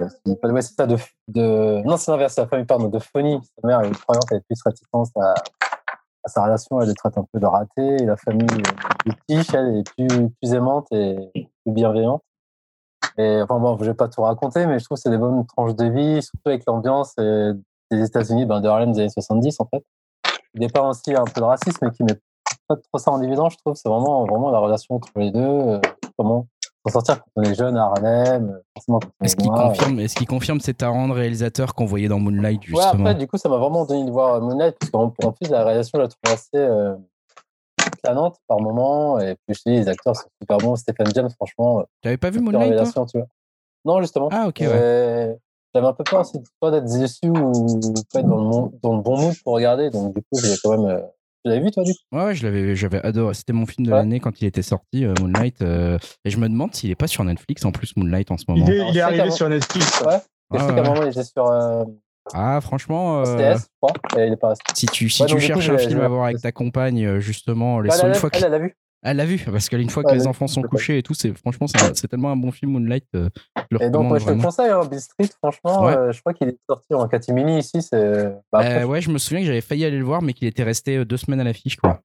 Ouais, 0.01 0.63
ça, 0.63 0.87
de, 0.87 0.97
de... 1.29 1.83
Non, 1.87 1.97
c'est 1.97 2.11
l'inverse, 2.11 2.37
la 2.37 2.47
famille, 2.47 2.67
pardon, 2.67 2.89
de 2.89 2.99
Phonie. 2.99 3.41
Sa 3.43 3.67
mère 3.67 3.81
est 3.83 3.93
croyante, 3.93 4.25
elle 4.31 4.39
est 4.39 4.47
plus 4.49 4.61
réticente 4.65 5.11
à, 5.17 5.35
à 6.25 6.29
sa 6.29 6.43
relation, 6.43 6.81
elle 6.81 6.89
le 6.89 6.95
traite 6.95 7.17
un 7.19 7.27
peu 7.33 7.39
de 7.39 7.47
raté. 7.47 7.99
La 7.99 8.17
famille 8.17 8.47
de 8.47 9.13
Tish, 9.29 9.55
elle 9.55 9.77
est 9.77 9.91
plus, 9.95 10.53
aimante 10.53 10.89
et 10.91 11.31
plus 11.35 11.73
bienveillante. 11.73 12.23
Et 13.19 13.41
enfin 13.43 13.61
bon, 13.61 13.79
je 13.79 13.85
vais 13.85 13.95
pas 13.95 14.09
tout 14.09 14.23
raconter, 14.23 14.67
mais 14.67 14.79
je 14.79 14.85
trouve 14.85 14.97
que 14.97 15.03
c'est 15.03 15.11
des 15.11 15.19
bonnes 15.19 15.47
tranches 15.47 15.77
de 15.77 15.85
vie, 15.85 16.23
surtout 16.23 16.49
avec 16.49 16.65
l'ambiance 16.67 17.15
des 17.17 17.55
États-Unis, 18.03 18.47
ben, 18.47 18.61
de 18.61 18.69
Harlem 18.69 18.93
des 18.93 19.01
années 19.01 19.11
70 19.11 19.61
en 19.61 19.67
fait. 19.67 19.85
Il 20.55 20.61
dépeint 20.61 20.89
aussi 20.89 21.15
un 21.15 21.25
peu 21.25 21.41
le 21.41 21.47
racisme, 21.47 21.79
mais 21.83 21.91
qui 21.93 22.03
met 22.03 22.19
pas 22.67 22.77
trop 22.77 22.99
ça 22.99 23.11
en 23.11 23.21
évidence, 23.23 23.53
je 23.53 23.59
trouve. 23.59 23.75
C'est 23.75 23.89
vraiment, 23.89 24.25
vraiment 24.25 24.51
la 24.51 24.59
relation 24.59 24.97
entre 24.97 25.11
les 25.17 25.31
deux, 25.31 25.41
euh, 25.41 25.81
comment 26.17 26.47
s'en 26.87 27.01
sortir 27.01 27.23
quand 27.23 27.31
on 27.37 27.43
est 27.43 27.55
jeune 27.55 27.77
à 27.77 27.85
Harlem, 27.85 28.61
Est-ce 29.23 29.37
qu'il 29.37 29.51
confirme, 29.51 30.01
est 30.01 30.15
qu 30.15 30.25
confirme 30.27 30.61
ces 30.61 30.75
talents 30.75 31.09
de 31.09 31.13
réalisateur 31.13 31.75
qu'on 31.75 31.87
voyait 31.87 32.09
dans 32.09 32.19
Moonlight 32.19 32.63
justement 32.63 32.93
Ouais, 32.93 33.01
après, 33.01 33.15
du 33.15 33.27
coup, 33.27 33.39
ça 33.39 33.49
m'a 33.49 33.57
vraiment 33.57 33.85
donné 33.85 34.05
de 34.05 34.11
voir 34.11 34.41
Moonlight, 34.41 34.77
parce 34.79 34.91
qu'en 34.91 35.11
plus, 35.11 35.49
la 35.51 35.65
réalisation, 35.65 35.99
je 35.99 36.03
la 36.03 36.09
trouve 36.09 36.33
assez. 36.33 36.49
Euh, 36.55 36.95
planante 38.05 38.37
par 38.47 38.61
moment. 38.61 39.19
Et 39.21 39.35
puis, 39.35 39.57
je 39.57 39.71
dis, 39.71 39.77
les 39.77 39.89
acteurs 39.89 40.17
sont 40.17 40.29
super 40.41 40.59
bons. 40.59 40.77
Stéphane 40.77 41.13
James, 41.15 41.31
franchement. 41.31 41.83
Tu 42.03 42.09
n'avais 42.09 42.19
pas 42.19 42.31
vu 42.31 42.41
Moonlight 42.41 42.93
toi 42.93 43.07
tu 43.07 43.19
vois. 43.19 43.27
Non, 43.85 44.01
justement. 44.01 44.29
Ah, 44.31 44.49
ok. 44.49 44.61
Ouais. 44.61 45.37
j'avais 45.75 45.87
un 45.87 45.93
peu 45.93 46.05
peur 46.05 46.21
aussi 46.21 46.39
d'être 46.39 46.85
déçu 46.85 47.29
ou 47.29 47.93
pas 48.13 48.21
être 48.21 48.29
dans 48.29 48.67
le, 48.67 48.79
dans 48.83 48.97
le 48.97 49.03
bon 49.03 49.19
mood 49.19 49.35
pour 49.43 49.55
regarder. 49.55 49.91
Donc, 49.91 50.15
du 50.15 50.23
coup, 50.23 50.39
j'ai 50.43 50.55
quand 50.63 50.79
même. 50.79 51.03
Euh, 51.47 51.51
tu 51.51 51.55
l'avais 51.55 51.65
vu, 51.65 51.71
toi, 51.71 51.85
du 51.85 51.93
coup? 51.93 51.99
Ouais, 52.13 52.35
je 52.35 52.43
l'avais, 52.45 52.77
j'avais 52.77 53.05
adoré. 53.05 53.35
C'était 53.35 53.53
mon 53.53 53.67
film 53.67 53.87
de 53.87 53.91
l'année 53.91 54.21
quand 54.21 54.41
il 54.41 54.47
était 54.47 54.63
sorti, 54.63 55.05
euh, 55.05 55.15
Moonlight. 55.21 55.61
Euh, 55.63 55.99
et 56.25 56.31
je 56.31 56.39
me 56.39 56.49
demande 56.49 56.75
s'il 56.75 56.91
est 56.91 56.95
pas 56.97 57.07
sur 57.07 57.25
Netflix 57.25 57.65
en 57.65 57.73
plus, 57.73 57.97
Moonlight, 57.97 58.31
en 58.31 58.39
ce 58.39 58.45
moment. 58.49 58.65
Il 58.67 58.73
est, 58.73 58.89
il 58.91 58.97
est 58.97 59.01
arrivé 59.01 59.31
sur 59.31 59.49
Netflix. 59.49 60.03
Ouais. 60.07 60.19
je 60.53 60.59
sais 60.59 60.67
qu'à 60.67 60.81
un 60.81 60.83
moment, 60.83 61.03
il 61.03 61.09
était 61.09 61.25
sur. 61.25 61.45
Ah, 62.33 62.61
franchement. 62.63 63.21
Euh, 63.21 63.57
je 63.57 63.65
crois, 63.81 63.93
et 64.19 64.27
il 64.27 64.33
est 64.33 64.37
pas 64.37 64.55
Si 64.75 64.87
tu, 64.87 65.11
si 65.11 65.27
tu 65.27 65.39
cherches 65.39 65.69
un 65.69 65.77
film 65.77 66.01
à 66.01 66.09
voir 66.09 66.25
avec 66.25 66.41
ta 66.41 66.53
compagne, 66.53 67.19
justement, 67.19 67.81
les 67.81 67.91
seules 67.91 68.15
fois 68.15 68.31
Elle, 68.33 68.45
elle 68.45 68.53
l'a 68.53 68.59
vu. 68.59 68.77
Elle 69.07 69.19
l'a 69.19 69.27
vu, 69.27 69.39
parce 69.45 69.69
qu'une 69.69 69.91
fois 69.91 70.03
que 70.03 70.15
les 70.15 70.27
enfants 70.27 70.47
sont 70.47 70.63
couchés 70.63 70.97
et 70.97 71.03
tout, 71.03 71.13
c'est 71.13 71.37
franchement, 71.37 71.67
c'est 71.95 72.09
tellement 72.09 72.31
un 72.31 72.37
bon 72.37 72.51
film, 72.51 72.73
Moonlight. 72.73 73.05
Euh, 73.15 73.29
et 73.79 73.91
donc, 73.91 74.07
moi, 74.07 74.19
je 74.19 74.25
te 74.25 74.31
le 74.31 74.41
conseille, 74.41 74.71
hein, 74.71 74.81
Bill 74.91 74.99
Street, 74.99 75.29
franchement, 75.43 75.87
euh, 75.89 76.11
je 76.11 76.21
crois 76.21 76.33
qu'il 76.33 76.49
est 76.49 76.59
sorti 76.67 76.95
en 76.95 77.07
catimini 77.07 77.59
ici. 77.59 77.87
bah, 77.93 78.63
euh, 78.63 78.85
ouais, 78.85 79.03
je 79.03 79.11
me 79.11 79.19
souviens 79.19 79.41
que 79.41 79.47
j'avais 79.47 79.61
failli 79.61 79.85
aller 79.85 79.99
le 79.99 80.05
voir, 80.05 80.23
mais 80.23 80.33
qu'il 80.33 80.49
était 80.49 80.63
resté 80.63 81.05
deux 81.05 81.19
semaines 81.19 81.41
à 81.41 81.45
l'affiche, 81.45 81.77
quoi. 81.77 82.01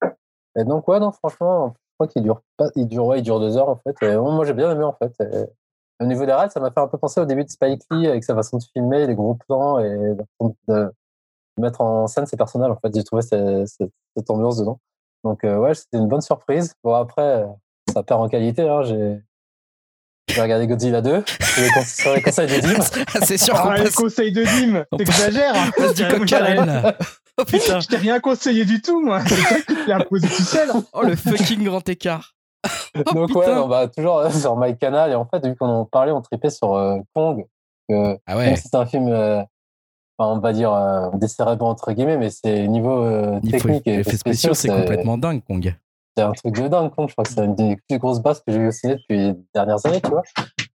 Et 0.57 0.65
donc, 0.65 0.89
ouais, 0.89 0.99
non, 0.99 1.13
franchement, 1.13 1.73
je 1.77 1.93
crois 1.97 2.07
qu'il 2.09 2.21
dure 2.21 2.41
pas, 2.57 2.69
il 2.75 2.85
dure, 2.85 3.05
ouais, 3.05 3.19
il 3.19 3.23
dure 3.23 3.39
deux 3.39 3.55
heures, 3.55 3.69
en 3.69 3.77
fait. 3.77 3.95
Et, 4.05 4.17
moi, 4.17 4.43
j'ai 4.43 4.53
bien 4.53 4.69
aimé, 4.69 4.83
en 4.83 4.93
fait. 4.93 5.13
au 6.01 6.05
niveau 6.05 6.25
des 6.25 6.33
rêves, 6.33 6.49
ça 6.49 6.59
m'a 6.59 6.69
fait 6.69 6.81
un 6.81 6.87
peu 6.89 6.97
penser 6.97 7.21
au 7.21 7.25
début 7.25 7.45
de 7.45 7.49
Spike 7.49 7.83
Lee, 7.91 8.07
avec 8.07 8.25
sa 8.25 8.35
façon 8.35 8.57
de 8.57 8.63
filmer, 8.73 9.07
les 9.07 9.15
gros 9.15 9.35
plans 9.47 9.79
et 9.79 10.17
de, 10.67 10.91
mettre 11.57 11.79
en 11.79 12.07
scène 12.07 12.25
ses 12.25 12.35
personnages, 12.35 12.71
en 12.71 12.77
fait. 12.81 12.93
J'ai 12.93 13.05
trouvé 13.05 13.21
cette, 13.21 13.67
cette 13.67 14.29
ambiance 14.29 14.57
dedans. 14.57 14.81
Donc, 15.23 15.39
ouais, 15.43 15.73
c'était 15.73 15.97
une 15.97 16.07
bonne 16.07 16.21
surprise. 16.21 16.73
Bon, 16.83 16.93
après, 16.93 17.45
ça 17.93 18.03
perd 18.03 18.21
en 18.21 18.29
qualité. 18.29 18.67
Hein, 18.67 18.83
j'ai 18.83 19.19
j'ai 20.29 20.41
regardé 20.41 20.67
Godzilla 20.67 21.01
2 21.01 21.23
sur 21.85 22.13
les 22.13 22.21
conseils 22.21 22.47
de 22.47 22.61
Dim. 22.61 22.81
c'est 23.25 23.37
sûr 23.37 23.55
ah, 23.55 23.77
les 23.77 23.89
conseils 23.89 24.31
de 24.31 24.43
Dim, 24.43 24.85
t'exagères. 24.95 25.55
Hein. 25.55 25.71
du 25.93 26.07
coq 26.07 26.95
Oh 27.37 27.45
putain. 27.47 27.79
Je 27.79 27.87
t'ai 27.87 27.97
rien 27.97 28.19
conseillé 28.19 28.65
du 28.65 28.81
tout, 28.81 29.01
moi. 29.01 29.21
C'est 29.25 29.35
toi 29.35 29.57
qui 29.57 29.85
te 29.85 29.91
imposé 29.91 30.27
tout 30.27 30.43
seul. 30.43 30.69
Oh 30.93 31.01
le 31.01 31.15
fucking 31.15 31.63
grand 31.63 31.87
écart. 31.89 32.33
Oh, 32.93 33.13
Donc 33.13 33.35
ouais, 33.35 33.47
on 33.47 33.69
va 33.69 33.87
toujours 33.87 34.17
euh, 34.17 34.29
sur 34.31 34.57
MyCanal 34.57 35.11
et 35.11 35.15
en 35.15 35.25
fait 35.25 35.45
vu 35.45 35.55
qu'on 35.55 35.67
en 35.67 35.85
parlait, 35.85 36.11
on 36.11 36.21
tripait 36.21 36.49
sur 36.49 36.73
euh, 36.73 36.97
Kong. 37.15 37.45
ah 37.89 38.35
ouais. 38.35 38.57
C'est 38.57 38.75
un 38.75 38.85
film, 38.85 39.07
euh, 39.07 39.41
on 40.27 40.39
va 40.39 40.53
dire 40.53 40.73
euh, 40.73 41.09
décérébrant 41.13 41.69
entre 41.69 41.91
guillemets, 41.93 42.17
mais 42.17 42.29
c'est 42.29 42.67
niveau 42.67 43.39
technique 43.49 43.87
et 43.87 43.99
effets 43.99 44.17
spéciaux, 44.17 44.53
c'est 44.53 44.69
complètement 44.69 45.17
dingue 45.17 45.41
Kong 45.45 45.75
c'est 46.19 46.23
un 46.23 46.31
truc 46.33 46.55
de 46.55 46.67
dingue, 46.67 46.91
Je 47.07 47.13
crois 47.13 47.23
que 47.23 47.31
c'est 47.31 47.45
une 47.45 47.55
des 47.55 47.77
plus 47.87 47.97
grosses 47.97 48.19
bases 48.19 48.41
que 48.41 48.51
j'ai 48.51 48.59
vu 48.59 48.67
au 48.67 48.71
ciné 48.71 48.95
depuis 48.95 49.17
les 49.17 49.35
dernières 49.53 49.85
années, 49.85 50.01
tu 50.01 50.09
vois. 50.09 50.23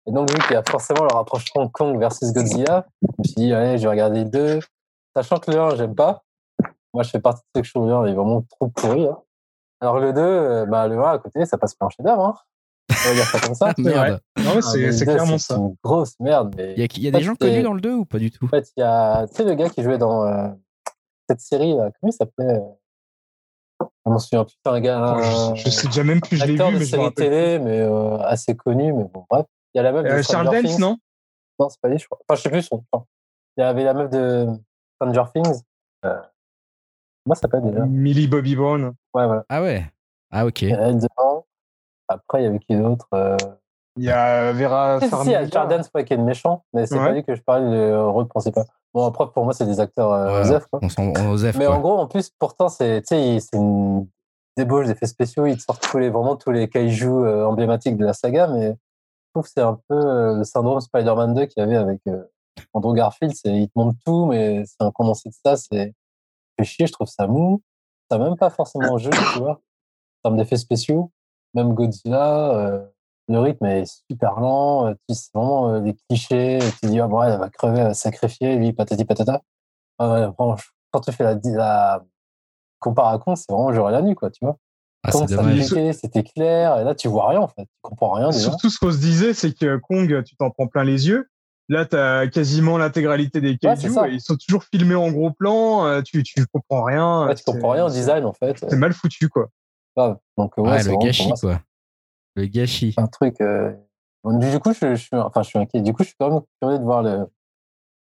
Et 0.06 0.12
donc, 0.12 0.30
vu 0.30 0.38
qu'il 0.38 0.52
y 0.52 0.56
a 0.56 0.62
forcément 0.62 1.02
le 1.02 1.14
rapprochement 1.14 1.68
Kong 1.68 1.98
versus 1.98 2.32
Godzilla, 2.32 2.86
je 3.02 3.08
me 3.18 3.24
suis 3.24 3.34
dit, 3.34 3.52
allez, 3.52 3.78
je 3.78 3.82
vais 3.82 3.90
regarder 3.90 4.24
2. 4.24 4.60
Sachant 5.14 5.38
que 5.38 5.50
le 5.50 5.58
1, 5.58 5.76
j'aime 5.76 5.94
pas. 5.94 6.22
Moi, 6.94 7.02
je 7.02 7.10
fais 7.10 7.20
partie 7.20 7.42
de 7.42 7.46
ceux 7.56 7.62
que 7.62 7.66
je 7.66 7.72
trouve 7.72 7.90
1, 7.90 8.06
il 8.06 8.12
est 8.12 8.14
vraiment 8.14 8.42
trop 8.42 8.68
pourri. 8.68 9.06
Hein. 9.06 9.18
Alors, 9.80 9.98
le 9.98 10.12
2, 10.12 10.20
euh, 10.20 10.66
bah, 10.66 10.88
le 10.88 10.98
1 10.98 11.02
à 11.02 11.18
côté, 11.18 11.44
ça 11.44 11.58
passe 11.58 11.74
pas 11.74 11.86
un 11.86 11.90
chef-d'œuvre. 11.90 12.24
Hein. 12.24 12.34
On 13.04 13.08
va 13.08 13.14
dire 13.14 13.24
ça 13.26 13.40
comme 13.40 13.54
ça. 13.54 13.74
merde. 13.78 14.20
Non, 14.38 14.60
c'est 14.60 15.02
ah, 15.02 15.04
clairement 15.04 15.38
ça. 15.38 15.56
Une 15.56 15.76
grosse 15.82 16.14
merde. 16.20 16.54
Il 16.58 16.78
y 16.78 16.82
a, 16.82 16.88
y 16.98 17.08
a 17.08 17.10
des 17.10 17.22
gens 17.22 17.34
connus 17.34 17.62
dans 17.62 17.74
le 17.74 17.80
2 17.80 17.92
ou 17.92 18.04
pas 18.04 18.18
du 18.18 18.30
tout? 18.30 18.46
En 18.46 18.48
fait, 18.48 18.68
il 18.76 18.80
y 18.80 18.84
a, 18.84 19.26
tu 19.26 19.34
sais, 19.34 19.44
le 19.44 19.54
gars 19.54 19.70
qui 19.70 19.82
jouait 19.82 19.98
dans 19.98 20.26
euh, 20.26 20.48
cette 21.28 21.40
série, 21.40 21.72
comment 21.72 22.10
il 22.10 22.12
s'appelait 22.12 22.54
euh, 22.54 22.60
je 23.80 24.10
m'en 24.10 24.18
souviens 24.18 24.44
plus. 24.44 24.56
Un 24.66 24.80
gars. 24.80 25.16
Oh, 25.18 25.54
je, 25.54 25.70
sais 25.70 25.86
déjà 25.86 26.04
même 26.04 26.20
plus, 26.20 26.36
je 26.36 26.44
l'ai 26.44 26.52
vu, 26.52 26.58
mais 26.58 26.84
je 26.84 26.96
me 26.96 27.10
télé, 27.10 27.58
mais 27.58 27.80
euh, 27.80 28.18
assez 28.18 28.54
connu, 28.54 28.92
mais 28.92 29.04
bon, 29.04 29.24
bref. 29.30 29.46
Il 29.74 29.78
y 29.78 29.80
a 29.80 29.82
la 29.82 29.92
meuf 29.92 30.04
de 30.04 30.10
euh, 30.10 30.22
Charles 30.22 30.50
Dance, 30.50 30.78
non? 30.78 30.98
Non, 31.58 31.68
c'est 31.68 31.80
pas 31.80 31.88
lui, 31.88 31.98
je 31.98 32.06
crois. 32.06 32.18
Enfin, 32.28 32.36
je 32.36 32.42
sais 32.42 32.50
plus 32.50 32.62
son. 32.62 32.84
Enfin, 32.92 33.04
il 33.56 33.60
y 33.60 33.64
avait 33.64 33.84
la 33.84 33.94
meuf 33.94 34.10
de 34.10 34.46
Stranger 34.96 35.24
Things. 35.34 35.62
Euh, 36.04 36.20
comment 37.24 37.34
ça 37.34 37.42
s'appelle 37.42 37.62
déjà? 37.62 37.86
Millie 37.86 38.28
Bobby 38.28 38.54
Brown. 38.54 38.94
Ouais, 39.14 39.26
voilà. 39.26 39.44
Ah 39.48 39.62
ouais. 39.62 39.84
Ah 40.30 40.46
ok. 40.46 40.62
Elle. 40.64 40.98
Après, 42.14 42.42
il 42.42 42.44
y 42.44 42.46
avait 42.46 42.58
qui 42.58 42.76
d'autre 42.76 43.08
Il 43.96 44.04
y 44.04 44.10
a 44.10 44.52
Vera 44.52 45.00
si, 45.00 45.08
Si, 45.08 45.14
il 45.26 45.30
y 45.32 45.34
a 45.34 45.48
Charles 45.48 45.68
Dance, 45.68 45.88
qui 45.88 46.12
est 46.12 46.16
le 46.16 46.24
méchant, 46.24 46.64
mais 46.72 46.86
c'est 46.86 46.96
pas 46.96 47.12
lui 47.12 47.24
que 47.24 47.34
je 47.34 47.42
parlais 47.42 47.70
le 47.70 48.08
rôle 48.08 48.26
principal. 48.28 48.64
Bon, 48.92 49.06
après, 49.06 49.26
pour 49.32 49.44
moi, 49.44 49.52
c'est 49.52 49.66
des 49.66 49.80
acteurs 49.80 50.12
euh, 50.12 50.44
ouais, 50.44 50.60
Quoi. 50.70 50.80
On, 50.82 51.36
Mais 51.58 51.66
en 51.66 51.80
gros, 51.80 51.98
en 51.98 52.06
plus, 52.06 52.30
pourtant, 52.38 52.68
c'est 52.68 53.02
une 53.52 54.06
débauche 54.56 54.86
d'effets 54.86 55.06
spéciaux. 55.06 55.46
Ils 55.46 55.60
sortent 55.60 55.82
tous 55.82 55.98
les, 55.98 56.10
vraiment 56.10 56.36
tous 56.36 56.50
les 56.50 56.68
kaiju 56.68 57.08
euh, 57.08 57.46
emblématiques 57.46 57.96
de 57.96 58.04
la 58.04 58.12
saga, 58.12 58.46
mais 58.46 58.70
je 58.70 59.30
trouve 59.34 59.44
que 59.44 59.50
c'est 59.50 59.62
un 59.62 59.80
peu 59.88 59.96
euh, 59.96 60.36
le 60.38 60.44
syndrome 60.44 60.80
Spider-Man 60.80 61.34
2 61.34 61.46
qu'il 61.46 61.60
y 61.60 61.64
avait 61.64 61.76
avec 61.76 62.00
euh, 62.06 62.22
Andrew 62.72 62.94
Garfield. 62.94 63.34
Il 63.44 63.68
te 63.68 63.72
montre 63.76 63.98
tout, 64.04 64.26
mais 64.26 64.64
c'est 64.64 64.80
un 64.80 64.90
condensé 64.90 65.28
de 65.28 65.34
ça. 65.44 65.56
C'est 65.56 65.94
fait 66.58 66.64
chier, 66.64 66.86
je 66.86 66.92
trouve 66.92 67.08
ça 67.08 67.26
mou. 67.26 67.62
Ça 68.10 68.18
même 68.18 68.36
pas 68.36 68.50
forcément 68.50 68.96
jeu, 68.98 69.10
tu 69.10 69.38
vois, 69.40 69.52
en 69.52 69.58
termes 70.22 70.36
d'effets 70.36 70.56
spéciaux. 70.56 71.10
Même 71.54 71.74
Godzilla, 71.74 72.90
le 73.28 73.38
rythme 73.38 73.66
est 73.66 73.84
super 74.10 74.38
lent, 74.40 74.88
euh, 74.88 74.94
c'est 75.08 75.32
vraiment 75.34 75.74
euh, 75.74 75.80
des 75.80 75.94
clichés, 76.08 76.58
tu 76.80 76.88
dis, 76.88 77.00
ah 77.00 77.06
bon, 77.06 77.22
elle 77.22 77.38
va 77.38 77.48
crever, 77.48 77.78
elle 77.78 77.86
va 77.88 77.94
sacrifier, 77.94 78.56
lui, 78.56 78.72
patati 78.72 79.04
patata. 79.04 79.40
Ah 79.98 80.32
quand 80.36 81.00
tu 81.00 81.12
fais 81.12 81.24
la, 81.24 81.34
la 81.34 82.04
con, 82.80 83.36
c'est 83.36 83.50
vraiment 83.50 83.72
jour 83.72 83.88
et 83.88 83.92
la 83.92 84.02
nuit, 84.02 84.14
quoi, 84.14 84.30
tu 84.30 84.44
vois. 84.44 84.58
Ah, 85.02 85.10
c'était 85.12 86.22
clair, 86.22 86.78
et 86.78 86.84
là, 86.84 86.94
tu 86.94 87.08
vois 87.08 87.28
rien, 87.28 87.40
en 87.40 87.48
fait. 87.48 87.64
Tu 87.64 87.78
comprends 87.82 88.12
rien. 88.12 88.30
Surtout, 88.32 88.70
ce 88.70 88.78
qu'on 88.78 88.92
se 88.92 88.98
disait, 88.98 89.34
c'est 89.34 89.52
que 89.52 89.76
Kong, 89.76 90.22
tu 90.24 90.36
t'en 90.36 90.50
prends 90.50 90.66
plein 90.66 90.84
les 90.84 91.08
yeux. 91.08 91.28
Là, 91.68 91.86
tu 91.86 91.96
as 91.96 92.26
quasiment 92.28 92.76
l'intégralité 92.76 93.40
des 93.40 93.56
kaiju, 93.56 93.90
ils 94.10 94.20
sont 94.20 94.36
toujours 94.36 94.64
filmés 94.64 94.94
en 94.94 95.10
gros 95.10 95.30
plan, 95.30 95.86
euh, 95.86 96.02
tu, 96.02 96.22
tu 96.22 96.46
comprends 96.46 96.84
rien. 96.84 97.26
Ouais, 97.26 97.34
tu 97.34 97.44
comprends 97.44 97.70
rien 97.70 97.86
au 97.86 97.90
design, 97.90 98.24
en 98.24 98.34
fait. 98.34 98.58
C'est 98.68 98.76
mal 98.76 98.92
foutu, 98.92 99.30
quoi. 99.30 99.48
Donc, 99.96 100.56
ouais, 100.58 100.82
le 100.82 100.96
gâchis, 100.98 101.30
quoi. 101.40 101.60
Le 102.36 102.46
gâchis. 102.46 102.94
Un 102.96 103.06
truc. 103.06 103.40
Euh... 103.40 103.72
du 104.24 104.58
coup, 104.60 104.72
je, 104.72 104.94
je, 104.94 105.00
suis, 105.00 105.16
enfin, 105.16 105.42
je 105.42 105.48
suis 105.48 105.58
inquiet. 105.58 105.80
Du 105.80 105.92
coup, 105.92 106.02
je 106.02 106.08
suis 106.08 106.16
quand 106.18 106.30
même 106.30 106.40
curieux 106.60 106.78
de 106.78 106.84
voir 106.84 107.02
le, 107.02 107.26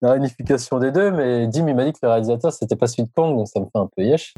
la 0.02 0.12
réunification 0.12 0.80
des 0.80 0.92
deux, 0.92 1.12
mais 1.12 1.48
Dim, 1.48 1.68
il 1.68 1.76
m'a 1.76 1.86
dit 1.86 1.94
que 1.94 2.00
le 2.04 2.10
réalisateur, 2.10 2.52
c'était 2.52 2.76
pas 2.76 2.88
celui 2.88 3.04
de 3.04 3.14
Kong, 3.14 3.36
donc 3.36 3.48
ça 3.48 3.60
me 3.60 3.66
fait 3.66 3.78
un 3.78 3.90
peu 3.96 4.04
yesh. 4.04 4.34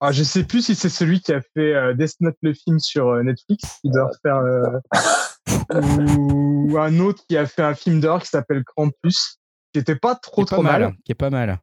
Ah, 0.00 0.10
je 0.10 0.24
sais 0.24 0.42
plus 0.42 0.62
si 0.62 0.74
c'est 0.74 0.88
celui 0.88 1.20
qui 1.20 1.32
a 1.32 1.40
fait 1.40 1.74
euh, 1.74 1.94
Death 1.94 2.16
Note 2.20 2.36
le 2.42 2.54
film 2.54 2.80
sur 2.80 3.08
euh, 3.08 3.22
Netflix, 3.22 3.78
il 3.84 3.92
doit 3.92 4.10
faire, 4.22 4.38
euh, 4.38 4.80
ou 6.18 6.76
un 6.76 6.98
autre 6.98 7.22
qui 7.28 7.36
a 7.36 7.46
fait 7.46 7.62
un 7.62 7.74
film 7.74 8.00
d'horreur 8.00 8.22
qui 8.22 8.28
s'appelle 8.28 8.64
Krampus, 8.64 9.38
qui 9.72 9.78
était 9.78 9.94
pas 9.94 10.16
trop 10.16 10.44
trop 10.44 10.62
mal, 10.62 10.92
Qui 11.04 11.12
est 11.12 11.16
pas 11.16 11.30
mal. 11.30 11.60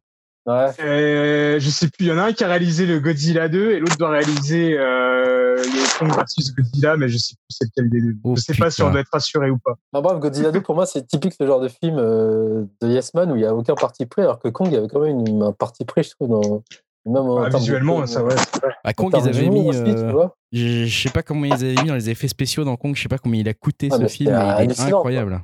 Ouais. 0.49 0.71
Et, 0.79 1.59
je 1.59 1.69
sais 1.69 1.87
plus, 1.89 2.05
il 2.05 2.07
y 2.07 2.11
en 2.11 2.17
a 2.17 2.23
un 2.23 2.33
qui 2.33 2.43
a 2.43 2.47
réalisé 2.47 2.87
le 2.87 2.99
Godzilla 2.99 3.49
2 3.49 3.71
et 3.71 3.79
l'autre 3.79 3.97
doit 3.97 4.09
réaliser 4.09 4.75
euh, 4.79 5.57
le 5.57 5.99
Kong 5.99 6.11
versus 6.15 6.55
Godzilla, 6.55 6.97
mais 6.97 7.07
je 7.07 7.17
sais 7.17 7.35
plus 7.35 7.55
c'est 7.55 7.65
lequel 7.65 7.89
des 7.91 8.01
deux. 8.01 8.15
Oh, 8.23 8.35
je 8.35 8.41
sais 8.41 8.55
pas 8.55 8.71
si 8.71 8.81
on 8.81 8.89
doit 8.89 9.01
être 9.01 9.11
rassuré 9.13 9.51
ou 9.51 9.59
pas. 9.59 9.75
Non, 9.93 10.01
bref, 10.01 10.17
Godzilla 10.17 10.51
2 10.51 10.61
pour 10.61 10.73
moi 10.73 10.87
c'est 10.87 11.05
typique 11.05 11.33
ce 11.39 11.45
genre 11.45 11.59
de 11.59 11.67
film 11.67 11.97
euh, 11.99 12.63
de 12.81 12.87
Yes 12.87 13.13
Man 13.13 13.31
où 13.31 13.35
il 13.35 13.43
y 13.43 13.45
a 13.45 13.53
aucun 13.53 13.75
parti 13.75 14.07
pris, 14.07 14.23
alors 14.23 14.39
que 14.39 14.47
Kong 14.47 14.69
il 14.71 14.73
y 14.73 14.77
avait 14.77 14.87
quand 14.87 15.01
même 15.01 15.19
une, 15.19 15.43
un 15.43 15.51
parti 15.51 15.85
pris, 15.85 16.01
je 16.01 16.11
trouve, 16.11 16.29
dans, 16.29 16.63
même 17.05 17.23
ah, 17.45 17.49
visuellement, 17.49 18.05
ça 18.05 18.23
ouais. 18.23 18.35
À 18.83 18.93
Kong, 18.93 19.13
ils 19.17 19.27
avaient 19.27 19.49
mis. 19.49 19.69
Euh, 19.73 20.27
je 20.51 20.87
sais 20.87 21.09
pas 21.09 21.23
comment 21.23 21.45
ils 21.45 21.53
avaient 21.53 21.81
mis 21.81 21.87
dans 21.87 21.95
les 21.95 22.09
effets 22.09 22.27
spéciaux 22.27 22.63
dans 22.63 22.75
Kong, 22.75 22.95
je 22.95 23.01
sais 23.01 23.09
pas 23.09 23.17
combien 23.17 23.39
il 23.41 23.49
a 23.49 23.53
coûté 23.53 23.89
ce 23.89 24.07
film, 24.07 24.31
mais 24.31 24.65
il 24.65 24.71
est 24.71 24.81
incroyable. 24.81 25.41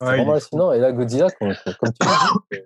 C'est 0.00 0.06
vraiment 0.06 0.32
hallucinant. 0.32 0.72
Et 0.72 0.78
là, 0.78 0.92
Godzilla, 0.92 1.30
comme, 1.30 1.54
comme 1.80 1.92
tu 1.92 2.06
dis, 2.52 2.58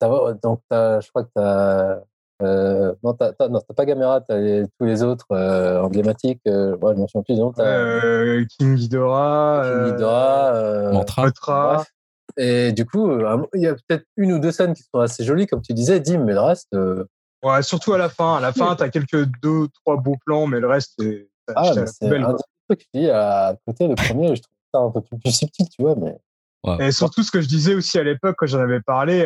donc, 0.00 0.60
je 0.70 1.08
crois 1.08 1.24
que 1.24 1.30
tu 1.34 1.42
as. 1.42 2.02
Euh, 2.40 2.94
non, 3.02 3.14
t'as, 3.14 3.32
non, 3.48 3.60
pas 3.74 3.84
Gamera, 3.84 4.20
t'as 4.20 4.36
les, 4.36 4.64
tous 4.78 4.86
les 4.86 5.02
autres 5.02 5.26
euh, 5.32 5.80
emblématiques. 5.82 6.40
Euh, 6.46 6.76
ouais, 6.76 6.94
je 6.94 7.00
m'en 7.00 7.08
souviens 7.08 7.22
plus. 7.24 7.34
Non, 7.34 7.52
euh, 7.58 8.44
King 8.56 8.76
Ghidorah, 8.76 9.62
King 9.64 9.92
Ghidorah, 9.92 10.54
euh, 10.54 10.92
Mantra. 10.92 11.84
Et 12.36 12.72
du 12.72 12.86
coup, 12.86 13.10
il 13.54 13.60
y 13.60 13.66
a 13.66 13.74
peut-être 13.74 14.04
une 14.16 14.32
ou 14.32 14.38
deux 14.38 14.52
scènes 14.52 14.74
qui 14.74 14.84
sont 14.84 15.00
assez 15.00 15.24
jolies, 15.24 15.46
comme 15.46 15.62
tu 15.62 15.72
disais, 15.72 15.98
Dim, 15.98 16.24
mais 16.24 16.34
le 16.34 16.40
reste. 16.40 16.76
Ouais, 17.42 17.62
surtout 17.62 17.92
à 17.94 17.98
la 17.98 18.08
fin. 18.08 18.36
À 18.36 18.40
la 18.40 18.52
fin, 18.52 18.76
t'as 18.76 18.88
quelques 18.88 19.24
deux, 19.42 19.66
trois 19.82 19.96
beaux 19.96 20.16
plans, 20.24 20.46
mais 20.46 20.60
le 20.60 20.68
reste, 20.68 20.92
c'est. 20.98 21.28
Ah, 21.56 21.72
c'est 21.86 22.14
un 22.14 22.34
truc 22.34 22.78
que 22.78 22.84
je 22.94 23.00
dis 23.00 23.10
à 23.10 23.56
côté, 23.66 23.88
le 23.88 23.94
premier, 23.94 24.36
je 24.36 24.42
trouve 24.42 24.54
ça 24.72 24.80
un 24.80 24.90
peu 24.90 25.00
plus 25.00 25.18
subtil, 25.32 25.68
tu 25.68 25.82
vois, 25.82 25.96
mais. 25.96 26.16
Et 26.80 26.92
surtout, 26.92 27.22
ce 27.22 27.30
que 27.30 27.40
je 27.40 27.48
disais 27.48 27.74
aussi 27.74 27.98
à 27.98 28.04
l'époque, 28.04 28.36
quand 28.38 28.46
j'en 28.46 28.60
avais 28.60 28.80
parlé, 28.80 29.24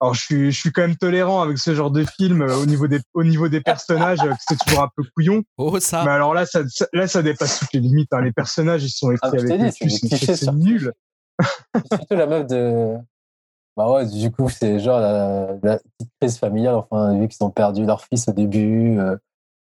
alors 0.00 0.14
je 0.14 0.20
suis, 0.20 0.52
je 0.52 0.60
suis 0.60 0.70
quand 0.70 0.82
même 0.82 0.96
tolérant 0.96 1.42
avec 1.42 1.58
ce 1.58 1.74
genre 1.74 1.90
de 1.90 2.04
film 2.04 2.42
euh, 2.42 2.56
au 2.56 2.66
niveau 2.66 2.86
des, 2.86 3.00
au 3.14 3.24
niveau 3.24 3.48
des 3.48 3.60
personnages, 3.60 4.20
euh, 4.20 4.32
c'est 4.48 4.56
toujours 4.58 4.82
un 4.82 4.90
peu 4.94 5.02
couillon. 5.14 5.42
Oh 5.56 5.80
ça. 5.80 6.04
Mais 6.04 6.12
alors 6.12 6.34
là, 6.34 6.46
ça, 6.46 6.60
là, 6.92 7.08
ça 7.08 7.22
dépasse 7.22 7.58
toutes 7.58 7.72
les 7.72 7.80
limites. 7.80 8.12
Hein. 8.12 8.22
Les 8.22 8.32
personnages, 8.32 8.84
ils 8.84 8.90
sont 8.90 9.10
écrits 9.10 9.20
ah, 9.22 9.54
avec 9.54 9.72
c'est 9.72 10.52
nul. 10.52 10.92
Surtout 11.90 12.14
la 12.14 12.26
meuf 12.26 12.46
de. 12.46 12.94
Bah 13.76 13.90
ouais, 13.92 14.06
du 14.06 14.30
coup, 14.30 14.48
c'est 14.48 14.78
genre 14.78 15.00
la, 15.00 15.78
petite 15.78 16.12
crise 16.20 16.38
familiale. 16.38 16.74
Enfin, 16.76 17.18
vu 17.18 17.28
qu'ils 17.28 17.44
ont 17.44 17.50
perdu 17.50 17.84
leur 17.84 18.04
fils 18.04 18.28
au 18.28 18.32
début, 18.32 18.98
euh, 18.98 19.16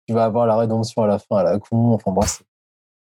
tu 0.07 0.13
vas 0.13 0.25
avoir 0.25 0.45
la 0.45 0.57
rédemption 0.57 1.03
à 1.03 1.07
la 1.07 1.17
fin 1.17 1.37
à 1.37 1.43
la 1.43 1.59
con. 1.59 1.93
Enfin 1.93 2.11
bref, 2.11 2.43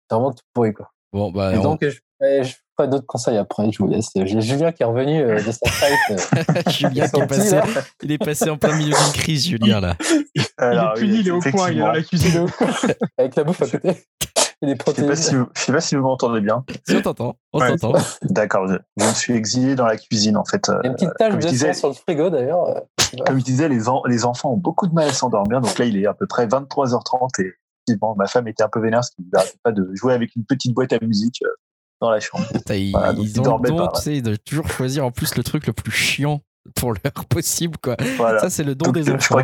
c'est 0.09 0.15
vraiment 0.15 0.33
tout 0.33 0.45
pourri 0.53 0.73
quoi. 0.73 0.91
Bon 1.13 1.31
bah. 1.31 1.55
Et 1.55 1.59
donc, 1.61 1.85
je, 1.85 2.55
pas 2.77 2.87
d'autres 2.87 3.07
conseils 3.07 3.37
après, 3.37 3.71
je 3.71 3.79
vous 3.79 3.89
laisse. 3.89 4.11
J'ai 4.15 4.41
Julien 4.41 4.73
qui 4.73 4.83
est 4.83 4.87
revenu 4.87 5.23
de 5.23 5.51
sa 5.53 5.67
fight. 5.71 6.71
Julien 6.71 7.09
qui 7.09 7.21
est 7.21 7.27
passé, 7.27 7.61
il 8.03 8.13
est 8.13 8.19
passé 8.19 8.51
en 8.51 8.57
plein 8.57 8.77
milieu 8.77 8.95
d'une 8.95 9.13
crise, 9.13 9.47
Julien, 9.47 9.81
là. 9.81 9.97
Alors, 10.59 10.95
il 10.97 11.05
est 11.05 11.07
puni, 11.07 11.21
il 11.21 11.29
est 11.29 11.31
au 11.31 11.41
coin, 11.41 11.71
il 11.71 11.79
est 11.79 11.81
dans 11.81 11.93
la 11.93 12.03
cuisine. 12.03 12.47
Avec 13.19 13.37
la 13.37 13.45
bouffe 13.45 13.63
à 13.63 13.67
côté. 13.67 14.05
Je 14.63 14.69
ne 14.69 14.75
sais, 14.75 15.07
pas 15.07 15.17
si 15.17 15.35
vous, 15.35 15.47
sais 15.55 15.73
pas 15.73 15.81
si 15.81 15.95
vous 15.95 16.03
m'entendez 16.03 16.41
bien. 16.41 16.65
Si 16.89 16.97
on 16.97 17.03
t'entend, 17.03 17.37
on 17.53 17.59
t'entend. 17.59 17.93
D'accord, 18.23 18.67
je, 18.69 18.77
me 19.05 19.13
suis 19.13 19.35
exilé 19.35 19.75
dans 19.75 19.87
la 19.87 19.97
cuisine 19.97 20.37
en 20.37 20.45
fait. 20.45 20.69
Il 20.69 20.73
y 20.73 20.87
a 20.87 20.91
une 20.91 20.95
petite 20.95 21.15
tache 21.19 21.35
de 21.35 21.49
disais, 21.49 21.75
sur 21.75 21.89
le 21.89 21.95
frigo 21.95 22.31
d'ailleurs. 22.31 22.83
Comme 23.27 23.39
je 23.39 23.45
disais, 23.45 23.69
les, 23.69 23.81
les 24.07 24.25
enfants 24.25 24.53
ont 24.53 24.57
beaucoup 24.57 24.87
de 24.87 24.95
mal 24.95 25.09
à 25.09 25.13
s'endormir. 25.13 25.61
Donc 25.61 25.79
là, 25.79 25.85
il 25.85 25.99
est 25.99 26.07
à 26.07 26.15
peu 26.15 26.27
près 26.27 26.47
23h30 26.47 27.29
et 27.43 27.97
bon, 27.97 28.15
ma 28.17 28.27
femme 28.27 28.49
était 28.49 28.63
un 28.63 28.69
peu 28.69 28.81
vénère 28.81 29.01
parce 29.01 29.11
qu'il 29.11 29.27
n'arrêtait 29.33 29.59
pas 29.63 29.73
de 29.73 29.91
jouer 29.95 30.15
avec 30.15 30.35
une 30.37 30.45
petite 30.45 30.75
boîte 30.75 30.93
à 30.93 30.99
musique 31.03 31.43
euh, 31.45 31.51
dans 32.05 32.11
la 32.11 32.21
chambre. 32.21 32.45
ils, 32.71 32.95
ils 33.19 33.41
ont 33.41 33.59
le 33.59 34.21
de 34.21 34.37
toujours 34.37 34.69
choisir 34.69 35.05
en 35.05 35.11
plus 35.11 35.37
le 35.37 35.43
truc 35.43 35.67
le 35.67 35.73
plus 35.73 35.93
chiant 35.93 36.41
pour 36.75 36.93
l'heure 36.93 37.25
possible. 37.29 37.77
Quoi. 37.83 37.97
Ça, 38.19 38.51
c'est 38.51 38.65
le 38.65 38.75
don 38.75 38.93
des 38.93 39.11
enfants. 39.11 39.41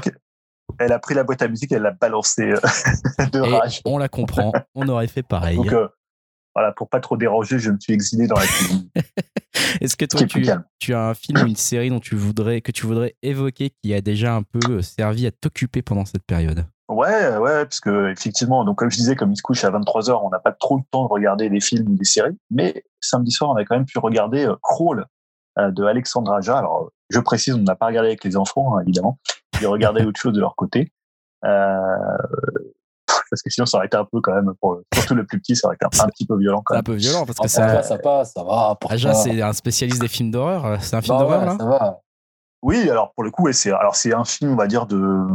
Elle 0.78 0.92
a 0.92 0.98
pris 0.98 1.14
la 1.14 1.24
boîte 1.24 1.42
à 1.42 1.48
musique, 1.48 1.72
elle 1.72 1.82
l'a 1.82 1.90
balancée 1.90 2.52
euh, 2.52 2.56
de 3.32 3.40
rage. 3.40 3.80
On 3.84 3.98
la 3.98 4.08
comprend, 4.08 4.52
on 4.74 4.88
aurait 4.88 5.08
fait 5.08 5.24
pareil. 5.24 5.56
Donc, 5.56 5.72
euh, 5.72 5.88
voilà, 6.54 6.72
pour 6.72 6.88
pas 6.88 7.00
trop 7.00 7.16
déranger, 7.16 7.58
je 7.58 7.70
me 7.70 7.80
suis 7.80 7.92
exilé 7.92 8.28
dans 8.28 8.36
la 8.36 8.46
cuisine. 8.46 8.88
Est-ce 9.80 9.96
que 9.96 10.04
toi, 10.04 10.24
tu, 10.26 10.46
tu, 10.78 10.94
as 10.94 11.08
un 11.08 11.14
film 11.14 11.42
ou 11.42 11.46
une 11.46 11.56
série 11.56 11.90
dont 11.90 11.98
tu 11.98 12.14
voudrais, 12.14 12.60
que 12.60 12.70
tu 12.70 12.86
voudrais 12.86 13.16
évoquer 13.22 13.70
qui 13.82 13.92
a 13.94 14.00
déjà 14.00 14.34
un 14.34 14.42
peu 14.42 14.80
servi 14.80 15.26
à 15.26 15.32
t'occuper 15.32 15.82
pendant 15.82 16.04
cette 16.04 16.24
période? 16.24 16.64
Ouais, 16.90 17.36
ouais, 17.36 17.64
parce 17.64 17.80
que 17.80 18.10
effectivement, 18.10 18.64
donc 18.64 18.78
comme 18.78 18.90
je 18.90 18.96
disais, 18.96 19.16
comme 19.16 19.32
il 19.32 19.36
se 19.36 19.42
couche 19.42 19.64
à 19.64 19.70
23 19.70 20.02
h 20.02 20.20
on 20.24 20.30
n'a 20.30 20.40
pas 20.40 20.52
trop 20.52 20.76
le 20.76 20.82
temps 20.90 21.04
de 21.04 21.08
regarder 21.08 21.48
des 21.48 21.60
films 21.60 21.88
ou 21.88 21.96
des 21.96 22.04
séries. 22.04 22.36
Mais 22.50 22.84
samedi 23.00 23.30
soir, 23.30 23.50
on 23.50 23.56
a 23.56 23.64
quand 23.64 23.76
même 23.76 23.86
pu 23.86 23.98
regarder 23.98 24.46
euh, 24.46 24.56
Crawl 24.62 25.06
de 25.58 25.84
Alexandre 25.84 26.32
Aja. 26.32 26.58
Alors, 26.58 26.90
je 27.10 27.20
précise, 27.20 27.54
on 27.54 27.58
n'a 27.58 27.74
pas 27.74 27.86
regardé 27.86 28.08
avec 28.08 28.24
les 28.24 28.36
enfants, 28.36 28.76
hein, 28.76 28.82
évidemment 28.82 29.18
de 29.60 29.66
regarder 29.66 30.04
autre 30.04 30.20
chose 30.20 30.32
de 30.32 30.40
leur 30.40 30.56
côté. 30.56 30.92
Euh, 31.44 32.18
parce 33.30 33.42
que 33.42 33.50
sinon 33.50 33.64
ça 33.64 33.78
aurait 33.78 33.86
été 33.86 33.96
un 33.96 34.04
peu 34.04 34.20
quand 34.20 34.34
même 34.34 34.52
pour 34.60 34.80
surtout 34.92 35.14
le 35.14 35.24
plus 35.24 35.40
petit 35.40 35.56
ça 35.56 35.68
aurait 35.68 35.76
été 35.76 35.86
un, 35.86 36.08
petit 36.08 36.26
peu 36.26 36.36
violent 36.36 36.62
quand 36.64 36.74
même. 36.74 36.80
un 36.80 36.82
peu 36.82 36.94
violent 36.94 37.24
parce 37.24 37.38
que 37.38 37.48
ça 37.48 37.82
ça 37.82 37.96
passe 37.96 38.32
ça 38.34 38.42
va 38.42 38.76
Aja 38.88 39.14
c'est 39.14 39.40
un 39.40 39.52
spécialiste 39.52 40.00
des 40.00 40.08
films 40.08 40.30
d'horreur 40.30 40.82
c'est 40.82 40.96
un 40.96 41.00
film 41.00 41.16
bah 41.16 41.22
d'horreur 41.22 41.44
là 41.46 41.56
ça 41.58 41.64
va. 41.64 42.00
Oui 42.62 42.88
alors 42.90 43.12
pour 43.14 43.24
le 43.24 43.30
coup 43.30 43.50
c'est 43.52 43.72
alors 43.72 43.96
c'est 43.96 44.12
un 44.12 44.24
film 44.24 44.52
on 44.52 44.56
va 44.56 44.66
dire 44.66 44.86
de 44.86 45.26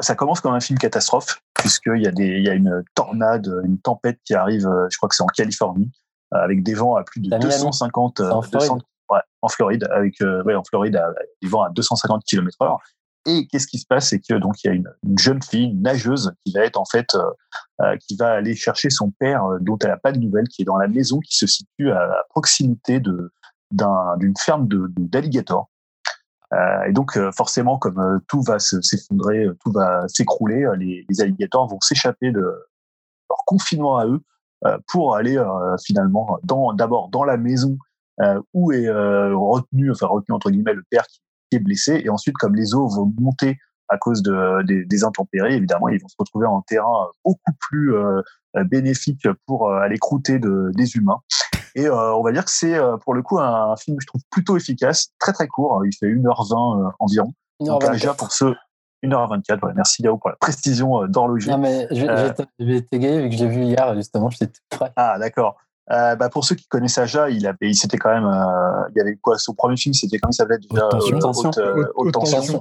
ça 0.00 0.14
commence 0.14 0.40
comme 0.40 0.54
un 0.54 0.60
film 0.60 0.78
catastrophe 0.78 1.40
puisqu'il 1.54 2.02
y 2.02 2.06
a 2.06 2.12
des 2.12 2.26
il 2.26 2.44
y 2.44 2.48
a 2.48 2.54
une 2.54 2.84
tornade 2.94 3.50
une 3.64 3.78
tempête 3.78 4.18
qui 4.24 4.34
arrive 4.34 4.68
je 4.90 4.96
crois 4.96 5.08
que 5.08 5.14
c'est 5.14 5.22
en 5.22 5.26
Californie 5.26 5.90
avec 6.32 6.62
des 6.62 6.74
vents 6.74 6.96
à 6.96 7.04
plus 7.04 7.20
de 7.20 7.30
250 7.30 8.20
en 8.20 8.42
Floride, 8.42 8.82
ouais, 9.10 9.20
en 9.42 9.48
Floride 9.48 9.88
avec 9.90 10.16
ouais, 10.20 10.54
en 10.54 10.64
Floride 10.64 11.00
des 11.42 11.48
vents 11.48 11.62
à 11.62 11.70
250 11.70 12.24
km/h 12.24 12.78
et 13.26 13.46
qu'est-ce 13.48 13.66
qui 13.66 13.78
se 13.78 13.86
passe? 13.86 14.08
C'est 14.10 14.20
que 14.20 14.34
donc 14.34 14.62
il 14.62 14.68
y 14.68 14.70
a 14.70 14.74
une, 14.74 14.88
jeune 15.18 15.42
fille, 15.42 15.70
une 15.70 15.82
nageuse, 15.82 16.32
qui 16.44 16.52
va 16.52 16.60
être 16.60 16.78
en 16.78 16.84
fait, 16.84 17.14
euh, 17.14 17.24
euh, 17.82 17.96
qui 17.96 18.16
va 18.16 18.30
aller 18.30 18.54
chercher 18.54 18.88
son 18.88 19.10
père, 19.10 19.44
euh, 19.44 19.58
dont 19.60 19.76
elle 19.82 19.90
n'a 19.90 19.96
pas 19.96 20.12
de 20.12 20.18
nouvelles, 20.18 20.48
qui 20.48 20.62
est 20.62 20.64
dans 20.64 20.76
la 20.76 20.88
maison 20.88 21.18
qui 21.20 21.36
se 21.36 21.46
situe 21.46 21.90
à, 21.90 22.24
proximité 22.30 23.00
de 23.00 23.32
d'une 23.72 24.34
ferme 24.38 24.68
de 24.68 24.92
d'alligators. 24.96 25.68
Et 26.52 26.92
donc 26.92 27.18
forcément, 27.36 27.78
comme 27.78 28.20
tout 28.28 28.42
va 28.42 28.58
s'effondrer, 28.58 29.46
tout 29.64 29.72
va 29.72 30.06
s'écrouler, 30.08 30.66
les, 30.78 31.04
les, 31.08 31.20
alligators 31.20 31.68
vont 31.68 31.80
s'échapper 31.80 32.30
de 32.30 32.40
leur 32.40 33.38
confinement 33.46 33.98
à 33.98 34.06
eux 34.06 34.20
pour 34.88 35.16
aller 35.16 35.42
finalement 35.84 36.38
d'abord 36.44 37.08
dans 37.08 37.24
la 37.24 37.36
maison 37.36 37.76
où 38.54 38.72
est 38.72 38.88
retenu, 38.88 39.90
enfin 39.90 40.06
retenu 40.06 40.34
entre 40.34 40.50
guillemets 40.50 40.74
le 40.74 40.84
père 40.88 41.04
qui 41.50 41.56
est 41.56 41.60
blessé. 41.60 42.00
Et 42.04 42.10
ensuite, 42.10 42.36
comme 42.36 42.54
les 42.54 42.74
eaux 42.74 42.88
vont 42.88 43.12
monter 43.18 43.58
à 43.88 43.98
cause 43.98 44.22
de, 44.22 44.62
des, 44.84 45.04
intempéries, 45.04 45.54
évidemment, 45.54 45.88
ils 45.88 46.00
vont 46.00 46.08
se 46.08 46.16
retrouver 46.18 46.46
en 46.46 46.62
terrain 46.62 47.08
beaucoup 47.24 47.52
plus 47.60 47.94
euh, 47.94 48.20
bénéfique 48.64 49.28
pour 49.46 49.68
euh, 49.68 49.78
aller 49.78 49.98
croûter 49.98 50.38
de, 50.38 50.70
des 50.74 50.96
humains. 50.96 51.20
Et 51.76 51.86
euh, 51.86 52.14
on 52.14 52.22
va 52.22 52.32
dire 52.32 52.44
que 52.44 52.50
c'est 52.50 52.76
pour 53.04 53.14
le 53.14 53.22
coup 53.22 53.38
un, 53.38 53.76
film 53.76 53.96
que 53.96 54.02
je 54.02 54.06
trouve 54.06 54.22
plutôt 54.30 54.56
efficace, 54.56 55.08
très 55.20 55.32
très 55.32 55.46
court. 55.46 55.82
Il 55.84 55.92
fait 55.94 56.06
1h20 56.06 56.92
environ. 56.98 57.32
Donc 57.60 57.88
déjà 57.92 58.14
pour 58.14 58.32
ceux 58.32 58.54
1h24, 59.04 59.64
ouais, 59.64 59.72
merci 59.76 60.02
Yao 60.02 60.16
pour 60.16 60.30
la 60.30 60.36
précision 60.36 61.06
d'horloger. 61.06 61.50
Non 61.50 61.58
mais 61.58 61.86
j'ai 61.90 62.76
été 62.76 62.98
gay 62.98 63.22
vu 63.22 63.28
que 63.28 63.36
je 63.36 63.44
l'ai 63.44 63.50
vu 63.50 63.62
hier 63.62 63.94
justement, 63.94 64.30
j'étais 64.30 64.48
tout 64.48 64.60
prêt. 64.70 64.90
Ah 64.96 65.18
d'accord. 65.18 65.56
Euh, 65.92 66.16
bah 66.16 66.28
pour 66.28 66.44
ceux 66.44 66.56
qui 66.56 66.66
connaissent 66.66 66.98
Aja, 66.98 67.30
il 67.30 67.46
avait, 67.46 67.56
il 67.62 67.76
s'était 67.76 67.96
quand 67.96 68.12
même, 68.12 68.26
euh, 68.26 68.88
il 68.90 68.98
y 68.98 69.00
avait 69.00 69.16
quoi 69.16 69.38
Son 69.38 69.54
premier 69.54 69.76
film, 69.76 69.94
c'était 69.94 70.18
comment 70.18 70.32
il 70.32 70.34
s'appelait 70.34 70.58
déjà 70.58 70.88
Haute 70.88 71.20
tension. 71.20 71.50
Haute, 71.94 72.12
tension. 72.12 72.60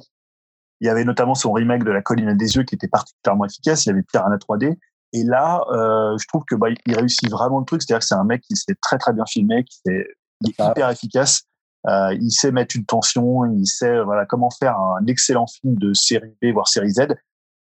Il 0.82 0.88
y 0.88 0.90
avait 0.90 1.06
notamment 1.06 1.34
son 1.34 1.52
remake 1.52 1.84
de 1.84 1.92
La 1.92 2.02
colline 2.02 2.36
des 2.36 2.56
yeux 2.56 2.64
qui 2.64 2.76
était 2.76 2.88
particulièrement 2.88 3.46
efficace. 3.46 3.86
Il 3.86 3.90
y 3.90 3.92
avait 3.94 4.04
Piranha 4.04 4.36
3D. 4.38 4.78
Et 5.14 5.24
là, 5.24 5.62
euh, 5.72 6.18
je 6.18 6.28
trouve 6.28 6.44
que 6.46 6.56
bah, 6.56 6.68
il 6.86 6.96
réussit 6.96 7.30
vraiment 7.30 7.60
le 7.60 7.66
truc. 7.66 7.82
C'est-à-dire 7.82 8.00
que 8.00 8.06
c'est 8.06 8.16
un 8.16 8.24
mec 8.24 8.42
qui 8.42 8.56
s'est 8.56 8.76
très 8.82 8.98
très 8.98 9.14
bien 9.14 9.26
filmé, 9.26 9.64
qui 9.64 9.80
est, 9.88 10.06
il 10.42 10.50
est 10.50 10.64
hyper 10.64 10.90
efficace. 10.90 11.44
Euh, 11.88 12.18
il 12.20 12.32
sait 12.32 12.52
mettre 12.52 12.76
une 12.76 12.86
tension, 12.86 13.46
il 13.46 13.68
sait 13.68 14.02
voilà 14.04 14.26
comment 14.26 14.50
faire 14.50 14.78
un 14.78 15.06
excellent 15.06 15.46
film 15.46 15.76
de 15.76 15.94
série 15.94 16.36
B 16.42 16.48
voire 16.52 16.68
série 16.68 16.92
Z. 16.92 17.02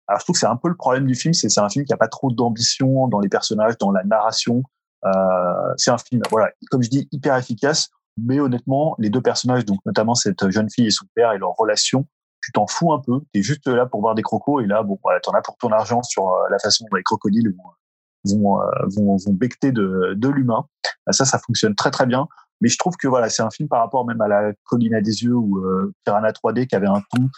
Alors 0.06 0.20
je 0.20 0.24
trouve 0.24 0.34
que 0.34 0.40
c'est 0.40 0.46
un 0.46 0.56
peu 0.56 0.68
le 0.68 0.76
problème 0.76 1.06
du 1.06 1.14
film, 1.14 1.34
c'est 1.34 1.50
c'est 1.50 1.60
un 1.60 1.68
film 1.68 1.84
qui 1.84 1.92
a 1.92 1.98
pas 1.98 2.08
trop 2.08 2.30
d'ambition 2.30 3.06
dans 3.08 3.20
les 3.20 3.28
personnages, 3.28 3.76
dans 3.78 3.90
la 3.90 4.02
narration. 4.04 4.62
Euh, 5.04 5.74
c'est 5.76 5.90
un 5.90 5.98
film, 5.98 6.22
voilà, 6.30 6.50
comme 6.70 6.82
je 6.82 6.88
dis, 6.88 7.08
hyper 7.12 7.36
efficace. 7.36 7.90
Mais 8.16 8.38
honnêtement, 8.38 8.94
les 8.98 9.10
deux 9.10 9.20
personnages, 9.20 9.64
donc 9.64 9.80
notamment 9.84 10.14
cette 10.14 10.48
jeune 10.50 10.70
fille 10.70 10.86
et 10.86 10.90
son 10.90 11.06
père 11.14 11.32
et 11.32 11.38
leur 11.38 11.54
relation, 11.56 12.06
tu 12.44 12.52
t'en 12.52 12.66
fous 12.66 12.92
un 12.92 13.00
peu. 13.00 13.20
Tu 13.32 13.40
es 13.40 13.42
juste 13.42 13.66
là 13.66 13.86
pour 13.86 14.00
voir 14.00 14.14
des 14.14 14.22
crocos 14.22 14.62
et 14.62 14.66
là, 14.66 14.82
bon, 14.82 14.98
voilà, 15.02 15.20
t'en 15.20 15.32
as 15.32 15.40
pour 15.40 15.56
ton 15.56 15.70
argent 15.70 16.02
sur 16.02 16.28
euh, 16.28 16.48
la 16.50 16.58
façon 16.58 16.84
dont 16.90 16.96
les 16.96 17.02
crocodiles 17.02 17.54
vont, 17.56 18.36
vont, 18.36 18.60
euh, 18.60 18.66
vont, 18.96 19.16
vont 19.16 19.32
becter 19.32 19.72
de, 19.72 20.14
de 20.14 20.28
l'humain. 20.28 20.66
Ça, 21.10 21.24
ça 21.24 21.38
fonctionne 21.38 21.74
très 21.74 21.90
très 21.90 22.06
bien. 22.06 22.28
Mais 22.60 22.68
je 22.68 22.78
trouve 22.78 22.96
que 22.96 23.08
voilà, 23.08 23.28
c'est 23.30 23.42
un 23.42 23.50
film 23.50 23.68
par 23.68 23.80
rapport 23.80 24.06
même 24.06 24.20
à 24.20 24.28
la 24.28 24.52
colline 24.64 24.94
à 24.94 25.00
des 25.00 25.24
yeux 25.24 25.34
ou 25.34 25.58
euh, 25.58 25.92
Piranha 26.04 26.30
3D 26.30 26.66
qui 26.66 26.76
avait 26.76 26.86
un 26.86 27.02
ton 27.10 27.28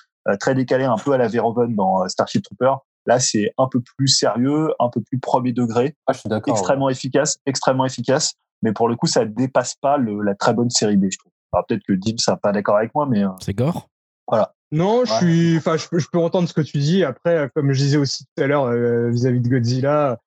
très 0.40 0.56
décalé, 0.56 0.84
un 0.84 0.96
peu 0.96 1.12
à 1.12 1.18
la 1.18 1.28
Verhoeven 1.28 1.76
dans 1.76 2.06
Starship 2.08 2.42
Trooper. 2.42 2.74
Là, 3.06 3.20
c'est 3.20 3.52
un 3.56 3.68
peu 3.68 3.80
plus 3.80 4.08
sérieux, 4.08 4.70
un 4.80 4.88
peu 4.88 5.00
plus 5.00 5.20
premier 5.20 5.52
degré. 5.52 5.94
Ah, 6.08 6.12
je 6.12 6.18
suis 6.18 6.28
d'accord. 6.28 6.52
Extrêmement 6.52 6.90
efficace, 6.90 7.38
extrêmement 7.46 7.84
efficace. 7.84 8.34
Mais 8.62 8.72
pour 8.72 8.88
le 8.88 8.96
coup, 8.96 9.06
ça 9.06 9.24
dépasse 9.24 9.76
pas 9.76 9.96
le, 9.96 10.20
la 10.22 10.34
très 10.34 10.52
bonne 10.52 10.70
série 10.70 10.96
B, 10.96 11.06
je 11.10 11.18
trouve. 11.18 11.30
Alors 11.52 11.64
peut-être 11.66 11.84
que 11.86 11.92
Dim, 11.92 12.16
ça 12.18 12.36
pas 12.36 12.50
d'accord 12.50 12.76
avec 12.76 12.94
moi, 12.94 13.06
mais. 13.08 13.24
Euh, 13.24 13.30
c'est 13.40 13.54
gore? 13.54 13.88
Voilà. 14.26 14.55
Non, 14.72 15.04
je 15.04 15.12
suis, 15.12 15.56
enfin, 15.58 15.76
je, 15.76 16.06
peux 16.10 16.18
entendre 16.18 16.48
ce 16.48 16.54
que 16.54 16.60
tu 16.60 16.78
dis. 16.78 17.04
Après, 17.04 17.50
comme 17.54 17.72
je 17.72 17.78
disais 17.78 17.96
aussi 17.96 18.24
tout 18.24 18.42
à 18.42 18.46
l'heure 18.46 18.64
euh, 18.64 19.10
vis-à-vis 19.10 19.40
de 19.40 19.48
Godzilla, 19.48 20.18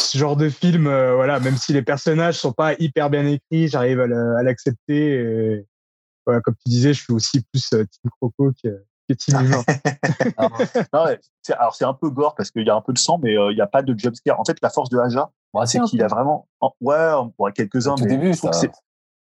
ce 0.00 0.16
genre 0.16 0.36
de 0.36 0.48
film, 0.48 0.86
euh, 0.86 1.14
voilà, 1.14 1.40
même 1.40 1.56
si 1.56 1.72
les 1.72 1.82
personnages 1.82 2.38
sont 2.38 2.52
pas 2.52 2.74
hyper 2.74 3.10
bien 3.10 3.26
écrits, 3.26 3.68
j'arrive 3.68 4.00
à 4.00 4.42
l'accepter. 4.42 5.64
Voilà, 6.26 6.40
comme 6.40 6.54
tu 6.54 6.70
disais, 6.70 6.94
je 6.94 7.02
suis 7.02 7.12
aussi 7.12 7.42
plus 7.52 7.68
Team 7.68 8.10
Croco 8.20 8.52
que, 8.62 8.84
alors 11.58 11.74
c'est 11.74 11.84
un 11.84 11.92
peu 11.92 12.08
gore 12.10 12.34
parce 12.34 12.50
qu'il 12.50 12.66
y 12.66 12.70
a 12.70 12.74
un 12.74 12.80
peu 12.80 12.92
de 12.92 12.98
sang, 12.98 13.18
mais 13.22 13.36
euh, 13.36 13.52
il 13.52 13.54
n'y 13.54 13.60
a 13.60 13.66
pas 13.66 13.82
de 13.82 13.98
jumpscare. 13.98 14.40
En 14.40 14.44
fait, 14.44 14.56
la 14.62 14.70
force 14.70 14.88
de 14.88 14.98
Aja, 14.98 15.30
c'est 15.66 15.80
qu'il 15.82 16.02
a 16.02 16.06
vraiment, 16.08 16.48
ouais, 16.80 17.12
ouais 17.38 17.52
quelques-uns, 17.52 17.96
mais 18.00 18.06
début, 18.06 18.32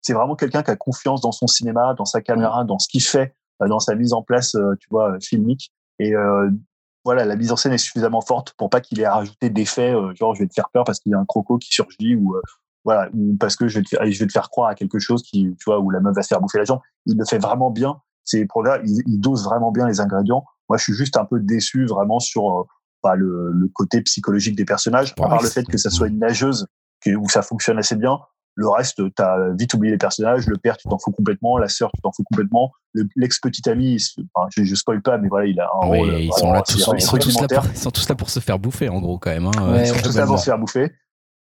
c'est 0.02 0.14
vraiment 0.14 0.36
quelqu'un 0.36 0.64
qui 0.64 0.72
a 0.72 0.76
confiance 0.76 1.22
dans 1.22 1.32
son 1.32 1.48
cinéma, 1.48 1.94
dans 1.96 2.06
sa 2.06 2.22
caméra, 2.22 2.64
dans 2.64 2.80
ce 2.80 2.88
qu'il 2.88 3.02
fait, 3.04 3.22
euh, 3.22 3.32
dans 3.60 3.80
sa 3.80 3.96
mise 3.96 4.14
en 4.14 4.22
place, 4.22 4.56
euh, 4.56 4.76
tu 4.80 4.88
vois, 4.90 5.18
filmique. 5.20 5.72
Et 6.00 6.14
voilà, 7.06 7.24
la 7.24 7.36
mise 7.36 7.52
en 7.52 7.56
scène 7.56 7.72
est 7.72 7.78
suffisamment 7.78 8.20
forte 8.20 8.54
pour 8.58 8.70
pas 8.70 8.82
qu'il 8.82 9.00
ait 9.00 9.06
à 9.06 9.16
rajouter 9.16 9.50
d'effets, 9.50 9.94
genre 10.16 10.36
je 10.36 10.42
vais 10.42 10.48
te 10.48 10.54
faire 10.54 10.70
peur 10.74 10.84
parce 10.84 11.00
qu'il 11.00 11.12
y 11.12 11.16
a 11.16 11.20
un 11.20 11.26
croco 11.26 11.58
qui 11.58 11.70
surgit 11.70 12.16
ou 12.16 12.36
voilà, 12.84 13.10
ou 13.14 13.38
parce 13.40 13.56
que 13.56 13.68
je 13.68 13.80
vais, 13.80 13.84
te 13.84 13.90
faire, 13.90 14.06
je 14.06 14.20
vais 14.20 14.28
te 14.28 14.32
faire 14.32 14.50
croire 14.50 14.70
à 14.70 14.76
quelque 14.76 15.00
chose 15.00 15.24
qui, 15.24 15.56
tu 15.58 15.64
vois, 15.66 15.80
où 15.80 15.90
la 15.90 16.02
meuf 16.02 16.16
va 16.16 16.22
se 16.22 16.28
faire 16.28 16.42
bouffer 16.42 16.58
la 16.58 16.66
jambe. 16.66 16.82
Il 17.06 17.18
le 17.18 17.26
fait 17.26 17.38
vraiment 17.38 17.72
bien 17.72 18.02
ces 18.26 18.46
produits-là, 18.46 18.82
ils, 18.84 19.20
dosent 19.20 19.46
vraiment 19.46 19.72
bien 19.72 19.88
les 19.88 20.02
ingrédients. 20.02 20.44
Moi, 20.68 20.78
je 20.78 20.84
suis 20.84 20.94
juste 20.94 21.16
un 21.16 21.26
peu 21.26 21.40
déçu 21.40 21.86
vraiment 21.86 22.20
sur 22.20 22.60
euh, 22.60 22.64
bah, 23.04 23.16
le, 23.16 23.52
le, 23.52 23.68
côté 23.68 24.02
psychologique 24.02 24.56
des 24.56 24.66
personnages, 24.66 25.14
à 25.20 25.28
part 25.28 25.42
le 25.42 25.48
fait 25.48 25.64
que 25.64 25.78
ça 25.78 25.90
soit 25.90 26.08
une 26.08 26.20
nageuse 26.20 26.68
où 27.08 27.30
ça 27.30 27.44
fonctionne 27.44 27.78
assez 27.78 27.96
bien. 27.96 28.20
Le 28.56 28.70
reste, 28.70 29.02
tu 29.16 29.22
as 29.22 29.50
vite 29.60 29.74
oublié 29.74 29.92
les 29.92 29.98
personnages. 29.98 30.48
Le 30.48 30.58
père, 30.58 30.78
tu 30.78 30.88
t'en 30.88 30.98
fous 30.98 31.12
complètement. 31.12 31.58
La 31.58 31.68
sœur, 31.68 31.92
tu 31.94 32.02
t'en 32.02 32.12
fous 32.12 32.24
complètement. 32.24 32.72
L'ex-petit 33.16 33.70
ami, 33.70 33.98
enfin, 34.34 34.48
je, 34.56 34.64
je 34.64 34.76
spoil 34.76 35.02
pas, 35.02 35.18
mais 35.18 35.28
voilà, 35.28 35.48
il 35.48 35.60
a 35.60 35.66
un 35.66 35.86
rôle. 35.86 36.14
Ils 36.14 36.32
sont, 36.32 36.54
là 36.54 36.62
tous, 36.62 36.78
ils, 36.78 37.02
sont 37.02 37.18
tous 37.18 37.42
là 37.42 37.48
pour, 37.48 37.66
ils 37.66 37.78
sont 37.78 37.92
tous 37.92 38.08
là 38.08 38.16
pour 38.16 38.30
se 38.30 38.40
faire 38.40 38.58
bouffer, 38.58 38.88
en 38.88 39.02
gros, 39.02 39.20
quand 39.20 39.32
même. 39.32 39.48
Hein, 39.48 39.80
ils 39.80 39.88
sont 39.88 40.02
tous 40.02 40.16
là 40.16 40.26
pour 40.26 40.40
se 40.40 40.46
faire 40.46 40.58
bouffer. 40.58 40.94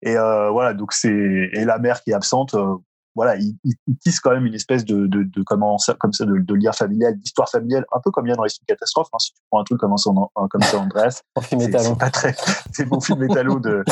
Et 0.02 0.15
euh, 0.15 0.49
voilà, 0.49 0.73
donc 0.73 0.94
c'est 0.94 1.10
et 1.10 1.65
la 1.65 1.80
mère 1.80 2.02
qui 2.03 2.11
est 2.11 2.14
absente. 2.14 2.53
Euh, 2.53 2.76
voilà, 3.15 3.36
il, 3.38 3.56
il, 3.64 3.98
tisse 3.98 4.19
quand 4.19 4.31
même 4.31 4.45
une 4.45 4.53
espèce 4.53 4.86
de, 4.86 5.07
de, 5.07 5.23
de 5.23 5.44
comment 5.44 5.77
ça, 5.77 5.95
comme 5.99 6.14
ça, 6.14 6.26
de, 6.26 6.38
de 6.38 6.53
lien 6.53 6.72
familial, 6.72 7.18
d'histoire 7.18 7.49
familiale, 7.49 7.86
un 7.94 7.99
peu 8.03 8.11
comme 8.11 8.26
il 8.27 8.30
y 8.30 8.34
a 8.34 8.36
dans 8.36 8.44
les 8.44 8.49
films 8.49 8.65
catastrophes. 8.68 9.10
Hein, 9.14 9.19
si 9.19 9.34
tu 9.34 9.41
prends 9.49 9.61
un 9.61 9.64
truc 9.64 9.80
comme 9.80 9.98
ça, 9.98 10.11
comme 10.49 10.61
ça, 10.61 10.80
Andreas, 10.80 11.22
c'est 11.41 11.98
pas 11.98 12.10
très, 12.10 12.36
c'est 12.72 12.86
mon 12.86 12.99
film 13.02 13.19
métallo 13.19 13.60
de 13.60 13.84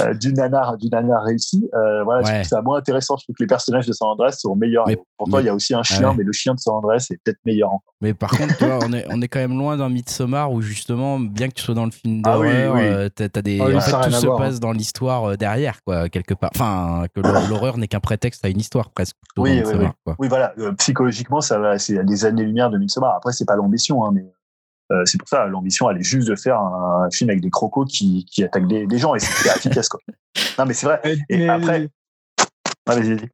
euh, 0.00 0.14
du 0.14 0.32
nanar, 0.32 0.76
du 0.78 0.88
nanar 0.88 1.24
réussi. 1.24 1.68
Euh, 1.74 2.04
voilà, 2.04 2.26
ouais. 2.26 2.44
c'est 2.44 2.60
moins 2.62 2.78
intéressant. 2.78 3.16
Je 3.16 3.24
trouve 3.24 3.36
que 3.36 3.42
les 3.42 3.48
personnages 3.48 3.86
de 3.86 3.92
San 3.92 4.08
Andreas 4.08 4.32
sont 4.32 4.56
meilleurs. 4.56 4.86
Mais, 4.86 4.98
pourtant, 5.16 5.38
il 5.40 5.46
y 5.46 5.48
a 5.48 5.54
aussi 5.54 5.74
un 5.74 5.82
chien, 5.82 6.14
mais 6.16 6.24
le 6.24 6.32
chien 6.32 6.54
de 6.54 6.60
San 6.60 6.74
Andreas 6.74 7.06
est 7.10 7.18
peut-être 7.24 7.40
meilleur 7.44 7.72
encore. 7.72 7.94
Mais 8.00 8.14
par 8.14 8.30
contre, 8.30 8.54
on 8.62 8.92
est, 8.94 9.04
on 9.10 9.20
est 9.20 9.28
quand 9.28 9.40
même 9.40 9.58
loin 9.58 9.76
d'un 9.76 9.90
Midsommar 9.90 10.50
où 10.52 10.62
justement, 10.62 11.20
bien 11.20 11.48
que 11.48 11.54
tu 11.54 11.62
sois 11.62 11.74
dans 11.74 11.84
le 11.84 11.90
film 11.90 12.22
d'horreur, 12.22 12.72
ah 12.72 12.74
oui, 12.74 12.80
oui. 12.80 12.88
euh, 12.88 13.08
t'as, 13.14 13.24
as 13.24 13.42
des, 13.42 13.60
oh, 13.60 13.76
en 13.76 13.80
fait, 13.80 13.90
tout 13.90 14.12
se 14.12 14.26
passe 14.26 14.58
dans 14.58 14.72
l'histoire 14.72 15.24
euh, 15.24 15.36
derrière, 15.36 15.82
quoi, 15.84 16.08
quelque 16.08 16.32
part. 16.32 16.50
Enfin, 16.54 17.04
que 17.14 17.20
l'horreur 17.20 17.76
n'est 17.76 17.88
qu'un 17.88 18.00
prétexte 18.00 18.44
à 18.44 18.48
une 18.48 18.58
histoire 18.58 18.69
presque. 18.70 19.16
Oui, 19.36 19.62
oui, 19.64 19.72
oui. 19.78 19.86
Quoi. 20.04 20.16
oui, 20.18 20.28
voilà. 20.28 20.52
Euh, 20.58 20.72
psychologiquement, 20.72 21.40
ça 21.40 21.58
va, 21.58 21.78
c'est 21.78 22.02
des 22.04 22.24
années-lumière 22.24 22.70
de 22.70 22.78
Midsommar. 22.78 23.14
Après, 23.14 23.32
c'est 23.32 23.44
pas 23.44 23.56
l'ambition, 23.56 24.04
hein, 24.04 24.10
mais 24.12 24.32
euh, 24.92 25.04
c'est 25.04 25.18
pour 25.18 25.28
ça, 25.28 25.46
l'ambition, 25.46 25.88
elle 25.90 25.98
est 25.98 26.02
juste 26.02 26.28
de 26.28 26.34
faire 26.34 26.58
un, 26.58 27.04
un, 27.04 27.10
film 27.10 27.30
avec 27.30 27.42
des 27.42 27.50
crocos 27.50 27.86
qui, 27.86 28.24
qui 28.24 28.42
attaquent 28.42 28.66
des, 28.66 28.86
des 28.86 28.98
gens 28.98 29.14
et 29.14 29.20
c'est 29.20 29.48
efficace, 29.56 29.88
quoi. 29.88 30.00
Non, 30.58 30.66
mais 30.66 30.74
c'est 30.74 30.86
vrai. 30.86 31.00
Et 31.28 31.38
mais... 31.38 31.48
après, 31.48 31.88
ah, 32.86 32.94
vas-y, 32.94 33.14
vas-y. 33.14 33.28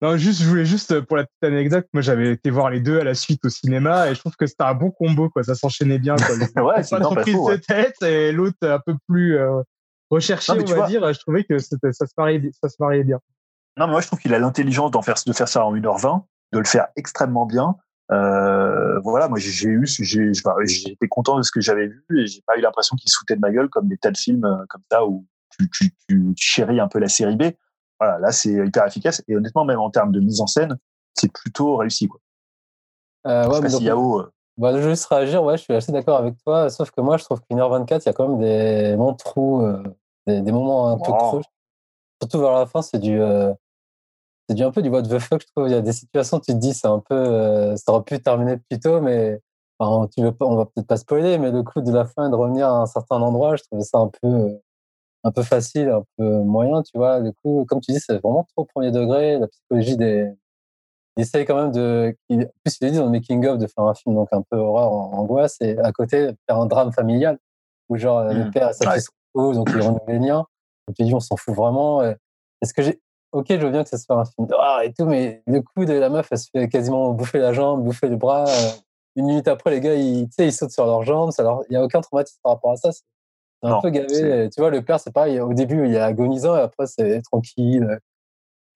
Non, 0.00 0.16
juste, 0.16 0.42
je 0.42 0.48
voulais 0.48 0.64
juste, 0.64 1.00
pour 1.00 1.16
la 1.16 1.24
petite 1.24 1.42
anecdote, 1.42 1.86
moi 1.92 2.02
j'avais 2.02 2.32
été 2.32 2.50
voir 2.50 2.70
les 2.70 2.80
deux 2.80 3.00
à 3.00 3.04
la 3.04 3.14
suite 3.14 3.44
au 3.44 3.48
cinéma 3.48 4.08
et 4.08 4.14
je 4.14 4.20
trouve 4.20 4.36
que 4.36 4.46
c'était 4.46 4.62
un 4.62 4.74
bon 4.74 4.92
combo, 4.92 5.28
quoi. 5.28 5.42
Ça 5.42 5.56
s'enchaînait 5.56 5.98
bien, 5.98 6.14
quoi. 6.14 6.36
ouais, 6.64 6.82
c'est 6.84 6.98
pas 6.98 7.08
prise 7.16 7.34
de 7.34 7.56
tête 7.56 8.00
et 8.02 8.30
l'autre 8.30 8.56
un 8.62 8.78
peu 8.78 8.94
plus 9.08 9.36
euh, 9.36 9.60
recherché, 10.08 10.52
non, 10.52 10.62
on 10.62 10.66
va 10.66 10.74
vois... 10.76 10.86
dire. 10.86 11.12
Je 11.12 11.18
trouvais 11.18 11.44
que 11.44 11.58
ça 11.58 11.76
se 11.90 12.12
mariait, 12.16 12.40
ça 12.62 12.68
se 12.68 12.76
mariait 12.78 13.02
bien. 13.02 13.18
Non, 13.78 13.86
mais 13.86 13.92
moi 13.92 14.00
je 14.00 14.08
trouve 14.08 14.18
qu'il 14.18 14.34
a 14.34 14.38
l'intelligence 14.38 14.90
d'en 14.90 15.02
faire, 15.02 15.14
de 15.24 15.32
faire 15.32 15.48
ça 15.48 15.64
en 15.64 15.74
1h20, 15.74 16.22
de 16.52 16.58
le 16.58 16.64
faire 16.64 16.88
extrêmement 16.96 17.46
bien. 17.46 17.76
Euh, 18.10 18.98
voilà, 19.00 19.28
moi 19.28 19.38
j'ai 19.38 19.68
eu, 19.68 19.86
j'ai 19.86 20.30
été 20.30 21.08
content 21.08 21.36
de 21.36 21.42
ce 21.42 21.52
que 21.52 21.60
j'avais 21.60 21.88
vu 21.88 22.22
et 22.22 22.26
j'ai 22.26 22.42
pas 22.46 22.56
eu 22.56 22.60
l'impression 22.60 22.96
qu'il 22.96 23.10
se 23.10 23.18
foutait 23.18 23.36
de 23.36 23.40
ma 23.40 23.52
gueule 23.52 23.68
comme 23.68 23.86
des 23.86 23.98
tas 23.98 24.10
de 24.10 24.16
films 24.16 24.46
euh, 24.46 24.64
comme 24.68 24.80
ça 24.90 25.06
où 25.06 25.26
tu, 25.50 25.68
tu, 25.70 25.94
tu, 26.08 26.32
chéris 26.36 26.80
un 26.80 26.88
peu 26.88 26.98
la 26.98 27.08
série 27.08 27.36
B. 27.36 27.44
Voilà, 28.00 28.18
là 28.18 28.32
c'est 28.32 28.52
hyper 28.52 28.86
efficace 28.86 29.22
et 29.28 29.36
honnêtement 29.36 29.64
même 29.64 29.78
en 29.78 29.90
termes 29.90 30.10
de 30.10 30.20
mise 30.20 30.40
en 30.40 30.46
scène, 30.46 30.78
c'est 31.14 31.30
plutôt 31.30 31.76
réussi 31.76 32.08
quoi. 32.08 32.20
Euh, 33.26 33.46
ouais, 33.48 33.82
Yao, 33.82 34.20
euh... 34.20 34.32
bah, 34.56 34.72
je 34.72 34.78
veux 34.78 34.90
juste 34.90 35.06
réagir, 35.06 35.44
ouais, 35.44 35.58
je 35.58 35.64
suis 35.64 35.74
assez 35.74 35.92
d'accord 35.92 36.16
avec 36.16 36.34
toi, 36.42 36.70
sauf 36.70 36.90
que 36.90 37.00
moi 37.00 37.18
je 37.18 37.24
trouve 37.24 37.42
qu'une 37.42 37.60
heure 37.60 37.70
24, 37.70 38.04
il 38.04 38.06
y 38.06 38.10
a 38.10 38.12
quand 38.12 38.28
même 38.28 38.40
des 38.40 38.96
moments 38.96 39.14
trous, 39.14 39.62
des, 40.26 40.40
des, 40.40 40.52
moments 40.52 40.90
un 40.92 40.98
peu 40.98 41.12
creux. 41.12 41.42
Surtout 42.22 42.40
vers 42.40 42.52
la 42.52 42.66
fin, 42.66 42.80
c'est 42.80 42.98
du 42.98 43.20
c'est 44.48 44.54
du 44.54 44.62
un 44.62 44.70
peu 44.70 44.82
du 44.82 44.88
what 44.88 45.02
the 45.02 45.18
fuck 45.18 45.42
je 45.42 45.46
trouve. 45.54 45.68
Il 45.68 45.72
y 45.72 45.74
a 45.74 45.82
des 45.82 45.92
situations 45.92 46.40
tu 46.40 46.52
te 46.52 46.58
dis 46.58 46.72
c'est 46.72 46.86
un 46.86 47.00
peu 47.00 47.14
euh, 47.14 47.76
ça 47.76 47.92
aurait 47.92 48.04
pu 48.04 48.20
terminer 48.20 48.56
plus 48.56 48.80
tôt 48.80 49.00
mais 49.00 49.40
enfin, 49.78 50.08
tu 50.14 50.22
veux 50.22 50.32
pas 50.32 50.46
on 50.46 50.56
va 50.56 50.64
peut-être 50.66 50.86
pas 50.86 50.96
spoiler 50.96 51.38
mais 51.38 51.50
le 51.50 51.62
coup 51.62 51.80
de 51.80 51.92
la 51.92 52.04
fin 52.06 52.28
et 52.28 52.30
de 52.30 52.34
revenir 52.34 52.66
à 52.68 52.82
un 52.82 52.86
certain 52.86 53.16
endroit 53.16 53.56
je 53.56 53.64
trouvais 53.64 53.82
ça 53.82 53.98
un 53.98 54.10
peu 54.22 54.58
un 55.24 55.32
peu 55.32 55.42
facile 55.42 55.90
un 55.90 56.04
peu 56.16 56.40
moyen 56.40 56.82
tu 56.82 56.96
vois. 56.96 57.20
Du 57.20 57.32
coup 57.34 57.66
comme 57.68 57.80
tu 57.80 57.92
dis 57.92 58.00
c'est 58.00 58.18
vraiment 58.18 58.46
trop 58.56 58.64
premier 58.64 58.90
degré 58.90 59.38
la 59.38 59.48
psychologie 59.48 59.96
des 59.96 60.30
il 61.16 61.22
essaye 61.22 61.44
quand 61.44 61.56
même 61.56 61.72
de 61.72 62.16
en 62.30 62.36
plus 62.64 62.78
il 62.80 62.90
dit 62.90 62.98
dans 62.98 63.04
le 63.04 63.10
making 63.10 63.44
of 63.46 63.58
de 63.58 63.66
faire 63.66 63.84
un 63.84 63.94
film 63.94 64.14
donc 64.14 64.28
un 64.32 64.42
peu 64.42 64.56
horreur 64.56 64.92
angoisse 64.92 65.56
et 65.60 65.76
à 65.78 65.92
côté 65.92 66.30
faire 66.46 66.58
un 66.58 66.66
drame 66.66 66.92
familial 66.92 67.38
où 67.88 67.96
genre 67.96 68.24
mmh. 68.24 68.32
le 68.32 68.50
père 68.50 68.70
et 68.70 68.72
sa 68.72 68.92
fille 68.92 69.02
se 69.02 69.10
retrouvent 69.34 69.56
donc 69.56 69.68
ils 69.74 69.82
renouent 69.82 69.98
les 70.08 70.18
liens. 70.18 70.46
Et 70.88 70.94
tu 70.94 71.02
dis 71.02 71.14
on 71.14 71.20
s'en 71.20 71.36
fout 71.36 71.54
vraiment 71.54 72.02
est-ce 72.02 72.72
que 72.72 72.82
j'ai 72.82 73.00
ok, 73.32 73.46
je 73.50 73.56
veux 73.56 73.70
bien 73.70 73.82
que 73.82 73.88
ça 73.88 73.98
se 73.98 74.04
fasse 74.06 74.18
un 74.18 74.24
film 74.24 74.46
d'horreur 74.46 74.82
et 74.82 74.92
tout, 74.92 75.04
mais 75.04 75.42
le 75.46 75.60
coup 75.60 75.84
de 75.84 75.92
la 75.92 76.08
meuf, 76.08 76.28
elle 76.30 76.38
se 76.38 76.48
fait 76.50 76.68
quasiment 76.68 77.12
bouffer 77.12 77.38
la 77.38 77.52
jambe, 77.52 77.84
bouffer 77.84 78.08
le 78.08 78.16
bras. 78.16 78.48
Euh, 78.48 78.70
une 79.16 79.26
minute 79.26 79.48
après, 79.48 79.70
les 79.70 79.80
gars, 79.80 79.94
ils, 79.94 80.28
ils 80.38 80.52
sautent 80.52 80.70
sur 80.70 80.86
leurs 80.86 81.02
jambes. 81.02 81.32
Il 81.38 81.70
n'y 81.70 81.76
a 81.76 81.82
aucun 81.82 82.00
traumatisme 82.00 82.38
par 82.42 82.52
rapport 82.52 82.72
à 82.72 82.76
ça. 82.76 82.92
C'est 82.92 83.02
un 83.62 83.70
non, 83.70 83.80
peu 83.80 83.90
gavé. 83.90 84.48
Tu 84.50 84.60
vois, 84.60 84.70
le 84.70 84.82
père, 84.82 85.00
c'est 85.00 85.12
pareil. 85.12 85.40
Au 85.40 85.52
début, 85.52 85.88
il 85.88 85.94
est 85.94 86.00
agonisant 86.00 86.56
et 86.56 86.60
après, 86.60 86.86
c'est 86.86 87.20
tranquille. 87.22 87.98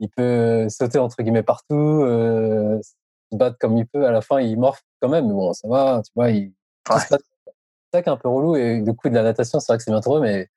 Il 0.00 0.08
peut 0.08 0.68
sauter, 0.68 0.98
entre 0.98 1.22
guillemets, 1.22 1.44
partout, 1.44 2.02
euh, 2.02 2.80
se 3.30 3.36
battre 3.36 3.56
comme 3.60 3.76
il 3.78 3.86
peut. 3.86 4.04
À 4.04 4.10
la 4.10 4.20
fin, 4.20 4.40
il 4.40 4.58
morphe 4.58 4.82
quand 5.00 5.08
même, 5.08 5.28
mais 5.28 5.32
bon, 5.32 5.52
ça 5.52 5.68
va. 5.68 6.02
Tu 6.04 6.10
vois, 6.16 6.30
il. 6.30 6.52
Ouais. 6.90 6.98
C'est 6.98 7.16
ça 7.94 8.02
qui 8.02 8.08
est 8.08 8.12
un 8.12 8.16
peu 8.16 8.28
relou. 8.28 8.56
Et 8.56 8.80
le 8.80 8.92
coup 8.94 9.08
de 9.08 9.14
la 9.14 9.22
natation, 9.22 9.60
c'est 9.60 9.70
vrai 9.70 9.78
que 9.78 9.84
c'est 9.84 9.92
bien 9.92 10.00
trop, 10.00 10.18
mais 10.18 10.48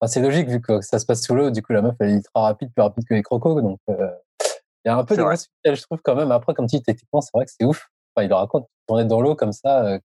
Enfin, 0.00 0.10
c'est 0.10 0.20
logique 0.20 0.48
vu 0.48 0.60
que 0.62 0.80
ça 0.80 0.98
se 0.98 1.04
passe 1.04 1.22
sous 1.22 1.34
l'eau. 1.34 1.50
Du 1.50 1.62
coup, 1.62 1.74
la 1.74 1.82
meuf, 1.82 1.94
elle 2.00 2.10
est 2.10 2.14
ultra 2.14 2.42
rapide, 2.42 2.72
plus 2.72 2.82
rapide 2.82 3.04
que 3.06 3.14
les 3.14 3.22
crocos. 3.22 3.60
Donc, 3.60 3.78
il 3.86 3.94
euh, 3.94 4.10
y 4.86 4.88
a 4.88 4.96
un 4.96 5.04
peu 5.04 5.14
de 5.14 5.22
je 5.22 5.82
trouve, 5.82 6.00
quand 6.02 6.14
même. 6.14 6.32
Après, 6.32 6.54
comme 6.54 6.66
tu 6.66 6.76
dis, 6.76 6.82
techniquement, 6.82 7.20
c'est 7.20 7.32
vrai 7.34 7.44
que 7.44 7.50
c'est 7.50 7.66
ouf. 7.66 7.90
Enfin, 8.14 8.24
il 8.24 8.28
le 8.30 8.34
raconte, 8.34 8.66
tourner 8.86 9.04
dans 9.04 9.20
l'eau 9.20 9.36
comme 9.36 9.52
ça. 9.52 9.84
Euh, 9.84 9.98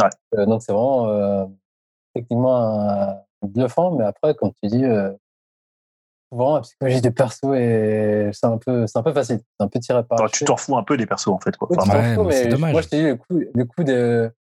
ouais. 0.00 0.08
euh, 0.38 0.46
donc, 0.46 0.62
c'est 0.62 0.72
vraiment 0.72 1.08
euh, 1.08 1.44
techniquement 2.14 3.22
bluffant. 3.42 3.94
Mais 3.96 4.04
après, 4.04 4.34
comme 4.34 4.52
tu 4.62 4.70
dis, 4.70 4.84
vraiment, 6.30 6.54
la 6.54 6.60
psychologie 6.62 7.02
des 7.02 7.10
persos, 7.10 7.54
et 7.54 8.30
c'est 8.32 8.46
un, 8.46 8.56
peu, 8.56 8.86
un 8.94 9.02
peu 9.02 9.12
facile. 9.12 9.40
C'est 9.40 9.64
un 9.64 9.68
peu 9.68 9.78
tiré 9.78 10.02
par. 10.04 10.20
Alors, 10.20 10.30
tu 10.30 10.46
t'en 10.46 10.56
fous 10.56 10.74
un 10.74 10.84
peu 10.84 10.96
des 10.96 11.04
persos, 11.04 11.28
en 11.28 11.38
fait. 11.38 11.54
Quoi. 11.58 11.68
Ouais, 11.70 11.76
ouais, 11.76 12.14
fous, 12.14 12.24
mais 12.24 12.46
dommage. 12.46 12.72
Moi, 12.72 12.80
je 12.80 12.88
te 12.88 12.96
dis, 12.96 13.02
le 13.02 13.16
coup, 13.16 13.38
le 13.54 13.64
coup 13.66 13.84
de. 13.84 14.32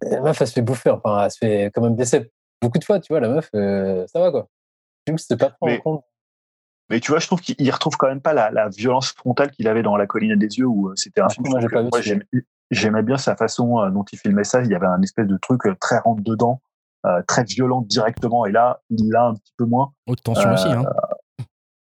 La 0.00 0.20
meuf, 0.20 0.40
elle 0.40 0.46
se 0.46 0.52
fait 0.52 0.62
bouffer. 0.62 0.90
Enfin, 0.90 1.24
elle 1.24 1.30
se 1.32 1.38
fait 1.38 1.72
quand 1.74 1.82
même 1.82 1.96
blesser 1.96 2.30
beaucoup 2.62 2.78
de 2.78 2.84
fois, 2.84 3.00
tu 3.00 3.12
vois, 3.12 3.20
la 3.20 3.28
meuf, 3.28 3.50
euh, 3.54 4.06
ça 4.06 4.20
va 4.20 4.30
quoi. 4.30 4.48
Coup, 5.08 5.18
c'était 5.18 5.36
pas 5.36 5.50
pris 5.50 5.76
en 5.76 5.80
compte. 5.80 6.04
Mais 6.90 7.00
tu 7.00 7.10
vois, 7.10 7.20
je 7.20 7.26
trouve 7.26 7.40
qu'il 7.40 7.70
retrouve 7.70 7.96
quand 7.96 8.08
même 8.08 8.20
pas 8.20 8.34
la, 8.34 8.50
la 8.50 8.68
violence 8.68 9.12
frontale 9.12 9.50
qu'il 9.50 9.66
avait 9.66 9.82
dans 9.82 9.96
La 9.96 10.06
colline 10.06 10.36
des 10.36 10.58
yeux, 10.58 10.66
où 10.66 10.88
euh, 10.88 10.92
c'était 10.96 11.20
un 11.20 11.26
ah, 11.26 11.30
film. 11.30 11.46
Moi, 11.48 12.00
j'aimais 12.72 13.02
bien 13.02 13.18
sa 13.18 13.36
façon 13.36 13.78
euh, 13.78 13.90
dont 13.90 14.04
il 14.12 14.18
filmait 14.18 14.44
ça. 14.44 14.62
Il 14.62 14.70
y 14.70 14.74
avait 14.74 14.86
un 14.86 15.00
espèce 15.02 15.26
de 15.26 15.36
truc 15.36 15.62
très 15.80 15.98
rentre 15.98 16.22
dedans, 16.22 16.60
euh, 17.06 17.22
très 17.26 17.44
violent 17.44 17.82
directement. 17.82 18.46
Et 18.46 18.52
là, 18.52 18.82
il 18.90 19.10
l'a 19.10 19.26
un 19.26 19.34
petit 19.34 19.52
peu 19.56 19.64
moins. 19.64 19.92
Haute 20.06 20.22
tension 20.22 20.50
euh, 20.50 20.54
aussi, 20.54 20.68
hein. 20.68 20.84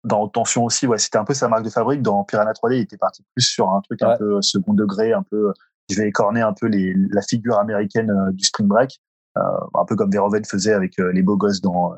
Dans 0.03 0.21
Haute 0.21 0.33
tension 0.33 0.65
aussi, 0.65 0.85
ouais, 0.85 0.97
c'était 0.97 1.17
un 1.17 1.23
peu 1.23 1.33
sa 1.33 1.47
marque 1.47 1.63
de 1.63 1.69
fabrique. 1.69 2.01
Dans 2.01 2.23
Piranha 2.25 2.51
3D, 2.51 2.75
il 2.75 2.81
était 2.81 2.97
parti 2.97 3.23
plus 3.33 3.43
sur 3.43 3.69
un 3.71 3.81
truc 3.81 4.01
ouais. 4.01 4.07
un 4.07 4.17
peu 4.17 4.41
second 4.41 4.73
degré, 4.73 5.13
un 5.13 5.23
peu. 5.23 5.53
Je 5.89 6.01
vais 6.01 6.07
écorner 6.07 6.41
un 6.41 6.53
peu 6.53 6.67
les, 6.67 6.93
la 7.11 7.21
figure 7.21 7.57
américaine 7.57 8.11
du 8.31 8.45
Spring 8.45 8.67
Break. 8.67 8.99
Euh, 9.37 9.41
un 9.73 9.85
peu 9.85 9.95
comme 9.95 10.11
Verhoeven 10.11 10.45
faisait 10.45 10.73
avec 10.73 10.99
euh, 10.99 11.11
les 11.11 11.23
beaux 11.23 11.37
gosses 11.37 11.61
dans 11.61 11.93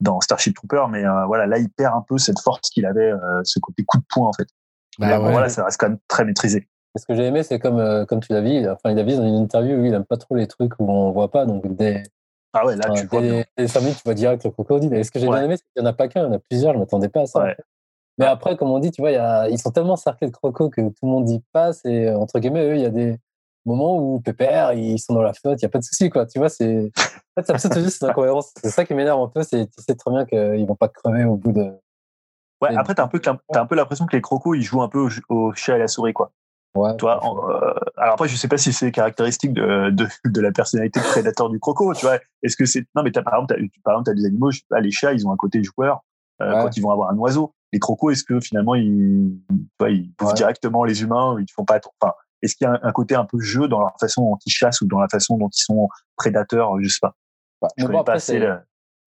dans 0.00 0.20
Starship 0.20 0.54
Trooper, 0.56 0.86
mais 0.90 1.04
euh, 1.04 1.26
voilà, 1.26 1.46
là 1.46 1.58
il 1.58 1.68
perd 1.70 1.94
un 1.94 2.04
peu 2.06 2.18
cette 2.18 2.40
force 2.40 2.70
qu'il 2.70 2.86
avait, 2.86 3.12
ce 3.44 3.60
côté 3.60 3.84
coup 3.84 3.98
de 3.98 4.04
poing 4.12 4.28
en 4.28 4.32
fait. 4.32 4.48
Bah, 4.98 5.08
là, 5.08 5.20
ouais. 5.20 5.30
Voilà, 5.30 5.48
ça 5.48 5.64
reste 5.64 5.78
quand 5.78 5.88
même 5.88 5.98
très 6.08 6.24
maîtrisé. 6.24 6.68
Ce 6.98 7.06
que 7.06 7.14
j'ai 7.14 7.24
aimé, 7.24 7.42
c'est 7.42 7.58
comme 7.58 8.06
comme 8.06 8.20
tu 8.20 8.32
l'as 8.32 8.40
vu, 8.40 8.68
enfin 8.68 8.90
il 8.90 8.98
a 8.98 9.02
vu 9.04 9.16
dans 9.16 9.26
une 9.26 9.36
interview, 9.36 9.76
lui, 9.76 9.88
il 9.88 9.94
aime 9.94 10.04
pas 10.04 10.16
trop 10.16 10.34
les 10.34 10.46
trucs 10.46 10.72
où 10.78 10.90
on 10.90 11.12
voit 11.12 11.30
pas, 11.30 11.46
donc 11.46 11.66
des 11.76 12.02
ah 12.52 12.66
ouais, 12.66 12.76
là 12.76 12.90
tu 12.90 13.06
vois 13.06 13.22
des, 13.22 13.44
des 13.56 13.68
familles, 13.68 13.94
tu 13.94 14.02
vois 14.04 14.14
direct 14.14 14.44
le 14.44 14.50
crocodile. 14.50 14.92
Et 14.94 15.04
ce 15.04 15.10
que 15.10 15.18
j'ai 15.18 15.26
ouais. 15.26 15.36
bien 15.36 15.44
aimé, 15.44 15.56
c'est 15.56 15.64
qu'il 15.72 15.82
y 15.82 15.86
en 15.86 15.88
a 15.88 15.94
pas 15.94 16.08
qu'un, 16.08 16.20
il 16.20 16.24
y 16.24 16.28
en 16.28 16.32
a 16.32 16.38
plusieurs. 16.38 16.74
Je 16.74 16.78
m'attendais 16.78 17.08
pas 17.08 17.22
à 17.22 17.26
ça. 17.26 17.44
Ouais. 17.44 17.56
Mais 18.18 18.26
après, 18.26 18.56
comme 18.56 18.70
on 18.70 18.78
dit, 18.78 18.90
tu 18.90 19.00
vois, 19.00 19.10
y 19.10 19.16
a, 19.16 19.48
ils 19.48 19.58
sont 19.58 19.70
tellement 19.70 19.96
cerclés 19.96 20.26
de 20.26 20.32
crocos 20.32 20.68
que 20.68 20.82
tout 20.82 20.94
le 21.02 21.08
monde 21.08 21.30
y 21.30 21.40
passe 21.52 21.80
et 21.84 22.10
entre 22.10 22.40
guillemets, 22.40 22.66
eux, 22.66 22.74
il 22.74 22.82
y 22.82 22.86
a 22.86 22.90
des 22.90 23.18
moment 23.64 23.98
où 23.98 24.20
Pépère, 24.20 24.72
ils 24.72 24.98
sont 24.98 25.14
dans 25.14 25.22
la 25.22 25.32
flotte, 25.32 25.60
il 25.60 25.64
n'y 25.64 25.66
a 25.66 25.70
pas 25.70 25.78
de 25.78 25.84
souci, 25.84 26.10
quoi. 26.10 26.26
Tu 26.26 26.38
vois, 26.38 26.48
c'est. 26.48 26.90
En 27.36 27.42
fait, 27.42 27.58
ça 27.58 27.68
me 27.68 27.84
juste 27.84 28.02
incohérence. 28.02 28.52
C'est 28.62 28.70
ça 28.70 28.84
qui 28.84 28.94
m'énerve 28.94 29.20
un 29.20 29.28
peu, 29.28 29.42
c'est 29.42 29.66
tu 29.66 29.82
sais 29.82 29.94
très 29.94 30.10
bien 30.10 30.24
qu'ils 30.26 30.66
vont 30.66 30.74
pas 30.74 30.88
crever 30.88 31.24
au 31.24 31.36
bout 31.36 31.52
de. 31.52 31.72
Ouais, 32.62 32.76
après, 32.76 32.94
t'as 32.94 33.04
un 33.04 33.08
peu, 33.08 33.20
as 33.26 33.58
un 33.58 33.66
peu 33.66 33.74
l'impression 33.74 34.06
que 34.06 34.14
les 34.14 34.22
crocos, 34.22 34.54
ils 34.54 34.62
jouent 34.62 34.82
un 34.82 34.88
peu 34.88 35.08
au, 35.28 35.52
chat 35.54 35.72
et 35.72 35.76
à 35.76 35.78
la 35.78 35.88
souris, 35.88 36.12
quoi. 36.12 36.32
Ouais. 36.74 36.90
En, 37.02 37.50
euh, 37.50 37.74
alors 37.96 38.14
après, 38.14 38.28
je 38.28 38.36
sais 38.36 38.48
pas 38.48 38.56
si 38.56 38.72
c'est 38.72 38.90
caractéristique 38.92 39.52
de, 39.52 39.90
de, 39.90 40.06
de, 40.24 40.40
la 40.40 40.52
personnalité 40.52 41.00
de 41.00 41.04
prédateur 41.04 41.50
du 41.50 41.58
croco, 41.58 41.92
tu 41.92 42.06
vois. 42.06 42.18
Est-ce 42.42 42.56
que 42.56 42.64
c'est, 42.64 42.86
non, 42.94 43.02
mais 43.02 43.16
as, 43.18 43.22
par 43.22 43.34
exemple, 43.34 43.54
t'as, 43.54 43.80
par 43.84 43.94
exemple, 43.94 44.10
as 44.10 44.14
des 44.14 44.24
animaux, 44.24 44.50
je 44.52 44.60
sais 44.60 44.66
pas, 44.70 44.80
les 44.80 44.90
chats, 44.90 45.12
ils 45.12 45.26
ont 45.26 45.32
un 45.32 45.36
côté 45.36 45.62
joueur, 45.62 46.00
euh, 46.40 46.54
ouais. 46.54 46.62
quand 46.62 46.76
ils 46.76 46.80
vont 46.80 46.90
avoir 46.90 47.10
un 47.10 47.16
oiseau. 47.18 47.54
Les 47.72 47.78
crocos, 47.78 48.12
est-ce 48.12 48.24
que 48.24 48.40
finalement, 48.40 48.74
ils, 48.74 49.38
tu 49.50 49.56
vois, 49.78 49.90
ils 49.90 50.12
ouais. 50.22 50.32
directement 50.34 50.84
les 50.84 51.02
humains, 51.02 51.36
ils 51.40 51.50
font 51.52 51.64
pas, 51.64 51.80
enfin, 52.00 52.14
est-ce 52.42 52.56
qu'il 52.56 52.66
y 52.66 52.68
a 52.68 52.78
un, 52.82 52.92
côté 52.92 53.14
un 53.14 53.24
peu 53.24 53.40
jeu 53.40 53.68
dans 53.68 53.80
leur 53.80 53.94
façon 53.98 54.22
dont 54.22 54.38
ils 54.44 54.50
chassent 54.50 54.80
ou 54.80 54.86
dans 54.86 55.00
la 55.00 55.08
façon 55.08 55.36
dont 55.38 55.48
ils 55.48 55.62
sont 55.62 55.88
prédateurs 56.16 56.80
Je 56.80 56.88
sais 56.88 56.98
pas. 57.00 57.14
Bah, 57.60 57.68
je 57.76 57.84
connais 57.84 57.98
bon, 57.98 58.04
pas 58.04 58.14
assez 58.14 58.38
le, 58.38 58.58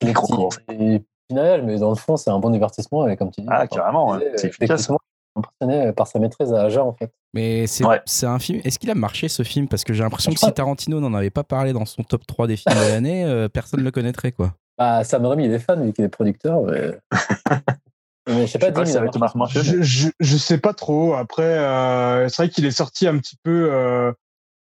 les 0.02 0.14
crocos. 0.14 0.46
En 0.46 0.52
fait. 0.52 1.04
mais 1.30 1.78
dans 1.78 1.90
le 1.90 1.96
fond, 1.96 2.16
c'est 2.18 2.30
un 2.30 2.40
bon 2.40 2.50
divertissement. 2.50 3.08
Et 3.08 3.18
comme 3.18 3.32
tu 3.32 3.42
dis, 3.42 3.48
ah, 3.50 3.68
carrément, 3.68 4.14
hein. 4.14 4.22
c'est 4.36 4.48
efficace 4.48 4.90
impressionné 5.36 5.92
par 5.94 6.08
sa 6.08 6.20
maîtrise 6.20 6.54
à 6.54 6.64
Aja 6.64 6.84
en 6.84 6.94
fait. 6.94 7.12
Mais 7.34 7.68
c'est 7.68 7.86
ouais. 7.86 8.02
un 8.24 8.40
film. 8.40 8.62
Est-ce 8.64 8.80
qu'il 8.80 8.90
a 8.90 8.96
marché 8.96 9.28
ce 9.28 9.44
film? 9.44 9.68
Parce 9.68 9.84
que 9.84 9.94
j'ai 9.94 10.04
l'impression 10.04 10.32
que 10.32 10.40
si 10.40 10.52
Tarantino 10.54 11.00
n'en 11.00 11.14
avait 11.14 11.30
pas 11.30 11.44
parlé 11.44 11.74
dans 11.74 11.86
son 11.86 12.04
top 12.04 12.26
3 12.26 12.48
des 12.48 12.56
films 12.56 12.76
de 12.76 12.80
l'année, 12.92 13.26
euh, 13.26 13.50
personne 13.50 13.82
ne 13.82 13.86
le 13.86 13.92
connaîtrait 13.92 14.32
quoi. 14.32 14.54
Bah, 14.78 15.04
Sam 15.04 15.26
Raimi 15.26 15.46
il 15.46 15.54
est 15.54 15.60
fan 15.60 15.84
vu 15.84 15.94
qu'il 15.94 16.06
est 16.06 16.10
producteur. 16.10 16.62
Mais... 16.64 16.98
Mais 18.28 18.48
je 18.48 18.52
sais 18.52 18.60
pas, 18.60 18.68
je 18.84 18.92
sais 18.92 19.00
pas 19.00 19.28
si 19.28 19.38
marché, 19.38 19.64
je, 19.64 19.82
je, 19.82 20.10
je, 20.20 20.38
sais 20.38 20.58
pas 20.58 20.74
trop. 20.74 21.14
Après, 21.14 21.44
euh, 21.44 22.28
c'est 22.28 22.44
vrai 22.44 22.50
qu'il 22.50 22.66
est 22.66 22.72
sorti 22.72 23.08
un 23.08 23.18
petit 23.20 23.38
peu 23.44 23.70
euh, 23.72 24.12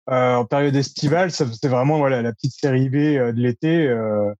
euh, 0.09 0.35
en 0.35 0.45
période 0.45 0.75
estivale. 0.75 1.31
C'était 1.31 1.67
vraiment 1.67 1.97
voilà 1.97 2.21
la 2.21 2.33
petite 2.33 2.53
série 2.53 2.89
B 2.89 2.95
euh, 2.95 3.31
de 3.31 3.39
l'été. 3.39 3.87
Euh, 3.87 4.31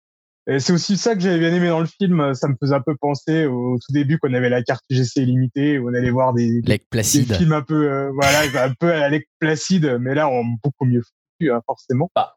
Et 0.48 0.60
c'est 0.60 0.74
aussi 0.74 0.98
ça 0.98 1.16
que 1.16 1.22
j'avais 1.22 1.40
bien 1.40 1.54
aimé 1.54 1.70
dans 1.70 1.80
le 1.80 1.88
film. 1.88 2.34
Ça 2.36 2.48
me 2.48 2.56
faisait 2.60 2.76
un 2.76 2.82
peu 2.82 2.96
penser 2.96 3.46
au 3.46 3.78
tout 3.78 3.92
début 3.92 4.20
qu'on 4.20 4.34
avait 4.34 4.50
la 4.50 4.62
carte 4.64 4.84
GC 4.90 5.22
illimitée, 5.22 5.80
où 5.80 5.90
on 5.90 5.94
allait 5.94 6.12
voir 6.12 6.34
des, 6.34 6.62
des, 6.62 6.80
films 7.04 7.54
un 7.54 7.62
peu, 7.62 7.90
euh, 7.90 8.12
voilà, 8.14 8.66
un 8.66 8.74
peu 8.74 8.92
à 8.92 9.10
la 9.10 9.18
Placide, 9.40 9.98
mais 10.00 10.14
là, 10.14 10.30
on 10.30 10.44
beaucoup 10.64 10.86
mieux 10.86 11.02
foutu, 11.02 11.52
hein, 11.52 11.62
forcément. 11.66 12.12
Bah. 12.16 12.36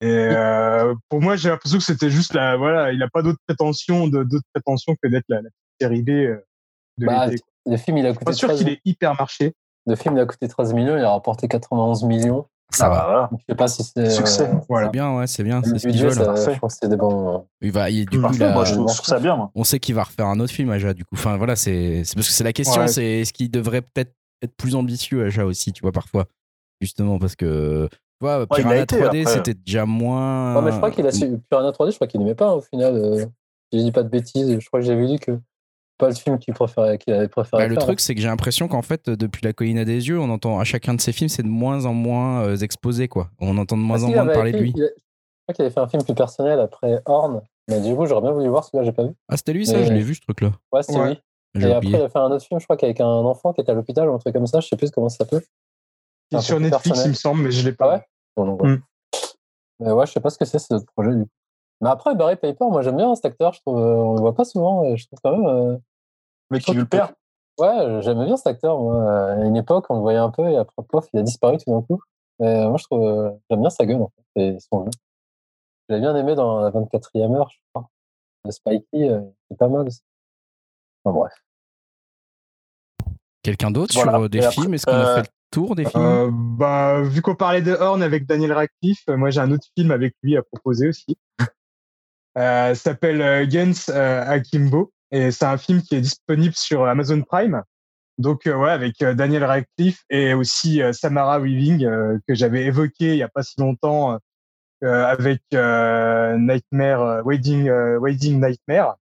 Et 0.00 0.06
euh, 0.06 0.94
pour 1.08 1.20
moi, 1.20 1.36
j'ai 1.36 1.48
l'impression 1.48 1.78
que 1.78 1.84
c'était 1.84 2.10
juste 2.10 2.32
la, 2.32 2.56
voilà, 2.56 2.92
il 2.92 3.02
a 3.02 3.08
pas 3.08 3.22
d'autres 3.22 3.40
prétentions, 3.46 4.06
d'autres 4.08 4.46
prétentions 4.52 4.96
que 5.02 5.08
d'être 5.08 5.24
la, 5.28 5.42
la 5.42 5.50
série 5.80 6.02
B 6.02 6.10
euh, 6.10 6.44
de 6.98 7.06
bah, 7.06 7.28
Le 7.66 7.76
film, 7.76 7.98
il 7.98 8.06
a 8.06 8.12
coûté. 8.12 8.24
Pas 8.24 8.32
sûr 8.32 8.52
qu'il 8.52 8.68
ait 8.68 8.80
hyper 8.84 9.14
marché. 9.16 9.54
Le 9.86 9.96
film, 9.96 10.16
il 10.16 10.20
a 10.20 10.26
coûté 10.26 10.48
13 10.48 10.74
millions, 10.74 10.96
il 10.96 11.04
a 11.04 11.10
rapporté 11.10 11.48
91 11.48 12.04
millions. 12.04 12.46
Ça 12.70 12.90
va. 12.90 13.30
Je 13.32 13.44
sais 13.48 13.56
pas 13.56 13.68
si 13.68 13.82
c'est. 13.82 14.10
Succès. 14.10 14.42
Euh, 14.42 14.58
voilà. 14.68 14.88
C'est 14.88 14.92
bien, 14.92 15.16
ouais, 15.16 15.26
c'est 15.26 15.42
bien. 15.42 15.62
C'est 15.64 15.78
ce 15.78 15.86
budget, 15.86 16.10
ça, 16.10 16.34
je 16.52 16.58
pense 16.58 16.74
que 16.74 16.80
c'est 16.82 16.88
des 16.88 16.96
bons. 16.96 17.46
Il 17.62 17.72
va, 17.72 17.88
il, 17.88 18.04
du 18.04 18.20
coup, 18.20 18.28
il 18.34 18.42
a, 18.42 18.52
moi, 18.52 18.64
je 18.64 18.74
trouve 18.74 18.90
ça 18.90 19.18
bien. 19.18 19.36
Moi. 19.36 19.50
On 19.54 19.64
sait 19.64 19.78
qu'il 19.78 19.94
va 19.94 20.02
refaire 20.04 20.26
un 20.26 20.38
autre 20.38 20.52
film, 20.52 20.70
Aja, 20.70 20.92
du 20.92 21.04
coup. 21.04 21.14
Enfin, 21.14 21.38
voilà, 21.38 21.56
c'est 21.56 22.02
parce 22.14 22.26
que 22.26 22.32
c'est 22.32 22.44
la 22.44 22.52
question, 22.52 22.82
ouais. 22.82 22.88
c'est 22.88 23.20
est-ce 23.20 23.32
qu'il 23.32 23.50
devrait 23.50 23.80
peut-être 23.80 24.12
être 24.42 24.54
plus 24.56 24.74
ambitieux, 24.74 25.24
Aja 25.24 25.46
aussi, 25.46 25.72
tu 25.72 25.80
vois, 25.80 25.92
parfois. 25.92 26.26
Justement, 26.80 27.18
parce 27.18 27.36
que. 27.36 27.88
Tu 27.90 28.26
vois, 28.26 28.46
Piranha 28.46 28.84
3D, 28.84 29.26
c'était 29.26 29.54
déjà 29.54 29.86
moins. 29.86 30.56
Ouais, 30.56 30.62
mais 30.62 30.72
je 30.72 30.76
crois 30.76 30.90
qu'il 30.90 31.06
a 31.06 31.12
su. 31.12 31.38
Piranha 31.48 31.70
3D, 31.70 31.92
je 31.92 31.94
crois 31.96 32.06
qu'il 32.06 32.20
n'aimait 32.20 32.34
pas, 32.34 32.54
au 32.54 32.60
final. 32.60 32.94
Euh... 32.96 33.26
Je 33.72 33.78
dis 33.78 33.92
pas 33.92 34.02
de 34.02 34.08
bêtises, 34.08 34.58
je 34.58 34.66
crois 34.66 34.80
que 34.80 34.86
j'avais 34.86 35.06
lu 35.06 35.18
que 35.18 35.38
pas 35.98 36.08
le 36.08 36.14
film 36.14 36.38
qu'il 36.38 36.54
préférait, 36.54 36.98
qu'il 36.98 37.12
avait 37.12 37.28
préféré. 37.28 37.64
Bah, 37.64 37.68
le 37.68 37.76
truc, 37.76 38.00
c'est 38.00 38.14
que 38.14 38.20
j'ai 38.20 38.28
l'impression 38.28 38.68
qu'en 38.68 38.82
fait, 38.82 39.10
depuis 39.10 39.44
La 39.44 39.52
colline 39.52 39.78
à 39.78 39.84
des 39.84 40.08
yeux, 40.08 40.18
on 40.18 40.30
entend 40.30 40.58
à 40.58 40.64
chacun 40.64 40.94
de 40.94 41.00
ses 41.00 41.12
films, 41.12 41.28
c'est 41.28 41.42
de 41.42 41.48
moins 41.48 41.84
en 41.84 41.92
moins 41.92 42.44
euh, 42.44 42.56
exposé, 42.56 43.08
quoi. 43.08 43.30
On 43.40 43.58
entend 43.58 43.76
de 43.76 43.82
moins 43.82 44.02
en 44.04 44.08
moins 44.10 44.26
parler 44.26 44.52
de 44.52 44.58
lui. 44.58 44.72
Je 44.76 44.84
crois 45.44 45.54
qu'il 45.54 45.64
avait 45.64 45.74
fait 45.74 45.80
un 45.80 45.88
film 45.88 46.02
plus 46.04 46.14
personnel 46.14 46.60
après 46.60 47.00
Horn, 47.04 47.42
mais 47.68 47.80
du 47.80 47.94
coup, 47.94 48.06
j'aurais 48.06 48.22
bien 48.22 48.32
voulu 48.32 48.48
voir 48.48 48.64
celui-là, 48.64 48.84
j'ai 48.84 48.92
pas 48.92 49.04
vu. 49.04 49.14
Ah, 49.28 49.36
c'était 49.36 49.52
lui, 49.52 49.66
ça, 49.66 49.78
mais... 49.78 49.86
je 49.86 49.92
l'ai 49.92 50.02
vu, 50.02 50.14
ce 50.14 50.20
truc-là. 50.20 50.52
Ouais, 50.72 50.82
c'est 50.82 50.98
ouais. 50.98 51.18
lui. 51.54 51.64
Et 51.64 51.72
après, 51.72 51.88
il 51.88 51.96
a 51.96 52.08
fait 52.08 52.18
un 52.18 52.30
autre 52.30 52.44
film, 52.44 52.60
je 52.60 52.66
crois 52.66 52.76
qu'avec 52.76 53.00
un 53.00 53.06
enfant 53.06 53.52
qui 53.52 53.60
était 53.60 53.72
à 53.72 53.74
l'hôpital 53.74 54.08
ou 54.08 54.14
un 54.14 54.18
truc 54.18 54.34
comme 54.34 54.46
ça, 54.46 54.60
je 54.60 54.68
sais 54.68 54.76
plus 54.76 54.90
comment 54.90 55.08
ça 55.08 55.18
s'appelle. 55.18 55.42
Sur 56.40 56.60
Netflix, 56.60 56.82
personnel. 56.82 57.06
il 57.06 57.10
me 57.10 57.14
semble, 57.14 57.42
mais 57.42 57.50
je 57.50 57.64
l'ai 57.64 57.74
pas. 57.74 57.86
Ah 57.86 57.94
ouais? 57.96 58.02
bon, 58.36 58.46
donc, 58.46 58.62
ouais. 58.62 58.68
Mm. 58.68 58.82
Mais 59.80 59.92
ouais, 59.92 60.06
je 60.06 60.12
sais 60.12 60.20
pas 60.20 60.30
ce 60.30 60.38
que 60.38 60.44
c'est, 60.44 60.58
ce 60.58 60.74
projet, 60.94 61.14
du 61.14 61.24
coup. 61.24 61.30
Mais 61.80 61.88
après, 61.88 62.14
Barry 62.14 62.36
Paper, 62.36 62.66
moi, 62.70 62.82
j'aime 62.82 62.96
bien 62.96 63.14
cet 63.14 63.26
acteur, 63.26 63.52
je 63.52 63.60
trouve, 63.60 63.78
euh, 63.78 63.94
on 63.94 64.14
le 64.14 64.20
voit 64.20 64.34
pas 64.34 64.44
souvent, 64.44 64.84
et 64.84 64.96
je 64.96 65.06
trouve 65.06 65.20
quand 65.22 65.36
même. 65.36 65.46
Euh... 65.46 65.76
Mais 66.50 66.58
qui 66.60 66.72
le 66.72 66.84
perd 66.84 67.12
Ouais, 67.58 68.02
j'aimais 68.02 68.24
bien 68.24 68.36
cet 68.36 68.46
acteur. 68.46 68.78
Moi. 68.80 69.32
À 69.32 69.44
une 69.44 69.56
époque, 69.56 69.86
on 69.90 69.96
le 69.96 70.00
voyait 70.00 70.18
un 70.18 70.30
peu 70.30 70.48
et 70.48 70.56
après, 70.56 70.82
pof, 70.88 71.08
il 71.12 71.18
a 71.18 71.22
disparu 71.22 71.58
tout 71.58 71.70
d'un 71.70 71.82
coup. 71.82 72.00
Mais 72.38 72.66
moi, 72.68 72.76
je 72.76 72.84
trouve, 72.84 73.32
j'aime 73.50 73.60
bien 73.60 73.70
sa 73.70 73.84
gueule, 73.84 74.02
en 74.02 74.12
fait, 74.36 74.42
et 74.42 74.58
son 74.60 74.84
jeu. 74.84 74.90
Je 75.88 75.94
l'ai 75.94 76.00
bien 76.00 76.14
aimé 76.14 76.34
dans 76.34 76.60
la 76.60 76.70
24e 76.70 77.34
heure, 77.34 77.50
je 77.50 77.58
crois. 77.72 77.88
Le 78.44 78.50
Spikey, 78.50 79.10
euh, 79.10 79.20
c'est 79.50 79.56
pas 79.56 79.68
mal 79.68 79.86
aussi. 79.86 80.00
Enfin, 81.04 81.18
bref. 81.18 81.32
Quelqu'un 83.42 83.70
d'autre 83.70 83.94
voilà. 83.94 84.12
sur 84.12 84.22
euh, 84.22 84.28
des 84.28 84.42
films? 84.42 84.74
Est-ce 84.74 84.86
qu'on 84.86 84.92
euh, 84.92 85.14
a 85.14 85.14
fait 85.16 85.30
le 85.30 85.50
tour 85.50 85.74
des 85.74 85.84
films? 85.86 86.02
Euh, 86.02 86.30
bah, 86.30 87.00
Vu 87.02 87.22
qu'on 87.22 87.34
parlait 87.34 87.62
de 87.62 87.72
Horn 87.72 88.02
avec 88.02 88.26
Daniel 88.26 88.52
Radcliffe, 88.52 89.06
moi 89.08 89.30
j'ai 89.30 89.40
un 89.40 89.50
autre 89.50 89.66
film 89.76 89.90
avec 89.90 90.14
lui 90.22 90.36
à 90.36 90.42
proposer 90.42 90.88
aussi. 90.88 91.16
Ça 92.38 92.74
s'appelle 92.74 93.50
Gens 93.50 93.90
Akimbo. 93.92 94.92
Et 95.10 95.30
c'est 95.30 95.46
un 95.46 95.56
film 95.56 95.82
qui 95.82 95.94
est 95.94 96.00
disponible 96.00 96.54
sur 96.54 96.86
Amazon 96.86 97.22
Prime. 97.22 97.62
Donc 98.18 98.46
euh, 98.46 98.56
ouais, 98.56 98.70
avec 98.70 99.00
euh, 99.00 99.14
Daniel 99.14 99.44
Radcliffe 99.44 100.04
et 100.10 100.34
aussi 100.34 100.82
euh, 100.82 100.92
Samara 100.92 101.38
Weaving 101.40 101.86
que 102.26 102.34
j'avais 102.34 102.64
évoqué 102.64 103.12
il 103.12 103.18
y 103.18 103.22
a 103.22 103.28
pas 103.28 103.42
si 103.42 103.60
longtemps 103.60 104.18
avec 104.82 105.42
Nightmare 105.52 107.26
Wedding 107.26 107.68
Wedding 108.00 108.40
Nightmare. 108.40 108.96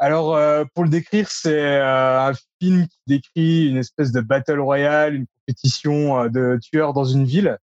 Alors 0.00 0.36
pour 0.74 0.82
le 0.84 0.90
décrire, 0.90 1.30
c'est 1.30 1.78
un 1.80 2.32
film 2.60 2.88
qui 2.88 2.98
décrit 3.06 3.68
une 3.68 3.76
espèce 3.76 4.10
de 4.10 4.20
battle 4.20 4.58
royale, 4.58 5.14
une 5.14 5.26
compétition 5.38 6.26
de 6.26 6.58
tueurs 6.60 6.94
dans 6.94 7.04
une 7.04 7.24
ville. 7.24 7.58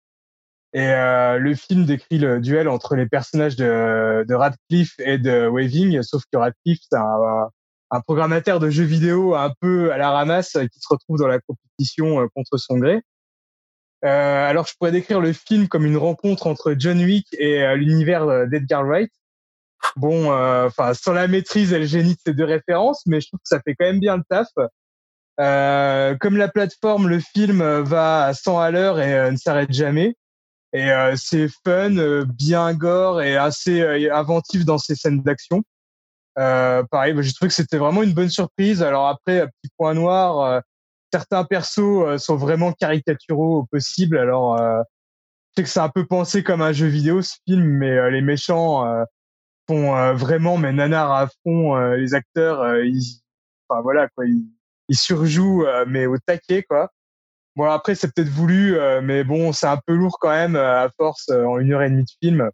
Et 0.73 0.87
euh, 0.87 1.37
le 1.37 1.53
film 1.53 1.85
décrit 1.85 2.17
le 2.17 2.39
duel 2.39 2.69
entre 2.69 2.95
les 2.95 3.05
personnages 3.05 3.55
de, 3.57 4.25
de 4.27 4.33
Radcliffe 4.33 4.95
et 4.99 5.17
de 5.17 5.47
Waving, 5.47 6.01
sauf 6.01 6.23
que 6.31 6.37
Radcliffe, 6.37 6.79
c'est 6.89 6.97
un, 6.97 7.49
un, 7.91 8.01
programmateur 8.01 8.59
de 8.59 8.69
jeux 8.69 8.85
vidéo 8.85 9.35
un 9.35 9.53
peu 9.59 9.91
à 9.91 9.97
la 9.97 10.11
ramasse 10.11 10.53
qui 10.53 10.79
se 10.79 10.87
retrouve 10.89 11.17
dans 11.17 11.27
la 11.27 11.39
compétition 11.39 12.21
euh, 12.21 12.27
contre 12.33 12.57
son 12.57 12.77
gré. 12.77 13.01
Euh, 14.03 14.49
alors, 14.49 14.65
je 14.65 14.73
pourrais 14.79 14.91
décrire 14.91 15.19
le 15.19 15.33
film 15.33 15.67
comme 15.67 15.85
une 15.85 15.97
rencontre 15.97 16.47
entre 16.47 16.73
John 16.77 16.99
Wick 16.99 17.27
et 17.37 17.63
euh, 17.63 17.75
l'univers 17.75 18.47
d'Edgar 18.47 18.85
Wright. 18.85 19.11
Bon, 19.95 20.31
enfin, 20.31 20.93
sans 20.93 21.11
la 21.11 21.27
maîtrise 21.27 21.73
et 21.73 21.79
le 21.79 21.85
génie 21.85 22.13
de 22.13 22.19
ces 22.23 22.33
deux 22.33 22.45
références, 22.45 23.01
mais 23.07 23.19
je 23.19 23.27
trouve 23.27 23.39
que 23.39 23.47
ça 23.47 23.59
fait 23.59 23.73
quand 23.75 23.85
même 23.85 23.99
bien 23.99 24.15
le 24.15 24.23
taf. 24.29 24.47
Euh, 25.39 26.15
comme 26.19 26.37
la 26.37 26.49
plateforme, 26.49 27.07
le 27.07 27.19
film 27.19 27.63
va 27.81 28.25
à 28.25 28.33
100 28.33 28.59
à 28.59 28.71
l'heure 28.71 28.99
et 28.99 29.13
euh, 29.13 29.31
ne 29.31 29.37
s'arrête 29.37 29.71
jamais. 29.71 30.15
Et 30.73 30.89
euh, 30.89 31.15
c'est 31.17 31.47
fun, 31.65 31.97
euh, 31.97 32.25
bien 32.25 32.73
gore 32.73 33.21
et 33.21 33.35
assez 33.35 33.81
euh, 33.81 34.15
inventif 34.15 34.63
dans 34.63 34.77
ses 34.77 34.95
scènes 34.95 35.21
d'action. 35.21 35.63
Pareil, 36.35 37.13
bah, 37.13 37.21
j'ai 37.21 37.33
trouvé 37.33 37.49
que 37.49 37.53
c'était 37.55 37.77
vraiment 37.77 38.03
une 38.03 38.13
bonne 38.13 38.29
surprise. 38.29 38.81
Alors 38.81 39.07
après, 39.07 39.47
petit 39.61 39.71
point 39.77 39.93
noir, 39.93 40.61
certains 41.11 41.43
persos 41.43 42.17
sont 42.17 42.37
vraiment 42.37 42.71
caricaturaux 42.71 43.59
au 43.59 43.65
possible. 43.65 44.17
Alors, 44.17 44.57
je 44.57 44.83
sais 45.57 45.63
que 45.63 45.69
c'est 45.69 45.81
un 45.81 45.89
peu 45.89 46.05
pensé 46.05 46.41
comme 46.41 46.61
un 46.61 46.71
jeu 46.71 46.87
vidéo 46.87 47.21
ce 47.21 47.35
film, 47.47 47.65
mais 47.65 48.09
les 48.11 48.21
méchants 48.21 48.87
font 49.67 50.13
vraiment 50.15 50.57
mais 50.57 50.71
nanar 50.71 51.11
à 51.11 51.27
fond. 51.43 51.75
les 51.95 52.13
acteurs, 52.15 52.77
ils, 52.77 53.21
enfin 53.67 53.81
voilà 53.81 54.07
quoi, 54.15 54.25
ils, 54.25 54.47
ils 54.87 54.97
surjouent 54.97 55.65
mais 55.85 56.05
au 56.05 56.17
taquet 56.17 56.63
quoi. 56.63 56.89
Bon, 57.57 57.65
après, 57.65 57.95
c'est 57.95 58.13
peut-être 58.13 58.29
voulu, 58.29 58.77
euh, 58.77 59.01
mais 59.01 59.23
bon, 59.23 59.51
c'est 59.51 59.67
un 59.67 59.79
peu 59.85 59.93
lourd 59.93 60.17
quand 60.19 60.29
même, 60.29 60.55
euh, 60.55 60.85
à 60.85 60.89
force, 60.97 61.27
euh, 61.29 61.43
en 61.43 61.59
une 61.59 61.73
heure 61.73 61.81
et 61.81 61.89
demie 61.89 62.05
de 62.05 62.11
film. 62.23 62.49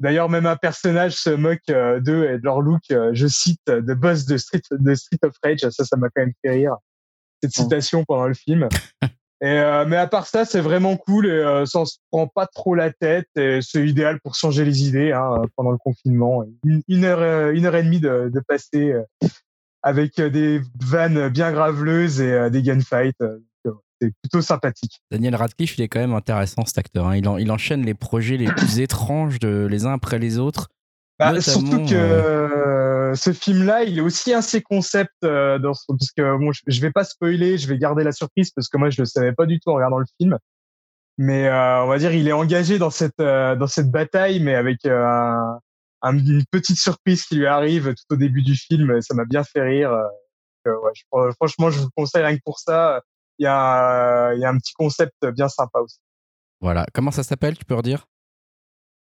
D'ailleurs, 0.00 0.28
même 0.28 0.46
un 0.46 0.54
personnage 0.54 1.14
se 1.16 1.30
moque 1.30 1.66
d'eux 1.66 2.30
et 2.30 2.38
de 2.38 2.44
leur 2.44 2.60
look. 2.60 2.82
je 2.88 3.26
cite 3.26 3.60
The 3.64 3.94
boss 3.94 4.26
de 4.26 4.36
Street, 4.36 4.62
de 4.70 4.94
Street 4.94 5.18
of 5.24 5.34
Rage. 5.42 5.68
Ça, 5.70 5.84
ça 5.84 5.96
m'a 5.96 6.06
quand 6.08 6.22
même 6.22 6.34
fait 6.40 6.52
rire. 6.52 6.76
Cette 7.42 7.52
citation 7.52 8.04
pendant 8.04 8.28
le 8.28 8.34
film. 8.34 8.68
Et, 9.40 9.62
mais 9.86 9.96
à 9.96 10.08
part 10.08 10.26
ça, 10.26 10.44
c'est 10.44 10.60
vraiment 10.60 10.96
cool 10.96 11.26
et 11.26 11.64
ça 11.66 11.84
se 11.84 11.98
prend 12.10 12.26
pas 12.26 12.46
trop 12.46 12.74
la 12.74 12.92
tête. 12.92 13.28
Et 13.36 13.60
c'est 13.60 13.86
idéal 13.86 14.20
pour 14.20 14.36
changer 14.36 14.64
les 14.64 14.86
idées 14.86 15.12
hein, 15.12 15.42
pendant 15.56 15.70
le 15.72 15.78
confinement. 15.78 16.44
Une, 16.64 16.82
une, 16.86 17.04
heure, 17.04 17.50
une 17.50 17.66
heure 17.66 17.76
et 17.76 17.82
demie 17.84 18.00
de, 18.00 18.30
de 18.32 18.40
passer 18.40 18.94
avec 19.82 20.20
des 20.20 20.60
vannes 20.80 21.28
bien 21.28 21.50
graveleuses 21.50 22.20
et 22.20 22.50
des 22.50 22.62
gunfights 22.62 23.20
c'est 24.00 24.12
plutôt 24.22 24.42
sympathique. 24.42 25.00
Daniel 25.10 25.34
Radcliffe, 25.34 25.78
il 25.78 25.82
est 25.82 25.88
quand 25.88 26.00
même 26.00 26.14
intéressant 26.14 26.64
cet 26.66 26.78
acteur. 26.78 27.08
Hein. 27.08 27.16
Il, 27.16 27.28
en, 27.28 27.36
il, 27.36 27.50
enchaîne 27.50 27.84
les 27.84 27.94
projets 27.94 28.36
les 28.36 28.46
plus 28.46 28.80
étranges 28.80 29.38
de, 29.38 29.66
les 29.68 29.86
uns 29.86 29.92
après 29.92 30.18
les 30.18 30.38
autres. 30.38 30.68
Bah, 31.18 31.40
surtout 31.40 31.84
que 31.84 31.94
euh... 31.94 33.14
ce 33.14 33.32
film-là, 33.32 33.82
il 33.82 33.98
est 33.98 34.02
aussi 34.02 34.32
assez 34.32 34.62
concept 34.62 35.12
euh, 35.24 35.58
dans 35.58 35.74
ce, 35.74 35.84
parce 35.88 36.12
que 36.12 36.38
bon, 36.38 36.52
je, 36.52 36.62
je, 36.68 36.80
vais 36.80 36.92
pas 36.92 37.02
spoiler, 37.02 37.58
je 37.58 37.66
vais 37.68 37.76
garder 37.76 38.04
la 38.04 38.12
surprise 38.12 38.52
parce 38.52 38.68
que 38.68 38.78
moi 38.78 38.90
je 38.90 39.02
le 39.02 39.06
savais 39.06 39.32
pas 39.32 39.46
du 39.46 39.58
tout 39.58 39.70
en 39.70 39.74
regardant 39.74 39.98
le 39.98 40.06
film. 40.20 40.38
Mais 41.16 41.48
euh, 41.48 41.82
on 41.82 41.88
va 41.88 41.98
dire, 41.98 42.12
il 42.12 42.28
est 42.28 42.32
engagé 42.32 42.78
dans 42.78 42.90
cette 42.90 43.18
euh, 43.18 43.56
dans 43.56 43.66
cette 43.66 43.90
bataille, 43.90 44.38
mais 44.38 44.54
avec 44.54 44.86
un, 44.86 45.58
un, 46.02 46.18
une 46.18 46.44
petite 46.52 46.78
surprise 46.78 47.24
qui 47.24 47.34
lui 47.34 47.46
arrive 47.46 47.88
tout 47.94 48.14
au 48.14 48.16
début 48.16 48.42
du 48.42 48.54
film. 48.54 49.02
Ça 49.02 49.14
m'a 49.14 49.24
bien 49.24 49.42
fait 49.42 49.62
rire. 49.62 49.90
Ouais, 50.64 50.92
je, 50.94 51.02
franchement, 51.34 51.70
je 51.70 51.80
vous 51.80 51.88
conseille 51.96 52.22
rien 52.22 52.36
que 52.36 52.42
pour 52.44 52.60
ça 52.60 53.02
il 53.38 53.44
y, 53.44 53.46
a, 53.46 54.34
y 54.34 54.44
a 54.44 54.48
un 54.48 54.58
petit 54.58 54.72
concept 54.74 55.26
bien 55.34 55.48
sympa 55.48 55.80
aussi. 55.80 55.98
Voilà. 56.60 56.86
Comment 56.92 57.10
ça 57.10 57.22
s'appelle, 57.22 57.56
tu 57.56 57.64
peux 57.64 57.74
redire? 57.74 58.06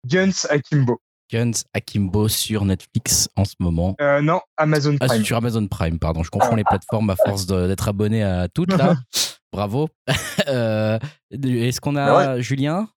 Guns 0.05 0.45
Akimbo. 0.49 0.99
Guns 1.31 1.63
Akimbo 1.73 2.27
sur 2.27 2.65
Netflix 2.65 3.29
en 3.35 3.45
ce 3.45 3.55
moment. 3.59 3.95
Euh, 3.99 4.21
non, 4.21 4.41
Amazon 4.57 4.97
Prime. 4.97 5.21
Ah, 5.21 5.23
sur 5.23 5.37
Amazon 5.37 5.67
Prime, 5.67 5.99
pardon. 5.99 6.23
Je 6.23 6.29
confonds 6.29 6.55
les 6.55 6.63
plateformes 6.63 7.09
à 7.09 7.15
force 7.15 7.47
d'être 7.47 7.87
abonné 7.87 8.23
à 8.23 8.47
toutes 8.47 8.75
là. 8.77 8.95
Bravo. 9.51 9.89
euh, 10.47 10.99
Est-ce 11.31 11.79
qu'on 11.79 11.95
a 11.95 12.35
ouais. 12.35 12.41
Julien? 12.41 12.89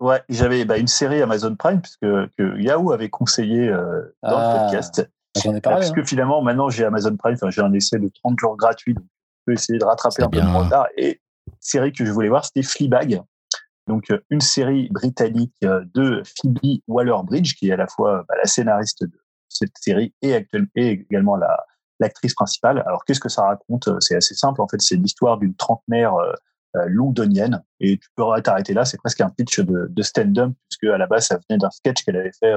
Ouais, 0.00 0.22
j'avais 0.28 0.64
bah, 0.64 0.78
une 0.78 0.86
série 0.86 1.20
Amazon 1.20 1.56
Prime 1.56 1.80
puisque 1.80 2.00
que 2.00 2.60
Yahoo 2.60 2.92
avait 2.92 3.10
conseillé 3.10 3.68
euh, 3.68 4.02
dans 4.22 4.36
ah, 4.36 4.54
le 4.54 4.62
podcast. 4.62 5.10
J'en 5.42 5.54
ai 5.54 5.60
parlé. 5.60 5.80
Parce 5.80 5.92
que 5.92 6.00
hein. 6.00 6.04
finalement, 6.04 6.40
maintenant 6.40 6.70
j'ai 6.70 6.84
Amazon 6.84 7.16
Prime, 7.16 7.34
enfin, 7.34 7.50
j'ai 7.50 7.62
un 7.62 7.72
essai 7.72 7.98
de 7.98 8.08
30 8.22 8.38
jours 8.38 8.56
gratuit, 8.56 8.94
donc 8.94 9.04
essayer 9.52 9.78
de 9.78 9.84
rattraper 9.84 10.22
un 10.22 10.28
bien. 10.28 10.44
peu 10.44 10.52
de 10.52 10.64
retard. 10.64 10.86
Et 10.96 11.20
série 11.60 11.92
que 11.92 12.04
je 12.04 12.12
voulais 12.12 12.28
voir, 12.28 12.44
c'était 12.44 12.62
Fleabag. 12.62 13.22
Donc, 13.88 14.10
euh, 14.10 14.20
une 14.30 14.42
série 14.42 14.88
britannique 14.90 15.54
euh, 15.64 15.82
de 15.94 16.22
Phoebe 16.40 16.80
Waller-Bridge, 16.86 17.54
qui 17.54 17.70
est 17.70 17.72
à 17.72 17.76
la 17.76 17.86
fois 17.86 18.24
bah, 18.28 18.34
la 18.36 18.46
scénariste 18.46 19.02
de 19.02 19.18
cette 19.48 19.76
série 19.80 20.14
et, 20.20 20.34
actuelle, 20.34 20.66
et 20.76 20.88
également 20.88 21.36
la, 21.36 21.58
l'actrice 21.98 22.34
principale. 22.34 22.82
Alors, 22.86 23.04
qu'est-ce 23.04 23.20
que 23.20 23.30
ça 23.30 23.44
raconte? 23.44 23.88
C'est 24.00 24.14
assez 24.14 24.34
simple. 24.34 24.60
En 24.60 24.68
fait, 24.68 24.80
c'est 24.80 24.96
l'histoire 24.96 25.38
d'une 25.38 25.54
trentenaire 25.54 26.14
euh, 26.14 26.32
londonienne. 26.86 27.64
Et 27.80 27.96
tu 27.96 28.08
peux 28.14 28.24
t'arrêter 28.42 28.74
là. 28.74 28.84
C'est 28.84 28.98
presque 28.98 29.22
un 29.22 29.30
pitch 29.30 29.60
de, 29.60 29.86
de 29.88 30.02
stand-up, 30.02 30.52
puisque 30.68 30.92
à 30.92 30.98
la 30.98 31.06
base, 31.06 31.26
ça 31.26 31.38
venait 31.48 31.58
d'un 31.58 31.70
sketch 31.70 32.04
qu'elle 32.04 32.16
avait 32.16 32.32
fait 32.38 32.54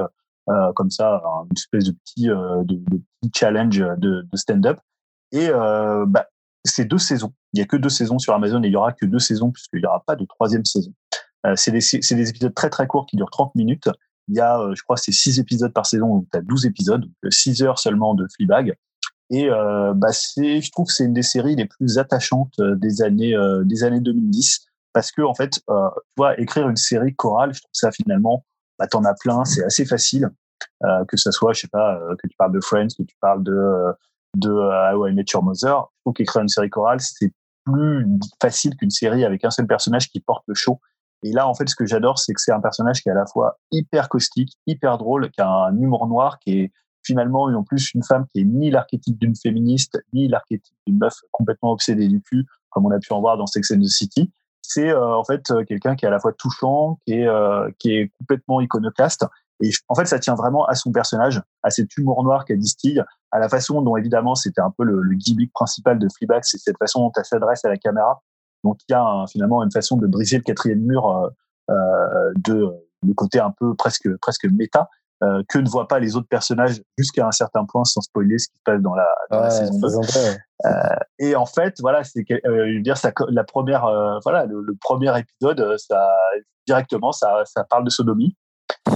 comme 0.76 0.90
ça, 0.90 1.22
une 1.50 1.56
espèce 1.56 1.86
de 1.86 1.92
petit, 1.92 2.26
de, 2.26 3.02
petit 3.22 3.32
challenge 3.34 3.80
de, 3.80 4.28
de 4.30 4.38
stand-up. 4.38 4.80
Et 5.32 5.50
bah, 5.50 6.28
c'est 6.64 6.86
deux 6.86 6.98
saisons. 6.98 7.34
Il 7.54 7.60
y 7.60 7.64
a 7.64 7.66
que 7.66 7.78
deux 7.78 7.90
saisons 7.90 8.20
sur 8.20 8.34
Amazon 8.34 8.64
et 8.64 8.68
il 8.68 8.74
y 8.74 8.76
aura 8.76 8.94
que 8.94 9.06
deux 9.06 9.20
saisons 9.20 9.52
puisqu'il 9.52 9.80
n'y 9.80 9.86
aura 9.86 10.04
pas 10.06 10.16
de 10.16 10.26
troisième 10.26 10.66
saison. 10.66 10.94
Euh, 11.46 11.54
c'est 11.56 11.72
des, 11.72 11.80
des, 11.80 12.30
épisodes 12.30 12.54
très 12.54 12.70
très 12.70 12.86
courts 12.86 13.08
qui 13.08 13.16
durent 13.18 13.32
30 13.32 13.56
minutes. 13.56 13.90
Il 14.28 14.36
y 14.36 14.40
a, 14.40 14.60
euh, 14.60 14.76
je 14.76 14.84
crois, 14.84 14.98
c'est 14.98 15.12
six 15.12 15.40
épisodes 15.40 15.74
par 15.74 15.86
saison, 15.88 16.18
donc 16.18 16.28
tu 16.32 16.38
as 16.38 16.42
12 16.42 16.68
épisodes, 16.68 17.06
6 17.28 17.64
heures 17.64 17.80
seulement 17.80 18.14
de 18.14 18.28
Fleabag. 18.36 18.76
Et 19.32 19.50
euh, 19.50 19.94
bah 19.96 20.12
c'est, 20.12 20.60
je 20.60 20.72
trouve 20.72 20.88
que 20.88 20.94
c'est 20.94 21.06
une 21.06 21.14
des 21.14 21.24
séries 21.24 21.56
les 21.56 21.66
plus 21.66 21.98
attachantes 21.98 22.54
euh, 22.60 22.76
des 22.76 23.02
années 23.02 23.34
euh, 23.34 23.64
des 23.64 23.86
années 23.86 24.02
2010 24.02 24.66
parce 24.92 25.14
que 25.14 25.22
en 25.22 25.34
fait, 25.34 25.62
euh, 25.70 25.88
tu 25.96 26.14
vois, 26.18 26.38
écrire 26.38 26.68
une 26.68 26.76
série 26.76 27.16
chorale, 27.16 27.54
je 27.54 27.62
trouve 27.62 27.72
ça 27.72 27.92
finalement, 27.94 28.46
bah 28.78 28.88
t'en 28.88 29.06
as 29.06 29.14
plein, 29.14 29.46
c'est 29.46 29.64
assez 29.64 29.86
facile, 29.86 30.30
que 31.08 31.16
ça 31.16 31.32
soit, 31.32 31.54
je 31.54 31.62
sais 31.62 31.70
pas, 31.70 31.98
que 32.22 32.28
tu 32.28 32.36
parles 32.38 32.52
de 32.52 32.60
Friends, 32.60 32.90
que 32.98 33.04
tu 33.04 33.16
parles 33.22 33.42
de 33.42 33.94
de 34.36 34.49
euh, 34.49 34.94
How 34.94 35.08
I 35.08 35.14
Met 35.14 35.26
Your 35.34 35.44
Mother. 35.44 35.86
Je 35.95 36.02
trouve 36.02 36.14
qu'écrire 36.14 36.41
une 36.41 36.48
série 36.48 36.70
chorale, 36.70 36.99
c'est 36.99 37.32
plus 37.66 38.08
facile 38.41 38.76
qu'une 38.76 38.90
série 38.90 39.24
avec 39.26 39.45
un 39.45 39.52
seul 39.52 39.68
personnage 39.68 40.10
qui 40.10 40.20
porte 40.20 40.44
le 40.48 40.56
show. 40.56 40.80
Et 41.24 41.32
là, 41.32 41.48
en 41.48 41.53
fait, 41.53 41.70
ce 41.70 41.76
que 41.76 41.86
j'adore, 41.86 42.18
c'est 42.18 42.34
que 42.34 42.41
c'est 42.41 42.52
un 42.52 42.62
personnage 42.62 43.02
qui 43.02 43.10
est 43.10 43.12
à 43.12 43.16
la 43.16 43.28
fois 43.28 43.60
hyper 43.72 44.10
caustique, 44.10 44.58
hyper 44.66 44.98
drôle, 44.98 45.30
qui 45.30 45.41
a 45.41 45.48
un 45.48 45.78
humour 45.78 46.08
noir, 46.08 46.40
qui 46.40 46.60
est 46.60 46.72
finalement 47.03 47.44
en 47.44 47.64
plus 47.64 47.94
une 47.94 48.03
femme 48.03 48.26
qui 48.32 48.41
est 48.41 48.44
ni 48.44 48.72
l'archétype 48.72 49.18
d'une 49.20 49.36
féministe, 49.36 49.99
ni 50.14 50.28
l'archétype 50.28 50.76
d'une 50.88 50.98
meuf 50.98 51.16
complètement 51.32 51.72
obsédée 51.72 52.08
du 52.08 52.22
cul, 52.22 52.45
comme 52.70 52.86
on 52.86 52.91
a 52.91 52.99
pu 52.99 53.14
en 53.14 53.22
voir 53.22 53.38
dans 53.38 53.48
Sex 53.48 53.72
and 53.72 53.80
the 53.80 53.88
City. 53.88 54.32
C'est 54.73 54.89
euh, 54.89 55.15
en 55.15 55.23
fait 55.23 55.52
euh, 55.52 55.64
quelqu'un 55.65 55.95
qui 55.95 56.06
est 56.06 56.07
à 56.07 56.11
la 56.11 56.19
fois 56.19 56.34
touchant, 56.34 56.99
qui 57.06 57.14
est 57.14 57.27
est 57.85 58.11
complètement 58.19 58.61
iconoclaste 58.61 59.26
et 59.61 59.69
en 59.88 59.95
fait, 59.95 60.06
ça 60.06 60.19
tient 60.19 60.35
vraiment 60.35 60.65
à 60.65 60.76
son 60.76 60.91
personnage, 60.91 61.41
à 61.64 61.69
cet 61.69 61.95
humour 61.98 62.23
noir 62.23 62.45
qu'elle 62.45 62.57
distille, 62.57 63.03
à 63.31 63.39
la 63.39 63.48
façon 63.48 63.81
dont, 63.81 63.95
évidemment, 63.95 64.35
c'était 64.35 64.61
un 64.61 64.73
peu 64.76 64.84
le, 64.84 65.02
le, 65.02 65.15
gimmick 65.15 65.53
principal 65.53 65.99
de 65.99 66.07
Fleabag, 66.18 66.43
c'est 66.43 66.57
cette 66.57 66.77
façon 66.77 67.02
dont 67.02 67.11
elle 67.15 67.26
s'adresse 67.26 67.64
à 67.64 67.69
la 67.69 67.77
caméra. 67.77 68.22
Donc, 68.64 68.80
il 68.88 68.91
y 68.91 68.95
a 68.95 69.26
finalement 69.31 69.64
une 69.64 69.72
façon 69.72 69.98
de 69.98 70.07
briser 70.07 70.38
le 70.38 70.43
quatrième 70.43 70.81
mur 70.81 71.07
euh, 71.07 71.30
euh 71.69 72.34
de 72.38 72.72
le 73.03 73.14
côté 73.14 73.39
un 73.39 73.52
peu 73.52 73.76
presque 73.76 74.07
presque 74.18 74.45
méta 74.45 74.88
euh, 75.23 75.43
que 75.48 75.60
ne 75.60 75.69
voient 75.69 75.88
pas 75.88 75.99
les 75.99 76.15
autres 76.15 76.27
personnages 76.27 76.81
jusqu'à 76.98 77.27
un 77.27 77.31
certain 77.31 77.65
point, 77.65 77.84
sans 77.84 78.02
spoiler 78.02 78.39
ce 78.39 78.48
qui 78.48 78.56
se 78.56 78.64
passe 78.65 78.81
dans 78.81 78.95
la, 78.95 79.07
dans 79.30 79.41
la 79.41 79.49
saison 79.49 79.80
2. 79.80 79.88
Euh, 80.65 80.69
et 81.19 81.35
en 81.35 81.45
fait, 81.45 81.76
voilà, 81.80 82.03
c'est 82.03 82.26
euh, 82.45 82.81
dire 82.81 82.98
ça, 82.98 83.11
la 83.30 83.43
première, 83.43 83.85
euh, 83.85 84.18
voilà, 84.23 84.45
le, 84.45 84.61
le, 84.61 84.76
premier 84.80 85.14
épisode, 85.19 85.76
ça 85.77 86.10
directement, 86.68 87.11
ça, 87.11 87.43
ça 87.45 87.64
parle 87.64 87.84
de 87.84 87.89
sodomie 87.89 88.35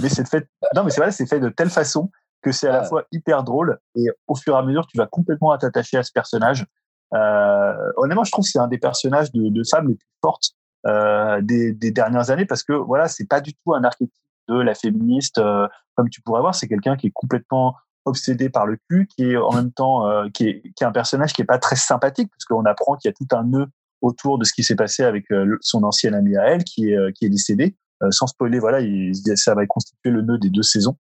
mais 0.01 0.09
c'est 0.09 0.27
fait, 0.27 0.47
non, 0.75 0.83
mais 0.83 0.89
c'est 0.89 1.01
vrai, 1.01 1.11
c'est 1.11 1.25
fait 1.25 1.39
de 1.39 1.49
telle 1.49 1.69
façon 1.69 2.09
que 2.41 2.51
c'est 2.51 2.67
à 2.67 2.71
la 2.71 2.83
fois 2.83 3.03
hyper 3.11 3.43
drôle 3.43 3.77
et 3.95 4.05
au 4.27 4.35
fur 4.35 4.55
et 4.55 4.57
à 4.57 4.61
mesure, 4.61 4.87
tu 4.87 4.97
vas 4.97 5.05
complètement 5.05 5.55
t'attacher 5.57 5.97
à 5.97 6.03
ce 6.03 6.11
personnage. 6.11 6.65
Honnêtement, 7.11 8.23
je 8.23 8.31
trouve 8.31 8.45
que 8.45 8.51
c'est 8.51 8.59
un 8.59 8.67
des 8.67 8.77
personnages 8.77 9.31
de, 9.31 9.49
de 9.49 9.63
femmes 9.69 9.89
les 9.89 9.95
plus 9.95 10.07
fortes 10.21 10.55
euh, 10.87 11.41
des, 11.41 11.71
des, 11.73 11.89
dernières 11.89 12.29
années 12.29 12.45
parce 12.45 12.61
que 12.61 12.73
voilà, 12.73 13.07
c'est 13.07 13.27
pas 13.27 13.41
du 13.41 13.55
tout 13.55 13.73
un 13.73 13.83
archétype 13.83 14.13
de 14.49 14.55
la 14.55 14.75
féministe 14.75 15.37
euh, 15.37 15.67
comme 15.95 16.09
tu 16.09 16.21
pourrais 16.21 16.41
voir. 16.41 16.55
C'est 16.55 16.67
quelqu'un 16.67 16.95
qui 16.95 17.07
est 17.07 17.13
complètement 17.13 17.75
obsédé 18.05 18.49
par 18.49 18.65
le 18.67 18.77
cul, 18.89 19.07
qui 19.07 19.31
est 19.31 19.37
en 19.37 19.51
même 19.53 19.71
temps 19.71 20.07
euh, 20.07 20.27
qui, 20.33 20.47
est, 20.47 20.61
qui 20.75 20.83
est 20.83 20.87
un 20.87 20.91
personnage 20.91 21.33
qui 21.33 21.41
est 21.41 21.45
pas 21.45 21.57
très 21.57 21.75
sympathique 21.75 22.29
parce 22.29 22.45
qu'on 22.45 22.65
apprend 22.65 22.95
qu'il 22.95 23.09
y 23.09 23.11
a 23.11 23.13
tout 23.13 23.35
un 23.35 23.43
nœud 23.43 23.67
autour 24.01 24.37
de 24.37 24.43
ce 24.43 24.53
qui 24.53 24.63
s'est 24.63 24.75
passé 24.75 25.03
avec 25.03 25.31
euh, 25.31 25.57
son 25.61 25.83
ancienne 25.83 26.13
amie 26.13 26.37
à 26.37 26.43
elle 26.49 26.63
qui 26.63 26.91
est, 26.91 27.13
qui 27.13 27.25
est 27.25 27.29
décédée. 27.29 27.75
Euh, 28.03 28.11
sans 28.11 28.27
spoiler, 28.27 28.59
voilà, 28.59 28.81
il, 28.81 29.13
ça 29.37 29.55
va 29.55 29.65
constituer 29.65 30.09
le 30.09 30.21
nœud 30.21 30.37
des 30.37 30.49
deux 30.49 30.63
saisons. 30.63 30.97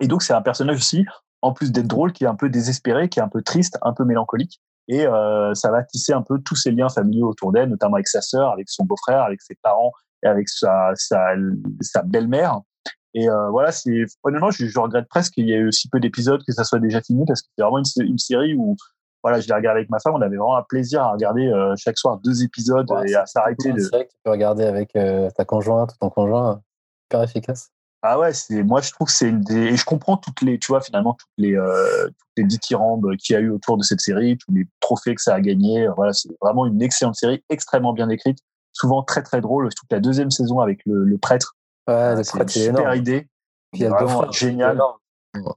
Et 0.00 0.08
donc 0.08 0.22
c'est 0.22 0.32
un 0.32 0.42
personnage 0.42 0.76
aussi, 0.76 1.04
en 1.42 1.52
plus 1.52 1.72
d'être 1.72 1.86
drôle, 1.86 2.12
qui 2.12 2.24
est 2.24 2.28
un 2.28 2.34
peu 2.34 2.48
désespéré, 2.48 3.08
qui 3.08 3.18
est 3.18 3.22
un 3.22 3.28
peu 3.28 3.42
triste, 3.42 3.78
un 3.82 3.92
peu 3.92 4.04
mélancolique. 4.04 4.60
Et 4.88 5.06
euh, 5.06 5.54
ça 5.54 5.70
va 5.70 5.82
tisser 5.82 6.12
un 6.12 6.22
peu 6.22 6.40
tous 6.40 6.56
ses 6.56 6.72
liens 6.72 6.88
familiaux 6.88 7.28
autour 7.28 7.52
d'elle, 7.52 7.68
notamment 7.68 7.94
avec 7.94 8.08
sa 8.08 8.20
sœur, 8.20 8.50
avec 8.50 8.68
son 8.68 8.84
beau-frère, 8.84 9.22
avec 9.22 9.40
ses 9.40 9.54
parents 9.62 9.92
et 10.22 10.26
avec 10.26 10.48
sa, 10.48 10.92
sa, 10.94 11.34
sa 11.80 12.02
belle-mère. 12.02 12.60
Et 13.14 13.28
euh, 13.28 13.50
voilà, 13.50 13.72
c'est 13.72 14.04
honnêtement, 14.22 14.50
je, 14.50 14.66
je, 14.66 14.78
regrette 14.78 15.08
presque 15.08 15.34
qu'il 15.34 15.48
y 15.48 15.52
ait 15.52 15.58
eu 15.58 15.72
si 15.72 15.88
peu 15.88 15.98
d'épisodes 15.98 16.42
que 16.46 16.52
ça 16.52 16.62
soit 16.62 16.78
déjà 16.78 17.00
fini 17.00 17.24
parce 17.26 17.42
que 17.42 17.48
c'est 17.56 17.62
vraiment 17.62 17.78
une, 17.78 18.06
une, 18.06 18.18
série 18.18 18.54
où 18.54 18.76
voilà, 19.22 19.40
je 19.40 19.48
l'ai 19.48 19.54
regardé 19.54 19.80
avec 19.80 19.90
ma 19.90 19.98
femme, 19.98 20.14
on 20.14 20.20
avait 20.22 20.36
vraiment 20.36 20.56
un 20.56 20.62
plaisir 20.62 21.02
à 21.02 21.12
regarder 21.12 21.46
euh, 21.48 21.74
chaque 21.76 21.98
soir 21.98 22.18
deux 22.18 22.42
épisodes 22.42 22.86
et 23.06 23.14
à 23.14 23.26
s'arrêter. 23.26 23.72
C'est 23.76 23.88
vrai 23.90 24.04
que 24.06 24.10
tu 24.10 24.16
peux 24.24 24.30
regarder 24.30 24.64
avec 24.64 24.94
euh, 24.96 25.28
ta 25.30 25.44
conjointe 25.44 25.92
ou 25.92 25.96
ton 26.00 26.10
conjoint, 26.10 26.62
super 27.04 27.22
efficace. 27.24 27.70
Ah 28.02 28.18
ouais, 28.18 28.32
c'est 28.32 28.62
moi 28.62 28.80
je 28.80 28.90
trouve 28.92 29.08
que 29.08 29.12
c'est 29.12 29.28
une 29.28 29.42
des 29.42 29.66
et 29.66 29.76
je 29.76 29.84
comprends 29.84 30.16
toutes 30.16 30.40
les 30.40 30.58
tu 30.58 30.68
vois 30.68 30.80
finalement 30.80 31.12
toutes 31.12 31.28
les 31.36 31.54
euh, 31.54 32.06
toutes 32.06 32.32
les 32.38 32.44
dithyrambes 32.44 33.14
qu'il 33.18 33.34
y 33.34 33.36
a 33.36 33.40
eu 33.40 33.50
autour 33.50 33.76
de 33.76 33.82
cette 33.82 34.00
série, 34.00 34.38
tous 34.38 34.54
les 34.54 34.66
trophées 34.80 35.14
que 35.14 35.20
ça 35.20 35.34
a 35.34 35.40
gagné. 35.40 35.86
Voilà, 35.96 36.14
c'est 36.14 36.30
vraiment 36.40 36.64
une 36.64 36.80
excellente 36.80 37.16
série, 37.16 37.44
extrêmement 37.50 37.92
bien 37.92 38.08
écrite, 38.08 38.38
souvent 38.72 39.02
très 39.02 39.22
très 39.22 39.40
drôle. 39.40 39.70
Je 39.70 39.76
trouve 39.76 39.88
que 39.88 39.94
la 39.94 40.00
deuxième 40.00 40.30
saison 40.30 40.60
avec 40.60 40.80
le, 40.86 41.04
le 41.04 41.18
prêtre, 41.18 41.56
ouais, 41.88 42.22
c'est 42.22 42.38
une 42.38 42.48
super 42.48 42.80
énorme. 42.80 42.96
idée, 42.96 43.28
Puis 43.72 43.80
il 43.80 43.84
y 43.84 43.86
a 43.86 43.90
vraiment 43.90 44.30
génial. 44.30 44.80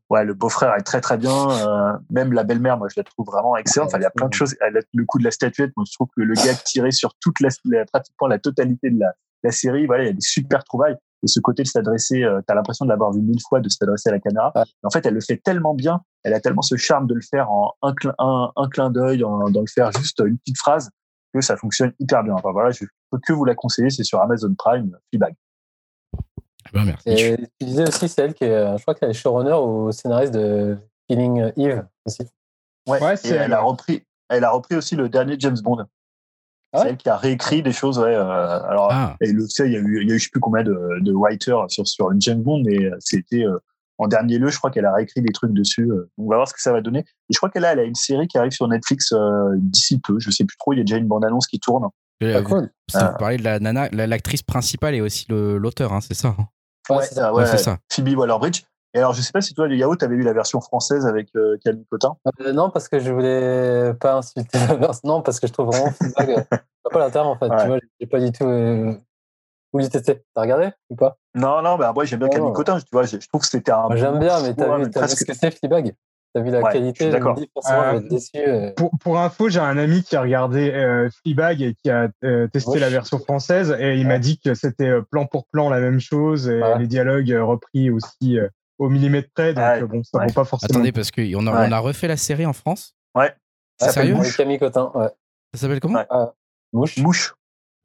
Ouais, 0.09 0.23
le 0.23 0.35
beau-frère 0.35 0.75
est 0.75 0.83
très 0.83 1.01
très 1.01 1.17
bien. 1.17 1.49
Euh, 1.49 1.93
même 2.11 2.31
la 2.31 2.43
belle-mère, 2.43 2.77
moi, 2.77 2.87
je 2.89 2.99
la 2.99 3.03
trouve 3.03 3.25
vraiment 3.25 3.57
excellente. 3.57 3.87
Enfin, 3.89 3.97
il 3.97 4.03
y 4.03 4.05
a 4.05 4.11
plein 4.11 4.27
de 4.27 4.33
choses. 4.33 4.55
Elle 4.61 4.77
a 4.77 4.81
le 4.93 5.05
coup 5.05 5.17
de 5.17 5.23
la 5.23 5.31
statuette. 5.31 5.71
Moi, 5.75 5.85
je 5.87 5.93
trouve 5.93 6.07
que 6.15 6.21
le 6.21 6.35
gars 6.35 6.53
tiré 6.63 6.91
sur 6.91 7.15
toute 7.19 7.39
la, 7.39 7.49
pratiquement 7.91 8.27
la 8.27 8.37
totalité 8.37 8.91
de 8.91 8.99
la, 8.99 9.13
la 9.43 9.51
série, 9.51 9.87
voilà, 9.87 10.03
il 10.03 10.07
y 10.07 10.09
a 10.09 10.13
des 10.13 10.21
super 10.21 10.63
trouvailles. 10.63 10.95
Et 11.23 11.27
ce 11.27 11.39
côté 11.39 11.63
de 11.63 11.67
s'adresser, 11.67 12.23
euh, 12.23 12.41
t'as 12.45 12.53
l'impression 12.53 12.85
de 12.85 12.89
l'avoir 12.89 13.13
vu 13.13 13.21
mille 13.21 13.39
fois, 13.47 13.61
de 13.61 13.69
s'adresser 13.69 14.09
à 14.09 14.11
la 14.11 14.19
caméra. 14.19 14.53
En 14.83 14.89
fait, 14.89 15.05
elle 15.05 15.13
le 15.13 15.21
fait 15.21 15.37
tellement 15.37 15.73
bien. 15.73 16.01
Elle 16.23 16.33
a 16.33 16.39
tellement 16.39 16.61
ce 16.61 16.75
charme 16.75 17.07
de 17.07 17.15
le 17.15 17.21
faire 17.21 17.49
en 17.49 17.73
un, 17.81 17.93
clin, 17.93 18.13
un, 18.19 18.51
un 18.55 18.69
clin 18.69 18.89
d'œil, 18.89 19.19
dans 19.19 19.47
le 19.47 19.67
faire 19.73 19.91
juste 19.93 20.21
une 20.23 20.37
petite 20.37 20.57
phrase, 20.57 20.89
que 21.33 21.41
ça 21.41 21.57
fonctionne 21.57 21.93
hyper 21.99 22.23
bien. 22.23 22.33
Enfin 22.33 22.51
voilà, 22.51 22.71
je 22.71 22.85
peux 23.11 23.19
que 23.19 23.33
vous 23.33 23.45
la 23.45 23.55
conseiller. 23.55 23.89
C'est 23.89 24.03
sur 24.03 24.21
Amazon 24.21 24.53
Prime, 24.57 24.97
Fleabag. 25.09 25.33
Ben, 26.73 26.85
merci. 26.85 27.09
Et 27.09 27.37
tu 27.59 27.65
disais 27.65 27.87
aussi, 27.87 28.07
c'est 28.07 28.21
elle 28.21 28.33
qui 28.33 28.45
est, 28.45 28.51
euh, 28.51 28.77
je 28.77 28.81
crois 28.81 28.95
qu'elle 28.95 29.09
est 29.09 29.13
showrunner 29.13 29.53
ou 29.53 29.91
scénariste 29.91 30.33
de 30.33 30.77
Killing 31.07 31.51
Eve 31.57 31.85
aussi. 32.05 32.23
Ouais, 32.87 33.01
ouais 33.01 33.15
c'est 33.17 33.35
elle, 33.35 33.53
a 33.53 33.61
repris, 33.61 34.03
elle 34.29 34.43
a 34.43 34.51
repris 34.51 34.75
aussi 34.75 34.95
le 34.95 35.09
dernier 35.09 35.35
James 35.39 35.57
Bond. 35.61 35.85
Ah 36.71 36.79
ouais 36.79 36.83
c'est 36.83 36.89
elle 36.89 36.97
qui 36.97 37.09
a 37.09 37.17
réécrit 37.17 37.61
des 37.61 37.71
choses, 37.71 37.99
ouais. 37.99 38.15
Euh, 38.15 38.63
alors, 38.63 38.89
ah. 38.91 39.15
et 39.21 39.31
le, 39.31 39.45
il 39.59 39.71
y 39.71 39.75
a 39.75 39.79
eu, 39.79 40.01
il 40.01 40.09
y 40.09 40.11
a 40.11 40.15
eu, 40.15 40.19
je 40.19 40.23
sais 40.23 40.29
plus 40.31 40.39
combien 40.39 40.63
de, 40.63 40.99
de 41.01 41.13
writers 41.13 41.69
sur, 41.69 41.87
sur 41.87 42.09
James 42.19 42.41
Bond, 42.41 42.63
mais 42.65 42.85
euh, 42.85 42.95
c'était, 42.99 43.43
euh, 43.43 43.59
en 43.97 44.07
dernier 44.07 44.37
lieu, 44.37 44.49
je 44.49 44.57
crois 44.57 44.71
qu'elle 44.71 44.85
a 44.85 44.93
réécrit 44.93 45.21
des 45.21 45.31
trucs 45.31 45.53
dessus. 45.53 45.89
Euh, 45.89 46.09
on 46.17 46.29
va 46.29 46.37
voir 46.37 46.47
ce 46.47 46.53
que 46.53 46.61
ça 46.61 46.71
va 46.71 46.81
donner. 46.81 46.99
Et 46.99 47.33
je 47.33 47.37
crois 47.37 47.49
qu'elle 47.49 47.65
a, 47.65 47.73
elle 47.73 47.79
a 47.79 47.83
une 47.83 47.95
série 47.95 48.27
qui 48.27 48.37
arrive 48.37 48.51
sur 48.51 48.67
Netflix 48.67 49.13
d'ici 49.57 49.99
peu. 49.99 50.19
Je 50.19 50.31
sais 50.31 50.45
plus 50.45 50.57
trop. 50.57 50.73
Il 50.73 50.77
y 50.77 50.81
a 50.81 50.83
déjà 50.83 50.97
une 50.97 51.07
bande 51.07 51.25
annonce 51.25 51.47
qui 51.47 51.59
tourne. 51.59 51.87
Ah, 52.21 52.41
cool. 52.41 52.69
Ça, 52.89 53.11
vous 53.11 53.17
parlez 53.17 53.37
de 53.37 53.43
la 53.43 53.59
nana, 53.59 53.89
l'actrice 53.91 54.43
principale 54.43 54.95
et 54.95 55.01
aussi 55.01 55.25
l'auteur, 55.29 55.93
hein, 55.93 56.01
c'est 56.01 56.13
ça 56.13 56.35
hein? 56.37 56.47
Ouais, 56.89 57.03
c'est 57.03 57.15
ça, 57.15 57.33
ouais, 57.33 57.45
ça. 57.45 57.77
Phoebe 57.91 58.17
Waller-Bridge. 58.17 58.63
Et 58.93 58.99
alors, 58.99 59.13
je 59.13 59.21
sais 59.21 59.31
pas 59.31 59.41
si 59.41 59.53
toi, 59.53 59.67
Yahoo, 59.67 59.95
tu 59.95 60.05
avais 60.05 60.15
vu 60.15 60.21
la 60.21 60.33
version 60.33 60.61
française 60.61 61.07
avec 61.07 61.29
euh, 61.35 61.57
Camille 61.63 61.85
Cotin 61.89 62.15
euh, 62.41 62.53
Non, 62.53 62.69
parce 62.69 62.89
que 62.89 62.99
je 62.99 63.11
voulais 63.11 63.93
pas 63.99 64.17
insulter 64.17 64.59
la 64.67 64.75
version. 64.75 65.01
Non, 65.03 65.21
parce 65.21 65.39
que 65.39 65.47
je 65.47 65.53
trouve 65.53 65.67
vraiment 65.67 65.91
pas 66.91 66.99
la 66.99 67.09
terre, 67.09 67.25
en 67.25 67.37
fait. 67.37 67.47
Ouais. 67.47 67.61
Tu 67.61 67.67
vois, 67.67 67.79
j'ai 67.99 68.07
pas 68.07 68.19
du 68.19 68.31
tout. 68.31 68.45
Euh... 68.45 68.93
Où 69.73 69.79
il 69.79 69.85
était 69.87 70.01
T'as 70.01 70.41
regardé 70.41 70.69
ou 70.89 70.95
pas? 70.95 71.17
Non, 71.33 71.61
non, 71.63 71.77
bah, 71.77 71.91
moi, 71.93 72.05
j'aime 72.05 72.19
bien 72.19 72.29
Camille 72.29 72.53
Cotin. 72.53 72.79
Tu 72.79 72.85
vois, 72.91 73.03
je 73.03 73.17
trouve 73.27 73.41
que 73.41 73.47
c'était 73.47 73.71
un. 73.71 73.87
J'aime 73.95 74.19
bien, 74.19 74.41
mais 74.41 74.53
t'as 74.53 74.77
vu, 74.77 74.85
vu 74.85 74.91
ce 74.91 75.25
que 75.25 75.33
c'est 75.33 75.51
Fleabag? 75.51 75.95
T'as 76.35 76.41
vu 76.41 76.49
la 76.49 76.61
ouais, 76.61 76.71
qualité 76.71 77.11
D'accord. 77.11 77.39
Euh, 77.69 77.99
déçu. 78.09 78.37
Euh... 78.37 78.71
Pour, 78.75 78.89
pour 78.99 79.19
info, 79.19 79.49
j'ai 79.49 79.59
un 79.59 79.77
ami 79.77 80.01
qui 80.01 80.15
a 80.15 80.21
regardé 80.21 80.71
euh, 80.71 81.07
Fleabag 81.21 81.61
et 81.61 81.75
qui 81.75 81.91
a 81.91 82.09
euh, 82.23 82.47
testé 82.47 82.79
la 82.79 82.89
version 82.89 83.19
française 83.19 83.75
et 83.79 83.97
il 83.97 84.07
m'a 84.07 84.17
dit 84.17 84.39
que 84.39 84.55
c'était 84.55 84.91
plan 85.11 85.27
pour 85.27 85.45
plan 85.47 85.69
la 85.69 85.79
même 85.79 85.99
chose 85.99 86.49
et 86.49 86.59
les 86.79 86.87
dialogues 86.87 87.31
repris 87.39 87.91
aussi 87.91 88.39
au 88.79 88.89
millimètre 88.89 89.29
près. 89.35 89.53
Donc 89.53 89.91
bon, 89.91 90.03
ça 90.03 90.25
vaut 90.25 90.33
pas 90.33 90.43
forcément. 90.43 90.71
Attendez, 90.71 90.91
parce 90.91 91.11
qu'on 91.11 91.45
a, 91.45 91.67
on 91.67 91.71
a 91.71 91.79
refait 91.79 92.07
la 92.07 92.17
série 92.17 92.47
en 92.47 92.53
France. 92.53 92.95
Ouais. 93.13 93.31
Ça 93.79 93.91
sérieux? 93.91 94.15
Mouche. 94.15 94.35
Camille 94.35 94.57
Cotin. 94.57 94.91
Ouais. 94.95 95.09
Ça 95.53 95.61
s'appelle 95.61 95.79
comment? 95.79 96.03
Mouche. 96.71 96.97
Mouche. 96.97 97.35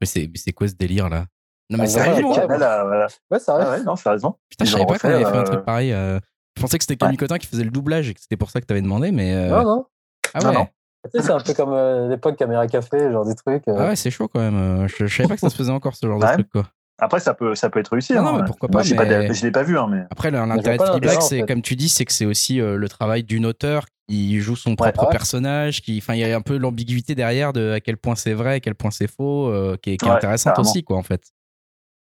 Mais 0.01 0.07
c'est 0.07 0.53
quoi 0.53 0.67
ce 0.67 0.73
délire 0.73 1.07
là? 1.07 1.25
Non 1.69 1.77
mais 1.77 1.83
Ah, 1.83 1.87
sérieusement 1.87 2.31
ouais, 2.35 2.45
voilà. 2.47 3.07
Ouais, 3.29 3.39
ça 3.39 3.57
Ah 3.59 3.71
ouais, 3.71 3.83
non, 3.83 3.95
c'est 3.95 4.09
raison. 4.09 4.35
Putain, 4.49 4.65
je 4.65 4.71
savais 4.71 4.85
pas 4.85 4.97
qu'on 4.97 5.07
avait 5.09 5.19
fait 5.23 5.29
un 5.37 5.41
euh, 5.41 5.43
truc 5.43 5.65
pareil. 5.65 5.91
euh, 5.93 6.19
Je 6.57 6.61
pensais 6.61 6.77
que 6.77 6.83
c'était 6.83 6.95
Camille 6.95 7.13
Ouais. 7.13 7.17
Cotin 7.17 7.37
qui 7.37 7.47
faisait 7.47 7.63
le 7.63 7.69
doublage 7.71 8.09
et 8.09 8.13
que 8.13 8.19
c'était 8.21 8.37
pour 8.37 8.49
ça 8.49 8.59
que 8.61 8.65
t'avais 8.65 8.81
demandé, 8.81 9.11
mais. 9.11 9.33
euh, 9.35 9.49
Non, 9.49 9.63
non. 9.63 9.85
Ah 10.33 10.39
Non, 10.41 10.49
ouais. 10.49 10.55
non. 10.55 10.67
Tu 11.13 11.19
sais, 11.21 11.25
c'est 11.27 11.31
un 11.31 11.39
peu 11.39 11.53
comme 11.53 11.71
euh, 11.73 12.09
l'époque 12.09 12.35
Caméra 12.35 12.67
Café, 12.67 13.11
genre 13.11 13.25
des 13.25 13.35
trucs. 13.35 13.67
euh, 13.67 13.75
Ah 13.77 13.87
ouais, 13.89 13.95
c'est 13.95 14.11
chaud 14.11 14.27
quand 14.27 14.39
même. 14.41 14.87
Je, 14.87 15.05
je 15.05 15.15
savais 15.15 15.29
pas 15.29 15.35
que 15.35 15.41
ça 15.41 15.49
se 15.49 15.55
faisait 15.55 15.71
encore 15.71 15.95
ce 15.95 16.05
genre 16.05 16.19
de 16.19 16.25
truc 16.25 16.49
quoi. 16.49 16.65
Après, 17.01 17.21
ça 17.21 17.33
peut, 17.33 17.55
ça 17.55 17.69
peut 17.69 17.79
être 17.79 17.93
réussi. 17.93 18.11
Non, 18.13 18.19
hein. 18.19 18.23
non, 18.33 18.37
mais 18.39 18.43
pourquoi 18.45 18.67
Moi, 18.69 18.81
pas, 18.81 18.95
pas 18.95 19.05
mais- 19.05 19.27
de- 19.29 19.33
je 19.33 19.43
l'ai 19.45 19.51
pas 19.51 19.63
vu, 19.63 19.77
hein, 19.79 19.87
mais. 19.89 20.03
Après, 20.11 20.31
l'intérêt 20.31 20.75
de 20.77 21.15
en 21.17 21.21
c'est 21.21 21.43
comme 21.43 21.61
tu 21.61 21.77
dis, 21.77 21.87
c'est 21.87 22.03
que 22.03 22.11
c'est 22.11 22.25
aussi 22.25 22.59
euh, 22.59 22.75
le 22.75 22.89
travail 22.89 23.23
d'une 23.23 23.45
auteure 23.45 23.85
qui 24.09 24.39
joue 24.41 24.57
son 24.57 24.75
propre 24.75 25.03
ouais. 25.05 25.09
personnage. 25.09 25.81
Qui, 25.81 25.99
enfin, 26.03 26.15
il 26.15 26.19
y 26.19 26.29
a 26.29 26.35
un 26.35 26.41
peu 26.41 26.57
l'ambiguïté 26.57 27.15
derrière 27.15 27.53
de 27.53 27.71
à 27.71 27.79
quel 27.79 27.95
point 27.95 28.15
c'est 28.15 28.33
vrai, 28.33 28.55
à 28.55 28.59
quel 28.59 28.75
point 28.75 28.91
c'est 28.91 29.07
faux, 29.07 29.47
euh, 29.47 29.77
qui 29.81 29.91
est, 29.91 29.97
qui 29.97 30.05
est 30.05 30.09
Ouais, 30.09 30.15
intéressante 30.15 30.55
carrément. 30.55 30.69
aussi, 30.69 30.83
quoi, 30.83 30.97
en 30.97 31.03
fait. 31.03 31.21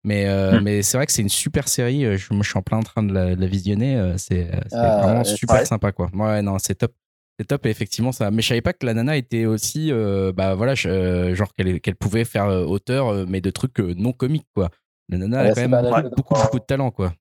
Mais, 0.07 0.25
euh, 0.25 0.57
mm. 0.57 0.63
mais 0.63 0.81
c'est 0.83 0.97
vrai 0.97 1.05
que 1.05 1.11
c'est 1.11 1.21
une 1.21 1.27
super 1.27 1.67
série. 1.67 2.17
Je, 2.17 2.33
moi, 2.33 2.41
je 2.41 2.49
suis 2.49 2.57
en 2.57 2.61
plein 2.61 2.79
train 2.79 3.03
de 3.03 3.13
la, 3.13 3.35
visionner. 3.45 4.13
C'est 4.15 4.49
ah, 4.71 5.01
vraiment 5.03 5.25
super 5.25 5.67
sympa, 5.67 5.91
quoi. 5.91 6.09
Ouais, 6.13 6.41
non, 6.41 6.57
c'est 6.59 6.75
top. 6.75 6.93
C'est 7.37 7.45
top, 7.45 7.65
et 7.65 7.69
effectivement, 7.69 8.13
ça. 8.13 8.31
Mais 8.31 8.41
je 8.41 8.47
savais 8.47 8.61
pas 8.61 8.71
que 8.71 8.85
la 8.85 8.93
nana 8.93 9.17
était 9.17 9.45
aussi, 9.45 9.91
bah 10.33 10.55
voilà, 10.55 10.75
genre 10.75 11.53
qu'elle 11.53 11.95
pouvait 11.95 12.23
faire 12.23 12.47
auteur, 12.47 13.27
mais 13.27 13.41
de 13.41 13.49
trucs 13.49 13.79
non 13.79 14.13
comiques, 14.13 14.47
quoi. 14.55 14.69
La 15.09 15.17
nana 15.17 15.39
a 15.41 15.53
quand 15.53 15.67
même 15.67 16.09
beaucoup, 16.15 16.35
beaucoup, 16.35 16.59
de 16.59 16.65
talent, 16.65 16.89
quoi. 16.89 17.13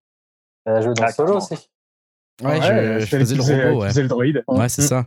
Elle 0.65 0.77
a 0.77 0.81
joué 0.81 0.95
dans 0.95 1.09
Solo 1.09 1.37
aussi. 1.37 1.55
Ouais, 2.43 3.01
je, 3.01 3.07
faisais 3.07 3.35
le 3.35 3.43
robot, 3.43 3.83
ouais. 3.83 3.93
le 3.93 4.09
droïde. 4.09 4.45
Ouais, 4.47 4.69
c'est 4.69 4.83
ça. 4.83 5.07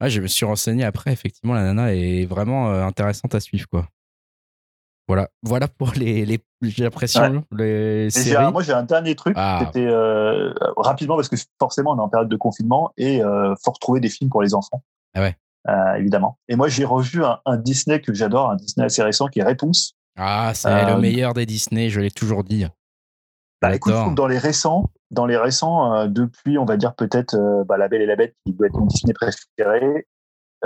Ouais, 0.00 0.10
je 0.10 0.20
me 0.20 0.26
suis 0.26 0.44
renseigné 0.44 0.84
après, 0.84 1.12
effectivement, 1.12 1.54
la 1.54 1.62
nana 1.62 1.94
est 1.94 2.26
vraiment 2.26 2.72
intéressante 2.72 3.34
à 3.34 3.40
suivre, 3.40 3.68
quoi. 3.68 3.88
Voilà, 5.08 5.28
voilà 5.42 5.68
pour 5.68 5.92
les, 5.92 6.24
les 6.24 6.40
j'ai 6.62 6.82
l'impression 6.82 7.44
les 7.52 8.10
séries. 8.10 8.50
moi 8.50 8.62
j'ai 8.62 8.72
un 8.72 8.82
dernier 8.82 9.14
truc, 9.14 9.34
ah. 9.36 9.62
c'était 9.64 9.86
euh, 9.86 10.52
rapidement 10.76 11.14
parce 11.14 11.28
que 11.28 11.36
forcément 11.60 11.92
on 11.92 11.98
est 11.98 12.02
en 12.02 12.08
période 12.08 12.28
de 12.28 12.36
confinement 12.36 12.92
et 12.96 13.22
euh, 13.22 13.54
faut 13.64 13.70
retrouver 13.70 14.00
des 14.00 14.08
films 14.08 14.30
pour 14.30 14.42
les 14.42 14.54
enfants. 14.54 14.82
Ah 15.14 15.20
ouais. 15.20 15.36
Euh, 15.68 15.94
évidemment. 15.94 16.38
Et 16.48 16.56
moi 16.56 16.68
j'ai 16.68 16.84
revu 16.84 17.22
un, 17.24 17.56
Disney 17.58 18.00
que 18.00 18.12
j'adore, 18.14 18.50
un 18.50 18.56
Disney 18.56 18.84
assez 18.84 19.02
récent 19.02 19.28
qui 19.28 19.38
est 19.38 19.44
Réponse. 19.44 19.94
Ah 20.16 20.52
c'est 20.54 20.86
le 20.86 20.98
meilleur 20.98 21.34
des 21.34 21.46
Disney, 21.46 21.88
je 21.88 22.00
l'ai 22.00 22.10
toujours 22.10 22.42
dit. 22.42 22.66
Bah 23.62 23.74
écoute, 23.74 23.94
dans 24.14 24.26
les 24.26 24.38
récents, 24.38 24.90
dans 25.12 25.26
les 25.26 25.36
récents, 25.36 26.06
depuis 26.08 26.58
on 26.58 26.64
va 26.64 26.76
dire 26.76 26.94
peut-être 26.94 27.36
bah, 27.66 27.76
La 27.76 27.86
Belle 27.86 28.02
et 28.02 28.06
la 28.06 28.16
Bête 28.16 28.34
qui 28.44 28.52
doit 28.52 28.66
être 28.66 28.78
mon 28.78 28.86
Disney 28.86 29.12
préféré, 29.12 30.06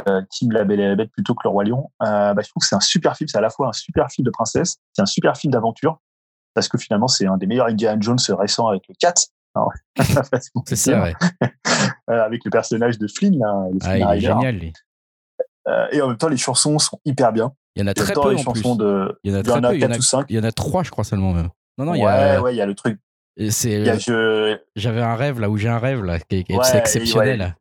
euh, 0.08 0.22
Team 0.30 0.52
La 0.52 0.64
Belle 0.64 0.80
et 0.80 0.88
la 0.88 0.96
Bête 0.96 1.10
plutôt 1.12 1.34
que 1.34 1.40
Le 1.44 1.50
Roi 1.50 1.64
Lion. 1.64 1.90
Euh, 2.02 2.34
bah, 2.34 2.42
je 2.42 2.48
trouve 2.48 2.62
que 2.62 2.66
c'est 2.66 2.76
un 2.76 2.80
super 2.80 3.16
film. 3.16 3.28
C'est 3.28 3.38
à 3.38 3.40
la 3.40 3.50
fois 3.50 3.68
un 3.68 3.72
super 3.72 4.10
film 4.10 4.24
de 4.24 4.30
princesse, 4.30 4.76
c'est 4.92 5.02
un 5.02 5.06
super 5.06 5.36
film 5.36 5.52
d'aventure, 5.52 5.98
parce 6.54 6.68
que 6.68 6.78
finalement, 6.78 7.08
c'est 7.08 7.26
un 7.26 7.36
des 7.36 7.46
meilleurs 7.46 7.66
Indiana 7.66 7.98
Jones 8.00 8.18
récents 8.30 8.68
avec 8.68 8.82
le 8.88 8.94
4. 8.98 9.26
c'est 10.66 10.76
ça, 10.76 11.02
ouais. 11.02 11.14
euh, 12.10 12.24
avec 12.24 12.44
le 12.44 12.50
personnage 12.50 12.98
de 12.98 13.08
Flynn, 13.08 13.38
là, 13.38 13.68
le 13.72 13.78
ah, 13.82 13.98
il 13.98 14.18
est 14.18 14.20
génial, 14.20 14.56
lui. 14.56 14.72
Euh, 15.68 15.86
et 15.92 16.00
en 16.00 16.08
même 16.08 16.16
temps, 16.16 16.28
les 16.28 16.36
chansons 16.36 16.78
sont 16.78 16.98
hyper 17.04 17.32
bien. 17.32 17.52
Il 17.76 17.82
y 17.82 17.84
en 17.84 17.88
a 17.88 17.94
très 17.94 18.12
peu. 18.12 18.32
Les 18.32 18.42
chansons 18.42 18.76
de. 18.76 19.18
Il 19.24 19.32
y 19.32 19.34
en 19.34 19.38
a 19.38 19.42
très 19.42 19.60
peu. 19.60 19.74
Il 19.74 19.82
y 19.82 19.86
en 19.86 19.90
a, 19.90 20.00
5. 20.00 20.26
il 20.28 20.36
y 20.36 20.38
en 20.38 20.44
a 20.44 20.52
3, 20.52 20.84
je 20.84 20.90
crois 20.90 21.04
seulement. 21.04 21.32
Même. 21.32 21.50
Non, 21.78 21.84
non, 21.84 21.94
il 21.94 22.00
y 22.00 22.06
a. 22.06 22.40
Ouais, 22.40 22.54
il 22.54 22.56
y 22.56 22.60
a 22.60 22.66
le 22.66 22.74
truc. 22.74 22.98
J'avais 24.76 25.02
un 25.02 25.14
rêve 25.14 25.40
là 25.40 25.50
où 25.50 25.56
j'ai 25.56 25.68
un 25.68 25.78
rêve 25.78 26.04
là 26.04 26.18
qui 26.18 26.36
est, 26.36 26.74
exceptionnel 26.74 27.56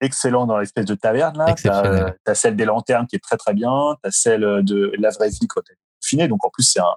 excellent 0.00 0.46
dans 0.46 0.58
l'espèce 0.58 0.86
de 0.86 0.94
taverne 0.94 1.38
là. 1.38 1.54
T'as 1.62 2.12
as 2.26 2.34
celle 2.34 2.56
des 2.56 2.64
lanternes 2.64 3.06
qui 3.06 3.16
est 3.16 3.20
très 3.22 3.36
très 3.36 3.54
bien. 3.54 3.96
T'as 4.02 4.10
celle 4.10 4.62
de 4.62 4.92
la 4.98 5.10
vraie 5.10 5.30
vie 5.30 5.46
quand 5.48 5.62
elle 5.68 5.74
est 5.74 6.00
confinée. 6.00 6.28
Donc 6.28 6.44
en 6.44 6.50
plus 6.50 6.64
c'est 6.64 6.80
un 6.80 6.94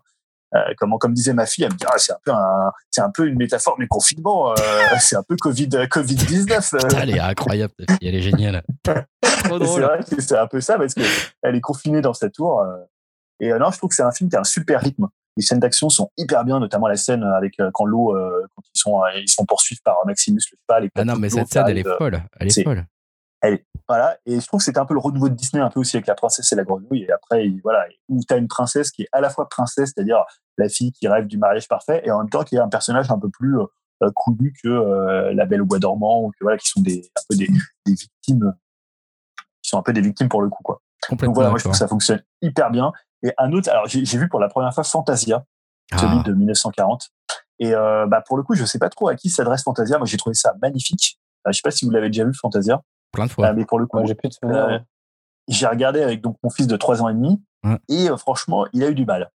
euh, 0.55 0.59
comment 0.77 0.99
comme 0.99 1.13
disait 1.13 1.33
ma 1.33 1.47
fille, 1.47 1.63
elle 1.63 1.73
me 1.73 1.77
dit 1.77 1.85
ah, 1.87 1.97
c'est 1.97 2.11
un 2.11 2.19
peu 2.23 2.31
un, 2.31 2.71
c'est 2.91 3.01
un 3.01 3.09
peu 3.09 3.27
une 3.27 3.37
métaphore 3.37 3.77
du 3.77 3.87
confinement. 3.87 4.51
Euh, 4.51 4.55
c'est 4.99 5.15
un 5.15 5.23
peu 5.23 5.35
Covid 5.35 5.69
Covid 5.89 6.15
19. 6.15 6.73
Euh. 6.73 6.77
elle 7.01 7.09
est 7.09 7.19
incroyable, 7.19 7.73
elle 8.01 8.15
est 8.15 8.21
géniale. 8.21 8.63
c'est 8.85 9.49
vrai 9.49 9.99
que 10.03 10.21
c'est 10.21 10.37
un 10.37 10.47
peu 10.47 10.61
ça 10.61 10.77
parce 10.77 10.93
que 10.93 11.01
elle 11.41 11.55
est 11.55 11.61
confinée 11.61 12.01
dans 12.01 12.13
sa 12.13 12.29
tour. 12.29 12.63
et 13.39 13.49
non, 13.53 13.71
je 13.71 13.77
trouve 13.77 13.89
que 13.89 13.95
c'est 13.95 14.03
un 14.03 14.11
film 14.11 14.29
qui 14.29 14.35
a 14.35 14.41
un 14.41 14.43
super 14.43 14.81
rythme. 14.81 15.07
Les 15.35 15.43
scènes 15.43 15.59
d'action 15.59 15.89
sont 15.89 16.11
hyper 16.17 16.45
bien, 16.45 16.59
notamment 16.59 16.87
la 16.87 16.95
scène 16.95 17.23
avec 17.23 17.59
quand 17.73 17.85
l'eau, 17.85 18.13
quand 18.55 18.61
ils 18.73 18.79
sont 18.79 19.01
ils 19.15 19.29
sont 19.29 19.45
poursuivis 19.45 19.81
par 19.83 19.97
Maximus 20.05 20.41
le 20.51 20.57
cheval. 20.67 20.89
ah 20.95 21.05
non, 21.05 21.15
mais 21.15 21.29
cette 21.29 21.47
scène, 21.47 21.65
elle 21.67 21.79
est 21.79 21.97
folle. 21.97 22.21
Elle 22.39 22.47
est, 22.47 22.63
folle. 22.63 22.85
Elle, 23.41 23.59
voilà, 23.89 24.17
et 24.25 24.39
je 24.39 24.47
trouve 24.47 24.59
que 24.59 24.63
c'était 24.63 24.79
un 24.79 24.85
peu 24.85 24.93
le 24.93 25.01
renouveau 25.01 25.27
de 25.27 25.33
Disney, 25.33 25.61
un 25.61 25.69
peu 25.69 25.81
aussi 25.81 25.97
avec 25.97 26.07
la 26.07 26.15
princesse 26.15 26.51
et 26.53 26.55
la 26.55 26.63
grenouille. 26.63 27.03
Et 27.03 27.11
après, 27.11 27.51
voilà, 27.63 27.85
où 28.07 28.21
tu 28.25 28.33
as 28.33 28.37
une 28.37 28.47
princesse 28.47 28.91
qui 28.91 29.03
est 29.03 29.09
à 29.11 29.19
la 29.19 29.29
fois 29.29 29.49
princesse, 29.49 29.91
c'est-à-dire 29.93 30.23
la 30.57 30.69
fille 30.69 30.93
qui 30.93 31.07
rêve 31.07 31.27
du 31.27 31.37
mariage 31.37 31.67
parfait, 31.67 32.01
et 32.05 32.11
en 32.11 32.19
même 32.19 32.29
temps 32.29 32.43
qui 32.43 32.55
est 32.55 32.59
un 32.59 32.69
personnage 32.69 33.11
un 33.11 33.19
peu 33.19 33.29
plus 33.29 33.57
euh, 33.59 34.09
couillu 34.15 34.53
que 34.63 34.69
euh, 34.69 35.33
la 35.33 35.45
Belle 35.45 35.61
au 35.61 35.65
bois 35.65 35.79
dormant, 35.79 36.23
ou 36.23 36.29
que 36.31 36.37
voilà, 36.41 36.57
qui 36.57 36.69
sont 36.69 36.81
des 36.81 37.11
un 37.17 37.21
peu 37.29 37.35
des, 37.35 37.47
des, 37.85 37.93
victimes, 37.93 38.53
qui 39.61 39.69
sont 39.69 39.77
un 39.77 39.83
peu 39.83 39.91
des 39.91 40.01
victimes 40.01 40.29
pour 40.29 40.41
le 40.41 40.49
coup, 40.49 40.63
quoi. 40.63 40.81
Donc 41.09 41.35
voilà, 41.35 41.49
moi 41.49 41.59
je 41.59 41.63
trouve 41.63 41.73
que 41.73 41.77
ça 41.77 41.89
fonctionne 41.89 42.23
hyper 42.41 42.71
bien. 42.71 42.93
Et 43.23 43.33
un 43.37 43.51
autre, 43.53 43.69
alors 43.69 43.87
j'ai 43.87 44.17
vu 44.17 44.27
pour 44.27 44.39
la 44.39 44.49
première 44.49 44.73
fois 44.73 44.83
Fantasia, 44.83 45.45
celui 45.91 46.17
ah. 46.19 46.23
de 46.23 46.33
1940. 46.33 47.09
Et 47.59 47.73
euh, 47.73 48.05
bah 48.07 48.21
pour 48.25 48.37
le 48.37 48.43
coup, 48.43 48.55
je 48.55 48.65
sais 48.65 48.79
pas 48.79 48.89
trop 48.89 49.07
à 49.07 49.15
qui 49.15 49.29
s'adresse 49.29 49.63
Fantasia. 49.63 49.97
Moi, 49.97 50.05
j'ai 50.05 50.17
trouvé 50.17 50.33
ça 50.33 50.53
magnifique. 50.61 51.19
Euh, 51.47 51.51
je 51.51 51.57
sais 51.57 51.61
pas 51.63 51.71
si 51.71 51.85
vous 51.85 51.91
l'avez 51.91 52.07
déjà 52.07 52.25
vu 52.25 52.33
Fantasia. 52.33 52.81
Plein 53.11 53.25
de 53.25 53.31
fois. 53.31 53.47
Euh, 53.47 53.53
mais 53.55 53.65
pour 53.65 53.79
le 53.79 53.85
coup, 53.85 53.99
j'ai 54.05 54.15
plus 54.15 54.29
de 54.29 54.79
j'ai 55.49 55.67
regardé 55.67 56.01
avec 56.01 56.21
donc 56.21 56.37
mon 56.41 56.49
fils 56.49 56.67
de 56.67 56.77
3 56.77 57.01
ans 57.01 57.09
et 57.09 57.13
demi 57.13 57.41
et 57.89 58.07
franchement, 58.17 58.65
il 58.71 58.83
a 58.83 58.89
eu 58.89 58.95
du 58.95 59.05
mal. 59.05 59.31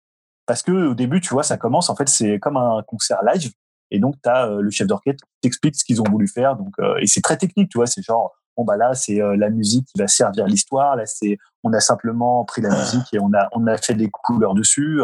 Parce 0.46 0.62
que 0.62 0.72
au 0.72 0.94
début, 0.94 1.20
tu 1.22 1.32
vois, 1.32 1.42
ça 1.42 1.56
commence 1.56 1.88
en 1.88 1.96
fait, 1.96 2.08
c'est 2.08 2.38
comme 2.38 2.58
un 2.58 2.82
concert 2.86 3.22
live 3.24 3.52
et 3.90 3.98
donc 4.00 4.16
tu 4.22 4.28
as 4.28 4.46
le 4.46 4.70
chef 4.70 4.86
d'orchestre 4.86 5.24
qui 5.24 5.40
t'explique 5.40 5.76
ce 5.76 5.84
qu'ils 5.84 6.02
ont 6.02 6.04
voulu 6.10 6.28
faire 6.28 6.56
donc 6.56 6.74
et 7.00 7.06
c'est 7.06 7.22
très 7.22 7.38
technique, 7.38 7.70
tu 7.70 7.78
vois, 7.78 7.86
c'est 7.86 8.02
genre 8.02 8.34
bon 8.56 8.64
bah 8.64 8.76
là 8.76 8.94
c'est 8.94 9.18
la 9.36 9.50
musique 9.50 9.86
qui 9.86 10.00
va 10.00 10.06
servir 10.06 10.46
l'histoire, 10.46 10.96
là 10.96 11.06
c'est 11.06 11.38
on 11.62 11.72
a 11.72 11.80
simplement 11.80 12.44
pris 12.44 12.62
la 12.62 12.70
musique 12.70 13.12
et 13.12 13.18
on 13.18 13.32
a 13.34 13.48
on 13.52 13.66
a 13.66 13.76
fait 13.76 13.94
des 13.94 14.10
couleurs 14.10 14.54
dessus 14.54 15.00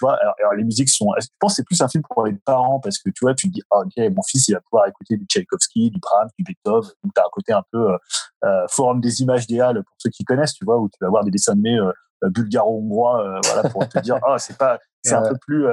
vois, 0.00 0.18
alors, 0.38 0.54
les 0.54 0.64
musiques 0.64 0.88
sont, 0.88 1.12
je 1.20 1.26
pense 1.38 1.52
que 1.52 1.56
c'est 1.56 1.64
plus 1.64 1.80
un 1.80 1.88
film 1.88 2.02
pour 2.08 2.24
les 2.24 2.34
parents 2.44 2.80
parce 2.80 2.98
que 2.98 3.10
tu 3.10 3.20
vois, 3.22 3.34
tu 3.34 3.48
te 3.48 3.52
dis, 3.52 3.62
oh, 3.70 3.84
ok, 3.84 4.12
mon 4.14 4.22
fils, 4.22 4.48
il 4.48 4.54
va 4.54 4.60
pouvoir 4.60 4.88
écouter 4.88 5.16
du 5.16 5.26
Tchaïkovski, 5.26 5.90
du 5.90 5.98
Brahms, 6.00 6.28
du 6.38 6.44
Beethoven. 6.44 6.90
Donc, 7.04 7.12
t'as 7.14 7.22
un 7.22 7.30
côté 7.30 7.52
un 7.52 7.62
peu 7.70 7.92
euh, 7.92 7.98
euh, 8.44 8.66
forum 8.68 9.00
des 9.00 9.20
images 9.22 9.46
des 9.46 9.60
Halles 9.60 9.82
pour 9.84 9.96
ceux 9.98 10.10
qui 10.10 10.24
connaissent, 10.24 10.54
tu 10.54 10.64
vois, 10.64 10.78
où 10.78 10.88
tu 10.88 10.98
vas 11.00 11.08
voir 11.08 11.24
des 11.24 11.30
dessins 11.30 11.52
animés 11.52 11.78
euh, 11.78 11.92
bulgaro-hongrois, 12.22 13.40
voilà, 13.44 13.68
pour 13.70 13.88
te 13.88 13.98
dire, 14.00 14.18
oh, 14.26 14.36
c'est 14.38 14.58
pas, 14.58 14.78
c'est 15.02 15.14
un 15.14 15.22
peu 15.22 15.36
plus 15.46 15.66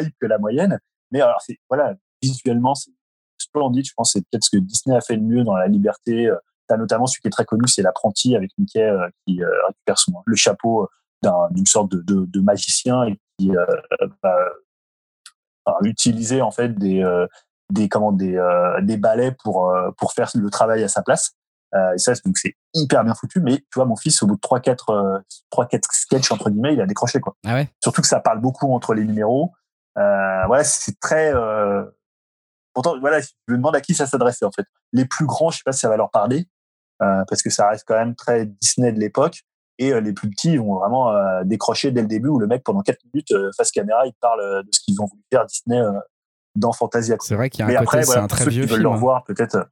hype 0.00 0.14
que 0.20 0.26
la 0.26 0.38
moyenne. 0.38 0.78
Mais 1.12 1.20
alors, 1.20 1.40
c'est, 1.40 1.58
voilà, 1.68 1.94
visuellement, 2.20 2.74
c'est 2.74 2.90
splendide. 3.38 3.86
Je 3.86 3.92
pense 3.96 4.12
c'est 4.12 4.22
peut-être 4.22 4.44
ce 4.44 4.50
que 4.50 4.56
Disney 4.56 4.96
a 4.96 5.00
fait 5.00 5.14
le 5.14 5.22
mieux 5.22 5.44
dans 5.44 5.54
la 5.54 5.68
liberté. 5.68 6.28
T'as 6.68 6.76
notamment 6.76 7.06
celui 7.06 7.20
qui 7.20 7.28
est 7.28 7.30
très 7.30 7.44
connu, 7.44 7.66
c'est 7.68 7.82
l'apprenti 7.82 8.34
avec 8.34 8.50
Mickey 8.58 8.90
qui 9.26 9.40
récupère 9.44 9.98
son, 9.98 10.12
le 10.24 10.36
chapeau 10.36 10.88
d'une 11.50 11.66
sorte 11.66 11.90
de, 11.90 12.00
de, 12.02 12.26
de, 12.26 12.40
magicien 12.40 13.04
et 13.04 13.18
qui 13.38 13.56
euh, 13.56 13.64
va 14.22 14.36
utiliser 15.82 16.42
en 16.42 16.50
fait 16.50 16.74
des 16.74 17.02
euh, 17.02 17.26
des 17.72 17.88
comment 17.88 18.12
des 18.12 18.36
euh, 18.36 18.80
des 18.82 18.96
balais 18.96 19.32
pour 19.42 19.74
pour 19.98 20.12
faire 20.12 20.30
le 20.34 20.50
travail 20.50 20.82
à 20.84 20.88
sa 20.88 21.02
place. 21.02 21.32
et 21.74 21.98
ça 21.98 22.12
donc 22.24 22.38
c'est 22.38 22.54
hyper 22.74 23.04
bien 23.04 23.14
foutu 23.14 23.40
mais 23.40 23.58
tu 23.58 23.74
vois 23.74 23.84
mon 23.84 23.96
fils 23.96 24.22
au 24.22 24.26
bout 24.26 24.36
de 24.36 24.40
3 24.40 24.60
4 24.60 25.22
3 25.50 25.66
4 25.66 25.88
sketchs 25.92 26.30
entre 26.30 26.50
guillemets 26.50 26.74
il 26.74 26.80
a 26.80 26.86
décroché 26.86 27.20
quoi. 27.20 27.34
Ah 27.44 27.54
ouais? 27.54 27.68
Surtout 27.82 28.02
que 28.02 28.08
ça 28.08 28.20
parle 28.20 28.40
beaucoup 28.40 28.72
entre 28.72 28.94
les 28.94 29.04
numéros. 29.04 29.52
Euh, 29.98 30.46
voilà 30.46 30.62
c'est 30.62 30.98
très 31.00 31.32
pourtant 32.72 32.98
voilà 33.00 33.20
je 33.20 33.28
me 33.48 33.56
demande 33.56 33.74
à 33.74 33.80
qui 33.80 33.94
ça 33.94 34.06
s'adressait 34.06 34.44
en 34.44 34.52
fait. 34.52 34.66
Les 34.92 35.04
plus 35.04 35.26
grands 35.26 35.50
je 35.50 35.58
sais 35.58 35.64
pas 35.64 35.72
si 35.72 35.80
ça 35.80 35.88
va 35.88 35.96
leur 35.96 36.10
parler 36.10 36.46
parce 36.98 37.42
que 37.42 37.50
ça 37.50 37.68
reste 37.68 37.84
quand 37.86 37.96
même 37.96 38.14
très 38.14 38.46
Disney 38.46 38.92
de 38.92 38.98
l'époque 38.98 39.42
et 39.78 39.92
euh, 39.92 40.00
les 40.00 40.12
plus 40.12 40.30
petits 40.30 40.56
vont 40.56 40.78
vraiment 40.78 41.10
euh, 41.10 41.44
décrocher 41.44 41.90
dès 41.90 42.00
le 42.00 42.08
début 42.08 42.28
où 42.28 42.38
le 42.38 42.46
mec, 42.46 42.62
pendant 42.64 42.80
4 42.80 42.98
minutes, 43.12 43.32
euh, 43.32 43.50
face 43.56 43.70
caméra, 43.70 44.06
il 44.06 44.14
parle 44.20 44.62
de 44.62 44.68
ce 44.70 44.80
qu'ils 44.80 45.00
ont 45.00 45.06
voulu 45.06 45.22
faire 45.30 45.44
Disney 45.46 45.82
dans 46.54 46.72
Fantasia. 46.72 47.16
C'est 47.20 47.34
vrai 47.34 47.50
qu'il 47.50 47.68
y 47.68 47.74
a 47.74 47.80
un 47.80 47.84
côté, 47.84 48.04
c'est 48.04 48.18
un 48.18 48.26
très 48.26 48.48
vieux 48.48 48.64
qui 48.64 48.72
veulent 48.72 48.82
le 48.82 48.88
hein. 48.88 48.94
revoir, 48.94 49.24
peut-être 49.24 49.68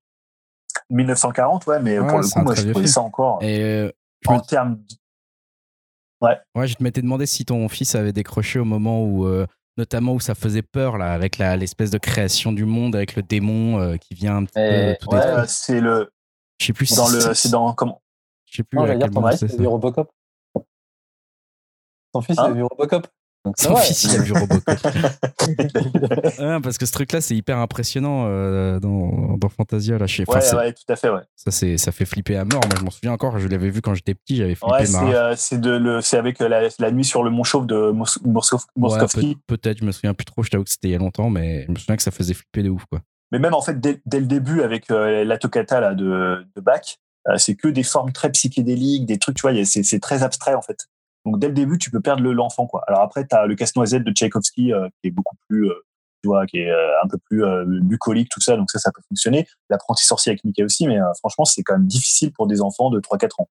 1940, 0.91 1.67
ouais, 1.67 1.81
mais 1.81 1.97
pour 1.99 2.19
le 2.19 2.29
coup, 2.29 2.41
moi, 2.41 2.55
je 2.55 2.69
trouvais 2.71 2.87
ça 2.87 3.01
encore. 3.01 3.39
Et 3.43 3.91
en 4.27 4.41
termes. 4.41 4.83
Ouais. 6.21 6.39
Ouais, 6.55 6.67
je 6.67 6.75
te 6.75 6.83
m'étais 6.83 7.03
demandé 7.03 7.27
si 7.27 7.45
ton 7.45 7.69
fils 7.69 7.95
avait 7.95 8.13
décroché 8.13 8.59
au 8.59 8.65
moment 8.65 9.03
où. 9.03 9.27
notamment 9.77 10.13
où 10.13 10.21
ça 10.21 10.35
faisait 10.35 10.63
peur 10.63 10.99
là 10.99 11.13
avec 11.13 11.39
l'espèce 11.39 11.91
de 11.91 11.99
création 11.99 12.53
du 12.53 12.65
monde 12.65 12.95
avec 12.95 13.17
le 13.17 13.23
démon 13.23 13.99
qui 13.99 14.15
vient 14.15 14.37
un 14.37 14.45
petit 14.45 14.55
peu 14.55 14.95
tout 15.01 15.13
ouais, 15.13 15.45
c'est 15.49 15.81
le 15.81 16.11
je 16.65 16.69
sais 16.69 16.73
plus 16.73 16.97
dans 16.97 17.09
le 17.09 17.35
c'est 17.35 17.51
dans 17.51 17.73
comment? 17.75 18.01
Je 18.47 18.57
sais 18.57 18.63
plus. 18.63 18.79
Non, 18.79 18.85
à 18.85 18.95
dire, 18.95 19.11
ton 19.11 19.21
mari, 19.21 19.37
c'est 19.37 19.55
vu 19.59 19.67
Robocop. 19.67 20.11
Ton 22.13 22.21
fils, 22.23 22.37
il 22.39 22.45
a 22.45 22.53
vu 22.53 22.63
Robocop. 22.63 23.07
Son 23.59 23.77
fils, 23.77 24.05
il 24.05 24.17
a 24.17 24.23
vu 24.23 24.33
Robocop. 24.33 24.63
parce 26.63 26.79
que 26.79 26.87
ce 26.87 26.93
truc-là, 26.93 27.21
c'est 27.21 27.37
hyper 27.37 27.59
impressionnant 27.59 28.25
euh, 28.27 28.81
dans, 28.81 29.37
dans, 29.37 29.49
Fantasia. 29.51 29.99
Là, 29.99 30.07
chez... 30.07 30.25
ouais, 30.27 30.55
ouais, 30.55 30.73
tout 30.73 30.85
à 30.89 30.97
fait, 30.97 31.11
ouais. 31.11 31.21
Ça, 31.37 31.51
ça 31.51 31.93
fait 31.93 32.07
flipper 32.07 32.37
à 32.37 32.47
mort. 32.47 32.63
Moi, 32.65 32.77
je 32.79 32.85
m'en 32.85 32.91
souviens 32.91 33.13
encore, 33.13 33.39
je 33.39 33.49
l'avais 33.49 33.69
vu 33.69 33.83
quand 33.83 33.93
j'étais 33.93 34.15
petit, 34.15 34.37
j'avais 34.37 34.55
flippé 34.55 34.73
ouais, 34.73 34.87
c'est, 35.37 35.57
euh, 35.67 36.01
c'est, 36.01 36.17
avec 36.17 36.41
euh, 36.41 36.49
la, 36.49 36.69
la, 36.79 36.91
nuit 36.91 37.05
sur 37.05 37.23
le 37.23 37.31
Mont 37.31 37.45
Chauve 37.45 37.67
de 37.67 37.93
Moskowski. 38.25 39.37
peut-être, 39.47 39.81
je 39.81 39.85
me 39.85 39.93
souviens 39.93 40.15
plus 40.15 40.25
trop, 40.25 40.43
je 40.43 40.49
t'avoue 40.49 40.65
que 40.65 40.71
c'était 40.71 40.89
il 40.89 40.93
y 40.93 40.97
a 40.97 40.99
longtemps, 40.99 41.29
mais 41.29 41.65
je 41.67 41.73
me 41.73 41.77
souviens 41.77 41.97
que 41.97 42.03
ça 42.03 42.13
faisait 42.13 42.35
flipper 42.35 42.63
de 42.63 42.71
ouf, 42.71 42.87
quoi. 42.87 43.03
Mais 43.33 43.39
même 43.39 43.55
en 43.55 43.63
fait, 43.63 43.81
dès, 43.81 44.01
dès 44.07 44.21
le 44.21 44.27
début, 44.27 44.63
avec 44.63 44.89
la 44.89 45.39
toccata 45.39 45.81
là, 45.81 45.95
de, 45.95 46.47
de 46.55 46.61
Bach, 46.61 46.99
euh, 47.29 47.39
c'est 47.39 47.55
que 47.55 47.69
des 47.69 47.83
formes 47.83 48.13
très 48.13 48.31
psychédéliques, 48.31 49.07
des 49.07 49.19
trucs, 49.19 49.37
tu 49.37 49.43
vois, 49.43 49.65
c'est 49.65 50.01
très 50.01 50.23
abstrait 50.23 50.55
en 50.55 50.63
fait. 50.63 50.87
Donc 51.25 51.39
dès 51.39 51.49
le 51.49 51.55
début, 51.55 51.79
tu 51.79 51.91
peux 51.91 52.01
perdre 52.01 52.23
l'enfant, 52.23 52.67
quoi. 52.67 52.85
Alors 52.87 53.01
après, 53.01 53.27
tu 53.27 53.35
as 53.35 53.47
le 53.47 53.55
casse-noisette 53.55 54.05
de 54.05 54.13
Tchaïkovski 54.13 54.73
euh, 54.73 54.89
qui 55.01 55.09
est 55.09 55.11
beaucoup 55.11 55.37
plus, 55.49 55.71
euh, 55.71 55.75
tu 56.23 56.29
vois, 56.29 56.45
qui 56.47 56.59
est 56.59 56.71
un 56.71 57.09
peu 57.09 57.19
plus 57.19 57.45
bucolique, 57.83 58.29
tout 58.31 58.41
ça. 58.41 58.57
Donc 58.57 58.71
ça, 58.71 58.79
ça 58.79 58.91
peut 58.95 59.03
fonctionner. 59.09 59.47
L'apprenti 59.71 60.05
sorcier 60.05 60.31
avec 60.31 60.45
Mickey 60.45 60.65
aussi, 60.65 60.87
mais 60.87 60.99
franchement, 61.19 61.45
c'est 61.45 61.63
quand 61.63 61.75
même 61.75 61.87
difficile 61.87 62.33
pour 62.33 62.47
des 62.47 62.61
enfants 62.63 62.91
de 62.91 62.99
3-4 62.99 63.43
ans. 63.43 63.49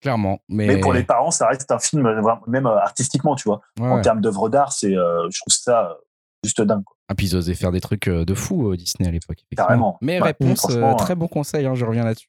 Clairement. 0.00 0.40
Mais... 0.48 0.66
mais... 0.66 0.80
pour 0.80 0.92
les 0.92 1.04
parents, 1.04 1.30
ça 1.30 1.46
reste 1.46 1.70
un 1.70 1.78
film, 1.78 2.02
même 2.48 2.66
artistiquement, 2.66 3.36
tu 3.36 3.48
vois. 3.48 3.60
En 3.80 4.00
termes 4.00 4.20
d'œuvre 4.20 4.48
d'art, 4.48 4.72
c'est, 4.72 4.90
je 4.90 5.40
trouve 5.40 5.52
ça 5.52 5.96
juste 6.42 6.60
dingue. 6.62 6.82
Quoi. 6.82 6.95
Ah, 7.08 7.14
puis 7.14 7.28
ils 7.28 7.36
osaient 7.36 7.54
faire 7.54 7.72
des 7.72 7.80
trucs 7.80 8.08
de 8.08 8.34
fou 8.34 8.74
Disney 8.76 9.08
à 9.08 9.12
l'époque. 9.12 9.44
Carrément. 9.56 9.96
Mais 10.00 10.20
réponse, 10.20 10.66
très 10.98 11.14
bon 11.14 11.28
conseil, 11.28 11.66
hein, 11.66 11.74
je 11.74 11.84
reviens 11.84 12.04
là-dessus 12.04 12.28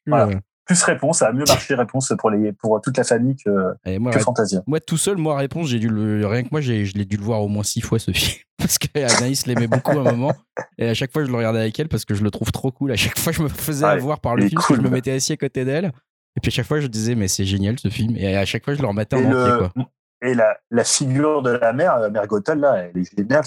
plus 0.67 0.83
réponse, 0.83 1.19
ça 1.19 1.27
a 1.27 1.31
mieux 1.31 1.45
marché 1.47 1.73
réponse 1.75 2.13
pour 2.19 2.29
les 2.29 2.51
pour 2.51 2.81
toute 2.81 2.97
la 2.97 3.03
famille 3.03 3.35
que, 3.37 3.97
moi, 3.97 4.11
que 4.11 4.19
Fantasia. 4.19 4.61
Moi 4.67 4.79
tout 4.79 4.97
seul, 4.97 5.17
moi 5.17 5.37
réponse, 5.37 5.69
j'ai 5.69 5.79
dû 5.79 5.87
le 5.87 6.27
rien 6.27 6.43
que 6.43 6.49
moi, 6.51 6.61
j'ai 6.61 6.85
je 6.85 6.95
l'ai 6.95 7.05
dû 7.05 7.17
le 7.17 7.23
voir 7.23 7.41
au 7.41 7.47
moins 7.47 7.63
six 7.63 7.81
fois 7.81 7.99
ce 7.99 8.11
film 8.13 8.41
parce 8.57 8.77
que 8.77 8.87
Anaïs 8.95 9.45
l'aimait 9.47 9.67
beaucoup 9.67 9.91
à 9.91 10.01
un 10.01 10.11
moment 10.11 10.33
et 10.77 10.89
à 10.89 10.93
chaque 10.93 11.11
fois 11.13 11.23
je 11.23 11.29
le 11.29 11.37
regardais 11.37 11.59
avec 11.59 11.79
elle 11.79 11.87
parce 11.87 12.05
que 12.05 12.13
je 12.13 12.23
le 12.23 12.31
trouve 12.31 12.51
trop 12.51 12.71
cool. 12.71 12.91
À 12.91 12.95
chaque 12.95 13.17
fois 13.17 13.31
je 13.31 13.41
me 13.41 13.47
faisais 13.47 13.85
avoir 13.85 14.19
par 14.19 14.35
le 14.35 14.47
film, 14.47 14.61
je 14.69 14.81
me 14.81 14.89
mettais 14.89 15.11
assis 15.11 15.33
à 15.33 15.37
côté 15.37 15.63
d'elle 15.63 15.85
et 15.85 16.41
puis 16.41 16.49
à 16.49 16.51
chaque 16.51 16.67
fois 16.67 16.79
je 16.79 16.87
disais 16.87 17.15
mais 17.15 17.27
c'est 17.27 17.45
génial 17.45 17.79
ce 17.79 17.87
film 17.87 18.15
et 18.17 18.35
à 18.35 18.45
chaque 18.45 18.65
fois 18.65 18.73
je 18.73 18.81
le 18.81 18.87
remettais 18.87 19.15
en 19.15 19.19
entier 19.19 19.57
quoi. 19.57 19.85
Et 20.23 20.33
la, 20.33 20.57
la 20.71 20.83
figure 20.83 21.43
de 21.43 21.51
la 21.51 21.73
mère, 21.73 21.93
euh, 21.97 22.09
mère 22.09 22.25
Gothel 22.25 22.59
là, 22.59 22.75
elle 22.77 22.99
est 22.99 23.15
géniale. 23.15 23.43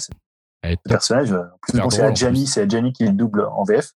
Le 0.63 0.75
personnage, 0.89 1.31
en 1.33 1.47
plus, 1.61 1.81
c'est 1.89 2.01
à 2.01 2.13
Jenny, 2.13 2.47
c'est 2.47 2.69
Jenny 2.69 2.93
qui 2.93 3.05
le 3.05 3.13
double 3.13 3.45
en 3.45 3.63
VF. 3.63 3.91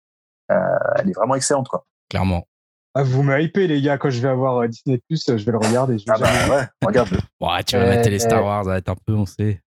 Euh, 0.51 0.57
elle 0.97 1.11
est 1.11 1.13
vraiment 1.13 1.35
excellente 1.35 1.69
quoi. 1.69 1.87
Clairement. 2.09 2.47
Ah, 2.95 3.03
vous 3.03 3.23
me 3.23 3.41
hypez, 3.41 3.67
les 3.67 3.81
gars. 3.81 3.97
Quand 3.97 4.11
je 4.11 4.21
vais 4.21 4.29
avoir 4.29 4.59
euh, 4.59 4.69
Disney 4.69 5.01
Plus, 5.09 5.25
je 5.27 5.45
vais 5.45 5.53
le 5.53 5.59
regarder. 5.59 5.99
Je 5.99 6.05
ah 6.09 6.19
bah 6.19 6.29
ouais, 6.51 6.67
regarde. 6.85 7.09
ouais, 7.41 7.65
tu 7.65 7.77
vas 7.77 7.87
mettre 7.87 8.09
les 8.09 8.19
Star 8.19 8.45
Wars, 8.45 8.65
ça 8.65 8.71
va 8.71 8.79
être 8.79 8.91
un 8.91 8.97
peu, 9.07 9.15
on 9.15 9.25
sait. 9.25 9.63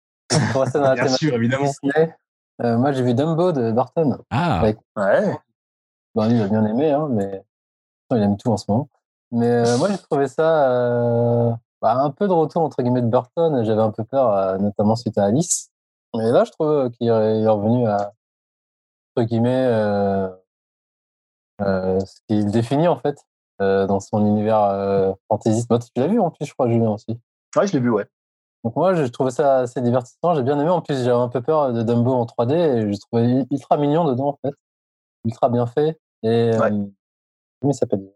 Pour 0.51 0.61
rester 0.61 0.79
dans 0.79 0.89
la 0.89 0.95
Bien 1.03 1.07
sûr, 1.07 1.33
évidemment. 1.33 1.71
euh, 2.61 2.77
moi, 2.77 2.91
j'ai 2.91 3.03
vu 3.03 3.13
Dumbo 3.13 3.53
de 3.53 3.71
Barton. 3.71 4.17
Ah. 4.29 4.63
Ouais. 4.63 4.75
Bon, 6.15 6.27
lui, 6.27 6.35
il 6.35 6.41
a 6.41 6.47
bien 6.47 6.65
aimé, 6.65 6.91
hein, 6.91 7.07
mais 7.09 7.43
il 8.11 8.21
aime 8.21 8.37
tout 8.37 8.51
en 8.51 8.57
ce 8.57 8.65
moment. 8.67 8.89
Mais 9.31 9.47
euh, 9.47 9.77
moi, 9.77 9.89
j'ai 9.89 9.97
trouvé 9.97 10.27
ça 10.27 10.69
euh, 10.69 11.51
bah, 11.81 11.95
un 11.95 12.11
peu 12.11 12.27
de 12.27 12.33
retour 12.33 12.61
entre 12.61 12.81
guillemets 12.83 13.01
de 13.01 13.07
Burton. 13.07 13.63
J'avais 13.65 13.81
un 13.81 13.91
peu 13.91 14.03
peur, 14.03 14.31
euh, 14.31 14.57
notamment 14.57 14.95
suite 14.95 15.17
à 15.17 15.25
Alice. 15.25 15.71
Mais 16.15 16.31
là, 16.31 16.43
je 16.43 16.51
trouve 16.51 16.89
qu'il 16.91 17.07
est 17.07 17.47
revenu 17.47 17.87
à 17.87 18.13
entre 19.15 19.27
guillemets 19.27 19.67
euh, 21.61 21.99
ce 21.99 22.19
qu'il 22.27 22.49
définit 22.49 22.87
en 22.87 22.97
fait 22.97 23.23
euh, 23.61 23.85
dans 23.85 23.99
son 23.99 24.25
univers 24.25 24.63
euh, 24.63 25.13
fantaisiste. 25.27 25.69
Bah, 25.69 25.79
tu 25.79 25.89
l'as 25.95 26.07
vu 26.07 26.19
en 26.19 26.31
plus, 26.31 26.45
je 26.45 26.53
crois, 26.53 26.67
Julien 26.67 26.91
aussi. 26.91 27.19
Ouais, 27.55 27.67
je 27.67 27.73
l'ai 27.73 27.79
vu, 27.79 27.89
ouais. 27.89 28.07
Donc 28.63 28.75
moi, 28.75 28.95
je 28.95 29.03
trouvais 29.03 29.31
ça 29.31 29.59
assez 29.59 29.81
divertissant. 29.81 30.33
J'ai 30.35 30.43
bien 30.43 30.59
aimé. 30.59 30.69
En 30.69 30.81
plus, 30.81 31.03
j'avais 31.03 31.11
un 31.11 31.27
peu 31.27 31.41
peur 31.41 31.73
de 31.73 31.83
Dumbo 31.83 32.13
en 32.13 32.25
3D 32.25 32.53
et 32.53 32.93
je 32.93 32.99
trouvais 32.99 33.45
ultra 33.51 33.77
mignon 33.77 34.05
dedans 34.05 34.29
en 34.29 34.39
fait, 34.43 34.55
ultra 35.25 35.49
bien 35.49 35.67
fait. 35.67 35.99
Et 36.23 36.51
ouais. 36.57 36.69
comment 36.69 36.91
il 37.71 37.73
s'appelle? 37.73 38.09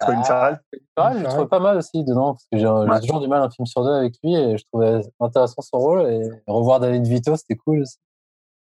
Colin 0.00 0.22
Farrell. 0.24 0.60
je 0.72 1.18
le 1.18 1.24
trouvais 1.24 1.46
pas 1.46 1.60
mal 1.60 1.76
aussi 1.78 2.04
dedans 2.04 2.34
parce 2.34 2.46
que 2.52 2.58
j'ai 2.58 3.06
toujours 3.06 3.20
du 3.20 3.28
mal 3.28 3.42
un 3.42 3.50
film 3.50 3.66
sur 3.66 3.82
deux 3.82 3.92
avec 3.92 4.14
lui 4.22 4.34
et 4.34 4.58
je 4.58 4.64
trouvais 4.70 5.00
intéressant 5.20 5.62
son 5.62 5.78
rôle 5.78 6.02
et 6.10 6.28
revoir 6.46 6.80
David 6.80 7.06
Vito 7.06 7.34
c'était 7.36 7.56
cool 7.56 7.82
aussi. 7.82 7.96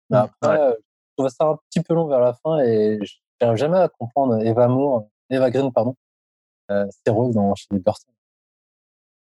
Mais 0.09 0.17
après, 0.17 0.57
je 0.57 1.13
trouvais 1.17 1.29
ça 1.29 1.45
un 1.45 1.57
petit 1.69 1.81
peu 1.81 1.93
long 1.93 2.07
vers 2.07 2.19
la 2.19 2.33
fin 2.33 2.59
et 2.59 2.99
j'arrive 3.39 3.57
jamais 3.57 3.79
à 3.79 3.87
comprendre 3.87 4.43
Eva 4.45 4.67
Moore, 4.67 5.07
Eva 5.29 5.49
Green, 5.49 5.71
pardon, 5.71 5.95
euh, 6.71 6.85
ses 7.05 7.11
rôles 7.11 7.33
dans 7.33 7.55
chez 7.55 7.67
Burton. 7.71 8.13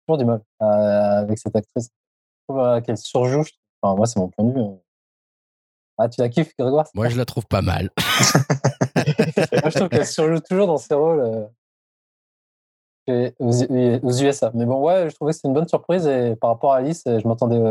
Toujours 0.08 0.18
du 0.18 0.26
mal 0.26 0.42
euh, 0.62 1.22
avec 1.22 1.38
cette 1.38 1.56
actrice. 1.56 1.90
Je 1.90 2.54
trouve 2.54 2.64
euh, 2.64 2.82
qu'elle 2.82 2.98
surjoue. 2.98 3.44
Enfin, 3.82 3.96
moi, 3.96 4.06
c'est 4.08 4.20
mon 4.20 4.30
point 4.30 4.46
de 4.46 4.54
vue. 4.54 4.62
Hein. 4.62 4.80
Ah, 5.98 6.10
tu 6.10 6.22
la 6.22 6.30
kiffes, 6.30 6.54
Grégoire? 6.58 6.88
Moi, 6.94 7.10
je 7.10 7.18
la 7.18 7.26
trouve 7.26 7.46
pas 7.46 7.62
mal. 7.62 7.92
moi, 7.98 9.70
je 9.70 9.76
trouve 9.76 9.90
qu'elle 9.90 10.08
surjoue 10.08 10.40
toujours 10.40 10.68
dans 10.68 10.78
ses 10.78 10.94
rôles 10.94 11.50
euh, 13.10 14.00
aux, 14.04 14.12
USA. 14.12 14.52
Mais 14.54 14.66
bon, 14.66 14.82
ouais, 14.82 15.10
je 15.10 15.16
trouvais 15.16 15.32
que 15.32 15.36
c'était 15.36 15.48
une 15.48 15.54
bonne 15.54 15.68
surprise 15.68 16.08
et 16.08 16.36
par 16.36 16.52
rapport 16.52 16.74
à 16.74 16.78
Alice, 16.78 17.04
je 17.06 17.28
m'attendais 17.28 17.62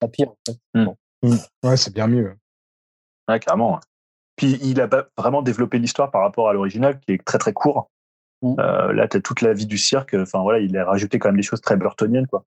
à 0.00 0.08
pire. 0.08 0.28
En 0.28 0.36
fait. 0.46 0.58
Mmh. 0.74 0.86
Mmh. 1.22 1.36
Ouais, 1.64 1.76
c'est 1.76 1.92
bien 1.92 2.06
mieux. 2.06 2.34
Ouais, 3.28 3.40
carrément. 3.40 3.80
Puis 4.36 4.58
il 4.62 4.80
a 4.80 4.88
vraiment 5.16 5.42
développé 5.42 5.78
l'histoire 5.78 6.10
par 6.10 6.22
rapport 6.22 6.48
à 6.48 6.52
l'original, 6.52 7.00
qui 7.00 7.12
est 7.12 7.24
très 7.24 7.38
très 7.38 7.52
court. 7.52 7.90
Mm. 8.42 8.54
Euh, 8.60 8.92
là, 8.92 9.08
tu 9.08 9.16
as 9.16 9.20
toute 9.20 9.40
la 9.40 9.52
vie 9.52 9.66
du 9.66 9.78
cirque. 9.78 10.14
Enfin 10.14 10.42
voilà, 10.42 10.58
il 10.58 10.76
a 10.76 10.84
rajouté 10.84 11.18
quand 11.18 11.28
même 11.28 11.36
des 11.36 11.42
choses 11.42 11.60
très 11.60 11.76
burtoniennes, 11.76 12.26
quoi. 12.26 12.44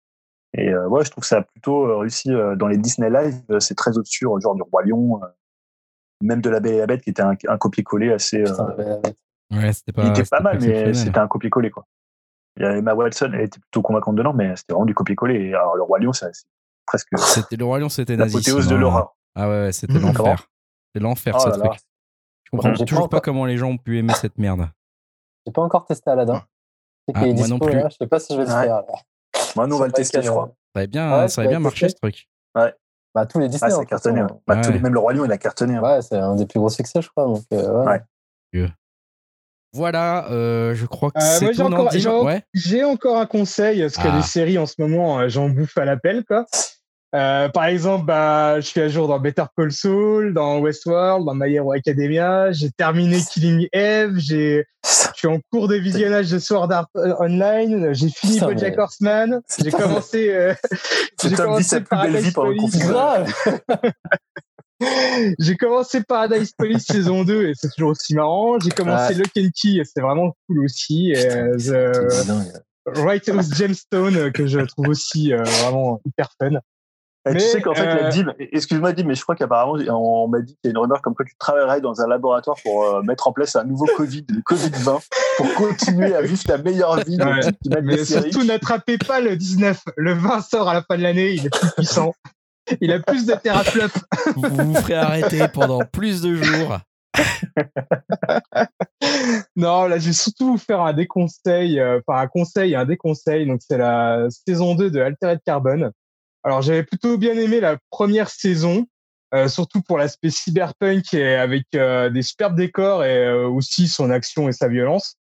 Et 0.53 0.69
euh, 0.69 0.87
ouais, 0.87 1.05
je 1.05 1.11
trouve 1.11 1.21
que 1.21 1.27
ça 1.27 1.37
a 1.37 1.41
plutôt 1.41 1.85
euh, 1.85 1.97
réussi 1.97 2.33
euh, 2.33 2.55
dans 2.55 2.67
les 2.67 2.77
Disney 2.77 3.09
Live. 3.09 3.41
Euh, 3.51 3.59
c'est 3.59 3.75
très 3.75 3.97
au-dessus, 3.97 4.25
genre 4.41 4.55
du 4.55 4.61
Roi 4.63 4.83
Lion, 4.83 5.21
même 6.21 6.41
de 6.41 6.49
La 6.49 6.59
Belle 6.59 6.73
et 6.73 6.77
la 6.79 6.87
Bête, 6.87 7.01
qui 7.01 7.11
était 7.11 7.21
un, 7.21 7.35
un 7.47 7.57
copier-coller 7.57 8.11
assez. 8.11 8.43
Ouais, 9.51 9.73
c'était 9.73 9.91
pas. 9.91 10.03
Il 10.03 10.09
était 10.09 10.23
pas 10.23 10.41
mal, 10.41 10.59
mais 10.61 10.93
c'était 10.93 11.19
un 11.19 11.27
copier-coller, 11.27 11.71
quoi. 11.71 11.85
Il 12.57 12.63
y 12.63 12.65
avait 12.65 12.79
Emma 12.79 12.93
Watson, 12.93 13.31
elle 13.33 13.41
était 13.41 13.59
plutôt 13.59 13.81
convaincante 13.81 14.15
dedans, 14.15 14.33
mais 14.33 14.55
c'était 14.55 14.73
vraiment 14.73 14.85
du 14.85 14.93
copier-coller. 14.93 15.53
Alors, 15.53 15.75
le 15.75 15.83
Roi 15.83 15.99
Lion, 15.99 16.13
c'est 16.13 16.31
presque. 16.85 17.07
C'était 17.17 17.55
le 17.55 17.65
Roi 17.65 17.79
Lion, 17.79 17.89
c'était 17.89 18.15
L'apothéose 18.15 18.67
de 18.67 18.75
l'horreur. 18.75 19.15
Ah 19.35 19.49
ouais, 19.49 19.71
c'était 19.71 19.93
mmh. 19.93 20.01
l'enfer. 20.01 20.47
C'est 20.93 21.01
l'enfer, 21.01 21.35
oh 21.37 21.39
ce 21.39 21.49
truc. 21.59 21.73
Je 22.43 22.51
comprends 22.51 22.73
toujours 22.85 23.09
pas, 23.09 23.21
comment 23.21 23.45
les 23.45 23.57
gens 23.57 23.69
ont 23.69 23.77
pu 23.77 23.99
aimer 23.99 24.13
cette 24.13 24.37
merde. 24.37 24.69
J'ai 25.45 25.53
pas 25.53 25.61
encore 25.61 25.85
testé 25.85 26.09
Aladdin. 26.09 26.43
Ah, 27.13 27.25
moi 27.25 27.47
non 27.47 27.59
plus. 27.59 27.71
je 27.71 27.95
sais 27.95 28.07
pas 28.07 28.19
si 28.19 28.33
je 28.33 28.39
vais 28.39 28.45
le 28.45 28.51
faire. 28.51 28.83
Moi, 29.55 29.67
nous, 29.67 29.75
on 29.75 29.79
va 29.79 29.87
le 29.87 29.93
tester, 29.93 30.21
je 30.21 30.29
crois. 30.29 30.51
Ça 30.75 30.81
va 30.81 30.87
bien, 30.87 31.27
ça 31.27 31.43
va 31.43 31.47
bien 31.47 31.59
marcher, 31.59 31.89
ce 31.89 31.95
truc. 31.95 32.27
Ouais. 32.55 32.73
Bah, 33.15 33.25
tous 33.25 33.39
les 33.39 33.49
Disney. 33.49 33.71
ça 33.71 33.81
a 33.81 33.85
cartonné. 33.85 34.23
Bah, 34.45 34.55
même 34.55 34.93
le 34.93 34.99
Roi 34.99 35.13
Lion, 35.13 35.25
il 35.25 35.31
a 35.31 35.37
cartonné. 35.37 35.75
Hein. 35.75 35.81
Ouais, 35.81 36.01
c'est 36.01 36.17
un 36.17 36.35
des 36.35 36.45
plus 36.45 36.59
gros 36.59 36.69
succès, 36.69 37.01
je 37.01 37.09
crois. 37.09 37.25
Donc, 37.25 37.43
euh, 37.53 37.85
ouais. 38.53 38.71
Voilà, 39.73 40.29
euh, 40.31 40.73
je 40.73 40.85
crois 40.85 41.11
que 41.11 41.19
euh, 41.19 41.37
c'est 41.37 41.45
tout. 41.51 41.53
J'ai 42.53 42.83
encore, 42.83 42.91
encore, 42.91 43.17
un 43.17 43.25
conseil, 43.25 43.81
parce 43.81 43.97
que 43.97 44.07
ah. 44.07 44.17
les 44.17 44.23
séries 44.23 44.57
en 44.57 44.65
ce 44.65 44.75
moment, 44.79 45.19
euh, 45.19 45.29
j'en 45.29 45.49
bouffe 45.49 45.77
à 45.77 45.85
l'appel, 45.85 46.23
quoi. 46.25 46.45
Euh, 47.15 47.49
par 47.49 47.65
exemple, 47.65 48.05
bah, 48.05 48.59
je 48.59 48.67
suis 48.67 48.81
à 48.81 48.87
jour 48.87 49.07
dans 49.07 49.19
Better 49.19 49.45
Call 49.57 49.71
Saul, 49.71 50.33
dans 50.33 50.59
Westworld, 50.59 51.25
dans 51.25 51.33
My 51.33 51.51
Hero 51.51 51.71
Academia. 51.71 52.51
J'ai 52.51 52.69
terminé 52.69 53.19
Killing 53.31 53.67
Eve. 53.73 54.17
J'ai, 54.17 54.65
je 54.85 55.17
suis 55.17 55.27
en 55.27 55.39
cours 55.51 55.67
de 55.67 55.75
visionnage 55.75 56.29
de 56.29 56.37
Sword 56.37 56.71
Art 56.71 56.89
Online. 56.95 57.93
J'ai 57.93 58.09
fini 58.09 58.39
BoJack 58.39 58.77
Horseman. 58.77 59.41
J'ai 59.59 59.71
commencé. 59.71 60.29
Euh, 60.29 60.53
j'ai 61.23 61.35
commencé 61.35 61.81
Paradise 61.81 62.31
Police. 62.31 62.79
j'ai 65.39 65.55
commencé 65.57 66.01
Paradise 66.03 66.53
Police 66.53 66.85
saison 66.85 67.23
2 67.23 67.49
et 67.49 67.53
c'est 67.55 67.69
toujours 67.69 67.91
aussi 67.91 68.15
marrant. 68.15 68.59
J'ai 68.59 68.71
commencé 68.71 69.13
Lock 69.13 69.31
and 69.37 69.49
Key 69.55 69.77
et 69.77 69.83
c'est 69.83 70.01
vraiment 70.01 70.35
cool 70.47 70.63
aussi. 70.63 71.11
Et, 71.11 71.23
the... 71.57 71.91
Right 72.85 73.27
House 73.29 73.53
Gemstone 73.53 74.31
que 74.31 74.47
je 74.47 74.59
trouve 74.59 74.87
aussi 74.89 75.31
vraiment 75.33 76.01
hyper 76.05 76.29
fun. 76.39 76.59
Mais, 77.25 77.33
tu 77.33 77.39
sais 77.41 77.61
qu'en 77.61 77.75
fait, 77.75 77.85
euh... 77.85 78.09
Dim, 78.09 78.33
excuse-moi 78.39 78.93
Dim, 78.93 79.03
mais 79.05 79.15
je 79.15 79.21
crois 79.21 79.35
qu'apparemment, 79.35 79.73
on 79.89 80.27
m'a 80.27 80.39
dit 80.39 80.55
qu'il 80.55 80.65
y 80.65 80.67
a 80.67 80.71
une 80.71 80.77
rumeur 80.77 81.01
comme 81.01 81.15
quoi 81.15 81.25
tu 81.25 81.35
travaillerais 81.37 81.81
dans 81.81 82.01
un 82.01 82.07
laboratoire 82.07 82.57
pour 82.63 82.85
euh, 82.85 83.01
mettre 83.03 83.27
en 83.27 83.33
place 83.33 83.55
un 83.55 83.65
nouveau 83.65 83.85
Covid, 83.97 84.25
le 84.29 84.41
Covid-20, 84.41 85.07
pour 85.37 85.53
continuer 85.55 86.15
à 86.15 86.21
vivre 86.21 86.41
ta 86.43 86.57
meilleure 86.57 87.03
vie. 87.03 87.17
Ouais, 87.17 87.81
mais 87.81 88.05
surtout, 88.05 88.43
n'attrapez 88.43 88.97
pas 88.97 89.19
le 89.19 89.35
19. 89.35 89.81
Le 89.97 90.13
20 90.13 90.41
sort 90.41 90.69
à 90.69 90.73
la 90.73 90.81
fin 90.81 90.97
de 90.97 91.03
l'année, 91.03 91.33
il 91.33 91.45
est 91.45 91.49
plus 91.49 91.71
puissant. 91.75 92.13
Il 92.81 92.91
a 92.91 92.99
plus 92.99 93.25
de 93.25 93.33
teraflop. 93.33 93.91
Vous 94.35 94.49
vous 94.49 94.75
ferez 94.75 94.95
arrêter 94.95 95.47
pendant 95.47 95.79
plus 95.85 96.21
de 96.21 96.35
jours. 96.35 96.79
non, 99.55 99.85
là, 99.85 99.97
je 99.99 100.07
vais 100.07 100.13
surtout 100.13 100.51
vous 100.51 100.57
faire 100.57 100.81
un 100.81 100.93
déconseil, 100.93 101.79
euh, 101.79 101.99
enfin 102.05 102.21
un 102.21 102.27
conseil 102.27 102.73
et 102.73 102.75
un 102.75 102.85
déconseil. 102.85 103.47
Donc, 103.47 103.61
c'est 103.67 103.77
la 103.77 104.27
saison 104.47 104.75
2 104.75 104.91
de 104.91 104.99
Altered 104.99 105.39
Carbon. 105.45 105.91
Alors 106.43 106.61
j'avais 106.61 106.83
plutôt 106.83 107.17
bien 107.17 107.37
aimé 107.37 107.59
la 107.59 107.77
première 107.89 108.29
saison, 108.29 108.87
euh, 109.33 109.47
surtout 109.47 109.81
pour 109.81 109.97
l'aspect 109.97 110.29
cyberpunk 110.29 111.13
et 111.13 111.35
avec 111.35 111.65
euh, 111.75 112.09
des 112.09 112.21
superbes 112.21 112.55
décors 112.55 113.03
et 113.03 113.25
euh, 113.25 113.47
aussi 113.47 113.87
son 113.87 114.09
action 114.09 114.47
et 114.47 114.53
sa 114.53 114.67
violence. 114.67 115.15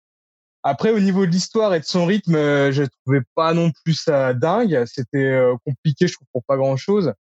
Après, 0.64 0.92
au 0.92 1.00
niveau 1.00 1.26
de 1.26 1.32
l'histoire 1.32 1.74
et 1.74 1.80
de 1.80 1.86
son 1.86 2.06
rythme, 2.06 2.36
je 2.36 2.84
trouvais 2.84 3.22
pas 3.36 3.54
non 3.54 3.72
plus 3.84 3.94
ça 3.94 4.34
dingue. 4.34 4.84
C'était 4.86 5.40
compliqué, 5.66 6.08
je 6.08 6.16
comprends 6.18 6.44
pas 6.46 6.58
grand 6.58 6.76
chose. 6.76 7.14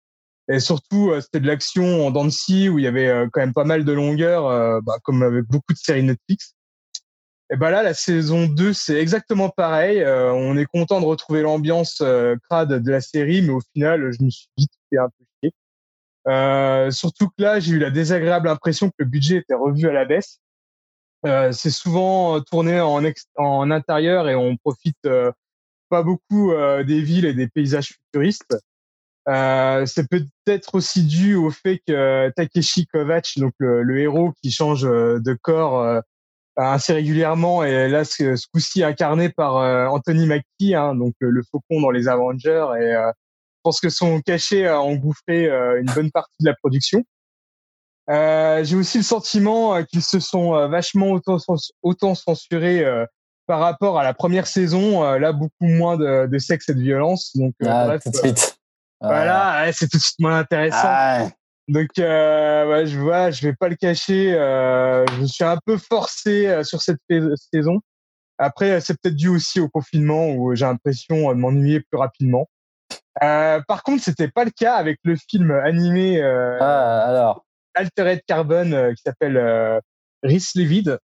Et 0.48 0.60
surtout, 0.60 1.12
c'était 1.22 1.40
de 1.40 1.48
l'action 1.48 2.06
en 2.06 2.12
dents 2.12 2.28
où 2.28 2.80
il 2.80 2.82
y 2.82 2.88
avait 2.88 3.28
quand 3.34 3.42
même 3.42 3.54
pas 3.54 3.64
mal 3.64 3.84
de 3.84 3.92
longueur, 3.92 4.82
bah, 4.84 4.94
comme 5.04 5.24
avec 5.24 5.46
beaucoup 5.46 5.74
de 5.74 5.78
séries 5.78 6.04
Netflix. 6.04 6.56
Et 7.52 7.58
ben 7.58 7.70
là, 7.70 7.84
la 7.84 7.94
saison 7.94 8.48
2, 8.48 8.74
c'est 8.74 9.00
exactement 9.00 9.50
pareil. 9.50 10.02
Euh, 10.02 10.34
on 10.34 10.58
est 10.58 10.66
content 10.66 11.00
de 11.00 11.06
retrouver 11.06 11.42
l'ambiance 11.42 12.02
euh, 12.02 12.36
crade 12.50 12.82
de 12.82 12.92
la 12.92 13.02
série, 13.02 13.44
mais 13.44 13.52
au 13.52 13.62
final, 13.74 14.12
je 14.12 14.24
me 14.24 14.30
suis 14.32 14.48
vite 14.58 14.72
fait 14.90 14.98
un 14.98 15.10
peu 15.10 15.26
chier. 15.44 15.54
Euh, 16.28 16.90
surtout 16.90 17.28
que 17.28 17.44
là, 17.44 17.60
j'ai 17.60 17.74
eu 17.74 17.80
la 17.80 17.92
désagréable 17.92 18.50
impression 18.50 18.90
que 18.90 18.96
le 19.00 19.06
budget 19.06 19.38
était 19.38 19.54
revu 19.54 19.88
à 19.88 19.92
la 19.94 20.06
baisse. 20.06 20.40
Euh, 21.28 21.52
c'est 21.52 21.70
souvent 21.70 22.42
tourné 22.42 22.82
en, 22.82 23.04
en 23.36 23.72
intérieur 23.72 24.28
et 24.28 24.36
on 24.36 24.58
profite 24.58 25.08
pas 25.90 26.02
beaucoup 26.02 26.52
des 26.86 27.02
villes 27.02 27.26
et 27.26 27.34
des 27.34 27.48
paysages 27.48 27.94
futuristes. 27.94 28.58
C'est 29.28 30.08
peut-être 30.10 30.76
aussi 30.76 31.04
dû 31.04 31.36
au 31.36 31.50
fait 31.50 31.82
que 31.88 32.30
Takeshi 32.36 32.86
Kovacs, 32.88 33.38
donc 33.38 33.54
le, 33.60 33.84
le 33.84 34.00
héros 34.00 34.34
qui 34.42 34.52
change 34.52 34.84
de 34.84 35.38
corps 35.42 36.02
assez 36.56 36.94
régulièrement 36.94 37.64
et 37.64 37.88
là 37.88 38.06
ce, 38.06 38.36
ce 38.36 38.48
coup-ci 38.48 38.84
incarné 38.84 39.30
par 39.30 39.58
euh, 39.58 39.88
Anthony 39.88 40.26
Mackie, 40.26 40.76
hein, 40.76 40.96
donc 40.96 41.14
le, 41.20 41.42
faucon 41.52 41.82
dans 41.82 41.92
les 41.92 42.08
Avengers 42.08 42.68
et 42.80 42.96
euh, 42.96 43.12
pense 43.64 43.82
que 43.82 43.90
son 43.90 44.22
cachet 44.22 44.68
a 44.68 44.82
engouffré 44.82 45.48
une 45.48 45.92
bonne 45.96 46.12
partie 46.12 46.36
de 46.40 46.46
la 46.46 46.54
production. 46.56 47.04
J'ai 48.08 48.76
aussi 48.76 49.00
le 49.00 49.04
sentiment 49.04 49.84
qu'ils 49.84 50.04
se 50.04 50.20
sont 50.20 50.52
vachement 50.68 51.10
autant, 51.10 51.38
autant 51.82 52.14
censurés 52.14 52.86
par 53.48 53.60
rapport 53.60 53.98
à 53.98 54.04
la 54.04 54.14
première 54.14 54.46
saison. 54.46 55.02
là, 55.18 55.34
beaucoup 55.34 55.66
moins 55.66 55.98
de, 55.98 56.28
de, 56.28 56.38
sexe 56.38 56.70
et 56.70 56.76
de 56.76 56.80
violence. 56.80 57.36
Donc, 57.36 57.56
ah, 57.66 57.88
bref, 57.88 58.04
tout 58.04 58.12
de 58.12 58.18
suite. 58.18 58.55
Voilà, 59.02 59.72
c'est 59.74 59.88
tout 59.88 59.98
de 59.98 60.02
suite 60.02 60.20
moins 60.20 60.40
intéressant. 60.40 60.78
Ah, 60.84 61.28
donc, 61.68 61.88
euh, 61.98 62.86
je 62.86 63.00
vois, 63.00 63.32
je 63.32 63.48
vais 63.48 63.54
pas 63.54 63.70
le 63.70 63.76
cacher. 63.76 64.34
Euh, 64.36 65.06
je 65.20 65.26
suis 65.26 65.44
un 65.44 65.58
peu 65.66 65.78
forcé 65.78 66.48
euh, 66.48 66.64
sur 66.64 66.82
cette 66.82 67.00
saison. 67.54 67.80
Après, 68.38 68.82
c'est 68.82 69.00
peut-être 69.00 69.16
dû 69.16 69.30
aussi 69.30 69.60
au 69.60 69.70
confinement 69.70 70.30
où 70.30 70.54
j'ai 70.56 70.66
l'impression 70.66 71.30
de 71.30 71.36
m'ennuyer 71.36 71.80
plus 71.80 71.98
rapidement. 71.98 72.48
Euh, 73.24 73.62
par 73.68 73.84
contre, 73.84 74.04
c'était 74.04 74.28
pas 74.28 74.44
le 74.44 74.52
cas 74.52 74.76
avec 74.76 75.00
le 75.04 75.16
film 75.16 75.52
animé 75.52 76.22
euh, 76.22 76.58
ah, 76.60 77.06
alors. 77.08 77.46
Altered 77.74 78.22
Carbon 78.26 78.94
qui 78.96 79.02
s'appelle 79.06 79.36
euh, 79.36 79.80
Rhys 80.24 80.52
Livid, 80.56 80.98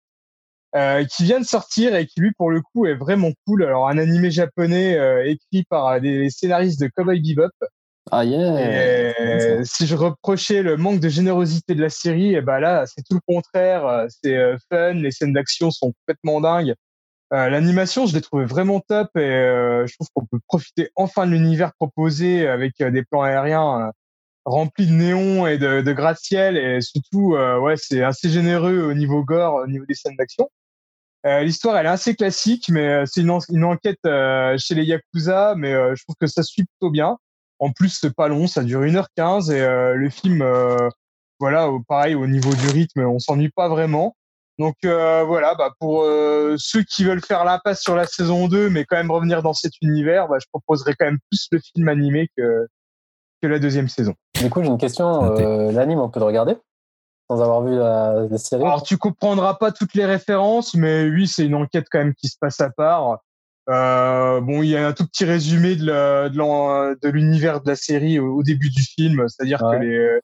qui 1.10 1.24
vient 1.24 1.40
de 1.40 1.44
sortir 1.44 1.96
et 1.96 2.06
qui 2.06 2.20
lui, 2.20 2.32
pour 2.36 2.50
le 2.50 2.60
coup, 2.60 2.86
est 2.86 2.94
vraiment 2.94 3.32
cool. 3.46 3.64
Alors, 3.64 3.88
un 3.88 3.98
animé 3.98 4.30
japonais 4.30 4.96
écrit 5.28 5.64
par 5.68 6.00
des 6.00 6.30
scénaristes 6.30 6.80
de 6.80 6.88
Cowboy 6.94 7.20
Bebop. 7.20 7.50
Ah 8.10 8.24
yeah. 8.24 9.62
si 9.64 9.86
je 9.86 9.94
reprochais 9.94 10.62
le 10.62 10.76
manque 10.76 11.00
de 11.00 11.08
générosité 11.08 11.74
de 11.74 11.82
la 11.82 11.90
série, 11.90 12.32
et 12.32 12.38
eh 12.38 12.40
ben 12.40 12.58
là, 12.58 12.86
c'est 12.86 13.02
tout 13.02 13.14
le 13.14 13.20
contraire. 13.26 14.06
C'est 14.08 14.36
euh, 14.36 14.56
fun, 14.70 14.94
les 14.94 15.10
scènes 15.10 15.32
d'action 15.32 15.70
sont 15.70 15.92
complètement 15.92 16.40
dingues. 16.40 16.74
Euh, 17.32 17.48
L'animation, 17.48 18.06
je 18.06 18.14
l'ai 18.14 18.20
trouvé 18.20 18.44
vraiment 18.44 18.80
top 18.80 19.08
et 19.16 19.20
euh, 19.20 19.86
je 19.86 19.94
trouve 19.94 20.08
qu'on 20.14 20.26
peut 20.26 20.40
profiter 20.48 20.90
enfin 20.96 21.26
de 21.26 21.32
l'univers 21.32 21.72
proposé 21.74 22.48
avec 22.48 22.80
euh, 22.80 22.90
des 22.90 23.04
plans 23.04 23.22
aériens 23.22 23.92
remplis 24.44 24.86
de 24.86 24.92
néons 24.92 25.46
et 25.46 25.58
de, 25.58 25.80
de 25.80 25.92
gratte-ciel 25.92 26.56
et 26.56 26.80
surtout, 26.80 27.36
ouais, 27.36 27.76
c'est 27.76 28.02
assez 28.02 28.30
généreux 28.30 28.80
au 28.82 28.94
niveau 28.94 29.22
gore, 29.22 29.54
au 29.56 29.66
niveau 29.66 29.84
des 29.86 29.94
scènes 29.94 30.16
d'action. 30.16 30.50
L'histoire, 31.24 31.76
elle 31.76 31.86
est 31.86 31.90
assez 31.90 32.16
classique, 32.16 32.70
mais 32.70 33.04
c'est 33.06 33.20
une, 33.20 33.38
une, 33.50 33.64
enquête 33.64 34.00
chez 34.02 34.74
les 34.74 34.84
Yakuza, 34.84 35.54
mais 35.56 35.72
je 35.72 36.02
trouve 36.04 36.16
que 36.18 36.26
ça 36.26 36.42
suit 36.42 36.64
plutôt 36.64 36.90
bien. 36.90 37.18
En 37.60 37.72
plus, 37.72 37.90
c'est 38.00 38.14
pas 38.14 38.28
long, 38.28 38.46
ça 38.46 38.62
dure 38.62 38.80
1h15 38.80 39.52
et 39.52 39.60
euh, 39.60 39.94
le 39.94 40.08
film, 40.08 40.40
euh, 40.40 40.88
voilà, 41.38 41.70
pareil, 41.86 42.14
au 42.14 42.26
niveau 42.26 42.54
du 42.54 42.68
rythme, 42.68 43.02
on 43.02 43.18
s'ennuie 43.18 43.50
pas 43.50 43.68
vraiment. 43.68 44.16
Donc 44.58 44.76
euh, 44.84 45.24
voilà, 45.24 45.54
bah, 45.54 45.72
pour 45.78 46.04
ceux 46.56 46.82
qui 46.82 47.04
veulent 47.04 47.24
faire 47.24 47.44
l'impasse 47.44 47.82
sur 47.82 47.94
la 47.94 48.06
saison 48.06 48.48
2, 48.48 48.70
mais 48.70 48.84
quand 48.84 48.96
même 48.96 49.10
revenir 49.10 49.42
dans 49.42 49.52
cet 49.52 49.72
univers, 49.82 50.28
bah, 50.28 50.38
je 50.40 50.46
proposerais 50.52 50.94
quand 50.98 51.06
même 51.06 51.18
plus 51.30 51.48
le 51.52 51.60
film 51.60 51.88
animé 51.88 52.28
que, 52.36 52.66
que 53.42 53.48
la 53.48 53.58
deuxième 53.58 53.88
saison. 53.88 54.14
Du 54.40 54.50
coup, 54.50 54.62
j'ai 54.62 54.68
une 54.68 54.78
question. 54.78 55.34
L'anime, 55.70 56.00
on 56.00 56.08
peut 56.08 56.20
le 56.20 56.26
regarder 56.26 56.56
sans 57.30 57.40
avoir 57.40 57.62
vu 57.62 57.76
la, 57.76 58.26
la, 58.28 58.38
série? 58.38 58.64
Alors, 58.64 58.82
tu 58.82 58.98
comprendras 58.98 59.54
pas 59.54 59.70
toutes 59.70 59.94
les 59.94 60.04
références, 60.04 60.74
mais 60.74 61.04
oui, 61.04 61.28
c'est 61.28 61.46
une 61.46 61.54
enquête 61.54 61.86
quand 61.88 62.00
même 62.00 62.14
qui 62.14 62.26
se 62.26 62.36
passe 62.40 62.60
à 62.60 62.70
part. 62.70 63.20
Euh, 63.70 64.40
bon, 64.40 64.62
il 64.62 64.70
y 64.70 64.76
a 64.76 64.86
un 64.86 64.92
tout 64.92 65.06
petit 65.06 65.24
résumé 65.24 65.76
de 65.76 67.08
l'univers 67.08 67.60
de, 67.60 67.68
la 67.68 67.76
série 67.76 68.18
au, 68.18 68.42
début 68.42 68.70
du 68.70 68.82
film, 68.82 69.26
c'est-à-dire 69.28 69.58
que 69.58 69.76
les, 69.76 70.20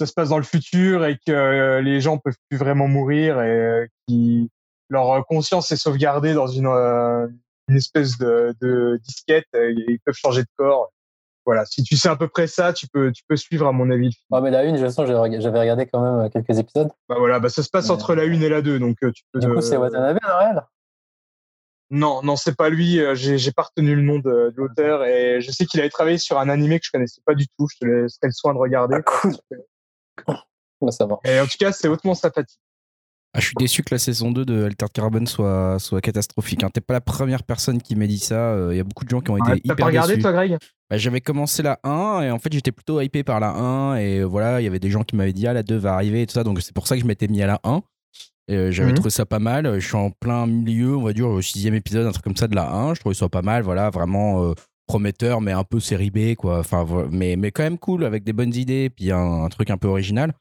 ça 0.00 0.06
se 0.06 0.12
passe 0.12 0.30
dans 0.30 0.38
le 0.38 0.44
futur 0.44 1.04
et 1.04 1.18
que 1.26 1.32
euh, 1.32 1.82
les 1.82 2.00
gens 2.00 2.18
peuvent 2.18 2.36
plus 2.48 2.58
vraiment 2.58 2.88
mourir 2.88 3.40
et 3.42 3.50
euh, 3.50 3.86
qui 4.06 4.50
leur 4.88 5.26
conscience 5.26 5.70
est 5.72 5.76
sauvegardée 5.76 6.32
dans 6.32 6.46
une, 6.46 6.66
une 6.66 7.76
espèce 7.76 8.16
de, 8.18 8.54
de 8.60 8.98
disquette 9.02 9.46
et 9.54 9.74
ils 9.88 9.98
peuvent 10.04 10.14
changer 10.14 10.42
de 10.42 10.48
corps. 10.56 10.90
Voilà, 11.44 11.64
si 11.64 11.82
tu 11.82 11.96
sais 11.96 12.08
à 12.08 12.16
peu 12.16 12.28
près 12.28 12.46
ça, 12.48 12.72
tu 12.72 12.88
peux 12.88 13.12
tu 13.12 13.22
peux 13.28 13.36
suivre 13.36 13.68
à 13.68 13.72
mon 13.72 13.90
avis. 13.90 14.10
Ah 14.32 14.40
mais 14.40 14.50
la 14.50 14.64
une, 14.64 14.72
de 14.72 14.78
toute 14.78 14.86
façon, 14.86 15.06
j'avais 15.06 15.60
regardé 15.60 15.86
quand 15.86 16.00
même 16.00 16.30
quelques 16.30 16.58
épisodes. 16.58 16.90
Bah 17.08 17.16
voilà, 17.18 17.38
bah 17.38 17.48
ça 17.50 17.62
se 17.62 17.70
passe 17.70 17.88
entre 17.90 18.14
la 18.14 18.24
une 18.24 18.42
et 18.42 18.48
la 18.48 18.62
deux, 18.62 18.80
donc 18.80 18.96
tu 18.98 19.22
peux. 19.32 19.38
Du 19.38 19.48
coup, 19.48 19.60
c'est 19.60 19.76
Watanabe 19.76 20.18
en 20.24 20.38
réel. 20.38 20.62
Non, 21.90 22.22
non, 22.22 22.36
c'est 22.36 22.56
pas 22.56 22.68
lui. 22.68 23.00
Euh, 23.00 23.14
j'ai 23.14 23.52
pas 23.52 23.62
retenu 23.62 23.94
le 23.94 24.02
nom 24.02 24.18
de, 24.18 24.52
l'auteur 24.56 25.04
et 25.04 25.40
je 25.40 25.50
sais 25.50 25.66
qu'il 25.66 25.80
avait 25.80 25.90
travaillé 25.90 26.18
sur 26.18 26.38
un 26.38 26.48
animé 26.48 26.80
que 26.80 26.86
je 26.86 26.90
connaissais 26.90 27.20
pas 27.24 27.34
du 27.34 27.46
tout. 27.46 27.68
Je 27.72 27.78
te 27.78 27.84
laisserai 27.84 28.26
le 28.26 28.32
soin 28.32 28.54
de 28.54 28.58
regarder. 28.58 28.96
Ah, 28.96 29.02
cool. 29.02 29.36
Bah, 30.26 30.42
ça 30.90 31.06
va. 31.06 31.18
Et 31.24 31.38
en 31.38 31.46
tout 31.46 31.58
cas, 31.58 31.72
c'est 31.72 31.88
hautement 31.88 32.14
sympathique. 32.14 32.58
Ah, 33.34 33.40
je 33.40 33.46
suis 33.46 33.54
déçu 33.58 33.82
que 33.82 33.94
la 33.94 33.98
saison 33.98 34.30
2 34.30 34.46
de 34.46 34.64
Altered 34.64 34.92
Carbon 34.92 35.26
soit, 35.26 35.78
soit 35.78 36.00
catastrophique. 36.00 36.64
Hein. 36.64 36.70
T'es 36.72 36.80
pas 36.80 36.94
la 36.94 37.02
première 37.02 37.42
personne 37.42 37.82
qui 37.82 37.94
m'a 37.94 38.06
dit 38.06 38.18
ça. 38.18 38.34
Il 38.34 38.60
euh, 38.60 38.74
y 38.74 38.80
a 38.80 38.84
beaucoup 38.84 39.04
de 39.04 39.10
gens 39.10 39.20
qui 39.20 39.30
ont 39.30 39.36
été 39.36 39.58
hyper 39.58 39.76
T'as 39.76 39.82
pas 39.82 39.86
regardé, 39.86 40.18
toi, 40.18 40.32
Greg? 40.32 40.56
Bah, 40.88 40.96
J'avais 40.96 41.20
commencé 41.20 41.62
la 41.62 41.78
1 41.84 42.22
et 42.22 42.30
en 42.30 42.38
fait, 42.38 42.50
j'étais 42.52 42.72
plutôt 42.72 43.00
hypé 43.00 43.24
par 43.24 43.38
la 43.38 43.50
1. 43.50 43.96
Et 43.96 44.24
voilà, 44.24 44.60
il 44.60 44.64
y 44.64 44.66
avait 44.66 44.78
des 44.78 44.90
gens 44.90 45.02
qui 45.02 45.16
m'avaient 45.16 45.34
dit, 45.34 45.46
ah, 45.46 45.52
la 45.52 45.62
2 45.62 45.76
va 45.76 45.92
arriver 45.92 46.22
et 46.22 46.26
tout 46.26 46.32
ça. 46.32 46.44
Donc, 46.44 46.62
c'est 46.62 46.74
pour 46.74 46.86
ça 46.86 46.96
que 46.96 47.02
je 47.02 47.06
m'étais 47.06 47.28
mis 47.28 47.42
à 47.42 47.46
la 47.46 47.60
1. 47.62 47.82
Euh, 48.50 48.70
j'avais 48.70 48.90
mhm. 48.90 48.96
trouvé 48.96 49.10
ça 49.10 49.26
pas 49.26 49.38
mal. 49.38 49.80
Je 49.80 49.86
suis 49.86 49.96
en 49.96 50.10
plein 50.10 50.46
milieu, 50.46 50.96
on 50.96 51.02
va 51.02 51.12
dire, 51.12 51.28
au 51.28 51.42
sixième 51.42 51.74
épisode, 51.74 52.06
un 52.06 52.12
truc 52.12 52.24
comme 52.24 52.36
ça 52.36 52.48
de 52.48 52.54
la 52.54 52.70
1. 52.70 52.94
Je 52.94 53.00
trouvais 53.00 53.14
ça 53.14 53.28
pas 53.28 53.42
mal, 53.42 53.62
voilà, 53.62 53.90
vraiment 53.90 54.44
euh, 54.44 54.54
prometteur, 54.86 55.40
mais 55.40 55.52
un 55.52 55.64
peu 55.64 55.80
série 55.80 56.10
B, 56.10 56.34
quoi. 56.36 56.60
Enfin, 56.60 56.86
mais, 57.10 57.36
mais 57.36 57.50
quand 57.50 57.64
même 57.64 57.78
cool, 57.78 58.04
avec 58.04 58.24
des 58.24 58.32
bonnes 58.32 58.54
idées, 58.54 58.90
puis 58.90 59.10
un, 59.10 59.48
truc 59.48 59.70
un 59.70 59.76
peu 59.76 59.88
original. 59.88 60.32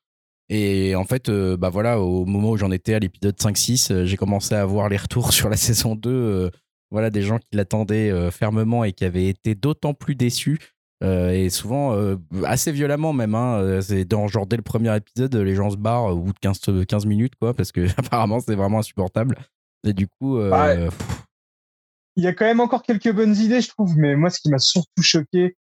Et 0.50 0.96
en 0.96 1.06
fait, 1.06 1.30
euh, 1.30 1.58
bah 1.58 1.70
voilà, 1.70 2.00
au 2.00 2.26
moment 2.26 2.52
où 2.52 2.58
j'en 2.58 2.70
étais 2.70 2.94
à 2.94 3.00
l'épisode 3.00 3.36
5-6, 3.36 4.06
j'ai 4.06 4.18
commencé 4.18 4.54
à 4.54 4.64
voir 4.66 4.90
les 4.90 4.98
retours 4.98 5.34
sur 5.34 5.50
la 5.50 5.58
saison 5.58 5.96
2. 5.96 6.52
voilà, 6.92 7.10
des 7.10 7.24
gens 7.24 7.40
qui 7.40 7.58
l'attendaient 7.58 8.30
fermement 8.30 8.84
et 8.84 8.94
qui 8.94 9.06
avaient 9.06 9.28
été 9.28 9.56
d'autant 9.56 9.96
plus 9.96 10.14
déçus 10.14 10.60
euh, 11.04 11.32
et 11.32 11.50
souvent, 11.50 11.94
euh, 11.94 12.16
assez 12.46 12.72
violemment 12.72 13.14
même. 13.14 13.36
Hein, 13.36 13.60
euh, 13.60 13.82
c'est 13.82 14.06
dans 14.06 14.28
genre 14.28 14.48
dès 14.48 14.56
le 14.56 14.62
premier 14.62 14.96
épisode, 14.96 15.36
les 15.36 15.56
gens 15.56 15.70
se 15.70 15.78
barrent 15.78 16.06
au 16.06 16.20
bout 16.20 16.34
de 16.34 16.40
15, 16.40 16.86
15 16.88 17.06
minutes, 17.06 17.36
quoi, 17.36 17.54
parce 17.54 17.72
que 17.72 17.88
apparemment 18.00 18.40
c'est 18.40 18.56
vraiment 18.56 18.80
insupportable. 18.80 19.38
Et 19.86 19.94
du 19.94 20.08
coup. 20.08 20.40
il 20.40 22.24
y 22.24 22.28
a 22.28 22.34
quand 22.34 22.46
même 22.46 22.62
encore 22.62 22.82
quelques 22.82 23.12
bonnes 23.12 23.36
idées, 23.36 23.62
je 23.62 23.70
trouve, 23.70 23.98
mais 23.98 24.16
moi, 24.16 24.30
ce 24.30 24.40
qui 24.40 24.50
m'a 24.50 24.58
surtout 24.58 25.02
choqué, 25.02 25.58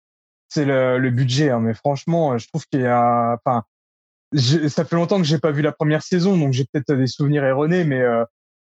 c'est 0.50 0.66
le, 0.66 1.00
le, 1.00 1.10
budget. 1.10 1.50
Hein, 1.50 1.60
mais 1.60 1.74
franchement, 1.74 2.38
je 2.38 2.48
trouve 2.48 2.66
qu'il 2.68 2.82
y 2.82 2.86
a. 2.86 3.38
Enfin, 3.44 3.64
ça 4.70 4.86
fait 4.86 4.96
longtemps 4.96 5.18
que 5.18 5.26
j'ai 5.26 5.40
pas 5.40 5.52
vu 5.52 5.62
la 5.62 5.72
première 5.72 6.04
saison, 6.04 6.38
donc 6.38 6.54
j'ai 6.54 6.66
peut-être 6.66 6.94
des 6.94 7.08
souvenirs 7.08 7.44
erronés, 7.44 7.84
mais 7.84 8.02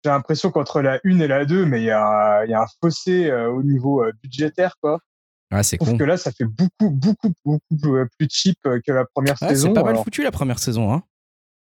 j'ai 0.04 0.10
l'impression 0.10 0.50
qu'entre 0.50 0.80
la 0.82 1.00
1 1.04 1.20
et 1.20 1.28
la 1.28 1.44
2, 1.44 1.64
mais 1.64 1.80
il 1.80 1.86
y 1.86 1.90
a, 1.90 2.44
y 2.46 2.54
a 2.54 2.62
un 2.62 2.66
fossé 2.82 3.32
au 3.32 3.62
niveau 3.62 4.04
budgétaire, 4.22 4.76
quoi. 4.80 5.00
Ah, 5.50 5.62
c'est 5.62 5.78
con. 5.78 5.96
que 5.96 6.04
là, 6.04 6.16
ça 6.16 6.30
fait 6.30 6.44
beaucoup, 6.44 6.90
beaucoup, 6.90 7.32
beaucoup 7.44 7.86
plus 8.18 8.28
cheap 8.30 8.58
que 8.62 8.92
la 8.92 9.06
première 9.06 9.38
saison. 9.38 9.68
C'est 9.68 9.74
pas 9.74 9.82
mal 9.82 9.96
foutu 9.96 10.22
la 10.22 10.30
première 10.30 10.58
saison. 10.58 10.92
Hein. 10.92 11.02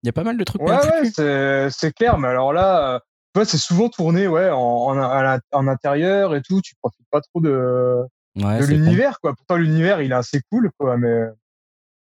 Il 0.02 0.06
y 0.06 0.10
a 0.10 0.12
pas 0.12 0.24
mal 0.24 0.36
de 0.36 0.44
trucs. 0.44 0.62
Ouais, 0.62 0.76
ouais, 0.76 1.68
c'est 1.70 1.92
clair. 1.92 2.18
Mais 2.18 2.28
alors 2.28 2.52
là, 2.52 3.00
euh, 3.36 3.44
c'est 3.44 3.58
souvent 3.58 3.88
tourné 3.88 4.28
ouais, 4.28 4.50
en, 4.50 4.58
en, 4.58 5.38
en, 5.52 5.68
intérieur 5.68 6.34
et 6.34 6.42
tout. 6.42 6.60
Tu 6.60 6.74
profites 6.82 7.06
pas 7.10 7.20
trop 7.20 7.40
de, 7.40 8.04
de 8.36 8.66
l'univers. 8.66 9.20
quoi. 9.20 9.34
Pourtant, 9.34 9.56
l'univers, 9.56 10.00
il 10.02 10.12
est 10.12 10.14
assez 10.14 10.40
cool. 10.50 10.70
Quoi, 10.78 10.96
mais 10.98 11.24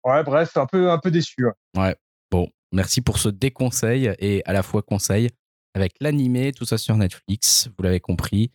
ouais, 0.04 0.22
bref, 0.24 0.56
un 0.56 0.66
peu, 0.66 0.90
un 0.90 0.98
peu 0.98 1.10
déçu. 1.10 1.46
Ouais. 1.76 1.96
Bon, 2.30 2.48
merci 2.72 3.00
pour 3.00 3.18
ce 3.18 3.28
déconseil 3.28 4.12
et 4.18 4.42
à 4.44 4.52
la 4.52 4.62
fois 4.62 4.82
conseil 4.82 5.30
avec 5.74 5.92
l'animé, 6.00 6.52
tout 6.52 6.64
ça 6.64 6.78
sur 6.78 6.96
Netflix. 6.96 7.68
Vous 7.76 7.82
l'avez 7.84 8.00
compris. 8.00 8.50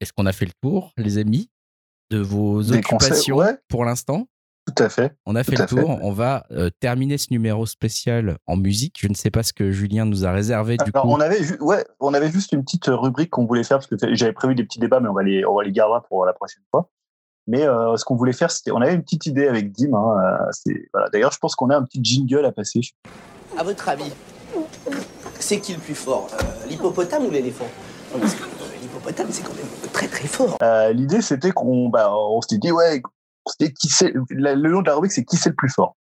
Est-ce 0.00 0.12
qu'on 0.12 0.26
a 0.26 0.32
fait 0.32 0.46
le 0.46 0.52
tour, 0.62 0.92
les 0.96 1.18
amis? 1.18 1.50
De 2.10 2.18
vos 2.18 2.72
occupations 2.72 3.38
pour 3.68 3.84
l'instant. 3.84 4.26
Tout 4.66 4.82
à 4.82 4.88
fait. 4.88 5.12
On 5.26 5.34
a 5.34 5.42
fait 5.42 5.56
le 5.56 5.66
tour. 5.66 5.98
On 6.02 6.12
va 6.12 6.44
euh, 6.52 6.70
terminer 6.80 7.18
ce 7.18 7.28
numéro 7.30 7.66
spécial 7.66 8.36
en 8.46 8.56
musique. 8.56 8.98
Je 9.00 9.08
ne 9.08 9.14
sais 9.14 9.30
pas 9.30 9.42
ce 9.42 9.52
que 9.52 9.72
Julien 9.72 10.04
nous 10.04 10.24
a 10.24 10.32
réservé 10.32 10.76
du 10.76 10.92
coup. 10.92 11.00
On 11.04 11.18
avait, 11.18 11.60
ouais, 11.60 11.84
on 11.98 12.14
avait 12.14 12.30
juste 12.30 12.52
une 12.52 12.62
petite 12.62 12.86
rubrique 12.86 13.30
qu'on 13.30 13.46
voulait 13.46 13.64
faire 13.64 13.78
parce 13.78 13.88
que 13.88 13.96
j'avais 14.14 14.32
prévu 14.32 14.54
des 14.54 14.64
petits 14.64 14.78
débats, 14.78 15.00
mais 15.00 15.08
on 15.08 15.14
va 15.14 15.22
les, 15.22 15.44
on 15.44 15.56
va 15.56 15.64
les 15.64 15.72
garder 15.72 16.06
pour 16.08 16.24
la 16.24 16.32
prochaine 16.32 16.62
fois. 16.70 16.88
Mais 17.46 17.66
euh, 17.66 17.96
ce 17.96 18.04
qu'on 18.04 18.16
voulait 18.16 18.34
faire, 18.34 18.50
c'était, 18.50 18.70
on 18.70 18.80
avait 18.80 18.94
une 18.94 19.02
petite 19.02 19.26
idée 19.26 19.48
avec 19.48 19.72
Dim. 19.72 19.94
Hein, 19.94 20.48
euh, 20.68 20.72
voilà. 20.92 21.08
D'ailleurs, 21.08 21.32
je 21.32 21.38
pense 21.38 21.56
qu'on 21.56 21.70
a 21.70 21.76
un 21.76 21.82
petit 21.82 22.00
jingle 22.02 22.44
à 22.44 22.52
passer. 22.52 22.80
À 23.58 23.64
votre 23.64 23.88
avis, 23.88 24.12
c'est 25.40 25.58
qui 25.58 25.72
le 25.72 25.80
plus 25.80 25.96
fort, 25.96 26.28
l'hippopotame 26.68 27.24
ou 27.24 27.30
l'éléphant? 27.30 27.66
L'hippopotame, 29.00 29.28
c'est 29.30 29.42
quand 29.42 29.54
même 29.54 29.92
très 29.92 30.08
très 30.08 30.28
fort. 30.28 30.58
Euh, 30.62 30.92
l'idée, 30.92 31.22
c'était 31.22 31.52
qu'on 31.52 31.88
bah, 31.88 32.12
on 32.14 32.42
s'était 32.42 32.58
dit, 32.58 32.72
ouais, 32.72 33.00
qui 33.58 33.88
le 34.30 34.68
nom 34.68 34.82
de 34.82 34.86
la 34.86 34.94
rubrique, 34.94 35.12
c'est 35.12 35.24
qui 35.24 35.36
c'est 35.36 35.50
le 35.50 35.54
plus 35.56 35.70
fort. 35.70 35.96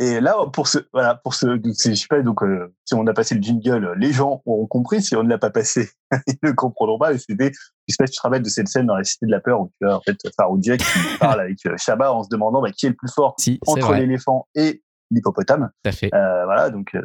Et 0.00 0.20
là, 0.20 0.36
pour 0.52 0.66
ce, 0.66 0.78
voilà, 0.92 1.14
pour 1.14 1.34
ce, 1.34 1.46
je 1.64 1.94
sais 1.94 2.06
pas, 2.08 2.20
donc, 2.20 2.42
euh, 2.42 2.74
si 2.84 2.94
on 2.94 3.06
a 3.06 3.12
passé 3.12 3.36
le 3.36 3.42
jingle, 3.42 3.94
les 3.96 4.12
gens 4.12 4.42
auront 4.44 4.66
compris. 4.66 5.02
Si 5.02 5.14
on 5.14 5.22
ne 5.22 5.28
l'a 5.28 5.38
pas 5.38 5.50
passé, 5.50 5.90
ils 6.26 6.38
ne 6.42 6.52
comprendront 6.52 6.98
pas. 6.98 7.12
Et 7.12 7.18
c'était, 7.18 7.52
je 7.88 7.94
sais 7.94 7.96
pas 7.98 8.06
si 8.06 8.12
tu 8.12 8.18
te 8.18 8.22
rappelles 8.22 8.42
de 8.42 8.48
cette 8.48 8.68
scène 8.68 8.86
dans 8.86 8.96
la 8.96 9.04
Cité 9.04 9.26
de 9.26 9.30
la 9.30 9.40
Peur 9.40 9.60
où 9.60 9.70
tu 9.80 9.88
as, 9.88 9.96
en 9.96 10.00
fait, 10.00 10.16
Faroudia 10.36 10.76
qui 10.76 10.84
parle 11.20 11.40
avec 11.40 11.58
Shabba 11.76 12.12
en 12.12 12.24
se 12.24 12.28
demandant, 12.28 12.60
bah, 12.60 12.70
qui 12.72 12.86
est 12.86 12.90
le 12.90 12.96
plus 12.96 13.12
fort 13.12 13.36
entre 13.66 13.94
l'éléphant 13.94 14.48
et 14.54 14.82
l'hippopotame. 15.10 15.70
Tout 15.84 15.88
à 15.88 15.92
fait. 15.92 16.12
Euh, 16.12 16.44
voilà, 16.44 16.70
donc, 16.70 16.96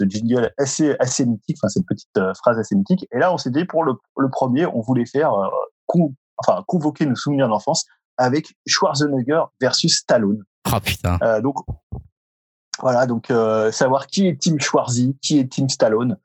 ce 0.00 0.06
jingle 0.06 0.52
assez, 0.58 0.96
assez 0.98 1.26
mythique, 1.26 1.56
enfin, 1.60 1.68
cette 1.68 1.86
petite 1.86 2.16
euh, 2.16 2.32
phrase 2.34 2.58
assez 2.58 2.74
mythique. 2.74 3.06
Et 3.12 3.18
là, 3.18 3.32
on 3.32 3.38
s'est 3.38 3.50
dit, 3.50 3.64
pour 3.64 3.84
le, 3.84 3.94
le 4.16 4.28
premier, 4.30 4.66
on 4.66 4.80
voulait 4.80 5.06
faire, 5.06 5.32
euh, 5.34 5.48
enfin, 6.38 6.62
convoquer 6.66 7.06
nos 7.06 7.14
souvenirs 7.16 7.48
d'enfance 7.48 7.86
avec 8.18 8.54
Schwarzenegger 8.66 9.42
versus 9.60 9.98
Stallone. 9.98 10.42
Ah 10.64 10.80
putain. 10.80 11.18
donc 11.40 11.56
voilà, 12.80 13.06
donc 13.06 13.32
savoir 13.72 14.06
qui 14.06 14.28
est 14.28 14.40
Team 14.40 14.60
Schwarzy, 14.60 15.16
qui 15.20 15.38
est 15.38 15.50
Team 15.50 15.68
Stallone. 15.68 16.16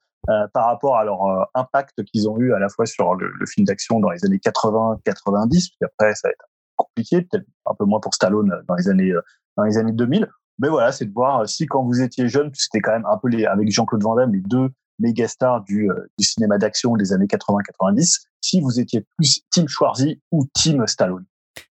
par 0.54 0.68
rapport 0.68 0.98
à 0.98 1.04
leur 1.04 1.50
impact 1.56 2.04
qu'ils 2.06 2.30
ont 2.30 2.38
eu 2.38 2.54
à 2.54 2.60
la 2.60 2.70
fois 2.70 2.86
sur 2.86 3.16
le, 3.16 3.30
le 3.30 3.46
film 3.46 3.66
d'action 3.66 4.00
dans 4.00 4.10
les 4.12 4.24
années 4.26 4.38
80-90, 4.38 5.50
puis 5.50 5.70
après 5.82 6.14
ça 6.14 6.28
va 6.28 6.32
être 6.32 6.46
compliqué, 6.76 7.24
peut-être 7.24 7.46
un 7.66 7.74
peu 7.74 7.86
moins 7.86 8.00
pour 8.00 8.14
Stallone 8.14 8.62
dans 8.68 8.76
les 8.76 8.90
années 8.90 9.14
dans 9.58 9.64
les 9.64 9.78
années 9.78 9.92
2000. 9.92 10.30
Mais 10.60 10.70
voilà, 10.70 10.92
c'est 10.92 11.06
de 11.06 11.14
voir 11.14 11.48
si 11.48 11.66
quand 11.68 11.84
vous 11.84 12.02
étiez 12.02 12.28
jeune, 12.28 12.52
c'était 12.54 12.80
quand 12.80 12.94
même 12.94 13.06
un 13.06 13.18
peu 13.18 13.30
les, 13.30 13.46
avec 13.46 13.72
Jean-Claude 13.72 14.04
Van 14.04 14.16
Damme, 14.16 14.34
les 14.34 14.42
deux 14.42 14.70
méga 15.00 15.28
stars 15.28 15.64
du, 15.64 15.90
euh, 15.90 16.10
du 16.18 16.26
cinéma 16.26 16.58
d'action 16.58 16.96
des 16.96 17.14
années 17.14 17.28
80-90, 17.28 18.24
si 18.42 18.62
vous 18.62 18.80
étiez 18.80 19.06
plus 19.16 19.42
Team 19.52 19.68
Schwarzy 19.68 20.22
ou 20.32 20.48
Team 20.54 20.86
Stallone. 20.88 21.26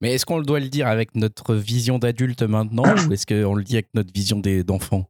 Mais 0.02 0.14
est-ce 0.14 0.26
qu'on 0.26 0.42
doit 0.42 0.60
le 0.60 0.70
dire 0.70 0.88
avec 0.88 1.16
notre 1.16 1.56
vision 1.56 2.00
d'adulte 2.00 2.44
maintenant 2.44 2.84
ou 2.84 3.14
est-ce 3.14 3.26
qu'on 3.26 3.56
le 3.56 3.64
dit 3.64 3.76
avec 3.76 3.90
notre 3.94 4.14
vision 4.14 4.42
d'enfant? 4.66 5.06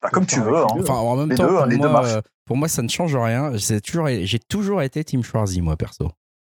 Bah, 0.00 0.10
Comme 0.12 0.26
tu 0.26 0.40
veux. 0.40 0.56
Hein. 0.56 0.66
Enfin, 0.70 0.94
en 0.94 1.16
même 1.16 1.36
temps, 1.36 1.48
pour, 1.48 1.90
moi, 1.90 2.06
euh, 2.06 2.22
pour, 2.44 2.56
moi, 2.56 2.68
ça 2.68 2.82
ne 2.82 2.88
change 2.88 3.16
rien. 3.16 3.56
J'ai 3.56 3.80
toujours, 3.80 4.08
toujours 4.48 4.82
été 4.82 5.02
Team 5.02 5.24
Schwarzy, 5.24 5.60
moi, 5.60 5.76
perso. 5.76 6.10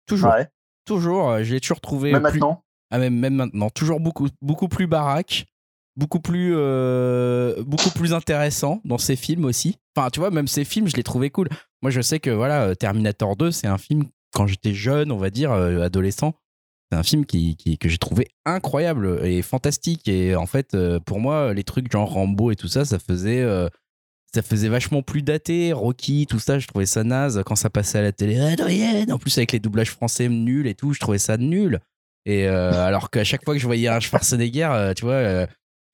Toujours. 0.06 0.30
Ouais? 0.30 0.48
Toujours. 0.84 1.30
Euh, 1.30 1.42
je 1.42 1.54
l'ai 1.54 1.60
toujours 1.60 1.80
trouvé. 1.80 2.12
Même 2.12 2.22
maintenant? 2.22 2.62
Ah, 2.90 2.98
même, 2.98 3.18
même 3.18 3.34
maintenant. 3.34 3.70
Toujours 3.70 3.98
beaucoup, 3.98 4.28
beaucoup 4.40 4.68
plus 4.68 4.86
baraque 4.86 5.46
beaucoup 5.96 6.20
plus 6.20 6.52
euh, 6.54 7.62
beaucoup 7.64 7.90
plus 7.90 8.14
intéressant 8.14 8.80
dans 8.84 8.98
ses 8.98 9.16
films 9.16 9.44
aussi. 9.44 9.78
Enfin, 9.96 10.10
tu 10.10 10.20
vois, 10.20 10.30
même 10.30 10.48
ses 10.48 10.64
films, 10.64 10.88
je 10.88 10.96
les 10.96 11.02
trouvais 11.02 11.30
cool. 11.30 11.48
Moi, 11.82 11.90
je 11.90 12.00
sais 12.00 12.20
que 12.20 12.30
voilà, 12.30 12.64
euh, 12.64 12.74
Terminator 12.74 13.36
2, 13.36 13.50
c'est 13.50 13.66
un 13.66 13.78
film 13.78 14.04
quand 14.34 14.46
j'étais 14.46 14.72
jeune, 14.72 15.12
on 15.12 15.18
va 15.18 15.30
dire 15.30 15.52
euh, 15.52 15.82
adolescent, 15.82 16.34
c'est 16.90 16.96
un 16.98 17.02
film 17.02 17.26
qui, 17.26 17.56
que 17.78 17.88
j'ai 17.88 17.98
trouvé 17.98 18.28
incroyable 18.44 19.20
et 19.24 19.42
fantastique. 19.42 20.08
Et 20.08 20.36
en 20.36 20.46
fait, 20.46 20.76
pour 21.06 21.20
moi, 21.20 21.54
les 21.54 21.64
trucs 21.64 21.90
genre 21.90 22.10
Rambo 22.10 22.50
et 22.50 22.56
tout 22.56 22.68
ça, 22.68 22.84
ça 22.84 22.98
faisait 22.98 23.46
ça 24.34 24.42
faisait 24.42 24.68
vachement 24.68 25.02
plus 25.02 25.22
daté. 25.22 25.72
Rocky, 25.72 26.26
tout 26.26 26.38
ça, 26.38 26.58
je 26.58 26.66
trouvais 26.66 26.84
ça 26.84 27.02
naze 27.02 27.42
quand 27.46 27.56
ça 27.56 27.70
passait 27.70 27.98
à 27.98 28.02
la 28.02 28.12
télé. 28.12 28.38
En 29.10 29.18
plus, 29.18 29.38
avec 29.38 29.52
les 29.52 29.58
doublages 29.58 29.90
français 29.90 30.28
nuls 30.28 30.66
et 30.66 30.74
tout, 30.74 30.92
je 30.92 31.00
trouvais 31.00 31.16
ça 31.16 31.38
nul. 31.38 31.80
Et 32.26 32.46
alors 32.46 33.08
qu'à 33.08 33.24
chaque 33.24 33.42
fois 33.42 33.54
que 33.54 33.60
je 33.60 33.66
voyais 33.66 33.88
un 33.88 34.00
Schwarzenegger, 34.00 34.92
tu 34.94 35.06
vois, 35.06 35.46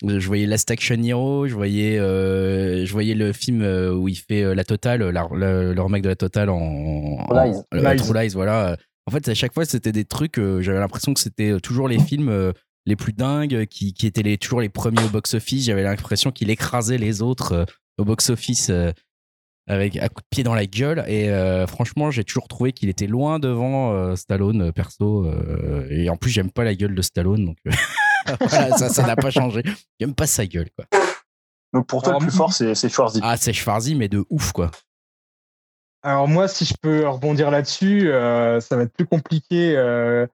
je 0.07 0.27
voyais 0.27 0.47
Last 0.47 0.71
Action 0.71 1.03
Hero, 1.03 1.47
je 1.47 1.55
voyais, 1.55 1.99
euh, 1.99 2.87
je 2.87 2.93
voyais 2.93 3.15
le 3.15 3.33
film 3.33 3.63
euh, 3.63 3.93
où 3.93 4.09
il 4.09 4.17
fait 4.17 4.43
euh, 4.43 4.55
la 4.55 4.65
totale, 4.65 5.01
le, 5.01 5.81
remake 5.81 6.03
de 6.03 6.09
la 6.09 6.17
totale 6.17 6.51
en, 6.51 7.27
True 7.29 8.15
Lies. 8.15 8.33
voilà. 8.35 8.77
En 9.07 9.11
fait, 9.11 9.27
à 9.29 9.35
chaque 9.35 9.55
fois, 9.55 9.65
c'était 9.65 9.93
des 9.93 10.05
trucs. 10.05 10.37
J'avais 10.37 10.79
l'impression 10.79 11.15
que 11.15 11.21
c'était 11.21 11.59
toujours 11.61 11.89
les 11.89 11.99
films 11.99 12.53
les 12.85 12.97
plus 12.97 13.15
dingues, 13.15 13.65
qui, 13.65 13.95
qui 13.95 14.07
étaient 14.07 14.23
les, 14.23 14.37
toujours 14.37 14.61
les 14.61 14.69
premiers 14.69 15.03
au 15.03 15.09
box-office. 15.09 15.65
J'avais 15.65 15.83
l'impression 15.83 16.31
qu'il 16.31 16.51
écrasait 16.51 16.99
les 16.99 17.23
autres 17.23 17.65
au 17.97 18.05
box-office 18.05 18.71
avec 19.67 19.97
un 19.97 20.09
coup 20.09 20.21
de 20.21 20.27
pied 20.29 20.45
dans 20.45 20.55
la 20.55 20.67
gueule. 20.67 21.05
Et 21.09 21.31
franchement, 21.67 22.11
j'ai 22.11 22.23
toujours 22.23 22.49
trouvé 22.49 22.73
qu'il 22.73 22.91
était 22.91 23.07
loin 23.07 23.39
devant 23.39 24.15
Stallone, 24.15 24.73
perso. 24.73 25.27
et 25.89 26.11
en 26.11 26.19
plus, 26.19 26.31
j'aime 26.31 26.51
pas 26.51 26.65
la 26.65 26.75
gueule 26.75 26.95
de 26.95 27.03
Stallone, 27.03 27.47
donc. 27.47 27.57
voilà, 28.41 28.77
ça, 28.77 28.89
ça 28.89 29.07
n'a 29.07 29.17
pas 29.17 29.31
changé. 29.31 29.63
J'aime 29.99 30.15
pas 30.15 30.27
sa 30.27 30.47
gueule, 30.47 30.71
quoi. 30.77 30.87
Donc 31.73 31.87
pour 31.87 32.03
toi, 32.03 32.15
le 32.15 32.19
plus 32.19 32.31
fort, 32.31 32.53
c'est 32.53 32.89
Schwarzy. 32.89 33.21
Ah, 33.23 33.37
c'est 33.37 33.53
Schwarzy, 33.53 33.95
mais 33.95 34.09
de 34.09 34.25
ouf, 34.31 34.53
quoi. 34.53 34.71
Alors 36.03 36.29
moi, 36.29 36.49
si 36.49 36.65
je 36.65 36.75
peux 36.81 37.07
rebondir 37.09 37.51
là-dessus, 37.51 38.11
euh, 38.11 38.61
ça 38.61 38.77
va 38.77 38.85
être 38.85 38.93
plus 38.93 39.07
compliqué 39.07 39.77
euh, 39.77 40.27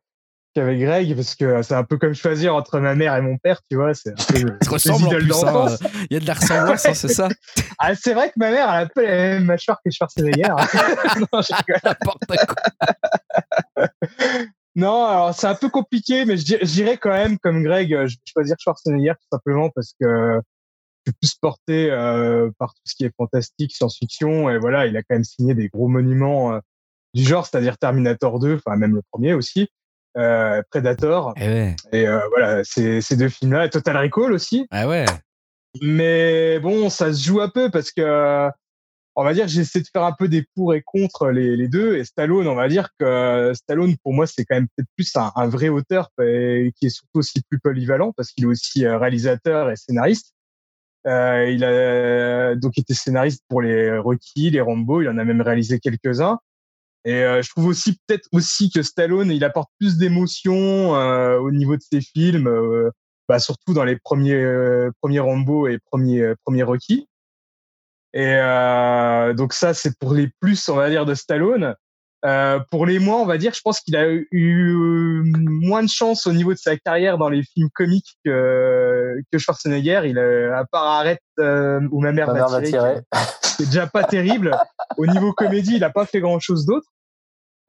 qu'avec 0.54 0.78
Greg, 0.78 1.14
parce 1.16 1.34
que 1.34 1.62
c'est 1.62 1.74
un 1.74 1.84
peu 1.84 1.96
comme 1.96 2.14
choisir 2.14 2.54
entre 2.54 2.78
ma 2.78 2.94
mère 2.94 3.16
et 3.16 3.22
mon 3.22 3.38
père, 3.38 3.60
tu 3.70 3.76
vois. 3.76 3.92
C'est 3.94 4.14
ressemble 4.68 5.06
en 5.06 5.10
plus, 5.10 5.44
hein. 5.44 5.76
Il 6.10 6.14
y 6.14 6.16
a 6.16 6.20
de 6.20 6.26
la 6.26 6.34
ressemblance, 6.34 6.86
hein, 6.86 6.94
c'est 6.94 7.08
ça 7.08 7.28
ah, 7.78 7.94
C'est 7.94 8.14
vrai 8.14 8.28
que 8.28 8.34
ma 8.36 8.50
mère, 8.50 8.68
elle 8.68 8.76
a 8.76 8.80
un 8.80 8.86
peu 8.86 9.02
la 9.02 9.10
même 9.10 9.44
mâchoire 9.44 9.78
que 9.84 9.90
Schwarzenegger. 9.90 10.42
non, 11.32 11.40
N'importe 11.84 12.26
quoi. 12.26 12.86
Non, 14.76 15.04
alors 15.04 15.34
c'est 15.34 15.46
un 15.46 15.54
peu 15.54 15.68
compliqué, 15.68 16.24
mais 16.24 16.36
je 16.36 16.64
dirais 16.64 16.96
quand 16.96 17.10
même, 17.10 17.38
comme 17.38 17.62
Greg, 17.62 17.94
euh, 17.94 18.08
je 18.08 18.16
vais 18.16 18.22
choisir 18.24 18.56
Schwarzenegger 18.58 19.12
tout 19.12 19.28
simplement 19.30 19.70
parce 19.70 19.94
que 20.00 20.40
je 21.06 21.12
suis 21.12 21.16
plus 21.20 21.34
porté 21.40 21.90
euh, 21.90 22.50
par 22.58 22.74
tout 22.74 22.82
ce 22.84 22.94
qui 22.96 23.04
est 23.04 23.12
fantastique, 23.16 23.72
science-fiction, 23.72 24.50
et 24.50 24.58
voilà, 24.58 24.86
il 24.86 24.96
a 24.96 25.02
quand 25.02 25.14
même 25.14 25.24
signé 25.24 25.54
des 25.54 25.68
gros 25.68 25.86
monuments 25.86 26.54
euh, 26.54 26.58
du 27.12 27.22
genre, 27.22 27.46
c'est-à-dire 27.46 27.78
Terminator 27.78 28.40
2, 28.40 28.56
enfin 28.56 28.76
même 28.76 28.94
le 28.96 29.02
premier 29.12 29.34
aussi, 29.34 29.68
euh, 30.16 30.60
Predator, 30.70 31.34
eh 31.36 31.74
et 31.92 32.06
voilà, 32.30 32.64
ces, 32.64 33.00
ces 33.00 33.16
deux 33.16 33.28
films-là, 33.28 33.68
Total 33.68 33.96
Recall 33.96 34.32
aussi. 34.32 34.66
Ah 34.70 34.88
ouais. 34.88 35.04
Mais 35.82 36.58
bon, 36.60 36.88
ça 36.88 37.12
se 37.12 37.22
joue 37.24 37.40
un 37.40 37.48
peu 37.48 37.70
parce 37.70 37.92
que 37.92 38.50
on 39.16 39.24
va 39.24 39.34
dire, 39.34 39.48
j'essaie 39.48 39.80
de 39.80 39.86
faire 39.92 40.04
un 40.04 40.12
peu 40.12 40.28
des 40.28 40.44
pour 40.54 40.74
et 40.74 40.82
contre 40.82 41.28
les, 41.30 41.68
deux. 41.68 41.96
Et 41.96 42.04
Stallone, 42.04 42.48
on 42.48 42.54
va 42.54 42.68
dire 42.68 42.88
que 42.98 43.52
Stallone, 43.54 43.96
pour 44.02 44.12
moi, 44.12 44.26
c'est 44.26 44.44
quand 44.44 44.56
même 44.56 44.68
peut-être 44.76 44.88
plus 44.96 45.12
un, 45.16 45.48
vrai 45.48 45.68
auteur 45.68 46.10
qui 46.18 46.86
est 46.86 46.88
surtout 46.88 47.18
aussi 47.18 47.42
plus 47.48 47.60
polyvalent 47.60 48.12
parce 48.16 48.30
qu'il 48.32 48.44
est 48.44 48.48
aussi 48.48 48.84
euh, 48.84 48.98
réalisateur 48.98 49.70
et 49.70 49.76
scénariste. 49.76 50.32
Euh, 51.06 51.50
il 51.50 51.64
a 51.64 52.54
donc 52.56 52.78
été 52.78 52.94
scénariste 52.94 53.44
pour 53.48 53.62
les 53.62 53.98
Rocky, 53.98 54.50
les 54.50 54.60
Rambo. 54.60 55.02
Il 55.02 55.08
en 55.08 55.18
a 55.18 55.24
même 55.24 55.42
réalisé 55.42 55.78
quelques-uns. 55.78 56.38
Et 57.04 57.22
euh, 57.22 57.42
je 57.42 57.50
trouve 57.50 57.66
aussi 57.66 57.98
peut-être 58.06 58.26
aussi 58.32 58.70
que 58.70 58.82
Stallone, 58.82 59.30
il 59.30 59.44
apporte 59.44 59.70
plus 59.78 59.98
d'émotion 59.98 60.96
euh, 60.96 61.38
au 61.38 61.50
niveau 61.50 61.76
de 61.76 61.82
ses 61.82 62.00
films, 62.00 62.48
euh, 62.48 62.90
bah, 63.28 63.38
surtout 63.38 63.74
dans 63.74 63.84
les 63.84 63.96
premiers 63.96 64.42
premiers 65.00 65.20
Rambo 65.20 65.68
et 65.68 65.78
premiers 65.90 66.34
premiers 66.44 66.62
Rocky. 66.62 67.06
Et 68.14 68.36
euh, 68.38 69.34
donc 69.34 69.52
ça, 69.52 69.74
c'est 69.74 69.98
pour 69.98 70.14
les 70.14 70.30
plus, 70.40 70.68
on 70.68 70.76
va 70.76 70.88
dire, 70.88 71.04
de 71.04 71.14
Stallone. 71.14 71.74
Euh, 72.24 72.58
pour 72.70 72.86
les 72.86 73.00
moins, 73.00 73.16
on 73.16 73.26
va 73.26 73.36
dire, 73.36 73.52
je 73.52 73.60
pense 73.60 73.80
qu'il 73.80 73.96
a 73.96 74.08
eu 74.08 74.72
euh, 74.72 75.24
moins 75.36 75.82
de 75.82 75.88
chance 75.88 76.26
au 76.26 76.32
niveau 76.32 76.54
de 76.54 76.58
sa 76.58 76.78
carrière 76.78 77.18
dans 77.18 77.28
les 77.28 77.42
films 77.42 77.68
comiques 77.74 78.16
que, 78.24 79.16
que 79.30 79.38
Schwarzenegger. 79.38 80.02
Il 80.06 80.18
a, 80.18 80.58
à 80.60 80.64
part 80.64 80.86
Arrête 80.86 81.20
euh, 81.38 81.86
où 81.90 82.00
ma 82.00 82.12
mère 82.12 82.32
m'a 82.32 82.62
tiré, 82.62 83.00
c'est 83.42 83.66
déjà 83.66 83.86
pas 83.86 84.04
terrible. 84.04 84.56
Au 84.96 85.06
niveau 85.06 85.34
comédie, 85.34 85.76
il 85.76 85.84
a 85.84 85.90
pas 85.90 86.06
fait 86.06 86.20
grand 86.20 86.38
chose 86.40 86.64
d'autre. 86.64 86.86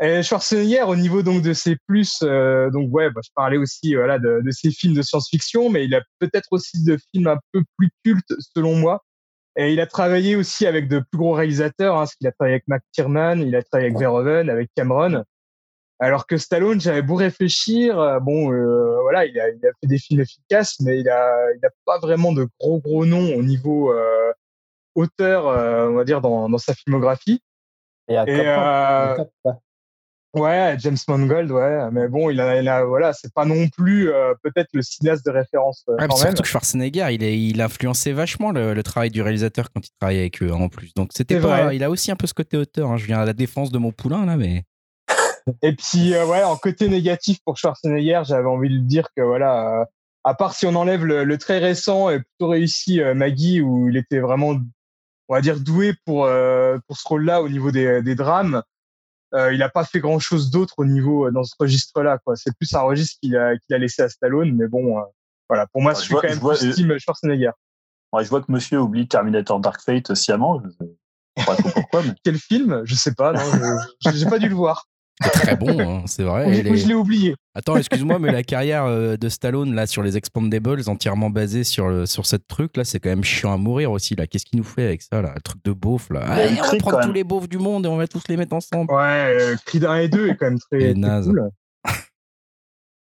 Et 0.02 0.24
Schwarzenegger, 0.24 0.84
au 0.84 0.96
niveau 0.96 1.22
donc 1.22 1.42
de 1.42 1.54
ses 1.54 1.76
plus, 1.88 2.20
euh, 2.24 2.70
donc 2.70 2.94
ouais, 2.94 3.10
bah, 3.10 3.22
je 3.24 3.32
parlais 3.36 3.58
aussi 3.58 3.96
voilà 3.96 4.20
de, 4.20 4.42
de 4.42 4.52
ses 4.52 4.72
films 4.72 4.94
de 4.94 5.02
science-fiction, 5.02 5.70
mais 5.70 5.86
il 5.86 5.96
a 5.96 6.02
peut-être 6.20 6.48
aussi 6.52 6.84
de 6.84 6.98
films 7.12 7.28
un 7.28 7.38
peu 7.52 7.62
plus 7.78 7.90
cultes 8.06 8.34
selon 8.56 8.76
moi, 8.76 9.02
et 9.56 9.72
il 9.72 9.80
a 9.80 9.88
travaillé 9.88 10.36
aussi 10.36 10.66
avec 10.68 10.88
de 10.88 11.00
plus 11.00 11.18
gros 11.18 11.34
réalisateurs, 11.34 11.96
hein, 11.96 12.00
parce 12.00 12.16
qu'il 12.16 12.28
a 12.28 12.32
travaillé 12.32 12.56
avec 12.56 12.68
McTiernan, 12.68 13.40
il 13.40 13.56
a 13.56 13.64
travaillé 13.64 13.90
avec 13.90 14.00
Verhoeven, 14.00 14.50
avec 14.50 14.70
Cameron. 14.76 15.24
Alors 16.00 16.28
que 16.28 16.38
Stallone, 16.38 16.82
j'avais 16.82 17.02
beau 17.02 17.16
réfléchir, 17.16 17.98
euh, 18.00 18.20
bon, 18.20 18.52
euh, 18.52 19.00
voilà, 19.02 19.26
il 19.26 19.40
a, 19.40 19.50
il 19.50 19.66
a, 19.66 19.70
fait 19.80 19.88
des 19.88 19.98
films 19.98 20.20
efficaces, 20.20 20.82
mais 20.82 21.00
il 21.00 21.08
a, 21.08 21.54
il 21.54 21.66
a 21.66 21.70
pas 21.86 22.00
vraiment 22.00 22.34
de 22.34 22.48
gros 22.60 22.80
gros 22.80 23.06
noms 23.06 23.34
au 23.34 23.44
niveau 23.44 23.94
euh, 23.94 24.34
auteur, 24.96 25.48
euh, 25.48 25.88
on 25.88 25.94
va 25.94 26.04
dire, 26.04 26.20
dans, 26.20 26.50
dans 26.50 26.58
sa 26.58 26.74
filmographie. 26.74 27.42
Et, 28.10 28.18
à 28.18 28.26
et 28.28 28.46
Ouais, 30.36 30.76
James 30.80 30.98
Mangold, 31.08 31.50
ouais, 31.50 31.90
mais 31.94 32.10
bon, 32.10 32.30
il 32.30 32.42
a, 32.42 32.62
il 32.62 32.68
a 32.68 32.84
voilà, 32.84 33.14
c'est 33.14 33.34
pas 33.34 33.46
non 33.46 33.70
plus 33.70 34.12
euh, 34.12 34.34
peut-être 34.44 34.68
le 34.74 34.82
cinéaste 34.82 35.26
de 35.26 35.32
référence. 35.32 35.86
Euh, 35.88 35.96
quand 36.10 36.18
surtout 36.18 36.44
que 36.44 36.48
Schwarzenegger, 36.50 37.08
il, 37.12 37.24
est, 37.24 37.40
il 37.40 37.62
influençait 37.62 38.12
vachement 38.12 38.52
le, 38.52 38.84
travail 38.84 39.12
du 39.12 39.22
réalisateur 39.22 39.72
quand 39.72 39.86
il 39.86 39.90
travaillait 39.98 40.20
avec 40.22 40.44
eux 40.44 40.52
hein, 40.52 40.58
en 40.58 40.68
plus. 40.68 40.94
Donc 40.94 41.12
c'était 41.14 41.40
pas, 41.40 41.64
vrai. 41.64 41.76
il 41.78 41.84
a 41.86 41.90
aussi 41.90 42.12
un 42.12 42.18
peu 42.18 42.28
ce 42.28 42.34
côté 42.34 42.58
auteur. 42.58 42.92
Hein. 42.92 42.98
Je 42.98 43.06
viens 43.06 43.20
à 43.20 43.26
la 43.26 43.32
défense 43.32 43.72
de 43.72 43.78
mon 43.78 43.92
poulain 43.94 44.26
là, 44.26 44.36
mais. 44.36 44.64
Et 45.62 45.74
puis 45.74 46.14
euh, 46.14 46.26
ouais, 46.26 46.44
en 46.44 46.58
côté 46.58 46.90
négatif 46.90 47.38
pour 47.46 47.58
Schwarzenegger, 47.58 48.24
j'avais 48.26 48.50
envie 48.50 48.70
de 48.70 48.84
dire 48.84 49.08
que 49.16 49.22
voilà, 49.22 49.86
à 50.26 50.34
part 50.34 50.54
si 50.54 50.66
on 50.66 50.76
enlève 50.76 51.06
le, 51.06 51.24
le 51.24 51.38
très 51.38 51.60
récent 51.60 52.10
et 52.10 52.20
plutôt 52.20 52.50
réussi 52.50 53.00
Maggie 53.16 53.62
où 53.62 53.88
il 53.88 53.96
était 53.96 54.20
vraiment, 54.20 54.58
on 55.30 55.34
va 55.34 55.40
dire 55.40 55.62
doué 55.62 55.94
pour 56.06 56.28
pour 56.88 56.98
ce 56.98 57.08
rôle-là 57.08 57.42
au 57.42 57.48
niveau 57.48 57.72
des, 57.72 58.02
des 58.02 58.16
drames. 58.16 58.62
Euh, 59.36 59.54
il 59.54 59.60
n'a 59.60 59.70
pas 59.70 59.84
fait 59.84 60.00
grand 60.00 60.20
chose 60.20 60.50
d'autre 60.50 60.76
au 60.78 60.86
niveau 60.86 61.28
euh, 61.28 61.32
dans 61.32 61.44
ce 61.44 61.54
registre-là. 61.60 62.20
Quoi. 62.20 62.36
C'est 62.36 62.56
plus 62.56 62.74
un 62.74 62.82
registre 62.82 63.20
qu'il 63.22 63.36
a, 63.36 63.58
qu'il 63.58 63.76
a 63.76 63.78
laissé 63.78 64.02
à 64.02 64.10
Stallone, 64.10 64.56
mais 64.56 64.68
bon, 64.68 64.98
euh, 64.98 65.02
voilà. 65.50 65.68
Pour 65.68 65.82
moi, 65.82 65.94
je 65.94 66.02
suis 66.02 66.14
quand 66.14 66.24
même 66.24 66.40
plus 66.40 66.74
team 66.74 66.98
Schwarzenegger. 66.98 67.52
Ouais, 68.14 68.24
je 68.24 68.30
vois 68.30 68.42
que 68.42 68.52
Monsieur 68.52 68.80
oublie 68.80 69.08
Terminator 69.08 69.60
Dark 69.60 69.82
Fate 69.82 70.14
sciemment. 70.16 70.62
Je 70.64 70.70
sais 70.70 71.46
pas 71.46 71.56
pourquoi. 71.56 72.04
Mais... 72.04 72.14
Quel 72.24 72.38
film? 72.38 72.82
Je 72.86 72.96
sais 72.96 73.14
pas. 73.14 73.34
Non, 73.34 73.42
je, 74.06 74.12
j'ai 74.12 74.26
pas 74.26 74.40
dû 74.40 74.48
le 74.48 74.56
voir. 74.56 74.88
C'est 75.24 75.30
très 75.30 75.56
bon, 75.56 75.80
hein, 75.80 76.04
c'est 76.08 76.24
vrai. 76.24 76.54
je 76.54 76.88
l'ai 76.88 76.94
oublié. 76.94 77.36
Attends, 77.54 77.78
excuse-moi, 77.78 78.20
mais 78.20 78.34
la 78.34 78.44
carrière 78.44 78.84
euh, 78.84 79.16
de 79.16 79.30
Stallone 79.30 79.74
là 79.74 79.88
sur 79.88 80.04
les 80.04 80.18
Expandables, 80.18 80.82
entièrement 80.88 81.30
basée 81.30 81.64
sur 81.64 81.88
le, 81.88 82.06
sur 82.06 82.26
cette 82.26 82.48
truc 82.48 82.76
là, 82.76 82.84
c'est 82.84 83.00
quand 83.00 83.10
même 83.10 83.24
chiant 83.24 83.54
à 83.54 83.58
mourir 83.58 83.92
aussi 83.92 84.16
là. 84.16 84.28
Qu'est-ce 84.28 84.46
qu'il 84.46 84.60
nous 84.60 84.66
fait 84.66 84.84
avec 84.84 85.02
ça 85.02 85.22
là, 85.22 85.32
un 85.36 85.40
truc 85.40 85.64
de 85.64 85.72
beauf 85.72 86.10
là 86.10 86.20
Allez, 86.22 86.60
On 86.60 86.70
va 86.70 86.78
prendre 86.78 87.02
tous 87.02 87.14
les 87.14 87.24
beaufs 87.24 87.48
du 87.48 87.58
monde 87.58 87.86
et 87.86 87.90
on 87.90 87.96
va 87.96 88.08
tous 88.08 88.28
les 88.28 88.36
mettre 88.36 88.54
ensemble. 88.54 88.94
Ouais, 88.94 89.38
euh, 89.40 89.56
Creed 89.66 89.86
1 89.86 89.96
et 90.00 90.10
2 90.10 90.30
est 90.30 90.36
quand 90.36 90.48
même 90.48 90.60
très, 90.60 90.94
très 90.94 91.22
cool. 91.24 91.50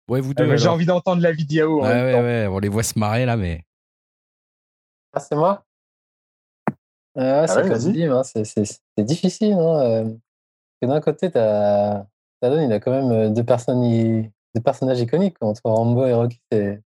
Ouais, 0.09 0.23
vous 0.23 0.33
deux. 0.33 0.57
J'ai 0.57 0.69
envie 0.69 0.87
d'entendre 0.87 1.21
la 1.21 1.33
vidéo. 1.33 1.83
Ouais, 1.83 1.89
ouais, 1.89 2.15
ouais, 2.15 2.47
on 2.51 2.59
les 2.59 2.71
voit 2.71 2.83
se 2.83 2.99
marrer 2.99 3.27
là, 3.27 3.37
mais. 3.37 3.63
Ah, 5.13 5.21
c'est 5.21 5.37
moi? 5.37 5.63
Ah, 7.15 7.47
C'est 7.47 8.07
hein, 8.07 8.23
c'est 8.23 9.05
difficile. 9.05 9.53
Hein, 9.53 10.17
d'un 10.87 11.01
côté, 11.01 11.31
t'as 11.31 12.05
Stallone, 12.37 12.65
il 12.65 12.73
a 12.73 12.81
quand 12.81 12.91
même 12.91 13.35
deux, 13.35 13.45
personnes, 13.45 13.83
deux 14.55 14.63
personnages 14.63 15.01
iconiques. 15.01 15.37
Entre 15.41 15.63
Rambo 15.65 16.07
et 16.07 16.15
Rocky, 16.15 16.41
c'est 16.53 16.81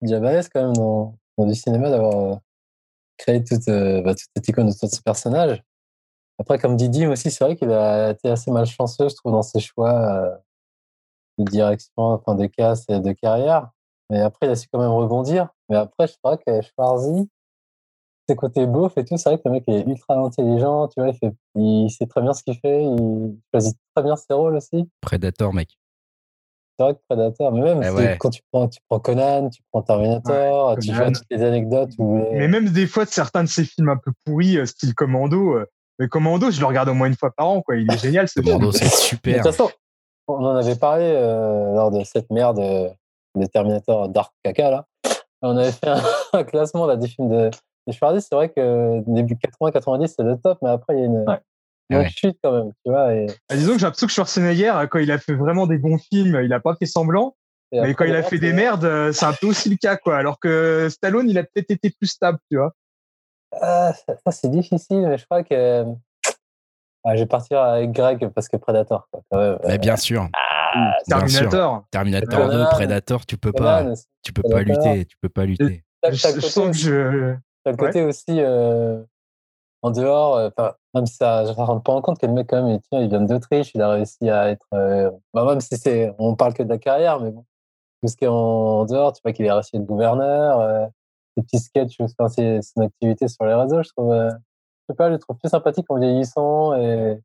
déjà 0.00 0.20
balèze 0.20 0.48
quand 0.48 0.62
même 0.62 0.72
dans, 0.74 1.16
dans 1.38 1.46
du 1.46 1.54
cinéma 1.54 1.90
d'avoir 1.90 2.40
créé 3.16 3.42
toute, 3.42 3.66
bah, 3.66 4.14
toute 4.14 4.28
cette 4.36 4.48
icône 4.48 4.68
autour 4.68 4.88
de 4.88 4.94
ce 4.94 5.02
personnage. 5.02 5.62
Après, 6.38 6.58
comme 6.58 6.76
dit 6.76 6.88
Dim 6.88 7.10
aussi, 7.10 7.30
c'est 7.30 7.44
vrai 7.44 7.56
qu'il 7.56 7.70
a 7.70 8.10
été 8.10 8.28
assez 8.28 8.50
malchanceux, 8.50 9.08
je 9.08 9.14
trouve, 9.14 9.32
dans 9.32 9.42
ses 9.42 9.60
choix 9.60 10.40
de 11.38 11.44
direction, 11.44 11.92
enfin 11.96 12.34
de 12.34 12.46
casse 12.46 12.84
et 12.88 13.00
de 13.00 13.12
carrière. 13.12 13.70
Mais 14.10 14.20
après, 14.20 14.46
il 14.46 14.50
a 14.50 14.56
su 14.56 14.68
quand 14.72 14.80
même 14.80 14.90
rebondir. 14.90 15.48
Mais 15.68 15.76
après, 15.76 16.06
je 16.06 16.14
crois 16.22 16.36
que 16.36 16.60
Schwarzy, 16.62 17.28
ses 18.28 18.36
côtés 18.36 18.66
beaufs 18.66 18.96
et 18.96 19.04
tout, 19.04 19.16
c'est 19.16 19.28
vrai 19.28 19.38
que 19.38 19.42
le 19.46 19.52
mec 19.52 19.64
est 19.68 19.86
ultra 19.86 20.16
intelligent, 20.16 20.88
tu 20.88 21.00
vois, 21.00 21.10
il, 21.10 21.16
fait, 21.16 21.34
il 21.56 21.90
sait 21.90 22.06
très 22.06 22.22
bien 22.22 22.32
ce 22.32 22.42
qu'il 22.42 22.58
fait, 22.58 22.82
il 22.82 23.36
choisit 23.52 23.76
très 23.94 24.04
bien 24.04 24.16
ses 24.16 24.32
rôles 24.32 24.56
aussi. 24.56 24.88
Predator, 25.00 25.52
mec. 25.52 25.68
C'est 26.78 26.84
vrai 26.84 26.94
que 26.94 27.00
Predator, 27.08 27.52
mais 27.52 27.60
même 27.60 27.82
eh 27.82 28.18
quand 28.18 28.30
tu 28.30 28.42
prends, 28.50 28.68
tu 28.68 28.80
prends 28.88 28.98
Conan, 28.98 29.48
tu 29.48 29.62
prends 29.70 29.82
Terminator, 29.82 30.76
tu 30.78 30.92
vois 30.92 31.12
toutes 31.12 31.26
les 31.30 31.42
anecdotes. 31.42 31.90
Mais 31.98 32.48
même 32.48 32.68
des 32.70 32.86
fois, 32.86 33.06
certains 33.06 33.44
de 33.44 33.48
ces 33.48 33.64
films 33.64 33.90
un 33.90 33.96
peu 33.96 34.10
pourris, 34.24 34.58
euh, 34.58 34.66
style 34.66 34.94
Commando, 34.94 35.54
euh, 35.54 35.66
mais 35.98 36.08
Commando, 36.08 36.50
je 36.50 36.58
le 36.58 36.66
regarde 36.66 36.88
au 36.88 36.94
moins 36.94 37.06
une 37.06 37.16
fois 37.16 37.30
par 37.30 37.48
an, 37.48 37.62
quoi. 37.62 37.76
Il 37.76 37.92
est 37.92 37.98
génial, 37.98 38.28
ce 38.28 38.40
Commando, 38.40 38.72
c'est 38.72 38.88
super. 38.88 39.34
De 39.34 39.42
toute 39.42 39.54
façon, 39.54 39.70
on 40.26 40.44
en 40.44 40.56
avait 40.56 40.74
parlé 40.74 41.04
euh, 41.04 41.74
lors 41.74 41.92
de 41.92 42.02
cette 42.02 42.30
merde 42.30 42.58
de 42.58 43.46
Terminator 43.46 44.08
Dark 44.08 44.32
Caca, 44.42 44.70
là. 44.70 44.86
On 45.42 45.56
avait 45.56 45.72
fait 45.72 45.88
un, 46.32 46.44
classement 46.44 46.86
là, 46.86 46.96
des 46.96 47.06
films 47.06 47.28
de, 47.28 47.50
de 47.86 47.92
Schwarzy. 47.92 48.22
C'est 48.22 48.34
vrai 48.34 48.48
que 48.48 49.02
début 49.06 49.34
80-90, 49.34 50.14
c'est 50.16 50.22
le 50.22 50.36
top, 50.36 50.58
mais 50.62 50.70
après, 50.70 50.94
il 50.94 51.00
y 51.00 51.02
a 51.02 51.06
une, 51.06 51.24
une 51.90 52.08
chute 52.08 52.38
quand 52.42 52.52
même, 52.52 52.72
tu 52.84 52.90
vois. 52.90 53.14
Et... 53.14 53.26
Ah, 53.48 53.56
disons 53.56 53.72
que 53.72 53.78
j'ai 53.78 53.86
l'impression 53.86 54.06
que 54.06 54.12
Schwarzenegger, 54.12 54.72
quand 54.90 54.98
il 54.98 55.10
a 55.10 55.18
fait 55.18 55.34
vraiment 55.34 55.66
des 55.66 55.78
bons 55.78 55.98
films, 55.98 56.40
il 56.42 56.48
n'a 56.48 56.60
pas 56.60 56.74
fait 56.76 56.86
semblant. 56.86 57.36
mais 57.72 57.94
quand 57.94 58.04
il 58.04 58.14
a 58.14 58.22
fait 58.22 58.38
des 58.38 58.52
merdes, 58.52 58.84
euh, 58.84 59.12
c'est 59.12 59.26
un 59.26 59.32
peu 59.32 59.46
aussi 59.46 59.70
le 59.70 59.76
cas, 59.76 59.96
quoi. 59.96 60.16
Alors 60.16 60.38
que 60.38 60.88
Stallone, 60.90 61.28
il 61.28 61.38
a 61.38 61.44
peut-être 61.44 61.70
été 61.70 61.90
plus 61.90 62.08
stable, 62.08 62.38
tu 62.50 62.56
vois. 62.56 62.72
Ah, 63.60 63.92
ça, 64.06 64.32
c'est 64.32 64.50
difficile, 64.50 65.06
mais 65.06 65.18
je 65.18 65.24
crois 65.24 65.42
que. 65.42 65.84
Ah, 67.06 67.16
je 67.16 67.20
vais 67.20 67.26
partir 67.26 67.60
avec 67.60 67.92
Greg 67.92 68.28
parce 68.28 68.48
que 68.48 68.56
Predator. 68.56 69.08
Quoi, 69.30 69.58
Mais 69.66 69.78
bien 69.78 69.96
sûr. 69.96 70.28
Ah, 70.32 70.96
Terminator. 71.06 71.84
Terminator 71.90 72.50
2, 72.50 72.64
Predator, 72.70 73.26
tu 73.26 73.36
peux 73.36 73.52
pas, 73.52 73.84
tu 74.22 74.32
peux 74.32 74.42
pas 74.42 74.62
lutter, 74.62 75.04
tu 75.04 75.16
peux 75.20 75.28
pas 75.28 75.44
lutter. 75.44 75.84
Je, 76.10 76.16
sens 76.40 76.70
que 76.70 76.76
je. 76.76 77.34
T'as 77.64 77.70
le 77.70 77.76
côté 77.78 78.02
aussi 78.02 78.40
euh, 78.40 79.02
en 79.80 79.90
dehors, 79.90 80.36
euh, 80.36 80.50
même 80.92 81.06
si 81.06 81.16
ça, 81.16 81.46
je 81.46 81.50
ne 81.50 81.56
me 81.56 81.62
rends 81.62 81.80
pas 81.80 81.92
en 81.92 82.02
compte 82.02 82.18
que 82.18 82.26
le 82.26 82.32
mec, 82.32 82.46
quand 82.48 82.62
même, 82.62 82.78
il, 82.92 82.98
il 83.00 83.08
vient 83.08 83.22
d'Autriche, 83.22 83.70
il 83.74 83.80
a 83.80 83.90
réussi 83.90 84.28
à 84.28 84.50
être. 84.50 84.66
Euh, 84.74 85.10
bah, 85.32 85.46
même 85.46 85.60
si 85.60 85.76
c'est, 85.78 86.12
on 86.18 86.36
parle 86.36 86.52
que 86.52 86.62
de 86.62 86.68
la 86.68 86.78
carrière, 86.78 87.20
mais 87.20 87.30
bon, 87.30 87.44
tout 88.02 88.08
ce 88.08 88.16
qui 88.16 88.24
est 88.24 88.28
en, 88.28 88.84
dehors, 88.84 89.14
tu 89.14 89.20
vois 89.24 89.32
qu'il 89.32 89.46
est 89.46 89.52
réussi 89.52 89.76
à 89.76 89.78
être 89.78 89.86
gouverneur, 89.86 90.90
ses 91.36 91.42
petits 91.42 91.58
sketchs, 91.58 91.96
enfin, 92.00 92.28
son 92.28 92.82
activité 92.82 93.28
sur 93.28 93.46
les 93.46 93.54
réseaux, 93.54 93.82
je 93.82 93.88
trouve. 93.96 94.12
je 94.12 94.30
sais 94.90 94.96
pas, 94.96 95.08
je 95.08 95.14
le 95.14 95.18
trouve 95.18 95.38
plus 95.38 95.48
sympathique 95.48 95.86
en 95.88 95.98
vieillissant. 95.98 96.74
Et... 96.74 97.18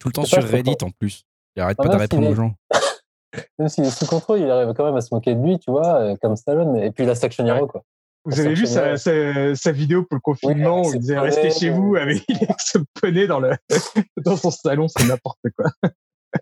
Tout 0.00 0.08
le 0.08 0.12
temps 0.14 0.24
sur 0.24 0.42
Reddit 0.42 0.78
en 0.82 0.90
plus. 0.90 1.24
Il 1.56 1.62
arrête 1.62 1.76
pas 1.76 1.88
de 1.88 1.96
répondre 1.96 2.28
aux 2.28 2.34
gens. 2.34 2.54
même 3.58 3.68
s'il 3.68 3.84
est 3.84 3.90
sous 3.90 4.06
contrôle, 4.06 4.40
il 4.40 4.50
arrive 4.50 4.72
quand 4.72 4.84
même 4.84 4.96
à 4.96 5.02
se 5.02 5.14
moquer 5.14 5.34
de 5.34 5.42
lui, 5.42 5.58
tu 5.58 5.70
vois, 5.70 6.16
comme 6.22 6.36
Stallone. 6.36 6.76
Et 6.76 6.90
puis 6.90 7.04
la 7.04 7.12
Action 7.12 7.46
Hero, 7.46 7.66
quoi. 7.66 7.84
Vous 8.24 8.40
avez 8.40 8.54
vu 8.54 8.66
sa, 8.66 8.96
sa, 8.96 9.72
vidéo 9.72 10.04
pour 10.04 10.16
le 10.16 10.20
confinement 10.20 10.82
où 10.82 10.94
il 10.94 11.00
disait 11.00 11.18
restez 11.18 11.50
chez 11.50 11.70
vous 11.70 11.96
avec 11.96 12.22
il 12.28 12.38
se 12.58 12.78
poney 13.00 13.26
dans, 13.26 13.40
le, 13.40 13.54
dans 14.24 14.36
son 14.36 14.50
salon, 14.50 14.88
c'est 14.88 15.04
n'importe 15.04 15.40
quoi. 15.56 15.70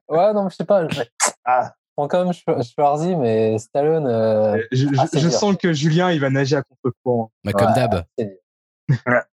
ouais, 0.08 0.32
non, 0.32 0.48
je 0.48 0.56
sais 0.56 0.64
pas. 0.64 0.88
Je... 0.88 1.02
Ah. 1.44 1.72
prends 1.96 2.06
quand 2.06 2.24
même 2.24 2.62
Schwarzy, 2.62 3.16
mais 3.16 3.58
Stallone. 3.58 4.06
Euh, 4.06 4.62
je, 4.70 4.86
je, 5.12 5.28
sens 5.28 5.56
que 5.56 5.72
Julien, 5.72 6.12
il 6.12 6.20
va 6.20 6.30
nager 6.30 6.56
à 6.56 6.62
contre-courant. 6.62 7.32
Bah, 7.44 7.52
comme 7.52 7.72
d'hab. 7.74 8.04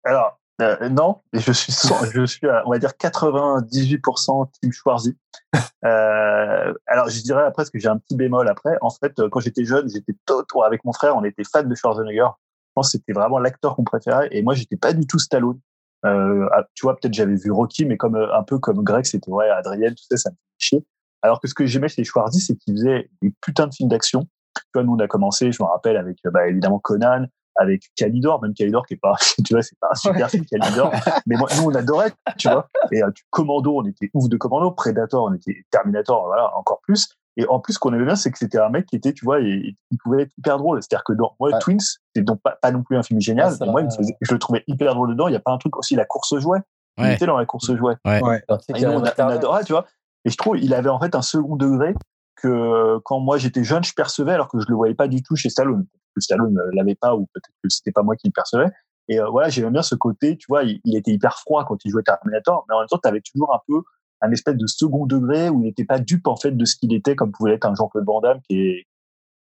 Alors, 0.05 0.39
euh, 0.61 0.89
non, 0.89 1.21
je 1.33 1.53
suis, 1.53 1.73
je 1.73 2.27
suis 2.27 2.49
à, 2.49 2.65
on 2.67 2.71
va 2.71 2.79
dire 2.79 2.91
98% 2.91 4.51
team 4.61 4.73
Schwarzy. 4.73 5.17
Euh, 5.85 6.75
alors, 6.89 7.09
je 7.09 7.23
dirais 7.23 7.43
après, 7.43 7.63
parce 7.63 7.71
que 7.71 7.79
j'ai 7.79 7.87
un 7.87 7.99
petit 7.99 8.17
bémol 8.17 8.49
après. 8.49 8.77
En 8.81 8.91
fait, 8.91 9.17
euh, 9.21 9.29
quand 9.29 9.39
j'étais 9.39 9.65
jeune, 9.65 9.89
j'étais 9.89 10.13
tout 10.27 10.63
avec 10.65 10.85
mon 10.85 10.93
frère, 10.93 11.17
on 11.17 11.23
était 11.23 11.45
fan 11.45 11.69
de 11.69 11.75
Schwarzenegger. 11.77 12.27
Je 12.27 12.73
pense 12.75 12.89
que 12.89 12.99
c'était 12.99 13.13
vraiment 13.13 13.39
l'acteur 13.39 13.77
qu'on 13.77 13.85
préférait. 13.85 14.29
Et 14.33 14.43
moi, 14.43 14.55
j'étais 14.55 14.77
pas 14.77 14.93
du 14.93 15.07
tout 15.07 15.21
Stallone. 15.21 15.61
Euh, 16.05 16.49
ah, 16.53 16.65
tu 16.75 16.83
vois, 16.85 16.97
peut-être 16.97 17.15
j'avais 17.15 17.37
vu 17.37 17.53
Rocky, 17.53 17.87
mais 17.87 17.97
comme 17.97 18.17
un 18.17 18.43
peu 18.43 18.59
comme 18.59 18.83
Greg, 18.83 19.05
c'était 19.05 19.31
ouais, 19.31 19.49
Adrien, 19.49 19.91
tout 19.91 20.05
ça, 20.11 20.17
ça 20.17 20.31
me 20.31 20.35
fait 20.35 20.59
chier. 20.59 20.87
Alors 21.23 21.41
que 21.41 21.47
ce 21.47 21.55
que 21.55 21.65
j'aimais 21.65 21.89
chez 21.89 22.03
Schwarzy, 22.03 22.41
c'est 22.41 22.57
qu'il 22.57 22.75
faisait 22.75 23.09
des 23.23 23.33
putains 23.41 23.69
de 23.69 23.75
films 23.75 23.89
d'action. 23.89 24.27
Tu 24.57 24.63
vois, 24.75 24.83
nous, 24.83 24.95
on 24.95 24.99
a 24.99 25.07
commencé, 25.07 25.53
je 25.53 25.63
me 25.63 25.69
rappelle, 25.69 25.97
avec 25.97 26.19
bah, 26.25 26.49
évidemment 26.49 26.81
Conan, 26.81 27.27
avec 27.59 27.83
Calidor, 27.97 28.41
même 28.41 28.55
Calidor 28.55 28.87
qui 28.87 28.95
est 28.95 29.01
pas, 29.01 29.17
tu 29.45 29.55
vois, 29.55 29.63
c'est 29.63 29.79
pas 29.81 29.89
un 29.91 29.95
super 29.95 30.31
film 30.31 30.45
Calidor, 30.47 30.93
mais 31.27 31.37
moi, 31.37 31.49
nous 31.57 31.65
on 31.65 31.75
adorait, 31.75 32.13
tu 32.39 32.49
vois. 32.49 32.69
Et 32.93 33.03
euh, 33.03 33.11
Commando, 33.31 33.77
on 33.77 33.85
était 33.85 34.11
ouf 34.15 34.29
de 34.29 34.37
Commando, 34.37 34.71
Predator, 34.71 35.25
on 35.25 35.35
était 35.35 35.65
Terminator, 35.71 36.27
voilà, 36.27 36.57
encore 36.57 36.81
plus. 36.83 37.09
Et 37.37 37.47
en 37.49 37.61
plus, 37.61 37.75
ce 37.75 37.79
qu'on 37.79 37.95
aimait 37.95 38.05
bien, 38.05 38.17
c'est 38.17 38.33
que 38.33 38.39
c'était 38.39 38.59
un 38.59 38.69
mec 38.69 38.87
qui 38.87 38.97
était, 38.97 39.13
tu 39.13 39.25
vois, 39.25 39.39
il, 39.39 39.77
pouvait 40.03 40.23
être 40.23 40.33
hyper 40.39 40.59
drôle. 40.59 40.83
C'est-à-dire 40.83 41.05
que 41.05 41.13
dans 41.13 41.37
moi, 41.39 41.57
Twins, 41.61 41.79
c'est 42.15 42.23
donc 42.23 42.41
pas, 42.43 42.59
pas, 42.61 42.73
non 42.73 42.83
plus 42.83 42.97
un 42.97 43.05
film 43.05 43.21
génial, 43.21 43.55
mais 43.61 43.67
moi, 43.67 43.83
je 44.21 44.33
le 44.33 44.39
trouvais 44.41 44.65
hyper 44.67 44.95
drôle 44.95 45.11
dedans. 45.11 45.29
Il 45.29 45.35
y 45.35 45.37
a 45.37 45.41
pas 45.41 45.53
un 45.53 45.59
truc 45.59 45.77
aussi, 45.77 45.95
la 45.95 46.05
course 46.05 46.33
aux 46.33 46.41
jouets. 46.41 46.59
Il 46.99 47.07
était 47.07 47.27
dans 47.27 47.37
la 47.37 47.47
course 47.47 47.69
aux 47.71 47.77
jouets. 47.77 47.95
Ouais. 48.05 48.43
Et 48.75 48.85
nous, 48.85 48.91
on, 48.91 49.05
adorait, 49.05 49.63
tu 49.63 49.73
vois. 49.73 49.87
Et 50.25 50.31
je 50.31 50.37
trouve, 50.37 50.59
il 50.59 50.75
avait 50.75 50.89
en 50.89 50.99
fait 50.99 51.15
un 51.15 51.23
second 51.23 51.55
degré 51.55 51.95
que 52.35 52.99
quand 53.05 53.21
moi 53.21 53.39
j'étais 53.39 53.63
jeune, 53.63 53.85
je 53.85 53.93
percevais 53.93 54.33
alors 54.33 54.49
que 54.49 54.59
je 54.59 54.67
le 54.69 54.75
voyais 54.75 54.95
pas 54.95 55.07
du 55.07 55.23
tout 55.23 55.37
chez 55.37 55.49
Stallone 55.49 55.87
que 56.15 56.21
Stallone 56.21 56.55
ne 56.55 56.77
l'avait 56.77 56.95
pas 56.95 57.15
ou 57.15 57.27
peut-être 57.33 57.55
que 57.63 57.69
c'était 57.69 57.93
pas 57.93 58.03
moi 58.03 58.17
qui 58.17 58.29
le 58.29 58.33
percevais. 58.33 58.71
Et 59.09 59.21
euh, 59.21 59.29
voilà, 59.31 59.49
j'aimais 59.49 59.71
bien 59.71 59.83
ce 59.83 59.95
côté, 59.95 60.37
tu 60.37 60.47
vois, 60.49 60.65
il, 60.65 60.97
était 60.97 61.13
hyper 61.13 61.39
froid 61.39 61.65
quand 61.67 61.83
il 61.85 61.91
jouait 61.91 62.03
Terminator, 62.03 62.65
mais 62.69 62.75
en 62.75 62.81
même 62.81 62.89
temps, 62.89 62.99
tu 63.03 63.09
avais 63.09 63.23
toujours 63.23 63.55
un 63.55 63.61
peu 63.67 63.83
un 64.21 64.31
espèce 64.33 64.57
de 64.57 64.67
second 64.67 65.07
degré 65.07 65.49
où 65.49 65.61
il 65.61 65.65
n'était 65.65 65.85
pas 65.85 65.99
dupe 65.99 66.27
en 66.27 66.37
fait 66.37 66.51
de 66.51 66.65
ce 66.65 66.77
qu'il 66.77 66.93
était, 66.93 67.17
comme 67.17 67.33
pouvait 67.33 67.55
être 67.55 67.65
un 67.65 67.75
Jean-Claude 67.75 68.05
Van 68.05 68.21
Damme 68.21 68.41
qui 68.49 68.85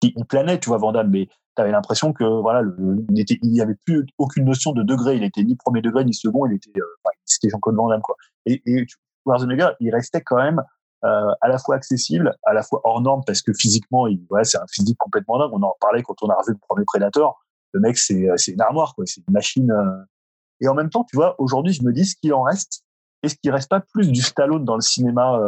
il 0.02 0.24
planait, 0.24 0.58
tu 0.58 0.68
vois, 0.68 0.78
Van 0.78 0.90
Damme, 0.90 1.10
mais 1.10 1.26
tu 1.26 1.62
avais 1.62 1.70
l'impression 1.70 2.12
que 2.12 2.24
voilà, 2.24 2.62
il 3.10 3.38
n'y 3.42 3.60
avait 3.60 3.76
plus 3.86 4.04
aucune 4.18 4.44
notion 4.44 4.72
de 4.72 4.82
degré, 4.82 5.16
il 5.16 5.22
était 5.22 5.44
ni 5.44 5.54
premier 5.54 5.80
degré 5.80 6.04
ni 6.04 6.14
second, 6.14 6.46
il 6.46 6.54
était, 6.54 6.72
euh, 6.76 7.10
c'était 7.24 7.50
Jean-Claude 7.50 7.76
Van 7.76 7.88
Damme 7.88 8.02
quoi. 8.02 8.16
Et, 8.46 8.62
et 8.66 8.86
Schwarzenegger, 9.22 9.68
il 9.78 9.94
restait 9.94 10.22
quand 10.22 10.36
même 10.36 10.62
euh, 11.04 11.34
à 11.40 11.48
la 11.48 11.58
fois 11.58 11.74
accessible, 11.74 12.36
à 12.44 12.52
la 12.52 12.62
fois 12.62 12.80
hors 12.84 13.00
norme 13.00 13.22
parce 13.26 13.42
que 13.42 13.52
physiquement, 13.52 14.06
il, 14.06 14.24
ouais, 14.30 14.44
c'est 14.44 14.58
un 14.58 14.66
physique 14.70 14.96
complètement 14.98 15.36
dingue. 15.38 15.50
On 15.52 15.62
en 15.62 15.74
parlait 15.80 16.02
quand 16.02 16.14
on 16.22 16.28
a 16.28 16.34
revu 16.34 16.52
le 16.52 16.58
premier 16.58 16.84
Predator. 16.84 17.40
Le 17.72 17.80
mec, 17.80 17.98
c'est 17.98 18.30
euh, 18.30 18.36
c'est 18.36 18.52
une 18.52 18.60
armoire, 18.60 18.94
quoi. 18.94 19.04
C'est 19.06 19.20
une 19.26 19.34
machine. 19.34 19.70
Euh. 19.72 20.04
Et 20.60 20.68
en 20.68 20.74
même 20.74 20.90
temps, 20.90 21.04
tu 21.04 21.16
vois, 21.16 21.34
aujourd'hui, 21.40 21.72
je 21.72 21.82
me 21.82 21.92
dis 21.92 22.04
ce 22.04 22.14
qu'il 22.14 22.32
en 22.32 22.42
reste. 22.42 22.84
Est-ce 23.24 23.34
qu'il 23.34 23.50
reste 23.50 23.68
pas 23.68 23.80
plus 23.80 24.12
du 24.12 24.20
Stallone 24.20 24.64
dans 24.64 24.74
le 24.74 24.80
cinéma, 24.80 25.38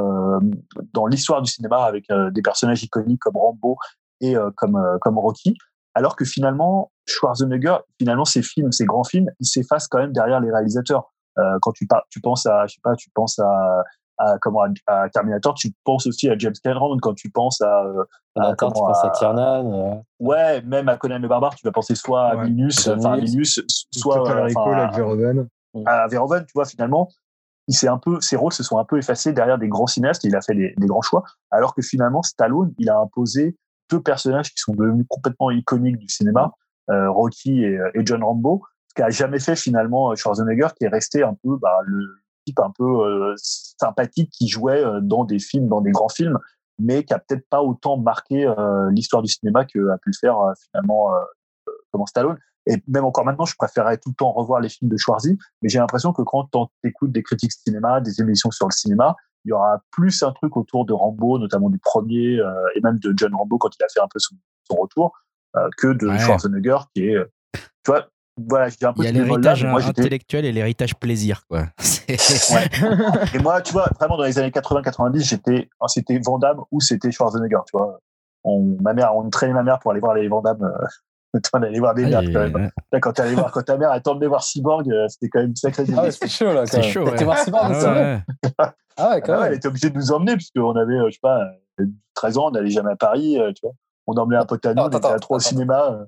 dans 0.92 1.06
l'histoire 1.06 1.42
du 1.42 1.50
cinéma 1.50 1.78
avec 1.78 2.06
des 2.32 2.40
personnages 2.40 2.84
iconiques 2.84 3.18
comme 3.18 3.36
Rambo 3.36 3.76
et 4.20 4.36
comme 4.56 4.80
comme 5.00 5.18
Rocky, 5.18 5.56
alors 5.94 6.14
que 6.14 6.24
finalement 6.24 6.92
Schwarzenegger, 7.06 7.78
finalement 7.98 8.24
ses 8.24 8.42
films, 8.42 8.70
ses 8.70 8.84
grands 8.84 9.02
films, 9.02 9.28
ils 9.40 9.46
s'effacent 9.46 9.88
quand 9.88 9.98
même 9.98 10.12
derrière 10.12 10.38
les 10.38 10.52
réalisateurs. 10.52 11.12
quand 11.62 11.72
tu, 11.72 11.88
tu 12.10 12.20
penses 12.20 12.46
à, 12.46 12.64
je 12.68 12.74
sais 12.74 12.80
pas, 12.80 12.94
tu 12.94 13.10
penses 13.12 13.40
à 13.40 13.82
à, 14.18 14.38
comment, 14.40 14.66
à, 14.86 15.08
Terminator, 15.08 15.54
tu 15.54 15.72
penses 15.84 16.06
aussi 16.06 16.28
à 16.28 16.38
James 16.38 16.54
Cameron 16.62 16.96
quand 17.00 17.14
tu 17.14 17.30
penses 17.30 17.60
à. 17.60 17.84
Euh, 17.84 18.04
à 18.36 18.50
tu 18.50 18.56
penses 18.56 19.04
à 19.04 19.10
Tiernan. 19.10 19.72
Euh. 19.72 19.94
Ouais, 20.20 20.62
même 20.62 20.88
à 20.88 20.96
Conan 20.96 21.18
le 21.18 21.28
Barbare, 21.28 21.54
tu 21.54 21.66
vas 21.66 21.72
penser 21.72 21.94
soit 21.94 22.26
à 22.26 22.36
Minus, 22.36 22.88
enfin 22.88 23.14
à 23.14 23.16
Minus, 23.16 23.60
soit 23.92 24.28
à, 24.28 24.38
avec 24.42 24.54
Verhoeven. 24.54 25.48
À 25.86 26.06
Verhoeven, 26.06 26.44
tu 26.46 26.52
vois, 26.54 26.64
finalement, 26.64 27.08
il 27.66 27.74
s'est 27.74 27.88
un 27.88 27.98
peu, 27.98 28.20
ses 28.20 28.36
rôles 28.36 28.52
se 28.52 28.62
sont 28.62 28.78
un 28.78 28.84
peu 28.84 28.98
effacés 28.98 29.32
derrière 29.32 29.58
des 29.58 29.68
grands 29.68 29.86
cinéastes. 29.86 30.24
Il 30.24 30.36
a 30.36 30.40
fait 30.40 30.54
des, 30.54 30.74
des, 30.76 30.86
grands 30.86 31.02
choix, 31.02 31.24
alors 31.50 31.74
que 31.74 31.82
finalement, 31.82 32.22
Stallone, 32.22 32.72
il 32.78 32.90
a 32.90 32.98
imposé 32.98 33.56
deux 33.90 34.00
personnages 34.00 34.50
qui 34.50 34.58
sont 34.58 34.74
devenus 34.74 35.06
complètement 35.08 35.50
iconiques 35.50 35.98
du 35.98 36.08
cinéma, 36.08 36.52
euh, 36.90 37.10
Rocky 37.10 37.64
et, 37.64 37.78
et, 37.94 38.04
John 38.04 38.22
Rambo, 38.22 38.62
ce 38.88 38.94
qu'a 38.94 39.10
jamais 39.10 39.40
fait 39.40 39.56
finalement 39.56 40.14
Schwarzenegger, 40.14 40.68
qui 40.76 40.84
est 40.84 40.88
resté 40.88 41.22
un 41.22 41.34
peu 41.42 41.56
bah, 41.60 41.78
le 41.84 42.23
type 42.44 42.60
un 42.60 42.72
peu 42.76 42.84
euh, 42.84 43.34
sympathique 43.36 44.30
qui 44.30 44.48
jouait 44.48 44.84
euh, 44.84 45.00
dans 45.00 45.24
des 45.24 45.38
films, 45.38 45.68
dans 45.68 45.80
des 45.80 45.90
grands 45.90 46.08
films, 46.08 46.38
mais 46.78 47.04
qui 47.04 47.14
a 47.14 47.18
peut-être 47.18 47.48
pas 47.48 47.62
autant 47.62 47.96
marqué 47.96 48.46
euh, 48.46 48.90
l'histoire 48.90 49.22
du 49.22 49.28
cinéma 49.28 49.64
que 49.64 49.90
a 49.90 49.98
pu 49.98 50.10
le 50.10 50.18
faire 50.18 50.36
finalement 50.70 51.10
comme 51.92 52.06
Stallone. 52.06 52.38
Et 52.66 52.82
même 52.88 53.04
encore 53.04 53.24
maintenant, 53.24 53.44
je 53.44 53.54
préférerais 53.56 53.98
tout 53.98 54.08
le 54.08 54.14
temps 54.14 54.32
revoir 54.32 54.60
les 54.60 54.68
films 54.68 54.90
de 54.90 54.96
Schwarzy, 54.96 55.38
mais 55.60 55.68
j'ai 55.68 55.78
l'impression 55.78 56.12
que 56.12 56.22
quand 56.22 56.48
tu 56.52 56.88
écoutes 56.88 57.12
des 57.12 57.22
critiques 57.22 57.52
cinéma, 57.52 58.00
des 58.00 58.20
émissions 58.20 58.50
sur 58.50 58.66
le 58.66 58.72
cinéma, 58.72 59.16
il 59.44 59.50
y 59.50 59.52
aura 59.52 59.82
plus 59.90 60.22
un 60.22 60.32
truc 60.32 60.56
autour 60.56 60.86
de 60.86 60.92
Rambo, 60.92 61.38
notamment 61.38 61.68
du 61.68 61.78
premier, 61.78 62.38
euh, 62.38 62.52
et 62.74 62.80
même 62.80 62.98
de 62.98 63.12
John 63.16 63.34
Rambo 63.34 63.58
quand 63.58 63.68
il 63.78 63.84
a 63.84 63.88
fait 63.92 64.00
un 64.00 64.08
peu 64.08 64.18
son, 64.18 64.36
son 64.66 64.76
retour, 64.76 65.12
euh, 65.56 65.68
que 65.76 65.88
de 65.88 66.08
Ouais. 66.08 66.18
Schwarzenegger 66.18 66.78
qui 66.94 67.08
est, 67.08 67.18
tu 67.52 67.60
vois, 67.86 68.08
voilà, 68.36 68.68
j'ai 68.68 68.86
un 68.86 68.92
peu 68.92 69.02
Il 69.02 69.04
y 69.04 69.08
a 69.08 69.12
l'héritage 69.12 69.64
intellectuel 69.64 70.44
et 70.44 70.52
l'héritage 70.52 70.94
plaisir, 70.96 71.42
quoi. 71.48 71.66
C'est- 71.78 72.54
Ouais. 72.54 72.68
Et 73.34 73.38
moi, 73.38 73.60
tu 73.62 73.72
vois, 73.72 73.88
vraiment 73.98 74.16
dans 74.16 74.24
les 74.24 74.38
années 74.38 74.50
80-90, 74.50 75.20
j'étais, 75.28 75.68
c'était 75.86 76.20
Van 76.24 76.38
Damme 76.38 76.60
ou 76.70 76.80
c'était 76.80 77.10
Schwarzenegger, 77.10 77.58
tu 77.66 77.76
vois. 77.76 78.00
On, 78.44 78.76
ma 78.82 78.92
mère, 78.92 79.16
on 79.16 79.28
traînait 79.30 79.54
ma 79.54 79.62
mère 79.62 79.78
pour 79.78 79.90
aller 79.92 80.00
voir 80.00 80.14
les 80.14 80.28
Van 80.28 80.42
Damme, 80.42 80.62
euh, 80.62 81.38
on 81.54 81.62
allait 81.62 81.78
voir 81.78 81.94
des 81.94 82.04
Ah, 82.04 82.08
merdes 82.20 82.32
quand 82.32 82.40
même. 82.58 82.70
Là, 82.92 83.00
quand 83.00 83.12
t'allais 83.12 83.34
voir, 83.34 83.50
quand 83.52 83.62
ta 83.62 83.76
mère, 83.78 83.90
elle 83.92 84.02
t'emmenait 84.02 84.26
voir 84.26 84.42
Cyborg, 84.44 84.90
euh, 84.90 85.08
c'était 85.08 85.28
quand 85.28 85.38
même 85.40 85.48
une 85.50 85.56
sacrée 85.56 85.84
Ah 85.96 86.02
ouais, 86.02 86.10
c'est 86.10 86.28
chaud 86.28 86.52
là. 86.52 86.66
C'est 86.66 86.76
quand 86.76 86.82
même. 86.82 86.92
chaud, 86.92 87.04
T'as 87.04 87.10
ouais. 87.10 87.16
été 87.16 87.24
voir 87.24 87.38
Cyborg, 87.38 87.72
Ah 87.72 87.92
ouais. 87.94 88.20
Ah 88.58 88.64
ouais, 88.66 88.70
Ah 88.96 89.20
quand 89.20 89.32
ouais, 89.32 89.38
elle 89.38 89.42
même. 89.44 89.52
était 89.54 89.68
obligée 89.68 89.90
de 89.90 89.96
nous 89.96 90.12
emmener 90.12 90.34
puisqu'on 90.36 90.76
avait, 90.76 90.94
euh, 90.94 91.06
je 91.08 91.14
sais 91.14 91.18
pas, 91.22 91.40
euh, 91.80 91.84
13 92.14 92.38
ans, 92.38 92.48
on 92.48 92.50
n'allait 92.50 92.70
jamais 92.70 92.92
à 92.92 92.96
Paris, 92.96 93.38
euh, 93.40 93.52
tu 93.52 93.60
vois. 93.62 93.72
On 94.06 94.12
emmenait 94.14 94.36
un 94.36 94.44
pote 94.44 94.64
à 94.66 94.74
nous, 94.74 94.82
on 94.82 94.88
était 94.88 95.06
à 95.06 95.18
trois 95.18 95.38
au 95.38 95.40
cinéma. 95.40 96.00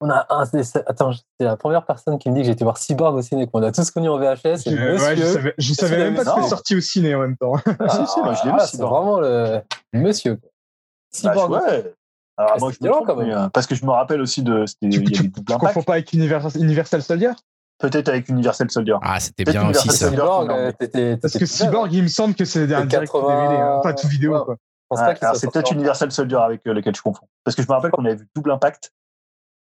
On 0.00 0.10
a 0.10 0.26
un, 0.28 0.44
attends, 0.86 1.12
c'est 1.12 1.44
la 1.44 1.56
première 1.56 1.86
personne 1.86 2.18
qui 2.18 2.28
me 2.28 2.34
dit 2.34 2.40
que 2.42 2.46
j'ai 2.46 2.52
été 2.52 2.64
voir 2.64 2.76
Cyborg 2.78 3.14
au 3.16 3.22
ciné. 3.22 3.46
qu'on 3.46 3.62
a 3.62 3.72
tous 3.72 3.90
connu 3.90 4.08
en 4.08 4.18
VHS. 4.18 4.64
Je, 4.66 4.92
ouais, 4.92 4.98
savais, 5.16 5.54
je 5.56 5.72
savais 5.74 5.96
même 5.98 6.14
pas 6.16 6.24
que 6.24 6.30
c'était 6.30 6.48
sorti 6.48 6.76
au 6.76 6.80
ciné 6.80 7.14
en 7.14 7.20
même 7.20 7.36
temps. 7.36 7.54
ah, 7.80 7.88
Si, 7.88 8.06
si, 8.12 8.20
moi, 8.20 8.34
je 8.34 8.44
l'ai 8.44 8.50
vu, 8.50 8.56
ah, 8.60 8.66
c'est 8.66 8.76
Cyborg. 8.76 8.92
vraiment 8.92 9.20
le 9.20 9.62
monsieur. 9.94 10.36
Quoi. 10.36 10.50
Bah, 11.22 11.32
Cyborg. 11.32 11.50
ouais. 11.52 11.94
Alors, 12.36 12.52
Ah, 12.54 12.56
moi, 12.58 12.70
je 12.70 12.74
c'était 12.74 12.84
me 12.86 12.90
long, 12.90 12.96
trompe, 13.04 13.06
quand 13.06 13.16
même. 13.16 13.30
euh, 13.30 13.48
parce 13.50 13.66
que 13.68 13.74
je 13.76 13.84
me 13.86 13.90
rappelle 13.92 14.20
aussi 14.20 14.42
de, 14.42 14.64
Tu, 14.82 14.90
tu, 15.04 15.30
tu 15.32 15.44
confonds 15.58 15.82
pas 15.82 15.92
avec 15.94 16.12
Universal, 16.12 16.60
Universal 16.60 17.02
Soldier? 17.02 17.30
Peut-être 17.78 18.08
avec 18.08 18.28
Universal 18.28 18.70
Soldier. 18.70 18.96
Ah, 19.02 19.20
c'était 19.20 19.44
bien 19.44 19.68
aussi, 19.68 19.86
Universal 19.88 19.92
ça. 19.92 19.98
Soldier. 20.06 20.16
Cyborg, 20.18 20.50
euh. 20.50 21.16
Parce 21.20 21.32
que 21.34 21.38
jeune, 21.40 21.48
hein. 21.48 21.66
Cyborg, 21.66 21.92
il 21.92 22.02
me 22.02 22.08
semble 22.08 22.34
que 22.34 22.44
c'est 22.44 22.64
un 22.74 22.80
C'est 22.80 22.86
direct 22.86 23.12
80, 23.12 23.42
DVD, 23.48 23.60
hein. 23.62 23.80
pas 23.82 23.94
tout 23.94 24.08
vidéo. 24.08 24.32
ouais. 24.36 24.44
Quoi. 24.44 24.56
Pas 24.90 24.96
soit 25.16 25.34
c'est 25.34 25.50
peut-être 25.50 25.72
Universal 25.72 26.10
Soldier 26.12 26.36
avec 26.38 26.66
euh, 26.66 26.72
lequel 26.74 26.94
je 26.94 27.02
confonds. 27.02 27.26
Parce 27.44 27.54
que 27.56 27.62
je 27.62 27.68
me 27.68 27.72
rappelle 27.72 27.90
qu'on 27.92 28.04
avait 28.04 28.16
vu 28.16 28.28
double 28.34 28.50
impact 28.50 28.92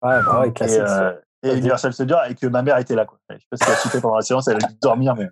Ouais, 0.01 0.21
bah 0.23 0.39
ouais, 0.41 0.49
et, 0.49 0.53
classique. 0.53 0.79
euh, 0.79 1.13
et 1.43 1.47
Ça 1.49 1.53
dit. 1.53 1.59
Universal 1.59 1.93
Soldier 1.93 2.17
et 2.29 2.35
que 2.35 2.47
ma 2.47 2.61
mère 2.61 2.77
était 2.77 2.95
là. 2.95 3.05
Quoi. 3.05 3.17
Je 3.29 3.35
sais 3.35 3.41
pas 3.49 3.57
si 3.57 3.63
elle 3.67 3.73
a 3.73 3.75
cité 3.77 4.01
pendant 4.01 4.15
la 4.15 4.21
séance, 4.21 4.47
elle 4.47 4.57
a 4.63 4.67
dû 4.67 4.73
dormir, 4.81 5.15
mais 5.15 5.27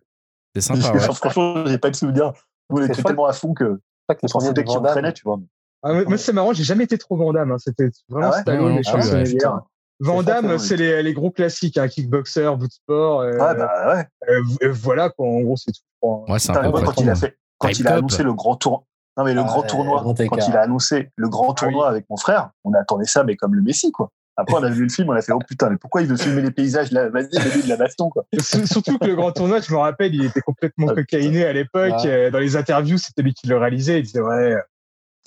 C'est 0.56 0.62
sympa, 0.62 0.92
ouais. 0.94 1.00
franchement, 1.14 1.66
j'ai 1.66 1.78
pas 1.78 1.90
de 1.90 1.96
souvenir. 1.96 2.34
Nous, 2.70 2.82
on 2.82 2.86
était 2.86 3.02
tellement 3.02 3.26
à 3.28 3.34
fond 3.34 3.54
que 3.54 3.64
on 3.64 4.14
les 4.22 4.28
s'en 4.30 4.40
premiers 4.40 4.48
foutait 4.50 4.64
qui 4.64 4.74
Van 4.74 4.80
on 4.80 4.84
Damme- 4.84 4.92
traînait, 4.94 5.14
tu 5.14 5.24
vois. 5.24 5.40
Ah, 5.84 5.94
ouais, 5.94 6.06
moi, 6.06 6.18
c'est 6.18 6.34
marrant, 6.34 6.54
j'ai 6.54 6.64
jamais 6.64 6.84
été 6.86 6.98
trop 6.98 7.16
Van 7.18 7.32
Damme. 7.34 7.52
hein. 7.52 7.58
C'était 7.60 7.90
vraiment 8.10 8.30
Ah 8.30 8.36
ouais? 8.36 8.42
Stallone 8.42 8.72
et 8.78 8.82
ah 8.86 8.96
ouais, 8.96 9.02
Schwarzenegger. 9.02 9.38
putain. 9.38 9.64
Van 10.00 10.58
C'est 10.60 10.76
les, 10.78 11.02
les 11.02 11.14
gros 11.14 11.32
classiques, 11.32 11.78
hein, 11.78 11.88
kickboxer, 11.88 12.56
boot 12.58 12.72
sport. 12.72 13.22
euh, 13.22 13.32
Ouais, 13.32 13.56
bah 13.56 13.96
ouais. 13.96 14.08
euh, 14.30 14.42
v- 14.62 14.70
voilà, 14.70 15.10
quoi, 15.10 15.28
en 15.28 15.42
gros, 15.42 15.56
c'est 15.58 15.72
tout. 15.72 15.82
crois. 16.02 16.24
Ouais, 16.30 16.40
c'est 16.40 16.52
un 16.52 16.62
peu 16.62 16.70
moi, 16.70 16.84
quand 16.84 17.00
il 17.02 17.10
a 17.10 17.16
fait, 17.16 17.38
quand 17.58 17.70
Time 17.70 17.78
il 17.80 17.88
a 17.88 17.96
annoncé 17.96 18.24
le 18.24 18.34
grand 18.34 18.56
tour, 18.56 18.86
non 19.18 19.24
mais 19.24 19.34
le 19.34 19.42
Ah 19.42 19.44
grand 19.46 19.62
ouais, 19.62 19.68
tournoi, 19.68 20.04
quand 20.30 20.48
il 20.48 20.56
a 20.56 20.62
annoncé 20.62 21.10
le 21.16 21.30
grand 21.30 21.52
Ah 21.52 21.56
tournoi 21.56 21.90
avec 21.90 22.06
mon 22.10 22.18
frère, 22.18 22.52
on 22.64 22.74
attendait 22.74 23.06
ça, 23.06 23.24
mais 23.24 23.36
comme 23.36 23.56
le 23.56 23.62
Messi, 23.64 23.92
quoi. 23.92 24.12
Après, 24.40 24.56
on 24.56 24.64
a 24.64 24.70
vu 24.70 24.84
le 24.84 24.90
film, 24.90 25.10
on 25.10 25.14
a 25.14 25.22
fait 25.22 25.32
oh 25.32 25.40
putain, 25.40 25.70
mais 25.72 25.78
pourquoi 25.78 26.02
il 26.04 26.08
veut 26.08 26.16
filmer 26.16 26.44
les 26.44 26.52
paysages? 26.52 26.92
Là 26.92 27.10
Vas-y, 27.10 27.30
mets-lui 27.44 27.64
de 27.64 27.70
la 27.70 27.76
baston, 27.78 28.10
quoi. 28.10 28.26
Surtout 28.66 29.00
que 29.00 29.08
le 29.08 29.16
grand 29.16 29.32
tournoi, 29.32 29.62
je 29.62 29.72
me 29.74 29.78
rappelle, 29.80 30.14
il 30.14 30.26
était 30.26 30.42
complètement 30.42 30.88
Ah, 30.92 30.94
cocaïné 30.96 31.44
à 31.44 31.54
l'époque. 31.54 31.92
Ouais. 32.04 32.08
euh, 32.08 32.30
Dans 32.32 32.38
les 32.40 32.56
interviews, 32.56 32.98
c'était 33.00 33.24
lui 33.24 33.34
qui 33.34 33.48
le 33.48 33.58
réalisait. 33.58 34.00
Il 34.00 34.04
disait, 34.04 34.22
ouais, 34.22 34.56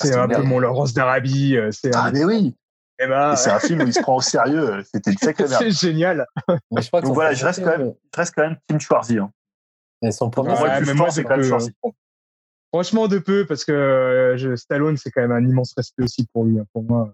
c'est 0.00 0.08
c'est 0.08 0.14
un 0.14 0.28
peu 0.28 0.42
mon 0.42 0.60
Laurence 0.60 0.94
d'Arabie. 0.94 1.56
euh, 1.56 1.70
C'est 1.72 1.94
Ah 1.94 2.04
un... 2.04 2.12
mais 2.12 2.24
oui. 2.24 2.54
Eh 3.02 3.06
ben, 3.08 3.34
c'est 3.34 3.50
un 3.50 3.58
film 3.58 3.80
où 3.82 3.86
il 3.86 3.92
se 3.94 4.00
prend 4.00 4.16
au 4.16 4.20
sérieux. 4.20 4.74
euh, 4.74 4.82
C'était 4.94 5.10
une 5.10 5.18
sacrée 5.18 5.48
merde. 5.48 5.62
c'est 5.62 5.70
génial. 5.72 6.26
Mais 6.70 6.82
je 6.82 6.88
crois 6.88 7.00
que 7.00 7.06
Donc 7.06 7.14
voilà, 7.14 7.32
je 7.32 7.44
reste 7.44 7.64
quand 7.64 7.76
même, 7.78 7.94
je 8.14 8.16
reste 8.20 8.34
quand 8.36 8.42
même 8.42 8.56
Team 8.68 8.78
Schwarzy. 8.78 9.18
Hein. 9.18 9.30
Mais 10.02 10.12
son 10.12 10.30
premier, 10.30 10.50
Ouais, 10.52 10.94
moi, 10.94 11.10
c'est 11.10 11.24
quand 11.24 11.36
même 11.36 11.42
Schwarzy. 11.44 11.72
hein. 11.84 11.90
Franchement, 12.72 13.08
de 13.08 13.18
peu, 13.18 13.46
parce 13.46 13.64
que 13.64 13.72
euh, 13.72 14.36
je, 14.36 14.54
Stallone, 14.54 14.96
c'est 14.96 15.10
quand 15.10 15.22
même 15.22 15.32
un 15.32 15.44
immense 15.44 15.72
respect 15.76 16.04
aussi 16.04 16.26
pour 16.32 16.44
lui. 16.44 16.58
hein, 16.60 16.66
pour 16.72 16.84
moi, 16.84 17.12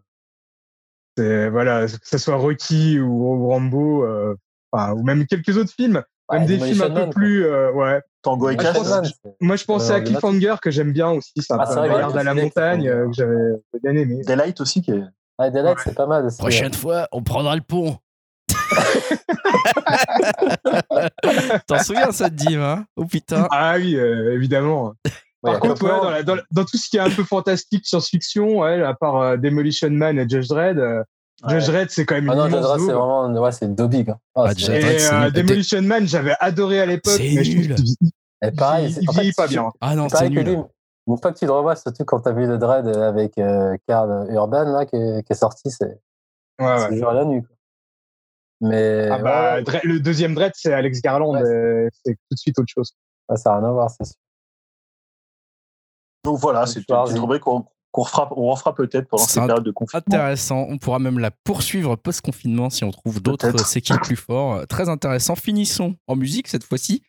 c'est 1.16 1.48
voilà, 1.48 1.86
que 1.86 1.92
ce 2.02 2.18
soit 2.18 2.36
Rocky 2.36 3.00
ou, 3.00 3.48
Rambo, 3.48 4.04
euh, 4.04 4.34
enfin, 4.72 4.92
ou 4.92 5.02
même 5.02 5.26
quelques 5.26 5.56
autres 5.56 5.72
films, 5.72 6.02
Ouais, 6.28 6.38
même 6.40 6.48
des 6.48 6.58
films 6.58 6.82
un 6.82 6.90
peu 6.90 7.08
plus, 7.10 7.46
euh, 7.46 7.70
ouais. 7.72 8.02
Tango 8.22 8.50
et 8.50 8.56
Moi, 8.56 8.64
je 8.64 8.72
Cash. 8.72 9.12
c'est- 9.22 9.36
Moi, 9.40 9.54
je 9.56 9.64
pensais 9.64 9.92
Euh, 9.92 9.96
à 9.96 10.00
Cliffhanger 10.00 10.56
que 10.60 10.72
j'aime 10.72 10.92
bien 10.92 11.10
aussi. 11.10 11.32
C'est 11.38 11.52
un 11.52 11.58
Ah, 11.60 11.64
vrai, 11.64 11.88
à 12.18 12.22
la 12.24 12.34
montagne 12.34 12.88
euh, 12.88 13.06
que 13.06 13.12
j'avais 13.12 13.52
bien 13.82 13.94
aimé. 13.94 14.22
Daylight 14.26 14.60
aussi 14.60 14.82
qui 14.82 14.90
est. 14.90 15.04
Ouais, 15.38 15.50
Daylight, 15.52 15.76
Ouais. 15.76 15.82
c'est 15.84 15.94
pas 15.94 16.06
mal 16.06 16.26
aussi. 16.26 16.38
Prochaine 16.38 16.74
fois, 16.74 17.06
on 17.12 17.22
prendra 17.22 17.54
le 17.54 17.62
pont. 17.62 17.96
T'en 21.66 21.78
souviens 21.78 22.12
ça, 22.12 22.30
Dim, 22.30 22.60
hein? 22.60 22.84
Oh 22.96 23.04
putain. 23.04 23.46
Ah 23.50 23.74
oui, 23.76 23.96
euh, 23.96 24.32
évidemment. 24.34 24.94
Ouais, 25.46 25.52
Par 25.52 25.60
contre, 25.60 25.82
ouais, 25.84 25.90
dans, 25.90 26.10
la- 26.10 26.22
dans 26.22 26.34
la- 26.34 26.42
dans 26.50 26.64
tout 26.64 26.76
ce 26.76 26.88
qui 26.90 26.96
est 26.96 27.00
un 27.00 27.10
peu 27.10 27.24
fantastique, 27.24 27.86
science-fiction, 27.86 28.58
ouais, 28.60 28.82
à 28.82 28.94
part 28.94 29.16
euh, 29.16 29.36
Demolition 29.36 29.90
Man 29.90 30.18
et 30.18 30.28
Judge 30.28 30.48
Dredd, 30.48 30.78
euh, 30.78 31.02
Judge 31.48 31.66
Dredd, 31.66 31.88
c'est 31.90 32.04
quand 32.04 32.14
même 32.16 32.28
Ah 32.30 32.32
une 32.34 32.38
non, 32.38 32.46
immense 32.48 32.58
Judge 32.60 32.68
Dredd, 32.68 32.80
c'est 32.86 32.92
vraiment 32.92 33.40
ouais, 33.42 33.52
c'est 33.52 33.74
Dobby. 33.74 34.04
Hein. 34.08 34.16
Ah, 34.34 34.44
Ah, 34.48 34.52
Et 34.70 35.04
euh. 35.12 35.30
Demolition 35.30 35.82
Man, 35.82 36.06
j'avais 36.06 36.34
adoré 36.40 36.80
à 36.80 36.86
l'époque, 36.86 37.14
C'est 37.16 37.28
nul. 37.30 37.74
Et 38.42 38.50
pareil, 38.52 38.94
il- 39.00 39.08
en 39.08 39.12
fait, 39.12 39.20
vieillit 39.20 39.32
pas 39.34 39.46
bien. 39.46 39.70
Ah 39.80 39.94
non, 39.94 40.08
c'est 40.08 40.28
nul. 40.28 40.44
lui. 40.44 40.56
Une 41.08 41.18
fois 41.18 41.32
que 41.32 41.38
tu 41.38 41.46
le 41.46 41.52
revois, 41.52 41.76
surtout 41.76 42.04
quand 42.04 42.20
tu 42.20 42.28
as 42.28 42.32
vu 42.32 42.46
le 42.46 42.58
Dread 42.58 42.88
avec 42.88 43.38
euh, 43.38 43.76
Karl 43.86 44.26
Urban 44.32 44.64
là, 44.72 44.86
qui, 44.86 44.96
est, 44.96 45.22
qui 45.24 45.32
est 45.32 45.36
sorti, 45.36 45.70
c'est 45.70 46.00
Ouais, 46.60 46.96
jour 46.98 47.10
à 47.10 47.14
la 47.14 47.24
nuit. 47.24 47.42
quoi. 47.42 47.50
Mais 48.62 49.08
Ah 49.12 49.18
bah, 49.18 49.54
ouais, 49.56 49.80
le 49.84 50.00
deuxième 50.00 50.34
Dredd, 50.34 50.52
c'est 50.54 50.72
Alex 50.72 51.00
Garland, 51.02 51.34
Ouais. 51.34 51.88
c'est 52.04 52.12
tout 52.14 52.32
de 52.34 52.38
suite 52.38 52.58
autre 52.58 52.72
chose. 52.74 52.92
ouais, 53.28 53.36
ça 53.36 53.50
n'a 53.50 53.58
rien 53.58 53.68
à 53.68 53.72
voir, 53.72 53.90
c'est 53.90 54.04
sûr. 54.04 54.16
Donc 56.26 56.38
voilà, 56.38 56.66
c'est 56.66 56.80
une 56.80 56.84
petite 57.04 57.18
rubrique 57.18 57.42
qu'on 57.42 57.64
qu'on 57.92 58.02
refera, 58.02 58.28
on 58.36 58.50
refera 58.50 58.74
peut-être 58.74 59.08
pendant 59.08 59.22
ces 59.22 59.40
périodes 59.46 59.64
de 59.64 59.70
confinement. 59.70 60.02
Intéressant. 60.06 60.66
On 60.68 60.76
pourra 60.76 60.98
même 60.98 61.18
la 61.18 61.30
poursuivre 61.30 61.96
post-confinement 61.96 62.68
si 62.68 62.84
on 62.84 62.90
trouve 62.90 63.22
d'autres 63.22 63.48
Peut-être. 63.50 63.66
C'est 63.66 63.80
qui 63.80 63.94
le 63.94 64.00
plus 64.00 64.16
fort. 64.16 64.54
Euh, 64.56 64.64
Très 64.66 64.90
intéressant. 64.90 65.34
Finissons 65.34 65.94
en 66.06 66.14
musique 66.14 66.46
cette 66.48 66.64
fois-ci. 66.64 67.02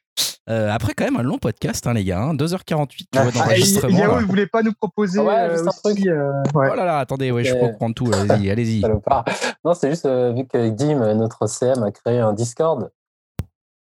Euh, 0.50 0.72
après, 0.72 0.94
quand 0.94 1.04
même, 1.04 1.18
un 1.18 1.24
long 1.24 1.40
podcast, 1.40 1.86
hein, 1.88 1.94
les 1.94 2.06
gars. 2.06 2.22
hein, 2.22 2.34
2h48 2.36 2.88
tu 2.88 3.06
vois, 3.12 3.22
Ah, 3.28 3.32
d'enregistrement. 3.32 3.98
Là. 4.08 4.18
il 4.22 4.26
voulait 4.28 4.48
pas 4.48 4.64
nous 4.64 4.72
proposer 4.72 5.20
Ah 5.20 5.24
ouais, 5.24 5.36
euh, 5.36 5.58
juste 5.58 5.68
un 5.68 5.72
truc. 5.92 6.08
euh, 6.08 6.32
ouais. 6.54 6.70
Oh 6.72 6.76
là 6.76 6.86
là, 6.86 7.00
attendez, 7.00 7.32
ouais, 7.32 7.44
je 7.44 7.54
peux 7.54 7.66
reprendre 7.66 7.94
tout. 7.94 8.10
Allez-y, 8.14 8.50
allez-y. 8.50 8.80
Salopard. 8.82 9.26
Non, 9.66 9.74
c'est 9.74 9.90
juste 9.90 10.06
euh, 10.06 10.32
vu 10.32 10.48
que 10.48 10.70
Dim, 10.70 11.02
euh, 11.02 11.14
notre 11.16 11.48
CM, 11.48 11.84
a 11.84 11.92
créé 11.92 12.20
un 12.20 12.32
Discord. 12.32 12.90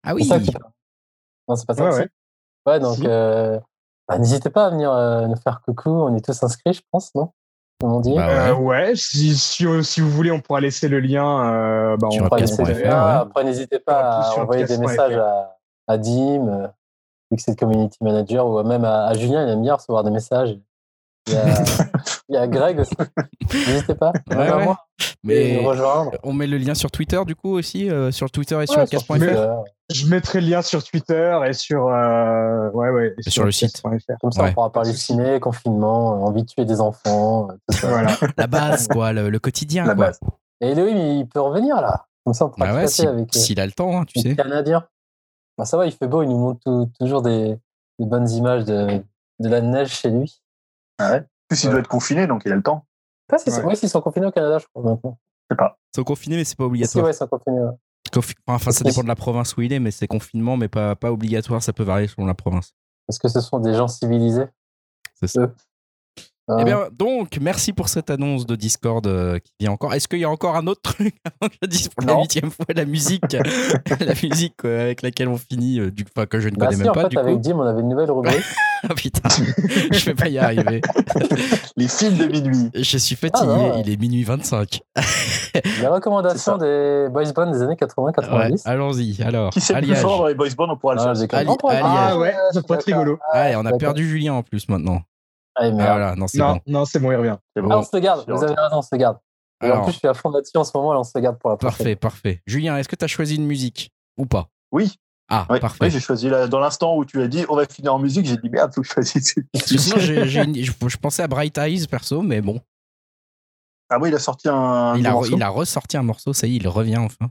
Ah 0.04 0.12
oui. 0.12 0.24
ça 0.24 0.40
qui- 0.40 0.50
Non, 1.48 1.54
c'est 1.54 1.66
pas 1.66 1.74
ça. 1.74 1.84
Ouais, 1.88 1.94
ouais. 1.94 2.08
Ouais, 2.66 2.80
donc 2.80 2.96
Si. 2.96 3.06
Euh, 4.10 4.14
bah, 4.14 4.18
n'hésitez 4.18 4.50
pas 4.50 4.66
à 4.66 4.70
venir 4.70 4.92
euh, 4.92 5.26
nous 5.26 5.36
faire 5.36 5.60
coucou. 5.62 5.90
On 5.90 6.14
est 6.14 6.24
tous 6.24 6.42
inscrits, 6.42 6.72
je 6.74 6.82
pense, 6.90 7.14
non? 7.14 7.30
On 7.82 8.00
dit. 8.00 8.14
Bah 8.14 8.48
Euh, 8.48 8.54
ouais. 8.54 8.88
ouais, 8.88 8.96
si, 8.96 9.36
si, 9.36 9.66
si 9.84 10.00
vous 10.00 10.10
voulez, 10.10 10.30
on 10.30 10.40
pourra 10.40 10.60
laisser 10.60 10.88
le 10.88 11.00
lien. 11.00 11.52
Euh, 11.52 11.96
bah, 11.96 12.08
Sur 12.10 12.22
on 12.30 12.36
n'hésitez 12.36 12.62
laisser 12.62 12.64
le 12.64 12.80
ouais. 12.80 12.88
lien. 12.88 13.04
Après, 13.06 13.44
n'hésitez 13.44 13.78
pas 13.78 14.20
à 14.20 14.34
envoyer 14.40 14.64
des 14.64 14.78
messages 14.78 15.16
à, 15.16 15.56
à 15.86 15.98
Dim, 15.98 16.48
euh, 16.48 16.66
vu 17.30 17.36
que 17.36 17.42
c'est 17.42 17.50
le 17.50 17.56
community 17.56 17.98
manager, 18.00 18.46
ou 18.46 18.62
même 18.62 18.84
à, 18.84 19.06
à 19.06 19.14
Julien, 19.14 19.44
il 19.46 19.50
aime 19.50 19.62
bien 19.62 19.74
recevoir 19.74 20.04
des 20.04 20.10
messages. 20.10 20.56
il 22.28 22.34
y 22.34 22.38
a 22.38 22.46
Greg 22.48 22.80
aussi. 22.80 22.94
N'hésitez 23.52 23.94
pas. 23.94 24.12
Ouais, 24.30 24.64
moi 24.64 24.78
Mais 25.22 25.64
rejoindre. 25.64 26.12
on 26.22 26.32
met 26.32 26.46
le 26.46 26.56
lien 26.58 26.74
sur 26.74 26.90
Twitter, 26.90 27.20
du 27.26 27.34
coup, 27.36 27.50
aussi, 27.56 27.90
euh, 27.90 28.10
sur 28.10 28.30
Twitter 28.30 28.60
et 28.62 28.66
sur 28.66 28.78
Ouais, 28.80 28.86
sur 28.86 28.98
Upcast.fr. 29.00 29.14
Twitter. 29.18 29.48
Je 29.92 30.06
mettrai 30.08 30.40
le 30.40 30.48
lien 30.48 30.62
sur 30.62 30.82
Twitter 30.82 31.38
et 31.46 31.52
sur, 31.52 31.86
euh, 31.88 32.70
ouais, 32.70 32.90
ouais, 32.90 33.14
et 33.18 33.20
Et 33.26 33.30
sur 33.30 33.44
le 33.44 33.52
site. 33.52 33.80
Comme 34.20 34.32
ça, 34.32 34.42
Ouais. 34.42 34.50
on 34.50 34.54
pourra 34.54 34.72
parler 34.72 34.92
ciné, 34.92 35.38
confinement, 35.40 36.14
euh, 36.14 36.26
envie 36.26 36.42
de 36.42 36.48
tuer 36.48 36.64
des 36.64 36.80
enfants, 36.80 37.48
euh, 37.50 37.54
tout 37.68 37.76
ça. 37.76 37.88
Voilà. 37.88 38.10
La 38.36 38.46
base, 38.48 38.88
quoi, 38.88 39.12
le, 39.12 39.30
le 39.30 39.38
quotidien. 39.38 39.84
La 39.84 39.94
quoi. 39.94 40.06
base. 40.06 40.20
Et 40.60 40.70
Elohim, 40.70 40.96
il 40.96 41.28
peut 41.28 41.40
revenir 41.40 41.80
là. 41.80 42.06
Comme 42.24 42.34
ça, 42.34 42.46
on 42.46 42.50
pourra 42.50 42.72
Bah 42.72 42.86
si- 42.88 43.06
avec 43.06 43.36
euh, 43.36 43.38
s'il 43.38 43.60
a 43.60 43.66
le 43.66 43.72
temps, 43.72 44.00
hein, 44.00 44.04
tu 44.04 44.18
sais. 44.20 44.34
Canadiens. 44.34 44.84
Bah, 45.56 45.64
ça 45.64 45.76
va, 45.76 45.86
il 45.86 45.92
fait 45.92 46.08
beau, 46.08 46.22
il 46.22 46.28
nous 46.28 46.38
montre 46.38 46.60
tout- 46.64 46.90
toujours 46.98 47.22
des, 47.22 47.56
des 48.00 48.06
bonnes 48.06 48.28
images 48.28 48.64
de, 48.64 49.02
de 49.38 49.48
la 49.48 49.60
neige 49.60 49.90
chez 49.90 50.10
lui. 50.10 50.42
Ah 50.98 51.12
ouais. 51.12 51.22
En 51.46 51.54
plus, 51.54 51.62
il 51.62 51.66
Ouais. 51.66 51.70
doit 51.72 51.80
être 51.80 51.88
confiné, 51.88 52.26
donc 52.26 52.42
il 52.44 52.52
a 52.52 52.56
le 52.56 52.62
temps. 52.62 52.86
Pas 53.28 53.38
si, 53.38 53.50
Ouais. 53.50 53.62
ouais, 53.64 53.74
s'ils 53.76 53.88
sont 53.88 54.00
confinés 54.00 54.26
au 54.26 54.30
Canada, 54.32 54.58
je 54.58 54.66
crois, 54.66 54.82
maintenant. 54.82 55.18
Je 55.48 55.54
sais 55.54 55.56
pas. 55.56 55.78
Ils 55.94 55.96
sont 56.00 56.04
confinés, 56.04 56.36
mais 56.36 56.44
c'est 56.44 56.56
pas 56.56 56.64
Si, 56.64 56.66
obligatoire. 56.68 57.04
ouais, 57.04 57.10
ils 57.12 57.14
sont 57.14 57.26
confinés. 57.28 57.60
ouais. 57.60 57.70
Confi- 58.12 58.34
Enfin, 58.46 58.70
ça 58.70 58.84
dépend 58.84 59.02
de 59.02 59.08
la 59.08 59.16
province 59.16 59.56
où 59.56 59.62
il 59.62 59.72
est, 59.72 59.80
mais 59.80 59.90
c'est 59.90 60.06
confinement, 60.06 60.56
mais 60.56 60.68
pas, 60.68 60.94
pas 60.96 61.10
obligatoire. 61.12 61.62
Ça 61.62 61.72
peut 61.72 61.82
varier 61.82 62.06
selon 62.08 62.26
la 62.26 62.34
province. 62.34 62.74
Parce 63.06 63.18
que 63.18 63.28
ce 63.28 63.40
sont 63.40 63.58
des 63.60 63.74
gens 63.74 63.88
civilisés. 63.88 64.46
C'est 65.14 65.26
ça. 65.28 65.40
Eux. 65.42 65.54
Eh 66.60 66.64
bien, 66.64 66.82
donc, 66.96 67.38
merci 67.40 67.72
pour 67.72 67.88
cette 67.88 68.08
annonce 68.08 68.46
de 68.46 68.54
Discord 68.54 69.04
euh, 69.08 69.38
qui 69.40 69.52
vient 69.58 69.72
encore. 69.72 69.94
Est-ce 69.94 70.06
qu'il 70.06 70.20
y 70.20 70.24
a 70.24 70.30
encore 70.30 70.54
un 70.56 70.68
autre 70.68 70.80
truc 70.94 71.14
avant 71.24 71.48
que 71.48 71.56
je 71.60 71.68
dise 71.68 71.88
pour 71.88 72.06
la 72.06 72.20
huitième 72.20 72.50
fois 72.52 72.66
la 72.74 72.84
musique, 72.84 73.32
la 74.00 74.14
musique 74.22 74.54
euh, 74.64 74.82
avec 74.82 75.02
laquelle 75.02 75.26
on 75.28 75.38
finit, 75.38 75.80
euh, 75.80 75.90
du, 75.90 76.04
enfin, 76.16 76.26
que 76.26 76.38
je 76.38 76.48
ne 76.48 76.54
Bah 76.56 76.66
connais 76.66 76.76
si, 76.76 76.82
même 76.82 76.90
en 76.90 76.94
pas 76.94 77.02
fait, 77.02 77.08
du 77.08 77.18
avec 77.18 77.34
coup. 77.34 77.40
Dim, 77.40 77.58
on 77.58 77.62
avait 77.62 77.80
une 77.80 77.88
nouvelle 77.88 78.10
rubrique. 78.10 78.36
Ah 78.88 78.94
putain, 78.94 79.28
je 79.90 80.04
vais 80.04 80.14
pas 80.14 80.28
y 80.28 80.38
arriver. 80.38 80.82
Les 81.76 81.88
films 81.88 82.18
de 82.18 82.26
minuit. 82.26 82.70
Je 82.74 82.98
suis 82.98 83.16
fatigué, 83.16 83.50
Ah, 83.50 83.56
non. 83.76 83.82
il 83.84 83.90
est 83.90 83.96
minuit 84.00 84.22
25. 84.22 84.80
Les 85.80 85.86
recommandations 85.86 86.58
des 86.58 87.08
boys 87.10 87.32
bands 87.34 87.50
des 87.50 87.62
années 87.62 87.74
Ouais, 87.80 88.12
80-90. 88.12 88.62
allons-y, 88.66 89.22
alors. 89.22 89.50
Qui 89.50 89.60
c'est 89.62 89.74
plus 89.80 89.94
fort 89.96 90.18
dans 90.18 90.26
les 90.28 90.34
boys 90.34 90.50
bands 90.56 90.68
On 90.70 90.76
pourra 90.76 90.94
le 90.94 91.00
Ah, 91.00 91.14
faire. 91.14 91.38
Ali- 91.38 91.50
Ah 91.82 92.18
ouais, 92.18 92.34
ça 92.52 92.62
peut 92.62 92.74
être 92.74 92.84
rigolo. 92.84 93.18
Ah, 93.32 93.50
et 93.50 93.56
on 93.56 93.64
a 93.64 93.72
perdu 93.76 94.06
Julien 94.08 94.34
en 94.34 94.42
plus 94.42 94.68
maintenant. 94.68 95.00
Ah, 95.58 95.64
Ah, 95.64 95.70
voilà, 95.70 96.14
non, 96.16 96.26
c'est 96.28 96.38
Non, 96.38 96.54
bon. 96.54 96.60
non, 96.66 96.84
c'est 96.84 96.98
bon, 97.00 97.10
il 97.12 97.16
revient. 97.16 97.36
C'est 97.56 97.62
Ah, 97.62 97.78
on 97.78 97.82
se 97.82 97.96
garde, 97.96 98.24
vous 98.28 98.44
avez 98.44 98.54
raison, 98.54 98.76
on 98.76 98.82
se 98.82 98.94
garde. 98.96 99.18
Et 99.62 99.66
Alors, 99.66 99.80
en 99.80 99.84
plus, 99.84 99.92
je 99.92 99.98
suis 99.98 100.08
à 100.08 100.12
fond 100.14 100.28
là-dessus 100.30 100.56
en 100.56 100.64
ce 100.64 100.72
moment, 100.74 100.92
là, 100.92 101.00
on 101.00 101.04
se 101.04 101.18
garde 101.18 101.38
pour 101.38 101.48
la 101.50 101.56
prochaine. 101.56 101.76
parfait, 101.78 101.96
parfait. 101.96 102.42
Julien, 102.46 102.76
est-ce 102.76 102.88
que 102.88 102.96
tu 102.96 103.04
as 103.04 103.08
choisi 103.08 103.36
une 103.36 103.46
musique 103.46 103.90
ou 104.18 104.26
pas? 104.26 104.50
Oui, 104.70 104.94
Ah, 105.30 105.46
oui, 105.48 105.58
parfait. 105.58 105.84
oui, 105.86 105.90
j'ai 105.90 105.98
choisi 106.00 106.28
dans 106.28 106.60
l'instant 106.60 106.94
où 106.96 107.04
tu 107.06 107.22
as 107.22 107.26
dit 107.28 107.46
on 107.48 107.56
va 107.56 107.64
finir 107.66 107.94
en 107.94 107.98
musique, 107.98 108.26
j'ai 108.26 108.36
dit 108.36 108.50
merde, 108.50 108.72
faut 108.74 108.82
que 108.82 108.86
je 108.86 108.92
choisisse. 108.92 109.34
Sinon, 109.54 109.98
j'ai- 109.98 110.28
j'ai 110.28 110.42
une- 110.44 110.62
je, 110.62 110.72
je 110.86 110.96
pensais 110.98 111.22
à 111.22 111.26
Bright 111.28 111.56
Eyes 111.58 111.86
perso, 111.88 112.20
mais 112.22 112.40
bon. 112.42 112.60
Ah 113.88 113.98
oui, 114.00 114.10
il 114.10 114.14
a 114.14 114.18
sorti 114.18 114.48
un. 114.48 114.96
il, 114.96 115.06
a, 115.06 115.12
morceau 115.12 115.36
il 115.36 115.42
a 115.42 115.48
ressorti 115.48 115.96
un 115.96 116.02
morceau, 116.02 116.32
ça 116.32 116.46
y 116.46 116.54
est, 116.54 116.56
il 116.56 116.68
revient 116.68 116.98
enfin. 116.98 117.30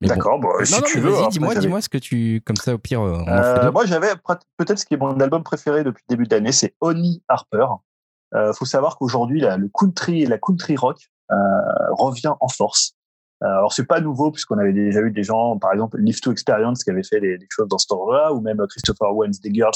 Bon. 0.00 0.08
D'accord, 0.08 0.38
bon, 0.38 0.48
si 0.64 0.72
non, 0.72 0.78
non, 0.78 0.84
tu 0.86 0.98
veux. 0.98 1.10
vas-y, 1.10 1.24
hein, 1.24 1.28
dis-moi, 1.30 1.54
dis-moi 1.54 1.80
ce 1.82 1.88
que 1.88 1.98
tu. 1.98 2.42
Comme 2.46 2.56
ça, 2.56 2.74
au 2.74 2.78
pire, 2.78 3.02
euh, 3.02 3.22
on 3.26 3.28
Euh, 3.28 3.70
moi, 3.70 3.84
j'avais 3.84 4.08
peut-être 4.56 4.78
ce 4.78 4.86
qui 4.86 4.94
est 4.94 4.96
mon 4.96 5.18
album 5.20 5.42
préféré 5.42 5.84
depuis 5.84 6.02
le 6.08 6.14
début 6.14 6.26
de 6.26 6.34
l'année, 6.34 6.52
c'est 6.52 6.74
Honey 6.80 7.20
Harper. 7.28 7.66
Euh, 8.34 8.52
faut 8.52 8.64
savoir 8.64 8.96
qu'aujourd'hui, 8.96 9.40
le 9.40 9.68
country 9.68 10.24
la 10.24 10.38
country 10.38 10.76
rock 10.76 10.98
euh, 11.30 11.34
revient 11.90 12.32
en 12.40 12.48
force. 12.48 12.94
Euh, 13.42 13.46
alors, 13.46 13.72
c'est 13.72 13.86
pas 13.86 14.00
nouveau 14.00 14.30
puisqu'on 14.30 14.58
avait 14.58 14.72
déjà 14.72 15.00
eu 15.00 15.10
des 15.10 15.22
gens, 15.22 15.58
par 15.58 15.72
exemple, 15.72 15.98
Live 15.98 16.20
to 16.20 16.30
Experience 16.32 16.84
qui 16.84 16.90
avait 16.90 17.02
fait 17.02 17.20
des, 17.20 17.38
des 17.38 17.46
choses 17.50 17.68
dans 17.68 17.78
ce 17.78 17.86
ordre-là, 17.90 18.32
ou 18.32 18.40
même 18.40 18.64
Christopher 18.68 19.10
Owens 19.14 19.40
des 19.42 19.52
Girls 19.52 19.72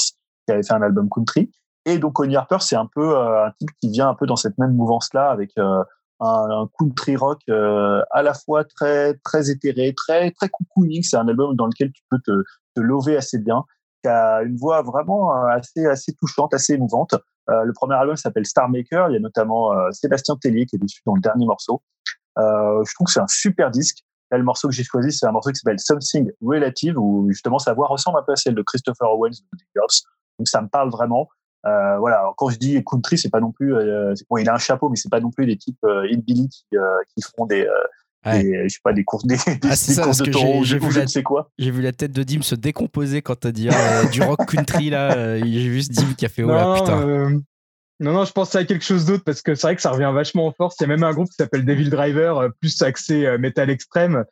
qui 0.47 0.53
avait 0.53 0.63
fait 0.63 0.73
un 0.73 0.81
album 0.81 1.09
country. 1.09 1.51
Et 1.85 1.99
donc, 1.99 2.19
Honey 2.19 2.35
Harper, 2.35 2.57
c'est 2.61 2.75
un 2.75 2.87
peu 2.87 3.15
euh, 3.15 3.45
un 3.45 3.51
type 3.51 3.69
qui 3.79 3.89
vient 3.89 4.09
un 4.09 4.15
peu 4.15 4.25
dans 4.25 4.35
cette 4.35 4.57
même 4.57 4.73
mouvance-là 4.73 5.29
avec 5.29 5.51
euh, 5.57 5.83
un, 6.19 6.49
un 6.49 6.69
country 6.77 7.15
rock 7.15 7.41
euh, 7.49 8.01
à 8.11 8.21
la 8.23 8.33
fois 8.33 8.63
très 8.63 9.15
très 9.23 9.49
éthéré, 9.49 9.93
très 9.95 10.31
très 10.31 10.49
cocooning. 10.49 11.03
C'est 11.03 11.17
un 11.17 11.27
album 11.27 11.55
dans 11.55 11.67
lequel 11.67 11.91
tu 11.91 12.03
peux 12.09 12.19
te, 12.19 12.43
te 12.75 12.81
lever 12.81 13.17
assez 13.17 13.37
bien, 13.39 13.63
qui 14.03 14.09
a 14.09 14.41
une 14.43 14.57
voix 14.57 14.81
vraiment 14.81 15.35
euh, 15.35 15.47
assez 15.47 15.85
assez 15.85 16.13
touchante, 16.13 16.53
assez 16.53 16.73
émouvante. 16.73 17.15
Euh, 17.49 17.63
le 17.63 17.73
premier 17.73 17.95
album 17.95 18.15
s'appelle 18.15 18.45
Star 18.45 18.69
Maker. 18.69 19.09
Il 19.09 19.13
y 19.13 19.17
a 19.17 19.19
notamment 19.19 19.73
euh, 19.73 19.91
Sébastien 19.91 20.35
Tellier 20.35 20.65
qui 20.65 20.77
est 20.77 20.79
dessus 20.79 21.01
dans 21.05 21.15
le 21.15 21.21
dernier 21.21 21.45
morceau. 21.45 21.81
Euh, 22.37 22.83
je 22.83 22.93
trouve 22.95 23.05
que 23.05 23.13
c'est 23.13 23.19
un 23.19 23.27
super 23.27 23.71
disque. 23.71 23.99
Là, 24.31 24.39
le 24.39 24.43
morceau 24.43 24.67
que 24.67 24.73
j'ai 24.73 24.83
choisi, 24.83 25.11
c'est 25.11 25.27
un 25.27 25.31
morceau 25.31 25.51
qui 25.51 25.57
s'appelle 25.57 25.79
Something 25.79 26.31
Relative, 26.41 26.97
où 26.97 27.27
justement 27.29 27.59
sa 27.59 27.73
voix 27.73 27.87
ressemble 27.87 28.17
un 28.17 28.23
peu 28.23 28.31
à 28.31 28.35
celle 28.35 28.55
de 28.55 28.63
Christopher 28.63 29.07
Owens 29.11 29.29
de 29.29 29.57
The 29.57 29.65
Girls. 29.75 30.01
Donc 30.39 30.47
ça 30.47 30.61
me 30.61 30.67
parle 30.67 30.89
vraiment. 30.89 31.29
Euh, 31.67 31.97
voilà. 31.97 32.19
Alors, 32.19 32.35
quand 32.35 32.49
je 32.49 32.57
dis 32.57 32.83
country, 32.85 33.17
c'est 33.17 33.29
pas 33.29 33.39
non 33.39 33.51
plus. 33.51 33.73
Euh, 33.75 34.13
bon, 34.29 34.37
il 34.37 34.47
a 34.49 34.53
un 34.55 34.59
chapeau, 34.59 34.89
mais 34.89 34.95
c'est 34.95 35.09
pas 35.09 35.19
non 35.19 35.31
plus 35.31 35.45
des 35.45 35.57
types 35.57 35.77
euh, 35.83 36.07
hillbilly 36.09 36.47
qui, 36.49 36.65
euh, 36.75 36.81
qui 37.15 37.23
font 37.35 37.45
des, 37.45 37.65
euh, 37.65 37.71
Ouais. 38.27 38.41
des, 38.41 38.63
je 38.69 38.73
sais 38.73 38.79
pas, 38.83 38.91
des 38.91 39.03
courses, 39.03 39.25
des, 39.27 39.35
Ah, 39.47 39.69
des 39.69 39.75
ça, 39.75 40.01
courses 40.01 40.17
de 40.17 40.31
taureaux, 40.31 40.63
j'ai 40.63 40.77
ou 40.79 40.85
vu 40.85 40.91
je 40.91 40.97
la- 40.97 41.03
ne 41.05 41.09
sais 41.09 41.21
quoi. 41.21 41.51
J'ai 41.59 41.69
vu 41.69 41.83
la 41.83 41.91
tête 41.91 42.11
de 42.11 42.23
Dim 42.23 42.41
se 42.41 42.55
décomposer 42.55 43.21
quand 43.21 43.35
t'as 43.35 43.51
dit 43.51 43.69
euh, 43.69 44.09
du 44.09 44.23
rock 44.23 44.45
country 44.47 44.89
là. 44.89 45.15
euh, 45.15 45.39
J'ai 45.43 45.59
juste 45.71 45.91
Dim 45.91 46.15
qui 46.17 46.25
a 46.25 46.29
fait 46.29 46.41
oh 46.41 46.47
là 46.49 46.65
non, 46.65 46.73
putain. 46.73 47.07
euh, 47.07 47.29
non, 47.99 48.13
non, 48.13 48.25
je 48.25 48.31
pensais 48.31 48.57
à 48.57 48.65
quelque 48.65 48.83
chose 48.83 49.05
d'autre 49.05 49.23
parce 49.23 49.43
que 49.43 49.53
c'est 49.53 49.67
vrai 49.67 49.75
que 49.75 49.81
ça 49.83 49.91
revient 49.91 50.11
vachement 50.11 50.47
en 50.47 50.51
force. 50.51 50.75
Il 50.79 50.83
y 50.83 50.85
a 50.85 50.87
même 50.87 51.03
un 51.03 51.11
groupe 51.13 51.29
qui 51.29 51.35
s'appelle 51.35 51.65
Devil 51.65 51.89
Driver, 51.91 52.49
plus 52.59 52.81
axé 52.81 53.27
euh, 53.27 53.37
metal 53.37 53.69
extrême, 53.69 54.25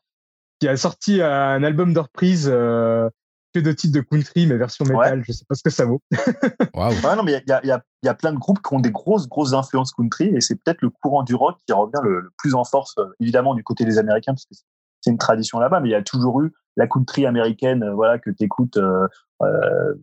qui 0.60 0.68
a 0.68 0.76
sorti 0.76 1.22
un 1.22 1.64
album 1.64 1.94
de 1.94 2.00
reprise 2.00 2.50
euh, 2.52 3.08
que 3.54 3.60
de 3.60 3.72
titres 3.72 3.94
de 3.94 4.02
country, 4.02 4.48
mais 4.48 4.58
version 4.58 4.86
metal. 4.86 5.24
Je 5.26 5.32
sais 5.32 5.46
pas 5.48 5.56
ce 5.56 5.64
que 5.64 5.70
ça 5.70 5.86
vaut. 5.86 6.02
Ouais, 7.08 7.16
non, 7.16 7.24
mais 7.24 7.34
il 7.46 7.50
y 7.50 7.52
a, 7.54 7.62
il 7.64 7.68
y, 7.68 7.72
a, 7.72 7.82
il 8.02 8.06
y 8.08 8.10
a 8.10 8.14
plein 8.14 8.34
de 8.34 8.38
groupes 8.40 8.60
qui 8.62 8.74
ont 8.74 8.80
des 8.80 8.92
grosses, 8.92 9.28
grosses 9.28 9.54
influences 9.54 9.92
country, 9.92 10.28
et 10.36 10.42
c'est 10.42 10.56
peut-être 10.56 10.82
le 10.82 10.90
courant 10.90 11.24
du 11.24 11.36
rock 11.36 11.58
qui 11.68 11.74
revient 11.74 12.02
le, 12.04 12.20
le 12.22 12.32
plus 12.38 12.56
en 12.56 12.64
force, 12.64 12.96
euh, 12.98 13.06
évidemment, 13.20 13.54
du 13.56 13.64
côté 13.64 13.86
des 13.86 13.98
Américains, 14.00 14.34
parce 14.34 14.46
que 14.46 14.56
c'est- 14.56 14.64
une 15.12 15.18
tradition 15.18 15.60
là-bas, 15.60 15.82
mais 15.82 15.90
il 15.90 15.92
y 15.92 15.96
a 15.96 16.02
toujours 16.02 16.42
eu 16.42 16.54
la 16.78 16.88
country 16.88 17.26
américaine, 17.26 17.84
euh, 17.84 17.94
voilà, 17.94 18.20
que 18.20 18.30
tu 18.30 18.44
écoutes 18.46 18.78
euh, 18.78 19.06
euh, 19.42 19.94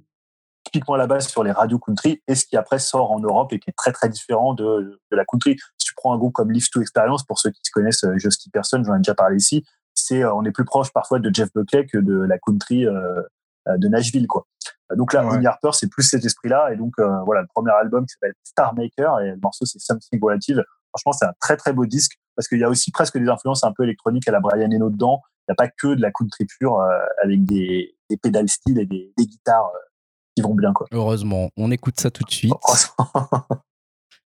typiquement 0.64 0.94
à 0.94 0.98
la 0.98 1.06
base 1.06 1.26
sur 1.26 1.42
les 1.42 1.52
radios 1.52 1.78
country, 1.78 2.22
et 2.28 2.34
ce 2.34 2.44
qui 2.44 2.56
après 2.56 2.78
sort 2.78 3.10
en 3.10 3.18
Europe 3.18 3.50
et 3.54 3.58
qui 3.58 3.70
est 3.70 3.76
très, 3.76 3.92
très 3.92 4.08
différent 4.10 4.52
de, 4.54 5.00
de 5.10 5.16
la 5.16 5.24
country. 5.24 5.56
Si 5.78 5.86
tu 5.86 5.94
prends 5.96 6.12
un 6.12 6.18
groupe 6.18 6.34
comme 6.34 6.52
Live 6.52 6.68
to 6.70 6.80
Experience, 6.82 7.24
pour 7.24 7.38
ceux 7.38 7.50
qui 7.50 7.60
se 7.64 7.70
connaissent 7.72 8.04
Justy 8.16 8.50
Person, 8.50 8.84
j'en 8.84 8.94
ai 8.94 8.98
déjà 8.98 9.14
parlé 9.14 9.36
ici, 9.36 9.64
c'est, 9.94 10.22
on 10.24 10.44
est 10.44 10.52
plus 10.52 10.64
proche 10.66 10.92
parfois 10.92 11.18
de 11.18 11.34
Jeff 11.34 11.48
Buckley 11.54 11.86
que 11.86 11.98
de 11.98 12.14
la 12.20 12.38
country 12.38 12.86
euh, 12.86 13.22
de 13.66 13.88
Nashville, 13.88 14.26
quoi. 14.26 14.46
Euh, 14.92 14.96
Donc 14.96 15.12
là, 15.12 15.24
Ouais. 15.26 15.44
Harper, 15.46 15.70
c'est 15.72 15.88
plus 15.88 16.02
cet 16.02 16.24
esprit-là. 16.24 16.72
Et 16.72 16.76
donc, 16.76 16.92
euh, 16.98 17.08
voilà, 17.24 17.42
le 17.42 17.46
premier 17.54 17.72
album 17.72 18.04
qui 18.06 18.12
s'appelle 18.14 18.34
Star 18.44 18.74
Maker 18.74 19.20
et 19.20 19.30
le 19.30 19.36
morceau, 19.42 19.64
c'est 19.66 19.78
Something 19.80 20.18
Relative. 20.22 20.62
Franchement, 20.92 21.12
c'est 21.12 21.26
un 21.26 21.34
très, 21.40 21.56
très 21.56 21.72
beau 21.72 21.86
disque 21.86 22.12
parce 22.36 22.48
qu'il 22.48 22.58
y 22.58 22.64
a 22.64 22.68
aussi 22.68 22.90
presque 22.90 23.16
des 23.18 23.28
influences 23.28 23.62
un 23.64 23.72
peu 23.72 23.84
électroniques 23.84 24.26
à 24.28 24.32
la 24.32 24.40
Brian 24.40 24.70
Eno 24.70 24.90
dedans. 24.90 25.20
Il 25.46 25.52
n'y 25.52 25.52
a 25.52 25.56
pas 25.56 25.68
que 25.68 25.94
de 25.94 26.00
la 26.02 26.10
country 26.10 26.46
pure 26.46 26.80
euh, 26.80 26.88
avec 27.22 27.44
des, 27.44 27.94
des 28.08 28.16
pédales 28.16 28.48
style 28.48 28.78
et 28.80 28.86
des, 28.86 29.12
des 29.16 29.26
guitares 29.26 29.66
euh, 29.66 29.78
qui 30.34 30.42
vont 30.42 30.54
bien, 30.54 30.72
quoi. 30.72 30.86
Heureusement, 30.92 31.50
on 31.56 31.70
écoute 31.70 32.00
ça 32.00 32.10
tout 32.10 32.24
de 32.24 32.30
suite. 32.30 32.52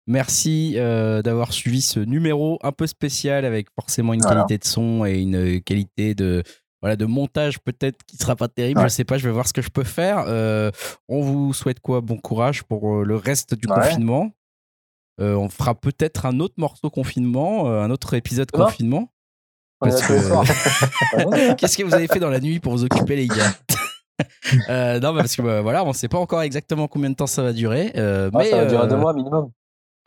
Merci 0.08 0.74
euh, 0.78 1.22
d'avoir 1.22 1.54
suivi 1.54 1.82
ce 1.82 2.00
numéro 2.00 2.58
un 2.64 2.72
peu 2.72 2.88
spécial 2.88 3.46
avec 3.46 3.68
forcément 3.80 4.14
une 4.14 4.22
Voilà. 4.22 4.42
qualité 4.42 4.58
de 4.58 4.66
son 4.66 5.06
et 5.06 5.20
une 5.20 5.62
qualité 5.62 6.16
de 6.16 6.44
voilà 6.82 6.96
de 6.96 7.06
montage 7.06 7.60
peut-être 7.60 8.04
qui 8.06 8.18
sera 8.18 8.36
pas 8.36 8.48
terrible. 8.48 8.80
Ouais. 8.80 8.90
Je 8.90 8.94
sais 8.94 9.04
pas, 9.04 9.18
je 9.18 9.26
vais 9.28 9.34
voir 9.34 9.48
ce 9.48 9.54
que 9.54 9.62
je 9.62 9.70
peux 9.70 9.84
faire. 9.84 10.24
Euh, 10.28 10.72
on 11.08 11.22
vous 11.22 11.54
souhaite 11.54 11.80
quoi? 11.80 12.02
Bon 12.02 12.18
courage 12.18 12.64
pour 12.64 12.96
euh, 12.98 13.04
le 13.04 13.16
reste 13.16 13.54
du 13.54 13.68
Ouais. 13.68 13.76
confinement. 13.76 14.32
Euh, 15.20 15.36
on 15.36 15.50
fera 15.50 15.76
peut-être 15.76 16.26
un 16.26 16.40
autre 16.40 16.56
morceau 16.58 16.90
confinement, 16.90 17.68
un 17.68 17.92
autre 17.92 18.14
épisode 18.16 18.50
Demain 18.52 18.66
confinement. 18.66 19.12
Que-. 19.84 21.56
Qu'est-ce 21.56 21.78
que 21.78 21.84
vous 21.84 21.94
avez 21.94 22.08
fait 22.08 22.20
dans 22.20 22.30
la 22.30 22.40
nuit 22.40 22.60
pour 22.60 22.74
vous 22.74 22.84
occuper, 22.84 23.16
les 23.16 23.28
gars? 23.28 23.52
Euh, 24.70 25.00
Non, 25.00 25.16
parce 25.16 25.36
que 25.36 25.42
bah, 25.42 25.62
voilà, 25.62 25.84
on 25.84 25.94
sait 25.94 26.08
pas 26.08 26.20
encore 26.20 26.44
exactement 26.44 26.88
combien 26.88 27.10
de 27.10 27.16
temps 27.16 27.26
ça 27.26 27.42
va 27.42 27.54
durer. 27.54 27.92
euh, 27.96 28.30
Ah, 28.32 28.38
mais 28.38 28.50
ça 28.52 28.58
va 28.58 28.66
durer 28.68 28.84
euh, 28.84 28.88
deux 28.88 28.98
mois 28.98 29.14
minimum. 29.14 29.50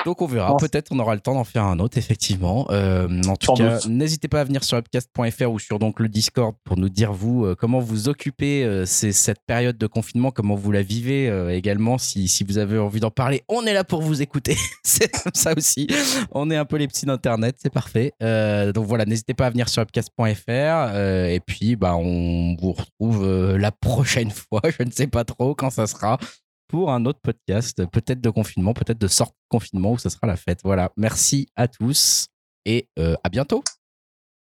Donc 0.05 0.20
on 0.23 0.26
verra. 0.26 0.57
Peut-être 0.57 0.89
on 0.92 0.99
aura 0.99 1.15
le 1.15 1.20
temps 1.20 1.34
d'en 1.34 1.44
faire 1.44 1.65
un 1.65 1.78
autre, 1.78 1.99
effectivement. 1.99 2.66
Euh, 2.70 3.08
en 3.26 3.36
tout 3.36 3.47
Sans 3.47 3.55
cas, 3.55 3.78
n'hésitez 3.89 4.28
pas 4.28 4.41
à 4.41 4.44
venir 4.44 4.62
sur 4.65 4.76
upcast.fr 4.78 5.50
ou 5.50 5.58
sur 5.58 5.78
donc 5.78 6.00
le 6.00 6.08
Discord 6.08 6.55
pour 6.65 6.76
nous 6.76 6.89
dire 6.89 7.12
vous 7.12 7.44
euh, 7.44 7.55
comment 7.55 7.78
vous 7.81 8.08
occupez 8.08 8.65
euh, 8.65 8.84
ces- 8.86 9.12
cette 9.12 9.41
période 9.47 9.76
de 9.78 9.86
confinement, 9.86 10.31
comment 10.31 10.55
vous 10.55 10.73
la 10.73 10.83
vivez 10.83 11.28
euh, 11.28 11.55
également. 11.55 11.99
Si, 11.99 12.28
si 12.28 12.44
vous 12.44 12.58
avez 12.58 12.78
envie 12.78 13.00
d'en 13.00 13.10
parler, 13.10 13.42
on 13.49 13.65
est 13.66 13.73
là 13.73 13.84
pour 13.84 14.02
vous 14.02 14.23
écouter. 14.23 14.57
c'est 14.84 15.10
comme 15.10 15.33
ça 15.34 15.55
aussi. 15.57 15.86
On 16.33 16.50
est 16.50 16.57
un 16.57 16.65
peu 16.65 16.76
les 16.76 16.86
petits 16.89 17.07
d'internet, 17.07 17.57
c'est 17.62 17.73
parfait. 17.73 18.12
Euh, 18.23 18.73
donc 18.73 18.86
voilà, 18.86 19.05
n'hésitez 19.05 19.34
pas 19.34 19.47
à 19.47 19.50
venir 19.50 19.68
sur 19.68 19.83
upcast.fr 19.83 20.12
euh, 20.49 21.26
et 21.28 21.41
puis 21.41 21.76
bah 21.76 21.97
on 21.97 22.57
vous 22.60 22.73
retrouve 22.73 23.24
euh, 23.24 23.58
la 23.58 23.70
prochaine 23.73 24.31
fois. 24.50 24.60
Je 24.78 24.84
ne 24.84 24.91
sais 24.91 25.07
pas 25.07 25.24
trop 25.24 25.55
quand 25.55 25.70
ça 25.70 25.86
sera 25.86 26.18
pour 26.68 26.90
un 26.92 27.04
autre 27.04 27.20
podcast, 27.20 27.84
peut-être 27.86 28.20
de 28.20 28.30
confinement, 28.30 28.74
peut-être 28.74 28.98
de 28.98 29.08
sorte 29.08 29.34
de 29.34 29.48
confinement 29.48 29.92
où 29.92 29.98
ce 29.98 30.08
sera 30.08 30.26
la 30.26 30.36
fête. 30.36 30.60
Voilà, 30.64 30.92
merci 30.96 31.48
à 31.56 31.68
tous 31.68 32.28
et 32.64 32.88
euh, 32.98 33.14
à 33.22 33.28
bientôt. 33.28 33.62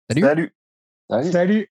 Salut. 0.09 0.23
salut. 0.23 0.53
Salut. 1.11 1.33
Salut. 1.33 1.71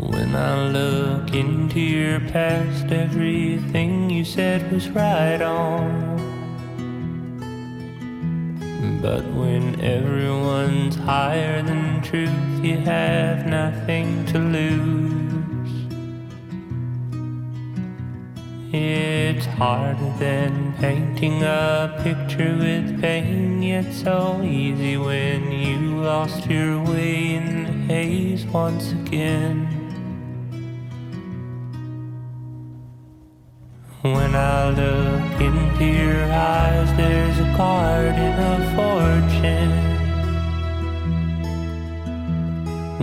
When 0.00 0.34
I 0.34 0.68
look 0.70 0.97
past, 2.20 2.90
everything 2.90 4.10
you 4.10 4.24
said 4.24 4.70
was 4.72 4.88
right 4.90 5.40
on. 5.40 6.18
But 9.00 9.24
when 9.32 9.80
everyone's 9.80 10.96
higher 10.96 11.62
than 11.62 12.02
truth, 12.02 12.64
you 12.64 12.78
have 12.78 13.46
nothing 13.46 14.26
to 14.26 14.38
lose. 14.38 15.08
It's 18.72 19.46
harder 19.46 20.12
than 20.18 20.74
painting 20.74 21.42
a 21.42 21.98
picture 22.02 22.56
with 22.56 23.00
pain, 23.00 23.62
yet 23.62 23.92
so 23.94 24.42
easy 24.42 24.96
when 24.96 25.50
you 25.50 26.02
lost 26.02 26.46
your 26.46 26.82
way 26.84 27.36
in 27.36 27.64
the 27.64 27.94
haze 27.94 28.44
once 28.46 28.92
When 34.14 34.34
I 34.34 34.70
look 34.70 35.40
into 35.40 35.84
your 35.84 36.24
eyes, 36.32 36.88
there's 36.96 37.38
a 37.38 37.54
garden 37.56 38.34
of 38.52 38.60
fortune. 38.76 39.74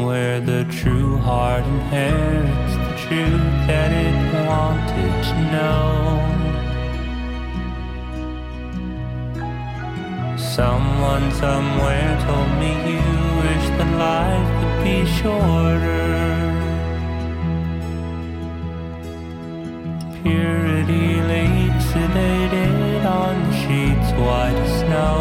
Where 0.05 0.39
the 0.39 0.65
true 0.65 1.17
heart 1.17 1.63
inherits 1.65 2.73
the 2.85 2.93
truth 3.07 3.67
that 3.67 3.91
it 4.05 4.15
wanted 4.47 5.13
to 5.29 5.35
know. 5.53 5.85
Someone 10.37 11.31
somewhere 11.33 12.17
told 12.25 12.51
me 12.61 12.71
you 12.93 13.05
wish 13.43 13.65
that 13.77 13.91
life 14.07 14.49
could 14.59 14.77
be 14.83 14.97
shorter. 15.19 16.04
Purity 20.25 21.21
late 21.21 21.79
sedated 21.91 23.05
on 23.05 23.35
sheets 23.61 24.09
white 24.19 24.57
as 24.65 24.71
snow. 24.79 25.19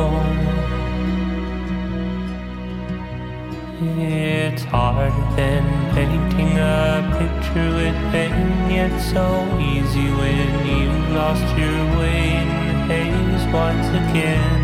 It's 4.01 4.65
harder 4.65 5.11
than 5.37 5.65
painting 5.95 6.57
a 6.57 7.05
picture 7.19 7.71
with 7.81 7.99
pain, 8.13 8.71
yet 8.71 8.99
so 9.13 9.27
easy 9.61 10.09
when 10.21 10.51
you've 10.67 11.11
lost 11.11 11.49
your 11.59 11.81
way 11.99 12.23
in 12.41 12.49
the 12.67 12.77
haze 12.89 13.47
once 13.53 13.89
again. 14.03 14.63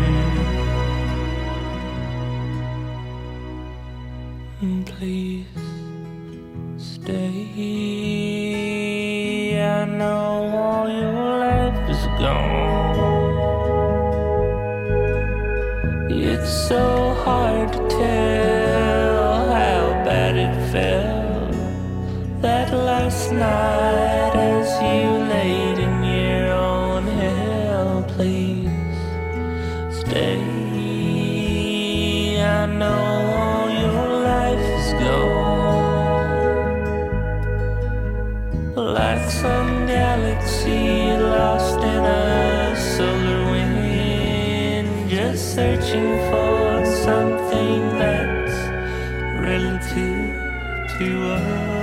Please 4.87 5.45
stay. 6.77 7.90
It's 16.09 16.51
so 16.67 17.13
hard 17.23 17.71
to 17.73 17.79
tell 17.89 19.49
how 19.49 19.83
bad 20.05 20.35
it 20.35 20.55
felt 20.71 21.55
that 22.41 22.73
last 22.73 23.31
night 23.31 24.35
as 24.35 24.67
you 24.81 25.09
laid 25.33 25.77
in 25.87 26.03
your 26.03 26.51
own 26.51 27.03
hell. 27.21 28.03
Please 28.15 28.69
stay. 29.99 30.61
I 32.41 32.65
know 32.65 33.67
your 33.83 34.07
life 34.31 34.67
is 34.79 34.89
gone. 35.03 35.61
Like 38.75 39.25
some 39.29 39.71
galaxy 39.85 40.90
a 42.05 42.75
solar 42.75 43.51
wind, 43.51 45.09
just 45.09 45.55
searching 45.55 46.09
for 46.29 46.85
something 46.85 47.81
that's 47.97 48.57
relative 49.39 50.35
to 50.97 51.31
us. 51.33 51.80